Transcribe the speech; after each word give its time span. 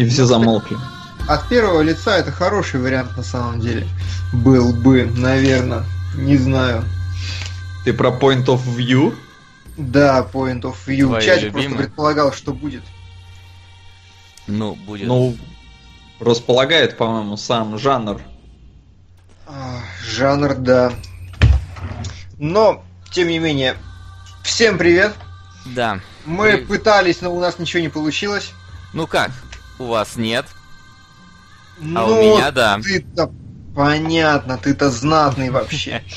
И 0.00 0.08
все 0.08 0.24
замолкли. 0.24 0.78
От 1.28 1.46
первого 1.50 1.82
лица 1.82 2.16
это 2.16 2.32
хороший 2.32 2.80
вариант 2.80 3.18
на 3.18 3.22
самом 3.22 3.60
деле. 3.60 3.86
Был 4.32 4.72
бы, 4.72 5.04
наверное. 5.04 5.84
Не 6.14 6.38
знаю. 6.38 6.84
Ты 7.84 7.92
про 7.92 8.08
point 8.08 8.46
of 8.46 8.62
view? 8.64 9.14
Да, 9.76 10.26
point 10.32 10.62
of 10.62 10.76
view. 10.86 11.08
Твои 11.08 11.22
Чатик 11.22 11.52
просто 11.52 11.70
предполагал, 11.72 12.32
что 12.32 12.54
будет. 12.54 12.82
Ну, 14.46 14.74
будет. 14.74 15.06
Ну, 15.06 15.36
располагает, 16.18 16.96
по-моему, 16.96 17.36
сам 17.36 17.78
жанр. 17.78 18.22
А, 19.46 19.80
жанр, 20.02 20.54
да. 20.54 20.94
Но, 22.38 22.82
тем 23.10 23.28
не 23.28 23.38
менее, 23.38 23.76
всем 24.42 24.78
привет. 24.78 25.12
Да. 25.66 26.00
Мы 26.24 26.52
Привет. 26.52 26.68
пытались, 26.68 27.20
но 27.20 27.34
у 27.34 27.38
нас 27.38 27.58
ничего 27.58 27.82
не 27.82 27.90
получилось. 27.90 28.52
Ну 28.94 29.06
как? 29.06 29.30
У 29.80 29.86
вас 29.86 30.16
нет, 30.16 30.44
а 31.78 31.80
Ну, 31.80 32.06
у 32.06 32.20
меня 32.20 32.50
да. 32.50 32.78
Ты-то 32.82 33.32
понятно, 33.74 34.58
ты-то 34.58 34.90
знатный 34.90 35.48
вообще. 35.50 36.02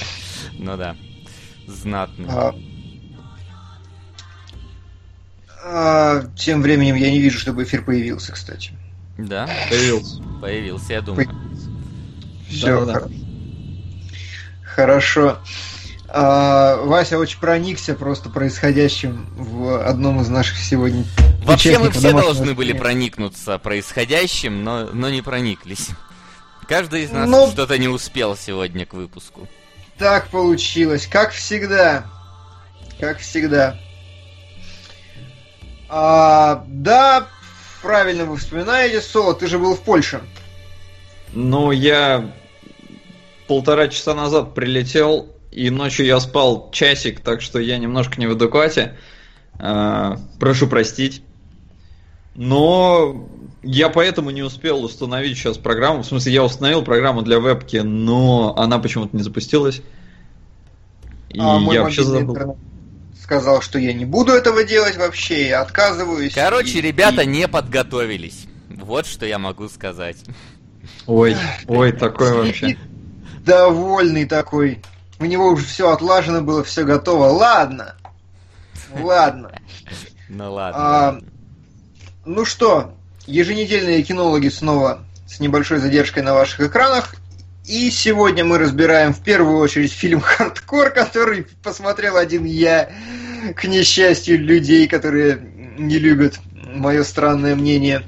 Ну 0.60 0.78
да. 0.78 0.96
Знатно. 1.66 2.28
А, 2.30 2.56
а, 5.64 6.24
Тем 6.36 6.62
временем 6.62 6.96
я 6.96 7.10
не 7.10 7.20
вижу, 7.20 7.40
чтобы 7.40 7.64
эфир 7.64 7.84
появился, 7.84 8.34
кстати. 8.34 8.72
Да, 9.18 9.50
Появился. 9.70 10.22
появился, 10.42 10.94
я 10.94 11.02
думаю. 11.02 11.30
Все 12.50 12.86
хорошо. 14.64 15.40
А, 16.16 16.78
Вася 16.84 17.18
очень 17.18 17.40
проникся 17.40 17.96
просто 17.96 18.30
происходящим 18.30 19.26
в 19.36 19.84
одном 19.84 20.22
из 20.22 20.30
наших 20.30 20.60
сегодня. 20.60 21.06
Вообще 21.44 21.80
мы 21.80 21.90
все 21.90 22.12
должны 22.12 22.54
были 22.54 22.72
проникнуться 22.72 23.58
происходящим, 23.58 24.64
но, 24.64 24.90
но 24.94 25.10
не 25.10 25.24
прониклись. 25.24 25.90
Каждый 26.68 27.06
из 27.06 27.12
нас 27.12 27.28
Ну- 27.28 27.50
что-то 27.52 27.80
не 27.80 27.88
успел 27.88 28.38
сегодня 28.38 28.86
к 28.86 28.94
выпуску. 28.94 29.48
Так 29.98 30.28
получилось, 30.28 31.08
как 31.08 31.32
всегда. 31.32 32.06
Как 33.00 33.18
всегда. 33.18 33.80
А, 35.90 36.64
да, 36.68 37.28
правильно 37.82 38.26
вы 38.26 38.38
вспоминаете, 38.38 39.02
Соло, 39.02 39.34
ты 39.34 39.48
же 39.48 39.58
был 39.58 39.76
в 39.76 39.82
Польше. 39.82 40.22
Ну, 41.34 41.72
я 41.72 42.32
полтора 43.48 43.88
часа 43.88 44.14
назад 44.14 44.54
прилетел, 44.54 45.28
и 45.54 45.70
ночью 45.70 46.06
я 46.06 46.20
спал 46.20 46.70
часик, 46.72 47.20
так 47.20 47.42
что 47.42 47.60
я 47.60 47.78
немножко 47.78 48.20
не 48.20 48.28
в 48.28 48.32
адеквате. 48.32 48.98
А, 49.60 50.18
прошу 50.40 50.68
простить. 50.68 51.24
Но 52.36 53.28
я 53.62 53.90
поэтому 53.90 54.32
не 54.32 54.42
успел 54.42 54.84
установить 54.84 55.38
сейчас 55.38 55.58
программу. 55.58 56.02
В 56.02 56.06
смысле, 56.06 56.34
я 56.34 56.44
установил 56.44 56.82
программу 56.82 57.22
для 57.22 57.40
вебки, 57.40 57.78
но 57.78 58.56
она 58.58 58.80
почему-то 58.80 59.16
не 59.16 59.22
запустилась. 59.24 59.82
И 61.30 61.40
а 61.40 61.60
мой 61.60 61.76
я 61.76 61.84
вообще 61.84 62.04
забыл. 62.04 62.58
сказал, 63.22 63.62
что 63.62 63.78
я 63.80 63.94
не 63.94 64.06
буду 64.06 64.32
этого 64.34 64.64
делать 64.64 64.98
вообще, 64.98 65.48
я 65.50 65.62
отказываюсь. 65.62 66.34
Короче, 66.34 66.80
И- 66.80 66.82
ребята 66.82 67.22
и- 67.22 67.28
не 67.28 67.48
подготовились. 67.48 68.46
Вот 68.70 69.06
что 69.06 69.26
я 69.26 69.38
могу 69.40 69.70
сказать. 69.70 70.18
Ой, 71.06 71.36
ой, 71.68 71.92
такое 71.92 72.34
вообще. 72.44 72.78
довольный 73.46 74.26
такой. 74.26 74.80
У 75.24 75.26
него 75.26 75.48
уже 75.48 75.64
все 75.64 75.90
отлажено 75.90 76.42
было, 76.42 76.66
все 76.66 76.84
готово. 76.84 77.28
Ладно. 77.28 77.96
Ладно. 78.94 79.54
Ну 80.28 80.52
ладно. 80.52 80.78
А, 80.78 81.20
Ну 82.26 82.44
что, 82.44 82.94
еженедельные 83.26 84.04
кинологи 84.04 84.50
снова 84.50 85.00
с 85.26 85.40
небольшой 85.40 85.78
задержкой 85.78 86.24
на 86.24 86.34
ваших 86.34 86.60
экранах. 86.60 87.16
И 87.64 87.90
сегодня 87.90 88.44
мы 88.44 88.58
разбираем 88.58 89.14
в 89.14 89.24
первую 89.24 89.60
очередь 89.60 89.94
фильм 89.94 90.20
«Хардкор», 90.20 90.90
который 90.90 91.48
посмотрел 91.64 92.18
один 92.18 92.44
я, 92.44 92.90
к 93.56 93.64
несчастью 93.64 94.44
людей, 94.44 94.90
которые 94.90 95.40
не 95.78 96.00
любят 96.00 96.38
мое 96.54 97.06
странное 97.06 97.56
мнение. 97.56 98.04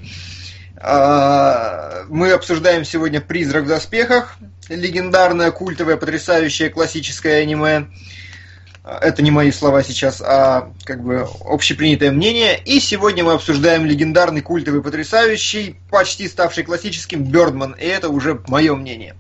А, 0.88 2.06
Мы 2.10 2.32
обсуждаем 2.32 2.86
сегодня 2.86 3.20
«Призрак 3.20 3.64
в 3.64 3.68
доспехах», 3.68 4.38
легендарное, 4.70 5.50
культовое, 5.50 5.98
потрясающее 5.98 6.70
классическое 6.70 7.42
аниме. 7.42 7.88
Это 8.84 9.24
не 9.24 9.32
мои 9.32 9.52
слова 9.52 9.82
сейчас, 9.82 10.22
а 10.22 10.72
как 10.84 11.04
бы 11.04 11.28
общепринятое 11.44 12.12
мнение. 12.12 12.62
И 12.64 12.80
сегодня 12.80 13.24
мы 13.24 13.34
обсуждаем 13.34 13.84
легендарный, 13.84 14.42
культовый, 14.42 14.84
потрясающий, 14.84 15.80
почти 15.90 16.28
ставший 16.28 16.64
классическим 16.64 17.24
Бёрдман. 17.24 17.72
И 17.72 17.86
это 17.86 18.10
уже 18.10 18.40
мое 18.46 18.76
мнение. 18.76 19.16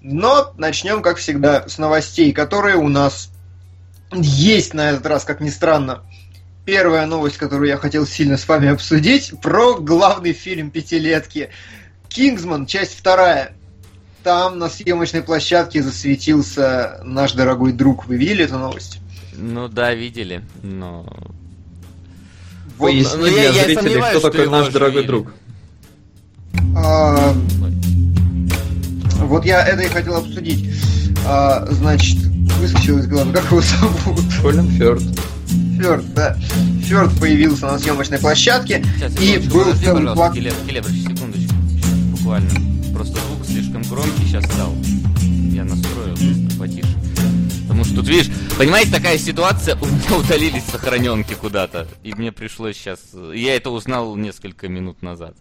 Но 0.00 0.54
начнем, 0.58 1.02
как 1.02 1.18
всегда, 1.18 1.68
с 1.68 1.78
новостей, 1.78 2.32
которые 2.32 2.74
у 2.74 2.88
нас 2.88 3.30
есть 4.10 4.74
на 4.74 4.90
этот 4.90 5.06
раз, 5.06 5.22
как 5.22 5.40
ни 5.40 5.50
странно. 5.50 6.02
Первая 6.64 7.06
новость, 7.06 7.36
которую 7.36 7.68
я 7.68 7.76
хотел 7.76 8.06
сильно 8.06 8.38
с 8.38 8.48
вами 8.48 8.68
обсудить, 8.68 9.32
про 9.42 9.74
главный 9.74 10.32
фильм 10.32 10.70
пятилетки. 10.70 11.50
«Кингсман», 12.08 12.66
часть 12.66 12.98
вторая. 12.98 13.52
Там 14.22 14.58
на 14.58 14.70
съемочной 14.70 15.22
площадке 15.22 15.82
засветился 15.82 17.00
наш 17.04 17.32
дорогой 17.32 17.72
друг. 17.72 18.06
Вы 18.06 18.16
видели 18.16 18.44
эту 18.44 18.58
новость? 18.58 19.00
Ну 19.36 19.68
да, 19.68 19.92
видели, 19.92 20.42
но... 20.62 21.04
Вот, 22.78 22.90
Поясни 22.90 23.18
ну, 23.20 23.26
я- 23.26 23.32
для 23.32 23.60
я 23.60 23.64
зрителей, 23.64 24.02
кто 24.10 24.20
такой 24.30 24.48
наш 24.48 24.68
дорогой 24.68 25.02
жили. 25.02 25.06
друг. 25.06 25.32
а, 26.76 27.34
вот 29.20 29.44
я 29.44 29.64
это 29.66 29.82
и 29.82 29.88
хотел 29.88 30.16
обсудить. 30.16 30.74
А, 31.26 31.66
значит, 31.70 32.16
выскочил 32.58 32.98
из 32.98 33.06
головы, 33.06 33.32
как 33.32 33.44
его 33.44 33.60
зовут? 33.60 34.20
Колин 34.42 34.68
Фёрд. 34.70 35.02
Фёрд, 35.80 36.14
да. 36.14 36.36
Фёрд 36.82 37.18
появился 37.18 37.66
на 37.66 37.78
съемочной 37.78 38.18
площадке. 38.18 38.84
Сейчас, 38.96 39.12
И 39.20 39.38
был 39.38 39.60
подожди, 39.64 39.84
целый 39.84 40.00
пожалуйста, 40.06 40.14
плак- 40.24 40.34
Келеб, 40.34 40.54
Келебрыч, 40.66 41.02
секундочку. 41.02 41.54
Буквально. 42.12 42.50
Просто 42.94 43.18
звук 43.20 43.46
слишком 43.46 43.82
громкий 43.82 44.24
сейчас 44.26 44.44
стал. 44.44 44.72
Я 45.52 45.64
настроил 45.64 46.16
потише. 46.58 46.88
Потому 47.62 47.84
что 47.84 47.96
тут, 47.96 48.08
видишь, 48.08 48.30
понимаете, 48.56 48.92
такая 48.92 49.18
ситуация, 49.18 49.76
у 49.76 49.86
меня 49.86 50.16
удалились 50.18 50.64
сохраненки 50.64 51.34
куда-то. 51.34 51.88
И 52.02 52.12
мне 52.14 52.30
пришлось 52.30 52.76
сейчас... 52.76 53.00
Я 53.34 53.56
это 53.56 53.70
узнал 53.70 54.14
несколько 54.16 54.68
минут 54.68 55.02
назад. 55.02 55.34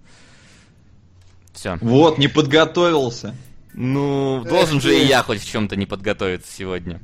Все. 1.54 1.78
Вот, 1.82 2.18
не 2.18 2.28
подготовился. 2.28 3.36
Ну, 3.76 4.44
должен 4.48 4.82
же 4.82 4.98
и 5.00 5.06
я 5.06 5.22
хоть 5.24 5.42
в 5.42 5.46
чем-то 5.50 5.76
не 5.76 5.86
подготовиться 5.86 6.48
сегодня. 6.56 7.02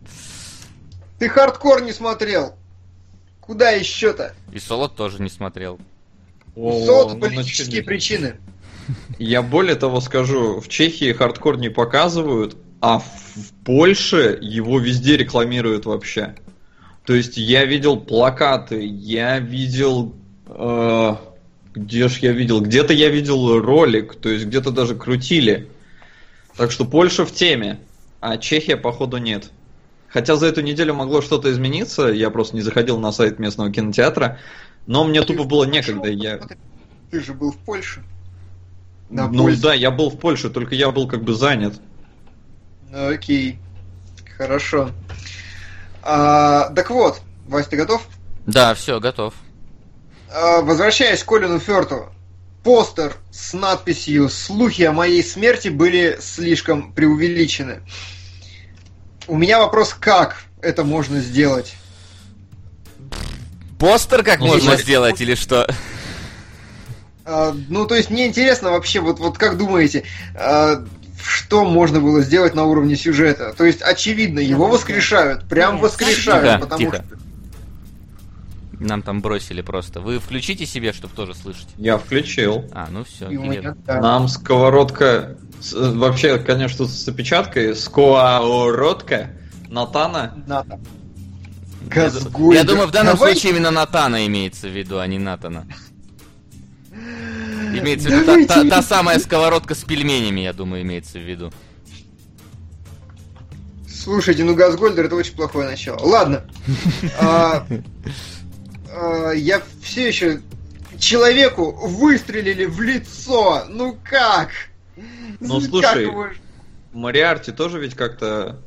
Ты 1.19 1.29
хардкор 1.29 1.81
не 1.81 1.91
смотрел. 1.93 2.55
Куда 3.49 3.71
еще-то? 3.71 4.35
И 4.53 4.59
Солод 4.59 4.95
тоже 4.95 5.23
не 5.23 5.29
смотрел. 5.29 5.79
О, 6.55 6.85
Солод 6.85 7.15
ну 7.15 7.19
политические 7.19 7.81
начали. 7.81 7.81
причины. 7.81 8.35
Я 9.17 9.41
более 9.41 9.73
того 9.73 10.01
скажу, 10.01 10.59
в 10.59 10.67
Чехии 10.67 11.11
хардкор 11.13 11.57
не 11.57 11.69
показывают, 11.69 12.57
а 12.79 12.99
в 12.99 13.51
Польше 13.65 14.37
его 14.39 14.77
везде 14.77 15.17
рекламируют 15.17 15.87
вообще. 15.87 16.35
То 17.07 17.15
есть 17.15 17.37
я 17.37 17.65
видел 17.65 17.99
плакаты, 17.99 18.85
я 18.85 19.39
видел... 19.39 20.13
э, 20.45 21.15
где 21.73 22.07
ж 22.07 22.19
я 22.19 22.33
видел? 22.33 22.61
Где-то 22.61 22.93
я 22.93 23.09
видел 23.09 23.59
ролик, 23.59 24.13
то 24.13 24.29
есть 24.29 24.45
где-то 24.45 24.69
даже 24.69 24.93
крутили. 24.93 25.69
Так 26.55 26.69
что 26.69 26.85
Польша 26.85 27.25
в 27.25 27.33
теме, 27.33 27.79
а 28.19 28.37
Чехия, 28.37 28.77
походу, 28.77 29.17
нет. 29.17 29.49
Хотя 30.11 30.35
за 30.35 30.47
эту 30.47 30.61
неделю 30.61 30.93
могло 30.93 31.21
что-то 31.21 31.51
измениться, 31.51 32.07
я 32.07 32.29
просто 32.29 32.55
не 32.55 32.61
заходил 32.61 32.99
на 32.99 33.11
сайт 33.11 33.39
местного 33.39 33.71
кинотеатра, 33.71 34.39
но 34.87 35.03
мне 35.03 35.21
тупо 35.21 35.43
было 35.43 35.65
некогда, 35.65 36.09
я... 36.09 36.39
Ты 37.11 37.21
же 37.21 37.33
был 37.33 37.51
в 37.51 37.57
Польше. 37.57 38.03
На 39.09 39.27
ну 39.27 39.43
Польше. 39.43 39.61
да, 39.61 39.73
я 39.73 39.91
был 39.91 40.09
в 40.09 40.19
Польше, 40.19 40.49
только 40.49 40.75
я 40.75 40.91
был 40.91 41.07
как 41.07 41.23
бы 41.23 41.33
занят. 41.33 41.79
Ну, 42.89 43.09
Окей. 43.09 43.59
Хорошо. 44.37 44.91
А, 46.01 46.69
так 46.69 46.89
вот, 46.89 47.21
Вась, 47.47 47.67
ты 47.67 47.77
готов? 47.77 48.07
Да, 48.45 48.73
все, 48.73 48.99
готов. 48.99 49.33
А, 50.31 50.61
возвращаясь 50.61 51.23
к 51.23 51.27
Колину 51.27 51.59
Фёрту, 51.59 52.09
постер 52.63 53.15
с 53.31 53.53
надписью 53.53 54.29
«Слухи 54.29 54.83
о 54.83 54.91
моей 54.91 55.23
смерти 55.23 55.69
были 55.69 56.17
слишком 56.21 56.93
преувеличены». 56.93 57.81
У 59.29 59.37
меня 59.37 59.59
вопрос, 59.59 59.93
как 59.93 60.37
это 60.59 60.83
можно 60.83 61.19
сделать? 61.19 61.75
Постер 63.77 64.23
как 64.23 64.39
Ну, 64.39 64.47
можно 64.47 64.75
сделать 64.75 65.21
или 65.21 65.35
что? 65.35 65.69
А, 67.25 67.55
ну, 67.69 67.85
то 67.85 67.93
есть 67.95 68.09
мне 68.09 68.27
интересно 68.27 68.71
вообще, 68.71 68.99
вот, 68.99 69.19
вот 69.19 69.37
как 69.37 69.55
думаете, 69.55 70.03
а, 70.35 70.83
что 71.23 71.63
можно 71.63 72.01
было 72.01 72.21
сделать 72.21 72.55
на 72.55 72.65
уровне 72.65 72.95
сюжета? 72.95 73.53
То 73.55 73.65
есть, 73.65 73.83
очевидно, 73.83 74.39
его 74.39 74.65
воскрешают, 74.67 75.43
прям 75.47 75.77
воскрешают, 75.77 76.43
Тихо, 76.43 76.59
потому 76.59 76.79
тихо. 76.79 77.05
что... 77.07 77.19
Нам 78.79 79.01
там 79.03 79.21
бросили 79.21 79.61
просто. 79.61 80.01
Вы 80.01 80.19
включите 80.19 80.65
себе, 80.65 80.91
чтобы 80.91 81.13
тоже 81.13 81.35
слышать. 81.35 81.67
Я 81.77 81.97
включил. 81.97 82.65
А, 82.71 82.87
ну 82.89 83.03
все. 83.03 83.27
Меня, 83.27 83.75
да. 83.85 84.01
Нам 84.01 84.27
сковородка... 84.27 85.37
с- 85.61 85.73
Вообще, 85.73 86.37
конечно, 86.39 86.85
с 86.87 87.07
опечаткой. 87.07 87.75
Сковородка 87.75 89.31
Натана. 89.69 90.43
Надо. 90.47 90.79
Я, 91.95 92.09
Газгольдер. 92.09 92.53
я 92.61 92.63
думаю, 92.63 92.87
в 92.87 92.91
данном 92.91 93.15
Давай- 93.15 93.33
случае 93.33 93.53
именно 93.53 93.71
Натана 93.71 94.25
имеется 94.27 94.67
в 94.67 94.71
виду, 94.75 94.99
а 94.99 95.07
не 95.07 95.17
Натана. 95.19 95.65
Имеется 97.73 98.09
в 98.09 98.11
виду 98.11 98.45
та, 98.47 98.63
та- 98.63 98.69
та 98.69 98.81
самая 98.81 99.19
сковородка 99.19 99.75
с 99.75 99.83
пельменями, 99.83 100.41
я 100.41 100.53
думаю, 100.53 100.81
имеется 100.81 101.19
в 101.19 101.23
виду. 101.23 101.51
Слушайте, 103.87 104.43
ну 104.43 104.55
Газгольдер 104.55 105.05
это 105.05 105.15
очень 105.15 105.35
плохое 105.35 105.67
начало. 105.69 105.99
Ладно. 106.03 106.43
А, 107.19 107.65
а, 108.91 109.31
Я 109.31 109.61
все 109.83 110.07
еще 110.07 110.41
человеку 110.97 111.71
выстрелили 111.71 112.65
в 112.65 112.81
лицо. 112.81 113.65
Ну 113.69 113.97
как? 114.03 114.49
Ну, 115.39 115.61
слушай, 115.61 116.09
Мариарти 116.93 117.51
тоже 117.51 117.79
ведь 117.79 117.95
как-то... 117.95 118.59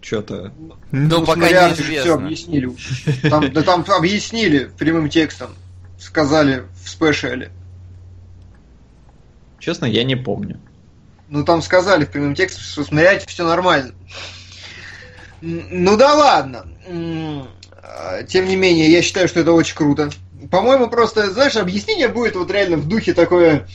Что-то... 0.00 0.52
Ну, 0.90 1.22
с 1.22 1.26
пока 1.26 1.40
Мариарти 1.40 1.82
все 1.82 2.14
объяснили. 2.14 2.74
Там, 3.28 3.52
да 3.52 3.62
там 3.62 3.84
объяснили 3.88 4.70
прямым 4.76 5.08
текстом. 5.08 5.50
Сказали 5.98 6.64
в 6.82 6.88
спешале. 6.88 7.52
Честно, 9.60 9.84
я 9.84 10.02
не 10.02 10.16
помню. 10.16 10.58
Ну 11.28 11.44
там 11.44 11.62
сказали 11.62 12.04
в 12.04 12.10
прямом 12.10 12.34
тексте, 12.34 12.60
что 12.60 12.82
с 12.82 12.90
Мариарти 12.90 13.26
все 13.28 13.46
нормально. 13.46 13.92
Ну 15.40 15.96
да 15.96 16.14
ладно. 16.14 16.66
А, 17.80 18.22
Тем 18.24 18.46
не 18.46 18.56
менее, 18.56 18.90
я 18.90 19.02
считаю, 19.02 19.28
что 19.28 19.38
это 19.40 19.52
очень 19.52 19.76
круто. 19.76 20.10
По-моему, 20.50 20.90
просто, 20.90 21.30
знаешь, 21.30 21.56
объяснение 21.56 22.08
будет 22.08 22.34
вот 22.34 22.50
реально 22.50 22.76
в 22.76 22.88
духе 22.88 23.14
такое... 23.14 23.68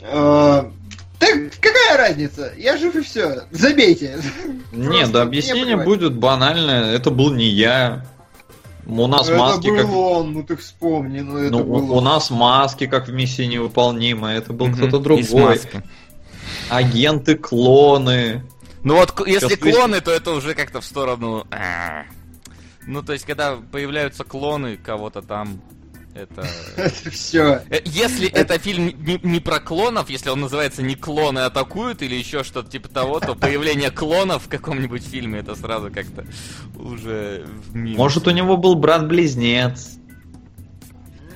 э, 0.00 0.70
Так 1.18 1.36
какая 1.60 1.96
разница? 1.96 2.52
Я 2.56 2.76
жив 2.76 2.94
и 2.94 3.02
все. 3.02 3.42
Забейте. 3.50 4.20
Не, 4.72 4.86
Просто 4.88 5.12
да 5.12 5.18
не 5.20 5.26
объяснение 5.26 5.76
будет 5.76 6.14
банальное. 6.16 6.92
Это 6.94 7.10
был 7.10 7.32
не 7.34 7.46
я. 7.46 8.06
У 8.86 9.06
нас 9.06 9.28
это 9.28 9.36
маски 9.38 9.68
был 9.68 9.76
как... 9.76 9.90
он, 9.90 10.32
ну 10.32 10.42
ты 10.44 10.56
вспомни, 10.56 11.20
ну 11.20 11.36
это 11.36 11.50
Ну, 11.50 11.64
был 11.64 11.90
у, 11.90 11.94
у 11.94 11.96
он. 11.98 12.04
нас 12.04 12.30
маски 12.30 12.86
как 12.86 13.08
в 13.08 13.12
миссии 13.12 13.42
невыполнимой. 13.42 14.36
Это 14.36 14.52
был 14.52 14.68
Мгм, 14.68 14.76
кто-то 14.76 14.98
другой. 15.00 15.60
Агенты, 16.70 17.34
клоны. 17.36 18.42
Ну 18.84 18.94
вот, 18.96 19.12
к- 19.12 19.26
если 19.26 19.48
Сейчас 19.48 19.58
клоны, 19.58 20.00
то 20.00 20.10
это 20.10 20.30
уже 20.32 20.54
как-то 20.54 20.80
в 20.80 20.84
сторону... 20.84 21.46
а. 21.50 22.04
Ну, 22.86 23.02
то 23.02 23.12
есть, 23.12 23.26
когда 23.26 23.56
появляются 23.56 24.24
клоны 24.24 24.78
кого-то 24.78 25.20
там, 25.20 25.60
это... 26.14 26.46
Это 26.76 27.10
все. 27.10 27.62
Э, 27.70 27.80
Если 27.84 28.28
это 28.28 28.58
фильм 28.58 28.92
не, 29.22 29.40
про 29.40 29.60
клонов, 29.60 30.10
если 30.10 30.30
он 30.30 30.40
называется 30.40 30.82
не 30.82 30.94
клоны 30.96 31.40
атакуют 31.40 32.02
или 32.02 32.14
еще 32.14 32.42
что-то 32.44 32.70
типа 32.70 32.88
того, 32.88 33.20
то 33.20 33.34
появление 33.34 33.90
клонов 33.90 34.44
в 34.44 34.48
каком-нибудь 34.48 35.02
фильме 35.04 35.40
это 35.40 35.54
сразу 35.54 35.90
как-то 35.92 36.26
уже 36.74 37.46
в 37.68 37.74
минус. 37.74 37.98
Может, 37.98 38.26
у 38.26 38.30
него 38.30 38.56
был 38.56 38.74
брат-близнец. 38.74 39.94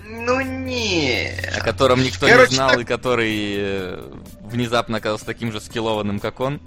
Ну 0.05 0.41
не. 0.41 1.31
о 1.57 1.61
котором 1.65 2.03
никто 2.03 2.27
Короче, 2.29 2.51
не 2.51 2.57
знал 2.57 2.71
так- 2.71 2.81
и 2.81 2.85
который 2.85 3.55
э, 3.57 4.13
внезапно 4.45 4.99
оказался 4.99 5.25
таким 5.27 5.51
же 5.53 5.61
скиллованным, 5.61 6.21
как 6.21 6.39
он. 6.41 6.61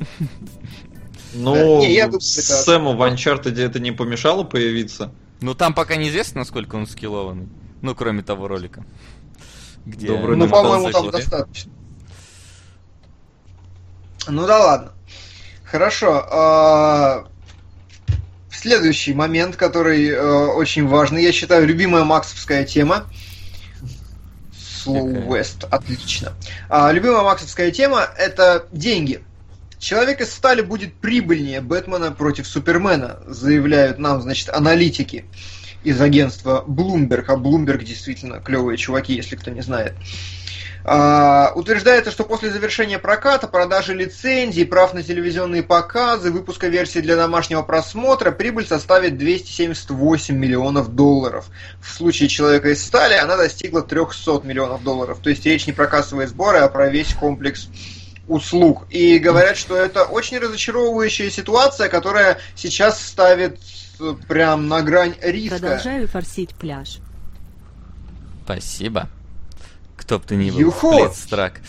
Ну, 1.34 1.80
Не, 1.82 1.94
я 1.94 2.06
думаю, 2.06 2.18
это- 2.20 2.24
Сэму 2.26 2.96
в 2.96 3.02
Uncharted 3.02 3.60
это 3.62 3.80
не 3.80 3.92
помешало 3.92 4.44
появиться. 4.44 5.14
Ну 5.42 5.54
там 5.54 5.74
пока 5.74 5.96
неизвестно, 5.96 6.40
насколько 6.42 6.76
он 6.76 6.88
скиллованный. 6.88 7.48
Ну, 7.82 7.96
кроме 7.96 8.24
того 8.24 8.48
ролика. 8.48 8.84
Где 9.86 10.08
Добрый 10.08 10.38
Ну, 10.38 10.50
по-моему, 10.50 10.90
там 10.92 11.12
достаточно. 11.12 11.72
Ну 14.28 14.48
да 14.48 14.60
ладно. 14.60 14.92
Хорошо. 15.64 16.26
а, 16.32 17.28
Следующий 18.50 19.14
момент, 19.14 19.58
который 19.58 20.08
э, 20.08 20.20
очень 20.20 20.88
важный, 20.88 21.22
я 21.22 21.32
считаю, 21.32 21.68
любимая 21.68 22.04
максовская 22.04 22.64
тема. 22.64 23.06
Slow? 24.84 25.28
West, 25.28 25.68
отлично. 25.70 26.34
А, 26.68 26.92
любимая 26.92 27.22
максовская 27.22 27.70
тема 27.70 28.08
это 28.18 28.66
деньги. 28.72 29.24
Человек 29.78 30.22
из 30.22 30.34
стали 30.34 30.62
будет 30.62 30.96
прибыльнее 30.96 31.62
Бэтмена 31.62 32.12
против 32.12 32.48
Супермена, 32.48 33.20
заявляют 33.28 34.00
нам, 34.00 34.22
значит, 34.22 34.50
аналитики 34.50 35.26
из 35.86 36.02
агентства 36.02 36.64
Bloomberg. 36.68 37.26
А 37.28 37.36
Bloomberg 37.36 37.84
действительно 37.84 38.40
клевые 38.40 38.78
чуваки, 38.78 39.14
если 39.14 39.36
кто 39.36 39.52
не 39.52 39.62
знает. 39.62 39.94
А, 40.88 41.52
утверждается, 41.56 42.12
что 42.12 42.24
после 42.26 42.52
завершения 42.52 43.00
проката, 43.00 43.48
продажи 43.48 43.96
лицензий, 43.96 44.66
прав 44.66 44.94
на 44.94 45.02
телевизионные 45.02 45.64
показы, 45.64 46.30
выпуска 46.30 46.68
версии 46.68 47.00
для 47.00 47.16
домашнего 47.16 47.64
просмотра, 47.64 48.30
прибыль 48.32 48.68
составит 48.68 49.18
278 49.18 50.36
миллионов 50.36 50.94
долларов. 50.94 51.48
В 51.82 51.90
случае 51.90 52.30
«Человека 52.30 52.70
из 52.70 52.86
стали» 52.86 53.16
она 53.16 53.36
достигла 53.36 53.82
300 53.82 54.42
миллионов 54.44 54.84
долларов. 54.84 55.18
То 55.24 55.32
есть 55.32 55.44
речь 55.46 55.66
не 55.66 55.74
про 55.74 55.88
кассовые 55.88 56.28
сборы, 56.28 56.60
а 56.60 56.68
про 56.68 56.88
весь 56.90 57.16
комплекс 57.16 57.68
услуг. 58.28 58.86
И 58.92 59.18
говорят, 59.18 59.58
что 59.58 59.76
это 59.76 60.04
очень 60.04 60.38
разочаровывающая 60.38 61.32
ситуация, 61.32 61.90
которая 61.90 62.38
сейчас 62.56 63.04
ставит 63.04 63.60
прям 64.28 64.68
на 64.68 64.82
грань 64.82 65.16
риска. 65.22 65.60
Продолжаю 65.60 66.08
форсить 66.08 66.56
пляж. 66.56 67.00
Спасибо. 68.44 69.10
Кто 69.98 70.20
бы 70.20 70.26
ты 70.26 70.36
ни 70.36 70.52
был, 70.52 70.60
Юху! 70.60 71.06
Блицтрак. 71.06 71.62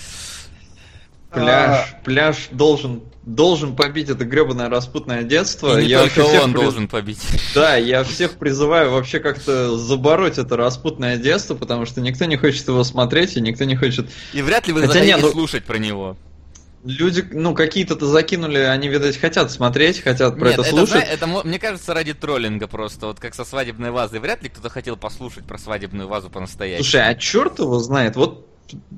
Пляж, 1.30 1.94
пляж 2.04 2.48
должен, 2.50 3.02
должен 3.24 3.76
побить 3.76 4.08
это 4.08 4.24
гребаное 4.24 4.68
распутное 4.68 5.22
детство. 5.22 5.78
И 5.78 5.84
не 5.84 5.90
Я 5.90 6.00
только 6.00 6.24
всех 6.24 6.44
он 6.44 6.50
приз- 6.52 6.62
должен 6.62 6.88
побить. 6.88 7.20
Да, 7.54 7.76
я 7.76 8.04
всех 8.04 8.32
призываю 8.32 8.90
вообще 8.90 9.20
как-то 9.20 9.76
забороть 9.76 10.38
это 10.38 10.56
распутное 10.56 11.18
детство, 11.18 11.54
потому 11.54 11.84
что 11.84 12.00
никто 12.00 12.24
не 12.24 12.36
хочет 12.36 12.66
его 12.68 12.84
смотреть, 12.84 13.36
и 13.36 13.40
никто 13.40 13.64
не 13.64 13.76
хочет... 13.76 14.08
И 14.32 14.40
вряд 14.40 14.66
ли 14.66 14.72
вы 14.72 14.82
Хотя 14.82 14.94
захотите 14.94 15.16
ну- 15.18 15.30
слушать 15.32 15.64
про 15.64 15.78
него. 15.78 16.16
Люди, 16.86 17.24
ну, 17.32 17.54
какие-то-то 17.54 18.06
закинули, 18.06 18.58
они, 18.58 18.88
видать, 18.88 19.16
хотят 19.18 19.50
смотреть, 19.50 20.00
хотят 20.00 20.38
про 20.38 20.50
Нет, 20.50 20.58
это 20.58 20.62
это, 20.62 20.70
слушать. 20.70 20.90
зна- 20.90 21.02
это, 21.02 21.26
мне 21.26 21.58
кажется, 21.58 21.92
ради 21.94 22.14
троллинга 22.14 22.68
просто, 22.68 23.06
вот 23.08 23.18
как 23.18 23.34
со 23.34 23.44
свадебной 23.44 23.90
вазой. 23.90 24.20
Вряд 24.20 24.42
ли 24.42 24.48
кто-то 24.48 24.68
хотел 24.68 24.96
послушать 24.96 25.44
про 25.44 25.58
свадебную 25.58 26.08
вазу 26.08 26.30
по-настоящему. 26.30 26.84
Слушай, 26.84 27.08
а 27.08 27.14
черт 27.16 27.58
его 27.58 27.78
знает, 27.80 28.14
вот 28.16 28.46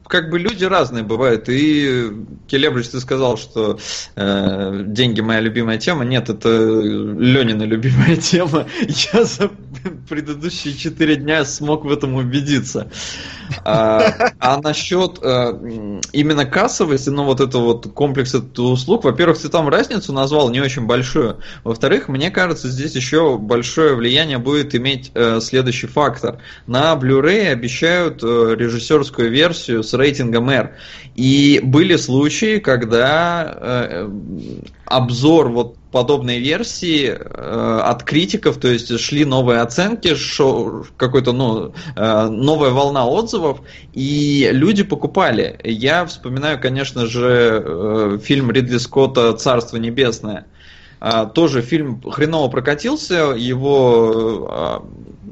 как 0.07 0.31
бы 0.31 0.39
люди 0.39 0.65
разные 0.65 1.05
бывают. 1.05 1.49
И 1.49 2.11
Келебрич, 2.47 2.89
ты 2.89 3.01
сказал, 3.01 3.37
что 3.37 3.79
э, 4.17 4.83
деньги 4.87 5.21
моя 5.21 5.41
любимая 5.41 5.79
тема. 5.79 6.05
Нет, 6.05 6.31
это 6.31 6.49
Ленина 6.49 7.65
любимая 7.65 8.17
тема. 8.21 8.67
Я 9.13 9.25
за 9.25 9.51
предыдущие 10.09 10.75
четыре 10.75 11.17
дня 11.17 11.45
смог 11.45 11.85
в 11.85 11.93
этом 11.93 12.15
убедиться. 12.15 12.91
А, 13.65 14.33
а 14.39 14.61
насчет 14.61 15.19
э, 15.23 16.01
именно 16.13 16.45
кассовости, 16.45 17.09
ну 17.09 17.25
вот 17.25 17.41
это 17.41 17.59
вот 17.59 17.93
комплекс 17.95 18.35
услуг, 18.35 19.05
во-первых, 19.05 19.39
ты 19.39 19.49
там 19.49 19.69
разницу 19.69 20.13
назвал 20.13 20.51
не 20.51 20.61
очень 20.61 20.87
большую. 20.87 21.41
Во-вторых, 21.65 22.09
мне 22.09 22.31
кажется, 22.31 22.69
здесь 22.69 22.95
еще 22.95 23.39
большое 23.39 23.95
влияние 23.95 24.39
будет 24.39 24.75
иметь 24.75 25.11
э, 25.15 25.41
следующий 25.41 25.87
фактор. 25.87 26.39
На 26.67 26.93
Blu-ray 26.95 27.49
обещают 27.49 28.23
э, 28.23 28.55
режиссерскую 28.59 29.31
версию 29.31 29.58
с 29.59 29.95
рейтингом 29.95 30.51
R. 30.51 30.75
И 31.15 31.61
были 31.63 31.97
случаи, 31.97 32.59
когда 32.59 33.57
э, 33.61 34.09
обзор 34.85 35.49
вот 35.49 35.77
подобной 35.91 36.39
версии 36.39 37.09
э, 37.09 37.81
от 37.85 38.05
критиков, 38.05 38.59
то 38.59 38.69
есть 38.69 38.99
шли 39.01 39.25
новые 39.25 39.61
оценки, 39.61 40.15
какой-то 40.97 41.33
ну 41.33 41.73
э, 41.97 42.29
новая 42.29 42.71
волна 42.71 43.07
отзывов, 43.07 43.61
и 43.93 44.49
люди 44.53 44.83
покупали. 44.83 45.59
Я 45.65 46.05
вспоминаю, 46.07 46.61
конечно 46.61 47.07
же, 47.07 47.63
э, 47.65 48.19
фильм 48.23 48.51
Ридли 48.51 48.79
Скотта 48.79 49.33
"Царство 49.33 49.77
небесное". 49.77 50.47
А, 51.01 51.27
тоже 51.27 51.63
фильм 51.63 52.03
хреново 52.03 52.51
прокатился, 52.51 53.33
его 53.37 54.83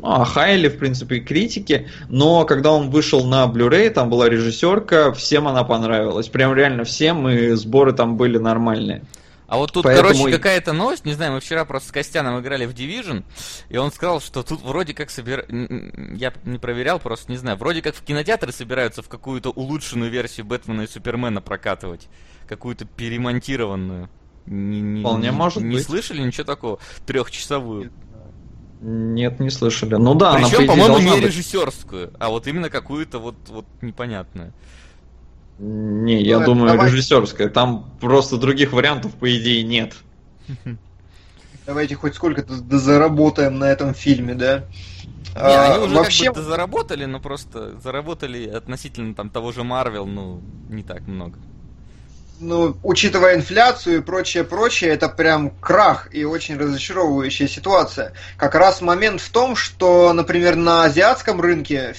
а, 0.02 0.22
охаяли, 0.22 0.68
в 0.68 0.78
принципе, 0.78 1.20
критики, 1.20 1.88
но 2.08 2.44
когда 2.44 2.72
он 2.72 2.90
вышел 2.90 3.24
на 3.26 3.44
Blu-ray, 3.46 3.90
там 3.90 4.10
была 4.10 4.28
режиссерка, 4.28 5.12
всем 5.12 5.48
она 5.48 5.64
понравилась. 5.64 6.28
Прям 6.28 6.54
реально 6.54 6.84
всем, 6.84 7.28
и 7.28 7.50
сборы 7.52 7.92
там 7.92 8.16
были 8.16 8.38
нормальные. 8.38 9.02
А 9.48 9.58
вот 9.58 9.70
тут, 9.72 9.84
Поэтому 9.84 10.08
короче, 10.12 10.36
какая-то 10.36 10.72
новость, 10.72 11.04
не 11.04 11.12
знаю, 11.12 11.32
мы 11.34 11.38
вчера 11.40 11.64
просто 11.64 11.90
с 11.90 11.92
Костяном 11.92 12.40
играли 12.40 12.66
в 12.66 12.74
Division, 12.74 13.22
и 13.68 13.76
он 13.76 13.92
сказал, 13.92 14.20
что 14.20 14.42
тут 14.42 14.60
вроде 14.62 14.92
как 14.92 15.08
собир... 15.08 15.44
н- 15.48 15.66
н- 15.70 16.16
Я 16.16 16.32
не 16.44 16.58
проверял, 16.58 16.98
просто 16.98 17.30
не 17.30 17.38
знаю. 17.38 17.56
Вроде 17.56 17.80
как 17.80 17.94
в 17.94 18.02
кинотеатры 18.02 18.50
собираются 18.50 19.02
в 19.02 19.08
какую-то 19.08 19.50
улучшенную 19.50 20.10
версию 20.10 20.46
Бэтмена 20.46 20.82
и 20.82 20.86
Супермена 20.88 21.40
прокатывать. 21.40 22.08
Какую-то 22.48 22.86
перемонтированную. 22.86 24.08
Не, 24.46 24.80
не- 24.80 25.00
Вполне 25.00 25.30
не- 25.30 25.34
может 25.36 25.62
Не 25.62 25.76
быть. 25.76 25.84
слышали 25.86 26.22
ничего 26.22 26.44
такого? 26.44 26.78
Трехчасовую. 27.06 27.92
Нет, 28.80 29.40
не 29.40 29.50
слышали. 29.50 29.94
Ну 29.94 30.14
да, 30.14 30.30
она, 30.30 30.40
по 30.40 30.44
Причем, 30.48 30.58
идее, 30.58 30.68
по-моему, 30.68 30.98
не 30.98 31.10
быть. 31.12 31.24
режиссерскую, 31.24 32.12
а 32.18 32.28
вот 32.28 32.46
именно 32.46 32.68
какую-то 32.70 33.18
вот, 33.18 33.36
вот 33.48 33.64
непонятную. 33.80 34.52
Не, 35.58 36.22
я 36.22 36.40
Ну, 36.40 36.44
думаю, 36.46 36.72
давай. 36.72 36.88
режиссерская. 36.90 37.48
Там 37.48 37.90
просто 38.00 38.36
других 38.36 38.72
вариантов, 38.72 39.14
по 39.14 39.34
идее, 39.34 39.62
нет. 39.62 39.94
Давайте 41.64 41.94
хоть 41.96 42.14
сколько-то 42.14 42.54
заработаем 42.78 43.58
на 43.58 43.64
этом 43.64 43.94
фильме, 43.94 44.34
да? 44.34 44.64
Не, 45.34 45.40
А, 45.42 45.74
они 45.74 45.84
уже 45.86 45.94
вообще, 45.96 46.26
как 46.26 46.36
бы 46.36 46.42
заработали, 46.42 47.04
но 47.06 47.18
просто 47.20 47.78
заработали 47.80 48.46
относительно 48.46 49.14
там 49.14 49.30
того 49.30 49.52
же 49.52 49.64
Марвел, 49.64 50.06
ну, 50.06 50.40
не 50.68 50.82
так 50.82 51.06
много. 51.06 51.38
Ну, 52.40 52.76
учитывая 52.82 53.36
инфляцию 53.36 53.98
и 53.98 54.00
прочее, 54.00 54.44
прочее, 54.44 54.90
это 54.90 55.08
прям 55.08 55.50
крах 55.50 56.08
и 56.12 56.24
очень 56.24 56.58
разочаровывающая 56.58 57.48
ситуация. 57.48 58.12
Как 58.36 58.54
раз 58.54 58.80
момент 58.80 59.20
в 59.20 59.30
том, 59.30 59.56
что, 59.56 60.12
например, 60.12 60.56
на 60.56 60.84
азиатском 60.84 61.40
рынке 61.40 61.94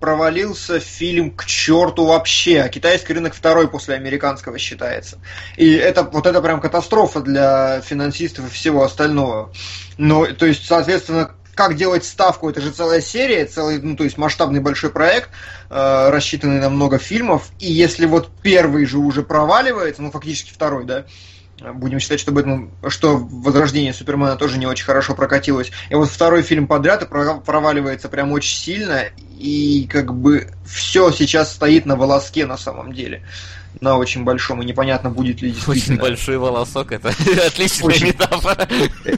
провалился 0.00 0.78
фильм 0.78 1.32
к 1.32 1.44
черту 1.44 2.06
вообще, 2.06 2.60
а 2.60 2.68
китайский 2.68 3.14
рынок 3.14 3.34
второй 3.34 3.68
после 3.68 3.96
американского 3.96 4.58
считается. 4.58 5.18
И 5.56 5.72
это 5.72 6.04
вот 6.04 6.26
это 6.26 6.40
прям 6.40 6.60
катастрофа 6.60 7.20
для 7.20 7.80
финансистов 7.80 8.46
и 8.46 8.50
всего 8.50 8.84
остального. 8.84 9.52
Ну, 9.96 10.26
то 10.34 10.46
есть, 10.46 10.66
соответственно, 10.66 11.32
как 11.58 11.74
делать 11.74 12.04
ставку, 12.04 12.48
это 12.48 12.60
же 12.60 12.70
целая 12.70 13.00
серия, 13.00 13.44
целый, 13.44 13.82
ну, 13.82 13.96
то 13.96 14.04
есть 14.04 14.16
масштабный 14.16 14.60
большой 14.60 14.90
проект, 14.90 15.30
э, 15.70 16.08
рассчитанный 16.08 16.60
на 16.60 16.70
много 16.70 16.98
фильмов, 16.98 17.50
и 17.58 17.68
если 17.68 18.06
вот 18.06 18.30
первый 18.42 18.86
же 18.86 18.98
уже 18.98 19.24
проваливается, 19.24 20.00
ну, 20.00 20.12
фактически 20.12 20.52
второй, 20.52 20.84
да, 20.84 21.06
будем 21.60 21.98
считать, 21.98 22.20
что, 22.20 22.30
Бэтмен, 22.30 22.70
что 22.86 23.16
Возрождение 23.16 23.92
Супермена 23.92 24.36
тоже 24.36 24.56
не 24.56 24.68
очень 24.68 24.84
хорошо 24.84 25.16
прокатилось, 25.16 25.72
и 25.90 25.96
вот 25.96 26.08
второй 26.08 26.42
фильм 26.42 26.68
подряд 26.68 27.02
и 27.02 27.06
прова- 27.06 27.40
проваливается 27.40 28.08
прям 28.08 28.30
очень 28.30 28.56
сильно, 28.56 29.06
и 29.16 29.88
как 29.90 30.14
бы 30.14 30.52
все 30.64 31.10
сейчас 31.10 31.52
стоит 31.52 31.86
на 31.86 31.96
волоске 31.96 32.46
на 32.46 32.56
самом 32.56 32.92
деле, 32.92 33.24
на 33.80 33.96
очень 33.96 34.24
большом, 34.24 34.62
и 34.62 34.64
непонятно, 34.64 35.10
будет 35.10 35.42
ли 35.42 35.50
действительно... 35.50 35.96
Очень 35.96 36.10
большой 36.10 36.38
волосок, 36.38 36.92
это 36.92 37.08
отличная 37.46 37.88
Очень. 37.88 38.06
метафора. 38.08 38.68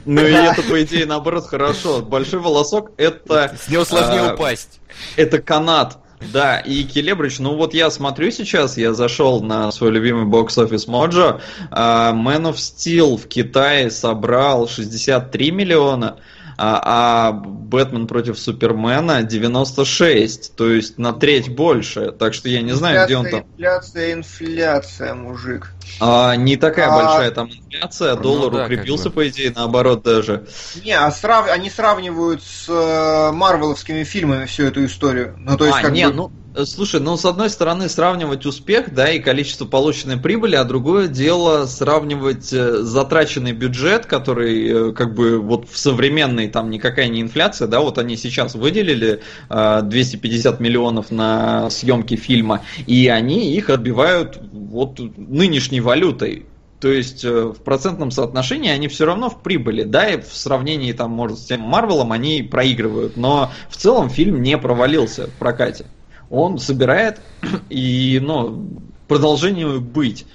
Ну 0.05 0.25
и 0.25 0.31
это, 0.31 0.61
по 0.63 0.81
идее, 0.83 1.05
наоборот, 1.05 1.47
хорошо. 1.47 2.01
Большой 2.01 2.39
волосок 2.39 2.91
это, 2.97 3.55
С 3.61 3.69
него 3.69 3.85
сложнее 3.85 4.29
а, 4.29 4.33
упасть. 4.33 4.79
это 5.15 5.39
канат. 5.39 5.97
Да, 6.31 6.59
и 6.59 6.83
Келебрич, 6.83 7.39
ну 7.39 7.55
вот 7.55 7.73
я 7.73 7.89
смотрю 7.89 8.29
сейчас, 8.29 8.77
я 8.77 8.93
зашел 8.93 9.41
на 9.41 9.71
свой 9.71 9.89
любимый 9.89 10.25
бокс-офис 10.25 10.87
Моджо, 10.87 11.41
а, 11.71 12.13
Man 12.13 12.43
of 12.51 12.55
Steel 12.55 13.17
в 13.17 13.27
Китае 13.27 13.89
собрал 13.89 14.67
63 14.67 15.51
миллиона, 15.51 16.17
а, 16.63 16.79
а 16.83 17.31
Бэтмен 17.31 18.05
против 18.05 18.37
Супермена 18.37 19.23
96, 19.23 20.55
то 20.55 20.69
есть 20.69 20.99
на 20.99 21.11
треть 21.11 21.49
больше, 21.49 22.11
так 22.11 22.35
что 22.35 22.49
я 22.49 22.61
не 22.61 22.73
знаю, 22.73 23.05
где 23.05 23.17
он 23.17 23.27
там. 23.27 23.39
Инфляция, 23.39 24.13
инфляция, 24.13 25.15
мужик. 25.15 25.73
А, 25.99 26.35
не 26.35 26.57
такая 26.57 26.89
А, 26.89 26.95
большая 26.95 27.31
там 27.31 27.49
инфляция, 27.49 28.15
ну 28.15 28.21
доллар 28.21 28.51
да, 28.51 28.57
как 28.59 28.67
укрепился, 28.67 29.09
бы. 29.09 29.15
по 29.15 29.29
идее, 29.29 29.51
наоборот 29.55 30.03
даже. 30.03 30.45
Не, 30.83 30.91
а 30.91 31.09
срав... 31.09 31.49
они 31.49 31.71
сравнивают 31.71 32.43
с 32.43 32.69
э, 32.69 33.31
марвеловскими 33.31 34.03
фильмами 34.03 34.45
всю 34.45 34.65
эту 34.65 34.85
историю. 34.85 35.35
Ну, 35.39 35.57
то 35.57 35.65
есть, 35.65 35.79
а, 35.79 35.81
как 35.81 35.91
не, 35.93 36.07
бы... 36.07 36.13
ну, 36.13 36.31
слушай, 36.65 36.99
ну, 36.99 37.17
с 37.17 37.25
одной 37.25 37.49
стороны, 37.49 37.89
сравнивать 37.89 38.45
успех, 38.45 38.93
да, 38.93 39.11
и 39.11 39.19
количество 39.19 39.65
полученной 39.65 40.17
прибыли, 40.17 40.55
а 40.55 40.63
другое 40.63 41.07
дело 41.07 41.65
сравнивать 41.65 42.51
э, 42.51 42.77
затраченный 42.83 43.53
бюджет, 43.53 44.05
который, 44.05 44.89
э, 44.89 44.93
как 44.93 45.13
бы, 45.13 45.39
вот 45.39 45.69
в 45.69 45.77
современной, 45.77 46.47
там, 46.47 46.69
никакая 46.69 47.07
не 47.07 47.21
инфляция, 47.21 47.67
да, 47.67 47.79
вот 47.79 47.97
они 47.97 48.17
сейчас 48.17 48.55
выделили 48.55 49.21
э, 49.49 49.79
250 49.83 50.59
миллионов 50.59 51.11
на 51.11 51.69
съемки 51.69 52.15
фильма, 52.15 52.61
и 52.87 53.07
они 53.07 53.53
их 53.55 53.69
отбивают 53.69 54.39
вот 54.51 54.99
нынешней 54.99 55.81
валютой. 55.81 56.45
То 56.81 56.87
есть 56.87 57.23
э, 57.23 57.29
в 57.29 57.61
процентном 57.61 58.09
соотношении 58.09 58.71
они 58.71 58.87
все 58.87 59.05
равно 59.05 59.29
в 59.29 59.41
прибыли, 59.43 59.83
да, 59.83 60.09
и 60.09 60.19
в 60.19 60.35
сравнении 60.35 60.91
там, 60.93 61.11
может, 61.11 61.37
с 61.37 61.45
тем 61.45 61.61
Марвелом 61.61 62.11
они 62.11 62.41
проигрывают, 62.41 63.17
но 63.17 63.51
в 63.69 63.77
целом 63.77 64.09
фильм 64.09 64.41
не 64.41 64.57
провалился 64.57 65.27
в 65.27 65.33
прокате. 65.33 65.85
Он 66.31 66.57
собирает 66.57 67.19
и, 67.69 68.19
ну, 68.21 68.67
продолжению 69.07 69.81
быть. 69.81 70.25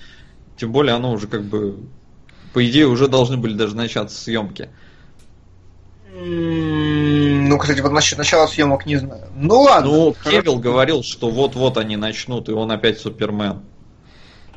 Тем 0.56 0.70
более 0.70 0.94
оно 0.94 1.12
уже 1.12 1.26
как 1.26 1.42
бы, 1.42 1.78
по 2.52 2.64
идее, 2.68 2.86
уже 2.86 3.08
должны 3.08 3.36
были 3.38 3.54
даже 3.54 3.74
начаться 3.74 4.16
съемки. 4.20 4.68
М, 6.14 7.48
Ну, 7.48 7.58
кстати, 7.58 7.80
вот 7.80 7.92
насчет 7.92 8.18
начала 8.18 8.46
съемок 8.46 8.86
не 8.86 8.96
знаю. 8.96 9.22
Ну 9.34 9.62
ладно. 9.62 9.90
Ну. 9.90 10.14
Кевилл 10.24 10.58
говорил, 10.58 11.02
что 11.02 11.30
вот-вот 11.30 11.78
они 11.78 11.96
начнут, 11.96 12.48
и 12.48 12.52
он 12.52 12.70
опять 12.70 13.00
Супермен. 13.00 13.62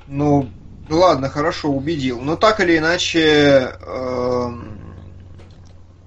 Ну, 0.07 0.49
ладно, 0.89 1.29
хорошо, 1.29 1.69
убедил. 1.69 2.19
Но 2.19 2.35
так 2.35 2.59
или 2.59 2.77
иначе, 2.77 3.73
эм, 3.85 4.79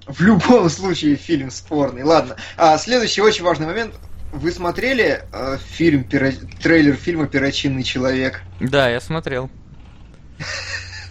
в 0.07 0.21
любом 0.21 0.69
случае 0.69 1.15
фильм 1.15 1.49
спорный. 1.49 2.03
Ладно. 2.03 2.35
А 2.57 2.77
следующий 2.77 3.21
очень 3.21 3.43
важный 3.43 3.65
момент. 3.65 3.95
Вы 4.33 4.51
смотрели 4.51 5.23
э, 5.31 5.57
фильм, 5.63 6.05
трейлер 6.05 6.95
фильма 6.95 7.27
«Перочинный 7.27 7.83
человек»? 7.83 8.41
Да, 8.59 8.89
я 8.89 8.99
смотрел. 8.99 9.51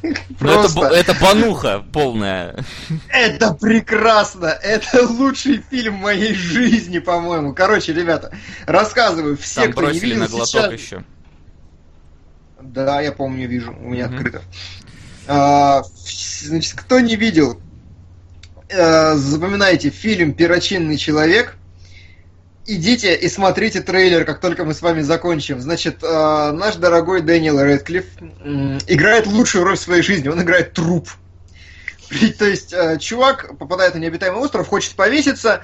Ну, 0.02 0.50
это, 0.50 0.86
это 0.88 1.14
бануха 1.20 1.84
полная. 1.92 2.56
это 3.08 3.54
прекрасно! 3.54 4.46
Это 4.46 5.06
лучший 5.06 5.62
фильм 5.70 5.94
моей 5.94 6.34
жизни, 6.34 6.98
по-моему. 6.98 7.54
Короче, 7.54 7.92
ребята, 7.92 8.36
рассказываю. 8.66 9.36
Все, 9.36 9.62
Там 9.62 9.72
кто 9.72 9.82
не 9.82 9.86
бросили 9.86 10.04
видел 10.06 10.18
на 10.22 10.26
глоток 10.28 10.48
сейчас... 10.48 10.72
еще. 10.72 11.04
Да, 12.60 13.00
я 13.00 13.12
помню, 13.12 13.46
вижу, 13.46 13.72
у 13.72 13.90
меня 13.90 14.06
Мгм. 14.08 14.16
открыто. 14.16 14.42
А, 15.28 15.84
значит, 16.40 16.74
кто 16.74 16.98
не 16.98 17.14
видел, 17.14 17.60
э, 18.68 19.14
запоминайте 19.14 19.90
фильм 19.90 20.32
«Перочинный 20.34 20.96
человек». 20.96 21.56
Идите 22.64 23.16
и 23.16 23.28
смотрите 23.28 23.80
трейлер, 23.80 24.24
как 24.24 24.40
только 24.40 24.64
мы 24.64 24.72
с 24.72 24.82
вами 24.82 25.00
закончим. 25.02 25.60
Значит, 25.60 26.02
э, 26.02 26.52
наш 26.52 26.76
дорогой 26.76 27.20
Дэниел 27.20 27.60
Рэдклифф 27.60 28.04
играет 28.86 29.26
лучшую 29.26 29.64
роль 29.64 29.76
в 29.76 29.80
своей 29.80 30.02
жизни. 30.02 30.28
Он 30.28 30.40
играет 30.40 30.72
труп. 30.72 31.08
То 32.38 32.44
есть, 32.44 32.72
э, 32.72 32.98
чувак 32.98 33.58
попадает 33.58 33.94
на 33.94 33.98
необитаемый 33.98 34.40
остров, 34.40 34.68
хочет 34.68 34.94
повеситься, 34.94 35.62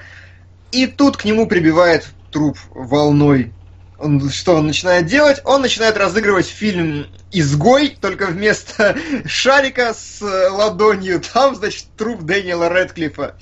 и 0.71 0.87
тут 0.87 1.15
к 1.15 1.25
нему 1.25 1.47
прибивает 1.47 2.07
труп 2.31 2.57
волной. 2.69 3.53
Он, 3.97 4.29
что 4.29 4.55
он 4.55 4.67
начинает 4.67 5.07
делать? 5.07 5.41
Он 5.43 5.61
начинает 5.61 5.97
разыгрывать 5.97 6.47
фильм 6.47 7.07
«Изгой», 7.31 7.97
только 7.99 8.27
вместо 8.27 8.97
шарика 9.25 9.93
с 9.93 10.21
э, 10.21 10.49
ладонью 10.49 11.21
там, 11.21 11.55
значит, 11.55 11.85
труп 11.97 12.21
Дэниела 12.21 12.69
Рэдклиффа. 12.69 13.35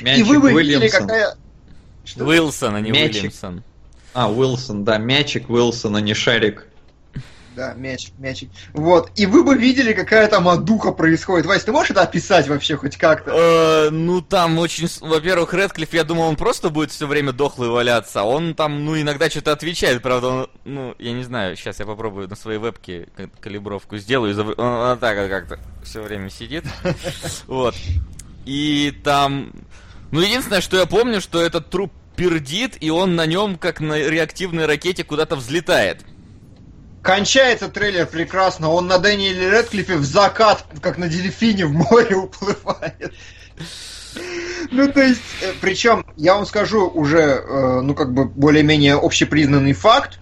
и 0.00 0.04
Мячик 0.04 0.26
вы 0.26 0.40
бы 0.40 0.50
видели, 0.52 0.76
Уильямсон. 0.76 1.00
какая... 1.06 1.36
Что? 2.10 2.24
Уилсон, 2.24 2.74
а 2.76 2.80
не 2.80 2.90
Мячик. 2.90 3.14
Уильямсон. 3.16 3.62
А, 4.12 4.30
Уилсон, 4.30 4.84
да, 4.84 4.98
мячик 4.98 5.48
Уилсон, 5.48 5.96
а 5.96 6.00
не 6.00 6.14
шарик. 6.14 6.66
Да, 7.56 7.74
мячик, 7.74 8.12
мячик. 8.18 8.48
Вот. 8.72 9.10
И 9.16 9.26
вы 9.26 9.42
бы 9.44 9.56
видели, 9.56 9.92
какая 9.92 10.28
там 10.28 10.48
одуха 10.48 10.92
происходит. 10.92 11.46
Вась, 11.46 11.64
ты 11.64 11.72
можешь 11.72 11.90
это 11.90 12.02
описать 12.02 12.48
вообще 12.48 12.76
хоть 12.76 12.96
как-то? 12.96 13.32
Э, 13.34 13.90
Ну, 13.90 14.20
там 14.22 14.58
очень... 14.58 14.88
Во-первых, 15.00 15.52
Редклифф, 15.52 15.92
я 15.92 16.04
думал, 16.04 16.28
он 16.28 16.36
просто 16.36 16.70
будет 16.70 16.90
все 16.92 17.06
время 17.08 17.32
дохлый 17.32 17.68
валяться. 17.68 18.20
а 18.20 18.24
Он 18.24 18.54
там, 18.54 18.84
ну, 18.84 18.98
иногда 18.98 19.28
что-то 19.28 19.52
отвечает, 19.52 20.00
правда, 20.00 20.26
он, 20.28 20.50
ну, 20.64 20.94
я 21.00 21.12
не 21.12 21.24
знаю, 21.24 21.56
сейчас 21.56 21.80
я 21.80 21.86
попробую 21.86 22.28
на 22.28 22.36
своей 22.36 22.58
вебке 22.58 23.08
калибровку 23.40 23.98
сделаю. 23.98 24.30
и 24.32 24.34
зав- 24.34 24.58
Он 24.58 24.98
так 24.98 25.18
вот 25.18 25.28
как-то 25.28 25.58
все 25.84 26.02
время 26.02 26.30
сидит. 26.30 26.64
Вот. 27.46 27.74
И 28.46 28.92
там... 29.04 29.52
Ну, 30.12 30.20
единственное, 30.20 30.60
что 30.60 30.76
я 30.76 30.86
помню, 30.86 31.20
что 31.20 31.40
этот 31.40 31.68
труп 31.70 31.92
пердит, 32.20 32.76
и 32.80 32.90
он 32.90 33.16
на 33.16 33.24
нем, 33.24 33.56
как 33.56 33.80
на 33.80 33.98
реактивной 33.98 34.66
ракете, 34.66 35.04
куда-то 35.04 35.36
взлетает. 35.36 36.02
Кончается 37.00 37.68
трейлер 37.68 38.04
прекрасно. 38.04 38.68
Он 38.68 38.86
на 38.88 38.98
Дэниеле 38.98 39.50
Редклиффе 39.50 39.96
в 39.96 40.04
закат, 40.04 40.66
как 40.82 40.98
на 40.98 41.08
дельфине 41.08 41.64
в 41.64 41.72
море 41.72 42.16
уплывает. 42.16 43.14
Ну, 44.70 44.92
то 44.92 45.00
есть, 45.00 45.22
причем, 45.62 46.04
я 46.18 46.34
вам 46.34 46.44
скажу 46.44 46.90
уже, 46.90 47.20
э, 47.20 47.80
ну, 47.80 47.94
как 47.94 48.12
бы, 48.12 48.26
более-менее 48.26 48.96
общепризнанный 48.96 49.72
факт, 49.72 50.18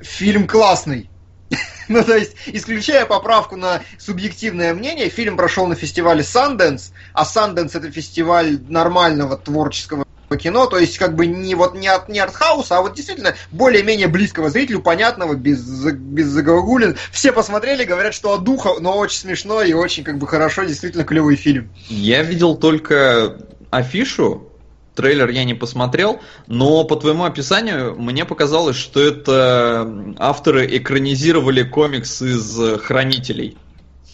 фильм 0.00 0.46
классный. 0.46 1.08
Ну, 1.88 2.04
то 2.04 2.14
есть, 2.14 2.36
исключая 2.44 3.06
поправку 3.06 3.56
на 3.56 3.80
субъективное 3.96 4.74
мнение, 4.74 5.08
фильм 5.08 5.38
прошел 5.38 5.66
на 5.66 5.74
фестивале 5.74 6.20
Sundance, 6.20 6.90
а 7.14 7.22
Sundance 7.24 7.70
это 7.72 7.90
фестиваль 7.90 8.60
нормального 8.68 9.38
творческого 9.38 10.04
кино, 10.36 10.66
то 10.66 10.78
есть 10.78 10.98
как 10.98 11.14
бы 11.14 11.26
не 11.26 11.54
вот 11.54 11.74
не 11.74 11.88
от 11.88 12.08
не 12.08 12.18
артхауса, 12.18 12.78
а 12.78 12.82
вот 12.82 12.94
действительно 12.94 13.34
более-менее 13.50 14.08
близкого 14.08 14.50
зрителю, 14.50 14.80
понятного, 14.80 15.34
без, 15.34 15.60
без 15.92 16.26
заголгулин. 16.26 16.96
Все 17.12 17.32
посмотрели, 17.32 17.84
говорят, 17.84 18.14
что 18.14 18.34
от 18.34 18.44
духа, 18.44 18.74
но 18.80 18.98
очень 18.98 19.18
смешно 19.18 19.62
и 19.62 19.72
очень 19.72 20.04
как 20.04 20.18
бы 20.18 20.26
хорошо, 20.26 20.64
действительно 20.64 21.04
клевый 21.04 21.36
фильм. 21.36 21.70
Я 21.88 22.22
видел 22.22 22.56
только 22.56 23.38
афишу, 23.70 24.48
трейлер 24.94 25.28
я 25.30 25.44
не 25.44 25.54
посмотрел, 25.54 26.20
но 26.48 26.82
по 26.84 26.96
твоему 26.96 27.24
описанию 27.24 27.94
мне 27.96 28.24
показалось, 28.24 28.76
что 28.76 29.00
это 29.00 30.14
авторы 30.18 30.66
экранизировали 30.76 31.62
комикс 31.62 32.20
из 32.20 32.80
Хранителей. 32.80 33.56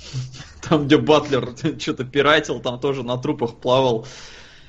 Там, 0.68 0.86
где 0.86 0.98
Батлер 0.98 1.54
что-то 1.78 2.04
пиратил, 2.04 2.60
там 2.60 2.80
тоже 2.80 3.02
на 3.02 3.18
трупах 3.18 3.56
плавал. 3.56 4.06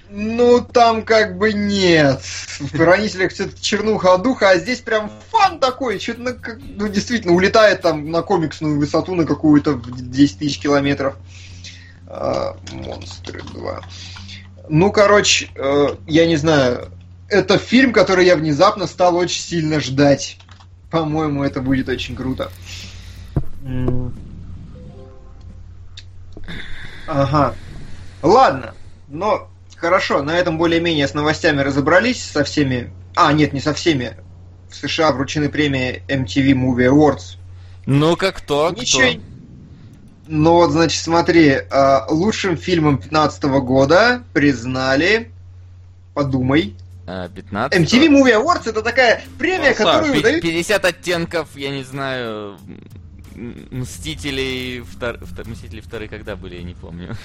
Ну, 0.10 0.62
там 0.62 1.04
как 1.04 1.38
бы 1.38 1.54
нет. 1.54 2.22
В 2.22 2.78
«Хранителях» 2.78 3.32
все-таки 3.32 3.62
чернуха 3.62 4.18
духа, 4.18 4.52
а 4.52 4.58
здесь 4.58 4.80
прям 4.80 5.12
фан 5.32 5.60
такой. 5.60 6.00
Что-то, 6.00 6.22
ну, 6.22 6.36
ну, 6.78 6.88
действительно, 6.88 7.34
улетает 7.34 7.82
там 7.82 8.12
на 8.12 8.22
комиксную 8.22 8.78
высоту 8.78 9.16
на 9.16 9.26
какую-то 9.26 9.74
в 9.74 10.12
10 10.12 10.40
тысяч 10.40 10.60
километров. 10.60 11.16
А, 12.08 12.56
Монстры 12.72 13.42
2. 13.42 13.82
Ну, 14.70 14.92
короче, 14.92 15.50
э, 15.56 15.88
я 16.08 16.28
не 16.28 16.36
знаю. 16.38 16.92
Это 17.28 17.58
фильм, 17.58 17.92
который 17.92 18.26
я 18.26 18.36
внезапно 18.36 18.88
стал 18.88 19.16
очень 19.16 19.42
сильно 19.42 19.80
ждать. 19.80 20.38
По-моему, 20.92 21.44
это 21.44 21.62
будет 21.62 21.90
очень 21.90 22.16
круто. 22.16 22.52
Ага. 27.08 27.56
Ладно, 28.22 28.74
но 29.08 29.50
хорошо, 29.86 30.24
на 30.24 30.36
этом 30.36 30.58
более-менее 30.58 31.08
с 31.08 31.14
новостями 31.14 31.62
разобрались, 31.62 32.24
со 32.24 32.44
всеми... 32.44 32.92
А, 33.16 33.32
нет, 33.32 33.54
не 33.54 33.60
со 33.60 33.72
всеми. 33.72 34.18
В 34.68 34.76
США 34.76 35.12
вручены 35.12 35.48
премии 35.48 36.02
MTV 36.08 36.54
Movie 36.54 36.90
Awards. 36.90 37.38
Ну, 37.86 38.18
как 38.18 38.38
кто? 38.38 38.72
Ничего... 38.72 39.12
Кто? 39.12 39.22
Ну 40.28 40.54
вот, 40.54 40.72
значит, 40.72 41.04
смотри, 41.04 41.52
а, 41.70 42.08
лучшим 42.10 42.58
фильмом 42.58 42.98
15 42.98 43.44
года 43.44 44.24
признали... 44.34 45.32
Подумай. 46.16 46.76
15 47.06 47.80
MTV 47.80 48.08
Movie 48.08 48.42
Awards 48.42 48.68
это 48.68 48.82
такая 48.82 49.22
премия, 49.38 49.76
ну, 49.78 49.86
которую 49.86 50.20
дают... 50.24 50.42
50 50.42 50.84
оттенков, 50.84 51.50
я 51.56 51.70
не 51.70 51.84
знаю, 51.84 52.58
Мстителей, 53.36 54.82
втор... 54.82 55.20
Мстители 55.46 55.82
вторые 55.82 56.10
когда 56.10 56.36
были, 56.36 56.56
я 56.56 56.64
не 56.64 56.74
помню. 56.74 57.16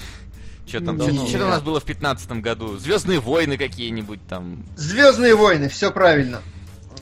Что 0.71 0.85
там, 0.85 1.01
что, 1.01 1.27
что 1.27 1.45
у 1.45 1.49
нас 1.49 1.61
было 1.61 1.81
в 1.81 1.83
пятнадцатом 1.83 2.41
году? 2.41 2.77
Звездные 2.77 3.19
войны 3.19 3.57
какие-нибудь 3.57 4.25
там. 4.29 4.63
Звездные 4.77 5.35
войны, 5.35 5.67
все 5.67 5.91
правильно. 5.91 6.41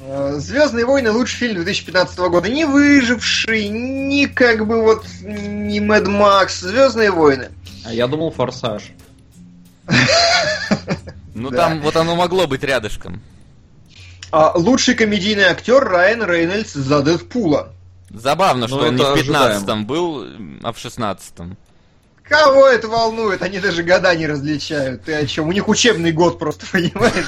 Э, 0.01 0.33
Звездные 0.37 0.85
войны 0.85 1.11
лучший 1.11 1.37
фильм 1.37 1.55
2015 1.55 2.17
года. 2.17 2.49
Не 2.49 2.65
выживший, 2.65 3.67
ни 3.67 4.25
как 4.25 4.65
бы 4.65 4.81
вот 4.81 5.05
не 5.21 5.79
Мэд 5.79 6.07
Макс. 6.07 6.61
Звездные 6.61 7.11
войны. 7.11 7.49
А 7.85 7.93
я 7.93 8.07
думал 8.07 8.31
Форсаж. 8.31 8.91
Ну 11.35 11.51
там 11.51 11.81
вот 11.81 11.95
оно 11.95 12.15
могло 12.15 12.47
быть 12.47 12.63
рядышком. 12.63 13.21
А 14.31 14.51
лучший 14.55 14.95
комедийный 14.95 15.43
актер 15.43 15.83
Райан 15.83 16.23
Рейнольдс 16.23 16.73
за 16.73 17.01
Дэдпула. 17.01 17.71
Забавно, 18.09 18.67
что 18.67 18.77
ну, 18.77 18.87
он 18.87 18.95
не 18.95 19.03
в 19.03 19.15
15-м 19.15 19.85
был, 19.85 20.25
а 20.63 20.73
в 20.73 20.77
16-м. 20.77 21.55
Кого 22.29 22.67
это 22.67 22.87
волнует? 22.87 23.41
Они 23.41 23.59
даже 23.59 23.81
года 23.81 24.15
не 24.15 24.27
различают. 24.27 25.03
Ты 25.03 25.13
о 25.15 25.25
чем? 25.25 25.47
У 25.47 25.51
них 25.51 25.67
учебный 25.67 26.11
год 26.11 26.37
просто, 26.37 26.65
понимаешь? 26.71 27.25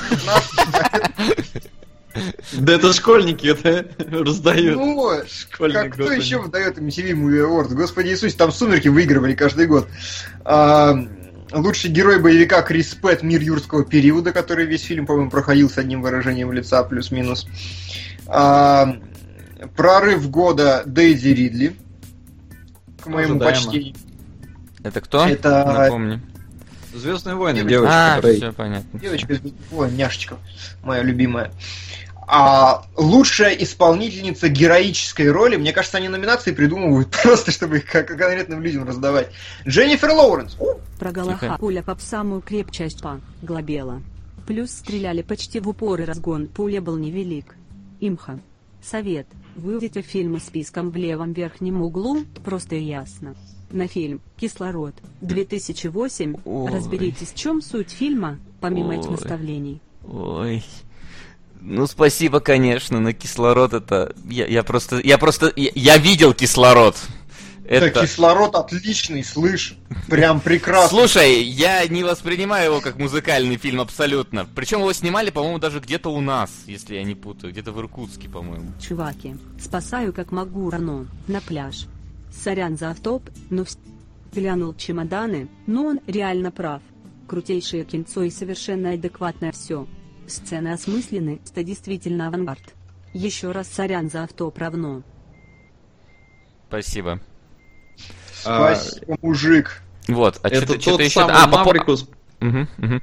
Да 2.53 2.73
это 2.73 2.93
школьники 2.93 3.47
это 3.47 3.87
раздают. 3.97 4.77
Ну, 4.77 5.11
как 5.57 5.93
кто 5.93 6.11
еще 6.11 6.39
выдает 6.39 6.77
MTV 6.77 7.13
Movie 7.13 7.47
Awards? 7.47 7.73
Господи 7.73 8.09
Иисус, 8.09 8.35
там 8.35 8.51
«Сумерки» 8.51 8.89
выигрывали 8.89 9.33
каждый 9.33 9.65
год. 9.67 9.87
А, 10.43 10.93
лучший 11.53 11.89
герой 11.89 12.19
боевика 12.19 12.61
Крис 12.61 12.93
Пэт 12.93 13.23
«Мир 13.23 13.41
юрского 13.41 13.85
периода», 13.85 14.33
который 14.33 14.65
весь 14.65 14.83
фильм, 14.83 15.05
по-моему, 15.05 15.31
проходил 15.31 15.69
с 15.69 15.77
одним 15.77 16.01
выражением 16.01 16.51
лица, 16.51 16.83
плюс-минус. 16.83 17.47
А, 18.27 18.97
Прорыв 19.75 20.29
года 20.29 20.83
Дейзи 20.85 21.29
Ридли. 21.29 21.75
К 23.01 23.07
моему 23.07 23.35
Ожидаемо. 23.35 23.55
почтению. 23.55 23.95
Это 24.83 25.01
кто? 25.01 25.25
Это... 25.25 25.65
Напомни. 25.65 26.21
Звездные 26.93 27.35
войны, 27.35 27.57
девочка. 27.57 27.69
девочка 27.69 27.93
а, 27.93 28.15
которая... 28.15 28.35
все 28.35 28.51
понятно. 28.51 28.99
Девочка 28.99 29.33
из 29.33 29.39
Ой, 29.71 29.91
няшечка, 29.91 30.37
моя 30.83 31.03
любимая. 31.03 31.51
А 32.27 32.85
лучшая 32.95 33.53
исполнительница 33.55 34.47
героической 34.49 35.29
роли, 35.31 35.57
мне 35.57 35.73
кажется, 35.73 35.97
они 35.97 36.07
номинации 36.07 36.51
придумывают 36.51 37.09
просто, 37.23 37.51
чтобы 37.51 37.77
их 37.77 37.85
конкретным 37.85 38.61
людям 38.61 38.87
раздавать. 38.87 39.29
Дженнифер 39.67 40.11
Лоуренс. 40.11 40.57
Про 40.99 41.11
Галаха 41.11 41.57
пуля 41.59 41.81
по 41.81 41.95
самую 41.97 42.41
крепчасть 42.41 43.01
по 43.01 43.19
глобела. 43.41 44.01
Плюс 44.47 44.71
стреляли 44.71 45.21
почти 45.21 45.59
в 45.59 45.69
упор 45.69 46.01
и 46.01 46.05
разгон 46.05 46.47
пули 46.47 46.79
был 46.79 46.97
невелик. 46.97 47.55
Имха. 47.99 48.39
Совет. 48.81 49.27
Выведите 49.55 50.01
фильмы 50.01 50.39
списком 50.39 50.91
в 50.91 50.95
левом 50.95 51.33
верхнем 51.33 51.81
углу, 51.81 52.23
просто 52.43 52.75
и 52.75 52.83
ясно. 52.83 53.35
На 53.71 53.87
фильм 53.87 54.21
«Кислород» 54.37 54.95
2008 55.21 56.35
Ой. 56.43 56.71
разберитесь, 56.71 57.29
в 57.29 57.35
чем 57.35 57.61
суть 57.61 57.91
фильма, 57.91 58.39
помимо 58.59 58.89
Ой. 58.89 58.97
этих 58.97 59.09
наставлений. 59.09 59.81
Ой. 60.05 60.63
Ну, 61.61 61.85
спасибо, 61.85 62.39
конечно, 62.39 62.99
на 62.99 63.13
кислород 63.13 63.73
это... 63.73 64.15
Я, 64.27 64.47
я 64.47 64.63
просто... 64.63 64.99
Я 64.99 65.17
просто... 65.17 65.53
Я, 65.55 65.71
я 65.75 65.97
видел 65.97 66.33
кислород. 66.33 66.97
Это... 67.65 67.93
Да, 67.93 68.01
кислород 68.01 68.55
отличный, 68.55 69.23
слышь. 69.23 69.77
Прям 70.09 70.41
прекрасно. 70.41 70.89
Слушай, 70.89 71.43
я 71.43 71.87
не 71.87 72.03
воспринимаю 72.03 72.71
его 72.71 72.81
как 72.81 72.97
музыкальный 72.97 73.57
фильм 73.57 73.79
абсолютно. 73.79 74.45
Причем 74.55 74.79
его 74.79 74.91
снимали, 74.91 75.29
по-моему, 75.29 75.59
даже 75.59 75.79
где-то 75.79 76.09
у 76.09 76.19
нас, 76.19 76.49
если 76.65 76.95
я 76.95 77.03
не 77.03 77.15
путаю. 77.15 77.53
Где-то 77.53 77.71
в 77.71 77.79
Иркутске, 77.79 78.27
по-моему. 78.27 78.71
Чуваки, 78.81 79.37
спасаю 79.57 80.11
как 80.11 80.31
могу 80.31 80.69
Рано 80.69 81.05
на 81.27 81.39
пляж. 81.39 81.85
Сорян 82.31 82.77
за 82.77 82.91
автоп, 82.91 83.29
но 83.49 83.65
вс... 83.65 83.77
глянул 84.33 84.73
чемоданы, 84.73 85.49
но 85.67 85.85
он 85.85 85.99
реально 86.07 86.51
прав. 86.51 86.81
Крутейшее 87.27 87.83
кинцо 87.83 88.23
и 88.23 88.29
совершенно 88.29 88.91
адекватное 88.91 89.51
все. 89.51 89.87
Сцены 90.27 90.69
осмыслены, 90.69 91.41
это 91.49 91.63
действительно 91.63 92.27
авангард. 92.27 92.73
Еще 93.13 93.51
раз 93.51 93.67
сорян 93.67 94.09
за 94.09 94.23
автоп 94.23 94.57
равно. 94.57 95.03
Спасибо. 96.67 97.19
Спасибо, 98.33 99.15
а, 99.15 99.17
мужик. 99.21 99.81
Вот, 100.07 100.39
а 100.41 100.47
это 100.47 100.79
что 100.79 100.91
тот 100.91 101.01
еще... 101.01 101.19
самый 101.19 101.35
а, 101.35 101.47
Маврикус. 101.47 102.07
Угу, 102.39 102.67
угу. 102.77 103.01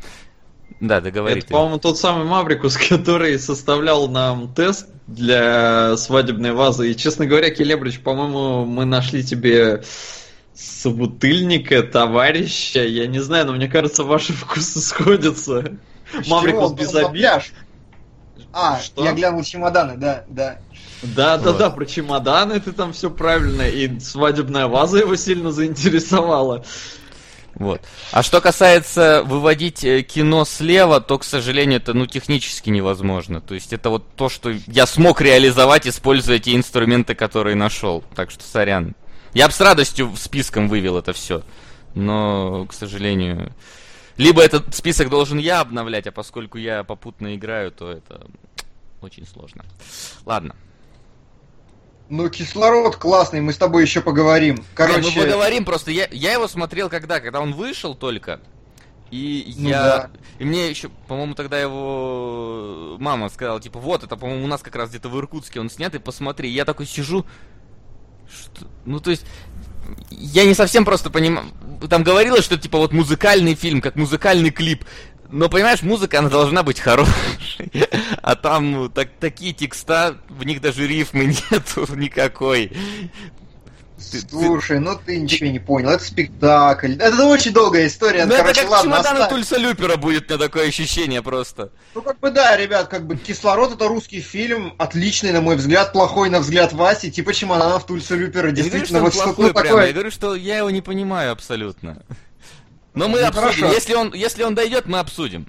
Да, 0.80 1.00
договори. 1.00 1.40
Это, 1.40 1.48
по-моему, 1.48 1.78
тот 1.78 1.98
самый 1.98 2.24
Маврикус, 2.24 2.76
который 2.88 3.38
составлял 3.38 4.08
нам 4.08 4.52
тест 4.54 4.88
для 5.06 5.96
свадебной 5.96 6.52
вазы. 6.52 6.90
И, 6.90 6.96
честно 6.96 7.26
говоря, 7.26 7.50
Келебрич, 7.50 8.00
по-моему, 8.00 8.64
мы 8.64 8.84
нашли 8.84 9.24
тебе 9.24 9.82
собутыльника, 10.54 11.82
товарища. 11.82 12.84
Я 12.84 13.06
не 13.06 13.20
знаю, 13.20 13.46
но 13.46 13.52
мне 13.52 13.68
кажется, 13.68 14.04
ваши 14.04 14.32
вкусы 14.32 14.80
сходятся. 14.80 15.78
Маврикус 16.26 16.72
без 16.72 16.94
обид. 16.94 17.52
А, 18.52 18.80
что? 18.80 19.04
я 19.04 19.12
глянул 19.12 19.42
чемоданы, 19.42 19.96
да, 19.96 20.24
да. 20.28 20.58
Да, 21.02 21.36
вот. 21.36 21.44
да, 21.44 21.52
да, 21.52 21.70
про 21.70 21.86
чемоданы 21.86 22.58
ты 22.60 22.72
там 22.72 22.92
все 22.92 23.10
правильно, 23.10 23.62
и 23.62 24.00
свадебная 24.00 24.66
ваза 24.66 24.98
его 24.98 25.16
сильно 25.16 25.52
заинтересовала. 25.52 26.64
Вот. 27.58 27.80
А 28.12 28.22
что 28.22 28.40
касается 28.40 29.22
выводить 29.24 29.82
э, 29.82 30.02
кино 30.02 30.44
слева, 30.44 31.00
то, 31.00 31.18
к 31.18 31.24
сожалению, 31.24 31.80
это 31.80 31.92
ну 31.92 32.06
технически 32.06 32.70
невозможно. 32.70 33.40
То 33.40 33.54
есть 33.54 33.72
это 33.72 33.90
вот 33.90 34.04
то, 34.14 34.28
что 34.28 34.50
я 34.68 34.86
смог 34.86 35.20
реализовать, 35.20 35.86
используя 35.86 36.38
те 36.38 36.54
инструменты, 36.54 37.14
которые 37.16 37.56
нашел. 37.56 38.04
Так 38.14 38.30
что 38.30 38.44
сорян. 38.44 38.94
Я 39.34 39.48
бы 39.48 39.52
с 39.52 39.60
радостью 39.60 40.12
списком 40.16 40.68
вывел 40.68 40.98
это 40.98 41.12
все. 41.12 41.42
Но, 41.94 42.64
к 42.66 42.72
сожалению, 42.72 43.52
либо 44.16 44.40
этот 44.40 44.74
список 44.74 45.10
должен 45.10 45.38
я 45.38 45.60
обновлять, 45.60 46.06
а 46.06 46.12
поскольку 46.12 46.58
я 46.58 46.84
попутно 46.84 47.34
играю, 47.34 47.72
то 47.72 47.90
это 47.90 48.26
очень 49.00 49.26
сложно. 49.26 49.64
Ладно. 50.24 50.54
Ну, 52.10 52.28
кислород 52.30 52.96
классный, 52.96 53.40
мы 53.40 53.52
с 53.52 53.58
тобой 53.58 53.82
еще 53.82 54.00
поговорим. 54.00 54.64
Короче... 54.74 55.10
Не, 55.10 55.16
мы 55.16 55.22
поговорим, 55.24 55.64
просто 55.64 55.90
я, 55.90 56.08
я 56.10 56.32
его 56.32 56.48
смотрел 56.48 56.88
когда? 56.88 57.20
Когда 57.20 57.40
он 57.40 57.52
вышел 57.52 57.94
только. 57.94 58.40
И 59.10 59.54
ну, 59.58 59.68
я. 59.68 59.82
Да. 59.82 60.10
И 60.38 60.44
мне 60.44 60.68
еще, 60.68 60.90
по-моему, 61.06 61.34
тогда 61.34 61.60
его 61.60 62.96
мама 62.98 63.28
сказала, 63.28 63.60
типа, 63.60 63.78
вот, 63.78 64.04
это, 64.04 64.16
по-моему, 64.16 64.44
у 64.44 64.48
нас 64.48 64.62
как 64.62 64.76
раз 64.76 64.90
где-то 64.90 65.08
в 65.08 65.18
Иркутске 65.18 65.60
он 65.60 65.70
снят, 65.70 65.94
и 65.94 65.98
посмотри. 65.98 66.50
я 66.50 66.64
такой 66.64 66.86
сижу. 66.86 67.26
Что? 68.30 68.66
Ну, 68.84 69.00
то 69.00 69.10
есть, 69.10 69.24
я 70.10 70.44
не 70.44 70.54
совсем 70.54 70.84
просто 70.84 71.10
понимаю. 71.10 71.46
Там 71.88 72.02
говорилось, 72.02 72.44
что 72.44 72.58
типа 72.58 72.78
вот 72.78 72.92
музыкальный 72.92 73.54
фильм, 73.54 73.80
как 73.80 73.96
музыкальный 73.96 74.50
клип. 74.50 74.84
Но 75.30 75.48
понимаешь, 75.48 75.82
музыка, 75.82 76.20
она 76.20 76.30
должна 76.30 76.62
быть 76.62 76.80
хорошей. 76.80 77.70
А 78.22 78.34
там 78.34 78.72
ну, 78.72 78.88
так, 78.88 79.08
такие 79.20 79.52
текста, 79.52 80.16
в 80.28 80.44
них 80.44 80.60
даже 80.60 80.86
рифмы 80.86 81.26
нету 81.50 81.86
никакой. 81.94 82.72
Слушай, 83.98 84.78
ну 84.78 84.98
ты 85.04 85.18
ничего 85.18 85.50
не 85.50 85.58
понял. 85.58 85.90
Это 85.90 86.04
спектакль. 86.04 86.94
Это 86.94 87.24
очень 87.26 87.52
долгая 87.52 87.88
история. 87.88 88.26
Ну 88.26 88.32
это 88.32 88.42
Короче, 88.42 88.60
как 88.62 88.70
ладно, 88.70 88.92
чемоданы 88.92 89.18
оставь. 89.18 89.30
Тульса 89.30 89.56
Люпера 89.56 89.96
будет, 89.96 90.30
у 90.30 90.34
меня 90.34 90.44
такое 90.44 90.68
ощущение 90.68 91.20
просто. 91.20 91.70
Ну 91.94 92.02
как 92.02 92.18
бы 92.20 92.30
да, 92.30 92.56
ребят, 92.56 92.88
как 92.88 93.06
бы 93.06 93.16
кислород 93.16 93.72
это 93.72 93.88
русский 93.88 94.20
фильм, 94.20 94.74
отличный, 94.78 95.32
на 95.32 95.40
мой 95.40 95.56
взгляд, 95.56 95.92
плохой 95.92 96.30
на 96.30 96.38
взгляд 96.40 96.72
Васи, 96.72 97.10
типа 97.10 97.34
чемоданов 97.34 97.86
Тульса 97.86 98.14
Люпера. 98.14 98.48
Я 98.48 98.52
не 98.52 98.60
говорю, 98.60 98.70
Действительно, 98.70 98.98
что 98.98 99.04
вот 99.04 99.14
что-то 99.14 99.42
ну, 99.42 99.52
прямо, 99.52 99.66
я 99.66 99.72
такое. 99.72 99.92
говорю, 99.92 100.10
что 100.10 100.34
я 100.36 100.58
его 100.58 100.70
не 100.70 100.80
понимаю 100.80 101.32
абсолютно. 101.32 102.02
Но 102.94 103.08
мы 103.08 103.20
Ну, 103.20 103.26
обсудим. 103.26 103.48
хорошо. 103.48 103.72
Если 103.72 103.94
он, 103.94 104.12
если 104.14 104.42
он 104.42 104.54
дойдет, 104.54 104.86
мы 104.86 104.98
обсудим. 104.98 105.46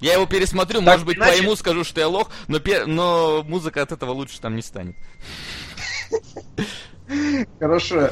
Я 0.00 0.12
его 0.14 0.26
пересмотрю, 0.26 0.80
Так, 0.80 0.88
может 0.94 1.06
быть, 1.06 1.16
иначе- 1.18 1.38
пойму, 1.38 1.56
скажу, 1.56 1.82
что 1.84 2.00
я 2.00 2.08
лох, 2.08 2.30
но, 2.46 2.60
пе- 2.60 2.86
но 2.86 3.42
музыка 3.46 3.82
от 3.82 3.90
этого 3.92 4.12
лучше 4.12 4.40
там 4.40 4.54
не 4.54 4.62
станет. 4.62 4.94
Хорошо. 7.58 8.10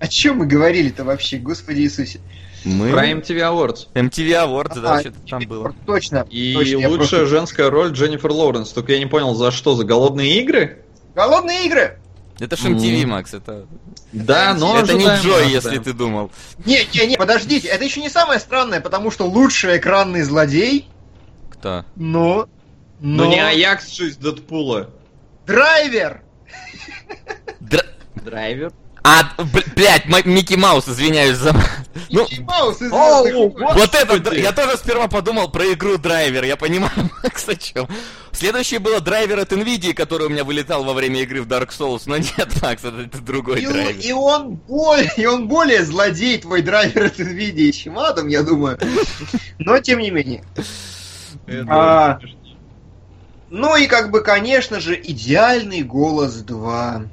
О 0.00 0.08
чем 0.08 0.38
мы 0.38 0.46
говорили-то 0.46 1.04
вообще, 1.04 1.38
господи 1.38 1.80
Иисусе? 1.80 2.20
Мы... 2.64 2.90
Про 2.90 3.08
MTV 3.10 3.36
Awards. 3.40 3.88
MTV 3.94 4.28
Awards, 4.46 4.80
да, 4.80 4.94
А, 4.94 5.00
что-то 5.00 5.18
там 5.28 5.42
было. 5.46 5.74
Точно. 5.86 6.26
И 6.30 6.54
точно, 6.54 6.76
лучшая 6.88 6.96
просто- 6.96 7.26
женская 7.26 7.70
роль 7.70 7.90
Дженнифер 7.92 8.30
Лоуренс. 8.32 8.70
Только 8.70 8.92
я 8.92 8.98
не 8.98 9.06
понял, 9.06 9.34
за 9.34 9.50
что? 9.50 9.74
За 9.74 9.84
голодные 9.84 10.40
игры? 10.40 10.82
Голодные 11.14 11.66
игры! 11.66 11.98
Это 12.40 12.56
ж 12.56 12.64
MTV. 12.64 13.06
Макс, 13.06 13.32
это... 13.32 13.66
Да, 14.12 14.54
но 14.54 14.78
это 14.78 14.94
не 14.94 15.06
Джой, 15.22 15.50
если 15.50 15.78
ты 15.78 15.92
думал. 15.92 16.30
Не, 16.64 16.80
не, 16.92 17.06
не, 17.06 17.16
подождите, 17.16 17.68
это 17.68 17.84
еще 17.84 18.00
не 18.00 18.08
самое 18.08 18.40
странное, 18.40 18.80
потому 18.80 19.10
что 19.10 19.26
лучший 19.26 19.78
экранный 19.78 20.22
злодей, 20.22 20.88
Кто? 21.50 21.84
но... 21.96 22.48
Но 23.00 23.24
но... 23.24 23.30
не 23.30 23.40
Аякс 23.40 23.90
же 23.92 24.08
из 24.08 24.16
Дэдпула. 24.16 24.90
Драйвер! 25.46 26.22
Дра- 27.60 27.84
Драйвер? 28.16 28.72
А, 29.06 29.30
блядь, 29.76 30.06
Микки 30.24 30.54
Маус, 30.54 30.88
извиняюсь 30.88 31.36
за... 31.36 31.52
Ну, 32.08 32.22
Микки 32.22 32.40
Маус. 32.40 32.80
Вот 32.80 33.94
это, 33.94 34.34
я 34.34 34.52
тоже 34.52 34.78
сперва 34.78 35.08
подумал 35.08 35.50
про 35.50 35.70
игру 35.74 35.98
Драйвер, 35.98 36.44
я 36.44 36.56
понимаю, 36.56 37.10
Макс, 37.22 37.46
о 37.46 37.54
чем. 37.54 37.86
Следующее 38.32 38.80
было 38.80 39.00
Драйвер 39.00 39.40
от 39.40 39.52
NVIDIA, 39.52 39.92
который 39.92 40.28
у 40.28 40.30
меня 40.30 40.42
вылетал 40.42 40.84
во 40.84 40.94
время 40.94 41.20
игры 41.20 41.42
в 41.42 41.46
Dark 41.46 41.68
Souls, 41.68 42.04
но 42.06 42.16
нет, 42.16 42.48
Макс, 42.62 42.82
это, 42.82 43.02
это 43.02 43.18
другой 43.20 43.60
И, 43.60 43.66
Драйвер. 43.66 44.00
и 44.00 44.12
он 44.12 44.54
более, 44.54 45.12
и 45.18 45.26
он 45.26 45.48
более 45.48 45.84
злодей 45.84 46.38
твой 46.38 46.62
драйвер 46.62 47.04
от 47.04 47.20
NVIDIA, 47.20 47.72
чем 47.72 47.98
Адам, 47.98 48.28
я 48.28 48.42
думаю. 48.42 48.78
Но 49.58 49.78
тем 49.80 49.98
не 49.98 50.10
менее. 50.10 50.44
А. 51.68 52.18
Ну 53.50 53.76
и 53.76 53.86
как 53.86 54.10
бы, 54.10 54.22
конечно 54.22 54.80
же, 54.80 54.98
идеальный 54.98 55.82
голос 55.82 56.36
2. 56.36 57.04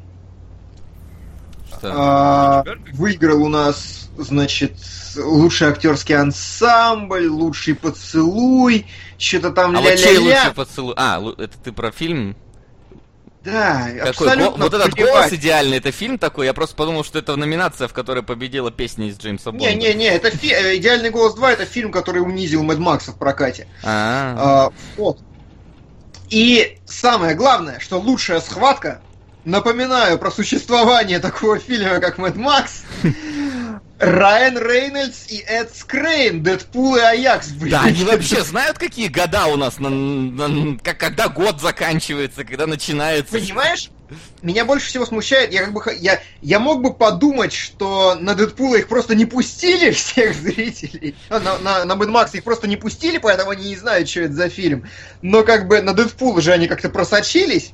Что? 1.78 1.92
А, 1.94 2.64
выиграл 2.94 3.44
у 3.44 3.50
нас, 3.50 4.10
значит, 4.18 4.74
лучший 5.16 5.70
актерский 5.70 6.16
ансамбль, 6.16 7.28
лучший 7.28 7.76
поцелуй, 7.76 8.86
что-то 9.18 9.52
там 9.52 9.76
А 9.76 9.82
вот 9.82 9.90
чей 9.96 10.18
лучший 10.18 10.30
ля-ля-ля. 10.34 10.54
поцелуй? 10.54 10.94
А, 10.98 11.22
это 11.38 11.58
ты 11.64 11.72
про 11.72 11.92
фильм? 11.92 12.36
Да, 13.44 13.88
Какой? 14.06 14.28
абсолютно 14.28 14.66
Вот 14.66 14.74
этот 14.76 14.94
плевать. 14.94 15.14
голос 15.14 15.34
идеальный, 15.34 15.78
это 15.78 15.92
фильм 15.92 16.20
такой? 16.20 16.46
Я 16.46 16.54
просто 16.54 16.76
подумал, 16.76 17.04
что 17.04 17.18
это 17.18 17.36
номинация, 17.36 17.88
в 17.88 17.94
которой 17.94 18.22
победила 18.22 18.70
песня 18.70 19.08
из 19.08 19.18
Джеймса 19.18 19.52
Бонда. 19.52 19.66
Не-не-не, 19.74 20.06
это 20.10 20.30
фи- 20.30 20.52
э, 20.54 20.78
«Идеальный 20.78 21.10
голос 21.10 21.36
2» 21.36 21.50
это 21.50 21.66
фильм, 21.66 21.92
который 21.92 22.20
унизил 22.20 22.62
Мэд 22.62 22.78
Макса 22.78 23.14
в 23.14 23.18
прокате. 23.18 23.68
А, 23.84 24.68
А, 24.68 24.72
вот. 24.96 25.18
И 26.30 26.78
самое 26.86 27.34
главное, 27.34 27.80
что 27.80 28.00
лучшая 28.00 28.42
схватка, 28.42 29.02
напоминаю 29.46 30.18
про 30.20 30.32
существование 30.32 31.20
такого 31.20 31.58
фильма, 31.60 32.00
как 32.00 32.18
Мэд 32.18 32.36
Макс, 32.36 32.84
Райан 34.00 34.58
Рейнольдс 34.58 35.30
и 35.30 35.44
Эд 35.48 35.76
Скрейн, 35.76 36.42
Дэдпул 36.42 36.96
и 36.96 37.00
Аякс. 37.02 37.50
блин. 37.50 37.72
Да, 37.72 37.82
они 37.84 38.04
вообще 38.04 38.44
знают, 38.44 38.80
какие 38.80 39.08
года 39.10 39.46
у 39.46 39.58
нас, 39.58 39.78
на, 39.78 39.90
на- 39.90 40.80
как, 40.80 40.98
когда 40.98 41.28
год 41.30 41.62
заканчивается, 41.62 42.44
когда 42.44 42.66
начинается. 42.66 43.32
Понимаешь? 43.34 43.92
Меня 44.42 44.66
больше 44.66 44.88
всего 44.88 45.06
смущает, 45.06 45.54
я 45.54 45.64
как 45.64 45.72
бы 45.74 45.82
я, 46.00 46.20
я 46.42 46.60
мог 46.60 46.82
бы 46.82 46.94
подумать, 46.94 47.54
что 47.54 48.16
на 48.20 48.34
Дэдпула 48.34 48.76
их 48.78 48.88
просто 48.88 49.14
не 49.16 49.26
пустили 49.26 49.92
всех 49.92 50.36
зрителей. 50.36 51.16
А, 51.30 51.40
На, 51.40 51.60
на, 51.60 51.86
на 51.86 51.96
Мэд 51.96 52.10
Макса 52.10 52.38
их 52.38 52.44
просто 52.44 52.68
не 52.68 52.78
пустили, 52.78 53.20
поэтому 53.20 53.52
они 53.52 53.70
не 53.70 53.76
знают, 53.76 54.10
что 54.10 54.22
это 54.22 54.34
за 54.34 54.50
фильм. 54.50 54.86
Но 55.22 55.44
как 55.44 55.68
бы 55.68 55.80
на 55.82 55.94
Дэдпула 55.94 56.42
же 56.42 56.52
они 56.52 56.68
как-то 56.68 56.90
просочились. 56.90 57.72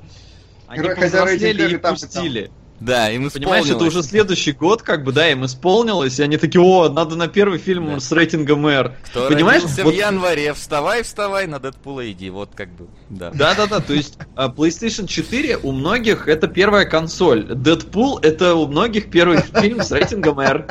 Они 0.68 0.82
Хотя 0.88 1.02
повзрослели 1.02 1.62
рейтинг 1.62 1.80
и 1.80 1.82
там 1.82 1.96
и 1.96 1.98
там. 1.98 2.10
пустили. 2.10 2.52
Да, 2.80 3.10
им 3.10 3.32
Понимаешь, 3.32 3.66
это 3.66 3.84
уже 3.86 4.04
следующий 4.04 4.52
год, 4.52 4.84
как 4.84 5.04
бы, 5.04 5.12
да, 5.12 5.32
им 5.32 5.44
исполнилось, 5.46 6.20
и 6.20 6.24
они 6.24 6.38
такие, 6.38 6.62
о, 6.64 6.90
надо 6.90 7.16
на 7.16 7.28
первый 7.28 7.58
фильм 7.58 7.96
Да. 7.96 8.00
с 8.00 8.12
рейтингом 8.12 8.68
R. 8.68 8.94
Кто 9.06 9.28
Понимаешь, 9.30 9.64
родился 9.64 9.84
вот- 9.84 9.96
в 9.96 9.98
январе, 9.98 10.54
вставай, 10.54 11.02
вставай, 11.02 11.48
на 11.48 11.58
Дэдпула 11.58 12.12
иди, 12.12 12.30
вот 12.30 12.52
как 12.54 12.70
бы, 12.76 12.86
да. 13.10 13.32
Да-да-да, 13.32 13.80
то 13.80 13.94
есть 13.94 14.20
а, 14.36 14.50
PlayStation 14.50 15.08
4 15.08 15.58
у 15.58 15.72
многих 15.72 16.28
это 16.28 16.48
первая 16.48 16.86
консоль. 16.86 17.46
Deadpool 17.52 18.20
это 18.22 18.54
у 18.54 18.68
многих 18.68 19.10
первый 19.10 19.40
фильм 19.42 19.82
с 19.82 19.92
рейтингом 19.92 20.40
R. 20.40 20.68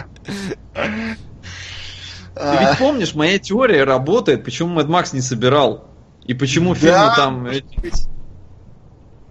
Ты 0.74 2.40
А, 2.40 2.68
ведь 2.68 2.78
помнишь, 2.78 3.14
моя 3.14 3.38
теория 3.40 3.82
работает, 3.84 4.44
почему 4.44 4.78
Mad 4.78 4.86
Max 4.86 5.08
не 5.12 5.22
собирал. 5.22 5.88
И 6.24 6.34
почему 6.34 6.74
фильмы 6.76 7.10
там... 7.16 7.48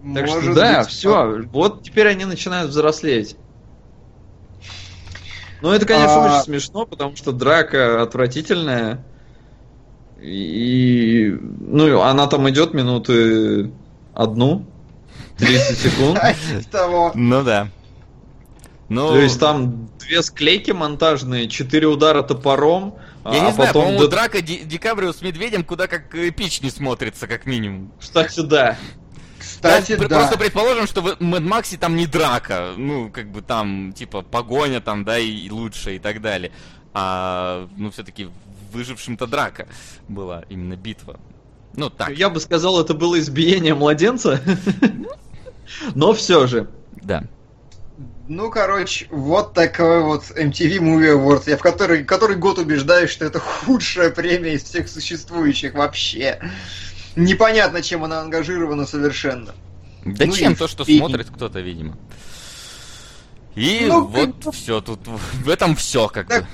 может. 0.05 0.25
Так 0.25 0.27
что 0.27 0.35
Может 0.37 0.55
да, 0.55 0.79
быть, 0.79 0.89
все, 0.89 1.41
вот 1.51 1.83
теперь 1.83 2.07
они 2.07 2.25
начинают 2.25 2.69
взрослеть. 2.69 3.35
Ну, 5.61 5.71
это, 5.71 5.85
конечно, 5.85 6.25
А- 6.25 6.35
очень 6.35 6.45
смешно, 6.45 6.85
потому 6.85 7.15
что 7.15 7.31
драка 7.31 8.01
отвратительная. 8.01 9.03
И, 10.21 11.37
ну, 11.59 12.01
она 12.01 12.27
там 12.27 12.49
идет 12.49 12.73
минуты 12.73 13.71
одну, 14.13 14.65
30 15.37 15.77
секунд. 15.91 16.19
а, 16.21 16.33
того. 16.71 17.11
Ну 17.15 17.43
да. 17.43 17.69
Ну, 18.87 19.09
То 19.09 19.19
есть 19.19 19.39
там 19.39 19.89
две 19.99 20.21
склейки 20.21 20.71
монтажные, 20.71 21.47
четыре 21.47 21.87
удара 21.87 22.21
топором, 22.21 22.95
я 23.25 23.31
а 23.31 23.33
не 23.33 23.39
знаю, 23.39 23.55
потом... 23.55 23.83
по-моему, 23.85 24.07
драка 24.07 24.41
Ди- 24.41 24.77
Каприо 24.77 25.11
с 25.11 25.21
медведем 25.23 25.63
куда 25.63 25.87
как 25.87 26.13
эпичнее 26.13 26.71
смотрится, 26.71 27.25
как 27.27 27.47
минимум. 27.47 27.91
Кстати, 27.99 28.41
да. 28.41 28.77
Кстати, 29.65 29.95
Да, 29.95 30.07
да. 30.07 30.19
Просто 30.19 30.37
предположим, 30.37 30.87
что 30.87 31.01
в 31.01 31.19
Мэд 31.19 31.43
Максе 31.43 31.77
там 31.77 31.95
не 31.95 32.07
драка, 32.07 32.73
ну, 32.77 33.09
как 33.09 33.29
бы 33.29 33.41
там, 33.41 33.93
типа, 33.93 34.21
погоня 34.21 34.81
там, 34.81 35.03
да, 35.03 35.17
и 35.17 35.49
лучше, 35.49 35.95
и 35.95 35.99
так 35.99 36.21
далее. 36.21 36.51
А, 36.93 37.67
ну, 37.75 37.91
все-таки 37.91 38.29
выжившим-то 38.71 39.27
драка 39.27 39.67
была, 40.07 40.43
именно 40.49 40.75
битва. 40.75 41.19
Ну, 41.75 41.89
так, 41.89 42.11
Я 42.11 42.29
бы 42.29 42.39
сказал, 42.39 42.79
это 42.79 42.93
было 42.93 43.19
избиение 43.19 43.75
младенца. 43.75 44.41
Но 45.95 46.13
все 46.13 46.47
же. 46.47 46.69
да. 47.01 47.23
Ну, 48.27 48.49
короче, 48.49 49.05
вот 49.11 49.53
такой 49.53 50.01
вот 50.01 50.23
MTV 50.31 50.79
Movie 50.79 51.15
Awards, 51.15 51.43
я 51.45 51.57
в 51.57 51.61
который, 51.61 52.03
который 52.03 52.35
год 52.35 52.57
убеждаюсь, 52.57 53.11
что 53.11 53.23
это 53.23 53.39
худшая 53.39 54.09
премия 54.09 54.53
из 54.53 54.63
всех 54.63 54.89
существующих 54.89 55.75
вообще. 55.75 56.39
Непонятно, 57.15 57.81
чем 57.81 58.03
она 58.03 58.21
ангажирована 58.21 58.85
совершенно. 58.85 59.53
Да 60.03 60.25
Ну 60.25 60.33
чем 60.33 60.53
и 60.53 60.55
то, 60.55 60.67
что 60.67 60.85
фильм. 60.85 60.99
смотрит 61.07 61.29
кто-то, 61.29 61.59
видимо. 61.59 61.97
И 63.55 63.85
Ну, 63.87 64.05
вот 64.05 64.35
как 64.43 64.53
все, 64.53 64.81
тут 64.81 64.99
в 65.07 65.49
этом 65.49 65.75
все 65.75 66.07
как 66.09 66.27
Так, 66.27 66.41
бы. 66.43 66.47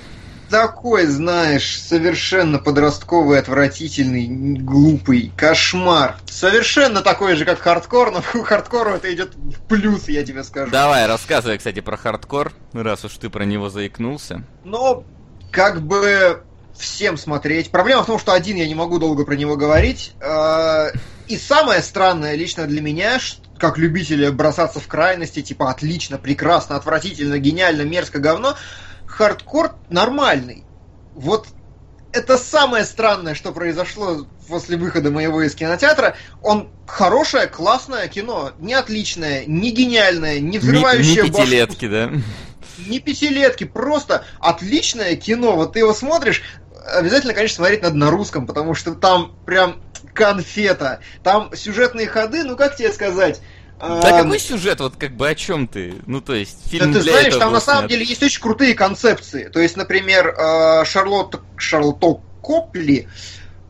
Такой, 0.50 1.06
знаешь, 1.06 1.80
совершенно 1.80 2.60
подростковый, 2.60 3.40
отвратительный, 3.40 4.28
глупый 4.58 5.32
кошмар. 5.38 6.18
Совершенно 6.30 7.02
такой 7.02 7.36
же, 7.38 7.46
как 7.46 7.60
хардкор, 7.60 8.12
но 8.12 8.22
у 8.40 8.44
хардкора 8.44 8.96
это 8.98 9.12
идет 9.14 9.34
в 9.36 9.62
плюс, 9.68 10.10
я 10.10 10.24
тебе 10.26 10.44
скажу. 10.44 10.70
Давай, 10.70 11.08
рассказывай, 11.08 11.58
кстати, 11.58 11.80
про 11.80 11.96
хардкор, 11.98 12.52
раз 12.74 13.06
уж 13.06 13.14
ты 13.14 13.30
про 13.30 13.46
него 13.46 13.70
заикнулся. 13.70 14.44
Но 14.66 15.06
как 15.52 15.82
бы 15.82 16.44
всем 16.78 17.18
смотреть. 17.18 17.72
Проблема 17.72 18.04
в 18.04 18.08
том, 18.08 18.20
что 18.20 18.34
один 18.34 18.58
я 18.58 18.68
не 18.68 18.76
могу 18.76 19.00
долго 19.00 19.26
про 19.26 19.36
него 19.36 19.56
говорить. 19.56 20.14
Э, 20.22 20.92
И 21.28 21.38
самое 21.38 21.82
странное 21.82 22.36
лично 22.36 22.66
для 22.68 22.82
меня, 22.82 23.20
как 23.58 23.78
любителя 23.78 24.32
бросаться 24.32 24.80
в 24.80 24.88
крайности, 24.88 25.42
типа 25.42 25.70
отлично, 25.70 26.18
прекрасно, 26.18 26.76
отвратительно, 26.76 27.38
гениально, 27.38 27.84
мерзко, 27.84 28.20
говно, 28.20 28.56
хардкор 29.06 29.76
нормальный. 29.90 30.64
Вот 31.14 31.48
это 32.14 32.38
самое 32.38 32.84
странное, 32.84 33.36
что 33.36 33.52
произошло 33.54 34.26
после 34.48 34.76
выхода 34.78 35.12
моего 35.12 35.42
из 35.44 35.56
кинотеатра. 35.56 36.16
Он 36.42 36.70
хорошее, 36.88 37.48
классное 37.48 38.08
кино. 38.08 38.52
Не 38.60 38.74
отличное, 38.74 39.46
не 39.46 39.72
гениальное, 39.72 40.40
не 40.40 40.52
Не, 40.52 40.60
взрывающее 40.60 41.24
не 41.24 41.30
башку 41.30 41.44
пятилетки, 41.44 41.88
да? 41.88 42.12
не 42.88 43.00
пятилетки, 43.00 43.64
просто 43.64 44.26
отличное 44.40 45.16
кино. 45.16 45.56
Вот 45.56 45.74
ты 45.74 45.80
его 45.80 45.94
смотришь, 45.94 46.42
обязательно, 46.86 47.34
конечно, 47.34 47.58
смотреть 47.58 47.82
надо 47.82 47.96
на 47.96 48.10
русском, 48.10 48.48
потому 48.48 48.74
что 48.74 48.94
там 48.94 49.36
прям 49.46 49.82
конфета. 50.14 51.00
Там 51.24 51.56
сюжетные 51.56 52.08
ходы, 52.08 52.44
ну 52.44 52.56
как 52.56 52.76
тебе 52.76 52.92
сказать, 52.92 53.42
Да 53.80 54.00
А, 54.00 54.24
какой 54.24 54.40
сюжет, 54.40 54.80
вот 54.80 54.96
как 54.96 55.16
бы 55.16 55.28
о 55.28 55.36
чем 55.36 55.68
ты? 55.68 55.96
Ну, 56.06 56.22
то 56.22 56.34
есть, 56.34 56.66
Да 56.66 56.70
фильм 56.70 56.94
ты 56.94 57.02
для 57.02 57.14
знаешь, 57.14 57.36
там 57.36 57.52
на 57.52 57.60
самом 57.60 57.88
деле 57.88 58.06
есть 58.06 58.22
очень 58.22 58.42
крутые 58.42 58.76
концепции. 58.76 59.48
То 59.48 59.60
есть, 59.60 59.76
например, 59.76 60.28
э, 60.28 60.86
Шарлотта, 60.86 61.40
Шарлотта 61.58 62.22
Копли, 62.42 63.08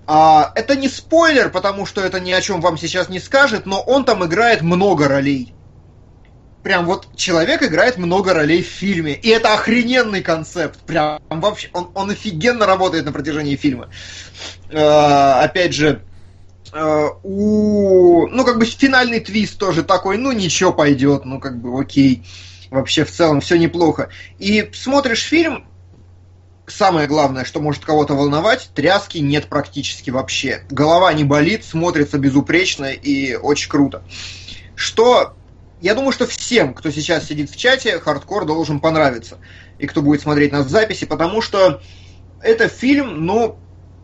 а, 0.07 0.51
это 0.55 0.75
не 0.75 0.89
спойлер, 0.89 1.49
потому 1.49 1.85
что 1.85 2.01
это 2.01 2.19
ни 2.19 2.31
о 2.31 2.41
чем 2.41 2.59
вам 2.59 2.77
сейчас 2.77 3.07
не 3.07 3.19
скажет, 3.19 3.65
но 3.65 3.81
он 3.81 4.03
там 4.03 4.25
играет 4.25 4.61
много 4.61 5.07
ролей. 5.07 5.53
Прям 6.63 6.85
вот 6.85 7.07
человек 7.15 7.63
играет 7.63 7.97
много 7.97 8.33
ролей 8.33 8.61
в 8.61 8.67
фильме. 8.67 9.13
И 9.13 9.29
это 9.29 9.53
охрененный 9.53 10.21
концепт. 10.21 10.79
Прям 10.81 11.19
вообще, 11.29 11.69
он, 11.73 11.89
он 11.95 12.11
офигенно 12.11 12.65
работает 12.65 13.05
на 13.05 13.11
протяжении 13.11 13.55
фильма. 13.55 13.89
Э, 14.69 15.43
опять 15.43 15.73
же, 15.73 16.01
э, 16.71 17.07
у... 17.23 18.27
Ну, 18.27 18.45
как 18.45 18.59
бы 18.59 18.65
финальный 18.65 19.19
твист 19.19 19.57
тоже 19.57 19.83
такой, 19.83 20.17
ну, 20.17 20.31
ничего 20.31 20.71
пойдет, 20.71 21.25
ну, 21.25 21.39
как 21.39 21.59
бы 21.59 21.79
окей. 21.79 22.23
Вообще, 22.69 23.05
в 23.05 23.11
целом, 23.11 23.41
все 23.41 23.57
неплохо. 23.57 24.09
И 24.37 24.69
смотришь 24.73 25.23
фильм, 25.23 25.65
самое 26.67 27.07
главное, 27.07 27.43
что 27.43 27.59
может 27.59 27.83
кого-то 27.83 28.13
волновать, 28.13 28.69
тряски 28.73 29.17
нет 29.17 29.47
практически 29.47 30.09
вообще. 30.09 30.63
Голова 30.69 31.11
не 31.13 31.23
болит, 31.23 31.65
смотрится 31.65 32.17
безупречно 32.17 32.85
и 32.85 33.35
очень 33.35 33.69
круто. 33.69 34.03
Что, 34.75 35.35
я 35.81 35.95
думаю, 35.95 36.11
что 36.11 36.27
всем, 36.27 36.73
кто 36.73 36.91
сейчас 36.91 37.25
сидит 37.25 37.49
в 37.49 37.57
чате, 37.57 37.99
хардкор 37.99 38.45
должен 38.45 38.79
понравиться. 38.79 39.39
И 39.79 39.87
кто 39.87 40.01
будет 40.01 40.21
смотреть 40.21 40.51
нас 40.51 40.67
в 40.67 40.69
записи, 40.69 41.05
потому 41.05 41.41
что 41.41 41.81
это 42.41 42.67
фильм, 42.67 43.25
ну, 43.25 43.57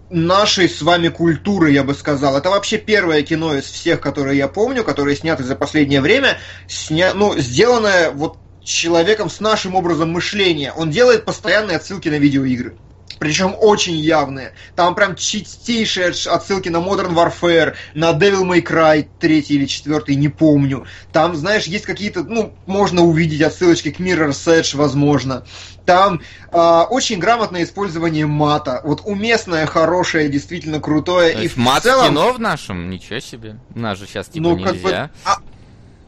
нашей 0.10 0.70
с 0.70 0.82
вами 0.82 1.10
культуры, 1.10 1.72
я 1.72 1.84
бы 1.84 1.94
сказал. 1.94 2.38
Это 2.38 2.50
вообще 2.50 2.78
первое 2.78 3.22
кино 3.22 3.56
из 3.56 3.66
всех, 3.66 4.02
которые 4.02 4.38
я 4.38 4.48
помню, 4.48 4.84
которые 4.84 5.16
сняты 5.16 5.44
за 5.44 5.56
последнее 5.56 6.02
время, 6.02 6.38
сня... 6.68 7.14
ну, 7.14 7.38
сделанное 7.38 8.12
вот 8.12 8.38
человеком 8.64 9.30
с 9.30 9.40
нашим 9.40 9.76
образом 9.76 10.12
мышления. 10.12 10.74
Он 10.74 10.90
делает 10.90 11.26
постоянные 11.26 11.78
отсылки 11.78 12.10
на 12.10 12.18
видеоигры. 12.18 12.76
Причем 13.20 13.56
очень 13.60 13.96
явные. 13.96 14.54
Там 14.76 14.96
прям 14.96 15.16
чистейшие 15.16 16.14
отсылки 16.28 16.70
на 16.70 16.78
Modern 16.78 17.14
Warfare, 17.14 17.76
на 17.94 18.12
Devil 18.12 18.44
May 18.44 18.62
Cry 18.62 19.08
3 19.20 19.40
или 19.40 19.66
4, 19.66 20.16
не 20.16 20.30
помню. 20.30 20.86
Там, 21.12 21.36
знаешь, 21.36 21.66
есть 21.66 21.86
какие-то, 21.86 22.24
ну, 22.24 22.54
можно 22.66 23.04
увидеть 23.04 23.42
отсылочки 23.42 23.92
к 23.92 24.00
Mirror's 24.00 24.46
Edge, 24.48 24.76
возможно. 24.76 25.44
Там 25.86 26.22
а, 26.52 26.84
очень 26.84 27.18
грамотное 27.18 27.64
использование 27.64 28.26
мата. 28.26 28.82
Вот 28.84 29.02
уместное, 29.06 29.66
хорошее, 29.66 30.28
действительно 30.28 30.82
крутое. 30.82 31.34
То 31.34 31.42
и 31.42 31.48
в 31.48 31.58
мат 31.58 31.84
целом, 31.84 32.10
кино 32.10 32.34
в 32.34 32.40
нашем? 32.40 32.90
Ничего 32.90 33.20
себе. 33.20 33.58
У 33.74 33.80
нас 33.80 33.98
же 33.98 34.06
сейчас 34.06 34.28
типа 34.28 34.50
ну, 34.50 34.64
как 34.64 34.76
бы, 34.76 34.90
нельзя. 34.90 35.12
а, 35.24 35.38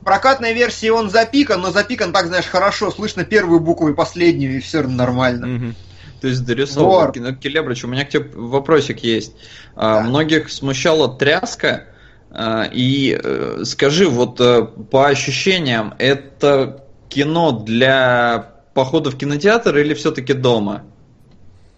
прокатной 0.03 0.53
версии 0.53 0.89
он 0.89 1.09
запикан, 1.09 1.61
но 1.61 1.71
запикан 1.71 2.11
так, 2.11 2.27
знаешь, 2.27 2.45
хорошо. 2.45 2.91
Слышно 2.91 3.23
первую 3.23 3.61
букву 3.61 3.89
и 3.89 3.93
последнюю, 3.93 4.57
и 4.57 4.59
все 4.59 4.83
нормально. 4.83 5.47
Мгм. 5.47 5.75
То 6.21 6.27
есть 6.27 6.45
дорисовано. 6.45 7.05
Вот. 7.07 7.15
Ну, 7.15 7.35
Келебрыч, 7.35 7.83
у 7.83 7.87
меня 7.87 8.05
к 8.05 8.09
тебе 8.09 8.29
вопросик 8.35 8.99
есть. 9.03 9.33
А, 9.75 9.95
Да. 9.95 10.09
Многих 10.09 10.51
смущала 10.51 11.07
тряска. 11.17 11.85
а, 12.31 12.63
И 12.71 13.19
э, 13.21 13.63
скажи, 13.65 14.07
вот 14.07 14.39
э, 14.41 14.63
по 14.91 15.07
ощущениям, 15.07 15.93
это 15.97 16.83
кино 17.09 17.51
для 17.51 18.51
похода 18.73 19.11
в 19.11 19.17
кинотеатр 19.17 19.77
или 19.77 19.93
все-таки 19.93 20.33
дома? 20.33 20.83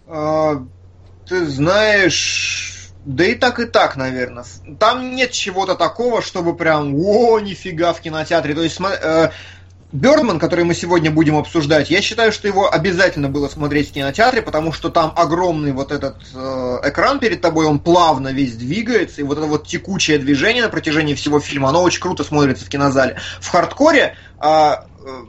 А, 0.06 0.62
ты 1.26 1.46
знаешь, 1.46 2.90
да 3.04 3.24
и 3.24 3.34
так 3.34 3.60
и 3.60 3.64
так, 3.64 3.96
наверное. 3.96 4.44
Там 4.78 5.14
нет 5.14 5.30
чего-то 5.32 5.74
такого, 5.74 6.20
чтобы 6.22 6.54
прям, 6.54 6.94
о, 6.94 7.40
нифига 7.40 7.92
в 7.92 8.00
кинотеатре. 8.00 8.54
То 8.54 8.62
есть, 8.62 8.78
э, 8.80 9.30
Бёрдман, 9.92 10.38
который 10.38 10.64
мы 10.64 10.74
сегодня 10.74 11.10
будем 11.10 11.36
обсуждать, 11.36 11.90
я 11.90 12.00
считаю, 12.00 12.32
что 12.32 12.48
его 12.48 12.72
обязательно 12.72 13.28
было 13.28 13.48
смотреть 13.48 13.90
в 13.90 13.92
кинотеатре, 13.92 14.40
потому 14.40 14.72
что 14.72 14.88
там 14.88 15.12
огромный 15.14 15.72
вот 15.72 15.92
этот 15.92 16.16
э, 16.34 16.78
экран 16.84 17.18
перед 17.18 17.42
тобой, 17.42 17.66
он 17.66 17.78
плавно 17.78 18.32
весь 18.32 18.56
двигается, 18.56 19.20
и 19.20 19.24
вот 19.24 19.36
это 19.36 19.46
вот 19.46 19.66
текучее 19.66 20.18
движение 20.18 20.62
на 20.62 20.70
протяжении 20.70 21.14
всего 21.14 21.40
фильма, 21.40 21.68
оно 21.68 21.82
очень 21.82 22.00
круто 22.00 22.24
смотрится 22.24 22.64
в 22.64 22.70
кинозале. 22.70 23.18
В 23.40 23.48
хардкоре 23.48 24.16
а, 24.38 24.86
э, 25.04 25.24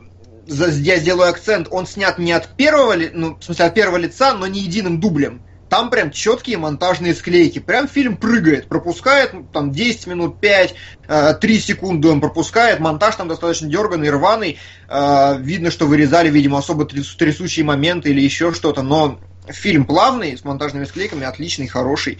я 0.47 0.95
сделаю 0.97 1.29
акцент, 1.29 1.67
он 1.69 1.85
снят 1.85 2.17
не 2.17 2.31
от 2.31 2.47
первого, 2.55 2.95
ну, 3.13 3.37
в 3.37 3.43
смысле, 3.43 3.65
от 3.65 3.73
первого 3.73 3.97
лица, 3.97 4.33
но 4.33 4.47
не 4.47 4.61
единым 4.61 5.01
дублем. 5.01 5.41
Там 5.73 5.89
прям 5.89 6.11
четкие 6.11 6.59
монтажные 6.59 7.15
склейки. 7.15 7.57
Прям 7.57 7.87
фильм 7.87 8.15
прыгает, 8.15 8.67
пропускает 8.67 9.33
ну, 9.33 9.43
там 9.51 9.71
10 9.71 10.05
минут, 10.05 10.39
5, 10.39 10.75
э, 11.07 11.33
3 11.33 11.59
секунды 11.59 12.09
он 12.09 12.21
пропускает. 12.21 12.79
Монтаж 12.79 13.15
там 13.15 13.27
достаточно 13.27 13.67
дерганный, 13.67 14.11
рваный. 14.11 14.59
Э, 14.87 15.35
видно, 15.39 15.71
что 15.71 15.87
вырезали, 15.87 16.29
видимо, 16.29 16.59
особо 16.59 16.85
тряс- 16.85 17.17
трясущие 17.17 17.65
моменты 17.65 18.11
или 18.11 18.21
еще 18.21 18.53
что-то. 18.53 18.83
Но 18.83 19.19
фильм 19.47 19.85
плавный, 19.85 20.37
с 20.37 20.43
монтажными 20.43 20.85
склейками, 20.85 21.25
отличный, 21.25 21.67
хороший. 21.67 22.19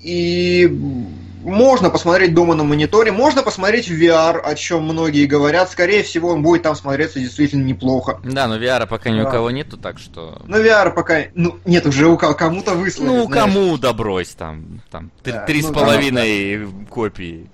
И 0.00 0.68
можно 1.42 1.90
посмотреть 1.90 2.34
дома 2.34 2.54
на 2.54 2.64
мониторе, 2.64 3.12
можно 3.12 3.42
посмотреть 3.42 3.88
в 3.88 4.00
VR, 4.00 4.38
о 4.38 4.54
чем 4.54 4.84
многие 4.84 5.26
говорят. 5.26 5.70
Скорее 5.70 6.02
всего, 6.02 6.30
он 6.30 6.42
будет 6.42 6.62
там 6.62 6.74
смотреться 6.76 7.18
действительно 7.20 7.64
неплохо. 7.64 8.20
Да, 8.24 8.46
но 8.46 8.58
VR 8.58 8.86
пока 8.86 9.10
ни 9.10 9.20
у 9.20 9.24
Да. 9.24 9.30
кого 9.30 9.50
нету, 9.50 9.76
так 9.76 9.98
что... 9.98 10.42
Но 10.46 10.58
VR 10.58 10.92
пока... 10.92 11.24
Ну, 11.34 11.58
нет, 11.64 11.86
уже 11.86 12.06
у 12.06 12.16
ко- 12.16 12.34
кому-то 12.34 12.74
выслали. 12.74 13.08
Ну, 13.08 13.26
знаешь. 13.26 13.44
кому 13.44 13.78
да 13.78 13.92
брось 13.92 14.30
там. 14.30 14.82
Там 14.90 15.10
три 15.22 15.34
три 15.46 15.62
с 15.62 15.68
ну, 15.68 15.74
половиной 15.74 16.68
копии. 16.90 17.48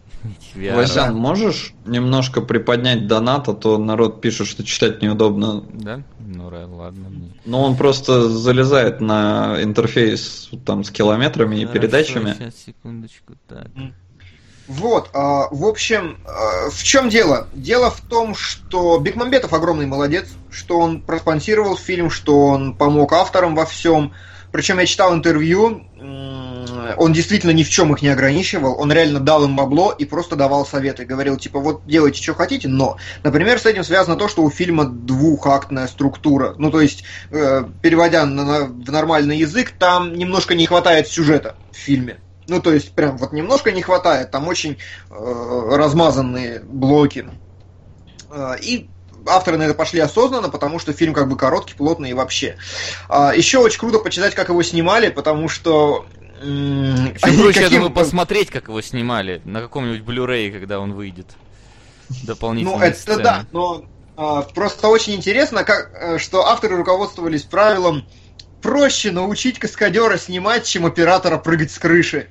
VR. 0.55 0.77
Васян, 0.77 1.15
можешь 1.15 1.75
немножко 1.85 2.41
приподнять 2.41 3.07
донат, 3.07 3.49
а 3.49 3.55
то 3.55 3.79
народ 3.79 4.21
пишет, 4.21 4.47
что 4.47 4.65
читать 4.65 5.03
неудобно. 5.03 5.65
Да? 5.73 6.03
Ну, 6.21 6.49
ладно 6.49 7.09
мне. 7.09 7.33
Но 7.45 7.63
он 7.63 7.77
просто 7.77 8.29
залезает 8.29 9.01
на 9.01 9.63
интерфейс 9.63 10.51
там 10.65 10.85
с 10.85 10.91
километрами 10.91 11.57
и 11.57 11.67
передачами. 11.67 12.35
Сейчас, 12.39 12.55
секундочку, 12.57 13.35
так. 13.49 13.69
Вот, 14.67 15.11
а, 15.13 15.49
в 15.51 15.67
общем, 15.67 16.19
а, 16.25 16.71
в 16.71 16.83
чем 16.83 17.11
дело? 17.11 17.49
Дело 17.53 17.91
в 17.91 18.01
том, 18.01 18.35
что 18.35 18.99
Бекмамбетов 18.99 19.53
огромный 19.53 19.87
молодец, 19.87 20.27
что 20.51 20.79
он 20.79 21.03
проспонсировал 21.03 21.77
фильм, 21.77 22.09
что 22.09 22.47
он 22.47 22.75
помог 22.75 23.13
авторам 23.13 23.55
во 23.55 23.67
всем. 23.67 24.15
Причем 24.55 24.79
я 24.79 24.87
читал 24.87 25.13
интервью, 25.13 25.83
он 26.97 27.13
действительно 27.13 27.51
ни 27.51 27.65
в 27.65 27.71
чем 27.71 27.93
их 27.93 28.03
не 28.03 28.09
ограничивал, 28.09 28.81
он 28.81 28.93
реально 28.93 29.19
дал 29.19 29.43
им 29.43 29.57
бабло 29.57 29.91
и 29.91 30.05
просто 30.05 30.37
давал 30.37 30.65
советы. 30.65 31.05
Говорил, 31.05 31.37
типа, 31.37 31.59
вот 31.59 31.83
делайте, 31.87 32.23
что 32.23 32.35
хотите, 32.35 32.69
но, 32.69 32.97
например, 33.25 33.59
с 33.59 33.67
этим 33.67 33.83
связано 33.83 34.15
то, 34.15 34.29
что 34.29 34.45
у 34.45 34.51
фильма 34.51 34.85
двухактная 34.85 35.89
структура. 35.89 36.55
Ну, 36.57 36.71
то 36.71 36.81
есть, 36.81 37.03
э, 37.33 37.65
переводя 37.83 38.27
на- 38.27 38.45
на- 38.45 38.65
в 38.67 38.93
нормальный 38.93 39.39
язык, 39.39 39.73
там 39.77 40.15
немножко 40.15 40.55
не 40.55 40.67
хватает 40.67 41.09
сюжета 41.09 41.57
в 41.73 41.77
фильме. 41.77 42.19
Ну, 42.47 42.61
то 42.61 42.73
есть, 42.73 42.95
прям 42.95 43.17
вот 43.17 43.33
немножко 43.33 43.73
не 43.73 43.83
хватает, 43.83 44.31
там 44.31 44.47
очень 44.47 44.79
э, 45.11 45.77
размазанные 45.77 46.61
блоки. 46.61 47.27
Э, 48.31 48.55
и 48.63 48.89
авторы 49.27 49.57
на 49.59 49.63
это 49.65 49.75
пошли 49.75 50.01
осознанно, 50.01 50.49
потому 50.49 50.79
что 50.79 50.93
фильм 50.93 51.15
как 51.15 51.29
бы 51.29 51.37
короткий, 51.37 51.75
плотный 51.75 52.11
и 52.11 52.15
вообще. 52.15 52.57
А, 53.09 53.35
еще 53.35 53.59
очень 53.59 53.79
круто 53.79 53.99
почитать, 53.99 54.35
как 54.35 54.49
его 54.49 54.63
снимали, 54.63 55.09
потому 55.11 55.49
что... 55.49 56.07
м, 56.43 57.15
Еще 57.15 57.19
проще, 57.39 57.61
я 57.61 57.65
каким- 57.67 57.83
думаю, 57.83 57.91
посмотреть, 57.95 58.51
как 58.51 58.69
его 58.69 58.81
снимали 58.81 59.41
на 59.45 59.61
каком-нибудь 59.61 60.03
Blu-ray, 60.07 60.51
когда 60.53 60.81
он 60.81 60.93
выйдет. 60.93 61.27
Дополнительно. 62.23 62.77
Ну, 62.77 62.83
это 62.83 63.17
да, 63.19 63.47
но 63.53 63.85
а, 64.17 64.43
просто 64.43 64.89
очень 64.89 65.15
интересно, 65.15 65.65
как, 65.65 65.91
э, 65.95 66.19
что 66.19 66.47
авторы 66.47 66.77
руководствовались 66.77 67.43
правилом 67.43 68.05
проще 68.65 69.13
научить 69.13 69.59
каскадера 69.59 70.17
снимать, 70.17 70.65
чем 70.65 70.87
оператора 70.87 71.37
прыгать 71.37 71.71
с 71.71 71.79
крыши. 71.79 72.29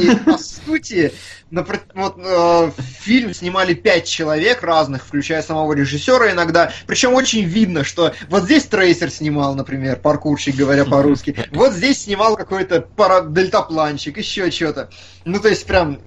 И, 0.00 0.14
по 0.24 0.38
сути, 0.38 1.12
вот, 1.50 2.14
э, 2.18 2.70
фильм 3.00 3.34
снимали 3.34 3.74
пять 3.74 4.06
человек 4.06 4.62
разных, 4.62 5.04
включая 5.04 5.42
самого 5.42 5.72
режиссера 5.72 6.30
иногда. 6.30 6.70
Причем 6.86 7.14
очень 7.14 7.42
видно, 7.42 7.82
что 7.82 8.14
вот 8.30 8.44
здесь 8.44 8.62
трейсер 8.66 9.10
снимал, 9.10 9.56
например, 9.56 9.96
паркурщик, 9.96 10.54
говоря 10.54 10.84
по-русски. 10.84 11.34
Вот 11.50 11.72
здесь 11.72 12.04
снимал 12.04 12.36
какой-то 12.36 12.82
пара- 12.82 13.26
дельтапланщик, 13.28 14.18
еще 14.18 14.48
что-то. 14.52 14.88
Ну, 15.24 15.40
то 15.40 15.48
есть, 15.48 15.66
прям, 15.66 15.98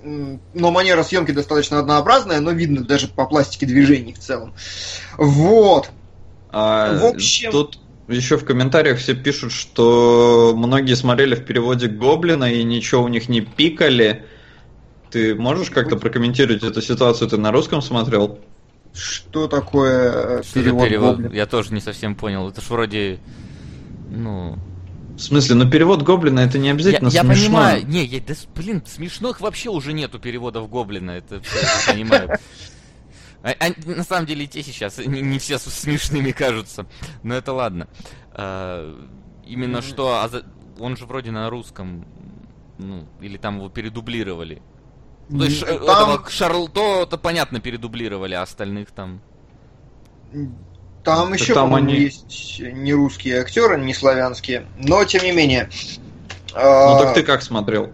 но 0.54 0.72
манера 0.72 1.04
съемки 1.04 1.32
достаточно 1.32 1.80
однообразная, 1.80 2.40
но 2.40 2.52
видно 2.52 2.86
даже 2.86 3.10
по 3.10 3.26
пластике 3.26 3.66
движений 3.66 4.14
в 4.14 4.20
целом. 4.20 4.54
Вот. 5.18 5.90
А, 6.50 6.98
В 6.98 7.06
общем- 7.08 7.52
Тут 7.52 7.78
еще 8.16 8.38
в 8.38 8.46
комментариях 8.46 8.98
все 9.00 9.14
пишут, 9.16 9.52
что 9.52 10.54
многие 10.56 10.96
смотрели 10.96 11.36
в 11.36 11.46
переводе 11.46 11.88
Гоблина 11.88 12.52
и 12.52 12.64
ничего 12.64 13.04
у 13.04 13.08
них 13.08 13.30
не 13.30 13.42
пикали. 13.42 14.26
Ты 15.12 15.36
можешь 15.36 15.70
как-то 15.70 15.96
прокомментировать 15.96 16.64
эту 16.64 16.82
ситуацию? 16.82 17.30
Ты 17.30 17.38
на 17.38 17.52
русском 17.52 17.82
смотрел? 17.82 18.40
Что 18.94 19.48
такое 19.48 20.40
э, 20.40 20.44
Что 20.44 20.54
перевод, 20.54 20.88
перевод? 20.88 21.16
Гоблин? 21.18 21.34
Я 21.34 21.46
тоже 21.46 21.74
не 21.74 21.82
совсем 21.82 22.16
понял. 22.16 22.50
Это 22.50 22.62
ж 22.62 22.70
вроде... 22.70 23.20
Ну... 24.10 24.58
В 25.16 25.22
смысле, 25.22 25.56
ну 25.56 25.70
перевод 25.70 26.02
Гоблина 26.02 26.40
это 26.40 26.58
не 26.58 26.68
Я, 26.68 26.74
обязательно 26.74 27.10
я 27.10 27.24
смешно. 27.24 27.44
понимаю. 27.44 27.86
Не, 27.86 28.06
я, 28.06 28.22
да, 28.26 28.34
блин, 28.56 28.82
смешных 28.88 29.42
вообще 29.42 29.70
уже 29.70 29.92
нету 29.92 30.18
переводов 30.18 30.70
Гоблина. 30.70 31.12
Это 31.12 31.36
я 31.36 31.94
понимаю. 31.94 32.40
А- 33.44 33.56
а 33.60 33.70
на 33.86 34.04
самом 34.04 34.26
деле 34.26 34.44
и 34.46 34.48
те 34.48 34.62
сейчас 34.64 34.98
не, 34.98 35.22
не 35.22 35.40
все 35.40 35.58
смешными 35.60 36.32
кажутся. 36.32 36.86
Но 37.24 37.36
это 37.36 37.54
ладно. 37.54 37.88
А, 38.32 38.96
именно 39.46 39.80
Мгм. 39.80 39.88
что, 39.88 40.22
а 40.22 40.28
за- 40.30 40.46
он 40.80 40.98
же 40.98 41.06
вроде 41.06 41.32
на 41.32 41.50
русском, 41.50 42.06
ну, 42.78 43.08
или 43.22 43.38
там 43.38 43.58
его 43.58 43.70
передублировали. 43.70 44.62
То 45.30 45.44
есть 45.46 45.60
ш- 45.60 45.66
Там- 45.68 45.76
этого 46.12 46.30
Шарлто-то 46.30 47.18
понятно 47.18 47.60
передублировали, 47.60 48.34
а 48.34 48.42
остальных 48.42 48.92
там... 48.92 49.22
Там 51.04 51.34
еще, 51.34 51.54
там 51.54 51.70
по-моему, 51.70 51.90
они- 51.92 52.00
есть 52.02 52.60
не 52.60 52.94
русские 52.94 53.40
актеры, 53.42 53.80
не 53.80 53.94
славянские, 53.94 54.66
но 54.78 55.04
тем 55.06 55.24
не 55.24 55.32
менее. 55.32 55.70
Ну 56.54 56.60
а, 56.62 57.00
так 57.04 57.14
ты 57.14 57.24
как 57.24 57.42
смотрел? 57.42 57.94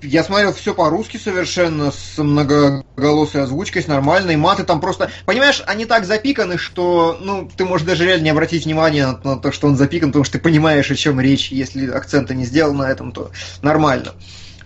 Я 0.00 0.22
смотрел 0.22 0.52
все 0.52 0.74
по-русски 0.74 1.16
совершенно, 1.16 1.90
с 1.90 2.18
многоголосой 2.18 3.42
озвучкой, 3.42 3.82
с 3.82 3.88
нормальной. 3.88 4.36
Маты 4.36 4.64
там 4.64 4.80
просто... 4.80 5.10
Понимаешь, 5.26 5.62
они 5.66 5.86
так 5.86 6.04
запиканы, 6.04 6.56
что, 6.56 7.18
ну, 7.20 7.50
ты 7.54 7.64
можешь 7.64 7.86
даже 7.86 8.04
реально 8.04 8.24
не 8.24 8.30
обратить 8.30 8.64
внимания 8.64 9.06
на, 9.06 9.34
на 9.34 9.40
то, 9.40 9.50
что 9.50 9.66
он 9.66 9.76
запикан, 9.76 10.10
потому 10.10 10.24
что 10.24 10.38
ты 10.38 10.44
понимаешь, 10.44 10.90
о 10.90 10.94
чем 10.94 11.20
речь. 11.20 11.50
Если 11.50 11.90
акцента 11.90 12.34
не 12.34 12.44
сделал 12.44 12.74
на 12.74 12.88
этом, 12.88 13.10
то 13.10 13.30
нормально. 13.60 14.14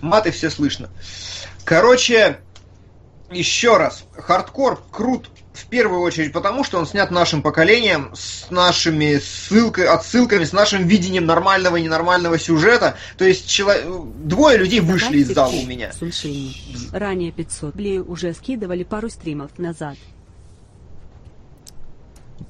Маты 0.03 0.33
все 0.33 0.51
слышно. 0.51 0.91
Короче, 1.65 2.39
еще 3.31 3.79
раз. 3.79 4.05
Хардкор 4.15 4.83
крут 4.91 5.31
в 5.53 5.67
первую 5.67 6.01
очередь 6.01 6.33
потому, 6.33 6.65
что 6.65 6.79
он 6.79 6.87
снят 6.87 7.11
нашим 7.11 7.43
поколением, 7.43 8.11
с 8.15 8.51
нашими 8.51 9.19
ссылкой, 9.19 9.87
отсылками, 9.87 10.45
с 10.45 10.53
нашим 10.53 10.87
видением 10.87 11.27
нормального 11.27 11.77
и 11.77 11.83
ненормального 11.83 12.39
сюжета. 12.39 12.97
То 13.19 13.25
есть 13.25 13.49
чело- 13.49 14.07
двое 14.25 14.59
людей 14.59 14.81
вышли 14.81 15.19
из 15.19 15.29
зала 15.33 15.53
у 15.53 15.67
меня. 15.67 15.93
Суншини. 15.93 16.55
Ранее 16.93 17.33
500 17.33 17.75
блей 17.75 17.99
уже 17.99 18.33
скидывали 18.33 18.83
пару 18.83 19.11
стримов 19.11 19.59
назад. 19.59 19.97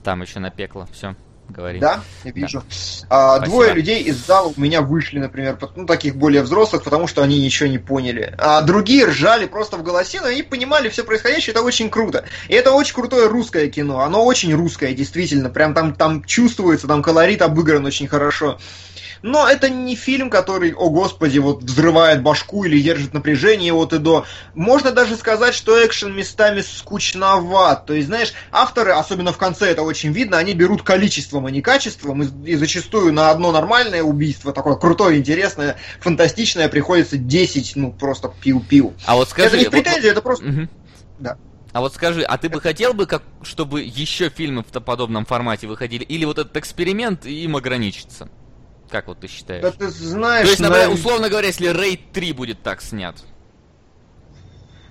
Там 0.05 0.23
еще 0.23 0.39
напекло, 0.39 0.89
все, 0.93 1.15
говори. 1.53 1.79
Да, 1.79 2.03
я 2.25 2.33
вижу. 2.33 2.63
А, 3.09 3.37
Спасибо. 3.37 3.47
двое 3.47 3.73
людей 3.75 4.03
из 4.03 4.27
зала 4.27 4.53
у 4.57 4.61
меня 4.61 4.83
вышли, 4.83 5.19
например, 5.19 5.59
ну, 5.77 5.87
таких 5.87 6.17
более 6.17 6.43
взрослых, 6.43 6.83
потому 6.83 7.07
что 7.07 7.23
они 7.23 7.41
ничего 7.41 7.69
не 7.69 7.79
поняли. 7.79 8.35
А 8.39 8.63
другие 8.63 9.07
ржали 9.07 9.47
просто 9.47 9.77
в 9.77 9.83
голосину, 9.83 10.27
и 10.27 10.33
они 10.33 10.43
понимали 10.43 10.89
все 10.89 11.05
происходящее, 11.05 11.53
это 11.53 11.63
очень 11.63 11.91
круто. 11.91 12.25
И 12.49 12.55
это 12.55 12.73
очень 12.73 12.95
крутое 12.95 13.29
русское 13.29 13.69
кино, 13.69 14.01
оно 14.01 14.25
очень 14.25 14.55
русское, 14.55 14.93
действительно, 14.95 15.51
прям 15.51 15.75
там, 15.75 15.95
там 15.95 16.25
чувствуется, 16.25 16.87
там 16.87 17.03
колорит 17.03 17.43
обыгран 17.43 17.85
очень 17.85 18.09
хорошо. 18.09 18.59
Но 19.23 19.49
это 19.49 19.71
не 19.71 19.95
фильм, 19.95 20.31
который, 20.31 20.73
о 20.73 20.91
господи, 20.91 21.39
вот 21.39 21.63
взрывает 21.63 22.23
башку 22.23 22.65
или 22.65 22.81
держит 22.81 23.15
напряжение 23.15 23.73
от 23.73 23.93
и 23.93 23.99
до. 23.99 24.27
Можно 24.55 24.91
даже 24.91 25.17
сказать, 25.17 25.55
что 25.55 25.85
экшен 25.87 26.15
местами 26.15 26.61
скучноват. 26.61 27.87
То 27.87 27.95
есть, 27.95 28.09
знаешь, 28.09 28.33
авторы, 28.51 28.93
особенно 28.93 29.33
в 29.33 29.39
конце 29.39 29.71
это 29.71 29.83
очень 29.83 30.13
видно, 30.13 30.39
они 30.39 30.55
берут 30.55 30.83
количеством, 30.83 31.47
а 31.47 31.51
не 31.51 31.63
качеством. 31.63 32.23
И, 32.23 32.53
и 32.53 32.57
зачастую 32.57 33.13
на 33.13 33.31
одно 33.31 33.53
нормальное 33.53 34.03
убийство, 34.03 34.53
такое 34.53 34.75
крутое, 34.75 35.19
интересное, 35.19 35.77
фантастичное, 36.01 36.69
приходится 36.69 37.17
10, 37.17 37.77
ну, 37.77 37.93
просто 37.93 38.33
пиу-пиу. 38.43 38.93
А 39.07 39.15
вот 39.15 39.29
скажи... 39.31 39.49
это 39.49 39.59
не 39.59 39.65
вот- 39.65 39.71
претензия, 39.71 40.11
это 40.11 40.23
просто... 40.23 40.45
Мгм. 40.45 40.69
Да. 41.21 41.37
А 41.73 41.81
вот 41.81 41.95
скажи, 41.95 42.23
а 42.23 42.37
ты 42.37 42.49
бы 42.51 42.61
хотел 42.61 42.93
бы, 42.93 43.07
как, 43.07 43.23
чтобы 43.43 43.83
еще 43.83 44.29
фильмы 44.29 44.63
в 44.63 44.81
подобном 44.81 45.25
формате 45.25 45.67
выходили? 45.67 46.05
Или 46.05 46.25
вот 46.25 46.39
этот 46.39 46.57
эксперимент 46.57 47.25
им 47.25 47.57
ограничится? 47.57 48.29
Как 48.93 49.07
вот 49.09 49.21
ты 49.21 49.27
считаешь? 49.27 49.63
Да 49.63 49.71
ты 49.71 49.89
знаешь, 49.89 50.45
То 50.45 50.51
есть, 50.51 50.61
например, 50.61 50.89
на- 50.89 50.93
условно 50.95 51.31
говоря, 51.31 51.47
если 51.47 51.69
Рейд 51.69 52.13
3 52.13 52.33
будет 52.35 52.63
так 52.63 52.83
снят. 52.83 53.17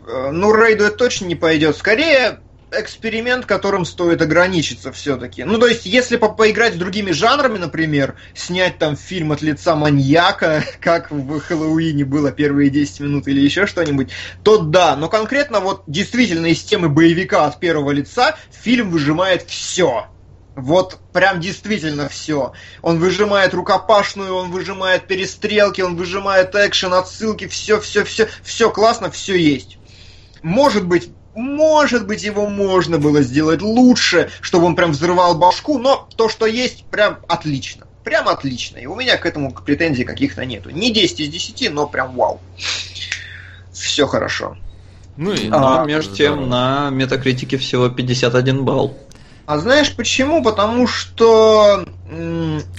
Э, 0.07 0.31
Ну, 0.31 0.51
рейду 0.55 0.85
это 0.85 0.97
точно 0.97 1.25
не 1.25 1.35
пойдет. 1.35 1.77
Скорее, 1.77 2.39
эксперимент, 2.71 3.45
которым 3.45 3.85
стоит 3.85 4.19
ограничиться 4.23 4.91
все-таки. 4.91 5.43
Ну, 5.43 5.59
то 5.59 5.67
есть, 5.67 5.85
если 5.85 6.17
по 6.17 6.29
поиграть 6.29 6.73
с 6.73 6.77
другими 6.77 7.11
жанрами, 7.11 7.59
например, 7.59 8.15
снять 8.33 8.79
там 8.79 8.95
фильм 8.97 9.33
от 9.33 9.43
лица 9.43 9.75
маньяка, 9.75 10.63
как 10.81 11.11
в 11.11 11.39
Хэллоуине 11.39 12.03
было 12.03 12.31
первые 12.31 12.71
10 12.71 13.01
минут 13.01 13.27
или 13.27 13.39
еще 13.39 13.67
что-нибудь, 13.67 14.09
то 14.43 14.57
да. 14.57 14.95
Но 14.95 15.09
конкретно 15.09 15.59
вот 15.59 15.83
действительно 15.85 16.47
из 16.47 16.63
темы 16.63 16.89
боевика 16.89 17.45
от 17.45 17.59
первого 17.59 17.91
лица 17.91 18.35
фильм 18.63 18.89
выжимает 18.89 19.43
все. 19.43 20.07
Вот 20.55 20.99
прям 21.13 21.39
действительно 21.39 22.09
все. 22.09 22.51
Он 22.81 22.99
выжимает 22.99 23.53
рукопашную, 23.53 24.35
он 24.35 24.51
выжимает 24.51 25.07
перестрелки, 25.07 25.81
он 25.81 25.95
выжимает 25.95 26.53
экшен, 26.55 26.93
отсылки, 26.93 27.47
все, 27.47 27.79
все, 27.79 28.03
все, 28.03 28.27
все 28.43 28.69
классно, 28.69 29.09
все 29.09 29.35
есть. 29.37 29.77
Может 30.41 30.85
быть, 30.85 31.09
может 31.33 32.05
быть, 32.05 32.23
его 32.23 32.47
можно 32.47 32.97
было 32.97 33.21
сделать 33.21 33.61
лучше, 33.61 34.29
чтобы 34.41 34.65
он 34.65 34.75
прям 34.75 34.91
взрывал 34.91 35.35
башку, 35.35 35.77
но 35.77 36.07
то, 36.17 36.27
что 36.27 36.45
есть, 36.45 36.83
прям 36.85 37.19
отлично. 37.29 37.87
Прям 38.03 38.27
отлично. 38.27 38.77
И 38.77 38.87
у 38.87 38.95
меня 38.95 39.17
к 39.17 39.25
этому 39.25 39.53
претензий 39.53 40.03
каких-то 40.03 40.43
нету. 40.43 40.71
Не 40.71 40.91
10 40.91 41.19
из 41.21 41.29
10, 41.29 41.71
но 41.71 41.87
прям 41.87 42.15
вау. 42.15 42.41
Все 43.71 44.07
хорошо. 44.07 44.57
Ну 45.17 45.33
и... 45.33 45.47
Но 45.47 45.81
А, 45.81 45.85
между 45.85 46.15
тем 46.15 46.33
здорово. 46.33 46.49
на 46.49 46.89
метакритике 46.89 47.57
всего 47.57 47.89
51 47.89 48.65
балл. 48.65 48.97
А 49.45 49.57
знаешь 49.57 49.95
почему? 49.95 50.43
Потому 50.43 50.87
что... 50.87 51.85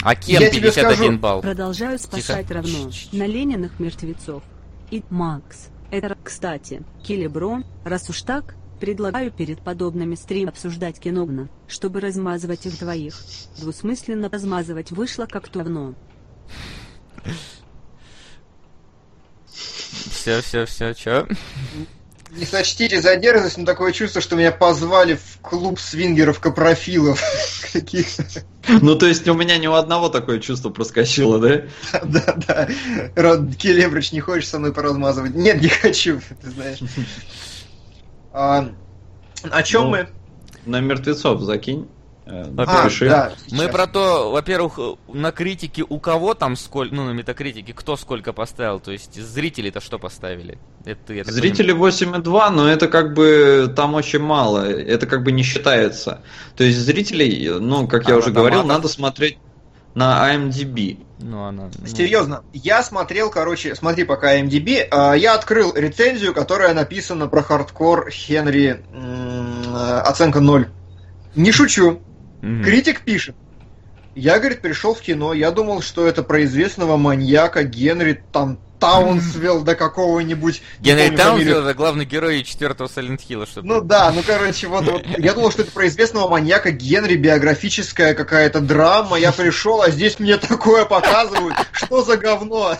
А 0.03 0.14
кем 0.14 0.40
я 0.42 0.51
тебе 0.51 0.68
51 0.68 0.94
скажу- 0.94 1.18
балл? 1.18 1.40
Продолжаю 1.42 1.98
спасать 1.98 2.46
Тихо. 2.46 2.61
равно. 2.61 2.90
На 3.12 3.27
Лениных 3.27 3.79
мертвецов. 3.79 4.42
И 4.90 5.03
Макс. 5.11 5.68
Это, 5.90 6.16
кстати, 6.22 6.83
Килеброн, 7.03 7.66
раз 7.85 8.09
уж 8.09 8.22
так, 8.22 8.57
предлагаю 8.81 9.31
перед 9.31 9.62
подобными 9.62 10.14
стримами 10.14 10.51
обсуждать 10.51 10.98
кино, 10.98 11.48
чтобы 11.68 12.01
размазывать 12.01 12.66
их 12.66 12.79
двоих. 12.79 13.14
Двусмысленно 13.59 14.29
размазывать 14.29 14.90
вышло 14.90 15.27
как-то 15.27 15.61
давно. 15.61 15.94
Все, 19.46 20.40
все, 20.40 20.64
все, 20.66 20.94
чё? 20.94 21.29
Не 22.35 22.47
сочтите 22.47 23.03
за 23.03 23.16
дерзость, 23.16 23.59
но 23.59 23.66
такое 23.66 23.92
чувство, 23.92 24.23
что 24.23 24.37
меня 24.37 24.53
позвали 24.53 25.14
в 25.16 25.38
клуб 25.42 25.79
свингеров-капрофилов. 25.79 27.23
Ну, 28.81 28.95
то 28.95 29.07
есть 29.07 29.27
у 29.27 29.35
меня 29.35 29.59
ни 29.59 29.66
у 29.66 29.73
одного 29.73 30.09
такое 30.09 30.38
чувство 30.38 30.71
проскочило, 30.71 31.40
да? 31.40 31.62
Да, 32.05 32.35
да. 32.47 32.68
Род 33.16 33.57
Келебрич, 33.57 34.12
не 34.12 34.21
хочешь 34.21 34.49
со 34.49 34.61
мной 34.61 34.73
поразмазывать? 34.73 35.35
Нет, 35.35 35.61
не 35.61 35.68
хочу, 35.68 36.21
ты 36.40 36.51
знаешь. 36.51 36.79
А, 38.35 38.73
О 39.42 39.62
чем 39.62 39.83
Ну, 39.85 39.90
мы? 39.90 40.09
На 40.64 40.81
мертвецов 40.81 41.42
закинь. 41.42 41.88
Э, 42.27 42.45
А, 42.57 42.83
напиши. 42.83 43.09
да, 43.09 43.33
Мы 43.51 43.59
сейчас. 43.59 43.71
про 43.73 43.87
то, 43.87 44.31
во-первых, 44.31 44.79
на 45.09 45.33
критике 45.33 45.85
у 45.89 45.99
кого 45.99 46.35
там 46.35 46.57
сколько, 46.57 46.95
ну, 46.95 47.05
на 47.05 47.11
метакритике, 47.13 47.73
кто 47.73 47.97
сколько 47.97 48.33
поставил, 48.33 48.81
то 48.81 48.93
есть 48.93 49.15
зрители-то 49.21 49.81
что 49.81 49.99
поставили? 49.99 50.59
Это, 50.85 51.15
я 51.15 51.25
так 51.25 51.33
Зрители 51.33 51.75
8,2, 51.75 52.51
но 52.51 52.69
это 52.69 52.89
как 52.89 53.15
бы 53.15 53.73
там 53.75 53.95
очень 53.95 54.21
мало, 54.21 54.65
это 54.69 55.07
как 55.07 55.23
бы 55.23 55.33
не 55.33 55.43
считается. 55.43 56.23
То 56.57 56.65
есть 56.65 56.79
зрителей, 56.79 57.49
ну, 57.61 57.87
как 57.87 58.09
я 58.09 58.15
А, 58.15 58.19
уже 58.19 58.29
на 58.29 58.35
говорил, 58.35 58.65
надо 58.65 58.89
смотреть 58.89 59.39
на 59.95 60.35
IMDb. 60.35 60.97
понимаю. 60.97 61.07
Ну, 61.25 61.45
она... 61.45 61.71
ну, 61.79 61.87
Серьезно, 61.87 62.43
я 62.53 62.83
смотрел, 62.83 63.31
короче, 63.31 63.75
смотри 63.77 64.03
пока 64.05 64.41
IMDb, 64.40 64.88
а, 64.91 65.13
я 65.15 65.35
открыл 65.35 65.73
рецензию, 65.75 66.35
которая 66.35 66.75
написана 66.75 67.29
про 67.29 67.43
хардкор 67.43 68.11
Хенри, 68.11 68.83
э, 68.93 69.99
оценка 70.05 70.41
0. 70.41 70.69
Не 71.37 71.53
шучу, 71.53 72.01
мгм. 72.42 72.62
критик 72.62 73.00
пишет. 73.00 73.35
Я, 74.14 74.38
говорит, 74.38 74.61
пришел 74.61 74.94
в 74.94 75.00
кино, 75.00 75.33
я 75.33 75.50
думал, 75.50 75.81
что 75.81 76.07
это 76.07 76.22
про 76.22 76.44
известного 76.44 76.98
маньяка 76.98 77.62
Генри 77.64 78.22
там 78.31 78.59
Таунсвилл 78.83 79.62
до 79.62 79.76
какого-нибудь... 79.76 80.61
Генри. 80.81 81.16
Таунсвилл 81.16 81.61
это 81.61 81.72
главный 81.72 82.05
герой 82.05 82.42
четвертого 82.42 82.88
Hill, 82.88 83.46
чтобы... 83.48 83.68
Ну 83.68 83.81
да, 83.81 84.11
ну 84.11 84.22
короче, 84.26 84.66
вот, 84.66 84.85
вот 84.85 85.07
я 85.18 85.35
думал, 85.35 85.52
что 85.52 85.62
это 85.62 85.70
про 85.70 85.87
известного 85.87 86.28
маньяка 86.28 86.72
Генри, 86.72 87.14
биографическая 87.14 88.14
какая-то 88.14 88.61
драма. 88.61 89.18
Я 89.18 89.31
пришел, 89.31 89.83
а 89.83 89.90
здесь 89.90 90.18
мне 90.18 90.37
такое 90.37 90.85
показывают. 90.85 91.55
Что 91.70 92.02
за 92.02 92.16
говно? 92.16 92.76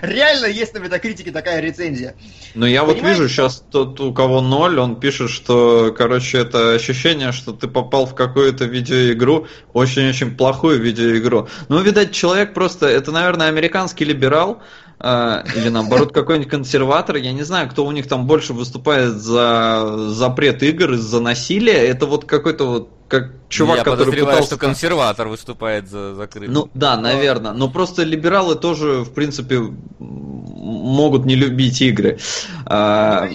Реально 0.00 0.46
есть 0.46 0.74
на 0.74 0.78
метакритике 0.78 1.30
такая 1.30 1.60
рецензия. 1.60 2.14
Но 2.54 2.66
я 2.66 2.84
вот 2.84 3.00
вижу 3.02 3.28
сейчас 3.28 3.64
тот, 3.70 4.00
у 4.00 4.12
кого 4.12 4.40
ноль, 4.40 4.78
он 4.78 4.98
пишет, 5.00 5.30
что, 5.30 5.94
короче, 5.96 6.38
это 6.38 6.72
ощущение, 6.72 7.32
что 7.32 7.52
ты 7.52 7.68
попал 7.68 8.06
в 8.06 8.14
какую-то 8.14 8.64
видеоигру, 8.64 9.46
очень-очень 9.72 10.36
плохую 10.36 10.80
видеоигру. 10.80 11.48
Ну, 11.68 11.80
видать, 11.80 12.12
человек 12.12 12.54
просто, 12.54 12.86
это, 12.86 13.12
наверное, 13.12 13.48
американский 13.48 14.04
либерал, 14.04 14.62
э, 15.00 15.42
или 15.56 15.68
наоборот 15.68 16.12
какой-нибудь 16.14 16.50
консерватор, 16.50 17.16
я 17.16 17.32
не 17.32 17.42
знаю, 17.42 17.68
кто 17.68 17.84
у 17.84 17.92
них 17.92 18.08
там 18.08 18.26
больше 18.26 18.52
выступает 18.52 19.14
за 19.14 20.08
запрет 20.08 20.62
игр 20.62 20.92
из-за 20.92 21.20
насилия, 21.20 21.86
это 21.86 22.06
вот 22.06 22.24
какой-то 22.24 22.66
вот, 22.66 22.90
как 23.08 23.32
чувак, 23.48 23.78
Я 23.78 23.84
который 23.84 24.14
пытался... 24.14 24.42
что 24.44 24.56
консерватор 24.56 25.28
выступает 25.28 25.88
за 25.88 26.14
закрытым. 26.14 26.52
Ну 26.52 26.70
да, 26.74 26.96
наверное. 26.96 27.52
Но 27.52 27.68
просто 27.68 28.02
либералы 28.02 28.56
тоже, 28.56 29.04
в 29.04 29.12
принципе, 29.12 29.60
могут 29.98 31.26
не 31.26 31.34
любить 31.34 31.80
игры. 31.82 32.18
А, 32.66 33.28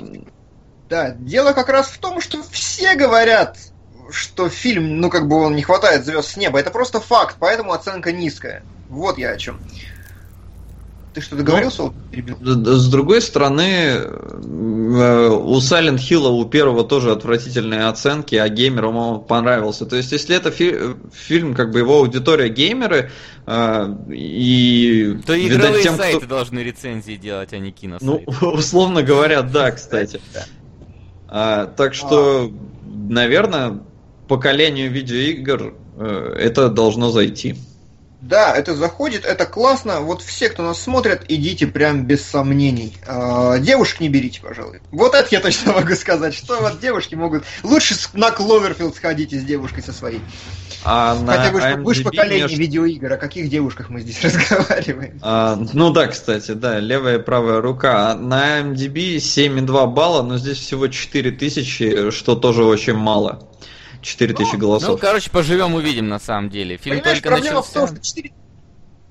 Да, 0.90 1.12
дело 1.12 1.54
как 1.54 1.70
раз 1.70 1.88
в 1.88 2.00
том, 2.00 2.20
что 2.20 2.42
все 2.50 2.96
говорят, 2.96 3.58
что 4.10 4.50
фильм, 4.50 5.00
ну 5.00 5.10
как 5.10 5.28
бы 5.28 5.36
он 5.38 5.56
не 5.56 5.62
хватает 5.62 6.06
звезд 6.06 6.32
с 6.32 6.38
неба. 6.38 6.60
Это 6.60 6.72
просто 6.72 7.00
факт, 7.00 7.36
поэтому 7.40 7.74
оценка 7.74 8.12
низкая. 8.12 8.64
Вот 8.90 9.18
я 9.18 9.32
о 9.32 9.38
чем. 9.38 9.60
Ты 11.20 11.26
что 11.26 11.36
договорился? 11.36 11.92
Ну, 12.40 12.66
с 12.78 12.88
другой 12.88 13.22
стороны, 13.22 13.62
э, 13.62 15.30
у 15.30 15.58
Silent 15.58 15.98
Hill 15.98 16.30
у 16.30 16.46
первого 16.46 16.86
тоже 16.86 17.12
отвратительные 17.12 17.88
оценки, 17.88 18.36
а 18.36 18.48
геймерам 18.48 18.96
он 18.96 19.24
понравился. 19.26 19.86
То 19.86 19.98
есть, 19.98 20.14
если 20.14 20.34
это 20.38 20.50
фи- 20.50 20.96
фильм, 21.14 21.56
как 21.56 21.72
бы 21.72 21.80
его 21.80 21.98
аудитория 21.98 22.48
геймеры, 22.48 23.12
э, 23.46 23.96
и... 24.10 25.20
То 25.26 25.38
игровые 25.38 25.84
тем, 25.84 25.98
сайты 25.98 26.20
кто... 26.20 26.28
должны 26.28 26.60
рецензии 26.60 27.18
делать, 27.18 27.52
а 27.52 27.58
не 27.58 27.72
киносайты. 27.72 28.24
Ну, 28.42 28.48
условно 28.54 29.04
говоря, 29.04 29.42
да, 29.42 29.72
кстати. 29.72 30.22
А, 31.32 31.68
так 31.68 31.94
что, 31.94 32.52
наверное, 32.88 33.82
поколению 34.28 34.90
видеоигр 34.90 35.76
э, 35.98 36.36
это 36.40 36.70
должно 36.70 37.12
зайти. 37.12 37.56
Да, 38.22 38.54
это 38.54 38.76
заходит, 38.76 39.24
это 39.24 39.46
классно. 39.46 40.02
Вот 40.02 40.22
все, 40.22 40.50
кто 40.50 40.64
нас 40.64 40.82
смотрят, 40.82 41.24
идите 41.30 41.68
прям 41.68 42.06
без 42.06 42.26
сомнений. 42.26 42.94
А, 43.08 43.58
девушек 43.60 44.02
не 44.02 44.10
берите, 44.10 44.42
пожалуй. 44.42 44.82
Вот 44.92 45.14
это 45.16 45.28
я 45.32 45.40
точно 45.40 45.72
могу 45.80 45.96
сказать, 45.96 46.34
что 46.34 46.60
вот 46.60 46.82
девушки 46.82 47.16
могут... 47.16 47.46
Лучше 47.64 47.96
на 48.14 48.32
Кловерфилд 48.32 48.96
сходите 48.96 49.40
с 49.40 49.44
девушкой 49.44 49.84
со 49.84 49.94
своей. 49.94 50.22
А 50.84 51.18
Хотя 51.26 51.52
вы, 51.52 51.60
IMDb 51.60 51.94
же 51.94 52.04
поколение 52.04 52.42
между... 52.42 52.58
видеоигр, 52.58 53.14
о 53.14 53.18
каких 53.18 53.50
девушках 53.50 53.90
мы 53.90 54.02
здесь 54.02 54.22
разговариваем? 54.24 55.20
А, 55.22 55.58
ну 55.74 55.92
да, 55.92 56.08
кстати, 56.08 56.52
да, 56.52 56.80
левая 56.80 57.20
и 57.20 57.22
правая 57.22 57.62
рука. 57.62 58.16
На 58.16 58.60
MDB 58.60 59.18
7,2 59.18 59.88
балла, 59.88 60.24
но 60.24 60.38
здесь 60.38 60.58
всего 60.58 60.90
4000, 60.90 62.12
что 62.12 62.36
тоже 62.36 62.66
очень 62.66 62.94
мало. 62.94 63.48
4000 64.02 64.54
ну, 64.54 64.60
голосов. 64.60 64.90
Ну, 64.90 64.98
короче, 64.98 65.30
поживем, 65.30 65.74
увидим 65.76 66.08
на 66.08 66.20
самом 66.20 66.50
деле. 66.50 66.78
Фильм 66.78 66.98
Понимаешь, 66.98 67.18
только 67.18 67.30
проблема 67.30 67.58
начался... 67.58 67.86
в 67.86 67.90
том, 67.90 68.04
что 68.04 68.06
4... 68.06 68.32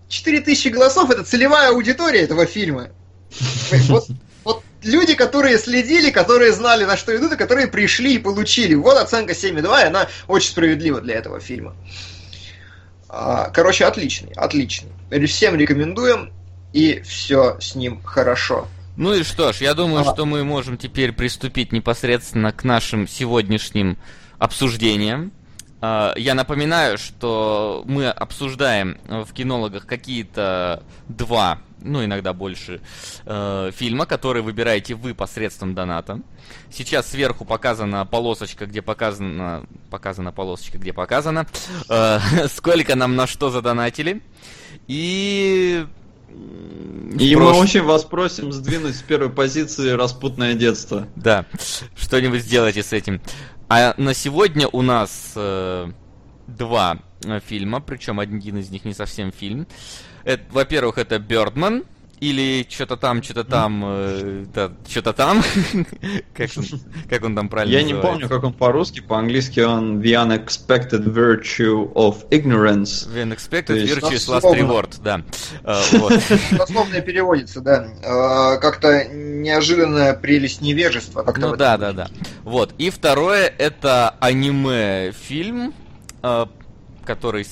4000 0.08 0.68
голосов 0.68 1.10
это 1.10 1.24
целевая 1.24 1.70
аудитория 1.70 2.20
этого 2.20 2.46
фильма. 2.46 2.88
Вот, 3.88 4.06
вот 4.44 4.62
люди, 4.82 5.14
которые 5.14 5.58
следили, 5.58 6.10
которые 6.10 6.52
знали, 6.52 6.84
на 6.84 6.96
что 6.96 7.14
идут, 7.14 7.32
и 7.32 7.36
которые 7.36 7.66
пришли 7.66 8.14
и 8.14 8.18
получили. 8.18 8.74
Вот 8.74 8.96
оценка 8.96 9.32
7,2, 9.32 9.82
и 9.82 9.86
она 9.86 10.08
очень 10.26 10.50
справедлива 10.50 11.00
для 11.00 11.16
этого 11.16 11.40
фильма. 11.40 11.74
А, 13.08 13.50
короче, 13.50 13.84
отличный, 13.84 14.32
отличный. 14.36 14.90
Всем 15.26 15.56
рекомендуем, 15.56 16.32
и 16.72 17.00
все 17.02 17.58
с 17.60 17.74
ним 17.74 18.02
хорошо. 18.02 18.68
Ну 18.96 19.14
и 19.14 19.22
что 19.22 19.52
ж, 19.52 19.58
я 19.58 19.74
думаю, 19.74 20.00
а. 20.06 20.12
что 20.12 20.26
мы 20.26 20.44
можем 20.44 20.76
теперь 20.76 21.12
приступить 21.12 21.72
непосредственно 21.72 22.52
к 22.52 22.64
нашим 22.64 23.06
сегодняшним 23.06 23.96
обсуждением. 24.38 25.32
А, 25.80 26.12
я 26.16 26.34
напоминаю, 26.34 26.98
что 26.98 27.82
мы 27.86 28.08
обсуждаем 28.08 28.98
в 29.06 29.32
кинологах 29.32 29.86
какие-то 29.86 30.82
два, 31.08 31.60
ну 31.80 32.04
иногда 32.04 32.32
больше, 32.32 32.80
э, 33.24 33.70
фильма, 33.72 34.06
которые 34.06 34.42
выбираете 34.42 34.94
вы 34.94 35.14
посредством 35.14 35.74
доната. 35.74 36.20
Сейчас 36.70 37.08
сверху 37.08 37.44
показана 37.44 38.04
полосочка, 38.06 38.66
где 38.66 38.82
показана, 38.82 39.64
показана 39.90 40.32
полосочка, 40.32 40.78
где 40.78 40.92
показано, 40.92 41.46
э, 41.88 42.18
сколько 42.48 42.96
нам 42.96 43.14
на 43.14 43.26
что 43.26 43.50
задонатили. 43.50 44.22
И 44.88 45.86
и 47.18 47.34
прош... 47.34 47.54
мы 47.54 47.62
очень 47.62 47.82
вас 47.82 48.04
просим 48.04 48.52
сдвинуть 48.52 48.96
с 48.96 49.02
первой 49.02 49.30
позиции 49.30 49.90
распутное 49.90 50.54
детство. 50.54 51.08
Да, 51.16 51.46
что-нибудь 51.96 52.42
сделайте 52.42 52.82
с 52.82 52.92
этим. 52.92 53.20
А 53.70 53.94
на 53.98 54.14
сегодня 54.14 54.66
у 54.68 54.80
нас 54.80 55.32
э, 55.36 55.90
два 56.46 56.98
э, 57.22 57.40
фильма, 57.40 57.80
причем 57.80 58.18
один 58.18 58.56
из 58.56 58.70
них 58.70 58.86
не 58.86 58.94
совсем 58.94 59.30
фильм. 59.30 59.66
Это, 60.24 60.42
во-первых, 60.50 60.96
это 60.96 61.18
Бёрдман, 61.18 61.84
или 62.20 62.66
что-то 62.68 62.96
там, 62.96 63.22
что-то 63.22 63.44
там, 63.44 63.82
э, 63.84 64.44
да, 64.52 64.72
что-то 64.88 65.12
там. 65.12 65.42
как, 66.34 66.50
он, 66.56 66.64
как 67.08 67.24
он 67.24 67.34
там 67.34 67.48
правильно 67.48 67.76
Я 67.76 67.82
не 67.82 67.94
помню, 67.94 68.28
как 68.28 68.44
он 68.44 68.52
по-русски, 68.52 69.00
по-английски 69.00 69.60
он 69.60 70.00
The 70.00 70.14
Unexpected 70.26 71.04
Virtue 71.04 71.92
of 71.94 72.28
Ignorance. 72.30 73.08
The 73.08 73.24
Unexpected 73.24 73.84
Virtue 73.84 74.14
is 74.14 74.28
Last 74.28 74.52
Reward, 74.54 75.00
да. 75.02 75.22
А, 75.64 75.80
Дословно 76.56 77.00
переводится, 77.00 77.60
да. 77.60 77.88
А, 78.04 78.56
как-то 78.56 79.04
неожиданная 79.04 80.14
прелесть 80.14 80.60
невежества. 80.60 81.24
Ну 81.36 81.56
да, 81.56 81.76
да, 81.76 81.92
да. 81.92 82.08
Вот. 82.44 82.74
И 82.78 82.90
второе, 82.90 83.52
это 83.58 84.14
аниме-фильм, 84.20 85.74
а, 86.22 86.48
который 87.04 87.46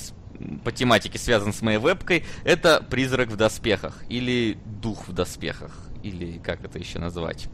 по 0.63 0.71
тематике 0.71 1.17
связан 1.17 1.53
с 1.53 1.61
моей 1.61 1.77
вебкой, 1.77 2.25
это 2.43 2.85
«Призрак 2.89 3.29
в 3.29 3.35
доспехах» 3.35 4.03
или 4.09 4.57
«Дух 4.65 5.07
в 5.07 5.13
доспехах», 5.13 5.71
или 6.03 6.39
как 6.39 6.63
это 6.63 6.79
еще 6.79 6.99
назвать. 6.99 7.47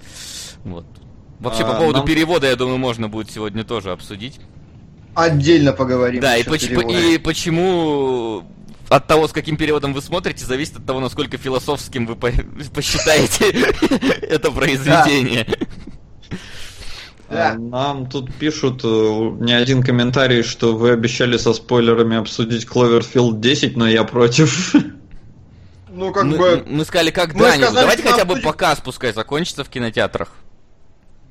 Вот. 0.63 0.85
Вообще, 1.39 1.63
а, 1.63 1.73
по 1.73 1.77
поводу 1.77 1.99
нам... 1.99 2.07
перевода, 2.07 2.47
я 2.47 2.55
думаю, 2.55 2.77
можно 2.77 3.09
будет 3.09 3.31
сегодня 3.31 3.63
тоже 3.63 3.91
обсудить. 3.91 4.39
Отдельно 5.15 5.73
поговорим. 5.73 6.21
Да, 6.21 6.37
и, 6.37 6.43
поч- 6.43 6.69
и 6.69 7.17
почему 7.17 8.43
от 8.89 9.07
того, 9.07 9.27
с 9.27 9.31
каким 9.31 9.57
переводом 9.57 9.93
вы 9.93 10.01
смотрите, 10.01 10.45
зависит 10.45 10.77
от 10.77 10.85
того, 10.85 10.99
насколько 10.99 11.37
философским 11.37 12.05
вы 12.05 12.15
по- 12.15 12.31
посчитаете 12.73 13.49
это 14.21 14.51
произведение. 14.51 15.47
Да. 17.33 17.55
Нам 17.55 18.09
тут 18.09 18.33
пишут 18.33 18.81
э, 18.83 18.87
не 18.87 19.53
один 19.53 19.83
комментарий, 19.83 20.43
что 20.43 20.75
вы 20.75 20.91
обещали 20.91 21.37
со 21.37 21.53
спойлерами 21.53 22.17
обсудить 22.17 22.65
Cloverfield 22.65 23.39
10, 23.39 23.77
но 23.77 23.87
я 23.87 24.03
против. 24.03 24.73
Ну, 25.95 26.11
как 26.11 26.23
мы, 26.23 26.37
бы... 26.37 26.63
Мы 26.65 26.85
сказали, 26.85 27.11
когда-нибудь. 27.11 27.73
Давайте 27.73 28.03
хотя 28.03 28.25
бы 28.25 28.37
показ 28.37 28.81
пускай 28.83 29.13
закончится 29.13 29.63
в 29.63 29.69
кинотеатрах. 29.69 30.29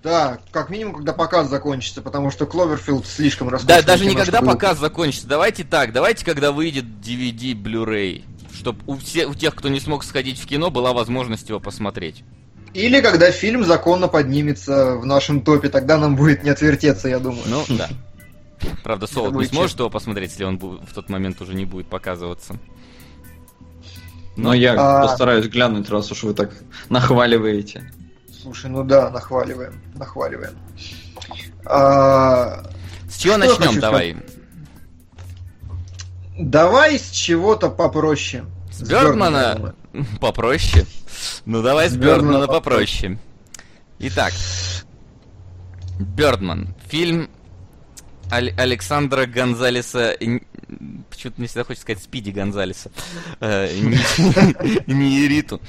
Да, 0.03 0.39
как 0.51 0.69
минимум, 0.69 0.95
когда 0.95 1.13
показ 1.13 1.49
закончится, 1.49 2.03
потому 2.03 2.31
что 2.33 2.45
Cloverfield 2.45 3.07
слишком 3.07 3.49
роскошный. 3.49 3.83
Да, 3.83 3.87
даже 3.87 4.05
не 4.05 4.17
когда 4.17 4.43
показ 4.43 4.79
закончится. 4.79 5.29
Давайте 5.29 5.63
так, 5.63 5.93
давайте, 5.93 6.25
когда 6.25 6.51
выйдет 6.51 6.85
DVD, 6.85 7.55
Blu-ray, 7.55 8.25
чтобы 8.53 8.81
у, 8.87 8.97
всех, 8.97 9.31
у 9.31 9.35
тех, 9.35 9.55
кто 9.55 9.69
не 9.69 9.79
смог 9.79 10.03
сходить 10.03 10.41
в 10.41 10.47
кино, 10.47 10.71
была 10.71 10.93
возможность 10.93 11.49
его 11.49 11.61
посмотреть. 11.61 12.25
Или 12.75 13.01
когда 13.01 13.31
фильм 13.31 13.65
законно 13.65 14.09
поднимется 14.09 14.97
в 14.97 15.05
нашем 15.05 15.43
топе, 15.43 15.69
тогда 15.69 15.99
нам 15.99 16.17
будет 16.17 16.43
не 16.43 16.51
отвертеться, 16.51 17.09
я 17.09 17.19
думаю. 17.19 17.43
Ну, 17.47 17.65
да. 17.69 17.89
Правда, 18.83 19.07
Солод 19.07 19.35
не 19.35 19.47
сможет 19.47 19.79
его 19.79 19.91
посмотреть, 19.91 20.31
если 20.31 20.45
он 20.45 20.59
в 20.59 20.95
тот 20.95 21.09
момент 21.09 21.41
уже 21.41 21.55
не 21.55 21.65
будет 21.65 21.89
показываться. 21.89 22.55
Но, 24.37 24.49
Но 24.49 24.55
я 24.55 24.75
а... 24.79 25.03
постараюсь 25.03 25.47
глянуть, 25.47 25.91
раз 25.91 26.11
уж 26.11 26.23
вы 26.23 26.33
так 26.33 26.53
нахваливаете. 26.89 27.93
Слушай, 28.41 28.71
ну 28.71 28.83
да, 28.83 29.11
нахваливаем, 29.11 29.81
нахваливаем. 29.95 30.55
А... 31.67 32.63
С 33.11 33.19
чего 33.19 33.35
Что 33.35 33.59
начнем, 33.61 33.81
давай? 33.81 34.17
Давай 36.39 36.99
с 36.99 37.11
чего-то 37.11 37.69
попроще. 37.69 38.45
С 38.73 38.81
Бёрдмана 38.89 39.75
попроще. 40.21 40.87
Ну 41.45 41.63
давай 41.63 41.89
с 41.89 41.97
Бёрдмана 41.97 42.47
попроще. 42.47 43.19
Итак, 43.99 44.33
Бёрдман. 45.99 46.75
Фильм 46.89 47.29
Александра 48.31 49.27
Гонзалеса... 49.27 50.17
Почему-то 51.11 51.35
мне 51.37 51.49
всегда 51.49 51.65
хочется 51.65 51.83
сказать 51.83 52.03
Спиди 52.03 52.31
Гонзалеса. 52.31 52.91
Э, 53.41 53.69
не 54.87 55.29
Риту. 55.29 55.61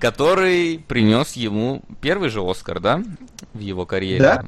Который 0.00 0.78
принес 0.78 1.34
ему 1.34 1.82
первый 2.00 2.30
же 2.30 2.40
Оскар, 2.40 2.80
да? 2.80 3.02
В 3.52 3.60
его 3.60 3.84
карьере. 3.84 4.18
Да? 4.18 4.46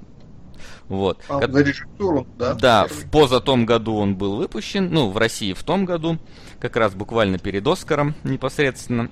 Вот. 0.88 1.20
А, 1.28 1.46
за 1.46 1.62
режиссуру, 1.62 2.26
да? 2.38 2.54
Да, 2.54 2.86
в 2.86 3.10
поза 3.10 3.40
том 3.40 3.66
году 3.66 3.96
он 3.96 4.16
был 4.16 4.36
выпущен, 4.36 4.90
ну, 4.90 5.10
в 5.10 5.16
России 5.16 5.52
в 5.52 5.62
том 5.62 5.84
году, 5.84 6.18
как 6.60 6.76
раз 6.76 6.94
буквально 6.94 7.38
перед 7.38 7.66
Оскаром 7.66 8.14
непосредственно. 8.24 9.10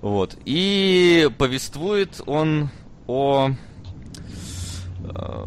Вот. 0.00 0.36
И 0.44 1.28
повествует 1.38 2.20
он 2.26 2.70
о, 3.06 3.50
э, 5.00 5.46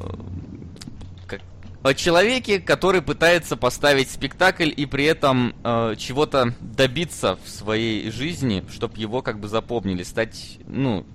о 1.83 1.93
человеке, 1.93 2.59
который 2.59 3.01
пытается 3.01 3.55
поставить 3.55 4.09
спектакль 4.11 4.71
и 4.75 4.85
при 4.85 5.05
этом 5.05 5.55
э, 5.63 5.95
чего-то 5.97 6.53
добиться 6.59 7.39
в 7.43 7.49
своей 7.49 8.11
жизни, 8.11 8.63
чтобы 8.71 8.97
его 8.97 9.21
как 9.21 9.39
бы 9.39 9.47
запомнили, 9.47 10.03
стать, 10.03 10.59
ну, 10.67 11.05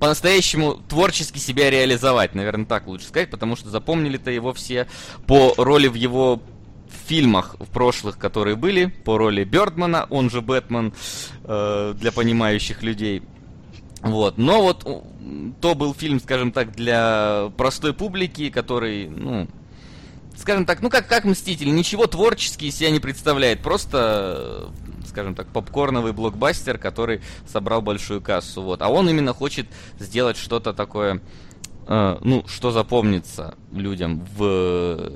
по-настоящему 0.00 0.74
творчески 0.88 1.38
себя 1.38 1.70
реализовать, 1.70 2.34
наверное, 2.34 2.64
так 2.64 2.86
лучше 2.86 3.06
сказать, 3.06 3.30
потому 3.30 3.54
что 3.54 3.68
запомнили-то 3.68 4.30
его 4.30 4.52
все 4.54 4.88
по 5.26 5.54
роли 5.56 5.88
в 5.88 5.94
его 5.94 6.42
фильмах 7.06 7.56
в 7.58 7.66
прошлых, 7.66 8.18
которые 8.18 8.56
были, 8.56 8.86
по 8.86 9.18
роли 9.18 9.44
Бёрдмана, 9.44 10.06
он 10.10 10.30
же 10.30 10.40
Бэтмен, 10.40 10.94
э, 11.44 11.94
для 11.96 12.12
понимающих 12.12 12.82
людей. 12.82 13.22
Вот. 14.00 14.38
Но 14.38 14.62
вот 14.62 14.84
то 15.60 15.74
был 15.74 15.94
фильм, 15.94 16.18
скажем 16.18 16.52
так, 16.52 16.72
для 16.74 17.52
простой 17.58 17.92
публики, 17.92 18.48
который, 18.48 19.08
ну, 19.08 19.48
скажем 20.38 20.64
так, 20.64 20.80
ну 20.80 20.88
как, 20.88 21.06
как 21.06 21.24
Мститель, 21.24 21.74
ничего 21.74 22.06
творчески 22.06 22.64
из 22.64 22.76
себя 22.76 22.90
не 22.90 23.00
представляет, 23.00 23.60
просто, 23.60 24.70
скажем 25.10 25.34
так, 25.34 25.48
попкорновый 25.48 26.12
блокбастер, 26.12 26.78
который 26.78 27.20
собрал 27.46 27.82
большую 27.82 28.22
кассу, 28.22 28.62
вот. 28.62 28.80
А 28.80 28.88
он 28.88 29.08
именно 29.08 29.34
хочет 29.34 29.66
сделать 29.98 30.36
что-то 30.36 30.72
такое, 30.72 31.20
э, 31.86 32.18
ну, 32.22 32.44
что 32.48 32.70
запомнится 32.70 33.54
людям 33.72 34.26
в 34.36 35.10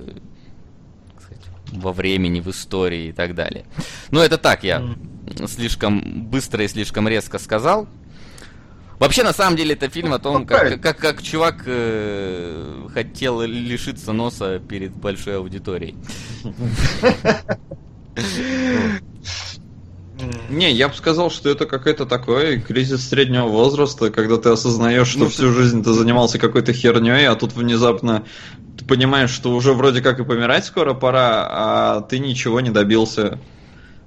во 1.73 1.93
времени, 1.93 2.41
в 2.41 2.51
истории 2.51 3.09
и 3.09 3.13
так 3.13 3.35
далее. 3.35 3.65
Но 4.11 4.23
это 4.23 4.39
так, 4.39 4.65
я 4.65 4.83
слишком 5.47 6.29
быстро 6.29 6.65
и 6.65 6.69
слишком 6.69 7.09
резко 7.09 7.39
сказал. 7.39 7.89
Вообще, 8.99 9.25
на 9.25 9.33
самом 9.33 9.57
деле, 9.57 9.75
это 9.75 9.89
фильм 9.89 10.13
о 10.13 10.19
том, 10.19 10.47
как, 10.47 10.81
как, 10.81 10.99
как 10.99 11.23
чувак 11.23 11.63
э, 11.67 12.89
хотел 12.93 13.43
лишиться 13.43 14.13
носа 14.13 14.61
перед 14.61 14.95
большой 14.95 15.37
аудиторией. 15.37 15.97
Не, 20.49 20.73
я 20.73 20.89
бы 20.89 20.95
сказал, 20.95 21.31
что 21.31 21.51
это 21.51 21.67
какой-то 21.67 22.07
такой 22.07 22.61
кризис 22.61 23.09
среднего 23.09 23.47
возраста, 23.47 24.11
когда 24.11 24.37
ты 24.37 24.51
осознаешь, 24.51 25.09
что 25.09 25.21
Ну, 25.21 25.29
всю 25.29 25.53
жизнь 25.53 25.83
ты 25.83 25.93
занимался 25.93 26.39
какой-то 26.39 26.73
херней, 26.73 27.27
а 27.27 27.35
тут 27.35 27.55
внезапно 27.55 28.25
ты 28.79 28.85
понимаешь, 28.85 29.31
что 29.31 29.51
уже 29.51 29.73
вроде 29.73 30.03
как 30.03 30.21
и 30.21 30.25
помирать 30.25 30.65
скоро 30.65 30.95
пора, 30.95 31.49
а 31.51 32.01
ты 32.03 32.19
ничего 32.19 32.61
не 32.61 32.71
добился. 32.71 33.39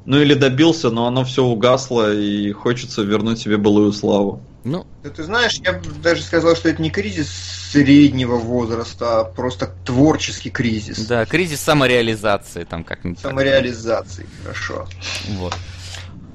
Ну 0.06 0.22
или 0.22 0.34
добился, 0.34 0.90
но 0.90 1.06
оно 1.08 1.26
все 1.26 1.44
угасло, 1.44 2.14
и 2.14 2.52
хочется 2.54 3.02
вернуть 3.02 3.40
себе 3.40 3.58
былую 3.58 3.92
славу. 3.92 4.42
Ну, 4.64 4.86
Да 5.04 5.10
ты 5.10 5.24
знаешь, 5.24 5.60
я 5.66 5.74
бы 5.74 5.82
даже 6.02 6.22
сказал, 6.22 6.56
что 6.56 6.70
это 6.70 6.82
не 6.82 6.90
кризис 6.90 7.30
среднего 7.72 8.36
возраста, 8.36 9.22
а 9.22 9.24
просто 9.26 9.74
творческий 9.86 10.50
кризис. 10.50 11.06
да, 11.08 11.26
кризис 11.26 11.60
самореализации 11.60 12.64
там 12.64 12.84
как-нибудь. 12.84 13.22
так. 13.22 13.32
Самореализации, 13.32 14.26
хорошо. 14.44 14.88
Вот. 15.32 15.54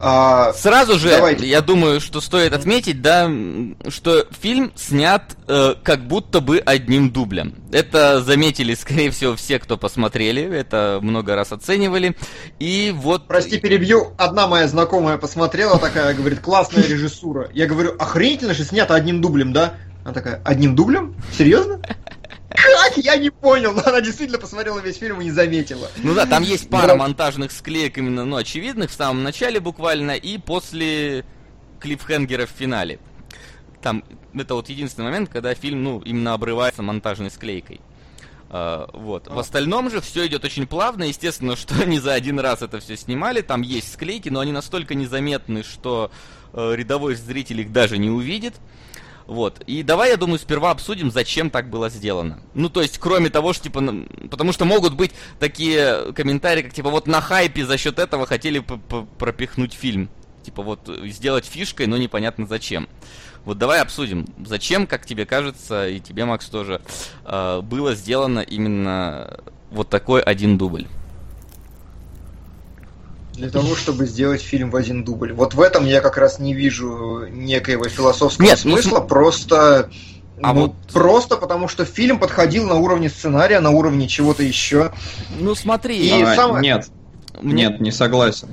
А, 0.05 0.53
Сразу 0.55 0.99
же, 0.99 1.11
Давайте. 1.11 1.47
я 1.47 1.61
думаю, 1.61 2.01
что 2.01 2.21
стоит 2.21 2.53
отметить, 2.53 3.01
да, 3.03 3.31
что 3.87 4.27
фильм 4.41 4.73
снят 4.75 5.37
э, 5.47 5.77
как 5.81 6.09
будто 6.09 6.41
бы 6.41 6.59
одним 6.59 7.13
дублем. 7.13 7.55
Это 7.71 8.21
заметили, 8.21 8.75
скорее 8.75 9.13
всего, 9.13 9.37
все, 9.37 9.61
кто 9.61 9.77
посмотрели, 9.77 10.43
это 10.43 10.99
много 11.01 11.37
раз 11.37 11.53
оценивали. 11.53 12.17
И 12.59 12.93
вот... 12.93 13.29
прости, 13.29 13.59
перебью. 13.59 14.13
Одна 14.19 14.49
моя 14.49 14.67
знакомая 14.67 15.19
посмотрела, 15.19 15.79
такая, 15.79 16.15
говорит, 16.15 16.41
классная 16.41 16.83
режиссура. 16.83 17.49
Я 17.55 17.67
говорю, 17.67 17.95
охренительно 17.97 18.55
же 18.55 18.65
снято 18.65 18.97
одним 18.97 19.21
дублем, 19.21 19.53
да? 19.53 19.75
Она 20.03 20.13
такая, 20.13 20.43
одним 20.45 20.75
дублем? 20.75 21.15
Серьезно? 21.39 21.81
Как? 22.55 22.97
Я 22.97 23.17
не 23.17 23.31
понял, 23.31 23.73
но 23.73 23.83
она 23.85 24.01
действительно 24.01 24.39
посмотрела 24.39 24.79
весь 24.81 24.99
фильм 24.99 25.21
и 25.21 25.25
не 25.25 25.31
заметила. 25.31 25.89
Ну 25.99 26.15
да, 26.15 26.27
там 26.27 26.43
есть 26.43 26.69
пара 26.69 26.95
монтажных 26.95 27.53
склеек 27.53 27.99
именно, 27.99 28.25
ну, 28.25 28.37
очевидных 28.37 28.91
в 28.91 28.95
самом 28.95 29.23
начале 29.23 29.61
буквально 29.61 30.13
и 30.13 30.39
после 30.39 31.25
клиффхенгера 31.81 32.47
в 32.47 32.51
финале. 32.51 32.99
Там 33.83 34.05
это 34.35 34.55
вот 34.55 34.69
единственный 34.69 35.07
момент, 35.07 35.29
когда 35.29 35.55
фильм, 35.55 35.83
ну, 35.83 36.01
именно 36.01 36.35
обрывается 36.35 36.83
монтажной 36.83 37.31
склейкой. 37.31 37.81
А, 38.55 38.91
вот. 38.93 39.29
В 39.29 39.39
остальном 39.39 39.91
же 39.91 40.03
все 40.03 40.27
идет 40.27 40.45
очень 40.45 40.67
плавно. 40.67 41.05
Естественно, 41.05 41.57
что 41.57 41.75
они 41.83 41.99
за 41.99 42.13
один 42.13 42.39
раз 42.39 42.63
это 42.63 42.81
все 42.81 42.97
снимали. 42.97 43.41
Там 43.41 43.63
есть 43.63 43.93
склейки, 43.93 44.29
но 44.29 44.41
они 44.41 44.53
настолько 44.53 44.95
незаметны, 44.95 45.63
что 45.63 46.11
э, 46.53 46.75
рядовой 46.77 47.15
зритель 47.15 47.63
их 47.63 47.73
даже 47.73 47.99
не 47.99 48.11
увидит. 48.11 48.55
Вот. 49.27 49.63
И 49.67 49.83
давай, 49.83 50.11
я 50.11 50.17
думаю, 50.17 50.39
сперва 50.39 50.71
обсудим, 50.71 51.11
зачем 51.11 51.51
так 51.51 51.71
было 51.71 51.89
сделано. 51.89 52.41
Ну, 52.55 52.69
то 52.69 52.83
есть, 52.83 52.99
кроме 52.99 53.31
того, 53.31 53.53
что, 53.53 53.65
типа, 53.65 53.83
потому 54.31 54.53
что 54.53 54.65
могут 54.65 54.95
быть 54.95 55.13
такие 55.39 56.13
комментарии, 56.13 56.63
как, 56.63 56.73
типа, 56.73 56.91
вот 56.91 57.07
на 57.07 57.21
хайпе 57.21 57.65
за 57.65 57.79
счет 57.79 57.99
этого 57.99 58.27
хотели 58.27 58.65
пропихнуть 59.19 59.75
фильм. 59.75 60.09
Типа, 60.43 60.63
вот, 60.63 60.89
э, 60.89 61.07
сделать 61.09 61.45
фишкой, 61.45 61.87
но 61.87 61.97
непонятно 61.97 62.47
зачем. 62.47 62.89
Вот 63.45 63.59
давай 63.59 63.81
обсудим, 63.81 64.27
зачем, 64.45 64.87
как 64.87 65.07
тебе 65.07 65.25
кажется, 65.27 65.89
и 65.89 66.01
тебе, 66.01 66.25
Макс, 66.25 66.49
тоже, 66.49 66.81
э, 67.25 67.61
было 67.63 67.95
сделано 67.95 68.41
именно 68.41 69.41
вот 69.71 69.89
такой 69.89 70.21
один 70.21 70.59
дубль. 70.59 70.87
Для 73.35 73.49
того, 73.49 73.75
чтобы 73.77 74.07
сделать 74.07 74.43
фильм 74.43 74.71
в 74.71 74.77
один 74.77 75.05
дубль. 75.05 75.33
Вот 75.33 75.55
в 75.55 75.61
этом 75.61 75.87
я 75.87 76.01
как 76.01 76.19
раз 76.19 76.39
не 76.39 76.53
вижу 76.55 77.27
некоего 77.31 77.85
философского 77.89 78.45
Нет, 78.45 78.61
ну, 78.65 78.73
смысла, 78.73 79.01
просто... 79.01 79.91
А 80.43 80.53
ну, 80.53 80.63
вот- 80.63 80.73
Просто 80.93 81.37
потому, 81.37 81.69
что 81.69 81.85
фильм 81.85 82.19
подходил 82.19 82.67
на 82.67 82.75
уровне 82.75 83.09
сценария, 83.09 83.61
на 83.61 83.71
уровне 83.71 84.09
чего-то 84.09 84.43
еще. 84.43 84.93
Ну, 85.39 85.55
смотри, 85.55 85.97
И 85.97 86.23
А, 86.23 86.35
самое- 86.35 86.63
Нет, 86.63 86.89
мне- 87.41 87.69
нет, 87.69 87.81
не 87.81 87.93
согласен. 87.93 88.49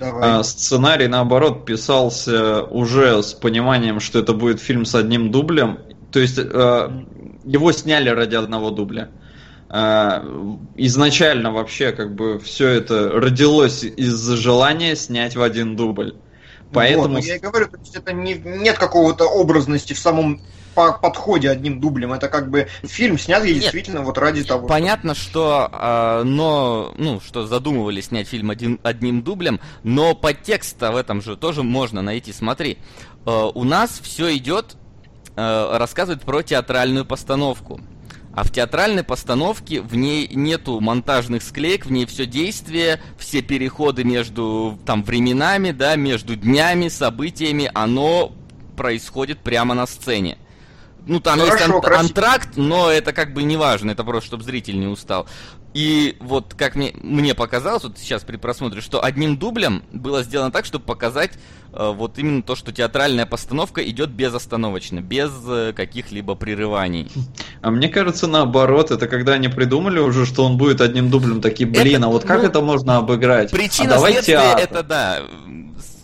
Давай. 0.00 0.40
А, 0.40 0.42
сценарий, 0.42 1.06
наоборот, 1.08 1.64
писался 1.64 2.62
уже 2.62 3.22
с 3.22 3.32
пониманием, 3.32 4.00
что 4.00 4.18
это 4.18 4.32
будет 4.32 4.60
фильм 4.60 4.84
с 4.84 4.94
одним 4.94 5.30
дублем. 5.30 5.78
То 6.10 6.20
есть 6.20 6.38
э, 6.38 6.90
его 7.44 7.72
сняли 7.72 8.08
ради 8.08 8.34
одного 8.34 8.70
дубля. 8.70 9.08
А, 9.08 9.25
изначально 9.68 11.50
вообще 11.52 11.92
как 11.92 12.14
бы 12.14 12.38
все 12.38 12.68
это 12.68 13.10
родилось 13.10 13.82
из-за 13.82 14.36
желания 14.36 14.94
снять 14.94 15.34
в 15.34 15.42
один 15.42 15.74
дубль. 15.74 16.14
Поэтому 16.72 17.02
Вот, 17.02 17.10
ну, 17.10 17.18
я 17.18 17.36
и 17.36 17.38
говорю, 17.38 17.68
то 17.68 17.78
есть 17.78 17.94
это 17.96 18.12
не, 18.12 18.34
нет 18.34 18.78
какого-то 18.78 19.24
образности 19.26 19.92
в 19.92 19.98
самом 19.98 20.40
по- 20.74 20.92
подходе 20.92 21.50
одним 21.50 21.80
дублем. 21.80 22.12
Это 22.12 22.28
как 22.28 22.50
бы 22.50 22.68
фильм 22.82 23.18
снят 23.18 23.42
Нет. 23.42 23.54
действительно 23.56 24.02
вот 24.02 24.18
ради 24.18 24.44
того. 24.44 24.68
Понятно, 24.68 25.14
что, 25.14 25.68
а, 25.72 26.22
но, 26.22 26.92
ну, 26.98 27.20
что 27.20 27.46
задумывали 27.46 28.00
снять 28.00 28.28
фильм 28.28 28.50
один, 28.50 28.78
одним 28.82 29.22
дублем, 29.22 29.58
но 29.82 30.14
подтекст-то 30.14 30.92
в 30.92 30.96
этом 30.96 31.22
же 31.22 31.36
тоже 31.36 31.62
можно 31.62 32.02
найти. 32.02 32.32
Смотри, 32.32 32.78
э, 33.24 33.50
у 33.54 33.64
нас 33.64 33.98
все 34.02 34.36
идет, 34.36 34.76
э, 35.34 35.76
рассказывает 35.78 36.22
про 36.22 36.42
театральную 36.42 37.04
постановку. 37.04 37.80
А 38.36 38.44
в 38.44 38.50
театральной 38.52 39.02
постановке 39.02 39.80
в 39.80 39.96
ней 39.96 40.28
нету 40.28 40.78
монтажных 40.78 41.42
склеек, 41.42 41.86
в 41.86 41.90
ней 41.90 42.04
все 42.04 42.26
действие, 42.26 43.00
все 43.18 43.40
переходы 43.40 44.04
между 44.04 44.78
там 44.84 45.02
временами, 45.02 45.70
да, 45.70 45.96
между 45.96 46.36
днями, 46.36 46.88
событиями, 46.88 47.70
оно 47.72 48.32
происходит 48.76 49.38
прямо 49.38 49.74
на 49.74 49.86
сцене. 49.86 50.36
Ну, 51.06 51.18
там 51.18 51.38
есть 51.38 51.52
Хорошо, 51.52 51.76
ан- 51.76 51.80
красиво. 51.80 52.00
антракт, 52.00 52.48
но 52.56 52.90
это 52.90 53.14
как 53.14 53.32
бы 53.32 53.42
не 53.42 53.56
важно, 53.56 53.92
это 53.92 54.04
просто, 54.04 54.26
чтобы 54.26 54.44
зритель 54.44 54.78
не 54.78 54.86
устал. 54.86 55.26
И 55.76 56.16
вот 56.20 56.54
как 56.54 56.74
мне, 56.74 56.94
мне 57.02 57.34
показалось, 57.34 57.82
вот 57.82 57.98
сейчас 57.98 58.24
при 58.24 58.38
просмотре, 58.38 58.80
что 58.80 59.04
одним 59.04 59.36
дублем 59.36 59.82
было 59.92 60.22
сделано 60.22 60.50
так, 60.50 60.64
чтобы 60.64 60.86
показать 60.86 61.32
э, 61.70 61.92
вот 61.94 62.18
именно 62.18 62.42
то, 62.42 62.56
что 62.56 62.72
театральная 62.72 63.26
постановка 63.26 63.86
идет 63.86 64.08
безостановочно, 64.08 65.00
без 65.00 65.30
э, 65.46 65.74
каких-либо 65.76 66.34
прерываний. 66.34 67.12
А 67.60 67.70
мне 67.70 67.90
кажется, 67.90 68.26
наоборот, 68.26 68.90
это 68.90 69.06
когда 69.06 69.34
они 69.34 69.48
придумали 69.48 69.98
уже, 69.98 70.24
что 70.24 70.46
он 70.46 70.56
будет 70.56 70.80
одним 70.80 71.10
дублем, 71.10 71.42
такие, 71.42 71.68
блин, 71.68 71.96
Это, 71.96 72.06
а 72.06 72.08
вот 72.08 72.24
как 72.24 72.40
ну, 72.40 72.48
это 72.48 72.62
можно 72.62 72.96
обыграть? 72.96 73.50
Причина 73.50 73.90
а 73.90 73.94
давай 73.96 74.12
следствия 74.12 74.36
театр. 74.36 74.64
это 74.64 74.82
да. 74.82 75.22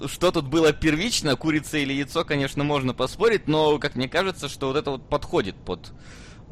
Что 0.07 0.33
тут 0.33 0.49
было 0.49 0.75
первично, 0.75 1.35
курица 1.35 1.79
или 1.79 1.95
яйцо, 1.95 2.27
конечно, 2.27 2.63
можно 2.63 2.93
поспорить, 2.93 3.49
но, 3.49 3.79
как 3.79 3.95
мне 3.95 4.11
кажется, 4.11 4.51
что 4.51 4.67
вот 4.67 4.77
это 4.77 4.91
вот 4.91 5.09
подходит 5.09 5.55
под... 5.55 5.93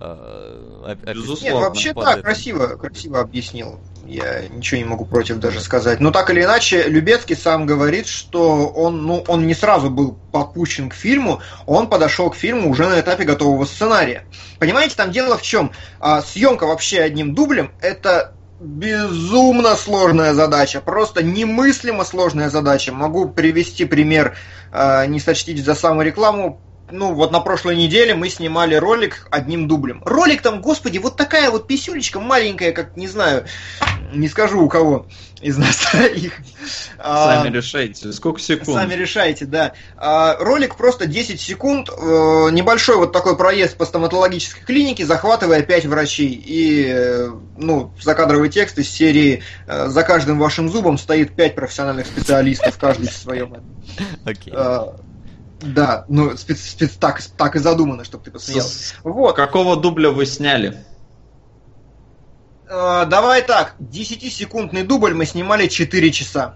э, 0.01 0.97
Безусловно. 1.15 1.45
Нет, 1.45 1.55
вообще 1.55 1.93
да, 1.93 2.13
это. 2.13 2.23
красиво, 2.23 2.67
красиво 2.77 3.21
объяснил. 3.21 3.79
Я 4.07 4.49
ничего 4.49 4.79
не 4.79 4.85
могу 4.85 5.05
против 5.05 5.39
даже 5.39 5.61
сказать. 5.61 6.01
Но 6.01 6.11
так 6.11 6.31
или 6.31 6.43
иначе, 6.43 6.85
Любецкий 6.85 7.37
сам 7.37 7.67
говорит, 7.67 8.07
что 8.07 8.67
он, 8.69 9.05
ну, 9.07 9.25
он 9.29 9.47
не 9.47 9.55
сразу 9.55 9.91
был 9.91 10.19
подпущен 10.33 10.89
к 10.89 10.95
фильму, 10.95 11.41
он 11.67 11.89
подошел 11.89 12.31
к 12.31 12.37
фильму 12.37 12.71
уже 12.71 12.89
на 12.89 13.01
этапе 13.01 13.25
готового 13.25 13.65
сценария. 13.67 14.25
Понимаете, 14.59 14.97
там 14.97 15.13
дело 15.13 15.37
в 15.37 15.43
чем? 15.43 15.73
А, 16.01 16.23
съемка 16.23 16.67
вообще 16.67 17.01
одним 17.01 17.35
дублем 17.35 17.73
это 17.81 18.35
безумно 18.61 19.75
сложная 19.75 20.35
задача, 20.35 20.81
просто 20.81 21.23
немыслимо 21.23 22.05
сложная 22.05 22.51
задача. 22.51 22.93
Могу 22.93 23.29
привести 23.29 23.85
пример, 23.85 24.37
а, 24.73 25.07
не 25.07 25.21
сочтите 25.21 25.63
за 25.63 25.75
саморекламу, 25.75 26.61
ну, 26.93 27.15
вот 27.15 27.33
на 27.33 27.41
прошлой 27.41 27.77
неделе 27.77 28.15
мы 28.15 28.29
снимали 28.29 28.75
ролик 28.75 29.27
одним 29.31 29.69
дублем. 29.69 30.03
Ролик 30.05 30.43
там, 30.43 30.61
господи, 30.61 30.99
вот 30.99 31.17
такая 31.17 31.51
вот 31.51 31.67
писюлечка 31.67 32.21
маленькая, 32.21 32.73
как, 32.73 32.97
не 32.97 33.09
знаю, 33.09 33.47
не 34.13 34.29
скажу 34.29 34.63
у 34.63 34.69
кого 34.69 35.07
из 35.41 35.57
нас 35.57 35.77
троих. 35.77 36.35
А, 36.99 37.43
Сами 37.43 37.55
решайте, 37.55 38.13
сколько 38.13 38.41
секунд? 38.41 38.79
Сами 38.79 38.95
решайте, 38.95 39.47
да. 39.47 39.73
А, 39.97 40.37
ролик 40.39 40.77
просто 40.77 41.07
10 41.07 41.41
секунд, 41.41 41.89
э, 41.89 42.49
небольшой 42.53 42.97
вот 42.97 43.13
такой 43.13 43.37
проезд 43.37 43.77
по 43.77 43.87
стоматологической 43.87 44.65
клинике, 44.65 45.07
захватывая 45.07 45.63
5 45.63 45.87
врачей. 45.87 46.33
И, 46.33 46.87
э, 46.89 47.31
ну, 47.57 47.93
закадровый 48.01 48.51
текст 48.51 48.79
из 48.79 48.91
серии 48.91 49.43
э, 49.67 49.89
«За 49.89 50.03
каждым 50.03 50.39
вашим 50.39 50.69
зубом 50.69 50.99
стоит 50.99 51.35
5 51.35 51.55
профессиональных 51.55 52.07
специалистов, 52.07 52.77
каждый 52.79 53.09
в 53.09 53.13
своем 53.13 53.57
Окей. 54.25 54.53
а, 54.55 54.97
Да, 55.61 56.05
ну, 56.09 56.37
спец, 56.37 56.61
спец, 56.61 56.93
так, 56.93 57.23
так 57.37 57.57
и 57.57 57.59
задумано, 57.59 58.05
чтобы 58.05 58.25
ты 58.25 58.31
посмеялся. 58.31 58.95
Вот. 59.05 59.37
Какого 59.37 59.77
дубля 59.77 60.11
вы 60.11 60.25
сняли? 60.27 60.85
Э, 62.69 63.05
давай 63.07 63.43
так, 63.43 63.75
10-секундный 63.81 64.85
дубль 64.85 65.13
мы 65.13 65.27
снимали 65.27 65.67
4 65.67 66.13
часа. 66.13 66.55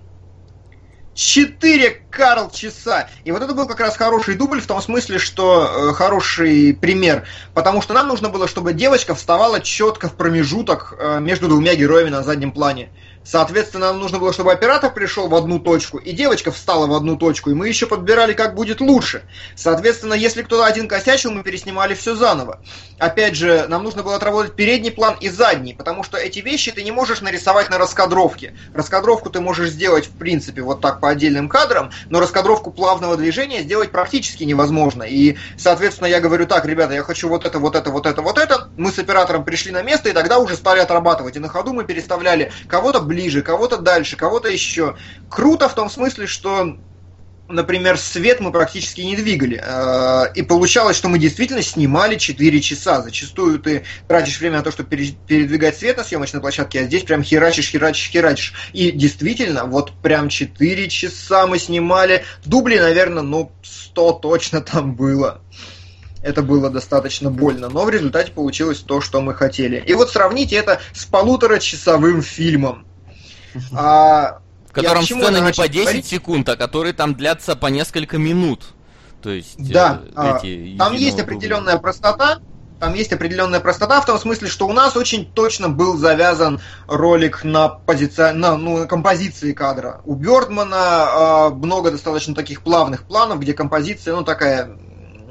4 1.15 2.03
Карл 2.11 2.51
часа. 2.51 3.09
И 3.25 3.33
вот 3.33 3.43
это 3.43 3.55
был 3.55 3.67
как 3.67 3.81
раз 3.81 3.97
хороший 3.97 4.35
дубль 4.35 4.61
в 4.61 4.67
том 4.67 4.81
смысле, 4.81 5.19
что 5.19 5.91
э, 5.91 5.93
хороший 5.93 6.75
пример. 6.75 7.27
Потому 7.53 7.83
что 7.83 7.95
нам 7.95 8.09
нужно 8.09 8.29
было, 8.29 8.49
чтобы 8.49 8.73
девочка 8.73 9.15
вставала 9.15 9.61
четко 9.61 10.09
в 10.09 10.15
промежуток 10.15 10.95
э, 10.99 11.21
между 11.21 11.49
двумя 11.49 11.75
героями 11.75 12.11
на 12.11 12.23
заднем 12.23 12.53
плане. 12.53 12.91
Соответственно, 13.25 13.87
нам 13.87 14.01
нужно 14.01 14.19
было, 14.19 14.33
чтобы 14.33 14.53
оператор 14.53 14.93
пришел 14.93 15.29
в 15.29 15.35
одну 15.35 15.59
точку, 15.59 15.99
и 15.99 16.13
девочка 16.13 16.53
встала 16.53 16.87
в 16.87 16.95
одну 16.95 17.17
точку, 17.17 17.51
и 17.51 17.55
мы 17.55 17.69
еще 17.69 17.87
подбирали, 17.87 18.35
как 18.35 18.55
будет 18.55 18.81
лучше. 18.81 19.23
Соответственно, 19.57 20.15
если 20.15 20.43
кто-то 20.43 20.67
один 20.67 20.89
косячил, 20.89 21.33
мы 21.33 21.43
переснимали 21.43 21.95
все 21.95 22.15
заново. 22.15 22.61
Опять 22.99 23.35
же, 23.35 23.67
нам 23.69 23.83
нужно 23.83 24.03
было 24.03 24.17
отработать 24.17 24.55
передний 24.55 24.93
план 24.93 25.17
и 25.21 25.29
задний, 25.29 25.73
потому 25.73 26.05
что 26.05 26.19
эти 26.19 26.41
вещи 26.41 26.71
ты 26.71 26.83
не 26.83 26.93
можешь 26.93 27.23
нарисовать 27.23 27.71
на 27.71 27.79
раскадровке. 27.79 28.55
Раскадровку 28.75 29.31
ты 29.31 29.41
можешь 29.41 29.71
сделать, 29.71 30.07
в 30.07 30.17
принципе, 30.17 30.63
вот 30.63 30.81
так 30.81 31.01
по 31.01 31.09
отдельным 31.09 31.49
кадрам, 31.49 31.91
но 32.11 32.21
раскадровку 32.21 32.71
плавного 32.71 33.17
движения 33.17 33.63
сделать 33.63 33.91
практически 33.91 34.45
невозможно. 34.45 35.03
И, 35.03 35.37
соответственно, 35.57 36.09
я 36.09 36.21
говорю 36.21 36.47
так, 36.47 36.67
ребята, 36.67 36.93
я 36.93 37.03
хочу 37.03 37.29
вот 37.29 37.47
это, 37.47 37.59
вот 37.59 37.75
это, 37.75 37.91
вот 37.91 38.07
это, 38.07 38.21
вот 38.21 38.39
это. 38.39 38.69
Мы 38.77 38.93
с 38.93 38.99
оператором 38.99 39.45
пришли 39.45 39.73
на 39.73 39.83
место, 39.83 40.11
и 40.11 40.13
тогда 40.13 40.39
уже 40.39 40.57
стали 40.57 40.81
отрабатывать. 40.81 41.37
И 41.37 41.39
на 41.39 41.49
ходу 41.49 41.73
мы 41.73 41.85
переставляли 41.85 42.53
кого-то 42.69 43.01
ближе, 43.15 43.43
кого-то 43.43 43.79
дальше, 43.79 44.17
кого-то 44.17 44.49
еще. 44.49 44.97
Круто 45.31 45.69
в 45.69 45.75
том 45.75 45.89
смысле, 45.89 46.27
что 46.27 46.77
например, 47.47 47.99
свет 47.99 48.41
мы 48.41 48.51
практически 48.51 49.03
не 49.03 49.17
двигали. 49.17 49.63
Э, 49.63 50.33
и 50.35 50.43
получалось, 50.43 50.97
что 50.97 51.09
мы 51.09 51.19
действительно 51.19 51.63
снимали 51.63 52.17
4 52.17 52.61
часа. 52.61 53.03
Зачастую 53.03 53.59
ты 53.59 53.85
тратишь 54.09 54.41
время 54.41 54.59
на 54.59 54.63
то, 54.63 54.73
чтобы 54.73 54.89
передвигать 54.89 55.77
свет 55.77 55.99
на 55.99 56.05
съемочной 56.05 56.41
площадке, 56.41 56.81
а 56.81 56.85
здесь 56.85 57.03
прям 57.03 57.23
херачишь, 57.23 57.69
херачишь, 57.69 58.11
херачишь. 58.11 58.55
И 58.73 58.91
действительно, 58.91 59.67
вот 59.67 59.93
прям 60.03 60.29
4 60.31 60.89
часа 60.89 61.47
мы 61.47 61.59
снимали. 61.59 62.25
Дубли, 62.47 62.79
наверное, 62.79 63.23
ну, 63.23 63.53
100 63.63 64.13
точно 64.15 64.61
там 64.63 64.95
было. 64.95 65.43
Это 66.25 66.41
было 66.41 66.71
достаточно 66.71 67.31
больно, 67.31 67.69
но 67.69 67.85
в 67.85 67.91
результате 67.91 68.33
получилось 68.33 68.79
то, 68.79 69.03
что 69.03 69.21
мы 69.21 69.35
хотели. 69.35 69.85
И 69.87 69.93
вот 69.93 70.11
сравните 70.11 70.57
это 70.57 70.81
с 70.95 71.05
полуторачасовым 71.05 72.23
фильмом. 72.23 72.87
А, 73.73 74.41
в 74.69 74.73
котором 74.73 75.05
сцены 75.05 75.39
не 75.39 75.53
по 75.53 75.69
10 75.69 75.85
говорить? 75.85 76.07
секунд, 76.07 76.49
а 76.49 76.57
которые 76.57 76.93
там 76.93 77.15
длятся 77.15 77.55
по 77.57 77.67
несколько 77.67 78.19
минут. 78.19 78.75
То 79.23 79.31
есть 79.31 79.55
да, 79.57 80.03
э, 80.17 80.39
эти 80.43 80.77
там 80.77 80.93
есть 80.95 81.19
определенная 81.19 81.79
простота, 81.79 82.41
там 82.81 82.93
есть 82.95 83.13
определенная 83.13 83.61
простота 83.61 84.01
в 84.01 84.07
том 84.07 84.19
смысле, 84.19 84.49
что 84.49 84.67
у 84.67 84.73
нас 84.73 84.97
очень 84.97 85.31
точно 85.33 85.69
был 85.71 85.97
завязан 85.97 86.61
ролик 86.87 87.45
на, 87.45 87.69
позиции, 87.69 88.33
на, 88.33 88.57
ну, 88.57 88.81
на 88.81 88.87
композиции 88.87 89.53
кадра. 89.53 90.03
У 90.05 90.15
Бёрдмана 90.15 91.07
э, 91.07 91.55
много 91.55 91.91
достаточно 91.91 92.35
таких 92.35 92.63
плавных 92.63 93.05
планов, 93.05 93.41
где 93.41 93.55
композиция, 93.55 94.15
ну, 94.15 94.25
такая 94.25 94.77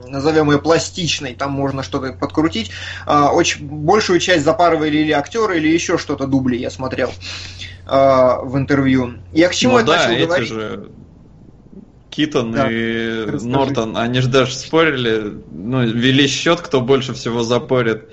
назовем 0.07 0.51
ее 0.51 0.59
пластичной, 0.59 1.33
там 1.33 1.51
можно 1.51 1.83
что-то 1.83 2.13
подкрутить. 2.13 2.71
Э, 3.05 3.25
очень 3.25 3.67
большую 3.67 4.19
часть 4.19 4.43
запарывали 4.43 4.97
или 4.97 5.11
актеры, 5.11 5.57
или 5.57 5.67
еще 5.67 5.97
что-то 5.97 6.25
дубли, 6.27 6.57
я 6.57 6.71
смотрел. 6.71 7.09
Э, 7.09 7.62
в 7.85 8.53
интервью. 8.55 9.15
Я 9.33 9.49
к 9.49 9.55
чему 9.55 9.73
ну, 9.73 9.79
это 9.79 9.87
да, 9.87 9.93
начал 9.97 10.11
эти 10.11 10.25
говорить? 10.25 10.49
Же... 10.49 10.89
Китон 12.09 12.51
да. 12.51 12.67
и 12.69 13.25
Расскажи. 13.25 13.47
Нортон, 13.47 13.97
они 13.97 14.21
же 14.21 14.27
даже 14.27 14.53
спорили, 14.53 15.41
ну, 15.51 15.83
вели 15.83 16.27
счет, 16.27 16.61
кто 16.61 16.79
больше 16.81 17.13
всего 17.13 17.43
запорит. 17.43 18.09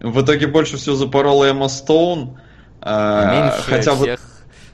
В 0.00 0.22
итоге 0.22 0.46
больше 0.46 0.76
всего 0.76 0.94
запорол 0.94 1.44
Эмма 1.44 1.68
Стоун. 1.68 2.38
Меньше 2.84 3.62
хотя 3.66 3.94
всех 3.94 4.20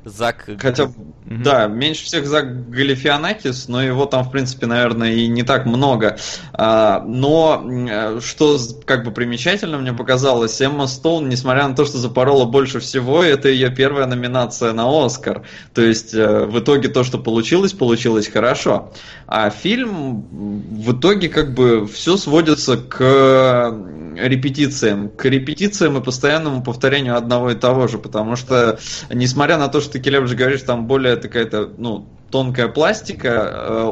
Зак... 0.05 0.49
Хотя, 0.61 0.85
угу. 0.85 0.95
да, 1.27 1.67
меньше 1.67 2.05
всех 2.05 2.27
Зак 2.27 2.71
Галифианакис, 2.71 3.69
но 3.69 3.83
его 3.83 4.07
там, 4.07 4.25
в 4.25 4.31
принципе, 4.31 4.67
наверное, 4.67 5.13
и 5.13 5.29
не 5.29 5.43
так 5.43 5.67
много. 5.67 6.19
А, 6.53 7.03
но 7.07 8.21
что 8.21 8.59
как 8.85 9.05
бы 9.05 9.11
примечательно 9.11 9.79
мне 9.79 9.93
показалось, 9.93 10.61
Эмма 10.61 10.87
Стоун, 10.87 11.29
несмотря 11.29 11.69
на 11.69 11.75
то, 11.75 11.85
что 11.85 11.99
запорола 11.99 12.45
больше 12.45 12.81
всего, 12.81 13.23
это 13.23 13.49
ее 13.49 13.71
первая 13.71 14.07
номинация 14.07 14.73
на 14.73 14.89
Оскар. 15.05 15.43
То 15.75 15.83
есть, 15.83 16.15
э, 16.15 16.45
в 16.45 16.59
итоге 16.59 16.89
то, 16.89 17.05
что 17.05 17.19
получилось, 17.19 17.73
получилось 17.73 18.29
хорошо. 18.29 18.93
А 19.27 19.51
фильм 19.51 20.23
в 20.31 20.93
итоге 20.93 21.29
как 21.29 21.55
бы 21.55 21.87
все 21.87 22.17
сводится 22.17 22.77
к 22.77 23.75
репетициям. 24.17 25.09
К 25.09 25.27
репетициям 25.27 25.97
и 25.97 26.03
постоянному 26.03 26.63
повторению 26.63 27.17
одного 27.17 27.51
и 27.51 27.55
того 27.55 27.89
же, 27.89 27.99
потому 27.99 28.37
что, 28.37 28.79
несмотря 29.11 29.59
на 29.59 29.69
то, 29.69 29.81
что 29.81 29.88
ты, 29.89 30.01
Келеб, 30.01 30.27
же 30.27 30.37
говоришь, 30.37 30.63
там 30.63 30.87
более 30.87 31.17
такая-то, 31.17 31.71
ну, 31.77 32.07
тонкая 32.31 32.69
пластика, 32.69 33.53
э, 33.55 33.91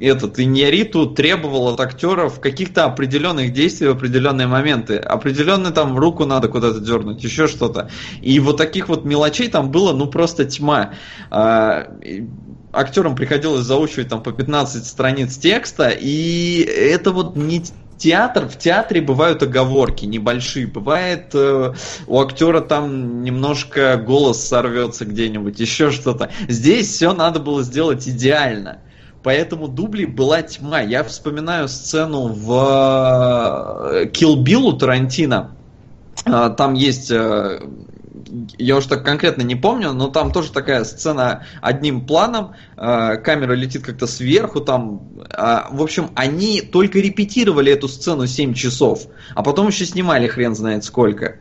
этот 0.00 0.40
Иньяриту 0.40 1.06
требовал 1.06 1.68
от 1.68 1.80
актеров 1.80 2.40
каких-то 2.40 2.84
определенных 2.84 3.52
действий 3.52 3.88
в 3.88 3.92
определенные 3.92 4.46
моменты. 4.46 4.96
Определенно 4.96 5.70
там 5.70 5.98
руку 5.98 6.24
надо 6.24 6.48
куда-то 6.48 6.80
дернуть, 6.80 7.22
еще 7.22 7.46
что-то. 7.46 7.90
И 8.22 8.40
вот 8.40 8.56
таких 8.56 8.88
вот 8.88 9.04
мелочей 9.04 9.48
там 9.48 9.70
было, 9.70 9.92
ну, 9.92 10.06
просто 10.06 10.44
тьма. 10.46 10.94
А, 11.30 11.88
актерам 12.72 13.16
приходилось 13.16 13.64
заучивать 13.64 14.08
там 14.08 14.22
по 14.22 14.32
15 14.32 14.86
страниц 14.86 15.36
текста, 15.36 15.88
и 15.90 16.60
это 16.62 17.10
вот 17.12 17.36
не 17.36 17.62
театр, 17.98 18.48
в 18.48 18.56
театре 18.58 19.00
бывают 19.00 19.42
оговорки 19.42 20.04
небольшие. 20.04 20.66
Бывает 20.66 21.30
э, 21.34 21.72
у 22.06 22.20
актера 22.20 22.60
там 22.60 23.22
немножко 23.22 23.96
голос 23.96 24.46
сорвется 24.46 25.04
где-нибудь, 25.04 25.58
еще 25.58 25.90
что-то. 25.90 26.30
Здесь 26.48 26.88
все 26.88 27.12
надо 27.12 27.40
было 27.40 27.62
сделать 27.62 28.08
идеально. 28.08 28.78
Поэтому 29.22 29.66
дублей 29.66 30.06
была 30.06 30.42
тьма. 30.42 30.80
Я 30.80 31.02
вспоминаю 31.02 31.68
сцену 31.68 32.28
в 32.28 32.50
Kill 34.12 34.36
Bill 34.44 34.62
у 34.62 34.72
Тарантино. 34.72 35.56
А, 36.24 36.50
там 36.50 36.74
есть 36.74 37.10
э, 37.10 37.60
я 38.58 38.76
уж 38.76 38.86
так 38.86 39.04
конкретно 39.04 39.42
не 39.42 39.54
помню, 39.54 39.92
но 39.92 40.08
там 40.08 40.32
тоже 40.32 40.52
такая 40.52 40.84
сцена 40.84 41.44
одним 41.60 42.06
планом, 42.06 42.54
э, 42.76 43.16
камера 43.16 43.52
летит 43.52 43.84
как-то 43.84 44.06
сверху, 44.06 44.60
там, 44.60 45.08
э, 45.30 45.62
в 45.70 45.82
общем, 45.82 46.10
они 46.14 46.60
только 46.60 46.98
репетировали 46.98 47.72
эту 47.72 47.88
сцену 47.88 48.26
7 48.26 48.54
часов, 48.54 49.06
а 49.34 49.42
потом 49.42 49.68
еще 49.68 49.86
снимали 49.86 50.26
хрен 50.26 50.54
знает 50.54 50.84
сколько. 50.84 51.36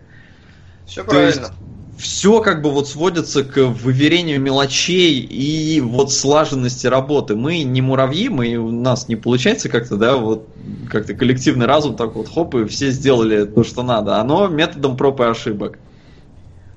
Все 0.86 1.04
правильно. 1.04 1.50
все 1.98 2.42
как 2.42 2.62
бы 2.62 2.70
вот 2.70 2.88
сводится 2.88 3.44
к 3.44 3.58
выверению 3.58 4.40
мелочей 4.40 5.20
и 5.20 5.82
вот 5.82 6.12
слаженности 6.12 6.86
работы. 6.86 7.36
Мы 7.36 7.64
не 7.64 7.82
муравьи, 7.82 8.30
мы, 8.30 8.56
у 8.58 8.70
нас 8.70 9.08
не 9.08 9.16
получается 9.16 9.70
как-то, 9.70 9.96
да, 9.96 10.18
вот 10.18 10.48
как-то 10.92 11.16
коллективный 11.16 11.66
разум 11.66 11.96
так 11.96 12.16
вот 12.16 12.30
хоп, 12.30 12.54
и 12.56 12.66
все 12.66 12.92
сделали 12.92 13.46
то, 13.46 13.64
что 13.64 13.82
надо. 13.82 14.18
Оно 14.18 14.48
методом 14.48 14.98
проб 14.98 15.22
и 15.22 15.24
ошибок. 15.24 15.80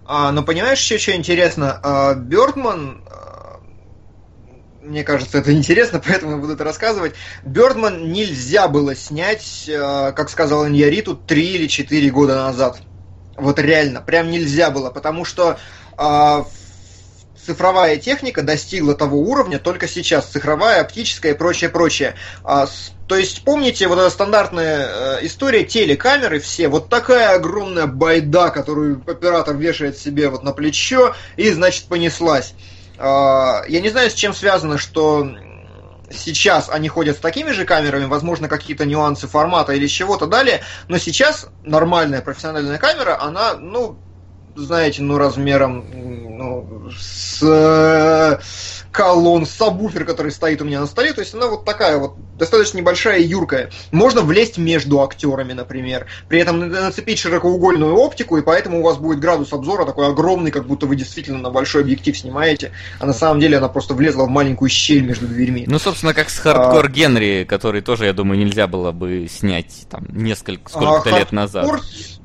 А, 0.09 0.33
но 0.33 0.43
понимаешь 0.43 0.81
еще 0.81 0.97
что 0.99 1.15
интересно? 1.15 1.79
А, 1.83 2.15
Бёрдман, 2.15 3.05
а, 3.11 3.59
мне 4.81 5.05
кажется, 5.05 5.37
это 5.37 5.53
интересно, 5.53 6.01
поэтому 6.05 6.41
буду 6.41 6.55
это 6.55 6.65
рассказывать. 6.65 7.15
Бёрдман 7.45 8.11
нельзя 8.11 8.69
было 8.69 8.97
снять, 8.97 9.69
а, 9.71 10.13
как 10.13 10.31
сказал 10.31 10.67
Иньяриту, 10.67 11.15
3 11.15 11.49
или 11.57 11.67
4 11.67 12.09
года 12.11 12.37
назад. 12.37 12.83
Вот 13.37 13.59
реально, 13.59 14.01
прям 14.01 14.31
нельзя 14.31 14.71
было, 14.71 14.91
потому 14.91 15.27
что 15.27 15.59
а, 15.99 16.43
цифровая 17.49 17.97
техника 17.97 18.43
достигла 18.43 18.95
того 18.95 19.17
уровня 19.21 19.59
только 19.59 19.89
сейчас, 19.89 20.27
цифровая, 20.27 20.83
оптическая 20.83 21.33
и 21.33 21.35
прочее, 21.35 21.71
прочее. 21.71 22.15
А, 22.45 22.67
с, 22.67 22.93
то 23.07 23.17
есть, 23.17 23.43
помните, 23.43 23.89
вот 23.89 23.99
эта 23.99 24.11
стандартная 24.11 24.87
э, 24.87 25.19
история 25.23 25.65
телекамеры 25.65 26.41
все, 26.41 26.69
вот 26.69 26.91
такая 26.91 27.35
огромная 27.35 27.87
байда, 27.87 28.51
которую 28.51 29.03
оператор 29.07 29.57
вешает 29.57 29.97
себе 29.97 30.29
вот 30.29 30.43
на 30.43 30.53
плечо, 30.53 31.15
и, 31.37 31.51
значит, 31.51 31.85
понеслась. 31.85 32.53
А, 32.99 33.63
я 33.67 33.81
не 33.81 33.89
знаю, 33.89 34.11
с 34.11 34.15
чем 34.15 34.35
связано, 34.35 34.77
что 34.77 35.27
сейчас 36.11 36.69
они 36.69 36.89
ходят 36.89 37.17
с 37.17 37.21
такими 37.21 37.53
же 37.53 37.65
камерами, 37.65 38.05
возможно, 38.05 38.49
какие-то 38.49 38.85
нюансы 38.85 39.27
формата 39.27 39.73
или 39.73 39.87
чего-то 39.87 40.27
далее, 40.27 40.61
но 40.89 40.99
сейчас 40.99 41.47
нормальная 41.65 42.21
профессиональная 42.21 42.77
камера, 42.77 43.19
она, 43.19 43.55
ну, 43.55 43.99
знаете, 44.57 45.03
ну, 45.03 45.19
размером 45.19 45.85
ну, 46.39 46.91
с 46.97 48.41
колонн, 48.93 49.47
сабвуфер, 49.47 50.05
который 50.05 50.33
стоит 50.33 50.63
у 50.63 50.65
меня 50.65 50.81
на 50.81 50.87
столе. 50.87 51.13
То 51.13 51.21
есть 51.21 51.35
она 51.35 51.47
вот 51.47 51.65
такая 51.65 51.99
вот 51.99 52.15
достаточно 52.37 52.79
небольшая 52.79 53.19
и 53.19 53.27
юркая. 53.27 53.71
Можно 53.93 54.23
влезть 54.23 54.59
между 54.59 55.03
актерами, 55.03 55.53
например. 55.53 56.07
При 56.29 56.41
этом 56.41 56.69
нацепить 56.69 57.19
широкоугольную 57.19 57.95
оптику, 57.95 58.39
и 58.39 58.43
поэтому 58.43 58.81
у 58.81 58.83
вас 58.83 58.97
будет 58.97 59.21
градус 59.21 59.53
обзора 59.53 59.85
такой 59.85 60.09
огромный, 60.09 60.51
как 60.51 60.67
будто 60.67 60.87
вы 60.87 60.97
действительно 60.97 61.39
на 61.39 61.51
большой 61.51 61.83
объектив 61.83 62.17
снимаете. 62.19 62.73
А 62.99 63.07
на 63.07 63.13
самом 63.13 63.41
деле 63.41 63.59
она 63.59 63.69
просто 63.69 63.95
влезла 63.95 64.25
в 64.25 64.29
маленькую 64.31 64.69
щель 64.69 65.03
между 65.03 65.27
дверьми. 65.27 65.65
Ну, 65.67 65.79
собственно, 65.79 66.15
как 66.15 66.31
с 66.31 66.39
Хардкор 66.39 66.87
а... 66.87 66.89
Генри, 66.89 67.45
который 67.49 67.83
тоже, 67.83 68.07
я 68.07 68.13
думаю, 68.13 68.39
нельзя 68.39 68.67
было 68.67 68.93
бы 68.93 69.29
снять 69.31 69.87
там 69.91 70.07
несколько, 70.11 70.71
сколько-то 70.71 71.15
а, 71.15 71.19
лет 71.19 71.33
назад. 71.33 71.67
Хардкор 71.67 72.18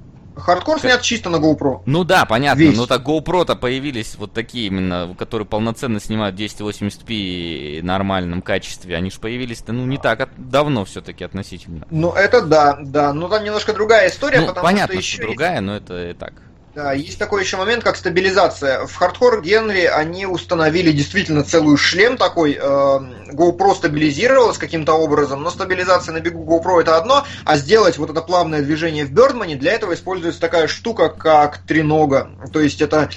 снят 0.80 1.02
чисто 1.02 1.30
на 1.30 1.38
GoPro. 1.38 1.82
Ну 1.86 2.04
да, 2.04 2.26
понятно. 2.26 2.62
Весь. 2.62 2.78
Но 2.78 2.86
так 2.86 3.02
GoPro-то 3.02 3.56
появились 3.56 4.16
вот 4.16 4.34
такие 4.34 4.68
именно, 4.68 5.16
которые 5.18 5.46
полноценно 5.46 6.00
снимают 6.00 6.36
1080p 6.40 7.82
в 7.82 7.84
нормальном 7.84 8.42
качестве. 8.42 8.96
Они 8.96 9.12
же 9.12 9.20
появились-то, 9.20 9.74
ну, 9.74 9.86
не 9.86 9.98
так 9.98 10.30
давно 10.38 10.86
все-таки 10.86 11.24
относительно. 11.24 11.86
Ну, 11.90 12.12
это 12.12 12.42
да, 12.42 12.78
да. 12.82 13.14
Ну, 13.14 13.30
там 13.30 13.44
немножко 13.44 13.74
другая 13.74 14.10
история, 14.10 14.42
ну, 14.42 14.48
потому 14.48 14.66
понятно, 14.66 14.94
что 14.94 15.02
еще... 15.02 15.18
Что 15.18 15.28
другая, 15.28 15.62
но 15.62 15.76
это 15.76 16.10
и 16.10 16.14
так. 16.14 16.34
Да, 16.76 16.92
есть 16.94 17.20
такой 17.20 17.44
еще 17.44 17.58
момент, 17.58 17.84
как 17.84 17.96
стабилизация. 17.96 18.88
В 18.88 19.00
Hardcore 19.00 19.42
Генри 19.44 19.84
они 19.86 20.26
установили 20.26 20.92
действительно 20.92 21.44
целую 21.44 21.78
шлем 21.78 22.18
такой. 22.18 22.58
Э, 22.60 23.00
GoPro 23.32 23.76
стабилизировалась 23.76 24.58
каким-то 24.58 24.94
образом, 24.94 25.44
но 25.44 25.52
стабилизация 25.52 26.14
на 26.14 26.20
бегу 26.20 26.44
GoPro 26.44 26.82
это 26.82 26.98
одно, 26.98 27.26
а 27.46 27.58
сделать 27.58 28.00
вот 28.00 28.10
это 28.10 28.22
плавное 28.22 28.64
движение 28.64 29.06
в 29.06 29.12
Бердмане, 29.12 29.56
для 29.56 29.74
этого 29.74 29.94
используется 29.94 30.42
такая 30.42 30.68
штука, 30.68 31.10
как 31.10 31.60
тренога. 31.60 32.32
То 32.52 32.60
есть 32.60 32.82
это 32.82 33.12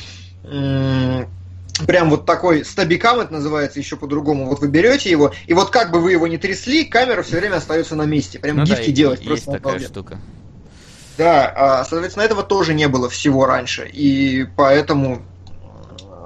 прям 1.86 2.10
вот 2.10 2.26
такой 2.26 2.64
стабикам, 2.64 3.20
это 3.20 3.32
называется 3.32 3.78
еще 3.78 3.96
по-другому. 3.96 4.46
Вот 4.46 4.60
вы 4.60 4.68
берете 4.68 5.10
его, 5.10 5.32
и 5.46 5.54
вот 5.54 5.70
как 5.70 5.90
бы 5.92 6.00
вы 6.00 6.12
его 6.12 6.26
не 6.26 6.36
трясли, 6.36 6.84
камера 6.84 7.22
все 7.22 7.38
время 7.38 7.56
остается 7.56 7.96
на 7.96 8.02
месте. 8.02 8.38
Прям 8.38 8.58
ну 8.58 8.64
гифки 8.64 8.90
да, 8.90 8.92
делать 8.92 9.20
есть 9.24 9.44
просто. 9.44 9.62
такая 9.62 9.80
штука. 9.80 10.18
Да, 11.16 11.52
а, 11.54 11.84
соответственно, 11.84 12.24
этого 12.24 12.42
тоже 12.42 12.74
не 12.74 12.88
было 12.88 13.08
всего 13.08 13.46
раньше. 13.46 13.88
И 13.90 14.46
поэтому 14.56 15.16
э, 15.16 15.18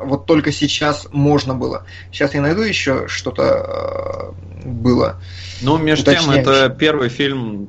вот 0.04 0.26
только 0.26 0.52
сейчас 0.52 1.06
можно 1.12 1.54
было. 1.54 1.84
Сейчас 2.10 2.34
я 2.34 2.40
найду 2.40 2.62
еще 2.62 3.06
что-то 3.06 4.34
э, 4.64 4.68
было. 4.68 5.20
Ну, 5.60 5.76
между 5.78 6.12
тем, 6.12 6.30
это 6.30 6.70
первый 6.70 7.08
фильм, 7.08 7.68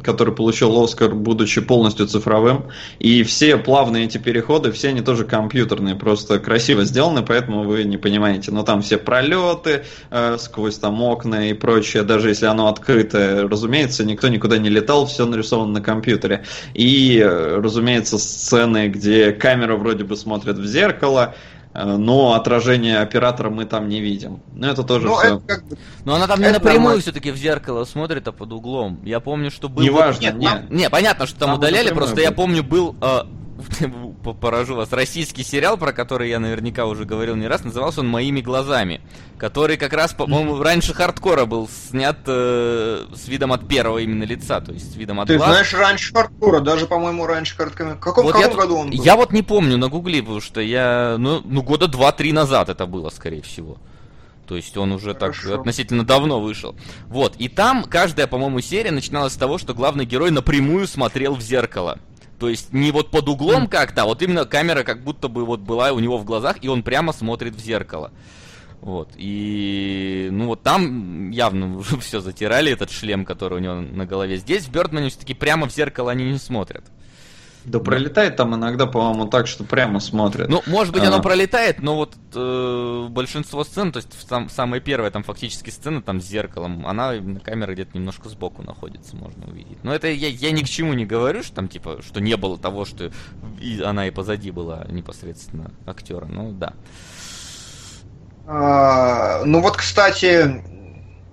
который 0.00 0.34
получил 0.34 0.82
Оскар, 0.82 1.14
будучи 1.14 1.60
полностью 1.60 2.06
цифровым. 2.06 2.64
И 2.98 3.22
все 3.22 3.56
плавные 3.56 4.04
эти 4.04 4.18
переходы, 4.18 4.72
все 4.72 4.88
они 4.88 5.00
тоже 5.00 5.24
компьютерные, 5.24 5.94
просто 5.94 6.38
красиво 6.38 6.84
сделаны, 6.84 7.22
поэтому 7.22 7.64
вы 7.64 7.84
не 7.84 7.96
понимаете. 7.96 8.50
Но 8.50 8.62
там 8.62 8.82
все 8.82 8.98
пролеты 8.98 9.84
э, 10.10 10.36
сквозь 10.38 10.78
там 10.78 11.02
окна 11.02 11.50
и 11.50 11.52
прочее, 11.52 12.02
даже 12.02 12.28
если 12.28 12.46
оно 12.46 12.68
открытое, 12.68 13.48
разумеется, 13.48 14.04
никто 14.04 14.28
никуда 14.28 14.58
не 14.58 14.68
летал, 14.68 15.06
все 15.06 15.26
нарисовано 15.26 15.72
на 15.72 15.80
компьютере. 15.80 16.44
И, 16.74 17.18
э, 17.18 17.60
разумеется, 17.60 18.18
сцены, 18.18 18.88
где 18.88 19.32
камера 19.32 19.76
вроде 19.76 20.04
бы 20.04 20.16
смотрит 20.16 20.56
в 20.56 20.66
зеркало, 20.66 21.34
но 21.74 22.34
отражение 22.34 22.98
оператора 22.98 23.50
мы 23.50 23.64
там 23.64 23.88
не 23.88 24.00
видим. 24.00 24.42
Но 24.54 24.68
это 24.68 24.82
тоже 24.82 25.06
ну, 25.06 25.16
все. 25.16 25.36
Это 25.36 25.46
как 25.46 25.66
бы... 25.66 25.78
Но 26.04 26.14
она 26.14 26.26
там 26.26 26.40
не 26.40 26.50
напрямую 26.50 27.00
все-таки 27.00 27.30
в 27.30 27.36
зеркало 27.36 27.84
смотрит, 27.84 28.28
а 28.28 28.32
под 28.32 28.52
углом. 28.52 29.00
Я 29.04 29.20
помню, 29.20 29.50
что 29.50 29.68
был. 29.68 29.82
Неважно, 29.82 30.32
вот... 30.32 30.40
нет. 30.40 30.70
Не, 30.70 30.90
понятно, 30.90 31.26
что 31.26 31.38
там, 31.38 31.50
там 31.50 31.58
удаляли, 31.58 31.92
просто 31.92 32.16
был. 32.16 32.22
я 32.22 32.32
помню, 32.32 32.62
был 32.62 32.94
э, 33.00 33.22
поражу 34.22 34.76
вас, 34.76 34.92
российский 34.92 35.44
сериал, 35.44 35.76
про 35.76 35.92
который 35.92 36.28
я 36.28 36.38
наверняка 36.38 36.86
уже 36.86 37.04
говорил 37.04 37.36
не 37.36 37.46
раз, 37.46 37.64
назывался 37.64 38.00
он 38.00 38.08
«Моими 38.08 38.40
глазами», 38.40 39.00
который 39.38 39.76
как 39.76 39.92
раз, 39.92 40.12
по-моему, 40.12 40.62
раньше 40.62 40.94
хардкора 40.94 41.44
был 41.44 41.68
снят 41.68 42.18
э, 42.26 43.06
с 43.14 43.28
видом 43.28 43.52
от 43.52 43.66
первого 43.66 43.98
именно 43.98 44.24
лица, 44.24 44.60
то 44.60 44.72
есть 44.72 44.92
с 44.92 44.96
видом 44.96 45.20
от 45.20 45.28
Ты 45.28 45.36
глаз. 45.36 45.50
знаешь, 45.50 45.74
раньше 45.74 46.12
хардкора, 46.12 46.60
даже, 46.60 46.86
по-моему, 46.86 47.26
раньше 47.26 47.56
хардкора. 47.56 47.96
Каком, 48.00 48.24
вот 48.24 48.34
каком 48.34 48.50
я, 48.50 48.56
году 48.56 48.76
он 48.76 48.90
был? 48.90 49.02
Я 49.02 49.16
вот 49.16 49.32
не 49.32 49.42
помню, 49.42 49.76
нагугли, 49.76 50.20
потому 50.20 50.40
что 50.40 50.60
я, 50.60 51.16
ну, 51.18 51.42
ну 51.44 51.62
года 51.62 51.88
два-три 51.88 52.32
назад 52.32 52.68
это 52.68 52.86
было, 52.86 53.10
скорее 53.10 53.42
всего. 53.42 53.78
То 54.46 54.56
есть 54.56 54.76
он 54.76 54.92
уже 54.92 55.14
Хорошо. 55.14 55.48
так 55.48 55.60
относительно 55.60 56.04
давно 56.04 56.40
вышел. 56.40 56.74
Вот, 57.06 57.36
и 57.36 57.48
там 57.48 57.84
каждая, 57.84 58.26
по-моему, 58.26 58.60
серия 58.60 58.90
начиналась 58.90 59.32
с 59.32 59.36
того, 59.36 59.58
что 59.58 59.72
главный 59.72 60.04
герой 60.04 60.30
напрямую 60.30 60.86
смотрел 60.86 61.34
в 61.34 61.40
зеркало. 61.40 61.98
То 62.42 62.48
есть 62.48 62.72
не 62.72 62.90
вот 62.90 63.12
под 63.12 63.28
углом 63.28 63.68
как-то, 63.68 64.02
а 64.02 64.04
вот 64.06 64.20
именно 64.20 64.44
камера 64.44 64.82
как 64.82 65.04
будто 65.04 65.28
бы 65.28 65.44
вот 65.44 65.60
была 65.60 65.92
у 65.92 66.00
него 66.00 66.18
в 66.18 66.24
глазах, 66.24 66.56
и 66.60 66.66
он 66.66 66.82
прямо 66.82 67.12
смотрит 67.12 67.54
в 67.54 67.60
зеркало. 67.60 68.10
Вот, 68.80 69.10
и, 69.14 70.28
ну 70.32 70.46
вот 70.46 70.64
там 70.64 71.30
явно 71.30 71.76
уже 71.78 71.96
все 72.00 72.18
затирали, 72.18 72.72
этот 72.72 72.90
шлем, 72.90 73.24
который 73.24 73.58
у 73.58 73.60
него 73.60 73.74
на 73.76 74.06
голове. 74.06 74.38
Здесь 74.38 74.64
в 74.64 74.72
Бёрдмане 74.72 75.10
все-таки 75.10 75.34
прямо 75.34 75.68
в 75.68 75.72
зеркало 75.72 76.10
они 76.10 76.32
не 76.32 76.38
смотрят. 76.38 76.84
Да 77.64 77.78
пролетает 77.78 78.36
там 78.36 78.54
иногда, 78.54 78.86
по-моему, 78.86 79.26
так, 79.26 79.46
что 79.46 79.64
прямо 79.64 80.00
смотрят. 80.00 80.48
Ну, 80.48 80.62
может 80.66 80.92
быть, 80.92 81.04
а... 81.04 81.08
оно 81.08 81.22
пролетает, 81.22 81.80
но 81.80 81.96
вот 81.96 82.14
э, 82.34 83.06
большинство 83.08 83.62
сцен, 83.64 83.92
то 83.92 83.98
есть 83.98 84.08
сам, 84.28 84.48
самая 84.48 84.80
первая 84.80 85.10
там 85.10 85.22
фактически 85.22 85.70
сцена 85.70 86.02
там 86.02 86.20
с 86.20 86.24
зеркалом, 86.24 86.86
она 86.86 87.12
на 87.12 87.40
камере 87.40 87.74
где-то 87.74 87.96
немножко 87.96 88.28
сбоку 88.28 88.62
находится, 88.62 89.16
можно 89.16 89.46
увидеть. 89.46 89.82
Но 89.84 89.94
это 89.94 90.08
я, 90.08 90.28
я 90.28 90.50
ни 90.50 90.62
к 90.62 90.68
чему 90.68 90.92
не 90.94 91.06
говорю, 91.06 91.42
что 91.42 91.54
там 91.54 91.68
типа, 91.68 92.00
что 92.02 92.20
не 92.20 92.36
было 92.36 92.58
того, 92.58 92.84
что 92.84 93.12
и 93.60 93.80
она 93.80 94.08
и 94.08 94.10
позади 94.10 94.50
была 94.50 94.84
непосредственно 94.88 95.70
актера. 95.86 96.26
Ну 96.26 96.52
да. 96.52 96.74
А, 98.46 99.44
ну 99.44 99.60
вот, 99.60 99.76
кстати, 99.76 100.62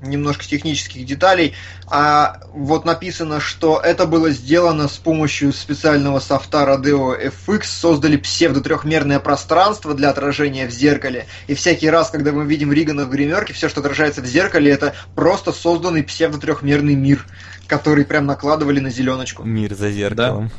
немножко 0.02 0.46
технических 0.46 1.06
деталей. 1.06 1.56
А 1.88 2.42
вот 2.54 2.86
написано, 2.86 3.40
что 3.40 3.80
это 3.80 4.06
было 4.06 4.30
сделано 4.32 4.88
с 4.88 4.98
помощью 4.98 5.52
специального 5.54 6.20
софта 6.20 6.60
Rodeo 6.60 7.16
FX, 7.20 7.64
создали 7.66 8.18
псевдо-трехмерное 8.18 9.20
пространство 9.20 9.94
для 9.94 10.10
отражения 10.10 10.68
в 10.68 10.72
зеркале. 10.72 11.26
И 11.48 11.56
всякий 11.56 11.90
раз, 11.90 12.10
когда 12.10 12.32
мы 12.32 12.46
видим 12.46 12.72
Ригана 12.72 13.06
в 13.06 13.10
гримерке, 13.10 13.54
все, 13.54 13.70
что 13.70 13.82
отражается 13.82 14.22
в 14.22 14.26
зеркале, 14.26 14.72
это 14.72 14.94
просто 15.16 15.52
созданный 15.52 16.04
псевдо-трехмерный 16.04 16.96
мир, 16.96 17.26
который 17.68 18.06
прям 18.06 18.26
накладывали 18.26 18.80
на 18.80 18.90
зеленочку. 18.90 19.44
Мир 19.44 19.74
за 19.76 19.92
зеркалом. 19.92 20.52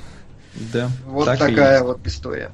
Да. 0.54 0.88
да. 0.88 0.90
Вот 1.06 1.26
так 1.26 1.38
такая 1.38 1.82
вот 1.82 2.06
история. 2.06 2.50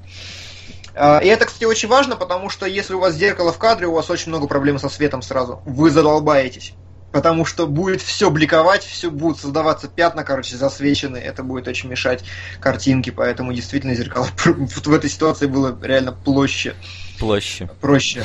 А, 0.97 1.19
и 1.19 1.27
это, 1.27 1.45
кстати, 1.45 1.65
очень 1.65 1.89
важно, 1.89 2.17
потому 2.17 2.49
что 2.49 2.67
если 2.67 2.95
у 2.95 3.01
вас 3.01 3.15
зеркало 3.15 3.53
в 3.53 3.59
кадре, 3.59 3.87
у 3.87 3.93
вас 3.93 4.09
очень 4.09 4.31
много 4.31 4.47
проблем 4.47 4.79
со 4.79 4.89
светом 4.89 5.21
сразу. 5.21 5.61
Вы 5.67 5.91
задолбаетесь. 5.91 6.73
Потому 7.13 7.45
что 7.45 7.67
будет 7.67 8.03
все 8.03 8.31
бликовать, 8.31 8.83
все 8.83 9.11
будут 9.11 9.39
создаваться 9.39 9.89
пятна, 9.89 10.25
короче, 10.25 10.57
засвечены. 10.57 11.19
Это 11.19 11.43
будет 11.43 11.69
очень 11.69 11.89
мешать 11.89 12.25
картинке, 12.61 13.13
поэтому 13.13 13.53
действительно 13.53 13.95
зеркало 13.95 14.27
в 14.37 14.93
этой 14.93 15.09
ситуации 15.09 15.47
было 15.47 15.79
реально 15.83 16.13
площе. 16.13 16.75
Площе. 17.19 17.71
Проще 17.81 18.25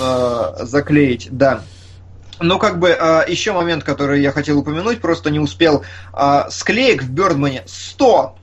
э, 0.00 0.52
заклеить, 0.60 1.28
да. 1.30 1.62
Но 2.40 2.58
как 2.58 2.78
бы 2.78 2.88
э, 2.88 3.24
еще 3.28 3.52
момент, 3.52 3.84
который 3.84 4.22
я 4.22 4.30
хотел 4.30 4.58
упомянуть, 4.58 5.00
просто 5.00 5.30
не 5.30 5.40
успел. 5.40 5.84
Склеек 6.50 7.02
в 7.02 7.10
Бёрдмане 7.10 7.62
100 7.66 8.36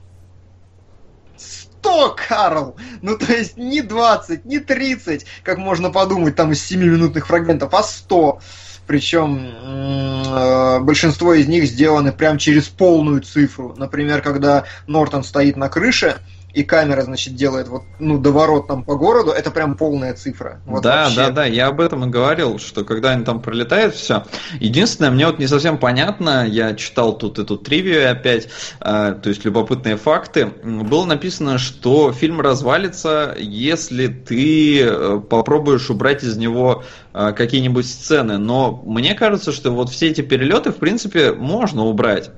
100, 1.84 2.16
Карл! 2.28 2.76
Ну, 3.02 3.18
то 3.18 3.30
есть 3.30 3.58
не 3.58 3.82
20, 3.82 4.46
не 4.46 4.58
30, 4.58 5.26
как 5.42 5.58
можно 5.58 5.90
подумать 5.90 6.34
там 6.34 6.52
из 6.52 6.70
7-минутных 6.70 7.26
фрагментов, 7.26 7.74
а 7.74 7.82
100. 7.82 8.40
Причем 8.86 9.50
э, 9.54 10.78
большинство 10.80 11.34
из 11.34 11.46
них 11.46 11.66
сделаны 11.66 12.12
прям 12.12 12.38
через 12.38 12.68
полную 12.68 13.20
цифру. 13.20 13.74
Например, 13.76 14.22
когда 14.22 14.64
Нортон 14.86 15.24
стоит 15.24 15.56
на 15.56 15.68
крыше, 15.68 16.18
и 16.54 16.62
камера, 16.62 17.02
значит, 17.02 17.34
делает 17.34 17.66
вот, 17.66 17.82
ну, 17.98 18.18
доворот 18.18 18.68
там 18.68 18.84
по 18.84 18.94
городу, 18.94 19.32
это 19.32 19.50
прям 19.50 19.76
полная 19.76 20.14
цифра. 20.14 20.60
Вот 20.66 20.82
да, 20.84 21.04
вообще. 21.04 21.16
да, 21.16 21.30
да, 21.30 21.44
я 21.46 21.66
об 21.66 21.80
этом 21.80 22.04
и 22.04 22.08
говорил, 22.08 22.60
что 22.60 22.84
когда 22.84 23.10
они 23.10 23.24
там 23.24 23.42
пролетают, 23.42 23.94
все. 23.96 24.24
Единственное, 24.60 25.10
мне 25.10 25.26
вот 25.26 25.40
не 25.40 25.48
совсем 25.48 25.78
понятно, 25.78 26.46
я 26.46 26.74
читал 26.74 27.18
тут 27.18 27.40
эту 27.40 27.58
тривию 27.58 28.08
опять, 28.08 28.48
э, 28.80 29.16
то 29.20 29.28
есть 29.28 29.44
любопытные 29.44 29.96
факты. 29.96 30.46
Было 30.62 31.04
написано, 31.04 31.58
что 31.58 32.12
фильм 32.12 32.40
развалится, 32.40 33.34
если 33.36 34.06
ты 34.06 34.84
э, 34.84 35.20
попробуешь 35.28 35.90
убрать 35.90 36.22
из 36.22 36.36
него 36.36 36.84
э, 37.12 37.32
какие-нибудь 37.32 37.86
сцены. 37.86 38.38
Но 38.38 38.80
мне 38.86 39.14
кажется, 39.14 39.50
что 39.50 39.72
вот 39.72 39.90
все 39.90 40.10
эти 40.10 40.20
перелеты, 40.20 40.70
в 40.70 40.76
принципе, 40.76 41.32
можно 41.32 41.84
убрать. 41.84 42.30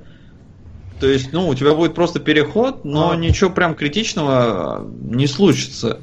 То 0.99 1.07
есть, 1.07 1.31
ну, 1.31 1.47
у 1.47 1.55
тебя 1.55 1.73
будет 1.73 1.93
просто 1.93 2.19
переход, 2.19 2.83
но 2.83 3.11
а. 3.11 3.15
ничего 3.15 3.49
прям 3.49 3.75
критичного 3.75 4.85
не 5.01 5.27
случится. 5.27 5.99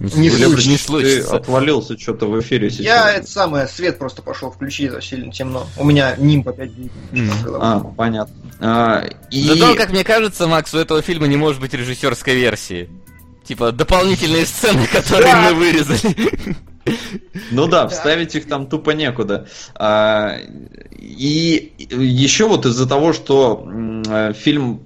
Не, 0.00 0.30
случится. 0.30 0.68
не 0.68 0.76
случится. 0.76 1.30
Ты 1.30 1.36
отвалился 1.36 1.98
что-то 1.98 2.26
в 2.26 2.38
эфире 2.40 2.70
сейчас. 2.70 2.84
Я 2.84 3.12
это 3.14 3.28
самое, 3.28 3.66
свет 3.66 3.98
просто 3.98 4.22
пошел 4.22 4.50
включить, 4.50 4.90
это 4.90 5.00
сильно 5.00 5.32
темно. 5.32 5.66
У 5.76 5.84
меня 5.84 6.14
нимб 6.16 6.48
опять 6.48 6.70
mm. 7.12 7.58
А, 7.60 7.80
понятно. 7.96 8.34
А, 8.60 9.04
и... 9.30 9.42
Зато, 9.42 9.74
как 9.74 9.90
мне 9.90 10.04
кажется, 10.04 10.46
Макс, 10.46 10.72
у 10.72 10.78
этого 10.78 11.02
фильма 11.02 11.26
не 11.26 11.36
может 11.36 11.60
быть 11.60 11.74
режиссерской 11.74 12.36
версии. 12.36 12.88
Типа 13.44 13.72
дополнительные 13.72 14.46
сцены, 14.46 14.86
которые 14.86 15.34
мы 15.34 15.54
вырезали. 15.54 16.14
Ну 17.50 17.66
да, 17.66 17.88
вставить 17.88 18.34
их 18.34 18.46
там 18.46 18.66
тупо 18.66 18.90
некуда. 18.90 19.46
А, 19.74 20.36
и 20.98 21.72
еще 21.78 22.48
вот 22.48 22.66
из-за 22.66 22.88
того, 22.88 23.12
что 23.12 23.64
м, 23.66 24.34
фильм 24.34 24.82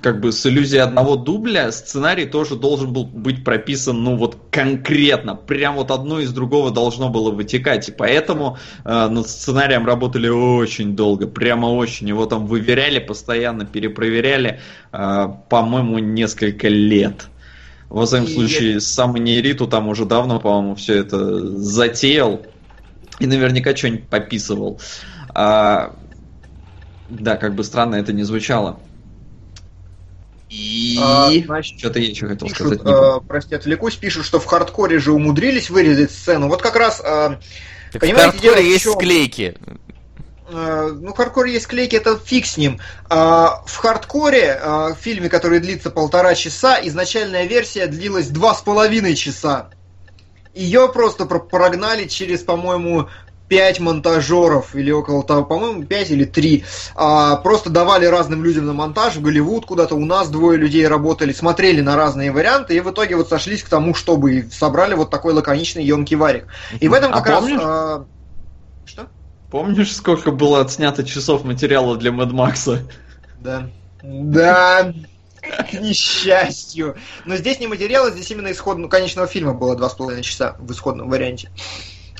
как 0.00 0.20
бы 0.20 0.32
с 0.32 0.46
иллюзией 0.46 0.82
одного 0.82 1.16
дубля, 1.16 1.70
сценарий 1.72 2.26
тоже 2.26 2.56
должен 2.56 2.92
был 2.92 3.04
быть 3.04 3.44
прописан, 3.44 4.02
ну 4.02 4.16
вот 4.16 4.38
конкретно, 4.50 5.34
прям 5.34 5.76
вот 5.76 5.90
одно 5.90 6.20
из 6.20 6.32
другого 6.32 6.70
должно 6.70 7.10
было 7.10 7.30
вытекать, 7.30 7.88
и 7.88 7.92
поэтому 7.92 8.58
э, 8.84 9.08
над 9.08 9.28
сценарием 9.28 9.86
работали 9.86 10.28
очень 10.28 10.96
долго, 10.96 11.26
прямо 11.26 11.66
очень, 11.66 12.08
его 12.08 12.26
там 12.26 12.46
выверяли 12.46 12.98
постоянно, 12.98 13.66
перепроверяли, 13.66 14.60
э, 14.92 15.28
по-моему, 15.48 15.98
несколько 15.98 16.68
лет. 16.68 17.29
Во 17.90 18.06
всяком 18.06 18.26
И 18.26 18.34
случае, 18.34 18.72
я- 18.74 18.80
сам 18.80 19.14
Нейриту 19.16 19.66
там 19.66 19.88
уже 19.88 20.04
давно, 20.06 20.38
по-моему, 20.40 20.76
все 20.76 20.94
это 20.98 21.56
затеял 21.58 22.40
и 23.18 23.26
наверняка 23.26 23.76
что-нибудь 23.76 24.06
пописывал. 24.08 24.80
А, 25.34 25.94
да, 27.08 27.36
как 27.36 27.54
бы 27.54 27.64
странно 27.64 27.96
это 27.96 28.12
не 28.12 28.22
звучало. 28.22 28.78
И... 30.48 30.98
А, 31.00 31.30
значит, 31.46 31.78
Что-то 31.78 32.00
я 32.00 32.08
еще 32.08 32.26
хотел 32.26 32.48
Пишут, 32.48 32.74
сказать. 32.78 32.80
э, 32.84 33.20
прости, 33.28 33.54
отвлекусь, 33.54 33.94
пишут, 33.96 34.24
что 34.24 34.40
в 34.40 34.46
хардкоре 34.46 34.98
же 34.98 35.12
умудрились 35.12 35.70
вырезать 35.70 36.10
сцену. 36.10 36.48
Вот 36.48 36.60
как 36.62 36.74
раз, 36.76 37.00
э, 37.00 37.36
Так 37.92 37.94
в 37.94 37.98
Понимаете, 38.00 38.38
дело 38.38 38.54
хардкоре 38.54 38.62
в 38.62 38.72
есть 38.72 38.84
чём? 38.84 38.94
склейки. 38.94 39.56
Э, 40.52 40.92
ну, 41.00 41.14
хардкор 41.14 41.46
есть 41.46 41.66
склейки, 41.66 41.96
это 41.96 42.18
фиг 42.18 42.46
с 42.46 42.56
ним. 42.56 42.80
А, 43.08 43.62
в 43.66 43.76
хардкоре, 43.76 44.58
э, 44.60 44.88
в 44.94 44.96
фильме, 45.00 45.28
который 45.28 45.60
длится 45.60 45.90
полтора 45.90 46.34
часа, 46.34 46.78
изначальная 46.82 47.44
версия 47.46 47.86
длилась 47.86 48.28
два 48.28 48.54
с 48.54 48.62
половиной 48.62 49.14
часа. 49.14 49.70
Ее 50.54 50.88
просто 50.92 51.26
про- 51.26 51.38
прогнали 51.38 52.06
через, 52.06 52.40
по-моему, 52.42 53.08
пять 53.48 53.80
монтажеров 53.80 54.76
или 54.76 54.92
около 54.92 55.24
того, 55.24 55.44
по-моему, 55.44 55.84
пять 55.84 56.10
или 56.10 56.24
три. 56.24 56.64
А, 56.94 57.34
просто 57.36 57.68
давали 57.68 58.06
разным 58.06 58.44
людям 58.44 58.66
на 58.66 58.72
монтаж 58.72 59.16
в 59.16 59.22
Голливуд 59.22 59.66
куда-то. 59.66 59.96
У 59.96 60.04
нас 60.04 60.28
двое 60.28 60.56
людей 60.56 60.86
работали, 60.86 61.32
смотрели 61.32 61.80
на 61.80 61.96
разные 61.96 62.30
варианты 62.30 62.76
и 62.76 62.80
в 62.80 62.90
итоге 62.90 63.16
вот 63.16 63.28
сошлись 63.28 63.64
к 63.64 63.68
тому, 63.68 63.92
чтобы 63.94 64.48
собрали 64.52 64.94
вот 64.94 65.10
такой 65.10 65.32
лаконичный 65.32 65.84
емкий 65.84 66.16
варик. 66.16 66.46
И 66.78 66.86
в 66.88 66.92
этом 66.92 67.12
А 67.12 67.16
как 67.18 67.26
раз... 67.26 67.40
помнишь? 67.40 67.60
а, 67.60 68.04
Что? 68.86 69.06
Помнишь, 69.50 69.94
сколько 69.94 70.30
было 70.30 70.60
отснято 70.60 71.04
часов 71.04 71.44
материала 71.44 71.96
для 71.96 72.12
Мэд 72.12 72.30
Макса? 72.32 72.86
Да. 73.40 73.68
Да. 74.02 74.94
К 75.42 75.72
несчастью. 75.72 76.96
Но 77.24 77.36
здесь 77.36 77.58
не 77.58 77.66
материал, 77.66 78.10
здесь 78.10 78.30
именно 78.30 78.52
исходного 78.52 78.88
конечного 78.88 79.26
фильма 79.26 79.54
было 79.54 79.74
два 79.74 79.90
с 79.90 79.94
половиной 79.94 80.22
часа 80.22 80.56
в 80.58 80.70
исходном 80.70 81.08
варианте. 81.08 81.50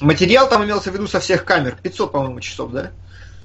Материал 0.01 0.49
там 0.49 0.65
имелся 0.65 0.91
в 0.91 0.95
виду 0.95 1.07
со 1.07 1.21
всех 1.21 1.45
камер. 1.45 1.79
500, 1.83 2.11
по-моему, 2.11 2.41
часов, 2.41 2.73
да? 2.73 2.91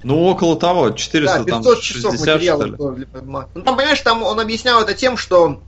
Ну, 0.02 0.24
около 0.24 0.56
того, 0.56 0.90
400, 0.90 1.38
да, 1.38 1.44
там, 1.44 1.62
500 1.62 1.80
часов 1.80 2.12
60, 2.12 2.20
материала 2.20 2.66
было 2.66 2.92
для 2.92 3.06
Mad 3.06 3.24
Max. 3.24 3.48
Ну, 3.54 3.62
там, 3.62 3.76
понимаешь, 3.76 4.00
там 4.00 4.22
он 4.22 4.40
объяснял 4.40 4.80
это 4.80 4.94
тем, 4.94 5.16
что 5.16 5.60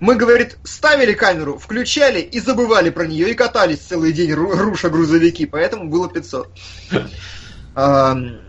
мы, 0.00 0.16
говорит, 0.16 0.58
ставили 0.64 1.12
камеру, 1.12 1.58
включали 1.58 2.20
и 2.20 2.40
забывали 2.40 2.90
про 2.90 3.06
нее, 3.06 3.30
и 3.30 3.34
катались 3.34 3.80
целый 3.80 4.12
день, 4.12 4.32
ру- 4.32 4.56
руша 4.56 4.90
грузовики, 4.90 5.46
поэтому 5.46 5.88
было 5.90 6.08
500. 6.08 6.50
Ам, 7.74 8.40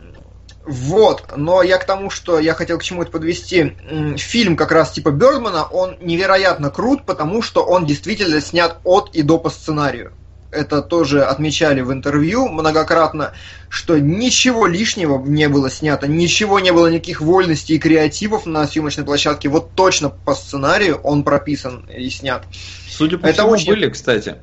Вот, 0.65 1.33
но 1.35 1.61
я 1.61 1.77
к 1.77 1.85
тому, 1.85 2.09
что 2.09 2.39
я 2.39 2.53
хотел 2.55 2.79
к 2.79 2.83
чему 2.83 3.03
это 3.03 3.11
подвести. 3.11 3.77
Фильм 4.17 4.55
как 4.57 4.71
раз 4.71 4.91
типа 4.93 5.11
Бердмана, 5.11 5.65
он 5.65 5.97
невероятно 5.99 6.71
крут, 6.71 7.05
потому 7.05 7.41
что 7.43 7.63
он 7.63 7.85
действительно 7.85 8.41
снят 8.41 8.79
от 8.83 9.13
и 9.15 9.21
до 9.21 9.37
по 9.37 9.49
сценарию. 9.49 10.13
Это 10.55 10.81
тоже 10.81 11.23
отмечали 11.23 11.81
в 11.81 11.91
интервью 11.91 12.47
многократно, 12.47 13.33
что 13.69 13.99
ничего 13.99 14.65
лишнего 14.67 15.21
не 15.23 15.49
было 15.49 15.69
снято, 15.69 16.07
ничего 16.07 16.59
не 16.59 16.71
было, 16.71 16.87
никаких 16.87 17.21
вольностей 17.21 17.75
и 17.75 17.79
креативов 17.79 18.45
на 18.45 18.65
съемочной 18.65 19.03
площадке. 19.03 19.49
Вот 19.49 19.71
точно 19.75 20.09
по 20.09 20.33
сценарию 20.33 20.95
он 21.03 21.23
прописан 21.23 21.85
и 21.95 22.09
снят. 22.09 22.43
Судя 22.89 23.17
по 23.17 23.25
Это 23.27 23.41
всему, 23.41 23.49
очень- 23.51 23.67
были, 23.69 23.89
кстати. 23.89 24.35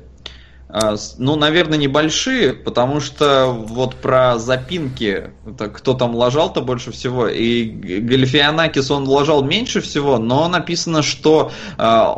А, 0.75 0.95
Ну, 1.19 1.35
наверное, 1.35 1.77
небольшие, 1.77 2.51
потому 2.51 2.99
что 2.99 3.51
вот 3.51 3.93
про 3.93 4.39
запинки, 4.39 5.29
это 5.45 5.69
кто 5.69 5.93
там 5.93 6.15
лажал-то 6.15 6.61
больше 6.61 6.91
всего, 6.91 7.27
и 7.27 7.65
Галифианакис 7.65 8.89
он 8.89 9.07
лажал 9.07 9.43
меньше 9.43 9.81
всего, 9.81 10.17
но 10.17 10.47
написано, 10.47 11.03
что 11.03 11.51
а, 11.77 12.11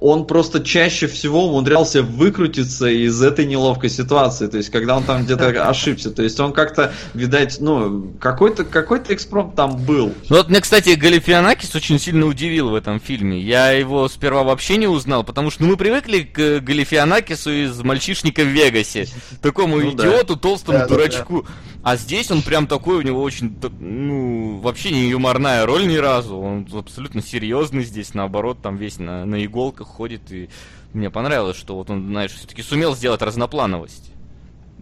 он 0.00 0.24
просто 0.28 0.62
чаще 0.62 1.08
всего 1.08 1.48
умудрялся 1.48 2.04
выкрутиться 2.04 2.86
из 2.86 3.20
этой 3.20 3.44
неловкой 3.44 3.90
ситуации, 3.90 4.46
то 4.46 4.58
есть 4.58 4.70
когда 4.70 4.96
он 4.96 5.02
там 5.02 5.24
где-то 5.24 5.48
ошибся, 5.68 6.12
то 6.12 6.22
есть 6.22 6.38
он 6.38 6.52
как-то, 6.52 6.92
видать, 7.14 7.56
ну, 7.58 8.12
какой-то 8.20 8.62
какой 8.62 9.00
экспромт 9.08 9.56
там 9.56 9.76
был. 9.76 10.14
Ну 10.28 10.36
вот 10.36 10.48
мне, 10.48 10.60
кстати, 10.60 10.90
Галифианакис 10.90 11.74
очень 11.74 11.98
сильно 11.98 12.26
удивил 12.26 12.68
в 12.70 12.74
этом 12.76 13.00
фильме. 13.00 13.40
Я 13.40 13.72
его 13.72 14.08
сперва 14.08 14.44
вообще 14.44 14.76
не 14.76 14.86
узнал, 14.86 15.24
потому 15.24 15.50
что 15.50 15.64
ну, 15.64 15.70
мы 15.70 15.76
привыкли 15.76 16.20
к 16.20 16.60
Галифианакису 16.60 17.50
из 17.50 17.79
«Мальчишника 17.84 18.42
в 18.42 18.48
Вегасе». 18.48 19.06
Такому 19.42 19.78
Ну 19.80 19.92
да. 19.92 20.04
идиоту, 20.06 20.36
толстому 20.36 20.78
Да, 20.78 20.86
да, 20.86 20.94
дурачку. 20.94 21.46
А 21.82 21.96
здесь 21.96 22.30
он 22.30 22.42
прям 22.42 22.66
такой, 22.66 22.98
у 22.98 23.02
него 23.02 23.22
очень, 23.22 23.56
ну, 23.80 24.58
вообще 24.58 24.90
не 24.90 25.08
юморная 25.08 25.64
роль 25.64 25.86
ни 25.88 25.96
разу. 25.96 26.36
Он 26.38 26.66
абсолютно 26.74 27.22
серьезный 27.22 27.84
здесь, 27.84 28.12
наоборот, 28.12 28.58
там 28.62 28.76
весь 28.76 28.98
на, 28.98 29.24
на 29.24 29.44
иголках 29.44 29.86
ходит. 29.86 30.30
И 30.30 30.50
мне 30.92 31.08
понравилось, 31.10 31.56
что 31.56 31.76
вот 31.76 31.88
он, 31.88 32.08
знаешь, 32.08 32.32
все-таки 32.32 32.62
сумел 32.62 32.94
сделать 32.94 33.22
разноплановость. 33.22 34.12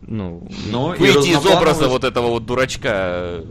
Ну, 0.03 0.49
Ну, 0.71 0.95
и 0.95 0.99
выйти 0.99 1.29
из 1.29 1.45
образа 1.47 1.89
вот 1.89 2.03
этого 2.03 2.29
вот 2.29 2.47
дурачка, 2.47 3.45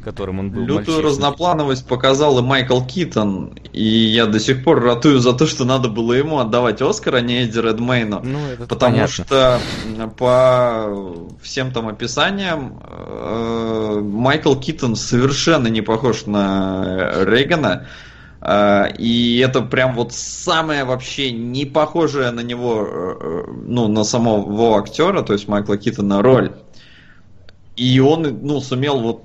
которым 0.00 0.38
он 0.40 0.50
был. 0.50 0.60
Лютую 0.62 0.76
мальчишник. 0.76 1.04
разноплановость 1.04 1.86
показал 1.86 2.38
и 2.38 2.42
Майкл 2.42 2.80
Китон, 2.84 3.54
и 3.72 3.84
я 3.84 4.26
до 4.26 4.40
сих 4.40 4.64
пор 4.64 4.82
ратую 4.82 5.18
за 5.20 5.32
то, 5.32 5.46
что 5.46 5.64
надо 5.64 5.88
было 5.88 6.12
ему 6.12 6.38
отдавать 6.38 6.82
Оскар, 6.82 7.16
а 7.16 7.20
не 7.20 7.42
Эдди 7.42 7.58
Редмейну. 7.58 8.20
Ну, 8.24 8.38
Потому 8.68 8.92
понятно. 8.92 9.24
что 9.24 9.60
по 10.16 10.96
всем 11.42 11.72
там 11.72 11.88
описаниям 11.88 12.82
э, 12.88 14.00
Майкл 14.02 14.54
Китон 14.56 14.96
совершенно 14.96 15.68
не 15.68 15.80
похож 15.82 16.26
на 16.26 17.24
Рейгана. 17.24 17.86
Э, 18.40 18.86
И 18.98 19.38
это 19.46 19.60
прям 19.62 19.94
вот 19.94 20.12
самое 20.12 20.84
вообще 20.84 21.30
не 21.30 21.66
похожее 21.66 22.30
на 22.30 22.40
него, 22.40 22.86
э, 22.88 23.44
ну, 23.66 23.88
на 23.88 24.04
самого 24.04 24.78
актера, 24.78 25.22
то 25.22 25.32
есть 25.34 25.48
Майкла 25.48 25.76
Китона, 25.76 26.22
роль. 26.22 26.52
И 27.76 27.98
он, 28.00 28.40
ну, 28.42 28.60
сумел 28.60 29.00
вот 29.00 29.22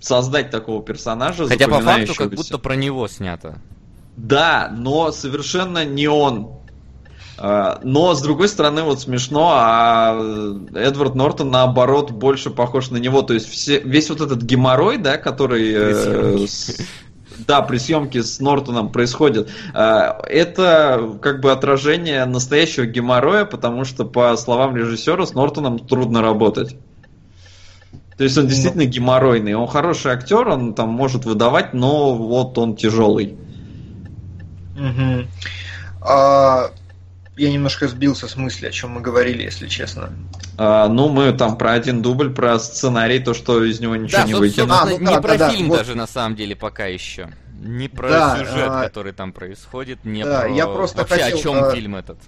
создать 0.00 0.50
такого 0.50 0.82
персонажа, 0.82 1.46
Хотя 1.46 1.66
по 1.68 1.80
факту 1.80 2.14
как 2.14 2.34
будто 2.34 2.58
про 2.58 2.76
него 2.76 3.06
снято. 3.08 3.58
Да, 4.16 4.72
но 4.76 5.12
совершенно 5.12 5.84
не 5.84 6.08
он. 6.08 6.50
А, 7.40 7.80
Но, 7.84 8.14
с 8.14 8.20
другой 8.22 8.48
стороны, 8.48 8.82
вот 8.82 9.00
смешно, 9.00 9.52
а 9.54 10.20
Эдвард 10.74 11.14
Нортон, 11.14 11.50
наоборот, 11.50 12.10
больше 12.10 12.50
похож 12.50 12.90
на 12.90 12.96
него. 12.96 13.22
То 13.22 13.34
есть 13.34 13.48
все, 13.48 13.78
весь 13.80 14.10
вот 14.10 14.20
этот 14.20 14.42
геморрой, 14.42 14.98
да, 14.98 15.18
который... 15.18 15.72
э, 15.72 16.46
с- 16.48 16.76
да, 17.46 17.62
при 17.62 17.78
съемке 17.78 18.24
с 18.24 18.40
Нортоном 18.40 18.90
происходит. 18.90 19.48
а, 19.72 20.20
Это 20.26 21.16
как 21.22 21.40
бы 21.40 21.52
отражение 21.52 22.24
настоящего 22.24 22.86
геморроя, 22.86 23.44
потому 23.44 23.84
что, 23.84 24.04
по 24.04 24.36
словам 24.36 24.74
режиссера, 24.76 25.24
с 25.24 25.32
Нортоном 25.34 25.78
трудно 25.78 26.20
работать. 26.20 26.76
То 28.18 28.24
есть 28.24 28.36
он 28.36 28.48
действительно 28.48 28.84
геморройный. 28.84 29.54
Он 29.54 29.68
хороший 29.68 30.10
актер, 30.10 30.48
он 30.48 30.74
там 30.74 30.88
может 30.88 31.24
выдавать, 31.24 31.72
но 31.72 32.14
вот 32.14 32.58
он 32.58 32.74
тяжелый. 32.74 33.38
Мгм. 34.76 35.28
А, 36.00 36.72
я 37.36 37.52
немножко 37.52 37.86
сбился 37.86 38.26
с 38.26 38.34
мысли, 38.34 38.66
о 38.66 38.70
чем 38.72 38.90
мы 38.90 39.00
говорили, 39.00 39.44
если 39.44 39.68
честно. 39.68 40.10
А, 40.56 40.88
ну, 40.88 41.08
мы 41.08 41.32
там 41.32 41.56
про 41.56 41.72
один 41.72 42.02
дубль, 42.02 42.34
про 42.34 42.58
сценарий, 42.58 43.20
то, 43.20 43.34
что 43.34 43.62
из 43.62 43.78
него 43.78 43.94
ничего 43.94 44.22
Да, 44.22 44.26
не 44.26 44.34
собственно, 44.34 44.82
А, 44.82 44.86
ну 44.86 44.98
не 44.98 45.06
да, 45.06 45.20
про 45.20 45.28
да, 45.28 45.38
да, 45.38 45.50
фильм 45.50 45.68
вот. 45.68 45.78
даже 45.78 45.94
на 45.94 46.08
самом 46.08 46.34
деле 46.34 46.56
пока 46.56 46.86
еще. 46.86 47.28
Не 47.60 47.88
про 47.88 48.08
Да, 48.08 48.36
сюжет, 48.36 48.68
а, 48.68 48.82
который 48.82 49.12
там 49.12 49.32
происходит, 49.32 50.04
не 50.04 50.24
да, 50.24 50.40
про 50.40 50.50
я 50.50 50.66
просто 50.66 50.98
вообще 50.98 51.22
хотел, 51.22 51.38
о 51.38 51.40
чем 51.40 51.64
а, 51.64 51.70
фильм 51.70 51.94
этот. 51.94 52.18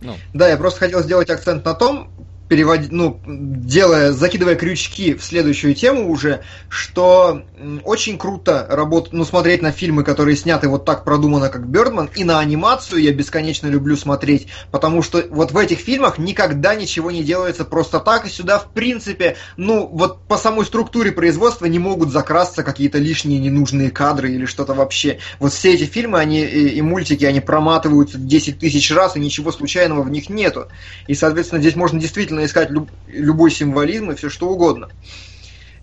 Ну, 0.00 0.14
Да, 0.32 0.48
я 0.48 0.56
просто 0.56 0.78
хотел 0.78 1.02
сделать 1.02 1.28
акцент 1.28 1.64
на 1.64 1.74
том, 1.74 2.08
переводить, 2.48 2.92
ну, 2.92 3.20
делая, 3.26 4.12
закидывая 4.12 4.54
крючки 4.54 5.14
в 5.14 5.22
следующую 5.22 5.74
тему 5.74 6.10
уже, 6.10 6.42
что 6.68 7.42
очень 7.84 8.18
круто 8.18 8.66
работать, 8.68 9.12
ну, 9.12 9.24
смотреть 9.24 9.62
на 9.62 9.70
фильмы, 9.70 10.02
которые 10.02 10.36
сняты 10.36 10.68
вот 10.68 10.84
так 10.84 11.04
продуманно, 11.04 11.50
как 11.50 11.66
Бёрдман, 11.68 12.10
и 12.14 12.24
на 12.24 12.40
анимацию 12.40 13.02
я 13.02 13.12
бесконечно 13.12 13.66
люблю 13.66 13.96
смотреть, 13.96 14.48
потому 14.70 15.02
что 15.02 15.22
вот 15.30 15.52
в 15.52 15.58
этих 15.58 15.78
фильмах 15.78 16.18
никогда 16.18 16.74
ничего 16.74 17.10
не 17.10 17.22
делается 17.22 17.64
просто 17.64 18.00
так, 18.00 18.26
и 18.26 18.30
сюда, 18.30 18.58
в 18.58 18.70
принципе, 18.72 19.36
ну, 19.56 19.86
вот 19.86 20.22
по 20.26 20.38
самой 20.38 20.64
структуре 20.64 21.12
производства 21.12 21.66
не 21.66 21.78
могут 21.78 22.10
закрасться 22.10 22.62
какие-то 22.62 22.98
лишние 22.98 23.38
ненужные 23.38 23.90
кадры 23.90 24.32
или 24.32 24.46
что-то 24.46 24.72
вообще. 24.74 25.18
Вот 25.38 25.52
все 25.52 25.74
эти 25.74 25.84
фильмы, 25.84 26.18
они 26.18 26.40
и, 26.40 26.68
и 26.68 26.82
мультики, 26.82 27.24
они 27.24 27.40
проматываются 27.40 28.18
10 28.18 28.58
тысяч 28.58 28.90
раз, 28.90 29.16
и 29.16 29.20
ничего 29.20 29.52
случайного 29.52 30.02
в 30.02 30.10
них 30.10 30.30
нету. 30.30 30.68
И, 31.06 31.14
соответственно, 31.14 31.60
здесь 31.60 31.76
можно 31.76 32.00
действительно 32.00 32.37
искать 32.44 32.70
люб, 32.70 32.90
любой 33.06 33.50
символизм 33.50 34.10
и 34.10 34.14
все 34.14 34.28
что 34.28 34.48
угодно. 34.48 34.88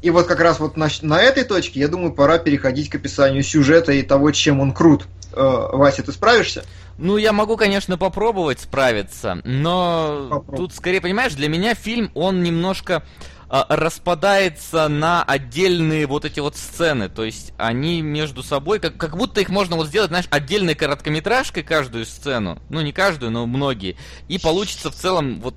И 0.01 0.11
вот 0.11 0.27
как 0.27 0.39
раз 0.39 0.59
вот 0.59 0.77
на, 0.77 0.87
на 1.01 1.21
этой 1.21 1.43
точке, 1.43 1.79
я 1.79 1.87
думаю, 1.87 2.13
пора 2.13 2.37
переходить 2.37 2.89
к 2.89 2.95
описанию 2.95 3.41
сюжета 3.41 3.91
и 3.91 4.03
того, 4.03 4.31
чем 4.31 4.59
он 4.59 4.71
крут. 4.71 5.07
Э, 5.33 5.69
Вася, 5.73 6.03
ты 6.03 6.11
справишься? 6.11 6.63
Ну, 6.97 7.17
я 7.17 7.33
могу, 7.33 7.57
конечно, 7.57 7.97
попробовать 7.97 8.61
справиться, 8.61 9.41
но 9.43 10.27
Попробуй. 10.29 10.57
тут, 10.57 10.73
скорее, 10.73 11.01
понимаешь, 11.01 11.33
для 11.33 11.49
меня 11.49 11.75
фильм, 11.75 12.09
он 12.13 12.41
немножко 12.41 13.03
э, 13.49 13.61
распадается 13.67 14.87
на 14.87 15.23
отдельные 15.23 16.07
вот 16.07 16.23
эти 16.23 16.39
вот 16.39 16.55
сцены. 16.55 17.09
То 17.09 17.25
есть 17.25 17.51
они 17.57 18.01
между 18.01 18.43
собой, 18.43 18.79
как, 18.79 18.95
как 18.95 19.17
будто 19.17 19.41
их 19.41 19.49
можно 19.49 19.75
вот 19.75 19.87
сделать, 19.87 20.09
знаешь, 20.09 20.27
отдельной 20.29 20.75
короткометражкой 20.75 21.63
каждую 21.63 22.05
сцену. 22.05 22.61
Ну, 22.69 22.79
не 22.81 22.93
каждую, 22.93 23.31
но 23.31 23.45
многие. 23.45 23.97
И 24.29 24.37
получится 24.37 24.89
в 24.89 24.95
целом 24.95 25.41
вот 25.41 25.55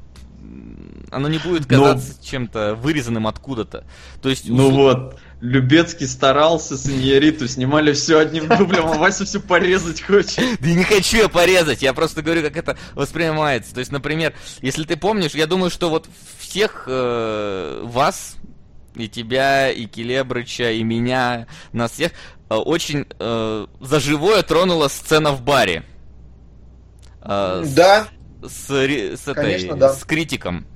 оно 1.10 1.28
не 1.28 1.38
будет 1.38 1.66
казаться 1.66 2.14
но... 2.18 2.24
чем-то 2.24 2.74
вырезанным 2.74 3.26
откуда-то. 3.26 3.84
То 4.20 4.28
есть, 4.28 4.48
ну 4.48 4.70
вот, 4.70 5.18
Любецкий 5.40 6.06
старался, 6.06 6.76
Синьориту 6.76 7.46
снимали 7.48 7.92
все 7.92 8.18
одним 8.18 8.48
дублем, 8.58 8.86
а 8.86 8.94
Вася 8.94 9.24
все 9.24 9.40
порезать 9.40 10.02
хочет. 10.02 10.38
Да 10.60 10.68
не 10.68 10.84
хочу 10.84 11.18
я 11.18 11.28
порезать, 11.28 11.82
я 11.82 11.92
просто 11.92 12.22
говорю, 12.22 12.42
как 12.42 12.56
это 12.56 12.76
воспринимается. 12.94 13.74
То 13.74 13.80
есть, 13.80 13.92
например, 13.92 14.34
если 14.60 14.84
ты 14.84 14.96
помнишь, 14.96 15.32
я 15.32 15.46
думаю, 15.46 15.70
что 15.70 15.90
вот 15.90 16.08
всех 16.38 16.84
э, 16.86 17.82
вас, 17.84 18.36
и 18.94 19.08
тебя, 19.08 19.70
и 19.70 19.86
Келебрыча, 19.86 20.72
и 20.72 20.82
меня, 20.82 21.46
нас 21.72 21.92
всех, 21.92 22.12
э, 22.50 22.54
очень 22.54 23.06
э, 23.18 23.66
за 23.80 24.00
живое 24.00 24.42
тронула 24.42 24.88
сцена 24.88 25.32
в 25.32 25.42
баре. 25.42 25.84
Э, 27.22 27.64
да. 27.74 28.08
С, 28.42 28.70
с, 28.70 29.28
этой, 29.28 29.34
Конечно, 29.34 29.76
да. 29.76 29.92
с 29.92 30.04
критиком. 30.04 30.66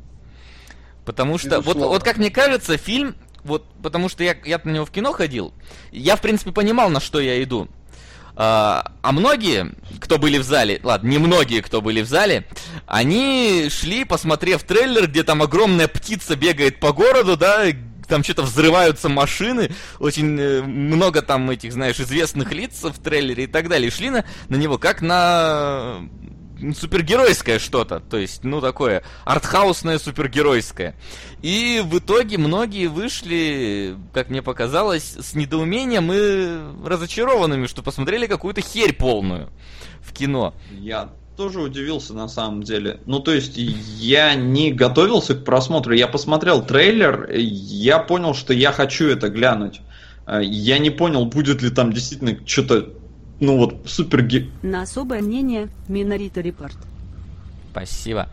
Потому 1.04 1.38
что, 1.38 1.60
вот, 1.60 1.76
вот 1.76 2.02
как 2.02 2.16
мне 2.16 2.30
кажется, 2.30 2.76
фильм, 2.76 3.16
вот 3.44 3.66
потому 3.82 4.08
что 4.08 4.22
я, 4.22 4.36
я 4.44 4.60
на 4.62 4.70
него 4.70 4.84
в 4.84 4.90
кино 4.90 5.12
ходил, 5.12 5.52
я, 5.90 6.16
в 6.16 6.20
принципе, 6.20 6.52
понимал, 6.52 6.90
на 6.90 7.00
что 7.00 7.20
я 7.20 7.42
иду. 7.42 7.68
А, 8.34 8.92
а 9.02 9.12
многие, 9.12 9.74
кто 10.00 10.18
были 10.18 10.38
в 10.38 10.42
зале, 10.42 10.80
ладно, 10.82 11.08
не 11.08 11.18
многие, 11.18 11.60
кто 11.60 11.82
были 11.82 12.00
в 12.00 12.08
зале, 12.08 12.46
они 12.86 13.68
шли, 13.68 14.04
посмотрев 14.04 14.62
трейлер, 14.62 15.06
где 15.06 15.22
там 15.22 15.42
огромная 15.42 15.88
птица 15.88 16.34
бегает 16.34 16.80
по 16.80 16.92
городу, 16.92 17.36
да, 17.36 17.66
там 18.08 18.24
что-то 18.24 18.42
взрываются 18.42 19.08
машины, 19.08 19.70
очень 19.98 20.38
э, 20.38 20.62
много 20.62 21.22
там 21.22 21.50
этих, 21.50 21.72
знаешь, 21.72 22.00
известных 22.00 22.52
лиц 22.52 22.82
в 22.82 23.02
трейлере 23.02 23.44
и 23.44 23.46
так 23.46 23.68
далее. 23.68 23.88
И 23.88 23.90
шли 23.90 24.10
на, 24.10 24.24
на 24.48 24.56
него 24.56 24.78
как 24.78 25.02
на 25.02 26.00
супергеройское 26.78 27.58
что-то, 27.58 28.00
то 28.00 28.16
есть, 28.16 28.44
ну, 28.44 28.60
такое 28.60 29.02
артхаусное 29.24 29.98
супергеройское. 29.98 30.94
И 31.42 31.82
в 31.84 31.98
итоге 31.98 32.38
многие 32.38 32.86
вышли, 32.86 33.96
как 34.12 34.30
мне 34.30 34.42
показалось, 34.42 35.16
с 35.18 35.34
недоумением 35.34 36.12
и 36.12 36.86
разочарованными, 36.86 37.66
что 37.66 37.82
посмотрели 37.82 38.26
какую-то 38.26 38.60
херь 38.60 38.92
полную 38.92 39.50
в 40.00 40.12
кино. 40.12 40.54
Я 40.70 41.10
тоже 41.36 41.60
удивился 41.60 42.14
на 42.14 42.28
самом 42.28 42.62
деле. 42.62 43.00
Ну, 43.06 43.18
то 43.18 43.32
есть, 43.32 43.56
я 43.56 44.34
не 44.34 44.72
готовился 44.72 45.34
к 45.34 45.44
просмотру. 45.44 45.94
Я 45.94 46.06
посмотрел 46.06 46.64
трейлер, 46.64 47.28
я 47.32 47.98
понял, 47.98 48.34
что 48.34 48.52
я 48.52 48.70
хочу 48.72 49.06
это 49.08 49.28
глянуть. 49.28 49.80
Я 50.40 50.78
не 50.78 50.90
понял, 50.90 51.26
будет 51.26 51.62
ли 51.62 51.70
там 51.70 51.92
действительно 51.92 52.38
что-то 52.46 52.92
ну 53.42 53.56
вот, 53.56 53.82
супер... 53.86 54.24
На 54.62 54.82
особое 54.82 55.20
мнение, 55.20 55.68
Минорита 55.88 56.40
Репорт. 56.40 56.76
Спасибо. 57.72 58.28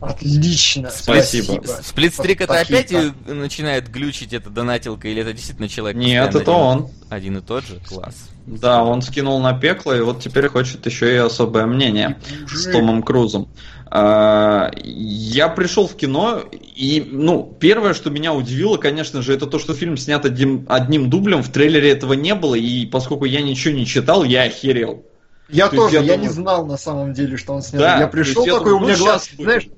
Отлично. 0.00 0.90
Спасибо. 0.90 1.62
Сплитстрик 1.82 2.40
это 2.40 2.60
опять 2.60 2.92
начинает 3.26 3.90
глючить 3.90 4.32
эта 4.32 4.50
донатилка, 4.50 5.08
или 5.08 5.22
это 5.22 5.32
действительно 5.32 5.68
человек? 5.68 5.96
Нет, 5.96 6.34
это 6.34 6.50
он. 6.52 6.88
Один 7.08 7.38
и 7.38 7.40
тот 7.40 7.64
же? 7.64 7.80
Класс. 7.86 8.14
Да, 8.46 8.84
он 8.84 9.02
скинул 9.02 9.40
на 9.40 9.58
пекло, 9.58 9.96
и 9.96 10.00
вот 10.00 10.20
теперь 10.20 10.48
хочет 10.48 10.86
еще 10.86 11.12
и 11.12 11.16
особое 11.16 11.66
мнение 11.66 12.18
с 12.48 12.70
Томом 12.70 13.02
Крузом. 13.02 13.48
А, 13.88 14.70
я 14.82 15.48
пришел 15.48 15.86
в 15.86 15.96
кино, 15.96 16.42
и, 16.52 17.08
ну, 17.10 17.56
первое, 17.58 17.94
что 17.94 18.10
меня 18.10 18.32
удивило, 18.34 18.76
конечно 18.76 19.22
же, 19.22 19.32
это 19.32 19.46
то, 19.46 19.58
что 19.58 19.74
фильм 19.74 19.96
снят 19.96 20.24
одним, 20.24 20.66
одним 20.68 21.08
дублем, 21.08 21.42
в 21.42 21.50
трейлере 21.50 21.90
этого 21.90 22.14
не 22.14 22.34
было, 22.34 22.56
и 22.56 22.86
поскольку 22.86 23.24
я 23.24 23.42
ничего 23.42 23.74
не 23.74 23.86
читал, 23.86 24.24
я 24.24 24.42
охерел. 24.42 25.04
Я 25.48 25.68
то 25.68 25.76
тоже, 25.76 25.96
я, 25.96 26.00
я 26.02 26.14
думаю... 26.14 26.28
не 26.28 26.28
знал 26.28 26.66
на 26.66 26.76
самом 26.76 27.12
деле, 27.12 27.36
что 27.36 27.54
он 27.54 27.62
снят. 27.62 27.80
Да, 27.80 27.98
я 28.00 28.08
пришел 28.08 28.44
такой, 28.44 28.72
у 28.72 28.80
меня 28.80 28.96
ну, 28.96 29.04
глаз, 29.04 29.28
знаешь, 29.38 29.68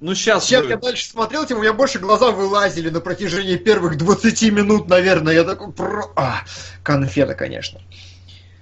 ну 0.00 0.14
сейчас. 0.14 0.46
Чем 0.46 0.62
будет. 0.62 0.70
я 0.70 0.76
дальше 0.76 1.08
смотрел, 1.08 1.46
тем 1.46 1.58
у 1.58 1.62
меня 1.62 1.72
больше 1.72 1.98
глаза 1.98 2.30
вылазили 2.30 2.90
на 2.90 3.00
протяжении 3.00 3.56
первых 3.56 3.98
20 3.98 4.52
минут, 4.52 4.88
наверное. 4.88 5.34
Я 5.34 5.44
такой, 5.44 5.72
про... 5.72 6.10
а, 6.16 6.42
конфета, 6.82 7.34
конечно. 7.34 7.80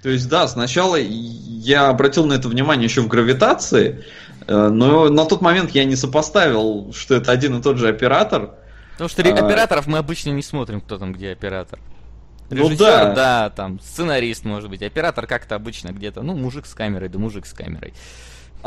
То 0.03 0.09
есть, 0.09 0.29
да, 0.29 0.47
сначала 0.47 0.95
я 0.97 1.89
обратил 1.89 2.25
на 2.25 2.33
это 2.33 2.47
внимание 2.47 2.85
еще 2.85 3.01
в 3.01 3.07
гравитации, 3.07 4.05
Э, 4.47 4.69
но 4.69 5.09
на 5.09 5.25
тот 5.25 5.41
момент 5.41 5.71
я 5.71 5.83
не 5.85 5.95
сопоставил, 5.95 6.93
что 6.93 7.15
это 7.15 7.31
один 7.31 7.59
и 7.59 7.61
тот 7.61 7.77
же 7.77 7.89
оператор. 7.89 8.51
Потому 8.93 9.09
что 9.09 9.21
а... 9.21 9.45
операторов 9.45 9.87
мы 9.87 9.97
обычно 9.97 10.31
не 10.31 10.41
смотрим, 10.41 10.81
кто 10.81 10.97
там 10.97 11.13
где 11.13 11.31
оператор. 11.31 11.79
Режиссер, 12.49 12.71
ну 12.71 12.77
да. 12.77 13.13
да, 13.13 13.49
там, 13.49 13.79
сценарист, 13.81 14.45
может 14.45 14.69
быть, 14.69 14.81
оператор 14.81 15.27
как-то 15.27 15.55
обычно 15.55 15.89
где-то, 15.89 16.21
ну, 16.21 16.33
мужик 16.33 16.65
с 16.65 16.73
камерой, 16.73 17.09
да 17.09 17.19
мужик 17.19 17.45
с 17.45 17.51
камерой. 17.51 17.93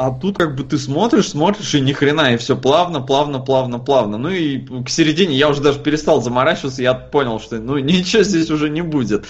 А 0.03 0.11
тут 0.11 0.39
как 0.39 0.57
бы 0.57 0.65
ты 0.65 0.79
смотришь, 0.79 1.29
смотришь, 1.29 1.75
и 1.75 1.81
ни 1.83 1.93
хрена, 1.93 2.33
и 2.33 2.39
все 2.39 2.57
плавно, 2.57 3.03
плавно, 3.03 3.39
плавно, 3.39 3.79
плавно. 3.79 4.17
Ну 4.17 4.31
и 4.31 4.59
к 4.83 4.89
середине 4.89 5.37
я 5.37 5.51
уже 5.51 5.61
даже 5.61 5.79
перестал 5.79 6.23
заморачиваться, 6.23 6.81
я 6.81 6.95
понял, 6.95 7.39
что 7.39 7.59
ну 7.59 7.77
ничего 7.79 8.23
здесь 8.23 8.49
уже 8.49 8.71
не 8.71 8.81
будет. 8.81 9.27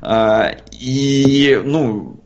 А, 0.00 0.52
и, 0.72 1.60
ну, 1.62 2.18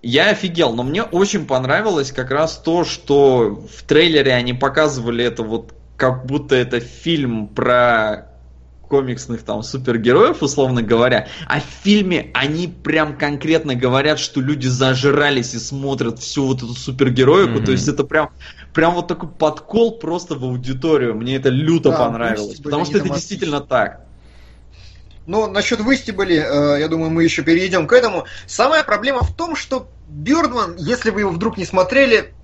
я 0.00 0.30
офигел, 0.30 0.72
но 0.72 0.82
мне 0.82 1.02
очень 1.02 1.44
понравилось 1.44 2.10
как 2.10 2.30
раз 2.30 2.56
то, 2.56 2.86
что 2.86 3.66
в 3.70 3.82
трейлере 3.82 4.32
они 4.32 4.54
показывали 4.54 5.22
это 5.22 5.42
вот 5.42 5.74
как 5.98 6.24
будто 6.24 6.54
это 6.54 6.80
фильм 6.80 7.48
про 7.48 8.29
комиксных 8.90 9.44
там 9.44 9.62
супергероев, 9.62 10.42
условно 10.42 10.82
говоря, 10.82 11.28
а 11.46 11.60
в 11.60 11.64
фильме 11.82 12.30
они 12.34 12.66
прям 12.66 13.16
конкретно 13.16 13.76
говорят, 13.76 14.18
что 14.18 14.40
люди 14.40 14.66
зажрались 14.66 15.54
и 15.54 15.58
смотрят 15.58 16.18
всю 16.18 16.48
вот 16.48 16.58
эту 16.58 16.74
супергероику, 16.74 17.60
mm-hmm. 17.60 17.64
то 17.64 17.72
есть 17.72 17.88
это 17.88 18.02
прям, 18.04 18.30
прям 18.74 18.94
вот 18.94 19.06
такой 19.06 19.28
подкол 19.28 19.98
просто 19.98 20.34
в 20.34 20.44
аудиторию, 20.44 21.14
мне 21.14 21.36
это 21.36 21.48
люто 21.48 21.90
да, 21.90 21.98
понравилось, 21.98 22.58
потому 22.58 22.84
что 22.84 22.98
это 22.98 23.08
действительно 23.08 23.60
так. 23.60 24.06
Но 25.26 25.46
насчет 25.46 25.80
Выстибали, 25.80 26.36
э, 26.36 26.80
я 26.80 26.88
думаю, 26.88 27.10
мы 27.10 27.22
еще 27.22 27.42
перейдем 27.42 27.86
к 27.86 27.92
этому. 27.92 28.24
Самая 28.48 28.82
проблема 28.82 29.22
в 29.22 29.32
том, 29.32 29.54
что 29.54 29.88
Бёрдман, 30.08 30.74
если 30.76 31.10
вы 31.10 31.20
его 31.20 31.30
вдруг 31.30 31.56
не 31.56 31.64
смотрели, 31.64 32.34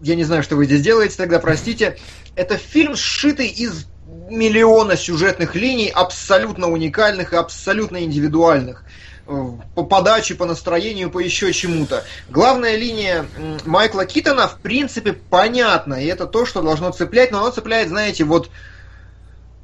я 0.00 0.14
не 0.14 0.22
знаю, 0.22 0.44
что 0.44 0.54
вы 0.54 0.66
здесь 0.66 0.82
делаете, 0.82 1.16
тогда 1.16 1.40
простите, 1.40 1.98
это 2.36 2.56
фильм, 2.56 2.94
сшитый 2.94 3.48
из 3.48 3.86
миллиона 4.28 4.96
сюжетных 4.96 5.54
линий, 5.54 5.88
абсолютно 5.88 6.68
уникальных 6.68 7.32
и 7.32 7.36
абсолютно 7.36 8.02
индивидуальных 8.04 8.84
э, 9.26 9.46
по 9.74 9.82
подаче, 9.84 10.34
по 10.34 10.46
настроению, 10.46 11.10
по 11.10 11.18
еще 11.18 11.52
чему-то. 11.52 12.04
Главная 12.28 12.76
линия 12.76 13.26
Майкла 13.64 14.04
Китона, 14.04 14.48
в 14.48 14.58
принципе, 14.58 15.12
понятна, 15.12 15.94
и 15.94 16.06
это 16.06 16.26
то, 16.26 16.46
что 16.46 16.62
должно 16.62 16.90
цеплять, 16.90 17.32
но 17.32 17.38
оно 17.38 17.50
цепляет, 17.50 17.88
знаете, 17.88 18.24
вот 18.24 18.50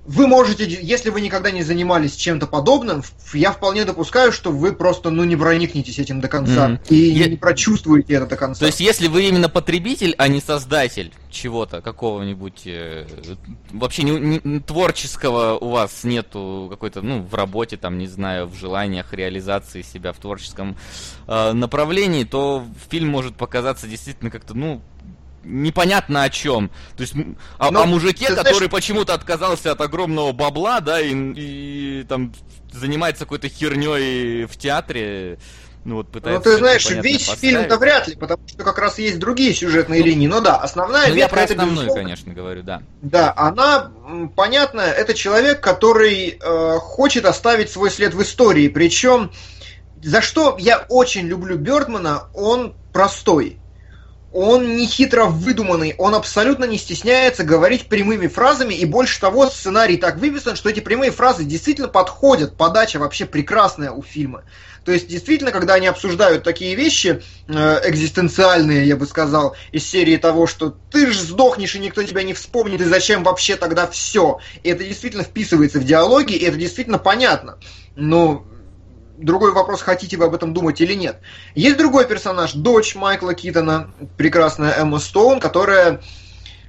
вы 0.04 0.26
можете, 0.26 0.66
если 0.66 1.10
вы 1.10 1.20
никогда 1.20 1.50
не 1.52 1.62
занимались 1.62 2.16
чем-то 2.16 2.48
подобным, 2.48 3.04
я 3.34 3.52
вполне 3.52 3.84
допускаю, 3.84 4.32
что 4.32 4.50
вы 4.50 4.72
просто 4.72 5.10
ну 5.10 5.22
не 5.24 5.36
проникнетесь 5.36 5.98
этим 5.98 6.20
до 6.20 6.28
конца 6.28 6.70
mm-hmm. 6.70 6.88
и 6.88 6.96
я... 6.96 7.28
не 7.28 7.36
прочувствуете 7.36 8.14
это 8.14 8.26
до 8.26 8.36
конца. 8.36 8.60
То 8.60 8.66
есть, 8.66 8.80
если 8.80 9.06
вы 9.06 9.28
именно 9.28 9.48
потребитель, 9.48 10.14
а 10.18 10.26
не 10.26 10.40
создатель 10.40 11.12
чего-то, 11.30 11.80
какого-нибудь 11.80 12.62
э, 12.66 13.06
вообще 13.70 14.02
не, 14.02 14.40
не, 14.42 14.60
творческого 14.60 15.56
у 15.58 15.70
вас 15.70 16.02
нету 16.02 16.66
какой-то, 16.68 17.00
ну, 17.00 17.22
в 17.22 17.34
работе, 17.34 17.76
там, 17.76 17.98
не 17.98 18.08
знаю, 18.08 18.46
в 18.46 18.56
желаниях 18.56 19.12
реализации 19.12 19.82
себя 19.82 20.12
в 20.12 20.18
творческом 20.18 20.76
э, 21.28 21.52
направлении, 21.52 22.24
то 22.24 22.64
фильм 22.90 23.08
может 23.08 23.36
показаться 23.36 23.86
действительно 23.86 24.30
как-то, 24.30 24.54
ну, 24.54 24.82
непонятно 25.44 26.22
о 26.24 26.30
чем. 26.30 26.70
То 26.96 27.02
есть 27.02 27.14
о, 27.58 27.70
Но, 27.70 27.82
о 27.82 27.86
мужике, 27.86 28.26
ты 28.28 28.34
который 28.34 28.54
знаешь- 28.54 28.70
почему-то 28.70 29.14
отказался 29.14 29.72
от 29.72 29.80
огромного 29.80 30.32
бабла, 30.32 30.80
да, 30.80 31.00
и, 31.00 31.12
и 31.12 32.04
там 32.08 32.32
занимается 32.72 33.24
какой-то 33.24 33.48
херней 33.48 34.44
в 34.46 34.56
театре. 34.56 35.38
Ну 35.84 35.96
вот 35.96 36.06
Ну, 36.06 36.12
пытается. 36.12 36.42
ты 36.44 36.50
всё 36.50 36.58
знаешь, 36.58 36.88
весь 36.90 37.28
фильм-то 37.28 37.76
вряд 37.76 38.06
ли, 38.06 38.14
потому 38.14 38.38
что 38.46 38.62
как 38.62 38.78
раз 38.78 39.00
есть 39.00 39.18
другие 39.18 39.52
сюжетные 39.52 40.00
линии. 40.00 40.28
Но 40.28 40.40
да, 40.40 40.56
основная 40.56 41.08
Ну, 41.08 41.14
я 41.14 41.22
ветка 41.22 41.30
про 41.34 41.42
это, 41.42 41.52
основную, 41.54 41.76
безусловно, 41.86 42.02
конечно, 42.04 42.32
говорю, 42.32 42.62
да. 42.62 42.82
Да, 43.00 43.34
она, 43.36 43.90
м, 44.06 44.28
понятно, 44.28 44.80
это 44.80 45.12
человек, 45.12 45.60
который 45.60 46.38
э, 46.40 46.78
хочет 46.78 47.24
оставить 47.24 47.68
свой 47.68 47.90
след 47.90 48.14
в 48.14 48.22
истории. 48.22 48.68
Причем, 48.68 49.32
за 50.00 50.20
что 50.22 50.56
я 50.60 50.86
очень 50.88 51.26
люблю 51.26 51.58
Бёрдмана, 51.58 52.28
он 52.32 52.76
простой. 52.92 53.58
Он 54.32 54.76
не 54.76 54.86
хитро 54.86 55.26
выдуманный, 55.26 55.94
он 55.98 56.14
абсолютно 56.14 56.64
не 56.64 56.78
стесняется 56.78 57.44
говорить 57.44 57.86
прямыми 57.86 58.28
фразами, 58.28 58.74
и 58.74 58.86
больше 58.86 59.20
того, 59.20 59.46
сценарий 59.48 59.98
так 59.98 60.16
выписан, 60.16 60.56
что 60.56 60.70
эти 60.70 60.80
прямые 60.80 61.10
фразы 61.10 61.44
действительно 61.44 61.88
подходят, 61.88 62.56
подача 62.56 62.98
вообще 62.98 63.26
прекрасная 63.26 63.90
у 63.90 64.02
фильма. 64.02 64.44
То 64.84 64.90
есть, 64.90 65.06
действительно, 65.06 65.52
когда 65.52 65.74
они 65.74 65.86
обсуждают 65.86 66.42
такие 66.42 66.74
вещи, 66.74 67.22
э, 67.46 67.80
экзистенциальные, 67.84 68.86
я 68.86 68.96
бы 68.96 69.06
сказал, 69.06 69.54
из 69.70 69.86
серии 69.86 70.16
того, 70.16 70.46
что 70.46 70.76
ты 70.90 71.12
ж 71.12 71.16
сдохнешь, 71.16 71.74
и 71.74 71.78
никто 71.78 72.02
тебя 72.02 72.22
не 72.22 72.34
вспомнит, 72.34 72.80
и 72.80 72.84
зачем 72.84 73.22
вообще 73.22 73.56
тогда 73.56 73.86
все. 73.86 74.40
И 74.62 74.70
это 74.70 74.82
действительно 74.82 75.22
вписывается 75.22 75.78
в 75.78 75.84
диалоги, 75.84 76.32
и 76.32 76.44
это 76.44 76.56
действительно 76.56 76.98
понятно. 76.98 77.58
Но 77.94 78.44
другой 79.22 79.52
вопрос, 79.52 79.82
хотите 79.82 80.16
вы 80.16 80.26
об 80.26 80.34
этом 80.34 80.52
думать 80.52 80.80
или 80.80 80.94
нет. 80.94 81.18
Есть 81.54 81.78
другой 81.78 82.06
персонаж, 82.06 82.52
дочь 82.52 82.94
Майкла 82.94 83.34
Китона, 83.34 83.90
прекрасная 84.16 84.74
Эмма 84.78 84.98
Стоун, 84.98 85.40
которая, 85.40 86.00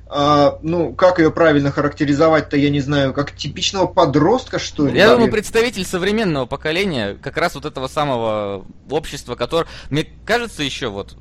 э, 0.10 0.52
ну, 0.62 0.94
как 0.94 1.20
ее 1.20 1.32
правильно 1.32 1.72
характеризовать-то, 1.72 2.58
я 2.58 2.70
не 2.70 2.82
знаю, 2.82 3.14
как 3.14 3.36
типичного 3.36 3.88
подростка, 3.88 4.60
что 4.60 4.88
ли? 4.88 4.98
Я 4.98 5.08
Да, 5.08 5.14
думаю, 5.16 5.32
представитель 5.32 5.86
современного 5.86 6.46
поколения, 6.46 7.18
как 7.22 7.38
раз 7.38 7.56
вот 7.56 7.66
этого 7.66 7.88
самого 7.88 8.66
общества, 8.90 9.36
которое, 9.36 9.68
мне 9.90 10.08
кажется, 10.26 10.64
еще 10.64 10.88
вот 10.88 11.16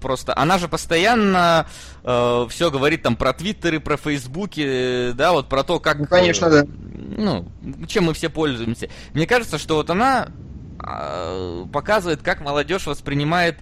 просто, 0.00 0.36
она 0.36 0.58
же 0.58 0.68
постоянно 0.68 1.66
все 2.02 2.70
говорит 2.70 3.02
там 3.02 3.16
про 3.16 3.32
твиттеры, 3.32 3.78
про 3.78 3.96
фейсбуки, 3.96 4.64
э, 4.64 5.12
да, 5.12 5.32
вот 5.32 5.48
про 5.48 5.62
то, 5.62 5.78
как... 5.78 5.98
Ну, 5.98 6.06
конечно, 6.06 6.46
э, 6.46 6.50
да. 6.50 6.64
Ну, 7.16 7.46
чем 7.86 8.04
мы 8.04 8.14
все 8.14 8.30
пользуемся. 8.30 8.88
Мне 9.12 9.26
кажется, 9.26 9.58
что 9.58 9.74
вот 9.76 9.90
она 9.90 10.28
а, 10.28 10.32
показывает, 11.72 12.22
как 12.22 12.40
молодежь 12.40 12.86
воспринимает 12.86 13.58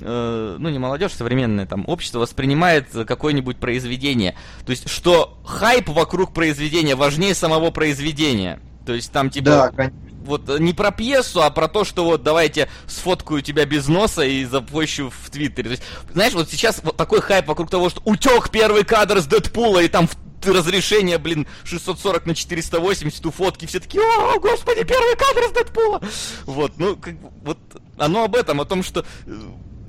э, 0.00 0.56
ну 0.58 0.68
не 0.68 0.78
молодежь, 0.78 1.12
современное 1.12 1.66
там 1.66 1.84
общество 1.86 2.18
воспринимает 2.20 2.88
какое-нибудь 3.06 3.58
произведение. 3.58 4.34
То 4.64 4.70
есть, 4.70 4.88
что 4.88 5.38
хайп 5.44 5.88
вокруг 5.88 6.34
произведения 6.34 6.94
важнее 6.94 7.34
самого 7.34 7.70
произведения. 7.70 8.60
То 8.84 8.92
есть 8.94 9.10
там 9.10 9.30
типа 9.30 9.44
Да, 9.46 9.68
конечно. 9.70 9.98
вот 10.24 10.48
э, 10.48 10.58
не 10.60 10.72
про 10.72 10.90
пьесу, 10.92 11.42
а 11.42 11.50
про 11.50 11.66
то, 11.68 11.84
что 11.84 12.04
вот 12.04 12.22
давайте 12.22 12.68
сфоткаю 12.86 13.42
тебя 13.42 13.64
без 13.64 13.88
носа 13.88 14.22
и 14.22 14.44
запущу 14.44 15.10
в 15.10 15.30
Твиттере. 15.30 15.64
То 15.64 15.70
есть, 15.72 15.82
знаешь, 16.12 16.34
вот 16.34 16.50
сейчас 16.50 16.80
вот 16.84 16.96
такой 16.96 17.20
хайп 17.20 17.46
вокруг 17.48 17.68
того, 17.70 17.90
что 17.90 18.00
утек 18.04 18.50
первый 18.50 18.84
кадр 18.84 19.18
с 19.20 19.26
Дэдпула, 19.26 19.80
и 19.80 19.88
там 19.88 20.06
в- 20.06 20.16
разрешение, 20.52 21.18
блин, 21.18 21.46
640 21.64 22.26
на 22.26 22.34
480 22.34 23.26
у 23.26 23.30
фотки, 23.30 23.66
все 23.66 23.80
такие, 23.80 24.02
о, 24.02 24.38
господи, 24.38 24.84
первый 24.84 25.16
кадр 25.16 25.48
с 25.48 25.52
Дэдпула! 25.52 26.00
Вот, 26.44 26.72
ну, 26.78 26.96
как, 26.96 27.14
вот 27.42 27.58
оно 27.98 28.24
об 28.24 28.36
этом, 28.36 28.60
о 28.60 28.64
том, 28.64 28.82
что 28.82 29.04
э, 29.26 29.30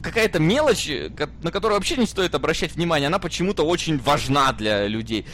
какая-то 0.01 0.39
мелочь, 0.39 0.89
э, 0.89 1.09
на 1.43 1.51
которую 1.51 1.77
вообще 1.77 1.97
не 1.97 2.05
стоит 2.05 2.35
обращать 2.35 2.75
внимание, 2.75 3.07
она 3.07 3.19
почему-то 3.19 3.63
очень 3.63 3.99
важна 3.99 4.53
для 4.53 4.87
людей. 4.87 5.25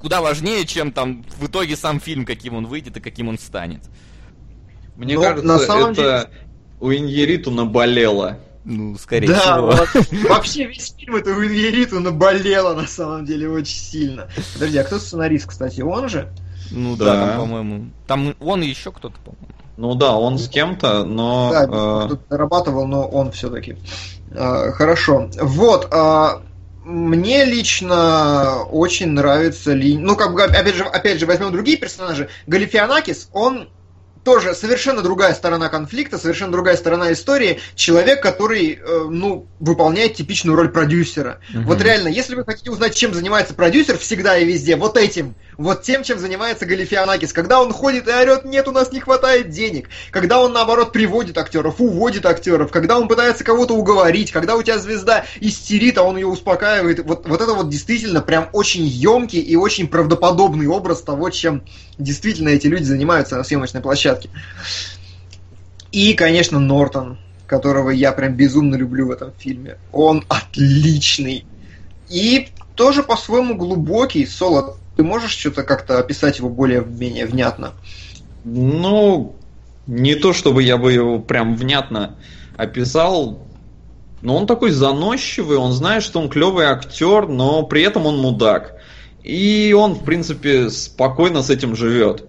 Куда 0.00 0.20
важнее, 0.20 0.66
чем 0.66 0.92
там 0.92 1.24
в 1.38 1.46
итоге 1.46 1.76
сам 1.76 2.00
фильм, 2.00 2.24
каким 2.24 2.54
он 2.54 2.66
выйдет 2.66 2.96
и 2.96 3.00
каким 3.00 3.28
он 3.28 3.38
станет. 3.38 3.82
Мне 4.96 5.14
Но 5.14 5.22
кажется, 5.22 5.46
на 5.46 5.58
самом 5.58 5.92
это 5.92 6.30
у 6.80 6.92
Иньериту 6.92 7.50
наболело. 7.50 8.38
Ну, 8.64 8.96
скорее 8.98 9.28
Да, 9.28 9.38
всего. 9.40 9.70
вот. 9.70 9.88
вообще 10.28 10.66
весь 10.66 10.94
фильм 10.98 11.16
это 11.16 11.30
у 11.30 11.44
Иньериту 11.44 11.98
наболело 12.00 12.74
на 12.74 12.86
самом 12.86 13.24
деле 13.24 13.48
очень 13.48 13.78
сильно. 13.78 14.28
Подожди, 14.54 14.76
а 14.78 14.84
кто 14.84 14.98
сценарист, 14.98 15.46
кстати, 15.46 15.80
он 15.80 16.08
же? 16.08 16.30
Ну 16.70 16.94
да, 16.96 17.04
Да. 17.06 17.26
там, 17.28 17.40
по-моему. 17.40 17.90
Там 18.06 18.34
он 18.40 18.62
и 18.62 18.66
еще 18.66 18.92
кто-то, 18.92 19.16
по-моему. 19.24 19.46
Ну 19.76 19.94
да, 19.94 20.14
он 20.14 20.38
с 20.38 20.46
кем-то, 20.48 21.04
но... 21.04 21.50
Да, 21.52 22.04
э, 22.04 22.08
тут 22.10 22.20
дорабатывал, 22.28 22.86
но 22.86 23.08
он 23.08 23.32
все-таки. 23.32 23.76
Хорошо. 24.34 25.30
Вот. 25.40 25.88
а, 25.90 26.42
Мне 26.84 27.44
лично 27.46 28.62
очень 28.64 29.08
нравится 29.12 29.72
ли... 29.72 29.96
Ну, 29.96 30.16
как 30.16 30.34
бы, 30.34 30.42
опять 30.42 30.74
же, 30.74 30.84
опять 30.84 31.18
же, 31.18 31.24
возьмем 31.26 31.50
другие 31.50 31.78
персонажи. 31.78 32.28
Галифианакис, 32.46 33.30
он 33.32 33.68
тоже 34.24 34.54
совершенно 34.54 35.02
другая 35.02 35.34
сторона 35.34 35.68
конфликта, 35.68 36.18
совершенно 36.18 36.52
другая 36.52 36.76
сторона 36.76 37.12
истории. 37.12 37.60
Человек, 37.74 38.22
который, 38.22 38.72
э, 38.74 39.04
ну, 39.08 39.46
выполняет 39.58 40.14
типичную 40.14 40.56
роль 40.56 40.68
продюсера. 40.68 41.40
Мгм. 41.52 41.64
Вот 41.64 41.80
реально, 41.82 42.08
если 42.08 42.34
вы 42.34 42.44
хотите 42.44 42.70
узнать, 42.70 42.94
чем 42.94 43.14
занимается 43.14 43.54
продюсер 43.54 43.98
всегда 43.98 44.36
и 44.38 44.44
везде, 44.44 44.76
вот 44.76 44.96
этим, 44.96 45.34
вот 45.58 45.82
тем, 45.82 46.02
чем 46.02 46.18
занимается 46.18 46.66
Галифианакис. 46.66 47.32
Когда 47.32 47.60
он 47.60 47.72
ходит 47.72 48.08
и 48.08 48.12
орет, 48.12 48.44
нет, 48.44 48.68
у 48.68 48.72
нас 48.72 48.92
не 48.92 49.00
хватает 49.00 49.50
денег. 49.50 49.88
Когда 50.10 50.40
он, 50.40 50.52
наоборот, 50.52 50.92
приводит 50.92 51.36
актеров, 51.38 51.80
уводит 51.80 52.26
актеров. 52.26 52.70
Когда 52.70 52.98
он 52.98 53.08
пытается 53.08 53.44
кого-то 53.44 53.74
уговорить. 53.74 54.32
Когда 54.32 54.56
у 54.56 54.62
тебя 54.62 54.78
звезда 54.78 55.24
истерит, 55.40 55.98
а 55.98 56.02
он 56.02 56.16
ее 56.16 56.26
успокаивает. 56.26 57.04
Вот, 57.04 57.28
вот 57.28 57.40
это 57.40 57.54
вот 57.54 57.68
действительно 57.68 58.20
прям 58.20 58.48
очень 58.52 58.84
емкий 58.84 59.40
и 59.40 59.56
очень 59.56 59.88
правдоподобный 59.88 60.66
образ 60.66 61.02
того, 61.02 61.30
чем 61.30 61.62
действительно 61.98 62.50
эти 62.50 62.66
люди 62.66 62.84
занимаются 62.84 63.36
на 63.36 63.44
съемочной 63.44 63.80
площадке. 63.80 64.30
И, 65.92 66.14
конечно, 66.14 66.60
Нортон, 66.60 67.18
которого 67.46 67.90
я 67.90 68.12
прям 68.12 68.34
безумно 68.34 68.76
люблю 68.76 69.08
в 69.08 69.10
этом 69.10 69.32
фильме. 69.36 69.76
Он 69.92 70.24
отличный. 70.28 71.44
И 72.08 72.48
тоже 72.76 73.02
по-своему 73.02 73.56
глубокий. 73.56 74.24
Соло, 74.24 74.78
ты 75.00 75.04
можешь 75.04 75.30
что-то 75.30 75.62
как-то 75.62 75.98
описать 75.98 76.40
его 76.40 76.50
более-менее 76.50 77.24
внятно? 77.24 77.72
Ну, 78.44 79.34
не 79.86 80.14
то 80.14 80.34
чтобы 80.34 80.62
я 80.62 80.76
бы 80.76 80.92
его 80.92 81.18
прям 81.18 81.56
внятно 81.56 82.16
описал, 82.58 83.46
но 84.20 84.36
он 84.36 84.46
такой 84.46 84.72
заносчивый, 84.72 85.56
он 85.56 85.72
знает, 85.72 86.02
что 86.02 86.20
он 86.20 86.28
клевый 86.28 86.66
актер, 86.66 87.28
но 87.28 87.62
при 87.62 87.80
этом 87.80 88.04
он 88.04 88.18
мудак. 88.18 88.74
И 89.22 89.74
он, 89.74 89.94
в 89.94 90.04
принципе, 90.04 90.68
спокойно 90.68 91.42
с 91.42 91.48
этим 91.48 91.74
живет. 91.74 92.24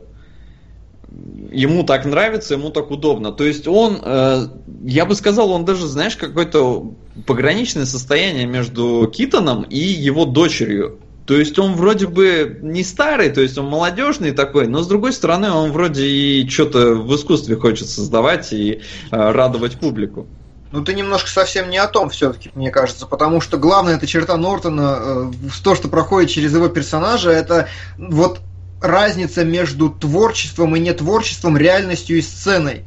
Ему 1.52 1.84
так 1.84 2.06
нравится, 2.06 2.54
ему 2.54 2.70
так 2.70 2.90
удобно. 2.90 3.34
То 3.34 3.44
есть 3.44 3.68
он, 3.68 4.00
э, 4.02 4.48
я 4.86 5.06
бы 5.06 5.16
сказал, 5.16 5.52
он 5.52 5.66
даже, 5.66 5.88
знаешь, 5.88 6.16
какое-то 6.16 6.94
пограничное 7.28 7.86
состояние 7.86 8.46
между 8.46 9.12
Китоном 9.14 9.64
и 9.64 9.78
его 9.78 10.24
дочерью. 10.24 11.00
То 11.32 11.38
есть 11.38 11.58
он 11.60 11.76
вроде 11.76 12.08
бы 12.08 12.60
не 12.62 12.84
старый, 12.84 13.30
то 13.30 13.40
есть 13.40 13.58
он 13.58 13.66
молодежный 13.68 14.34
такой, 14.34 14.68
но 14.68 14.82
с 14.82 14.88
другой 14.88 15.14
стороны 15.14 15.50
он 15.50 15.72
вроде 15.72 16.06
и 16.06 16.46
что-то 16.50 16.94
в 16.96 17.16
искусстве 17.16 17.56
хочет 17.56 17.88
создавать 17.88 18.52
и 18.52 18.74
э, 18.74 19.32
радовать 19.32 19.80
публику. 19.80 20.28
Ну, 20.74 20.84
ты 20.84 20.94
немножко 20.94 21.30
совсем 21.30 21.70
не 21.70 21.78
о 21.78 21.88
том 21.88 22.10
все-таки, 22.10 22.52
мне 22.54 22.70
кажется, 22.70 23.06
потому 23.06 23.40
что 23.40 23.58
главная 23.58 23.96
эта 23.96 24.08
черта 24.08 24.36
Нортона, 24.36 24.98
э, 25.00 25.32
то, 25.64 25.74
что 25.74 25.88
проходит 25.88 26.32
через 26.32 26.54
его 26.54 26.68
персонажа, 26.68 27.32
это 27.32 27.70
вот 27.98 28.42
разница 28.82 29.46
между 29.46 29.90
творчеством 29.90 30.76
и 30.76 30.82
нетворчеством, 30.82 31.56
реальностью 31.56 32.18
и 32.18 32.22
сценой. 32.22 32.84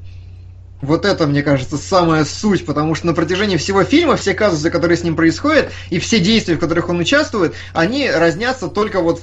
Вот 0.84 1.06
это, 1.06 1.26
мне 1.26 1.42
кажется, 1.42 1.78
самая 1.78 2.24
суть, 2.24 2.66
потому 2.66 2.94
что 2.94 3.06
на 3.06 3.14
протяжении 3.14 3.56
всего 3.56 3.84
фильма 3.84 4.16
все 4.16 4.34
казусы, 4.34 4.70
которые 4.70 4.98
с 4.98 5.02
ним 5.02 5.16
происходят, 5.16 5.72
и 5.88 5.98
все 5.98 6.20
действия, 6.20 6.56
в 6.56 6.60
которых 6.60 6.90
он 6.90 6.98
участвует, 6.98 7.54
они 7.72 8.10
разнятся 8.10 8.68
только 8.68 9.00
вот 9.00 9.22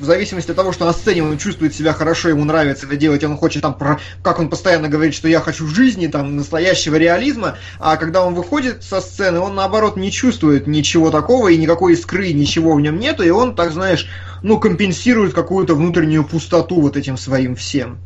в 0.00 0.04
зависимости 0.04 0.50
от 0.50 0.56
того, 0.56 0.72
что 0.72 0.86
на 0.86 0.92
сцене 0.92 1.22
он 1.22 1.38
чувствует 1.38 1.74
себя 1.74 1.92
хорошо, 1.92 2.30
ему 2.30 2.44
нравится 2.44 2.86
это 2.86 2.96
делать, 2.96 3.22
он 3.22 3.36
хочет 3.36 3.62
там, 3.62 3.74
про, 3.74 4.00
как 4.22 4.40
он 4.40 4.48
постоянно 4.48 4.88
говорит, 4.88 5.14
что 5.14 5.28
я 5.28 5.40
хочу 5.40 5.66
жизни, 5.66 6.06
там, 6.06 6.36
настоящего 6.36 6.96
реализма, 6.96 7.58
а 7.78 7.96
когда 7.96 8.24
он 8.24 8.34
выходит 8.34 8.82
со 8.82 9.00
сцены, 9.00 9.38
он 9.38 9.54
наоборот 9.54 9.96
не 9.96 10.10
чувствует 10.10 10.66
ничего 10.66 11.10
такого, 11.10 11.48
и 11.48 11.56
никакой 11.56 11.92
искры, 11.92 12.32
ничего 12.32 12.74
в 12.74 12.80
нем 12.80 12.98
нету, 12.98 13.22
и 13.22 13.30
он, 13.30 13.54
так 13.54 13.72
знаешь, 13.72 14.08
ну, 14.42 14.58
компенсирует 14.58 15.34
какую-то 15.34 15.74
внутреннюю 15.74 16.24
пустоту 16.24 16.80
вот 16.80 16.96
этим 16.96 17.16
своим 17.16 17.54
всем. 17.54 17.98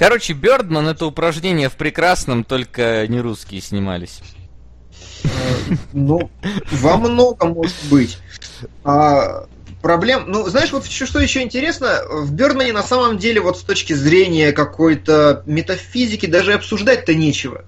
Короче, 0.00 0.32
Бёрдман 0.32 0.88
это 0.88 1.04
упражнение 1.04 1.68
в 1.68 1.74
прекрасном, 1.74 2.42
только 2.42 3.06
не 3.06 3.20
русские 3.20 3.60
снимались. 3.60 4.22
Ну, 5.92 6.30
во 6.72 6.96
многом 6.96 7.50
может 7.50 7.76
быть. 7.90 8.16
А, 8.82 9.44
проблем, 9.82 10.24
ну, 10.26 10.48
знаешь, 10.48 10.72
вот 10.72 10.86
что, 10.86 11.04
что 11.04 11.20
еще 11.20 11.42
интересно, 11.42 12.00
в 12.08 12.32
Бёрдмане 12.32 12.72
на 12.72 12.82
самом 12.82 13.18
деле 13.18 13.42
вот 13.42 13.58
с 13.58 13.60
точки 13.60 13.92
зрения 13.92 14.52
какой-то 14.52 15.42
метафизики 15.44 16.24
даже 16.24 16.54
обсуждать-то 16.54 17.14
нечего. 17.14 17.66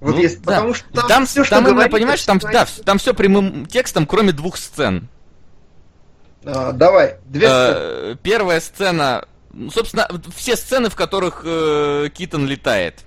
Вот 0.00 0.14
Ну, 0.14 0.22
если, 0.22 0.38
да. 0.38 0.52
Потому 0.52 0.72
что 0.72 0.90
там, 0.94 1.06
там, 1.06 1.26
все, 1.26 1.44
что 1.44 1.56
там 1.56 1.64
говорится, 1.64 1.90
понимаешь, 1.90 2.24
там, 2.24 2.38
да, 2.38 2.66
там 2.86 2.96
все 2.96 3.12
прямым 3.12 3.66
текстом, 3.66 4.06
кроме 4.06 4.32
двух 4.32 4.56
сцен. 4.56 5.06
А, 6.46 6.72
давай, 6.72 7.16
две 7.26 7.46
сцены. 7.46 7.76
Э, 7.76 8.16
Первая 8.22 8.60
сцена, 8.60 9.26
собственно, 9.72 10.08
все 10.34 10.56
сцены, 10.56 10.88
в 10.90 10.96
которых 10.96 11.42
э, 11.44 12.08
Китон 12.14 12.46
летает. 12.46 13.04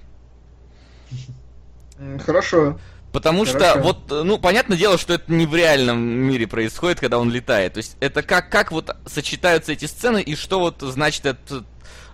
М, 1.97 2.19
Хорошо. 2.19 2.79
Потому 3.11 3.45
что, 3.45 3.59
Хорошо. 3.59 3.79
вот, 3.81 4.11
э, 4.11 4.23
ну, 4.23 4.37
понятное 4.37 4.77
дело, 4.77 4.97
что 4.97 5.13
это 5.13 5.31
не 5.31 5.45
в 5.45 5.55
реальном 5.55 5.99
мире 5.99 6.47
происходит, 6.47 6.99
когда 6.99 7.17
он 7.17 7.31
летает. 7.31 7.73
То 7.73 7.77
есть 7.77 7.95
это 8.01 8.21
как, 8.23 8.49
как 8.49 8.71
вот 8.71 8.95
сочетаются 9.05 9.71
эти 9.71 9.85
сцены 9.85 10.21
и 10.21 10.35
что 10.35 10.59
вот 10.59 10.81
значит 10.81 11.25
этот 11.25 11.65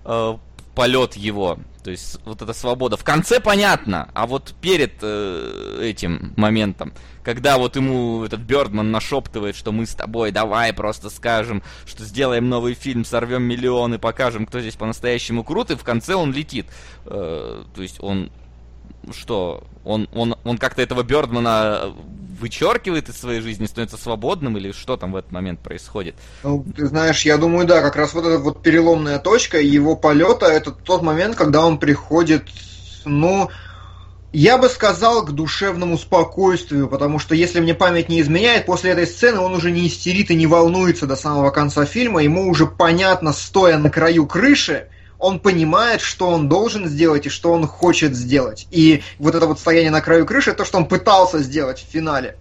э, 0.06 0.38
полет 0.76 1.16
его. 1.16 1.58
То 1.84 1.90
есть 1.90 2.20
вот 2.26 2.41
эта 2.41 2.53
свобода. 2.53 2.95
В 2.95 3.03
конце 3.03 3.40
понятно, 3.40 4.10
а 4.14 4.28
вот 4.28 4.53
перед 4.62 4.94
э, 5.02 5.80
этим 5.82 6.34
моментом, 6.38 6.94
когда 7.24 7.58
вот 7.58 7.76
ему 7.76 8.24
этот 8.24 8.41
Бёрдман 8.41 8.91
нашептывает, 8.91 9.56
что 9.56 9.72
мы 9.72 9.86
с 9.86 9.95
тобой 9.95 10.32
давай 10.32 10.74
просто 10.74 11.10
скажем, 11.10 11.64
что 11.86 12.03
сделаем 12.03 12.49
новый 12.49 12.76
фильм, 12.76 13.03
сорвем 13.03 13.44
миллионы, 13.44 13.98
покажем, 13.98 14.45
кто 14.45 14.60
здесь 14.60 14.76
по-настоящему 14.76 15.44
крут, 15.44 15.72
и 15.72 15.76
в 15.76 15.84
конце 15.84 16.14
он 16.14 16.34
летит. 16.34 16.68
Э, 17.06 17.64
то 17.74 17.82
есть 17.82 17.98
он 17.99 18.32
что, 19.14 19.64
он, 19.84 20.07
он, 20.14 20.36
он 20.44 20.57
как-то 20.57 20.82
этого 20.82 21.03
Бёрдмана 21.03 21.94
вычеркивает 22.40 23.07
из 23.10 23.18
своей 23.18 23.40
жизни, 23.41 23.65
становится 23.65 23.98
свободным, 23.98 24.57
или 24.57 24.72
что 24.72 24.98
там 24.98 25.11
в 25.11 25.15
этот 25.15 25.32
момент 25.32 25.60
происходит? 25.60 26.15
Ну, 26.44 26.65
ты 26.76 26.88
знаешь, 26.88 27.23
я 27.23 27.38
думаю, 27.38 27.68
да, 27.68 27.82
как 27.82 27.95
раз 27.95 28.14
вот 28.14 28.26
эта 28.26 28.40
вот 28.40 28.64
переломная 28.64 29.19
точка 29.19 29.60
его 29.60 29.95
полета, 29.95 30.48
это 30.48 30.72
тот 30.72 31.02
момент, 31.03 31.36
когда 31.36 31.65
он 31.65 31.78
приходит, 31.78 32.44
ну, 33.06 33.49
я 34.34 34.57
бы 34.57 34.69
сказал, 34.69 35.26
к 35.26 35.32
душевному 35.32 35.98
спокойствию, 35.98 36.88
потому 36.88 37.19
что, 37.19 37.36
если 37.36 37.60
мне 37.60 37.73
память 37.73 38.10
не 38.10 38.22
изменяет, 38.22 38.65
после 38.65 38.91
этой 38.91 39.06
сцены 39.06 39.40
он 39.40 39.53
уже 39.53 39.72
не 39.72 39.88
истерит 39.88 40.32
и 40.32 40.36
не 40.36 40.48
волнуется 40.48 41.06
до 41.06 41.15
самого 41.15 41.52
конца 41.52 41.86
фильма, 41.86 42.23
ему 42.23 42.49
уже 42.49 42.65
понятно, 42.65 43.34
стоя 43.34 43.78
на 43.78 43.90
краю 43.90 44.26
крыши, 44.26 44.88
он 45.22 45.39
понимает, 45.39 46.02
что 46.02 46.27
он 46.30 46.49
должен 46.49 46.88
сделать 46.88 47.26
и 47.27 47.30
что 47.30 47.52
он 47.53 47.68
хочет 47.68 48.15
сделать. 48.15 48.68
И 48.72 49.03
вот 49.19 49.35
это 49.35 49.45
вот 49.45 49.60
стояние 49.60 49.91
на 49.91 50.02
краю 50.02 50.26
крыши, 50.26 50.53
то, 50.53 50.65
что 50.65 50.77
он 50.77 50.85
пытался 50.88 51.39
сделать 51.39 51.80
в 51.80 51.91
финале. 51.91 52.35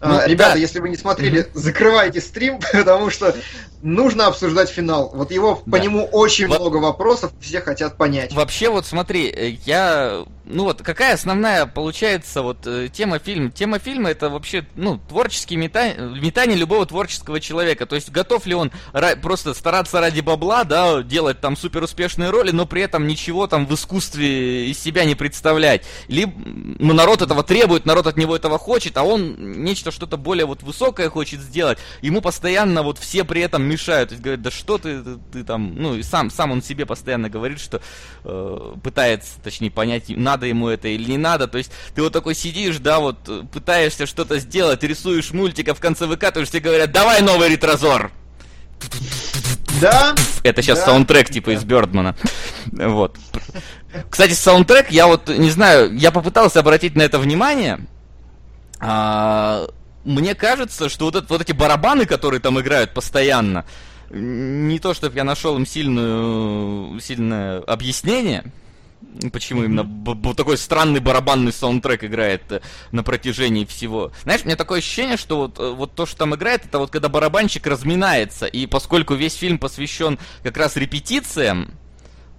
Ну, 0.00 0.18
А, 0.18 0.26
Ребята, 0.28 0.52
да. 0.54 0.58
если 0.58 0.80
вы 0.80 0.90
не 0.90 0.96
смотрели, 0.96 1.48
закрывайте 1.54 2.20
стрим, 2.20 2.58
потому 2.72 3.08
что 3.10 3.34
нужно 3.82 4.26
обсуждать 4.26 4.68
финал. 4.68 5.10
Вот 5.14 5.30
его 5.30 5.56
по 5.56 5.70
Да. 5.70 5.78
нему 5.78 6.04
очень 6.04 6.46
Вот- 6.46 6.60
много 6.60 6.76
вопросов, 6.76 7.32
все 7.40 7.60
хотят 7.60 7.96
понять. 7.96 8.32
Вообще, 8.32 8.68
вот 8.68 8.84
смотри, 8.86 9.28
э, 9.28 9.48
я... 9.64 10.24
Ну 10.46 10.64
вот, 10.64 10.82
какая 10.82 11.14
основная, 11.14 11.64
получается, 11.64 12.42
вот 12.42 12.66
э, 12.66 12.88
тема 12.92 13.18
фильма? 13.18 13.50
Тема 13.50 13.78
фильма 13.78 14.10
это 14.10 14.28
вообще, 14.28 14.66
ну, 14.76 15.00
творческие 15.08 15.58
мета... 15.58 15.94
метания 15.94 16.54
любого 16.54 16.84
творческого 16.84 17.40
человека. 17.40 17.86
То 17.86 17.94
есть, 17.94 18.10
готов 18.10 18.44
ли 18.44 18.54
он 18.54 18.70
просто 19.22 19.54
стараться 19.54 20.00
ради 20.00 20.20
бабла, 20.20 20.64
да, 20.64 21.02
делать 21.02 21.40
там 21.40 21.56
супер 21.56 21.82
успешные 21.82 22.28
роли, 22.28 22.50
но 22.50 22.66
при 22.66 22.82
этом 22.82 23.06
ничего 23.06 23.46
там 23.46 23.66
в 23.66 23.74
искусстве 23.74 24.70
из 24.70 24.78
себя 24.78 25.06
не 25.06 25.14
представлять. 25.14 25.82
Либо, 26.08 26.32
ну, 26.36 26.92
народ 26.92 27.22
этого 27.22 27.42
требует, 27.42 27.86
народ 27.86 28.06
от 28.06 28.18
него 28.18 28.36
этого 28.36 28.58
хочет, 28.58 28.98
а 28.98 29.02
он 29.02 29.62
нечто 29.62 29.90
что-то 29.90 30.18
более 30.18 30.44
вот 30.44 30.62
высокое 30.62 31.08
хочет 31.08 31.40
сделать. 31.40 31.78
Ему 32.02 32.20
постоянно 32.20 32.82
вот 32.82 32.98
все 32.98 33.24
при 33.24 33.40
этом 33.40 33.62
мешают. 33.62 34.10
То 34.10 34.12
есть 34.14 34.22
говорят, 34.22 34.42
да 34.42 34.50
что 34.50 34.76
ты, 34.76 35.02
ты, 35.02 35.18
ты 35.32 35.44
там, 35.44 35.74
ну 35.74 35.94
и 35.94 36.02
сам, 36.02 36.30
сам 36.30 36.50
он 36.50 36.62
себе 36.62 36.84
постоянно 36.84 37.30
говорит, 37.30 37.60
что 37.60 37.80
э, 38.24 38.74
пытается, 38.82 39.40
точнее, 39.42 39.70
понять, 39.70 40.10
надо 40.34 40.46
ему 40.46 40.68
это 40.68 40.88
или 40.88 41.10
не 41.12 41.18
надо. 41.18 41.46
То 41.46 41.58
есть 41.58 41.70
ты 41.94 42.02
вот 42.02 42.12
такой 42.12 42.34
сидишь, 42.34 42.78
да, 42.78 42.98
вот 42.98 43.18
э, 43.28 43.42
пытаешься 43.52 44.04
что-то 44.06 44.38
сделать, 44.40 44.82
рисуешь 44.82 45.30
мультик, 45.32 45.68
а 45.68 45.74
в 45.74 45.80
конце 45.80 46.06
выкатываешь, 46.06 46.50
тебе 46.50 46.60
говорят, 46.60 46.90
давай 46.90 47.22
новый 47.22 47.48
ретрозор. 47.48 48.10
Да? 49.80 50.14
Это 50.42 50.60
сейчас 50.62 50.80
Да. 50.80 50.86
саундтрек 50.86 51.30
типа 51.30 51.50
из 51.50 51.62
Бёрдмана. 51.64 52.16
Вот. 52.72 53.16
Кстати, 54.10 54.32
саундтрек, 54.32 54.90
я 54.90 55.06
вот 55.06 55.28
не 55.28 55.50
знаю, 55.50 55.96
я 55.96 56.10
попытался 56.10 56.60
обратить 56.60 56.96
на 56.96 57.02
это 57.02 57.18
внимание. 57.18 57.78
А, 58.80 59.66
мне 60.04 60.34
кажется, 60.34 60.88
что 60.88 61.04
вот, 61.06 61.14
это- 61.16 61.26
вот 61.28 61.40
эти 61.42 61.52
барабаны, 61.52 62.06
которые 62.06 62.40
там 62.40 62.60
играют 62.60 62.92
постоянно, 62.92 63.64
не 64.10 64.78
то, 64.80 64.94
чтобы 64.94 65.16
я 65.16 65.24
нашел 65.24 65.56
им 65.56 65.64
сильную, 65.66 66.98
сильное 67.00 67.60
объяснение, 67.60 68.44
почему 69.32 69.64
именно 69.64 69.84
б- 69.84 70.14
б- 70.14 70.34
такой 70.34 70.56
странный 70.58 71.00
барабанный 71.00 71.52
саундтрек 71.52 72.04
играет 72.04 72.42
э, 72.50 72.60
на 72.92 73.02
протяжении 73.02 73.64
всего. 73.64 74.12
Знаешь, 74.22 74.42
у 74.42 74.46
меня 74.46 74.56
такое 74.56 74.78
ощущение, 74.78 75.16
что 75.16 75.36
вот, 75.36 75.58
э, 75.58 75.70
вот 75.70 75.94
то, 75.94 76.06
что 76.06 76.16
там 76.18 76.34
играет, 76.34 76.64
это 76.66 76.78
вот 76.78 76.90
когда 76.90 77.08
барабанщик 77.08 77.66
разминается, 77.66 78.46
и 78.46 78.66
поскольку 78.66 79.14
весь 79.14 79.34
фильм 79.34 79.58
посвящен 79.58 80.18
как 80.42 80.56
раз 80.56 80.76
репетициям, 80.76 81.72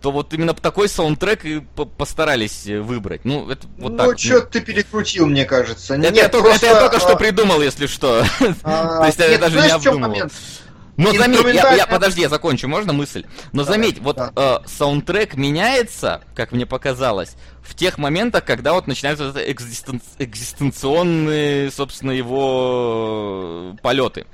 то 0.01 0.11
вот 0.11 0.33
именно 0.33 0.53
такой 0.53 0.87
саундтрек 0.87 1.45
и 1.45 1.59
по- 1.61 1.85
постарались 1.85 2.67
э, 2.67 2.79
выбрать. 2.79 3.25
Ну, 3.25 3.49
это 3.49 3.65
вот 3.77 3.93
ну, 3.93 3.97
так. 3.97 4.19
что 4.19 4.41
ты 4.41 4.61
перекрутил, 4.61 5.25
мне 5.25 5.45
кажется. 5.45 5.95
Это, 5.95 6.03
Нет, 6.03 6.15
я 6.15 6.29
только, 6.29 6.49
это 6.49 6.65
я 6.67 6.71
просто, 6.73 6.89
только 6.89 6.99
что 6.99 7.13
а, 7.13 7.15
придумал, 7.15 7.61
если 7.61 7.87
что. 7.87 8.23
а, 8.63 8.99
То 8.99 9.05
есть 9.07 9.19
я 9.19 9.37
даже 9.39 9.59
не 9.59 9.69
обдумывал. 9.69 10.09
момент? 10.09 10.33
Но 10.97 11.11
заметь, 11.13 11.41
я, 11.53 11.73
я, 11.75 11.87
подожди, 11.87 12.21
я 12.21 12.29
закончу, 12.29 12.67
можно 12.69 12.93
мысль? 12.93 13.25
Но 13.51 13.63
Давай, 13.63 13.73
заметь, 13.79 13.99
вот 13.99 14.15
да. 14.15 14.31
э, 14.35 14.59
саундтрек 14.67 15.35
меняется, 15.35 16.21
как 16.35 16.51
мне 16.53 16.65
показалось, 16.65 17.35
в 17.61 17.75
тех 17.75 17.97
моментах, 17.97 18.45
когда 18.45 18.71
вот 18.73 18.87
начинаются 18.87 19.25
вот 19.31 19.35
экзистен- 19.37 20.01
экзистенционные, 20.19 21.71
собственно, 21.71 22.11
его 22.11 23.75
полеты. 23.81 24.25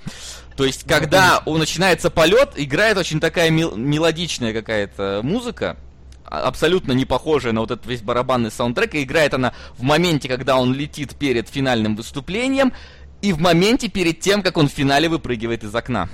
То 0.56 0.66
есть, 0.66 0.86
когда 0.88 1.42
у- 1.46 1.58
начинается 1.58 2.10
полет, 2.10 2.52
играет 2.56 2.98
очень 2.98 3.20
такая 3.20 3.50
мел- 3.50 3.76
мелодичная 3.76 4.54
какая-то 4.54 5.22
музыка, 5.24 5.78
а- 6.26 6.42
абсолютно 6.42 6.92
не 6.92 7.06
похожая 7.06 7.54
на 7.54 7.62
вот 7.62 7.72
этот 7.72 7.86
весь 7.88 8.02
барабанный 8.02 8.52
саундтрек, 8.52 8.94
и 8.96 9.04
играет 9.04 9.34
она 9.34 9.54
в 9.78 9.84
моменте, 9.84 10.28
когда 10.28 10.58
он 10.58 10.74
летит 10.74 11.16
перед 11.16 11.50
финальным 11.50 11.96
выступлением, 11.96 12.74
и 13.22 13.34
в 13.34 13.40
моменте 13.40 13.88
перед 13.88 14.20
тем, 14.20 14.44
как 14.44 14.58
он 14.58 14.68
в 14.68 14.72
финале 14.72 15.10
выпрыгивает 15.10 15.64
из 15.64 15.74
окна. 15.74 16.10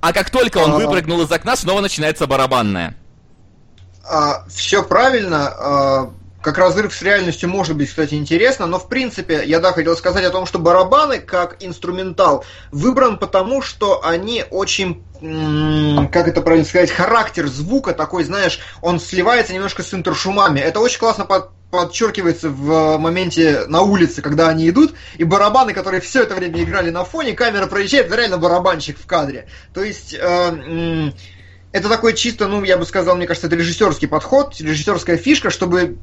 А 0.00 0.12
как 0.12 0.30
только 0.30 0.58
он 0.58 0.72
А. 0.72 0.76
выпрыгнул 0.76 1.22
из 1.22 1.30
окна, 1.32 1.56
снова 1.56 1.80
начинается 1.80 2.26
барабанная. 2.26 2.94
все 4.48 4.82
правильно. 4.82 5.48
а, 5.48 6.10
как 6.44 6.58
разрыв 6.58 6.92
с 6.94 7.00
реальностью 7.00 7.48
может 7.48 7.74
быть, 7.74 7.88
кстати, 7.88 8.14
интересно, 8.14 8.66
но 8.66 8.78
в 8.78 8.86
принципе, 8.88 9.42
я 9.46 9.60
да 9.60 9.72
хотел 9.72 9.96
сказать 9.96 10.26
о 10.26 10.30
том, 10.30 10.44
что 10.44 10.58
барабаны 10.58 11.18
как 11.18 11.56
инструментал 11.60 12.44
выбран 12.70 13.16
потому, 13.16 13.62
что 13.62 14.04
они 14.04 14.44
очень, 14.50 15.02
как 16.12 16.28
это 16.28 16.42
правильно 16.42 16.66
сказать, 16.66 16.90
характер 16.90 17.46
звука 17.46 17.94
такой, 17.94 18.24
знаешь, 18.24 18.60
он 18.82 19.00
сливается 19.00 19.54
немножко 19.54 19.82
с 19.82 19.94
интершумами. 19.94 20.60
Это 20.60 20.80
очень 20.80 20.98
классно 20.98 21.24
под- 21.24 21.48
подчеркивается 21.74 22.50
в 22.50 22.98
моменте 22.98 23.64
на 23.66 23.82
улице, 23.82 24.22
когда 24.22 24.48
они 24.48 24.68
идут, 24.68 24.94
и 25.18 25.24
барабаны, 25.24 25.72
которые 25.72 26.00
все 26.00 26.22
это 26.22 26.34
время 26.36 26.62
играли 26.62 26.90
на 26.90 27.04
фоне, 27.04 27.32
камера 27.32 27.66
проезжает, 27.66 28.06
это 28.06 28.16
реально 28.16 28.38
барабанщик 28.38 28.98
в 28.98 29.06
кадре. 29.06 29.48
То 29.72 29.82
есть 29.82 30.14
э, 30.14 31.12
это 31.74 31.88
такой 31.88 32.14
чисто, 32.14 32.46
ну, 32.46 32.62
я 32.62 32.78
бы 32.78 32.86
сказал, 32.86 33.16
мне 33.16 33.26
кажется, 33.26 33.48
это 33.48 33.56
режиссерский 33.56 34.06
подход, 34.06 34.54
режиссерская 34.60 35.16
фишка, 35.16 35.50
чтобы 35.50 35.98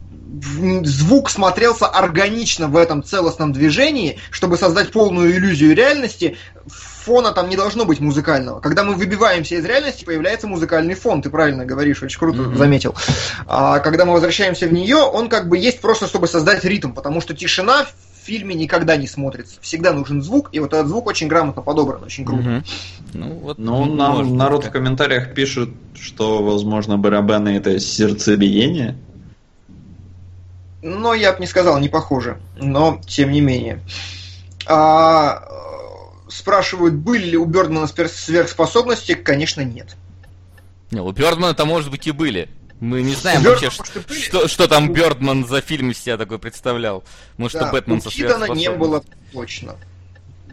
звук 0.83 1.29
смотрелся 1.29 1.87
органично 1.87 2.67
в 2.67 2.75
этом 2.75 3.01
целостном 3.01 3.53
движении, 3.53 4.19
чтобы 4.31 4.57
создать 4.57 4.91
полную 4.91 5.31
иллюзию 5.31 5.73
реальности, 5.73 6.35
фона 6.67 7.31
там 7.31 7.47
не 7.47 7.55
должно 7.55 7.85
быть 7.85 8.01
музыкального. 8.01 8.59
Когда 8.59 8.83
мы 8.83 8.95
выбиваемся 8.95 9.55
из 9.55 9.63
реальности, 9.63 10.03
появляется 10.03 10.45
музыкальный 10.45 10.93
фон, 10.93 11.21
ты 11.21 11.29
правильно 11.29 11.63
говоришь, 11.63 12.03
очень 12.03 12.19
круто 12.19 12.41
Мгм. 12.41 12.57
заметил. 12.57 12.93
А 13.47 13.79
когда 13.79 14.03
мы 14.03 14.11
возвращаемся 14.11 14.67
в 14.67 14.73
нее, 14.73 14.97
он 14.97 15.29
как 15.29 15.47
бы 15.47 15.57
есть 15.57 15.79
просто, 15.79 16.05
чтобы 16.05 16.27
создать 16.27 16.65
ритм, 16.65 16.91
потому 16.91 17.21
что 17.21 17.33
тишина 17.33 17.87
в 18.21 18.25
фильме 18.25 18.53
никогда 18.55 18.97
не 18.97 19.07
смотрится. 19.07 19.55
Всегда 19.61 19.93
нужен 19.93 20.21
звук, 20.21 20.49
и 20.51 20.59
вот 20.59 20.73
этот 20.73 20.87
звук 20.87 21.07
очень 21.07 21.27
грамотно 21.27 21.61
подобран, 21.61 22.03
очень 22.03 22.23
круто. 22.25 22.43
Мгм. 22.43 22.63
Ну, 23.13 23.29
вот, 23.39 23.57
Ну, 23.57 23.85
нам 23.85 24.17
может, 24.17 24.33
народ 24.33 24.61
в 24.61 24.63
как- 24.65 24.73
комментариях 24.73 25.33
пишет, 25.33 25.69
что, 25.99 26.43
возможно, 26.43 26.97
барабаны 26.97 27.49
это 27.49 27.79
сердцебиение. 27.79 28.95
Но 30.83 31.13
я 31.13 31.33
бы 31.33 31.39
не 31.39 31.47
сказал, 31.47 31.79
не 31.79 31.89
похоже. 31.89 32.39
Но 32.57 33.01
тем 33.07 33.31
не 33.31 33.41
менее. 33.41 33.79
А, 34.67 35.43
спрашивают, 36.29 36.93
были 36.95 37.25
ли 37.31 37.37
у 37.37 37.45
Бёрдмана 37.45 37.85
спер- 37.87 38.07
сверхспособности? 38.09 39.13
Конечно, 39.13 39.61
нет. 39.61 39.95
Не, 40.91 41.01
у 41.01 41.11
Бёрдмана-то, 41.11 41.65
может 41.65 41.89
быть, 41.91 42.07
и 42.07 42.11
были. 42.11 42.49
Мы 42.81 43.03
не 43.03 43.13
знаем 43.13 43.43
вообще, 43.43 43.69
были. 44.07 44.19
что, 44.19 44.47
что 44.47 44.67
там 44.67 44.91
Бёрдман 44.91 45.45
за 45.47 45.61
фильм 45.61 45.91
из 45.91 45.99
себя 45.99 46.17
такой 46.17 46.39
представлял. 46.39 47.03
Может, 47.37 47.59
Да, 47.59 47.67
что 47.67 47.71
Бэтмен 47.73 47.99
у 47.99 48.01
со 48.01 48.09
Китона 48.09 48.51
не 48.53 48.71
было 48.71 49.03
точно. 49.31 49.75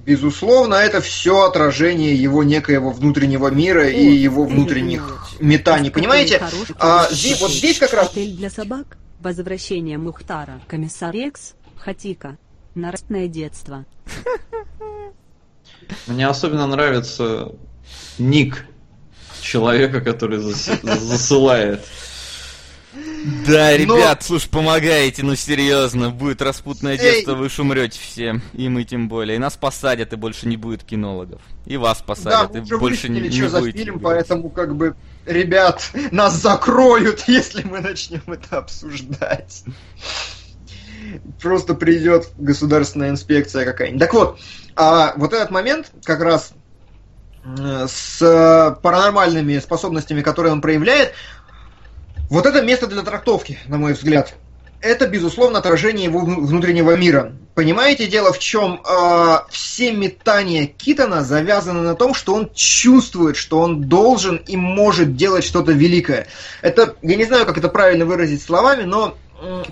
Безусловно, 0.04 0.74
это 0.74 1.00
все 1.00 1.44
отражение 1.44 2.14
его 2.14 2.44
некоего 2.44 2.90
внутреннего 2.90 3.48
мира 3.48 3.88
и 3.88 4.04
его 4.04 4.44
внутренних 4.44 5.30
метаний. 5.40 5.90
Понимаете? 5.90 6.42
А, 6.78 7.08
здесь- 7.10 7.40
вот 7.40 7.50
здесь 7.50 7.78
как 7.78 7.94
раз 7.94 8.10
Отель 8.10 8.36
для 8.36 8.50
собак. 8.50 8.98
Возвращение 9.20 9.96
Мухтара. 9.96 10.60
Комиссар 10.68 11.12
Рекс. 11.14 11.54
Хатика. 11.76 12.36
Нарастное 12.74 13.26
детство. 13.26 13.86
Мне 16.06 16.28
особенно 16.28 16.66
нравится 16.66 17.52
ник 18.18 18.66
человека, 19.40 20.02
который 20.02 20.38
засылает. 20.40 21.86
Да, 23.46 23.76
ребят, 23.76 24.18
Но... 24.20 24.26
слушай, 24.26 24.48
помогаете, 24.48 25.22
ну 25.22 25.34
серьезно, 25.34 26.10
будет 26.10 26.40
распутное 26.40 26.96
детство, 26.96 27.34
вы 27.34 27.50
ж 27.50 27.58
умрете 27.58 27.98
все, 28.00 28.40
и 28.54 28.68
мы 28.68 28.84
тем 28.84 29.08
более. 29.08 29.36
И 29.36 29.38
нас 29.38 29.56
посадят, 29.56 30.12
и 30.12 30.16
больше 30.16 30.48
не 30.48 30.56
будет 30.56 30.84
кинологов. 30.84 31.42
И 31.66 31.76
вас 31.76 32.00
посадят, 32.00 32.52
да, 32.52 32.58
и 32.60 32.78
больше 32.78 33.08
не, 33.08 33.20
не 33.20 33.48
за 33.48 33.60
фильм, 33.72 34.00
поэтому 34.00 34.48
как 34.48 34.74
бы, 34.74 34.94
ребят, 35.26 35.90
нас 36.10 36.40
закроют, 36.40 37.24
если 37.26 37.62
мы 37.62 37.80
начнем 37.80 38.22
это 38.26 38.58
обсуждать. 38.58 39.64
Просто 41.40 41.74
придет 41.74 42.30
государственная 42.38 43.10
инспекция 43.10 43.64
какая-нибудь. 43.64 44.00
Так 44.00 44.14
вот, 44.14 44.40
а 44.76 45.12
вот 45.16 45.32
этот 45.32 45.50
момент 45.50 45.90
как 46.04 46.20
раз 46.20 46.52
с 47.56 48.78
паранормальными 48.82 49.58
способностями, 49.58 50.22
которые 50.22 50.52
он 50.52 50.60
проявляет, 50.60 51.14
вот 52.30 52.46
это 52.46 52.62
место 52.62 52.86
для 52.86 53.02
трактовки, 53.02 53.58
на 53.66 53.78
мой 53.78 53.94
взгляд. 53.94 54.34
Это, 54.80 55.08
безусловно, 55.08 55.58
отражение 55.58 56.04
его 56.04 56.20
внутреннего 56.20 56.96
мира. 56.96 57.32
Понимаете, 57.54 58.06
дело 58.06 58.32
в 58.32 58.38
чем? 58.38 58.80
Э, 58.88 59.38
все 59.50 59.90
метания 59.90 60.66
Китона 60.66 61.24
завязаны 61.24 61.80
на 61.80 61.96
том, 61.96 62.14
что 62.14 62.34
он 62.34 62.50
чувствует, 62.54 63.36
что 63.36 63.58
он 63.58 63.88
должен 63.88 64.36
и 64.36 64.56
может 64.56 65.16
делать 65.16 65.42
что-то 65.42 65.72
великое. 65.72 66.28
Это, 66.62 66.94
я 67.02 67.16
не 67.16 67.24
знаю, 67.24 67.44
как 67.46 67.58
это 67.58 67.68
правильно 67.68 68.04
выразить 68.04 68.40
словами, 68.40 68.84
но 68.84 69.16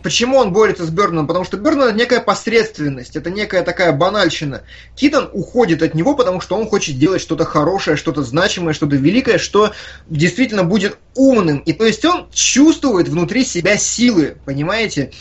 почему 0.03 0.39
он 0.39 0.53
борется 0.53 0.85
с 0.85 0.91
Берном? 0.91 1.27
Потому 1.27 1.45
что 1.45 1.57
Берн 1.57 1.83
это 1.83 1.93
некая 1.93 2.21
посредственность, 2.21 3.17
это 3.17 3.31
некая 3.31 3.63
такая 3.63 3.93
банальщина. 3.93 4.63
Китон 4.95 5.29
уходит 5.33 5.83
от 5.83 5.95
него, 5.95 6.15
потому 6.15 6.41
что 6.41 6.57
он 6.57 6.69
хочет 6.69 6.99
делать 6.99 7.21
что-то 7.21 7.45
хорошее, 7.45 7.97
что-то 7.97 8.23
значимое, 8.23 8.75
что-то 8.75 8.97
великое, 8.97 9.39
что 9.39 9.73
действительно 10.09 10.65
будет 10.65 10.99
умным. 11.15 11.59
И 11.59 11.73
то 11.73 11.85
есть 11.85 12.05
он 12.05 12.29
чувствует 12.33 13.09
внутри 13.09 13.45
себя 13.45 13.77
силы, 13.77 14.37
понимаете? 14.45 15.13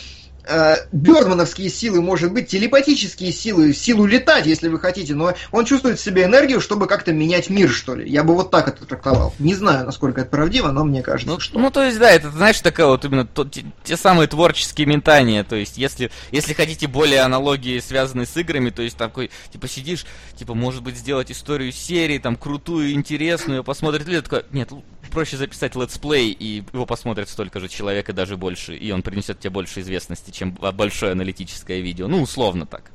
Э, 0.46 0.76
Бёрдмановские 0.92 1.68
силы, 1.68 2.00
может 2.00 2.32
быть, 2.32 2.48
телепатические 2.48 3.32
силы, 3.32 3.72
силу 3.72 4.06
летать, 4.06 4.46
если 4.46 4.68
вы 4.68 4.78
хотите, 4.78 5.14
но 5.14 5.34
он 5.50 5.64
чувствует 5.64 5.98
в 5.98 6.02
себе 6.02 6.24
энергию, 6.24 6.60
чтобы 6.60 6.86
как-то 6.86 7.12
менять 7.12 7.50
мир, 7.50 7.70
что 7.70 7.94
ли. 7.94 8.08
Я 8.08 8.24
бы 8.24 8.34
вот 8.34 8.50
так 8.50 8.68
это 8.68 8.84
трактовал. 8.84 9.34
Не 9.38 9.54
знаю, 9.54 9.84
насколько 9.86 10.22
это 10.22 10.30
правдиво, 10.30 10.70
но 10.70 10.84
мне 10.84 11.02
кажется, 11.02 11.34
ну, 11.34 11.40
что... 11.40 11.58
Ну, 11.58 11.70
то 11.70 11.84
есть, 11.84 11.98
да, 11.98 12.10
это, 12.10 12.30
знаешь, 12.30 12.60
такая 12.60 12.86
вот 12.86 13.04
именно 13.04 13.26
то, 13.26 13.44
те, 13.44 13.64
те 13.84 13.96
самые 13.96 14.28
творческие 14.28 14.86
метания, 14.86 15.44
то 15.44 15.56
есть, 15.56 15.76
если, 15.76 16.10
если 16.30 16.52
хотите 16.52 16.86
более 16.86 17.20
аналогии, 17.20 17.78
связанные 17.80 18.26
с 18.26 18.36
играми, 18.36 18.70
то 18.70 18.82
есть, 18.82 18.96
такой, 18.96 19.30
типа, 19.52 19.68
сидишь, 19.68 20.06
типа, 20.36 20.54
может 20.54 20.82
быть, 20.82 20.96
сделать 20.96 21.30
историю 21.30 21.72
серии, 21.72 22.18
там, 22.18 22.36
крутую, 22.36 22.92
интересную, 22.92 23.64
посмотрит 23.64 24.06
люди, 24.06 24.22
такой, 24.22 24.44
нет, 24.52 24.70
проще 25.16 25.38
записать 25.38 25.74
летсплей, 25.74 26.30
и 26.30 26.62
его 26.74 26.84
посмотрит 26.84 27.30
столько 27.30 27.58
же 27.58 27.68
человек 27.68 28.10
и 28.10 28.12
даже 28.12 28.36
больше, 28.36 28.76
и 28.76 28.92
он 28.92 29.00
принесет 29.00 29.40
тебе 29.40 29.48
больше 29.48 29.80
известности, 29.80 30.30
чем 30.30 30.50
большое 30.52 31.12
аналитическое 31.12 31.80
видео. 31.80 32.06
Ну, 32.06 32.20
условно 32.20 32.66
так. 32.66 32.90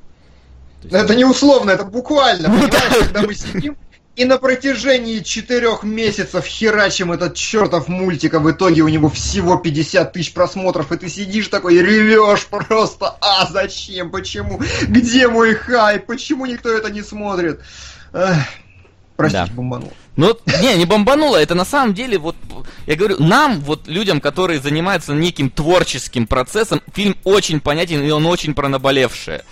Есть... 0.84 0.94
Это 0.94 1.16
не 1.16 1.26
условно, 1.26 1.72
это 1.72 1.84
буквально, 1.84 2.50
ну 2.50 2.62
понимаешь, 2.62 2.98
когда 3.06 3.24
мы 3.24 3.34
сидим 3.34 3.76
и 4.16 4.26
на 4.26 4.38
протяжении 4.38 5.18
четырех 5.22 5.82
месяцев 5.82 6.46
херачим 6.46 7.12
этот 7.12 7.34
чертов 7.34 7.88
мультик, 7.88 8.36
а 8.36 8.40
в 8.40 8.52
итоге 8.52 8.84
у 8.84 8.88
него 8.88 9.10
всего 9.10 9.58
50 9.58 10.14
тысяч 10.14 10.32
просмотров, 10.32 10.92
и 10.92 10.98
ты 10.98 11.10
сидишь 11.10 11.48
такой 11.48 11.78
и 11.78 11.82
ревешь 11.82 12.46
просто, 12.46 13.18
а 13.20 13.48
зачем, 13.52 14.12
почему, 14.12 14.62
где 14.88 15.28
мой 15.28 15.56
хайп, 15.56 16.06
почему 16.06 16.46
никто 16.46 16.70
это 16.70 16.92
не 16.92 17.02
смотрит? 17.02 17.62
Эх, 18.14 18.38
простите, 19.22 19.46
да. 19.46 19.54
бомбанул. 19.54 19.94
Ну, 20.16 20.38
не, 20.62 20.78
не 20.78 20.86
бомбануло, 20.86 21.38
это 21.38 21.56
на 21.56 21.66
самом 21.66 21.94
деле, 21.94 22.18
вот, 22.18 22.36
я 22.86 22.96
говорю, 22.96 23.22
нам, 23.24 23.62
вот, 23.62 23.88
людям, 23.88 24.20
которые 24.20 24.60
занимаются 24.60 25.14
неким 25.14 25.50
творческим 25.50 26.28
процессом, 26.28 26.82
фильм 26.94 27.16
очень 27.24 27.60
понятен, 27.60 28.02
и 28.02 28.10
он 28.10 28.26
очень 28.26 28.54
про 28.54 28.68
наболевшее. 28.68 29.44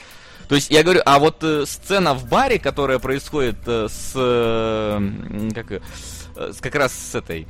То 0.47 0.55
есть, 0.55 0.69
я 0.71 0.83
говорю, 0.83 1.01
а 1.05 1.19
вот 1.19 1.37
э, 1.43 1.65
сцена 1.67 2.13
в 2.13 2.27
баре, 2.27 2.57
которая 2.57 2.99
происходит 2.99 3.57
э, 3.67 3.87
с, 3.89 4.13
э, 4.15 5.51
как, 5.53 5.71
э, 5.71 5.81
с, 6.35 6.59
как 6.59 6.75
раз 6.75 6.91
с 6.93 7.15
этой... 7.15 7.47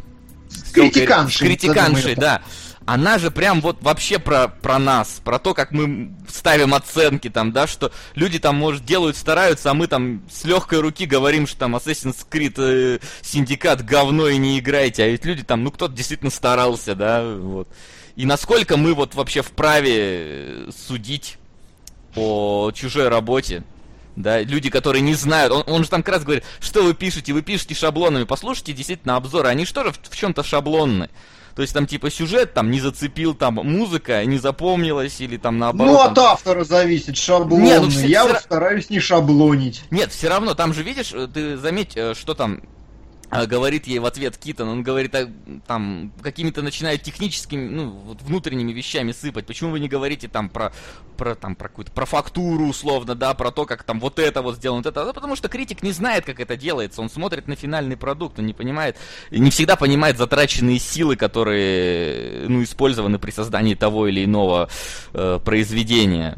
С 0.50 0.72
критиканшей. 0.72 1.38
С 1.38 1.40
критиканшей, 1.40 2.16
да 2.16 2.42
она 2.86 3.20
же 3.20 3.30
прям 3.30 3.62
вот 3.62 3.82
вообще 3.82 4.20
про, 4.20 4.48
про 4.48 4.80
нас, 4.80 5.22
про 5.24 5.38
то, 5.40 5.54
как 5.54 5.72
мы 5.72 6.12
ставим 6.28 6.74
оценки 6.74 7.30
там, 7.30 7.52
да, 7.52 7.68
что 7.68 7.92
люди 8.16 8.40
там, 8.40 8.56
может, 8.56 8.84
делают, 8.84 9.16
стараются, 9.16 9.72
а 9.72 9.74
мы 9.74 9.88
там 9.88 10.24
с 10.30 10.44
легкой 10.44 10.80
руки 10.80 11.06
говорим, 11.06 11.46
что 11.46 11.60
там 11.60 11.76
Assassin's 11.76 12.26
Creed 12.30 12.56
э, 12.58 13.00
Syndicate 13.22 13.86
говно 13.86 14.28
и 14.28 14.38
не 14.38 14.60
играйте, 14.60 15.04
а 15.04 15.08
ведь 15.08 15.26
люди 15.26 15.44
там, 15.44 15.64
ну, 15.64 15.72
кто-то 15.72 15.94
действительно 15.94 16.32
старался, 16.32 16.96
да, 16.96 17.24
вот. 17.24 17.68
И 18.16 18.26
насколько 18.26 18.76
мы 18.76 18.94
вот 18.94 19.16
вообще 19.16 19.42
вправе 19.42 19.94
э, 19.96 20.70
судить 20.76 21.38
по 22.14 22.72
чужой 22.74 23.08
работе, 23.08 23.64
да, 24.16 24.42
люди, 24.42 24.70
которые 24.70 25.02
не 25.02 25.14
знают, 25.14 25.54
он, 25.54 25.64
он 25.68 25.84
же 25.84 25.90
там 25.90 26.04
как 26.04 26.16
раз 26.16 26.24
говорит, 26.24 26.44
что 26.60 26.84
вы 26.84 26.94
пишете, 26.94 27.34
вы 27.34 27.42
пишете 27.42 27.76
шаблонами, 27.76 28.24
послушайте 28.24 28.74
действительно 28.74 29.16
обзоры, 29.16 29.48
они 29.48 29.66
же 29.66 29.74
в, 29.74 30.10
в 30.10 30.16
чем-то 30.16 30.44
шаблонны. 30.44 31.10
То 31.60 31.64
есть 31.64 31.74
там 31.74 31.88
типа 31.88 32.10
сюжет 32.10 32.54
там 32.54 32.72
не 32.72 32.80
зацепил, 32.80 33.34
там 33.34 33.56
музыка 33.56 34.24
не 34.24 34.38
запомнилась 34.38 35.20
или 35.20 35.36
там 35.36 35.58
наоборот. 35.58 35.92
Ну 35.92 36.00
от 36.00 36.14
там... 36.14 36.26
автора 36.28 36.64
зависит, 36.64 37.18
шаблон. 37.18 37.64
Нет, 37.64 37.82
ну, 37.82 37.90
Я 37.90 38.24
все... 38.24 38.32
вот 38.32 38.42
стараюсь 38.42 38.90
не 38.90 39.02
шаблонить. 39.02 39.84
Нет, 39.92 40.14
все 40.14 40.30
равно, 40.30 40.54
там 40.54 40.74
же 40.74 40.84
видишь, 40.84 41.12
э, 41.14 41.28
ты 41.28 41.58
заметь, 41.58 41.98
э, 41.98 42.14
что 42.14 42.34
там 42.34 42.62
говорит 43.30 43.88
ей 43.88 44.00
в 44.00 44.06
ответ 44.06 44.38
Китон, 44.38 44.70
он 44.70 44.84
говорит, 44.84 45.14
а, 45.16 45.30
там, 45.68 46.12
какими-то 46.22 46.62
начинают 46.62 47.04
техническими, 47.04 47.68
ну, 47.68 47.90
вот 47.90 48.22
внутренними 48.22 48.72
вещами 48.72 49.12
сыпать. 49.12 49.46
Почему 49.46 49.72
вы 49.72 49.80
не 49.80 49.88
говорите 49.88 50.28
там 50.28 50.50
про, 50.50 50.74
про, 51.18 51.36
там, 51.36 51.56
про 51.56 51.70
какую-то, 51.70 51.92
про 51.92 52.06
фактуру, 52.06 52.66
условно, 52.66 53.16
да, 53.16 53.34
про 53.34 53.52
то, 53.52 53.66
как 53.66 53.84
там 53.84 54.00
вот 54.00 54.20
это 54.20 54.42
вот 54.42 54.56
сделано, 54.56 54.80
вот 54.80 54.88
это. 54.88 55.06
Да, 55.06 55.14
потому 55.14 55.36
что 55.36 55.48
критик 55.48 55.84
не 55.84 55.92
знает, 55.92 56.26
как 56.26 56.40
это 56.40 56.58
делается. 56.58 57.02
Он 57.02 57.10
смотрит 57.10 57.48
на 57.48 57.56
финальный 57.56 57.98
продукт, 57.98 58.40
он 58.40 58.46
не 58.46 58.54
понимает, 58.54 58.98
не 59.30 59.52
всегда 59.52 59.76
понимает 59.76 60.18
затраченные 60.18 60.80
силы, 60.80 61.16
которые, 61.16 62.48
ну, 62.48 62.64
использованы 62.64 63.20
при 63.20 63.32
создании 63.32 63.76
того 63.76 64.08
или 64.08 64.26
иного 64.26 64.70
э, 65.14 65.40
произведения. 65.44 66.38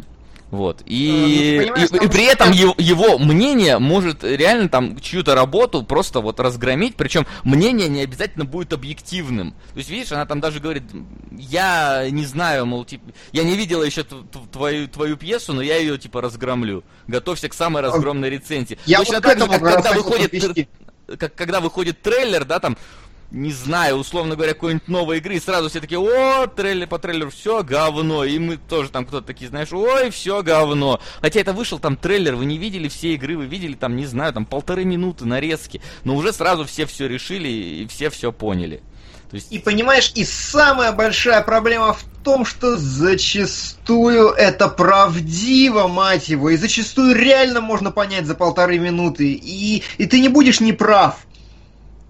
Вот. 0.51 0.83
И, 0.85 1.65
ну, 1.65 1.75
и, 1.75 1.81
и, 1.81 2.05
и 2.05 2.09
при 2.09 2.25
этом 2.25 2.51
его, 2.51 2.75
его 2.77 3.17
мнение 3.17 3.79
может 3.79 4.25
реально 4.25 4.67
там 4.67 4.99
чью-то 4.99 5.33
работу 5.33 5.81
просто 5.81 6.19
вот 6.19 6.41
разгромить, 6.41 6.97
причем 6.97 7.25
мнение 7.45 7.87
не 7.87 8.01
обязательно 8.01 8.43
будет 8.43 8.73
объективным. 8.73 9.51
То 9.51 9.77
есть, 9.77 9.89
видишь, 9.89 10.11
она 10.11 10.25
там 10.25 10.41
даже 10.41 10.59
говорит, 10.59 10.83
я 11.31 12.05
не 12.11 12.25
знаю, 12.25 12.65
мол, 12.65 12.83
типа, 12.83 13.11
я 13.31 13.43
не 13.43 13.55
видела 13.55 13.83
еще 13.83 14.03
твою, 14.03 14.89
твою 14.89 15.15
пьесу, 15.15 15.53
но 15.53 15.61
я 15.61 15.77
ее 15.77 15.97
типа 15.97 16.19
разгромлю. 16.21 16.83
Готовься 17.07 17.47
к 17.47 17.53
самой 17.53 17.81
разгромной 17.81 18.29
рецензии. 18.29 18.77
Я 18.85 18.97
Точно 18.97 19.15
вот 19.15 19.23
так 19.23 19.39
же, 19.39 19.47
как 19.47 19.61
когда 19.61 19.93
выходит, 19.93 20.69
как, 21.17 21.33
когда 21.33 21.61
выходит 21.61 22.01
трейлер, 22.01 22.43
да, 22.43 22.59
там 22.59 22.77
не 23.31 23.51
знаю, 23.51 23.95
условно 23.95 24.35
говоря, 24.35 24.53
какой-нибудь 24.53 24.87
новой 24.87 25.17
игры, 25.17 25.35
и 25.35 25.39
сразу 25.39 25.69
все 25.69 25.79
такие, 25.79 25.99
о, 25.99 26.47
трейлер 26.47 26.87
по 26.87 26.99
трейлеру, 26.99 27.31
все 27.31 27.63
говно. 27.63 28.25
И 28.25 28.37
мы 28.37 28.57
тоже 28.57 28.89
там 28.89 29.05
кто-то 29.05 29.25
такие, 29.25 29.49
знаешь, 29.49 29.71
ой, 29.71 30.11
все 30.11 30.43
говно. 30.43 30.99
Хотя 31.21 31.39
это 31.39 31.53
вышел 31.53 31.79
там 31.79 31.95
трейлер, 31.95 32.35
вы 32.35 32.45
не 32.45 32.57
видели 32.57 32.89
все 32.89 33.13
игры, 33.13 33.37
вы 33.37 33.45
видели 33.45 33.73
там, 33.73 33.95
не 33.95 34.05
знаю, 34.05 34.33
там 34.33 34.45
полторы 34.45 34.83
минуты 34.83 35.25
нарезки. 35.25 35.81
Но 36.03 36.15
уже 36.15 36.33
сразу 36.33 36.65
все 36.65 36.85
все 36.85 37.07
решили 37.07 37.47
и 37.47 37.87
все 37.87 38.09
все 38.09 38.31
поняли. 38.31 38.83
То 39.29 39.35
есть... 39.35 39.49
И 39.49 39.59
понимаешь, 39.59 40.11
и 40.15 40.25
самая 40.25 40.91
большая 40.91 41.41
проблема 41.41 41.93
в 41.93 42.03
том, 42.21 42.45
что 42.45 42.75
зачастую 42.75 44.31
это 44.31 44.67
правдиво, 44.67 45.87
мать 45.87 46.27
его, 46.27 46.49
и 46.49 46.57
зачастую 46.57 47.15
реально 47.15 47.61
можно 47.61 47.91
понять 47.91 48.25
за 48.25 48.35
полторы 48.35 48.77
минуты, 48.77 49.31
и, 49.31 49.83
и 49.97 50.05
ты 50.05 50.19
не 50.19 50.27
будешь 50.27 50.59
неправ 50.59 51.17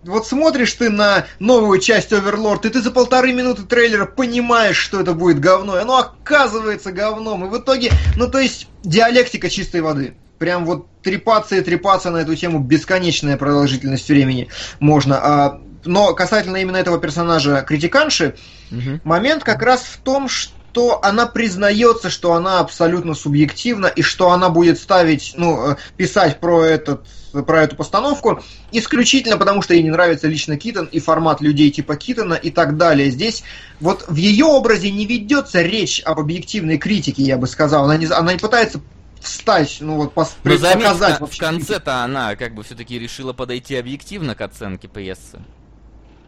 вот 0.03 0.27
смотришь 0.27 0.73
ты 0.73 0.89
на 0.89 1.25
новую 1.39 1.79
часть 1.79 2.11
Overlord, 2.11 2.67
и 2.67 2.69
ты 2.69 2.81
за 2.81 2.91
полторы 2.91 3.33
минуты 3.33 3.63
трейлера 3.63 4.05
понимаешь, 4.05 4.77
что 4.77 4.99
это 4.99 5.13
будет 5.13 5.39
говно, 5.39 5.77
и 5.77 5.81
оно 5.81 5.97
оказывается 5.97 6.91
говном, 6.91 7.45
и 7.45 7.49
в 7.49 7.57
итоге, 7.57 7.91
ну 8.17 8.29
то 8.29 8.39
есть, 8.39 8.67
диалектика 8.83 9.49
чистой 9.49 9.81
воды. 9.81 10.15
Прям 10.39 10.65
вот 10.65 10.87
трепаться 11.03 11.55
и 11.55 11.61
трепаться 11.61 12.09
на 12.09 12.17
эту 12.17 12.35
тему 12.35 12.59
бесконечная 12.59 13.37
продолжительность 13.37 14.09
времени 14.09 14.49
можно. 14.79 15.19
А, 15.21 15.61
но 15.85 16.15
касательно 16.15 16.57
именно 16.57 16.77
этого 16.77 16.99
персонажа 16.99 17.61
критиканши, 17.61 18.35
угу. 18.71 18.99
момент 19.03 19.43
как 19.43 19.61
раз 19.61 19.81
в 19.81 19.97
том, 19.97 20.27
что 20.27 20.53
что 20.71 21.03
она 21.03 21.25
признается, 21.25 22.09
что 22.09 22.33
она 22.33 22.59
абсолютно 22.59 23.13
субъективна 23.13 23.87
и 23.87 24.01
что 24.01 24.31
она 24.31 24.49
будет 24.49 24.79
ставить, 24.79 25.33
ну, 25.35 25.71
э, 25.71 25.75
писать 25.97 26.39
про 26.39 26.63
этот 26.63 27.05
про 27.31 27.63
эту 27.63 27.75
постановку 27.75 28.41
исключительно 28.71 29.37
потому, 29.37 29.61
что 29.61 29.73
ей 29.73 29.83
не 29.83 29.89
нравится 29.89 30.27
лично 30.27 30.57
Китон 30.57 30.85
и 30.85 30.99
формат 30.99 31.41
людей 31.41 31.71
типа 31.71 31.95
Китона 31.95 32.33
и 32.35 32.51
так 32.51 32.77
далее. 32.77 33.09
Здесь 33.09 33.43
вот 33.79 34.05
в 34.07 34.15
ее 34.15 34.45
образе 34.45 34.91
не 34.91 35.05
ведется 35.05 35.61
речь 35.61 36.01
об 36.05 36.19
объективной 36.19 36.77
критике, 36.77 37.23
я 37.23 37.37
бы 37.37 37.47
сказал. 37.47 37.85
Она 37.85 37.97
не, 37.97 38.05
она 38.07 38.33
не 38.33 38.39
пытается 38.39 38.81
встать, 39.21 39.77
ну 39.79 39.95
вот 39.95 40.13
пос, 40.13 40.35
Но 40.43 40.57
заметь, 40.57 40.87
показать 40.87 41.21
в, 41.21 41.37
конце-то 41.37 42.03
она 42.03 42.35
как 42.35 42.53
бы 42.55 42.63
все-таки 42.63 42.97
решила 42.97 43.33
подойти 43.33 43.75
объективно 43.75 44.35
к 44.35 44.41
оценке 44.41 44.87
пьесы. 44.87 45.39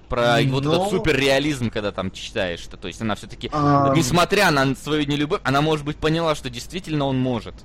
Про 0.10 0.40
Но... 0.42 0.60
вот 0.60 0.66
этот 0.66 0.90
суперреализм, 0.90 1.72
когда 1.72 1.92
там 1.92 2.12
читаешь-то. 2.12 2.78
То 2.78 2.88
есть 2.88 3.02
она 3.02 3.16
все-таки, 3.16 3.50
А. 3.52 3.94
несмотря 3.96 4.52
на 4.52 4.76
свою 4.76 5.08
нелюбовь, 5.08 5.42
она, 5.44 5.62
может 5.62 5.86
быть, 5.86 5.98
поняла, 5.98 6.36
что 6.36 6.50
действительно 6.50 7.06
он 7.06 7.18
может. 7.18 7.56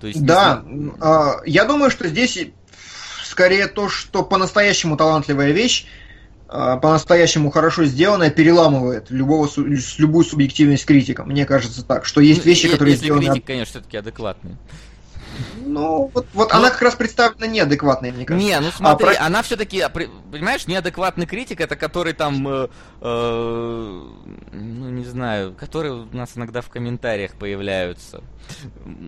То 0.00 0.06
есть, 0.06 0.24
Да, 0.24 0.64
а, 1.00 1.36
я 1.44 1.64
думаю, 1.64 1.90
что 1.90 2.08
здесь 2.08 2.38
скорее 3.28 3.66
то, 3.66 3.88
что 3.88 4.22
по-настоящему 4.22 4.96
талантливая 4.96 5.52
вещь, 5.52 5.86
а, 6.48 6.78
по-настоящему 6.78 7.50
хорошо 7.50 7.84
сделанная, 7.84 8.30
переламывает 8.30 9.10
любого, 9.10 9.48
любую 9.56 10.24
субъективность 10.24 10.86
критика. 10.86 11.24
Мне 11.24 11.44
кажется 11.44 11.84
так, 11.84 12.06
что 12.06 12.20
есть 12.20 12.44
Ну, 12.44 12.50
вещи, 12.50 12.68
которые 12.68 12.94
Если 12.94 13.06
сделаны... 13.06 13.26
критик, 13.26 13.44
конечно, 13.44 13.72
все-таки 13.72 13.96
адекватный. 13.98 14.56
Ну, 15.64 16.10
вот, 16.14 16.26
вот 16.34 16.52
она 16.52 16.70
как 16.70 16.82
раз 16.82 16.94
представлена 16.94 17.46
неадекватной, 17.46 18.12
мне 18.12 18.24
кажется. 18.24 18.46
Не, 18.48 18.58
ну 18.60 18.70
смотри, 18.70 19.06
про- 19.06 19.24
она 19.26 19.42
все-таки, 19.42 19.84
понимаешь, 20.32 20.66
неадекватный 20.66 21.26
критик, 21.26 21.60
это 21.60 21.76
который 21.76 22.12
там, 22.12 22.46
э, 22.48 22.68
э, 23.00 24.02
ну 24.52 24.90
не 24.90 25.04
знаю, 25.04 25.54
которые 25.54 25.94
у 25.94 26.16
нас 26.16 26.30
иногда 26.36 26.60
в 26.60 26.68
комментариях 26.68 27.32
появляются. 27.32 28.22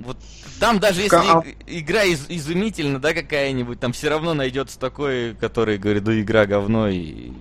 Вот 0.05 0.17
там 0.59 0.79
даже 0.79 1.03
если 1.03 1.17
а- 1.17 1.43
иг- 1.45 1.57
игра 1.67 2.05
из- 2.05 2.27
изумительна, 2.29 2.99
да, 3.01 3.15
какая-нибудь, 3.15 3.81
там 3.81 3.93
все 3.93 4.09
равно 4.11 4.35
найдется 4.35 4.79
такой, 4.79 5.35
который 5.35 5.79
говорит, 5.79 6.05
да 6.05 6.21
игра 6.21 6.47
говно 6.47 6.89
и 6.89 7.33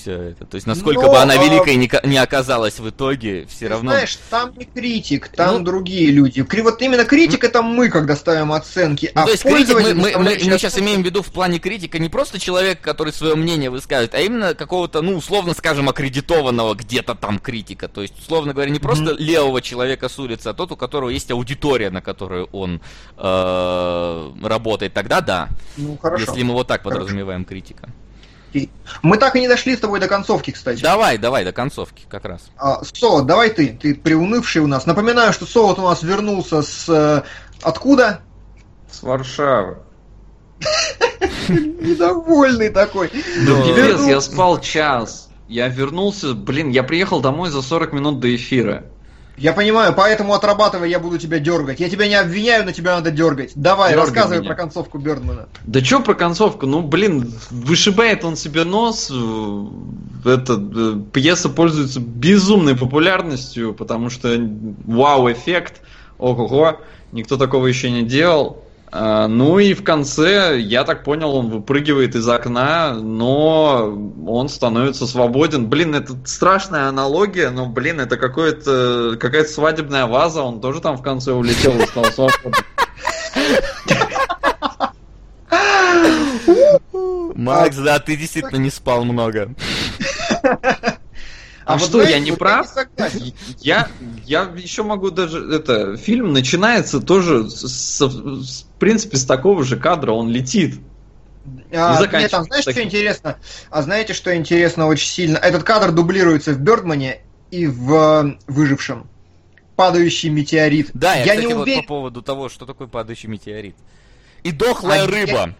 все 0.00 0.12
это. 0.30 0.44
То 0.46 0.54
есть 0.56 0.66
насколько 0.66 1.02
Но, 1.02 1.10
бы 1.10 1.18
она 1.18 1.34
а- 1.34 1.36
великой 1.36 1.76
не, 1.76 1.90
не 2.04 2.16
оказалась 2.18 2.78
в 2.80 2.88
итоге, 2.88 3.46
все 3.46 3.68
равно. 3.68 3.90
знаешь, 3.90 4.18
там 4.30 4.52
не 4.56 4.64
критик, 4.64 5.28
там 5.28 5.58
Ну- 5.58 5.64
другие 5.64 6.10
люди. 6.10 6.46
Вот 6.62 6.80
именно 6.82 7.04
критик 7.04 7.44
это 7.44 7.62
мы, 7.62 7.88
когда 7.88 8.16
ставим 8.16 8.52
оценки, 8.52 9.10
Ну, 9.14 9.20
а 9.22 9.24
то 9.26 9.30
есть 9.32 9.42
критик, 9.42 9.74
мы, 9.74 9.94
мы- 9.94 10.12
мы- 10.16 10.22
мы 10.22 10.38
сейчас 10.58 10.78
имеем 10.78 11.02
в 11.02 11.04
виду 11.04 11.22
в 11.22 11.30
плане 11.32 11.58
критика 11.58 11.98
не 11.98 12.08
просто 12.08 12.38
человек, 12.38 12.80
который 12.80 13.12
свое 13.12 13.34
мнение 13.34 13.70
высказывает, 13.70 14.14
а 14.14 14.20
именно 14.20 14.54
какого-то, 14.54 15.02
ну, 15.02 15.16
условно 15.16 15.54
скажем, 15.54 15.88
аккредитованного 15.88 16.74
где-то 16.74 17.14
там 17.14 17.38
критика. 17.38 17.88
То 17.88 18.02
есть, 18.02 18.18
условно 18.18 18.52
говоря, 18.52 18.70
не 18.70 18.78
просто 18.78 19.12
левого 19.18 19.60
человека 19.62 20.08
с 20.08 20.18
улицы, 20.18 20.48
а 20.48 20.54
тот, 20.54 20.72
у 20.72 20.76
которого 20.76 21.10
есть 21.10 21.30
аудитория, 21.30 21.90
на 21.90 22.00
которую 22.00 22.46
он 22.52 22.80
э, 23.16 24.30
работает. 24.42 24.94
Тогда 24.94 25.20
да, 25.20 25.48
Ну, 25.76 25.98
хорошо. 26.00 26.24
если 26.24 26.42
мы 26.42 26.54
вот 26.54 26.66
так 26.66 26.82
Хорошо. 26.82 27.00
подразумеваем 27.00 27.44
критика. 27.44 27.88
Мы 29.02 29.16
так 29.16 29.36
и 29.36 29.40
не 29.40 29.48
дошли 29.48 29.76
с 29.76 29.80
тобой 29.80 30.00
до 30.00 30.08
концовки, 30.08 30.50
кстати. 30.50 30.82
Давай, 30.82 31.18
давай, 31.18 31.44
до 31.44 31.52
концовки 31.52 32.04
как 32.08 32.24
раз. 32.24 32.42
А, 32.56 32.82
Солод, 32.84 33.26
давай 33.26 33.50
ты, 33.50 33.68
ты 33.68 33.94
приунывший 33.94 34.62
у 34.62 34.66
нас. 34.66 34.86
Напоминаю, 34.86 35.32
что 35.32 35.46
Солод 35.46 35.78
у 35.78 35.82
нас 35.82 36.02
вернулся 36.02 36.62
с... 36.62 36.88
э, 36.88 37.22
Откуда? 37.62 38.20
С 38.90 39.02
Варшавы. 39.02 39.78
Недовольный 41.48 42.70
такой. 42.70 43.10
Да 43.46 43.62
пипец, 43.62 44.00
я 44.06 44.20
спал 44.20 44.60
час. 44.60 45.28
Я 45.48 45.68
вернулся, 45.68 46.34
блин, 46.34 46.68
я 46.70 46.82
приехал 46.82 47.20
домой 47.20 47.50
за 47.50 47.60
40 47.62 47.92
минут 47.92 48.20
до 48.20 48.34
эфира. 48.34 48.84
Я 49.40 49.54
понимаю, 49.54 49.94
поэтому 49.96 50.34
отрабатывай, 50.34 50.90
я 50.90 50.98
буду 50.98 51.16
тебя 51.16 51.38
дергать. 51.38 51.80
Я 51.80 51.88
тебя 51.88 52.06
не 52.06 52.14
обвиняю, 52.14 52.62
но 52.66 52.72
тебя 52.72 52.96
надо 52.96 53.10
дергать. 53.10 53.52
Давай, 53.54 53.90
Дергай 53.92 54.04
рассказывай 54.04 54.40
меня. 54.40 54.48
про 54.48 54.54
концовку 54.54 54.98
Бердмана. 54.98 55.48
Да 55.64 55.80
чё 55.80 56.02
про 56.02 56.12
концовку? 56.14 56.66
Ну, 56.66 56.82
блин, 56.82 57.32
вышибает 57.50 58.22
он 58.22 58.36
себе 58.36 58.64
нос. 58.64 59.10
э, 59.10 59.66
Это, 60.26 60.52
э, 60.60 61.00
пьеса 61.12 61.48
пользуется 61.48 62.00
безумной 62.00 62.76
популярностью, 62.76 63.72
потому 63.72 64.10
что 64.10 64.28
вау-эффект, 64.84 65.80
ого-го, 66.18 66.78
никто 67.12 67.38
такого 67.38 67.66
еще 67.66 67.90
не 67.90 68.02
делал. 68.02 68.62
А, 68.92 69.28
Ну 69.28 69.58
и 69.58 69.74
в 69.74 69.84
конце, 69.84 70.58
я 70.58 70.84
так 70.84 71.04
понял, 71.04 71.34
он 71.34 71.50
выпрыгивает 71.50 72.14
из 72.16 72.28
окна, 72.28 72.94
но 72.94 73.96
он 74.26 74.48
становится 74.48 75.06
свободен. 75.06 75.68
Блин, 75.68 75.94
это 75.94 76.16
страшная 76.24 76.88
аналогия, 76.88 77.50
но, 77.50 77.66
блин, 77.66 78.00
это 78.00 78.16
какое-то, 78.16 79.16
какая-то 79.18 79.50
свадебная 79.50 80.06
ваза, 80.06 80.42
он 80.42 80.60
тоже 80.60 80.80
там 80.80 80.96
в 80.96 81.02
конце 81.02 81.32
улетел 81.32 81.78
и 81.78 81.86
стал 81.86 82.04
свободен. 82.06 82.64
Макс, 87.34 87.76
да, 87.76 87.98
ты 88.00 88.16
действительно 88.16 88.58
не 88.58 88.70
спал 88.70 89.04
много. 89.04 89.54
А, 91.70 91.76
вот 91.78 91.82
что, 91.88 91.92
знаете, 91.98 92.12
я 92.12 92.18
не 92.20 92.30
вот 92.30 92.38
прав? 92.38 92.66
согласен. 92.68 93.32
Я, 93.60 93.88
я 94.24 94.42
еще 94.56 94.82
могу 94.82 95.10
даже... 95.10 95.38
Это, 95.54 95.96
фильм 95.96 96.32
начинается 96.32 97.00
тоже, 97.00 97.48
с, 97.50 97.98
с- 97.98 98.00
в 98.02 98.78
принципе, 98.78 99.16
с 99.16 99.24
такого 99.24 99.64
же 99.64 99.76
кадра, 99.76 100.12
он 100.12 100.28
летит. 100.30 100.80
А, 101.72 102.00
нет, 102.12 102.30
там, 102.30 102.44
знаешь, 102.44 102.62
что 102.62 102.72
таким. 102.72 102.88
интересно? 102.88 103.36
А 103.70 103.82
знаете, 103.82 104.12
что 104.14 104.34
интересно 104.36 104.86
очень 104.86 105.08
сильно? 105.08 105.36
Этот 105.38 105.62
кадр 105.64 105.92
дублируется 105.92 106.52
в 106.52 106.58
Бердмане 106.60 107.20
и 107.50 107.66
в 107.66 107.92
э, 107.92 108.38
«Выжившем». 108.46 109.08
Падающий 109.76 110.28
метеорит. 110.28 110.90
Да, 110.92 111.14
я, 111.14 111.20
я 111.24 111.32
кстати, 111.32 111.46
не 111.46 111.54
вот 111.54 111.62
уверен. 111.62 111.82
по 111.82 111.88
поводу 111.88 112.20
того, 112.22 112.48
что 112.50 112.66
такое 112.66 112.86
падающий 112.86 113.28
метеорит. 113.28 113.74
И 114.42 114.52
дохлая 114.52 115.00
А 115.00 115.04
я- 115.04 115.06
рыба. 115.26 115.54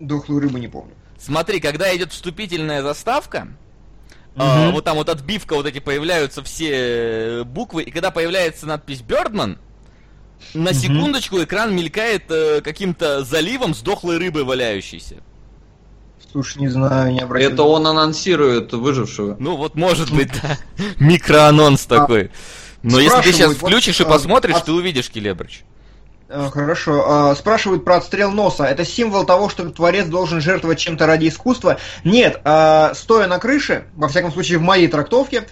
Дохлую 0.00 0.40
рыбу 0.40 0.58
не 0.58 0.68
помню. 0.68 0.92
Смотри, 1.18 1.60
когда 1.60 1.94
идет 1.96 2.12
вступительная 2.12 2.82
заставка, 2.82 3.48
а, 4.36 4.70
вот 4.70 4.84
там 4.84 4.96
вот 4.96 5.08
отбивка, 5.08 5.54
вот 5.54 5.66
эти 5.66 5.78
появляются 5.78 6.42
все 6.42 6.70
э, 6.72 7.44
буквы, 7.44 7.82
и 7.84 7.90
когда 7.90 8.10
появляется 8.10 8.66
надпись 8.66 9.00
Бердман, 9.00 9.58
на 10.52 10.70
Мгм. 10.70 10.74
секундочку 10.74 11.42
экран 11.42 11.74
мелькает 11.74 12.24
э, 12.30 12.60
каким-то 12.60 13.24
заливом 13.24 13.74
с 13.74 13.80
дохлой 13.80 14.18
рыбой 14.18 14.44
валяющейся. 14.44 15.16
Слушай, 16.32 16.58
не 16.58 16.68
знаю, 16.68 17.12
не 17.12 17.20
обратил. 17.20 17.50
Это 17.50 17.62
он 17.62 17.86
анонсирует 17.86 18.72
выжившего. 18.72 19.36
Ну 19.38 19.56
вот 19.56 19.76
может 19.76 20.10
быть, 20.12 20.30
да. 20.42 20.58
Микроанонс 20.98 21.86
такой. 21.86 22.30
Но 22.82 22.98
если 22.98 23.22
ты 23.22 23.32
сейчас 23.32 23.54
включишь 23.54 24.00
и 24.00 24.02
а, 24.02 24.06
посмотришь, 24.06 24.56
а- 24.56 24.60
ты 24.60 24.72
увидишь 24.72 25.10
Келебрич. 25.10 25.62
А, 26.28 26.50
Хорошо. 26.50 27.04
А, 27.06 27.34
Спрашивают 27.34 27.84
про 27.84 27.96
отстрел 27.96 28.30
носа. 28.30 28.64
Это 28.64 28.84
символ 28.84 29.24
того, 29.24 29.48
что 29.48 29.68
творец 29.70 30.06
должен 30.06 30.40
жертвовать 30.40 30.78
чем-то 30.78 31.06
ради 31.06 31.28
искусства? 31.28 31.78
Нет. 32.04 32.40
а, 32.44 32.92
Стоя 32.94 33.26
на 33.26 33.38
крыше, 33.38 33.84
во 33.94 34.08
всяком 34.08 34.32
случае 34.32 34.58
в 34.58 34.62
моей 34.62 34.88
трактовке, 34.88 35.44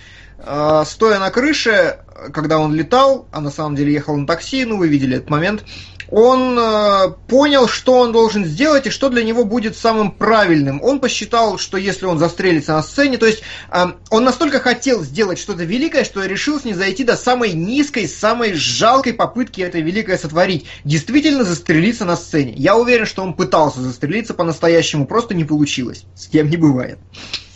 стоя 0.84 1.20
на 1.20 1.30
крыше, 1.30 2.00
когда 2.32 2.58
он 2.58 2.74
летал, 2.74 3.28
а 3.30 3.40
на 3.40 3.50
самом 3.50 3.76
деле 3.76 3.92
ехал 3.92 4.16
на 4.16 4.26
такси, 4.26 4.64
ну 4.64 4.76
вы 4.76 4.88
видели 4.88 5.18
этот 5.18 5.30
момент, 5.30 5.64
он 6.12 6.58
э, 6.58 7.14
понял, 7.26 7.66
что 7.66 7.94
он 7.94 8.12
должен 8.12 8.44
сделать 8.44 8.86
и 8.86 8.90
что 8.90 9.08
для 9.08 9.24
него 9.24 9.46
будет 9.46 9.78
самым 9.78 10.12
правильным. 10.12 10.82
Он 10.82 11.00
посчитал, 11.00 11.56
что 11.56 11.78
если 11.78 12.04
он 12.04 12.18
застрелится 12.18 12.74
на 12.74 12.82
сцене, 12.82 13.16
то 13.16 13.24
есть 13.24 13.42
э, 13.70 13.86
он 14.10 14.22
настолько 14.22 14.60
хотел 14.60 15.02
сделать 15.02 15.38
что-то 15.38 15.64
великое, 15.64 16.04
что 16.04 16.22
решил 16.22 16.60
снизойти 16.60 17.02
до 17.02 17.16
самой 17.16 17.54
низкой, 17.54 18.06
самой 18.06 18.52
жалкой 18.52 19.14
попытки 19.14 19.62
это 19.62 19.78
великое 19.78 20.18
сотворить. 20.18 20.66
Действительно 20.84 21.44
застрелиться 21.44 22.04
на 22.04 22.16
сцене. 22.16 22.52
Я 22.56 22.76
уверен, 22.76 23.06
что 23.06 23.22
он 23.22 23.32
пытался 23.32 23.80
застрелиться 23.80 24.34
по-настоящему, 24.34 25.06
просто 25.06 25.32
не 25.32 25.44
получилось. 25.44 26.04
С 26.14 26.26
кем 26.26 26.50
не 26.50 26.58
бывает. 26.58 26.98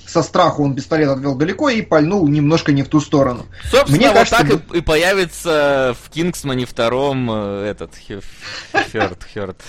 Со 0.07 0.23
страху 0.23 0.65
он 0.65 0.75
пистолет 0.75 1.09
отвел 1.09 1.35
далеко 1.35 1.69
и 1.69 1.83
пальнул 1.83 2.27
немножко 2.29 2.73
не 2.73 2.83
в 2.83 2.89
ту 2.89 3.01
сторону. 3.01 3.47
Собственно, 3.71 3.97
Мне 3.99 4.07
вот 4.09 4.15
кажется, 4.15 4.37
так 4.39 4.75
и, 4.75 4.79
и 4.79 4.81
появится 4.81 5.97
в 6.05 6.11
Кингсмане 6.11 6.65
втором 6.65 7.29
э, 7.31 7.71
этот 7.71 7.93
Хё- 8.09 8.23
Хёрд, 8.93 9.19
Хёрд. 9.35 9.61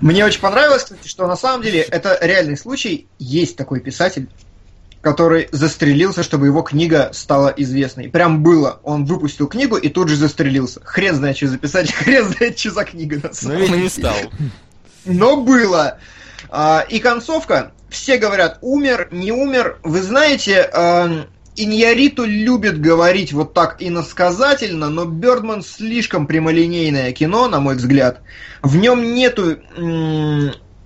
Мне 0.00 0.24
очень 0.24 0.40
понравилось, 0.40 0.84
кстати, 0.84 1.08
что 1.08 1.26
на 1.26 1.36
самом 1.36 1.62
деле 1.62 1.80
это 1.80 2.18
реальный 2.20 2.56
случай. 2.56 3.08
Есть 3.18 3.56
такой 3.56 3.80
писатель, 3.80 4.28
который 5.00 5.48
застрелился, 5.50 6.22
чтобы 6.22 6.46
его 6.46 6.62
книга 6.62 7.10
стала 7.12 7.48
известной. 7.56 8.08
Прям 8.10 8.42
было. 8.42 8.80
Он 8.82 9.04
выпустил 9.06 9.46
книгу 9.48 9.76
и 9.76 9.88
тут 9.88 10.08
же 10.08 10.16
застрелился. 10.16 10.80
Хрен 10.84 11.16
знает, 11.16 11.36
что 11.36 11.48
за 11.48 11.58
писатель, 11.58 11.92
хрен 11.98 12.28
знает, 12.28 12.58
что 12.58 12.70
за 12.70 12.84
книга 12.84 13.16
на 13.16 13.30
Но, 13.42 13.54
видимо, 13.54 13.76
не 13.76 13.88
стал. 13.88 14.16
Но 15.06 15.38
было. 15.38 15.98
А, 16.50 16.84
и 16.88 16.98
концовка. 16.98 17.72
Все 17.88 18.18
говорят, 18.18 18.58
умер, 18.60 19.08
не 19.10 19.32
умер. 19.32 19.78
Вы 19.82 20.02
знаете, 20.02 20.68
а, 20.72 21.26
Иньяриту 21.56 22.24
любит 22.24 22.80
говорить 22.80 23.32
вот 23.32 23.54
так 23.54 23.76
иносказательно, 23.80 24.88
но 24.88 25.04
Бердман 25.04 25.62
слишком 25.62 26.26
прямолинейное 26.26 27.12
кино, 27.12 27.48
на 27.48 27.60
мой 27.60 27.76
взгляд. 27.76 28.20
В 28.62 28.76
нем 28.76 29.14
нету 29.14 29.58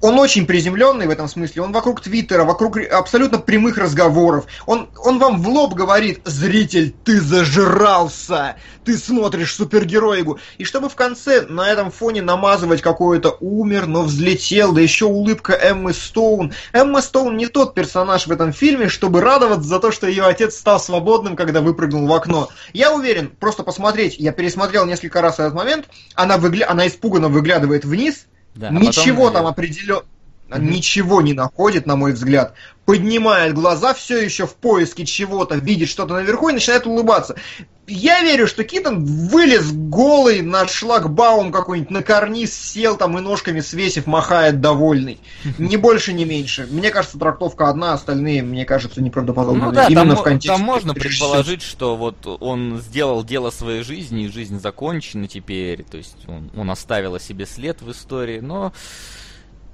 он 0.04 0.18
очень 0.18 0.44
приземленный 0.44 1.06
в 1.06 1.10
этом 1.10 1.28
смысле. 1.28 1.62
Он 1.62 1.72
вокруг 1.72 2.02
Твиттера, 2.02 2.44
вокруг 2.44 2.76
абсолютно 2.76 3.38
прямых 3.38 3.78
разговоров. 3.78 4.44
Он, 4.66 4.90
он 5.02 5.18
вам 5.18 5.40
в 5.40 5.48
лоб 5.48 5.72
говорит, 5.72 6.20
зритель, 6.26 6.94
ты 7.04 7.18
зажрался, 7.18 8.56
ты 8.84 8.98
смотришь 8.98 9.54
супергероику. 9.54 10.38
И 10.58 10.64
чтобы 10.64 10.90
в 10.90 10.94
конце 10.94 11.46
на 11.48 11.70
этом 11.70 11.90
фоне 11.90 12.20
намазывать 12.20 12.82
какое-то 12.82 13.38
умер, 13.40 13.86
но 13.86 14.02
взлетел, 14.02 14.72
да 14.72 14.82
еще 14.82 15.06
улыбка 15.06 15.54
Эммы 15.54 15.94
Стоун. 15.94 16.52
Эмма 16.74 17.00
Стоун 17.00 17.38
не 17.38 17.46
тот 17.46 17.72
персонаж 17.72 18.26
в 18.26 18.30
этом 18.30 18.52
фильме, 18.52 18.90
чтобы 18.90 19.22
радоваться 19.22 19.66
за 19.66 19.80
то, 19.80 19.90
что 19.90 20.06
ее 20.06 20.24
отец 20.24 20.54
стал 20.54 20.80
свободным, 20.80 21.34
когда 21.34 21.62
выпрыгнул 21.62 22.06
в 22.06 22.12
окно. 22.12 22.50
Я 22.74 22.92
уверен, 22.92 23.32
просто 23.40 23.62
посмотреть, 23.62 24.18
я 24.18 24.32
пересмотрел 24.32 24.84
несколько 24.84 25.22
раз 25.22 25.38
этот 25.38 25.54
момент, 25.54 25.86
она, 26.14 26.36
выгля... 26.36 26.70
она 26.70 26.86
испуганно 26.88 27.30
выглядывает 27.30 27.86
вниз, 27.86 28.26
да, 28.54 28.68
а 28.68 28.72
Ничего 28.72 29.26
потом... 29.26 29.32
там 29.34 29.46
определенно 29.46 30.02
mm-hmm. 30.48 30.60
ничего 30.60 31.22
не 31.22 31.32
находит, 31.32 31.86
на 31.86 31.96
мой 31.96 32.12
взгляд. 32.12 32.54
Поднимает 32.84 33.54
глаза 33.54 33.94
все 33.94 34.18
еще 34.18 34.46
в 34.46 34.54
поиске 34.54 35.04
чего-то, 35.04 35.56
видит 35.56 35.88
что-то 35.88 36.14
наверху 36.14 36.48
и 36.50 36.52
начинает 36.52 36.86
улыбаться. 36.86 37.36
Я 37.86 38.22
верю, 38.22 38.46
что 38.46 38.64
Китон 38.64 39.04
вылез 39.04 39.70
голый 39.72 40.40
на 40.40 40.66
шлагбаум 40.66 41.52
какой-нибудь, 41.52 41.90
на 41.90 42.02
карниз 42.02 42.54
сел 42.54 42.96
там 42.96 43.18
и 43.18 43.20
ножками 43.20 43.60
свесив, 43.60 44.06
махает 44.06 44.60
довольный. 44.62 45.20
Ни 45.58 45.76
больше, 45.76 46.14
ни 46.14 46.24
меньше. 46.24 46.66
Мне 46.70 46.90
кажется, 46.90 47.18
трактовка 47.18 47.68
одна, 47.68 47.92
остальные, 47.92 48.42
мне 48.42 48.64
кажется, 48.64 49.02
неправдоподобные. 49.02 49.66
Ну 49.66 49.72
да, 49.72 49.86
Именно 49.88 50.14
там, 50.14 50.16
в 50.16 50.22
контексте. 50.22 50.48
Там 50.48 50.60
можно 50.62 50.94
предположить, 50.94 51.62
что 51.62 51.96
вот 51.96 52.26
он 52.26 52.78
сделал 52.78 53.22
дело 53.22 53.50
своей 53.50 53.82
жизни, 53.82 54.24
и 54.24 54.28
жизнь 54.28 54.58
закончена 54.60 55.28
теперь. 55.28 55.84
То 55.84 55.98
есть 55.98 56.26
он, 56.26 56.50
он 56.56 56.70
оставил 56.70 57.16
о 57.16 57.20
себе 57.20 57.44
след 57.44 57.82
в 57.82 57.90
истории, 57.90 58.40
но 58.40 58.72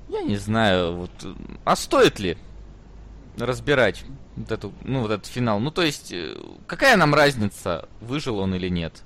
я 0.09 0.23
не 0.23 0.37
знаю, 0.37 0.97
вот, 0.97 1.11
а 1.65 1.77
стоит 1.77 2.19
ли 2.19 2.37
разбирать 3.39 4.05
вот 4.37 4.51
эту, 4.51 4.73
ну, 4.85 5.03
вот 5.03 5.11
этот 5.11 5.27
финал? 5.27 5.61
Ну, 5.61 5.71
то 5.71 5.83
есть, 5.83 6.13
э, 6.13 6.37
какая 6.67 6.97
нам 6.97 7.15
разница, 7.15 7.89
выжил 8.01 8.39
он 8.39 8.55
или 8.55 8.69
нет? 8.69 9.03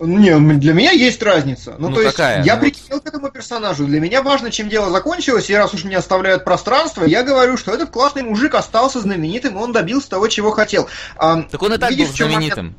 Не, 0.00 0.38
для 0.58 0.74
меня 0.74 0.92
есть 0.92 1.20
разница. 1.22 1.74
Ну, 1.78 1.88
ну 1.88 1.96
то 1.96 2.04
какая? 2.04 2.36
есть, 2.36 2.46
я 2.46 2.54
ну, 2.54 2.62
прикипел 2.62 3.00
к 3.00 3.06
этому 3.06 3.30
персонажу. 3.30 3.84
Для 3.86 4.00
меня 4.00 4.22
важно, 4.22 4.50
чем 4.50 4.68
дело 4.68 4.90
закончилось, 4.90 5.50
и 5.50 5.54
раз 5.54 5.74
уж 5.74 5.84
мне 5.84 5.96
оставляют 5.96 6.44
пространство, 6.44 7.04
я 7.04 7.24
говорю, 7.24 7.56
что 7.56 7.72
этот 7.72 7.90
классный 7.90 8.22
мужик 8.22 8.54
остался 8.54 9.00
знаменитым, 9.00 9.54
и 9.54 9.58
он 9.58 9.72
добился 9.72 10.10
того, 10.10 10.28
чего 10.28 10.52
хотел. 10.52 10.88
А, 11.16 11.42
так 11.42 11.60
он 11.62 11.72
и 11.72 11.78
так 11.78 11.90
видишь, 11.90 12.08
был 12.08 12.14
знаменитым. 12.14 12.66
Момент... 12.66 12.78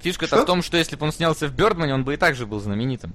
Фишка-то 0.00 0.42
в 0.42 0.46
том, 0.46 0.62
что 0.62 0.78
если 0.78 0.96
бы 0.96 1.04
он 1.04 1.12
снялся 1.12 1.46
в 1.46 1.52
Бёрдмане, 1.52 1.92
он 1.92 2.04
бы 2.04 2.14
и 2.14 2.16
так 2.16 2.34
же 2.34 2.46
был 2.46 2.58
знаменитым. 2.58 3.12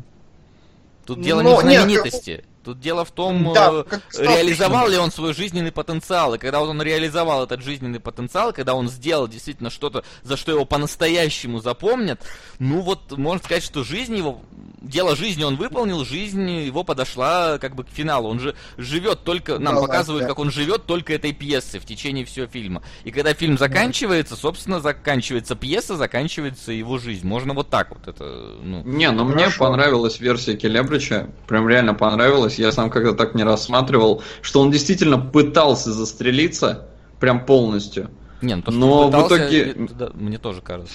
Тут 1.06 1.22
дело 1.22 1.42
Но, 1.42 1.50
не 1.50 1.58
в 1.58 1.62
знаменитости. 1.62 2.30
Нет, 2.30 2.46
Тут 2.66 2.80
дело 2.80 3.06
в 3.06 3.12
том, 3.12 3.54
да, 3.54 3.86
э, 3.92 4.00
реализовал 4.18 4.90
ли 4.90 4.98
он 4.98 5.12
свой 5.12 5.36
жизненный 5.36 5.72
потенциал. 5.72 6.34
И 6.34 6.40
когда 6.40 6.60
вот 6.60 6.70
он 6.70 6.82
реализовал 6.82 7.44
этот 7.44 7.62
жизненный 7.62 8.00
потенциал, 8.00 8.54
когда 8.54 8.74
он 8.74 8.90
сделал 8.90 9.28
действительно 9.28 9.70
что-то, 9.70 10.04
за 10.24 10.36
что 10.36 10.52
его 10.52 10.66
по-настоящему 10.66 11.60
запомнят, 11.60 12.20
ну 12.58 12.82
вот 12.82 13.16
можно 13.18 13.44
сказать, 13.44 13.64
что 13.64 13.84
жизнь 13.84 14.18
его, 14.18 14.42
дело 14.82 15.16
жизни 15.16 15.44
он 15.44 15.58
выполнил, 15.58 16.04
жизнь 16.06 16.50
его 16.50 16.84
подошла 16.84 17.60
как 17.60 17.76
бы 17.76 17.84
к 17.84 17.90
финалу. 17.90 18.30
Он 18.30 18.40
же 18.40 18.56
живет 18.78 19.24
только, 19.24 19.60
нам 19.60 19.76
да, 19.76 19.82
показывают, 19.82 20.24
да. 20.24 20.30
как 20.30 20.40
он 20.40 20.50
живет 20.50 20.88
только 20.88 21.14
этой 21.14 21.34
пьесы 21.34 21.80
в 21.80 21.86
течение 21.86 22.26
всего 22.26 22.48
фильма. 22.48 22.82
И 23.04 23.12
когда 23.12 23.36
фильм 23.36 23.60
заканчивается, 23.60 24.36
собственно, 24.36 24.80
заканчивается 24.80 25.56
пьеса, 25.56 25.98
заканчивается 25.98 26.72
его 26.72 26.98
жизнь. 26.98 27.28
Можно 27.28 27.54
вот 27.54 27.70
так 27.70 27.92
вот 27.92 28.08
это, 28.08 28.56
ну. 28.64 28.82
Не, 28.84 29.12
но 29.12 29.28
Хорошо. 29.28 29.36
мне 29.36 29.56
понравилась 29.56 30.20
версия 30.20 30.56
Келебрича, 30.56 31.28
прям 31.46 31.70
реально 31.70 31.94
понравилась 31.94 32.55
есть 32.56 32.60
я 32.60 32.72
сам 32.72 32.90
когда 32.90 33.14
так 33.14 33.36
не 33.36 33.44
рассматривал, 33.44 34.24
что 34.42 34.62
он 34.62 34.72
действительно 34.72 35.18
пытался 35.18 35.92
застрелиться 35.92 36.88
прям 37.20 37.46
полностью. 37.46 38.10
Не, 38.42 38.56
ну 38.56 38.62
то, 38.62 38.72
но 38.72 39.06
пытался, 39.06 39.36
в 39.36 39.38
итоге... 39.38 39.76
Да, 39.98 40.10
мне 40.14 40.38
тоже 40.38 40.62
кажется. 40.62 40.94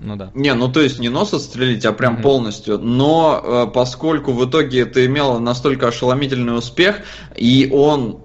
Ну 0.00 0.16
да. 0.16 0.30
Не, 0.34 0.54
ну 0.54 0.70
то 0.70 0.80
есть 0.80 0.98
не 0.98 1.08
нос 1.08 1.32
отстрелить, 1.32 1.84
а 1.84 1.92
прям 1.92 2.16
mm-hmm. 2.16 2.22
полностью. 2.22 2.78
Но 2.78 3.40
э, 3.42 3.66
поскольку 3.72 4.32
в 4.32 4.48
итоге 4.48 4.80
это 4.80 5.04
имело 5.06 5.38
настолько 5.38 5.88
ошеломительный 5.88 6.56
успех, 6.56 7.00
и 7.36 7.70
он 7.72 8.18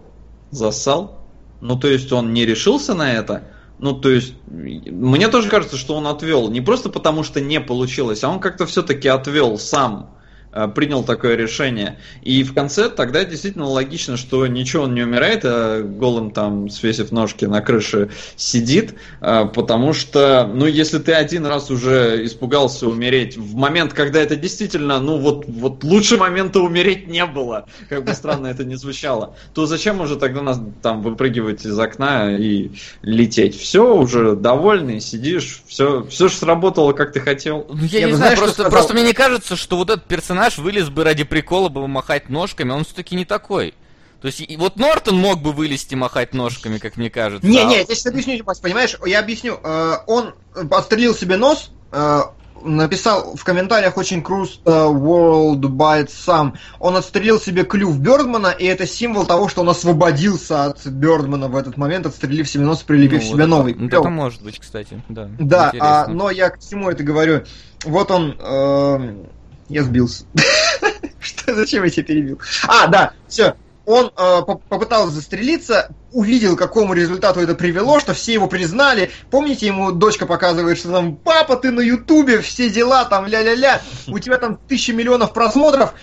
засал, 0.49 1.19
ну 1.61 1.77
то 1.77 1.87
есть 1.87 2.11
он 2.11 2.33
не 2.33 2.45
решился 2.45 2.93
на 2.95 3.13
это, 3.13 3.43
ну, 3.79 3.93
то 3.93 4.09
есть, 4.09 4.33
мне 4.47 5.27
тоже 5.27 5.49
кажется, 5.49 5.77
что 5.77 5.95
он 5.95 6.07
отвел. 6.07 6.49
Не 6.49 6.61
просто 6.61 6.89
потому, 6.89 7.23
что 7.23 7.41
не 7.41 7.61
получилось, 7.61 8.23
а 8.23 8.29
он 8.29 8.39
как-то 8.39 8.65
все-таки 8.65 9.07
отвел 9.07 9.59
сам 9.59 10.16
принял 10.65 11.03
такое 11.03 11.35
решение. 11.35 11.99
И 12.21 12.43
в 12.43 12.53
конце 12.53 12.89
тогда 12.89 13.23
действительно 13.23 13.65
логично, 13.65 14.17
что 14.17 14.47
ничего 14.47 14.83
он 14.83 14.95
не 14.95 15.03
умирает, 15.03 15.41
а 15.43 15.83
голым 15.83 16.31
там, 16.31 16.69
свесив 16.69 17.11
ножки 17.11 17.45
на 17.45 17.61
крыше, 17.61 18.09
сидит, 18.35 18.95
э, 19.21 19.45
потому 19.53 19.93
что, 19.93 20.49
ну, 20.51 20.65
если 20.65 20.97
ты 20.99 21.13
один 21.13 21.45
раз 21.45 21.69
уже 21.69 22.25
испугался 22.25 22.87
умереть, 22.87 23.37
в 23.37 23.55
момент, 23.55 23.93
когда 23.93 24.19
это 24.19 24.35
действительно, 24.35 24.99
ну, 24.99 25.17
вот, 25.17 25.45
вот 25.47 25.83
лучше 25.83 26.17
момента 26.17 26.59
умереть 26.59 27.07
не 27.07 27.25
было, 27.25 27.67
как 27.89 28.03
бы 28.03 28.13
странно 28.13 28.47
это 28.47 28.63
не 28.63 28.75
звучало, 28.75 29.35
то 29.53 29.65
зачем 29.65 30.01
уже 30.01 30.15
тогда 30.15 30.41
нас 30.41 30.59
там 30.81 31.01
выпрыгивать 31.01 31.65
из 31.65 31.77
окна 31.77 32.35
и 32.35 32.71
лететь? 33.01 33.59
Все, 33.59 33.95
уже 33.95 34.35
довольный, 34.35 35.01
сидишь, 35.01 35.61
все, 35.67 36.05
все 36.09 36.27
же 36.27 36.35
сработало, 36.35 36.93
как 36.93 37.13
ты 37.13 37.19
хотел. 37.19 37.65
Ну, 37.69 37.83
я, 37.85 37.99
я 37.99 38.07
не 38.07 38.13
знаю, 38.13 38.35
знаешь, 38.35 38.39
просто, 38.39 38.69
просто 38.69 38.93
мне 38.93 39.03
не 39.03 39.13
кажется, 39.13 39.55
что 39.55 39.77
вот 39.77 39.89
этот 39.89 40.05
персонаж 40.05 40.46
персонаж 40.47 40.57
вылез 40.57 40.89
бы 40.89 41.03
ради 41.03 41.23
прикола 41.23 41.69
бы 41.69 41.87
махать 41.87 42.29
ножками, 42.29 42.71
он 42.71 42.83
все-таки 42.83 43.15
не 43.15 43.25
такой. 43.25 43.73
То 44.21 44.27
есть, 44.27 44.41
и 44.41 44.57
вот 44.57 44.77
Нортон 44.77 45.17
мог 45.17 45.41
бы 45.41 45.51
вылезти 45.51 45.93
махать 45.93 46.33
ножками, 46.33 46.79
как 46.79 46.97
мне 46.97 47.09
кажется. 47.09 47.47
Не, 47.47 47.65
не, 47.65 47.77
я 47.77 47.85
сейчас 47.85 48.07
объясню, 48.07 48.43
понимаешь, 48.61 48.97
я 49.05 49.19
объясню. 49.19 49.59
Э, 49.63 49.97
он 50.07 50.33
подстрелил 50.71 51.13
себе 51.13 51.37
нос, 51.37 51.71
э, 51.91 52.21
написал 52.63 53.35
в 53.35 53.43
комментариях 53.43 53.95
очень 53.95 54.23
круто 54.23 54.87
World 54.87 55.61
Bites 55.61 56.09
Sam. 56.25 56.53
Он 56.79 56.95
отстрелил 56.95 57.39
себе 57.39 57.63
клюв 57.63 57.99
Бёрдмана, 57.99 58.47
и 58.47 58.65
это 58.65 58.87
символ 58.87 59.27
того, 59.27 59.49
что 59.49 59.61
он 59.61 59.69
освободился 59.69 60.65
от 60.65 60.83
Бёрдмана 60.87 61.47
в 61.47 61.55
этот 61.55 61.77
момент, 61.77 62.07
отстрелив 62.07 62.49
себе 62.49 62.63
нос, 62.63 62.81
прилепив 62.81 63.21
ну, 63.21 63.27
себе 63.27 63.43
вот 63.43 63.49
новый. 63.49 63.73
Это, 63.73 63.97
это 63.97 64.09
может 64.09 64.41
быть, 64.41 64.57
кстати, 64.57 64.99
да. 65.09 65.29
Да, 65.37 65.73
а, 65.79 66.07
но 66.07 66.31
я 66.31 66.49
к 66.49 66.59
чему 66.59 66.89
это 66.89 67.03
говорю? 67.03 67.43
Вот 67.85 68.09
он 68.09 68.35
э, 68.39 69.25
я 69.69 69.83
сбился. 69.83 70.25
Что, 71.19 71.55
зачем 71.55 71.83
я 71.83 71.89
тебя 71.89 72.03
перебил? 72.03 72.39
А, 72.67 72.87
да, 72.87 73.13
все. 73.27 73.55
Он 73.85 74.11
э, 74.17 74.41
попытался 74.67 75.15
застрелиться, 75.15 75.95
увидел, 76.11 76.57
к 76.57 76.59
какому 76.59 76.93
результату 76.93 77.39
это 77.39 77.55
привело, 77.55 78.01
что 78.01 78.13
все 78.13 78.33
его 78.33 78.47
признали. 78.47 79.11
Помните, 79.31 79.65
ему 79.67 79.93
дочка 79.93 80.25
показывает, 80.25 80.77
что 80.77 80.91
там, 80.91 81.15
папа, 81.15 81.55
ты 81.55 81.71
на 81.71 81.79
ютубе, 81.79 82.41
все 82.41 82.69
дела, 82.69 83.05
там, 83.05 83.27
ля-ля-ля, 83.27 83.81
у 84.07 84.19
тебя 84.19 84.39
там 84.39 84.59
тысячи 84.67 84.91
миллионов 84.91 85.31
просмотров. 85.31 85.93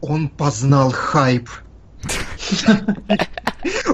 Он 0.00 0.28
познал 0.28 0.92
хайп. 0.92 1.48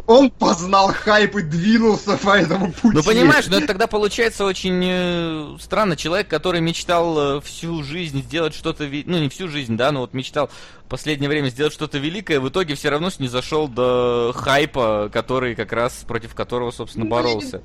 Он 0.06 0.30
познал 0.30 0.92
хайп 0.92 1.36
и 1.36 1.42
двинулся 1.42 2.16
по 2.16 2.38
этому 2.38 2.72
пути. 2.72 2.96
Ну 2.96 3.02
понимаешь, 3.02 3.46
но 3.48 3.58
это 3.58 3.66
тогда 3.66 3.86
получается 3.86 4.44
очень 4.44 4.80
э, 4.82 5.56
странно. 5.60 5.96
Человек, 5.96 6.28
который 6.28 6.60
мечтал 6.60 7.38
э, 7.38 7.40
всю 7.42 7.82
жизнь 7.82 8.22
сделать 8.22 8.54
что-то, 8.54 8.84
ну 8.84 9.18
не 9.18 9.28
всю 9.28 9.48
жизнь, 9.48 9.76
да, 9.76 9.92
но 9.92 10.00
вот 10.00 10.14
мечтал 10.14 10.50
в 10.86 10.88
последнее 10.88 11.28
время 11.28 11.48
сделать 11.48 11.72
что-то 11.72 11.98
великое, 11.98 12.40
в 12.40 12.48
итоге 12.48 12.74
все 12.74 12.88
равно 12.88 13.10
не 13.18 13.28
зашел 13.28 13.68
до 13.68 14.32
хайпа, 14.34 15.10
который 15.12 15.54
как 15.54 15.72
раз 15.72 15.92
против 16.06 16.34
которого, 16.34 16.70
собственно, 16.70 17.04
ну, 17.04 17.10
боролся. 17.10 17.62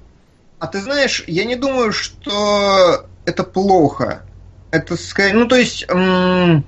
А 0.60 0.68
ты 0.68 0.82
знаешь, 0.82 1.24
я 1.28 1.46
не 1.46 1.56
думаю, 1.56 1.94
что 1.94 3.06
это 3.26 3.44
плохо. 3.44 4.26
Это 4.72 4.98
скорее, 4.98 5.34
ну 5.34 5.48
то 5.48 5.56
есть... 5.56 5.86
М- 5.88 6.66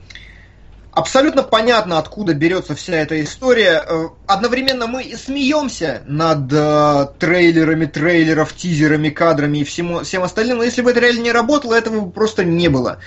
Абсолютно 0.95 1.43
понятно, 1.43 1.99
откуда 1.99 2.33
берется 2.33 2.73
вся 2.73 2.95
эта 2.95 3.21
история. 3.21 3.83
Э, 3.85 4.07
одновременно 4.27 4.87
мы 4.87 5.03
смеемся 5.17 6.01
над 6.05 6.49
э, 6.53 7.07
трейлерами, 7.19 7.85
трейлеров, 7.85 8.53
тизерами, 8.55 9.09
кадрами 9.09 9.57
и 9.57 9.63
всему, 9.65 10.03
всем 10.05 10.23
остальным, 10.23 10.59
но 10.59 10.63
если 10.63 10.81
бы 10.81 10.91
это 10.91 11.01
реально 11.01 11.23
не 11.23 11.31
работало, 11.33 11.73
этого 11.73 11.99
бы 11.99 12.11
просто 12.11 12.45
не 12.45 12.69
было. 12.69 12.99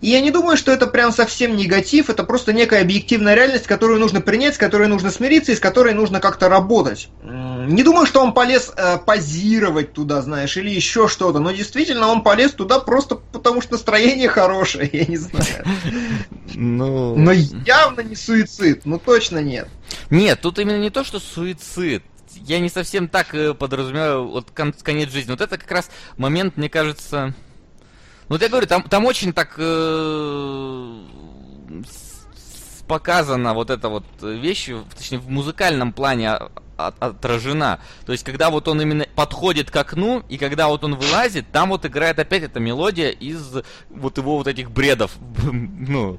И 0.00 0.10
я 0.10 0.20
не 0.20 0.30
думаю, 0.30 0.56
что 0.56 0.70
это 0.70 0.86
прям 0.86 1.10
совсем 1.12 1.56
негатив, 1.56 2.08
это 2.08 2.22
просто 2.22 2.52
некая 2.52 2.82
объективная 2.82 3.34
реальность, 3.34 3.66
которую 3.66 3.98
нужно 3.98 4.20
принять, 4.20 4.54
с 4.54 4.58
которой 4.58 4.86
нужно 4.86 5.10
смириться 5.10 5.50
и 5.50 5.56
с 5.56 5.60
которой 5.60 5.92
нужно 5.92 6.20
как-то 6.20 6.48
работать. 6.48 7.08
Не 7.22 7.82
думаю, 7.82 8.06
что 8.06 8.22
он 8.22 8.32
полез 8.32 8.72
э, 8.76 8.98
позировать 8.98 9.92
туда, 9.92 10.22
знаешь, 10.22 10.56
или 10.56 10.70
еще 10.70 11.08
что-то, 11.08 11.40
но 11.40 11.50
действительно 11.50 12.06
он 12.08 12.22
полез 12.22 12.52
туда 12.52 12.78
просто 12.78 13.16
потому, 13.16 13.60
что 13.60 13.72
настроение 13.72 14.28
хорошее, 14.28 14.88
я 14.92 15.04
не 15.04 15.16
знаю. 15.16 15.64
Ну... 16.54 17.16
Но 17.16 17.32
явно 17.32 18.00
не 18.02 18.14
суицид, 18.14 18.86
ну 18.86 18.98
точно 18.98 19.38
нет. 19.38 19.68
Нет, 20.10 20.40
тут 20.40 20.60
именно 20.60 20.78
не 20.78 20.90
то, 20.90 21.02
что 21.02 21.18
суицид 21.18 22.04
я 22.46 22.60
не 22.60 22.68
совсем 22.68 23.08
так 23.08 23.34
э, 23.34 23.52
подразумеваю 23.52 24.28
вот 24.28 24.50
конец 24.52 25.10
жизни. 25.10 25.30
Вот 25.30 25.40
это 25.40 25.58
как 25.58 25.70
раз 25.70 25.90
момент, 26.16 26.56
мне 26.56 26.68
кажется, 26.68 27.34
вот 28.28 28.42
я 28.42 28.48
говорю, 28.48 28.66
там, 28.66 28.82
там 28.82 29.04
очень 29.04 29.32
так... 29.32 29.54
Э, 29.58 31.02
показана 32.88 33.52
вот 33.52 33.70
эта 33.70 33.88
вот 33.88 34.04
вещь, 34.22 34.70
точнее 34.96 35.18
в 35.18 35.28
музыкальном 35.28 35.92
плане 35.92 36.38
от, 36.78 36.94
отражена. 37.00 37.80
То 38.06 38.12
есть, 38.12 38.24
когда 38.24 38.50
вот 38.50 38.66
он 38.66 38.80
именно 38.80 39.06
подходит 39.14 39.70
к 39.70 39.76
окну, 39.76 40.24
и 40.28 40.38
когда 40.38 40.68
вот 40.68 40.82
он 40.84 40.96
вылазит, 40.96 41.50
там 41.52 41.68
вот 41.68 41.84
играет 41.84 42.18
опять 42.18 42.44
эта 42.44 42.58
мелодия 42.58 43.10
из 43.10 43.58
вот 43.90 44.16
его 44.16 44.38
вот 44.38 44.46
этих 44.46 44.70
бредов, 44.70 45.12
ну, 45.52 46.18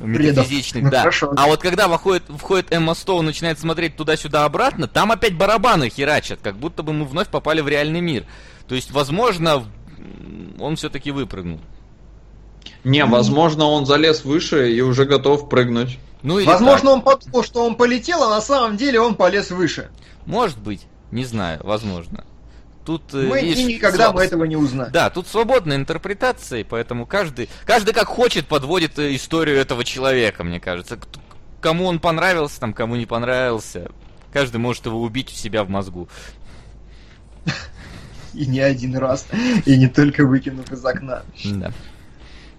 метафизичных, 0.00 0.90
да. 0.90 1.00
Хорошо. 1.00 1.32
А 1.36 1.46
вот 1.46 1.60
когда 1.60 1.88
выходит, 1.88 2.24
входит 2.28 2.72
Эмма 2.72 2.94
Стоун, 2.94 3.24
начинает 3.24 3.58
смотреть 3.58 3.96
туда-сюда 3.96 4.44
обратно, 4.44 4.86
там 4.86 5.12
опять 5.12 5.34
барабаны 5.36 5.88
херачат, 5.88 6.40
как 6.42 6.56
будто 6.56 6.82
бы 6.82 6.92
мы 6.92 7.06
вновь 7.06 7.28
попали 7.28 7.60
в 7.60 7.68
реальный 7.68 8.00
мир. 8.00 8.26
То 8.68 8.74
есть, 8.74 8.90
возможно, 8.90 9.64
он 10.58 10.76
все-таки 10.76 11.10
выпрыгнул. 11.10 11.60
Не, 12.84 13.04
возможно, 13.04 13.64
он 13.64 13.86
залез 13.86 14.24
выше 14.24 14.72
и 14.72 14.80
уже 14.80 15.04
готов 15.04 15.48
прыгнуть. 15.48 15.98
Ну, 16.22 16.38
или 16.38 16.46
Возможно, 16.46 16.90
так. 16.90 16.94
он 16.94 17.02
подумал, 17.02 17.42
что 17.42 17.66
он 17.66 17.74
полетел, 17.74 18.22
а 18.22 18.30
на 18.30 18.40
самом 18.40 18.76
деле 18.76 19.00
он 19.00 19.16
полез 19.16 19.50
выше. 19.50 19.90
Может 20.24 20.58
быть, 20.58 20.86
не 21.10 21.24
знаю, 21.24 21.60
возможно. 21.64 22.24
Тут, 22.84 23.02
э, 23.12 23.26
мы 23.28 23.40
видишь, 23.42 23.58
и 23.58 23.74
никогда 23.74 24.06
своб... 24.06 24.16
мы 24.16 24.24
этого 24.24 24.44
не 24.44 24.56
узнаем. 24.56 24.92
Да, 24.92 25.10
тут 25.10 25.28
свободная 25.28 25.76
интерпретация, 25.76 26.64
поэтому 26.64 27.06
каждый, 27.06 27.48
каждый 27.64 27.94
как 27.94 28.08
хочет 28.08 28.46
подводит 28.46 28.98
э, 28.98 29.14
историю 29.14 29.56
этого 29.58 29.84
человека, 29.84 30.42
мне 30.42 30.60
кажется. 30.60 30.98
Кому 31.60 31.86
он 31.86 32.00
понравился, 32.00 32.58
там, 32.58 32.72
кому 32.72 32.96
не 32.96 33.06
понравился. 33.06 33.90
Каждый 34.32 34.56
может 34.56 34.86
его 34.86 35.00
убить 35.00 35.30
у 35.30 35.34
себя 35.34 35.62
в 35.62 35.68
мозгу. 35.68 36.08
И 38.34 38.46
не 38.46 38.60
один 38.60 38.96
раз, 38.96 39.26
и 39.66 39.76
не 39.76 39.88
только 39.88 40.24
выкинув 40.24 40.70
из 40.72 40.84
окна. 40.84 41.22
Да. 41.44 41.72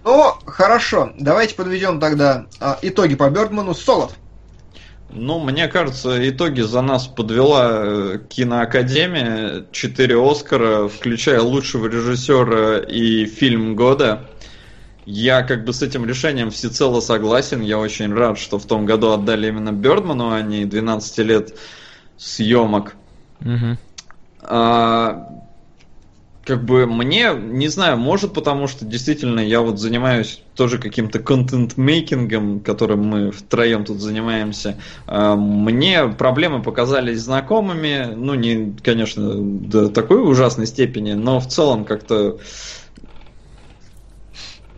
Ну, 0.04 0.34
хорошо. 0.46 1.12
Давайте 1.18 1.54
подведем 1.54 1.98
тогда 1.98 2.46
а, 2.60 2.78
итоги 2.82 3.14
по 3.14 3.30
Бердману. 3.30 3.74
Солод. 3.74 4.14
Ну, 5.10 5.38
мне 5.38 5.68
кажется, 5.68 6.28
итоги 6.28 6.60
за 6.60 6.82
нас 6.82 7.06
подвела 7.06 7.70
э, 7.72 8.18
киноакадемия. 8.28 9.66
Четыре 9.70 10.20
Оскара, 10.20 10.88
включая 10.88 11.40
лучшего 11.40 11.86
режиссера 11.86 12.78
и 12.78 13.24
фильм 13.26 13.76
года. 13.76 14.28
Я 15.06 15.42
как 15.42 15.64
бы 15.64 15.72
с 15.72 15.82
этим 15.82 16.04
решением 16.04 16.50
всецело 16.50 17.00
согласен. 17.00 17.60
Я 17.60 17.78
очень 17.78 18.12
рад, 18.12 18.38
что 18.38 18.58
в 18.58 18.66
том 18.66 18.86
году 18.86 19.12
отдали 19.12 19.48
именно 19.48 19.72
Бердману, 19.72 20.32
а 20.32 20.42
не 20.42 20.64
12 20.64 21.18
лет 21.18 21.58
съемок. 22.16 22.96
Угу. 23.40 23.78
А, 24.42 25.28
как 26.44 26.64
бы 26.64 26.86
мне, 26.86 27.32
не 27.34 27.68
знаю, 27.68 27.96
может 27.96 28.34
потому 28.34 28.68
что 28.68 28.84
действительно 28.84 29.40
я 29.40 29.60
вот 29.60 29.78
занимаюсь 29.78 30.42
тоже 30.54 30.78
каким-то 30.78 31.18
контент-мейкингом, 31.18 32.60
которым 32.60 33.06
мы 33.06 33.30
втроем 33.30 33.84
тут 33.84 34.00
занимаемся. 34.00 34.78
А, 35.06 35.36
мне 35.36 36.06
проблемы 36.08 36.62
показались 36.62 37.20
знакомыми, 37.20 38.14
ну 38.14 38.34
не, 38.34 38.76
конечно, 38.82 39.34
до 39.34 39.88
такой 39.88 40.22
ужасной 40.22 40.66
степени, 40.66 41.12
но 41.14 41.40
в 41.40 41.48
целом 41.48 41.84
как-то 41.84 42.38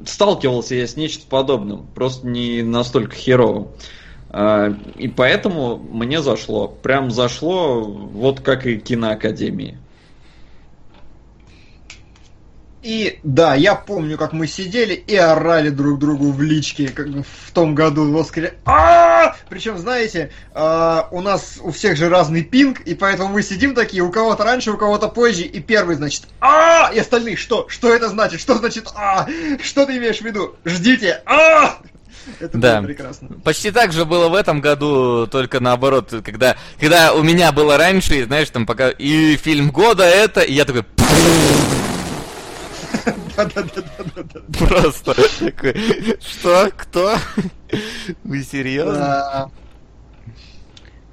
сталкивался 0.04 0.76
я 0.76 0.86
с 0.86 0.96
нечто 0.96 1.26
подобным, 1.28 1.86
просто 1.94 2.26
не 2.28 2.62
настолько 2.62 3.16
херово. 3.16 3.72
А, 4.28 4.68
и 4.96 5.08
поэтому 5.08 5.76
мне 5.78 6.22
зашло. 6.22 6.68
Прям 6.68 7.10
зашло, 7.10 7.82
вот 7.82 8.40
как 8.40 8.66
и 8.66 8.78
киноакадемии. 8.78 9.78
И 12.86 13.18
да, 13.24 13.56
я 13.56 13.74
помню, 13.74 14.16
как 14.16 14.32
мы 14.32 14.46
сидели 14.46 14.94
и 14.94 15.16
орали 15.16 15.70
друг 15.70 15.98
другу 15.98 16.30
в 16.30 16.40
личке, 16.40 16.86
как 16.86 17.08
в 17.08 17.50
том 17.52 17.74
году 17.74 18.12
в 18.12 18.16
Оскаре. 18.16 18.54
А! 18.64 19.34
Причем, 19.48 19.76
знаете, 19.76 20.30
а, 20.54 21.08
у 21.10 21.20
нас 21.20 21.58
у 21.60 21.72
всех 21.72 21.96
же 21.96 22.08
разный 22.08 22.44
пинг, 22.44 22.82
и 22.82 22.94
поэтому 22.94 23.30
мы 23.30 23.42
сидим 23.42 23.74
такие, 23.74 24.04
у 24.04 24.12
кого-то 24.12 24.44
раньше, 24.44 24.70
у 24.70 24.76
кого-то 24.76 25.08
позже, 25.08 25.42
и 25.42 25.58
первый 25.58 25.96
значит 25.96 26.28
а 26.40 26.92
и 26.94 27.00
остальные 27.00 27.34
что? 27.34 27.66
Что 27.68 27.92
это 27.92 28.08
значит? 28.08 28.40
Что 28.40 28.54
значит 28.54 28.86
а 28.94 29.26
Что 29.60 29.84
ты 29.84 29.96
имеешь 29.96 30.18
в 30.18 30.24
виду? 30.24 30.54
Ждите! 30.64 31.22
а 31.26 31.80
это 32.38 32.56
да. 32.56 32.82
прекрасно. 32.82 33.30
Почти 33.42 33.72
так 33.72 33.92
же 33.92 34.04
было 34.04 34.28
в 34.28 34.34
этом 34.34 34.60
году, 34.60 35.26
только 35.26 35.58
наоборот, 35.58 36.14
когда, 36.24 36.56
когда 36.78 37.14
у 37.14 37.24
меня 37.24 37.50
было 37.50 37.76
раньше, 37.76 38.26
знаешь, 38.26 38.50
там 38.50 38.64
пока 38.64 38.90
и 38.90 39.36
фильм 39.36 39.72
года 39.72 40.04
это, 40.04 40.42
и 40.42 40.52
я 40.52 40.64
такой 40.64 40.84
Просто 44.58 45.14
такой, 45.38 46.18
что, 46.20 46.70
кто? 46.76 47.16
Вы 48.24 48.42
серьезно? 48.42 49.50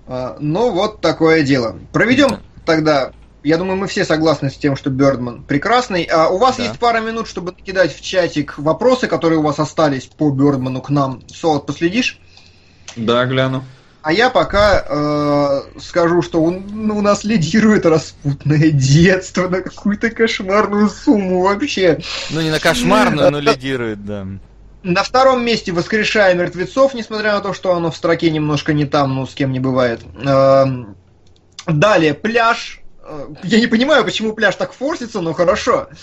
А, 0.07 0.37
ну, 0.39 0.71
вот 0.71 1.01
такое 1.01 1.43
дело. 1.43 1.77
Проведем 1.91 2.39
тогда 2.65 3.11
я 3.43 3.57
думаю, 3.57 3.75
мы 3.77 3.87
все 3.87 4.05
согласны 4.05 4.49
с 4.49 4.55
тем, 4.55 4.77
что 4.77 4.89
Бердман 4.89 5.43
прекрасный. 5.43 6.03
А 6.03 6.29
у 6.29 6.37
вас 6.37 6.57
да. 6.57 6.63
есть 6.63 6.79
пара 6.79 7.01
минут, 7.01 7.27
чтобы 7.27 7.51
накидать 7.51 7.93
в 7.93 8.01
чатик 8.01 8.57
вопросы, 8.57 9.07
которые 9.07 9.39
у 9.39 9.43
вас 9.43 9.59
остались 9.59 10.05
по 10.05 10.29
Бердману 10.31 10.81
к 10.81 10.89
нам. 10.89 11.21
Солод, 11.27 11.65
последишь? 11.65 12.19
Да, 12.95 13.25
гляну. 13.25 13.63
А 14.03 14.11
я 14.11 14.29
пока 14.29 14.85
э, 14.85 15.79
скажу, 15.79 16.21
что 16.21 16.43
он, 16.43 16.65
ну, 16.69 16.97
у 16.97 17.01
нас 17.01 17.23
лидирует 17.23 17.85
распутное 17.85 18.69
детство 18.69 19.47
на 19.47 19.61
какую-то 19.61 20.09
кошмарную 20.09 20.89
сумму 20.89 21.41
вообще. 21.41 21.99
Ну, 22.29 22.41
не 22.41 22.51
на 22.51 22.59
кошмарную, 22.59 23.31
но 23.31 23.39
лидирует, 23.39 24.05
да. 24.05 24.27
На 24.83 25.03
втором 25.03 25.45
месте 25.45 25.71
«Воскрешая 25.71 26.35
мертвецов», 26.35 26.93
несмотря 26.93 27.31
на 27.31 27.39
то, 27.39 27.53
что 27.53 27.73
оно 27.73 27.91
в 27.91 27.95
строке 27.95 28.29
немножко 28.29 28.73
не 28.73 28.85
там, 28.85 29.15
ну, 29.15 29.25
с 29.25 29.33
кем 29.33 29.53
не 29.53 29.61
бывает. 29.61 30.01
Эм, 30.21 30.97
далее 31.65 32.13
«Пляж». 32.13 32.81
Э, 33.05 33.27
я 33.43 33.61
не 33.61 33.67
понимаю, 33.67 34.03
почему 34.03 34.33
пляж 34.33 34.55
так 34.55 34.73
форсится, 34.73 35.21
но 35.21 35.31
хорошо. 35.31 35.87
А, 35.87 35.95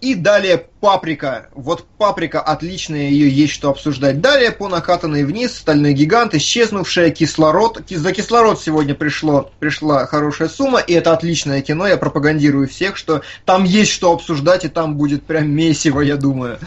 и 0.00 0.14
далее 0.14 0.66
паприка. 0.80 1.48
Вот 1.54 1.86
паприка 1.98 2.40
отличная, 2.40 3.08
ее 3.08 3.30
есть 3.30 3.54
что 3.54 3.70
обсуждать. 3.70 4.20
Далее 4.20 4.50
по 4.50 4.68
накатанной 4.68 5.24
вниз 5.24 5.56
стальной 5.56 5.94
гигант, 5.94 6.34
исчезнувшая 6.34 7.10
кислород. 7.10 7.82
За 7.88 8.12
кислород 8.12 8.60
сегодня 8.60 8.94
пришло, 8.94 9.50
пришла 9.58 10.06
хорошая 10.06 10.48
сумма, 10.48 10.80
и 10.80 10.92
это 10.92 11.12
отличное 11.12 11.62
кино. 11.62 11.86
Я 11.86 11.96
пропагандирую 11.96 12.68
всех, 12.68 12.96
что 12.96 13.22
там 13.46 13.64
есть 13.64 13.92
что 13.92 14.12
обсуждать, 14.12 14.64
и 14.64 14.68
там 14.68 14.96
будет 14.96 15.24
прям 15.24 15.50
месиво, 15.50 16.00
я 16.00 16.16
думаю. 16.16 16.58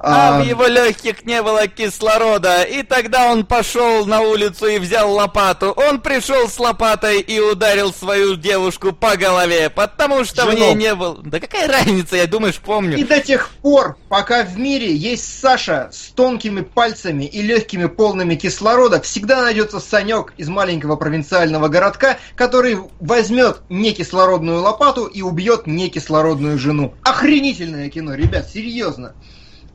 А, 0.00 0.38
а 0.38 0.40
в 0.40 0.44
его 0.44 0.66
легких 0.66 1.24
не 1.24 1.42
было 1.42 1.66
кислорода, 1.66 2.62
и 2.62 2.82
тогда 2.82 3.32
он 3.32 3.44
пошел 3.44 4.06
на 4.06 4.20
улицу 4.20 4.66
и 4.66 4.78
взял 4.78 5.12
лопату. 5.12 5.72
Он 5.76 6.00
пришел 6.00 6.48
с 6.48 6.58
лопатой 6.60 7.20
и 7.20 7.40
ударил 7.40 7.92
свою 7.92 8.36
девушку 8.36 8.92
по 8.92 9.16
голове, 9.16 9.70
потому 9.70 10.24
что 10.24 10.42
Жену. 10.42 10.56
в 10.56 10.60
ней 10.60 10.74
не 10.74 10.94
было... 10.94 11.18
Да 11.22 11.40
какая 11.40 11.66
разница, 11.66 12.16
я 12.16 12.26
думаешь, 12.26 12.58
помню. 12.58 12.96
И 12.96 13.02
до 13.02 13.20
тех 13.20 13.50
пор, 13.60 13.96
пока 14.08 14.44
в 14.44 14.56
мире 14.56 14.94
есть 14.94 15.40
Саша 15.40 15.90
с 15.92 16.10
тонкими 16.10 16.60
пальцами 16.60 17.24
и 17.24 17.42
легкими 17.42 17.86
полными 17.86 18.36
кислорода, 18.36 19.00
всегда 19.00 19.42
найдется 19.42 19.80
Санек 19.80 20.32
из 20.36 20.48
маленького 20.48 20.94
провинциального 20.94 21.66
городка, 21.66 22.18
который 22.36 22.78
возьмет 23.00 23.62
некислородную 23.68 24.60
лопату 24.62 25.06
и 25.06 25.22
убьет 25.22 25.66
некислородную 25.66 26.56
жену. 26.56 26.94
Охренительное 27.02 27.90
кино, 27.90 28.14
ребят, 28.14 28.48
серьезно. 28.48 29.14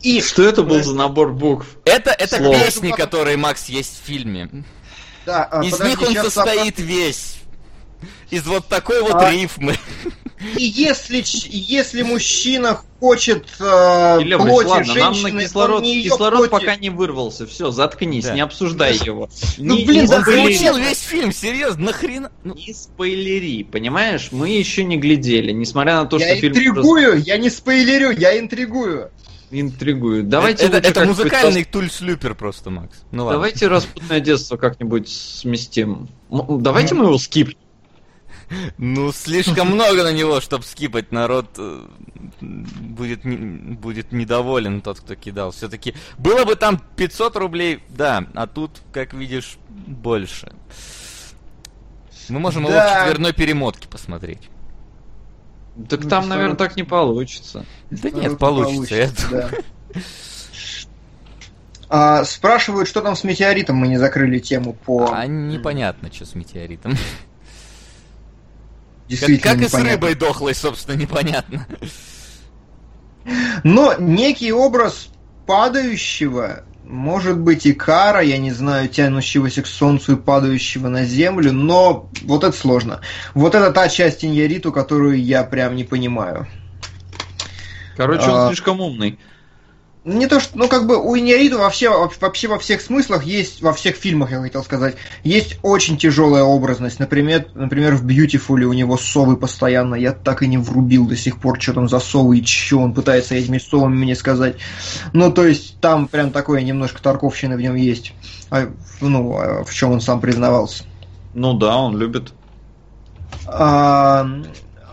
И... 0.04 0.22
Что 0.22 0.44
это 0.44 0.64
был 0.64 0.84
за 0.84 0.94
набор 0.94 1.32
букв? 1.32 1.66
Это, 1.86 2.12
это 2.12 2.38
песни, 2.38 2.92
которые, 2.92 3.38
Макс, 3.38 3.70
есть 3.70 4.02
в 4.02 4.06
фильме. 4.06 4.50
Да, 5.26 5.46
а, 5.46 5.64
Из 5.64 5.72
подожди, 5.72 5.90
них 5.90 6.02
он 6.02 6.16
состоит 6.30 6.76
сам... 6.78 6.86
весь. 6.86 7.36
Из 8.30 8.46
вот 8.46 8.68
такой 8.68 9.02
вот 9.02 9.16
а... 9.16 9.32
рифмы. 9.32 9.78
И 10.58 10.66
если, 10.66 11.24
если 11.26 12.02
мужчина 12.02 12.78
хочет 13.00 13.48
э, 13.62 14.18
Или, 14.20 14.36
плоти 14.36 14.68
ладно, 14.68 14.94
женщины, 14.94 15.30
нам 15.30 15.36
на 15.38 15.44
кислород, 15.44 15.84
кислород 15.84 16.50
плоти... 16.50 16.66
пока 16.66 16.76
не 16.76 16.90
вырвался. 16.90 17.48
Все, 17.48 17.72
заткнись, 17.72 18.26
да. 18.26 18.34
не 18.34 18.42
обсуждай 18.42 18.96
его. 18.96 19.30
Ну, 19.58 19.78
не, 19.78 19.86
блин, 19.86 20.06
зазвучил 20.06 20.76
весь 20.76 21.00
фильм, 21.00 21.32
серьезно, 21.32 21.86
нахрена? 21.86 22.30
Ну... 22.44 22.56
Не 22.56 22.74
спойлери, 22.74 23.64
понимаешь? 23.64 24.30
Мы 24.32 24.50
еще 24.50 24.84
не 24.84 24.98
глядели, 24.98 25.54
несмотря 25.54 26.02
на 26.02 26.08
то, 26.08 26.18
я 26.18 26.28
что 26.28 26.36
фильм... 26.36 26.54
Я 26.56 26.60
интригую, 26.60 27.24
я 27.24 27.38
не 27.38 27.50
спойлерю, 27.50 28.12
я 28.12 28.38
интригую 28.38 29.12
интригует. 29.60 30.30
Давайте 30.30 30.66
это, 30.66 30.78
это 30.78 31.06
музыкальный 31.06 31.64
тульслюпер 31.64 32.36
просто, 32.36 32.70
Макс. 32.70 33.04
Ну, 33.12 33.26
ладно. 33.26 33.38
Давайте 33.38 33.68
распутное 33.68 34.20
детство 34.20 34.58
как-нибудь 34.58 35.10
сместим. 35.10 36.10
Давайте 36.30 36.96
мы 36.96 37.06
его 37.06 37.18
скипнем. 37.18 37.58
Ну, 38.78 39.12
слишком 39.12 39.68
много 39.68 40.04
на 40.04 40.12
него, 40.12 40.42
чтобы 40.42 40.64
скипать. 40.64 41.12
Народ 41.12 41.48
э, 41.58 41.86
будет, 42.42 43.22
будет 43.24 44.12
недоволен, 44.12 44.82
тот, 44.82 45.00
кто 45.00 45.16
кидал. 45.16 45.52
Все-таки 45.52 45.96
было 46.18 46.46
бы 46.46 46.56
там 46.56 46.82
500 46.96 47.36
рублей, 47.38 47.80
да, 47.90 48.26
а 48.34 48.48
тут, 48.48 48.82
как 48.92 49.14
видишь, 49.14 49.58
больше. 49.70 50.52
Мы 52.30 52.40
можем 52.40 52.66
да. 52.66 52.70
его 52.70 52.80
в 52.80 53.00
четверной 53.00 53.34
перемотке 53.34 53.88
посмотреть. 53.88 54.50
Так 55.90 56.04
ну, 56.04 56.10
там, 56.10 56.30
наверное, 56.30 56.56
так 56.56 56.76
не 56.76 56.84
получится. 56.84 57.66
Да 57.90 58.10
нет, 58.12 58.38
получится, 58.38 58.38
получится, 58.38 58.96
я 58.96 59.10
думаю. 59.10 59.50
Да. 59.52 60.02
А, 61.96 62.24
спрашивают, 62.24 62.88
что 62.88 63.02
там 63.02 63.16
с 63.16 63.24
метеоритом, 63.24 63.76
мы 63.76 63.88
не 63.88 63.98
закрыли 63.98 64.40
тему 64.40 64.74
по... 64.74 65.12
А 65.12 65.28
непонятно, 65.28 66.12
что 66.12 66.26
с 66.26 66.34
метеоритом. 66.34 66.94
Как, 69.04 69.10
Действительно 69.10 69.54
как 69.54 69.62
и 69.62 69.68
с 69.68 69.74
рыбой 69.74 70.16
дохлой, 70.16 70.56
собственно, 70.56 70.96
непонятно. 70.96 71.68
Но 73.64 73.94
некий 74.00 74.52
образ 74.52 75.10
падающего, 75.46 76.64
может 76.86 77.40
быть 77.40 77.66
и 77.66 77.74
кара, 77.74 78.22
я 78.22 78.38
не 78.38 78.52
знаю, 78.52 78.90
тянущегося 78.90 79.62
к 79.62 79.68
солнцу 79.68 80.14
и 80.14 80.16
падающего 80.16 80.88
на 80.88 81.06
землю, 81.06 81.52
но 81.52 82.10
вот 82.24 82.44
это 82.44 82.56
сложно. 82.56 83.02
Вот 83.34 83.56
это 83.56 83.72
та 83.72 83.90
часть 83.90 84.24
Иньяриту, 84.26 84.72
которую 84.72 85.24
я 85.24 85.44
прям 85.44 85.76
не 85.76 85.84
понимаю. 85.84 86.48
Короче, 87.96 88.26
А. 88.26 88.44
он 88.44 88.48
слишком 88.48 88.82
умный. 88.82 89.20
Не 90.06 90.28
то, 90.28 90.42
что, 90.42 90.58
ну, 90.58 90.68
как 90.68 90.86
бы 90.86 90.98
у 90.98 91.18
Иньяриту 91.18 91.60
вообще, 91.60 91.90
вообще 91.90 92.50
во 92.50 92.60
всех 92.60 92.82
смыслах 92.82 93.24
есть, 93.24 93.62
во 93.62 93.72
всех 93.72 93.96
фильмах, 93.96 94.32
я 94.32 94.42
хотел 94.42 94.62
сказать, 94.62 94.96
есть 95.24 95.60
очень 95.62 95.98
тяжелая 95.98 96.44
образность. 96.44 97.00
Например, 97.00 97.48
например, 97.54 97.96
в 97.96 98.06
Beautiful 98.06 98.64
у 98.64 98.74
него 98.74 98.98
совы 98.98 99.38
постоянно. 99.38 99.96
Я 99.96 100.12
так 100.12 100.44
и 100.44 100.48
не 100.48 100.58
врубил 100.58 101.08
до 101.08 101.16
сих 101.16 101.40
пор, 101.40 101.62
что 101.62 101.74
там 101.74 101.88
за 101.88 102.00
совы 102.00 102.40
и 102.40 102.46
что 102.46 102.80
он 102.80 102.94
пытается 102.94 103.36
этими 103.36 103.60
совами 103.60 103.96
мне 103.96 104.16
сказать. 104.16 104.58
Ну, 105.14 105.32
то 105.32 105.48
есть, 105.48 105.80
там 105.80 106.10
прям 106.10 106.32
такое 106.32 106.64
немножко 106.64 107.02
тарковщины 107.02 107.56
в 107.56 107.62
нем 107.62 107.76
есть. 107.76 108.14
А, 108.50 108.70
ну, 109.00 109.38
а 109.38 109.64
в 109.64 109.74
чем 109.74 109.94
он 109.94 110.02
сам 110.02 110.20
признавался. 110.20 110.84
Ну 111.34 111.54
да, 111.54 111.78
он 111.78 111.98
любит. 111.98 112.34
А, 113.46 114.28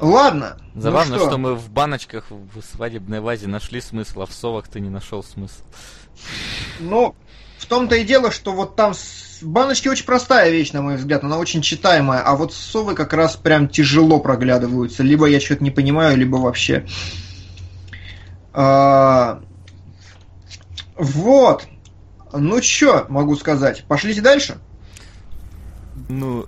ладно. 0.00 0.56
ну 0.74 0.80
Забавно, 0.80 1.16
что? 1.18 1.38
мы 1.38 1.54
в 1.54 1.70
баночках 1.70 2.24
в 2.30 2.62
свадебной 2.62 3.20
вазе 3.20 3.46
нашли 3.48 3.80
смысл, 3.80 4.22
а 4.22 4.26
в 4.26 4.32
совах 4.32 4.68
ты 4.68 4.80
не 4.80 4.88
нашел 4.90 5.22
смысл. 5.22 5.62
Ну, 6.80 7.14
в 7.58 7.66
том-то 7.66 7.94
и 7.96 8.04
дело, 8.04 8.30
что 8.30 8.52
вот 8.52 8.76
там 8.76 8.94
с- 8.94 9.42
баночке 9.42 9.90
очень 9.90 10.04
простая 10.04 10.50
вещь, 10.50 10.72
на 10.72 10.82
мой 10.82 10.96
взгляд, 10.96 11.24
она 11.24 11.38
очень 11.38 11.62
читаемая, 11.62 12.20
а 12.20 12.36
вот 12.36 12.52
совы 12.52 12.94
как 12.94 13.12
раз 13.12 13.36
прям 13.36 13.68
тяжело 13.68 14.20
проглядываются. 14.20 15.02
Либо 15.02 15.26
я 15.26 15.40
что-то 15.40 15.64
не 15.64 15.70
понимаю, 15.70 16.16
либо 16.16 16.36
вообще. 16.36 16.86
А, 18.52 19.40
Вот. 20.96 21.66
Ну 22.32 22.60
чё, 22.60 23.06
могу 23.08 23.34
сказать. 23.36 23.84
Пошлите 23.88 24.20
дальше? 24.20 24.58
Ну, 26.08 26.46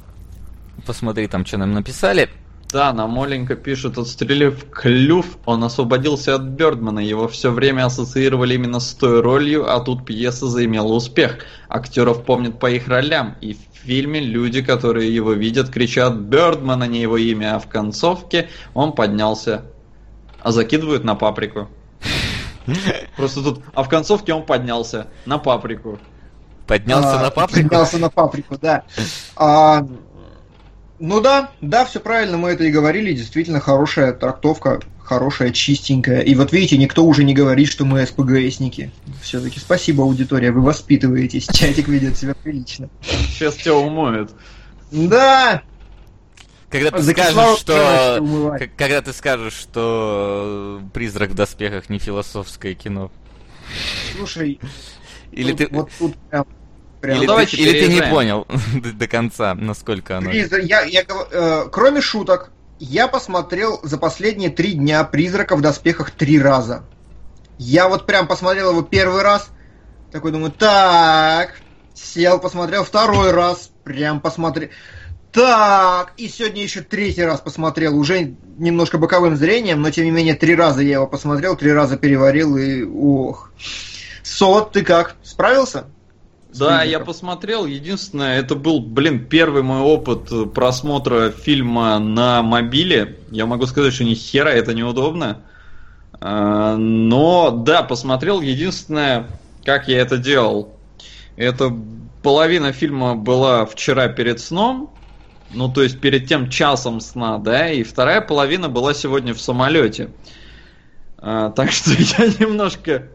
посмотри 0.86 1.26
там, 1.26 1.44
что 1.44 1.56
нам 1.58 1.72
написали. 1.72 2.30
Да, 2.72 2.94
нам 2.94 3.20
Оленька 3.20 3.54
пишет, 3.54 3.98
отстрелив 3.98 4.70
клюв, 4.70 5.36
он 5.44 5.62
освободился 5.62 6.34
от 6.34 6.42
Бёрдмана. 6.42 7.00
Его 7.00 7.28
все 7.28 7.50
время 7.50 7.84
ассоциировали 7.84 8.54
именно 8.54 8.80
с 8.80 8.94
той 8.94 9.20
ролью, 9.20 9.70
а 9.70 9.78
тут 9.80 10.06
пьеса 10.06 10.46
заимела 10.46 10.94
успех. 10.94 11.40
Актеров 11.68 12.24
помнят 12.24 12.58
по 12.58 12.70
их 12.70 12.88
ролям, 12.88 13.36
и 13.42 13.52
в 13.52 13.58
фильме 13.84 14.20
люди, 14.20 14.62
которые 14.62 15.14
его 15.14 15.34
видят, 15.34 15.68
кричат 15.68 16.14
«Бёрдман», 16.14 16.82
а 16.82 16.86
не 16.86 17.02
его 17.02 17.18
имя, 17.18 17.56
а 17.56 17.58
в 17.58 17.68
концовке 17.68 18.48
он 18.72 18.92
поднялся. 18.92 19.66
А 20.40 20.50
закидывают 20.50 21.04
на 21.04 21.14
паприку. 21.14 21.68
Просто 23.16 23.42
тут, 23.42 23.60
а 23.74 23.82
в 23.82 23.90
концовке 23.90 24.32
он 24.32 24.46
поднялся 24.46 25.08
на 25.26 25.36
паприку. 25.36 25.98
Поднялся 26.66 27.20
А, 27.20 27.22
на 27.24 27.30
паприку. 27.30 27.68
Поднялся 27.68 27.98
на 27.98 28.08
паприку, 28.08 28.56
да. 28.58 28.84
Ну 31.02 31.20
да, 31.20 31.50
да, 31.60 31.84
все 31.84 31.98
правильно, 31.98 32.36
мы 32.38 32.50
это 32.50 32.62
и 32.62 32.70
говорили. 32.70 33.12
Действительно 33.12 33.58
хорошая 33.58 34.12
трактовка, 34.12 34.78
хорошая, 35.00 35.50
чистенькая. 35.50 36.20
И 36.20 36.36
вот 36.36 36.52
видите, 36.52 36.78
никто 36.78 37.04
уже 37.04 37.24
не 37.24 37.34
говорит, 37.34 37.68
что 37.68 37.84
мы 37.84 38.06
СПГСники. 38.06 38.92
Все-таки 39.20 39.58
спасибо, 39.58 40.04
аудитория, 40.04 40.52
вы 40.52 40.60
воспитываетесь. 40.60 41.48
Чатик 41.48 41.88
ведет 41.88 42.16
себя 42.16 42.36
прилично. 42.40 42.88
Сейчас 43.00 43.56
тебя 43.56 43.74
умоют. 43.74 44.30
Да, 44.92 45.64
Когда 46.70 46.92
ты 46.92 47.02
За 47.02 47.10
скажешь, 47.10 47.58
что... 47.58 48.56
Когда 48.76 49.02
ты 49.02 49.12
скажешь, 49.12 49.54
что 49.54 50.78
э, 50.80 50.88
«Призрак 50.94 51.30
в 51.30 51.34
доспехах» 51.34 51.90
не 51.90 51.98
философское 51.98 52.74
кино. 52.74 53.10
слушай, 54.16 54.60
Или 55.32 55.50
тут- 55.50 55.58
ты... 55.58 55.68
вот 55.74 55.90
тут 55.98 56.14
прям... 56.30 56.46
прям- 57.02 57.16
Или, 57.16 57.26
Ну, 57.26 57.32
давайте 57.32 57.56
ты, 57.56 57.62
или 57.62 57.86
ты 57.86 57.92
не 57.92 58.00
понял 58.02 58.46
до, 58.82 58.92
до 58.92 59.06
конца, 59.08 59.54
насколько 59.54 60.16
оно... 60.16 60.30
Призра- 60.30 60.62
я, 60.62 60.82
я 60.82 61.02
э, 61.30 61.68
кроме 61.70 62.00
шуток, 62.00 62.50
я 62.78 63.08
посмотрел 63.08 63.80
за 63.82 63.98
последние 63.98 64.48
три 64.50 64.72
дня 64.72 65.04
«Призрака 65.04 65.56
в 65.56 65.60
доспехах» 65.60 66.10
три 66.10 66.40
раза. 66.40 66.84
Я 67.58 67.88
вот 67.88 68.06
прям 68.06 68.26
посмотрел 68.26 68.70
его 68.70 68.82
первый 68.82 69.22
раз, 69.22 69.48
такой 70.10 70.32
думаю, 70.32 70.50
так, 70.52 71.54
сел, 71.94 72.38
посмотрел 72.40 72.84
второй 72.84 73.32
раз, 73.32 73.70
прям 73.84 74.20
посмотрел, 74.20 74.70
так, 75.32 76.12
и 76.16 76.28
сегодня 76.28 76.62
еще 76.62 76.80
третий 76.82 77.22
раз 77.24 77.40
посмотрел, 77.40 77.96
уже 77.96 78.34
немножко 78.58 78.98
боковым 78.98 79.36
зрением, 79.36 79.80
но 79.80 79.90
тем 79.90 80.04
не 80.04 80.10
менее 80.10 80.34
три 80.34 80.54
раза 80.54 80.82
я 80.82 80.94
его 80.94 81.06
посмотрел, 81.06 81.56
три 81.56 81.72
раза 81.72 81.96
переварил 81.96 82.56
и 82.56 82.82
ох. 82.82 83.50
Сот, 84.22 84.72
ты 84.72 84.82
как, 84.82 85.16
справился? 85.22 85.86
Да, 86.54 86.82
я 86.82 87.00
посмотрел. 87.00 87.66
Единственное, 87.66 88.38
это 88.38 88.54
был, 88.54 88.80
блин, 88.80 89.26
первый 89.26 89.62
мой 89.62 89.80
опыт 89.80 90.30
э, 90.30 90.44
просмотра 90.46 91.30
фильма 91.30 91.98
на 91.98 92.42
мобиле. 92.42 93.18
Я 93.30 93.46
могу 93.46 93.66
сказать, 93.66 93.94
что 93.94 94.04
ни 94.04 94.14
хера 94.14 94.50
это 94.50 94.74
неудобно. 94.74 95.40
А, 96.20 96.76
Но, 96.76 97.50
да, 97.50 97.82
посмотрел. 97.82 98.40
Единственное, 98.40 99.28
как 99.64 99.88
я 99.88 100.00
это 100.00 100.18
делал. 100.18 100.76
Это 101.36 101.74
половина 102.22 102.72
фильма 102.72 103.14
была 103.14 103.64
вчера 103.64 104.08
перед 104.08 104.38
сном. 104.40 104.90
Ну, 105.54 105.70
то 105.70 105.82
есть 105.82 106.00
перед 106.00 106.28
тем 106.28 106.48
часом 106.48 107.00
сна, 107.00 107.38
да, 107.38 107.70
и 107.70 107.82
вторая 107.82 108.20
половина 108.20 108.68
была 108.68 108.94
сегодня 108.94 109.34
в 109.34 109.40
самолете. 109.40 110.10
А, 111.18 111.50
так 111.56 111.72
что 111.72 111.92
я 111.92 112.26
немножко 112.38 113.08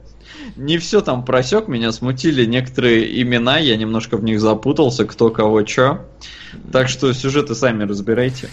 не 0.55 0.77
все 0.77 1.01
там 1.01 1.23
просек, 1.25 1.67
меня 1.67 1.91
смутили 1.91 2.45
некоторые 2.45 3.21
имена, 3.21 3.57
я 3.57 3.75
немножко 3.77 4.17
в 4.17 4.23
них 4.23 4.39
запутался, 4.39 5.05
кто 5.05 5.29
кого 5.29 5.61
чё. 5.63 6.05
Так 6.71 6.89
что 6.89 7.13
сюжеты 7.13 7.55
сами 7.55 7.83
разбирайте. 7.83 8.49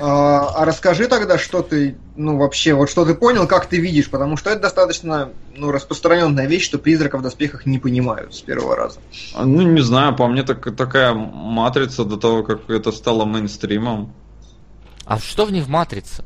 А, 0.00 0.48
а 0.56 0.64
расскажи 0.64 1.06
тогда, 1.06 1.38
что 1.38 1.62
ты, 1.62 1.96
ну 2.16 2.36
вообще, 2.36 2.74
вот 2.74 2.90
что 2.90 3.04
ты 3.04 3.14
понял, 3.14 3.46
как 3.46 3.66
ты 3.66 3.78
видишь, 3.78 4.10
потому 4.10 4.36
что 4.36 4.50
это 4.50 4.62
достаточно, 4.62 5.30
ну, 5.56 5.70
распространенная 5.70 6.46
вещь, 6.46 6.64
что 6.64 6.78
призрака 6.78 7.16
в 7.16 7.22
доспехах 7.22 7.64
не 7.64 7.78
понимают 7.78 8.34
с 8.34 8.40
первого 8.40 8.74
раза. 8.74 8.98
А, 9.34 9.44
Ну, 9.46 9.62
не 9.62 9.80
знаю, 9.82 10.16
по 10.16 10.26
мне 10.26 10.42
так, 10.42 10.74
такая 10.76 11.14
матрица 11.14 12.04
до 12.04 12.16
того, 12.16 12.42
как 12.42 12.68
это 12.68 12.90
стало 12.90 13.24
мейнстримом. 13.24 14.12
А 15.04 15.18
что 15.18 15.44
в 15.44 15.52
них 15.52 15.68
матрица? 15.68 16.24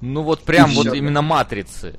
Ну 0.00 0.22
вот 0.22 0.40
прям 0.42 0.70
И 0.72 0.74
вот 0.74 0.86
всё. 0.86 0.94
именно 0.94 1.22
матрицы. 1.22 1.98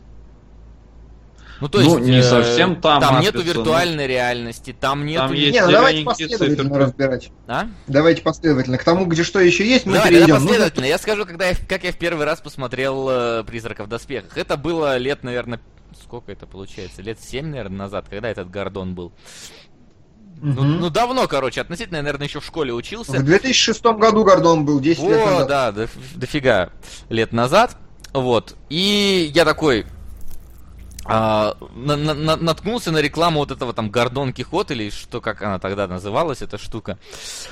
Ну 1.62 1.70
то 1.70 1.80
Ну, 1.80 1.98
есть 1.98 2.10
не 2.10 2.18
э, 2.18 2.24
совсем 2.24 2.82
та 2.82 3.00
там 3.00 3.16
матрица, 3.16 3.38
нету 3.38 3.48
виртуальной 3.48 4.08
реальности, 4.08 4.76
там 4.78 5.06
нету... 5.06 5.28
Там 5.28 5.34
есть 5.34 5.54
не, 5.54 5.62
ну 5.66 5.72
давайте 5.72 6.04
последовательно 6.04 6.56
циферки. 6.58 6.78
разбирать. 6.84 7.30
А? 7.48 7.68
Давайте 7.88 8.22
последовательно. 8.22 8.78
К 8.78 8.84
тому, 8.84 9.06
где 9.06 9.24
что 9.24 9.40
еще 9.40 9.66
есть, 9.66 9.86
мы 9.86 9.94
Давай, 9.94 10.10
тогда 10.12 10.26
перейдем. 10.26 10.36
Ну, 10.42 10.48
последовательно. 10.48 10.86
Я 10.86 10.98
скажу, 10.98 11.26
когда 11.26 11.48
я, 11.48 11.56
как 11.68 11.84
я 11.84 11.92
в 11.92 11.98
первый 11.98 12.26
раз 12.26 12.42
посмотрел 12.42 13.08
э, 13.10 13.44
«Призрака 13.46 13.84
в 13.84 13.88
доспехах». 13.88 14.38
Это 14.38 14.58
было 14.58 14.98
лет, 14.98 15.24
наверное, 15.24 15.62
сколько 16.04 16.32
это 16.32 16.46
получается? 16.46 17.02
Лет 17.02 17.20
7, 17.22 17.46
наверное, 17.48 17.78
назад, 17.78 18.08
когда 18.10 18.30
этот 18.30 18.50
Гордон 18.52 18.94
был. 18.94 19.14
Ну, 20.42 20.52
мгм. 20.52 20.80
ну, 20.82 20.90
давно, 20.90 21.28
короче, 21.30 21.62
относительно, 21.62 21.98
я, 21.98 22.04
наверное, 22.04 22.28
еще 22.28 22.42
в 22.42 22.46
школе 22.46 22.74
учился. 22.74 23.14
В 23.14 23.24
2006 23.24 23.82
году 23.98 24.26
Гордон 24.26 24.66
был, 24.66 24.82
10 24.82 25.02
лет 25.04 25.22
О, 25.22 25.26
назад. 25.26 25.48
да, 25.48 25.70
доф- 25.84 25.90
дофига 26.16 26.70
лет 27.10 27.32
назад. 27.32 27.78
Вот. 28.12 28.56
И 28.70 29.32
я 29.34 29.46
такой 29.46 29.86
а, 31.06 31.56
на- 31.76 31.96
на- 31.96 32.14
на- 32.14 32.36
наткнулся 32.36 32.92
на 32.92 32.98
рекламу 33.00 33.40
вот 33.40 33.52
этого 33.52 33.74
там 33.74 33.90
Гордон 33.92 34.34
Кихот 34.34 34.72
или 34.72 34.90
что, 34.90 35.22
как 35.22 35.42
она 35.42 35.60
тогда 35.60 35.88
называлась, 35.88 36.42
эта 36.42 36.58
штука. 36.58 36.98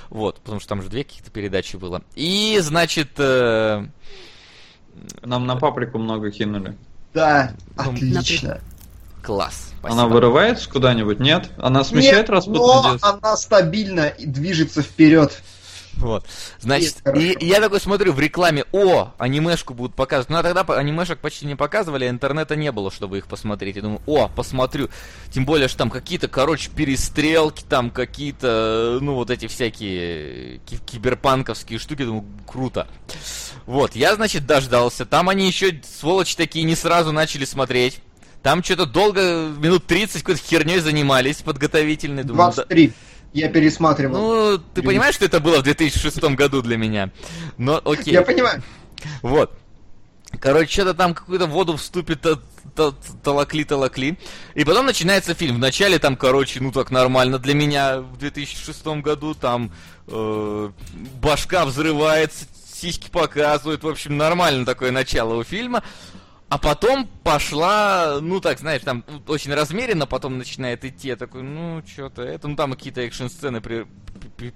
Вот, 0.09 0.39
потому 0.39 0.59
что 0.59 0.69
там 0.69 0.81
же 0.81 0.89
две 0.89 1.03
каких-то 1.03 1.29
передачи 1.31 1.75
было. 1.75 2.01
И, 2.15 2.57
значит, 2.61 3.11
э, 3.17 3.85
Нам 5.23 5.45
на 5.47 5.55
паприку 5.55 5.97
много 5.99 6.31
кинули. 6.31 6.75
Да, 7.13 7.53
Ну, 7.77 7.91
отлично. 7.93 8.59
класс. 9.21 9.71
Она 9.83 9.91
спасибо. 9.93 10.13
вырывается 10.13 10.69
куда-нибудь? 10.69 11.19
Нет? 11.19 11.51
Она 11.57 11.83
смещает 11.83 12.27
Нет, 12.27 12.29
распутный 12.29 12.59
но 12.59 12.97
она 13.01 13.37
стабильно 13.37 14.07
и 14.07 14.25
движется 14.25 14.81
вперед. 14.81 15.41
Вот. 15.97 16.25
Значит, 16.59 17.01
и, 17.15 17.31
и 17.31 17.45
я 17.45 17.61
такой 17.61 17.79
смотрю 17.79 18.13
в 18.13 18.19
рекламе, 18.19 18.65
о, 18.71 19.13
анимешку 19.17 19.73
будут 19.73 19.95
показывать. 19.95 20.29
Ну, 20.29 20.37
а 20.37 20.43
тогда 20.43 20.61
анимешек 20.75 21.19
почти 21.19 21.45
не 21.45 21.55
показывали, 21.55 22.05
а 22.05 22.09
интернета 22.09 22.55
не 22.55 22.71
было, 22.71 22.91
чтобы 22.91 23.17
их 23.19 23.27
посмотреть. 23.27 23.75
Я 23.77 23.83
думаю, 23.83 24.01
о, 24.05 24.27
посмотрю. 24.27 24.89
Тем 25.31 25.45
более, 25.45 25.67
что 25.67 25.77
там 25.79 25.89
какие-то, 25.89 26.27
короче, 26.27 26.69
перестрелки, 26.69 27.63
там 27.67 27.89
какие-то, 27.89 28.97
ну, 29.01 29.13
вот 29.15 29.29
эти 29.29 29.47
всякие 29.47 30.59
ки- 30.59 30.79
киберпанковские 30.85 31.79
штуки. 31.79 32.03
Думаю, 32.03 32.25
круто. 32.47 32.87
Вот, 33.65 33.95
я, 33.95 34.15
значит, 34.15 34.45
дождался. 34.45 35.05
Там 35.05 35.29
они 35.29 35.47
еще, 35.47 35.79
сволочи 35.99 36.35
такие, 36.35 36.65
не 36.65 36.75
сразу 36.75 37.11
начали 37.11 37.45
смотреть. 37.45 37.99
Там 38.41 38.61
что-то 38.61 38.85
долго, 38.85 39.47
минут 39.57 39.85
30 39.85 40.21
какой-то 40.21 40.41
херней 40.43 40.79
занимались 40.79 41.37
подготовительной. 41.37 42.23
Думаю, 42.23 42.49
да- 42.49 42.63
23. 42.65 42.93
Я 43.33 43.49
пересматривал. 43.49 44.15
Ну, 44.15 44.57
ты 44.73 44.81
понимаешь, 44.83 45.15
что 45.15 45.25
это 45.25 45.39
было 45.39 45.59
в 45.59 45.63
2006 45.63 46.23
году 46.35 46.61
для 46.61 46.77
меня? 46.77 47.09
Но 47.57 47.81
окей. 47.83 48.13
Я 48.13 48.21
понимаю. 48.21 48.61
Вот. 49.21 49.51
Короче, 50.39 50.71
что-то 50.71 50.93
там 50.93 51.13
какую-то 51.13 51.45
воду 51.45 51.75
вступит, 51.77 52.21
та- 52.21 52.39
та- 52.75 52.93
толокли, 53.23 53.63
толокли. 53.63 54.17
И 54.55 54.63
потом 54.63 54.85
начинается 54.85 55.33
фильм. 55.35 55.55
Вначале 55.57 55.99
там, 55.99 56.15
короче, 56.15 56.59
ну 56.61 56.71
так 56.71 56.89
нормально 56.91 57.37
для 57.39 57.53
меня 57.53 57.99
в 58.01 58.17
2006 58.17 59.01
году. 59.01 59.33
Там 59.35 59.71
э, 60.07 60.71
башка 61.21 61.65
взрывается, 61.65 62.45
сиськи 62.73 63.09
показывают. 63.09 63.83
В 63.83 63.87
общем, 63.87 64.17
нормально 64.17 64.65
такое 64.65 64.91
начало 64.91 65.35
у 65.35 65.43
фильма. 65.43 65.83
А 66.53 66.59
потом 66.59 67.07
пошла, 67.23 68.19
ну 68.21 68.39
так, 68.39 68.59
знаешь, 68.59 68.83
там 68.83 69.03
очень 69.25 69.51
размеренно 69.55 70.05
потом 70.05 70.37
начинает 70.37 70.85
идти. 70.85 71.07
Я 71.07 71.15
такой, 71.15 71.41
ну, 71.41 71.81
что-то 71.91 72.21
это, 72.21 72.47
ну 72.47 72.55
там 72.55 72.73
какие-то 72.73 73.01
экшн-сцены 73.01 73.59
при- 73.59 73.87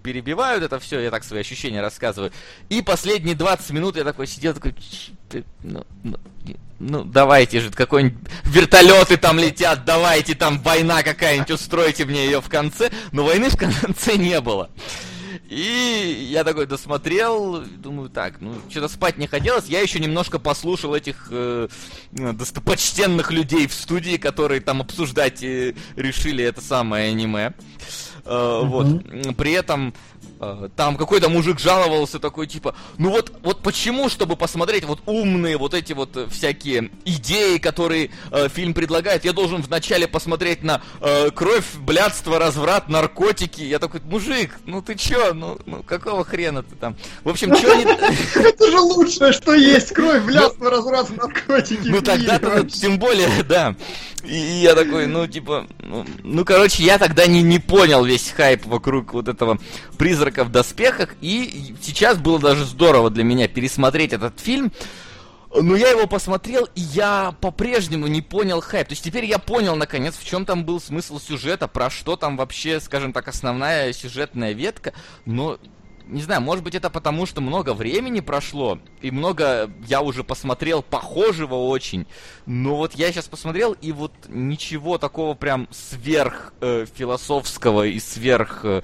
перебивают 0.04 0.64
это 0.64 0.78
все, 0.78 1.00
я 1.00 1.10
так 1.10 1.24
свои 1.24 1.40
ощущения 1.40 1.82
рассказываю. 1.82 2.32
И 2.70 2.84
последние 2.84 3.34
20 3.34 3.72
минут 3.72 3.96
я 3.98 4.04
такой 4.04 4.28
сидел, 4.28 4.54
такой, 4.54 4.74
«Ч- 4.74 5.14
ты, 5.28 5.44
ну, 5.64 5.88
ну, 6.04 6.20
ну, 6.78 7.04
давайте 7.04 7.62
же, 7.62 7.72
какой-нибудь 7.72 8.30
вертолеты 8.44 9.18
там 9.18 9.40
летят, 9.40 9.84
давайте 9.84 10.36
там 10.36 10.60
война 10.62 11.02
какая-нибудь, 11.02 11.50
устройте 11.50 12.06
мне 12.06 12.26
ее 12.26 12.42
в 12.42 12.48
конце. 12.48 12.92
Но 13.12 13.24
войны 13.26 13.50
в 13.50 13.58
конце 13.58 14.18
не 14.18 14.40
было. 14.40 14.70
И 15.50 16.28
я 16.30 16.44
такой 16.44 16.66
досмотрел, 16.66 17.62
думаю, 17.62 18.10
так, 18.10 18.42
ну, 18.42 18.56
что-то 18.70 18.90
спать 18.90 19.18
не 19.18 19.28
хотелось. 19.28 19.68
Я 19.68 19.80
еще 19.80 20.00
немножко 20.00 20.40
послушал 20.40 20.94
этих 20.94 21.30
э, 21.32 21.70
достопочтенных 22.12 23.32
людей 23.32 23.68
в 23.68 23.74
студии, 23.74 24.18
которые 24.18 24.60
там 24.60 24.82
обсуждать 24.82 25.42
э, 25.44 25.74
решили 25.96 26.44
это 26.44 26.60
самое 26.60 27.10
аниме. 27.12 27.54
Э, 28.26 28.62
Вот. 28.64 29.04
При 29.38 29.54
этом 29.54 29.94
там 30.76 30.98
какой-то 30.98 31.30
мужик 31.30 31.60
жаловался 31.60 32.20
такой, 32.20 32.48
типа, 32.48 32.76
ну 32.98 33.10
вот, 33.10 33.32
вот 33.44 33.62
почему, 33.62 34.10
чтобы 34.10 34.36
посмотреть 34.36 34.86
вот 34.86 35.00
умные 35.06 35.58
вот 35.58 35.74
эти 35.74 35.94
вот 35.94 36.16
э, 36.16 36.28
всякие 36.30 36.92
идеи, 37.06 37.58
которые 37.58 38.12
э, 38.32 38.48
фильм 38.50 38.74
предлагает, 38.74 39.26
я 39.26 39.34
должен 39.34 39.62
вначале 39.62 40.08
посмотреть 40.08 40.64
на 40.64 40.82
э, 41.02 41.32
кровь, 41.32 41.66
блядство, 41.76 42.40
разврат, 42.40 42.90
наркотики. 42.90 43.62
Я 43.62 43.80
такой, 43.80 44.02
мужик, 44.02 44.60
ну 44.66 44.82
ты 44.82 44.96
чё, 44.96 45.34
ну, 45.34 45.58
ну 45.66 45.84
какого 45.84 46.24
хрена 46.24 46.64
ты 46.64 46.76
там? 46.76 46.96
В 47.24 47.30
общем, 47.30 47.56
чё 47.56 47.74
не... 47.76 47.84
Это 48.36 48.70
же 48.70 48.80
лучшее, 48.80 49.34
что 49.34 49.54
есть. 49.54 49.94
Кровь, 49.94 50.24
блядство, 50.24 50.70
разврат, 50.70 51.10
наркотики. 51.10 51.88
Ну 51.88 52.02
тогда-то 52.02 52.50
вообще. 52.50 52.80
тем 52.80 53.00
более, 53.00 53.44
да. 53.44 53.76
И, 54.28 54.62
я 54.62 54.76
такой, 54.76 55.08
ну 55.08 55.26
типа, 55.26 55.68
ну, 55.80 56.06
ну, 56.24 56.44
короче, 56.44 56.84
я 56.84 56.98
тогда 56.98 57.26
не, 57.28 57.42
не 57.42 57.60
понял 57.60 58.04
весь 58.04 58.30
хайп 58.30 58.66
вокруг 58.66 59.14
вот 59.14 59.28
этого 59.28 59.58
призрака 59.98 60.44
в 60.44 60.52
доспехах. 60.52 61.16
И 61.22 61.76
сейчас 61.82 62.18
было 62.18 62.40
даже 62.40 62.66
здорово 62.66 63.10
для 63.10 63.24
меня 63.24 63.48
пересмотреть 63.48 64.14
этот 64.14 64.40
фильм. 64.40 64.72
Но 65.56 65.76
я 65.78 65.90
его 65.90 66.08
посмотрел, 66.08 66.66
и 66.76 66.82
я 66.82 67.34
по-прежнему 67.40 68.08
не 68.08 68.22
понял 68.22 68.60
хайп. 68.60 68.90
То 68.90 68.94
есть 68.94 69.04
теперь 69.04 69.26
я 69.26 69.40
понял, 69.40 69.76
наконец, 69.76 70.16
в 70.18 70.26
чем 70.26 70.46
там 70.46 70.66
был 70.66 70.82
смысл 70.82 71.20
сюжета, 71.20 71.70
про 71.70 71.90
что 71.90 72.18
там 72.18 72.36
вообще, 72.36 72.82
скажем 72.82 73.14
так, 73.14 73.30
основная 73.30 73.94
сюжетная 73.94 74.52
ветка. 74.52 74.94
Но 75.26 75.58
не 76.08 76.22
знаю, 76.22 76.42
может 76.42 76.64
быть 76.64 76.76
это 76.76 76.90
потому, 76.90 77.26
что 77.26 77.42
много 77.42 77.74
времени 77.74 78.20
прошло, 78.20 78.80
и 79.02 79.12
много 79.12 79.70
я 79.88 80.02
уже 80.02 80.24
посмотрел 80.24 80.82
похожего 80.82 81.56
очень. 81.56 82.06
Но 82.46 82.76
вот 82.78 82.94
я 82.96 83.12
сейчас 83.12 83.28
посмотрел, 83.28 83.74
и 83.74 83.92
вот 83.92 84.12
ничего 84.28 84.98
такого 84.98 85.34
прям 85.34 85.68
сверх 85.72 86.54
э, 86.62 86.86
философского 86.96 87.86
и 87.86 88.00
сверх, 88.00 88.62
э, 88.64 88.82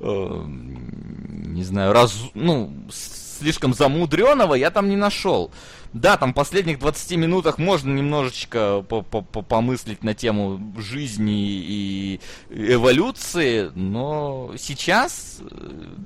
э, 0.00 0.44
не 0.46 1.64
знаю, 1.64 1.92
раз, 1.92 2.16
ну, 2.34 2.72
с- 2.90 3.23
слишком 3.44 3.74
замудренного 3.74 4.54
я 4.54 4.70
там 4.70 4.88
не 4.88 4.96
нашел. 4.96 5.50
Да, 5.92 6.16
там 6.16 6.32
в 6.32 6.34
последних 6.34 6.78
20 6.78 7.18
минутах 7.18 7.58
можно 7.58 7.92
немножечко 7.92 8.82
по- 8.88 9.02
по- 9.02 9.20
по- 9.20 9.42
помыслить 9.42 10.02
на 10.02 10.14
тему 10.14 10.72
жизни 10.78 11.50
и 11.50 12.20
эволюции, 12.50 13.70
но 13.74 14.54
сейчас 14.58 15.40
э, 15.40 15.44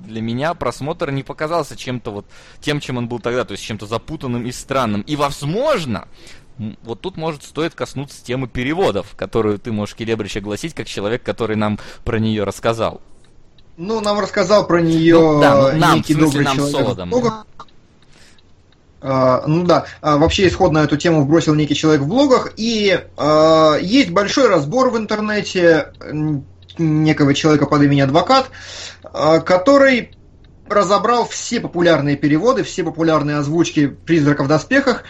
для 0.05 0.21
меня 0.21 0.53
просмотр 0.53 1.11
не 1.11 1.23
показался 1.23 1.77
чем-то 1.77 2.11
вот 2.11 2.25
тем, 2.59 2.81
чем 2.81 2.97
он 2.97 3.07
был 3.07 3.19
тогда, 3.19 3.45
то 3.45 3.53
есть 3.53 3.63
чем-то 3.63 3.85
запутанным 3.85 4.45
и 4.45 4.51
странным. 4.51 5.01
И 5.01 5.15
возможно, 5.15 6.09
вот 6.83 6.99
тут 6.99 7.15
может 7.15 7.43
стоит 7.43 7.73
коснуться 7.73 8.23
темы 8.23 8.49
переводов, 8.49 9.15
которую 9.15 9.59
ты 9.59 9.71
можешь, 9.71 9.95
Келебрич, 9.95 10.35
огласить, 10.35 10.73
как 10.73 10.87
человек, 10.87 11.23
который 11.23 11.55
нам 11.55 11.79
про 12.03 12.19
нее 12.19 12.43
рассказал. 12.43 13.01
Ну, 13.79 14.01
нам 14.01 14.19
рассказал 14.19 14.67
про 14.67 14.81
нее 14.81 15.17
Ну, 15.17 15.39
да, 15.39 15.71
ну, 15.71 15.79
нам, 15.79 15.95
некий 15.95 16.13
в 16.13 16.17
смысле, 16.17 16.41
добрый 16.41 16.45
нам 16.45 16.55
человек. 16.57 16.77
Солодом. 16.77 17.09
блогах. 17.09 17.45
А, 19.01 19.43
ну 19.47 19.63
да, 19.63 19.85
А, 20.01 20.17
вообще 20.17 20.49
исходно 20.49 20.79
эту 20.79 20.97
тему 20.97 21.21
вбросил 21.21 21.55
некий 21.55 21.75
человек 21.75 22.01
в 22.01 22.07
блогах, 22.07 22.51
и 22.57 22.99
а, 23.15 23.77
есть 23.77 24.09
большой 24.09 24.49
разбор 24.49 24.89
в 24.89 24.97
интернете 24.97 25.93
некого 26.77 27.33
человека 27.33 27.67
под 27.67 27.83
именем 27.83 28.05
Адвокат, 28.05 28.49
который 29.45 30.11
разобрал 30.67 31.25
все 31.25 31.61
популярные 31.61 32.17
переводы, 32.17 32.63
все 32.63 32.83
популярные 32.83 33.37
озвучки 33.37 33.87
«Призраков 33.87 34.47
в 34.47 34.49
доспехах» 34.49 35.03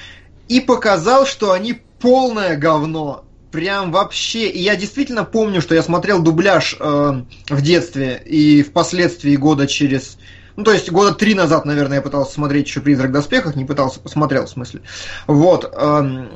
и 0.47 0.61
показал, 0.61 1.25
что 1.25 1.53
они 1.53 1.81
полное 1.99 2.55
говно. 2.55 3.23
Прям 3.51 3.91
вообще. 3.91 4.47
И 4.47 4.61
я 4.61 4.75
действительно 4.75 5.23
помню, 5.23 5.61
что 5.61 5.75
я 5.75 5.81
смотрел 5.81 6.21
дубляж 6.21 6.75
э, 6.79 7.23
в 7.49 7.61
детстве 7.61 8.21
и 8.25 8.61
впоследствии 8.63 9.35
года 9.35 9.67
через... 9.67 10.17
Ну, 10.55 10.63
то 10.63 10.71
есть 10.71 10.91
года 10.91 11.13
три 11.13 11.33
назад, 11.33 11.65
наверное, 11.65 11.97
я 11.97 12.01
пытался 12.01 12.33
смотреть 12.33 12.67
еще 12.67 12.81
«Призрак 12.81 13.09
в 13.09 13.13
доспехах», 13.13 13.55
не 13.55 13.65
пытался, 13.65 13.99
посмотрел, 13.99 14.45
в 14.45 14.49
смысле. 14.49 14.81
Вот. 15.25 15.73
эм, 15.73 16.29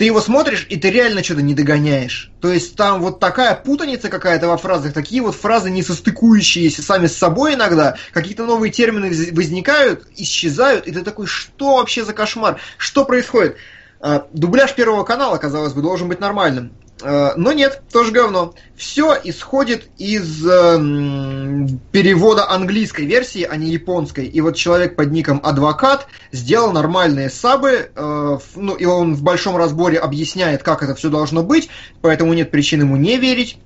ты 0.00 0.06
его 0.06 0.22
смотришь, 0.22 0.66
и 0.70 0.78
ты 0.78 0.90
реально 0.90 1.22
что-то 1.22 1.42
не 1.42 1.52
догоняешь. 1.52 2.32
То 2.40 2.50
есть 2.50 2.74
там 2.74 3.02
вот 3.02 3.20
такая 3.20 3.54
путаница 3.54 4.08
какая-то 4.08 4.48
во 4.48 4.56
фразах, 4.56 4.94
такие 4.94 5.20
вот 5.20 5.34
фразы 5.34 5.70
не 5.70 5.82
состыкующиеся 5.82 6.82
сами 6.82 7.06
с 7.06 7.18
собой 7.18 7.52
иногда, 7.52 7.96
какие-то 8.12 8.46
новые 8.46 8.72
термины 8.72 9.10
возникают, 9.32 10.06
исчезают, 10.16 10.86
и 10.86 10.92
ты 10.92 11.02
такой, 11.02 11.26
что 11.26 11.76
вообще 11.76 12.02
за 12.02 12.14
кошмар? 12.14 12.58
Что 12.78 13.04
происходит? 13.04 13.58
А, 14.00 14.26
Дубляж 14.32 14.74
Первого 14.74 15.04
канала, 15.04 15.36
казалось 15.36 15.74
бы, 15.74 15.82
должен 15.82 16.08
быть 16.08 16.20
нормальным. 16.20 16.72
А, 17.02 17.34
Но 17.36 17.52
нет, 17.52 17.82
тоже 17.92 18.12
говно. 18.12 18.54
Все 18.76 19.16
исходит 19.24 19.88
из 19.98 20.46
эм, 20.46 21.80
перевода 21.92 22.50
английской 22.50 23.04
версии, 23.04 23.42
а 23.42 23.56
не 23.56 23.68
японской. 23.68 24.24
И 24.24 24.40
вот 24.40 24.56
человек 24.56 24.96
под 24.96 25.10
ником 25.10 25.40
Адвокат 25.42 26.06
сделал 26.32 26.72
нормальные 26.72 27.28
сабы, 27.28 27.90
э, 27.94 28.38
ну 28.56 28.74
и 28.74 28.84
он 28.86 29.14
в 29.14 29.22
большом 29.22 29.56
разборе 29.56 29.98
объясняет, 29.98 30.62
как 30.62 30.82
это 30.82 30.94
все 30.94 31.10
должно 31.10 31.42
быть, 31.42 31.68
поэтому 32.00 32.32
нет 32.32 32.50
причин 32.50 32.80
ему 32.80 32.96
не 32.96 33.18
верить. 33.18 33.58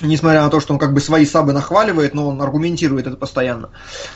Несмотря 0.00 0.42
на 0.42 0.48
то, 0.48 0.60
что 0.60 0.72
он 0.72 0.78
как 0.78 0.94
бы 0.94 1.00
свои 1.00 1.26
сабы 1.26 1.52
нахваливает, 1.52 2.14
но 2.14 2.28
он 2.28 2.40
аргументирует 2.40 3.06
это 3.06 3.16
постоянно. 3.16 3.70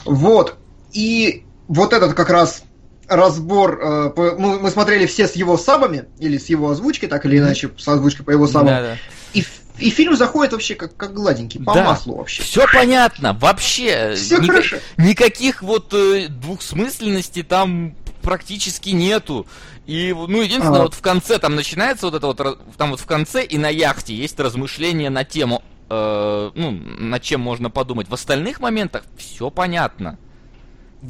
Вот. 0.06 0.56
И 0.94 1.44
вот 1.68 1.92
этот 1.92 2.14
как 2.14 2.30
раз 2.30 2.62
разбор, 3.08 3.78
э, 3.82 4.10
по- 4.10 4.36
мы, 4.38 4.58
мы 4.60 4.70
смотрели 4.70 5.06
все 5.06 5.26
с 5.28 5.34
его 5.36 5.56
сабами, 5.56 6.04
или 6.18 6.38
с 6.38 6.46
его 6.48 6.70
озвучкой, 6.70 7.08
так 7.08 7.24
или 7.26 7.38
иначе, 7.38 7.70
с 7.76 7.86
озвучкой 7.86 8.24
по 8.24 8.30
его 8.30 8.46
сабам. 8.46 8.66
Да-да. 8.68 8.96
И, 9.32 9.40
ф- 9.40 9.60
и 9.78 9.90
фильм 9.90 10.16
заходит 10.16 10.52
вообще 10.52 10.74
как, 10.74 10.96
как 10.96 11.12
гладенький, 11.14 11.62
по 11.62 11.74
Да. 11.74 11.84
маслу 11.84 12.16
вообще. 12.16 12.42
Все 12.42 12.66
понятно, 12.72 13.32
вообще. 13.34 14.14
Всё 14.16 14.38
ника- 14.38 14.46
хорошо. 14.52 14.76
Никаких 14.96 15.62
вот 15.62 15.92
э, 15.92 16.28
двухсмысленностей 16.28 17.42
там 17.42 17.94
практически 18.22 18.90
нету. 18.90 19.46
И, 19.86 20.14
ну, 20.14 20.40
единственное, 20.40 20.80
А. 20.80 20.82
вот 20.84 20.94
в 20.94 21.00
конце 21.02 21.38
там 21.38 21.54
начинается 21.56 22.06
вот 22.06 22.14
это 22.14 22.26
вот, 22.26 22.76
там 22.78 22.90
вот 22.92 23.00
в 23.00 23.04
конце 23.06 23.44
и 23.44 23.58
на 23.58 23.68
яхте 23.68 24.14
есть 24.14 24.40
размышления 24.40 25.10
на 25.10 25.24
тему, 25.24 25.62
э, 25.90 26.50
ну, 26.54 26.70
над 26.70 27.22
чем 27.22 27.42
можно 27.42 27.68
подумать. 27.68 28.08
В 28.08 28.14
остальных 28.14 28.60
моментах 28.60 29.04
все 29.18 29.50
понятно. 29.50 30.18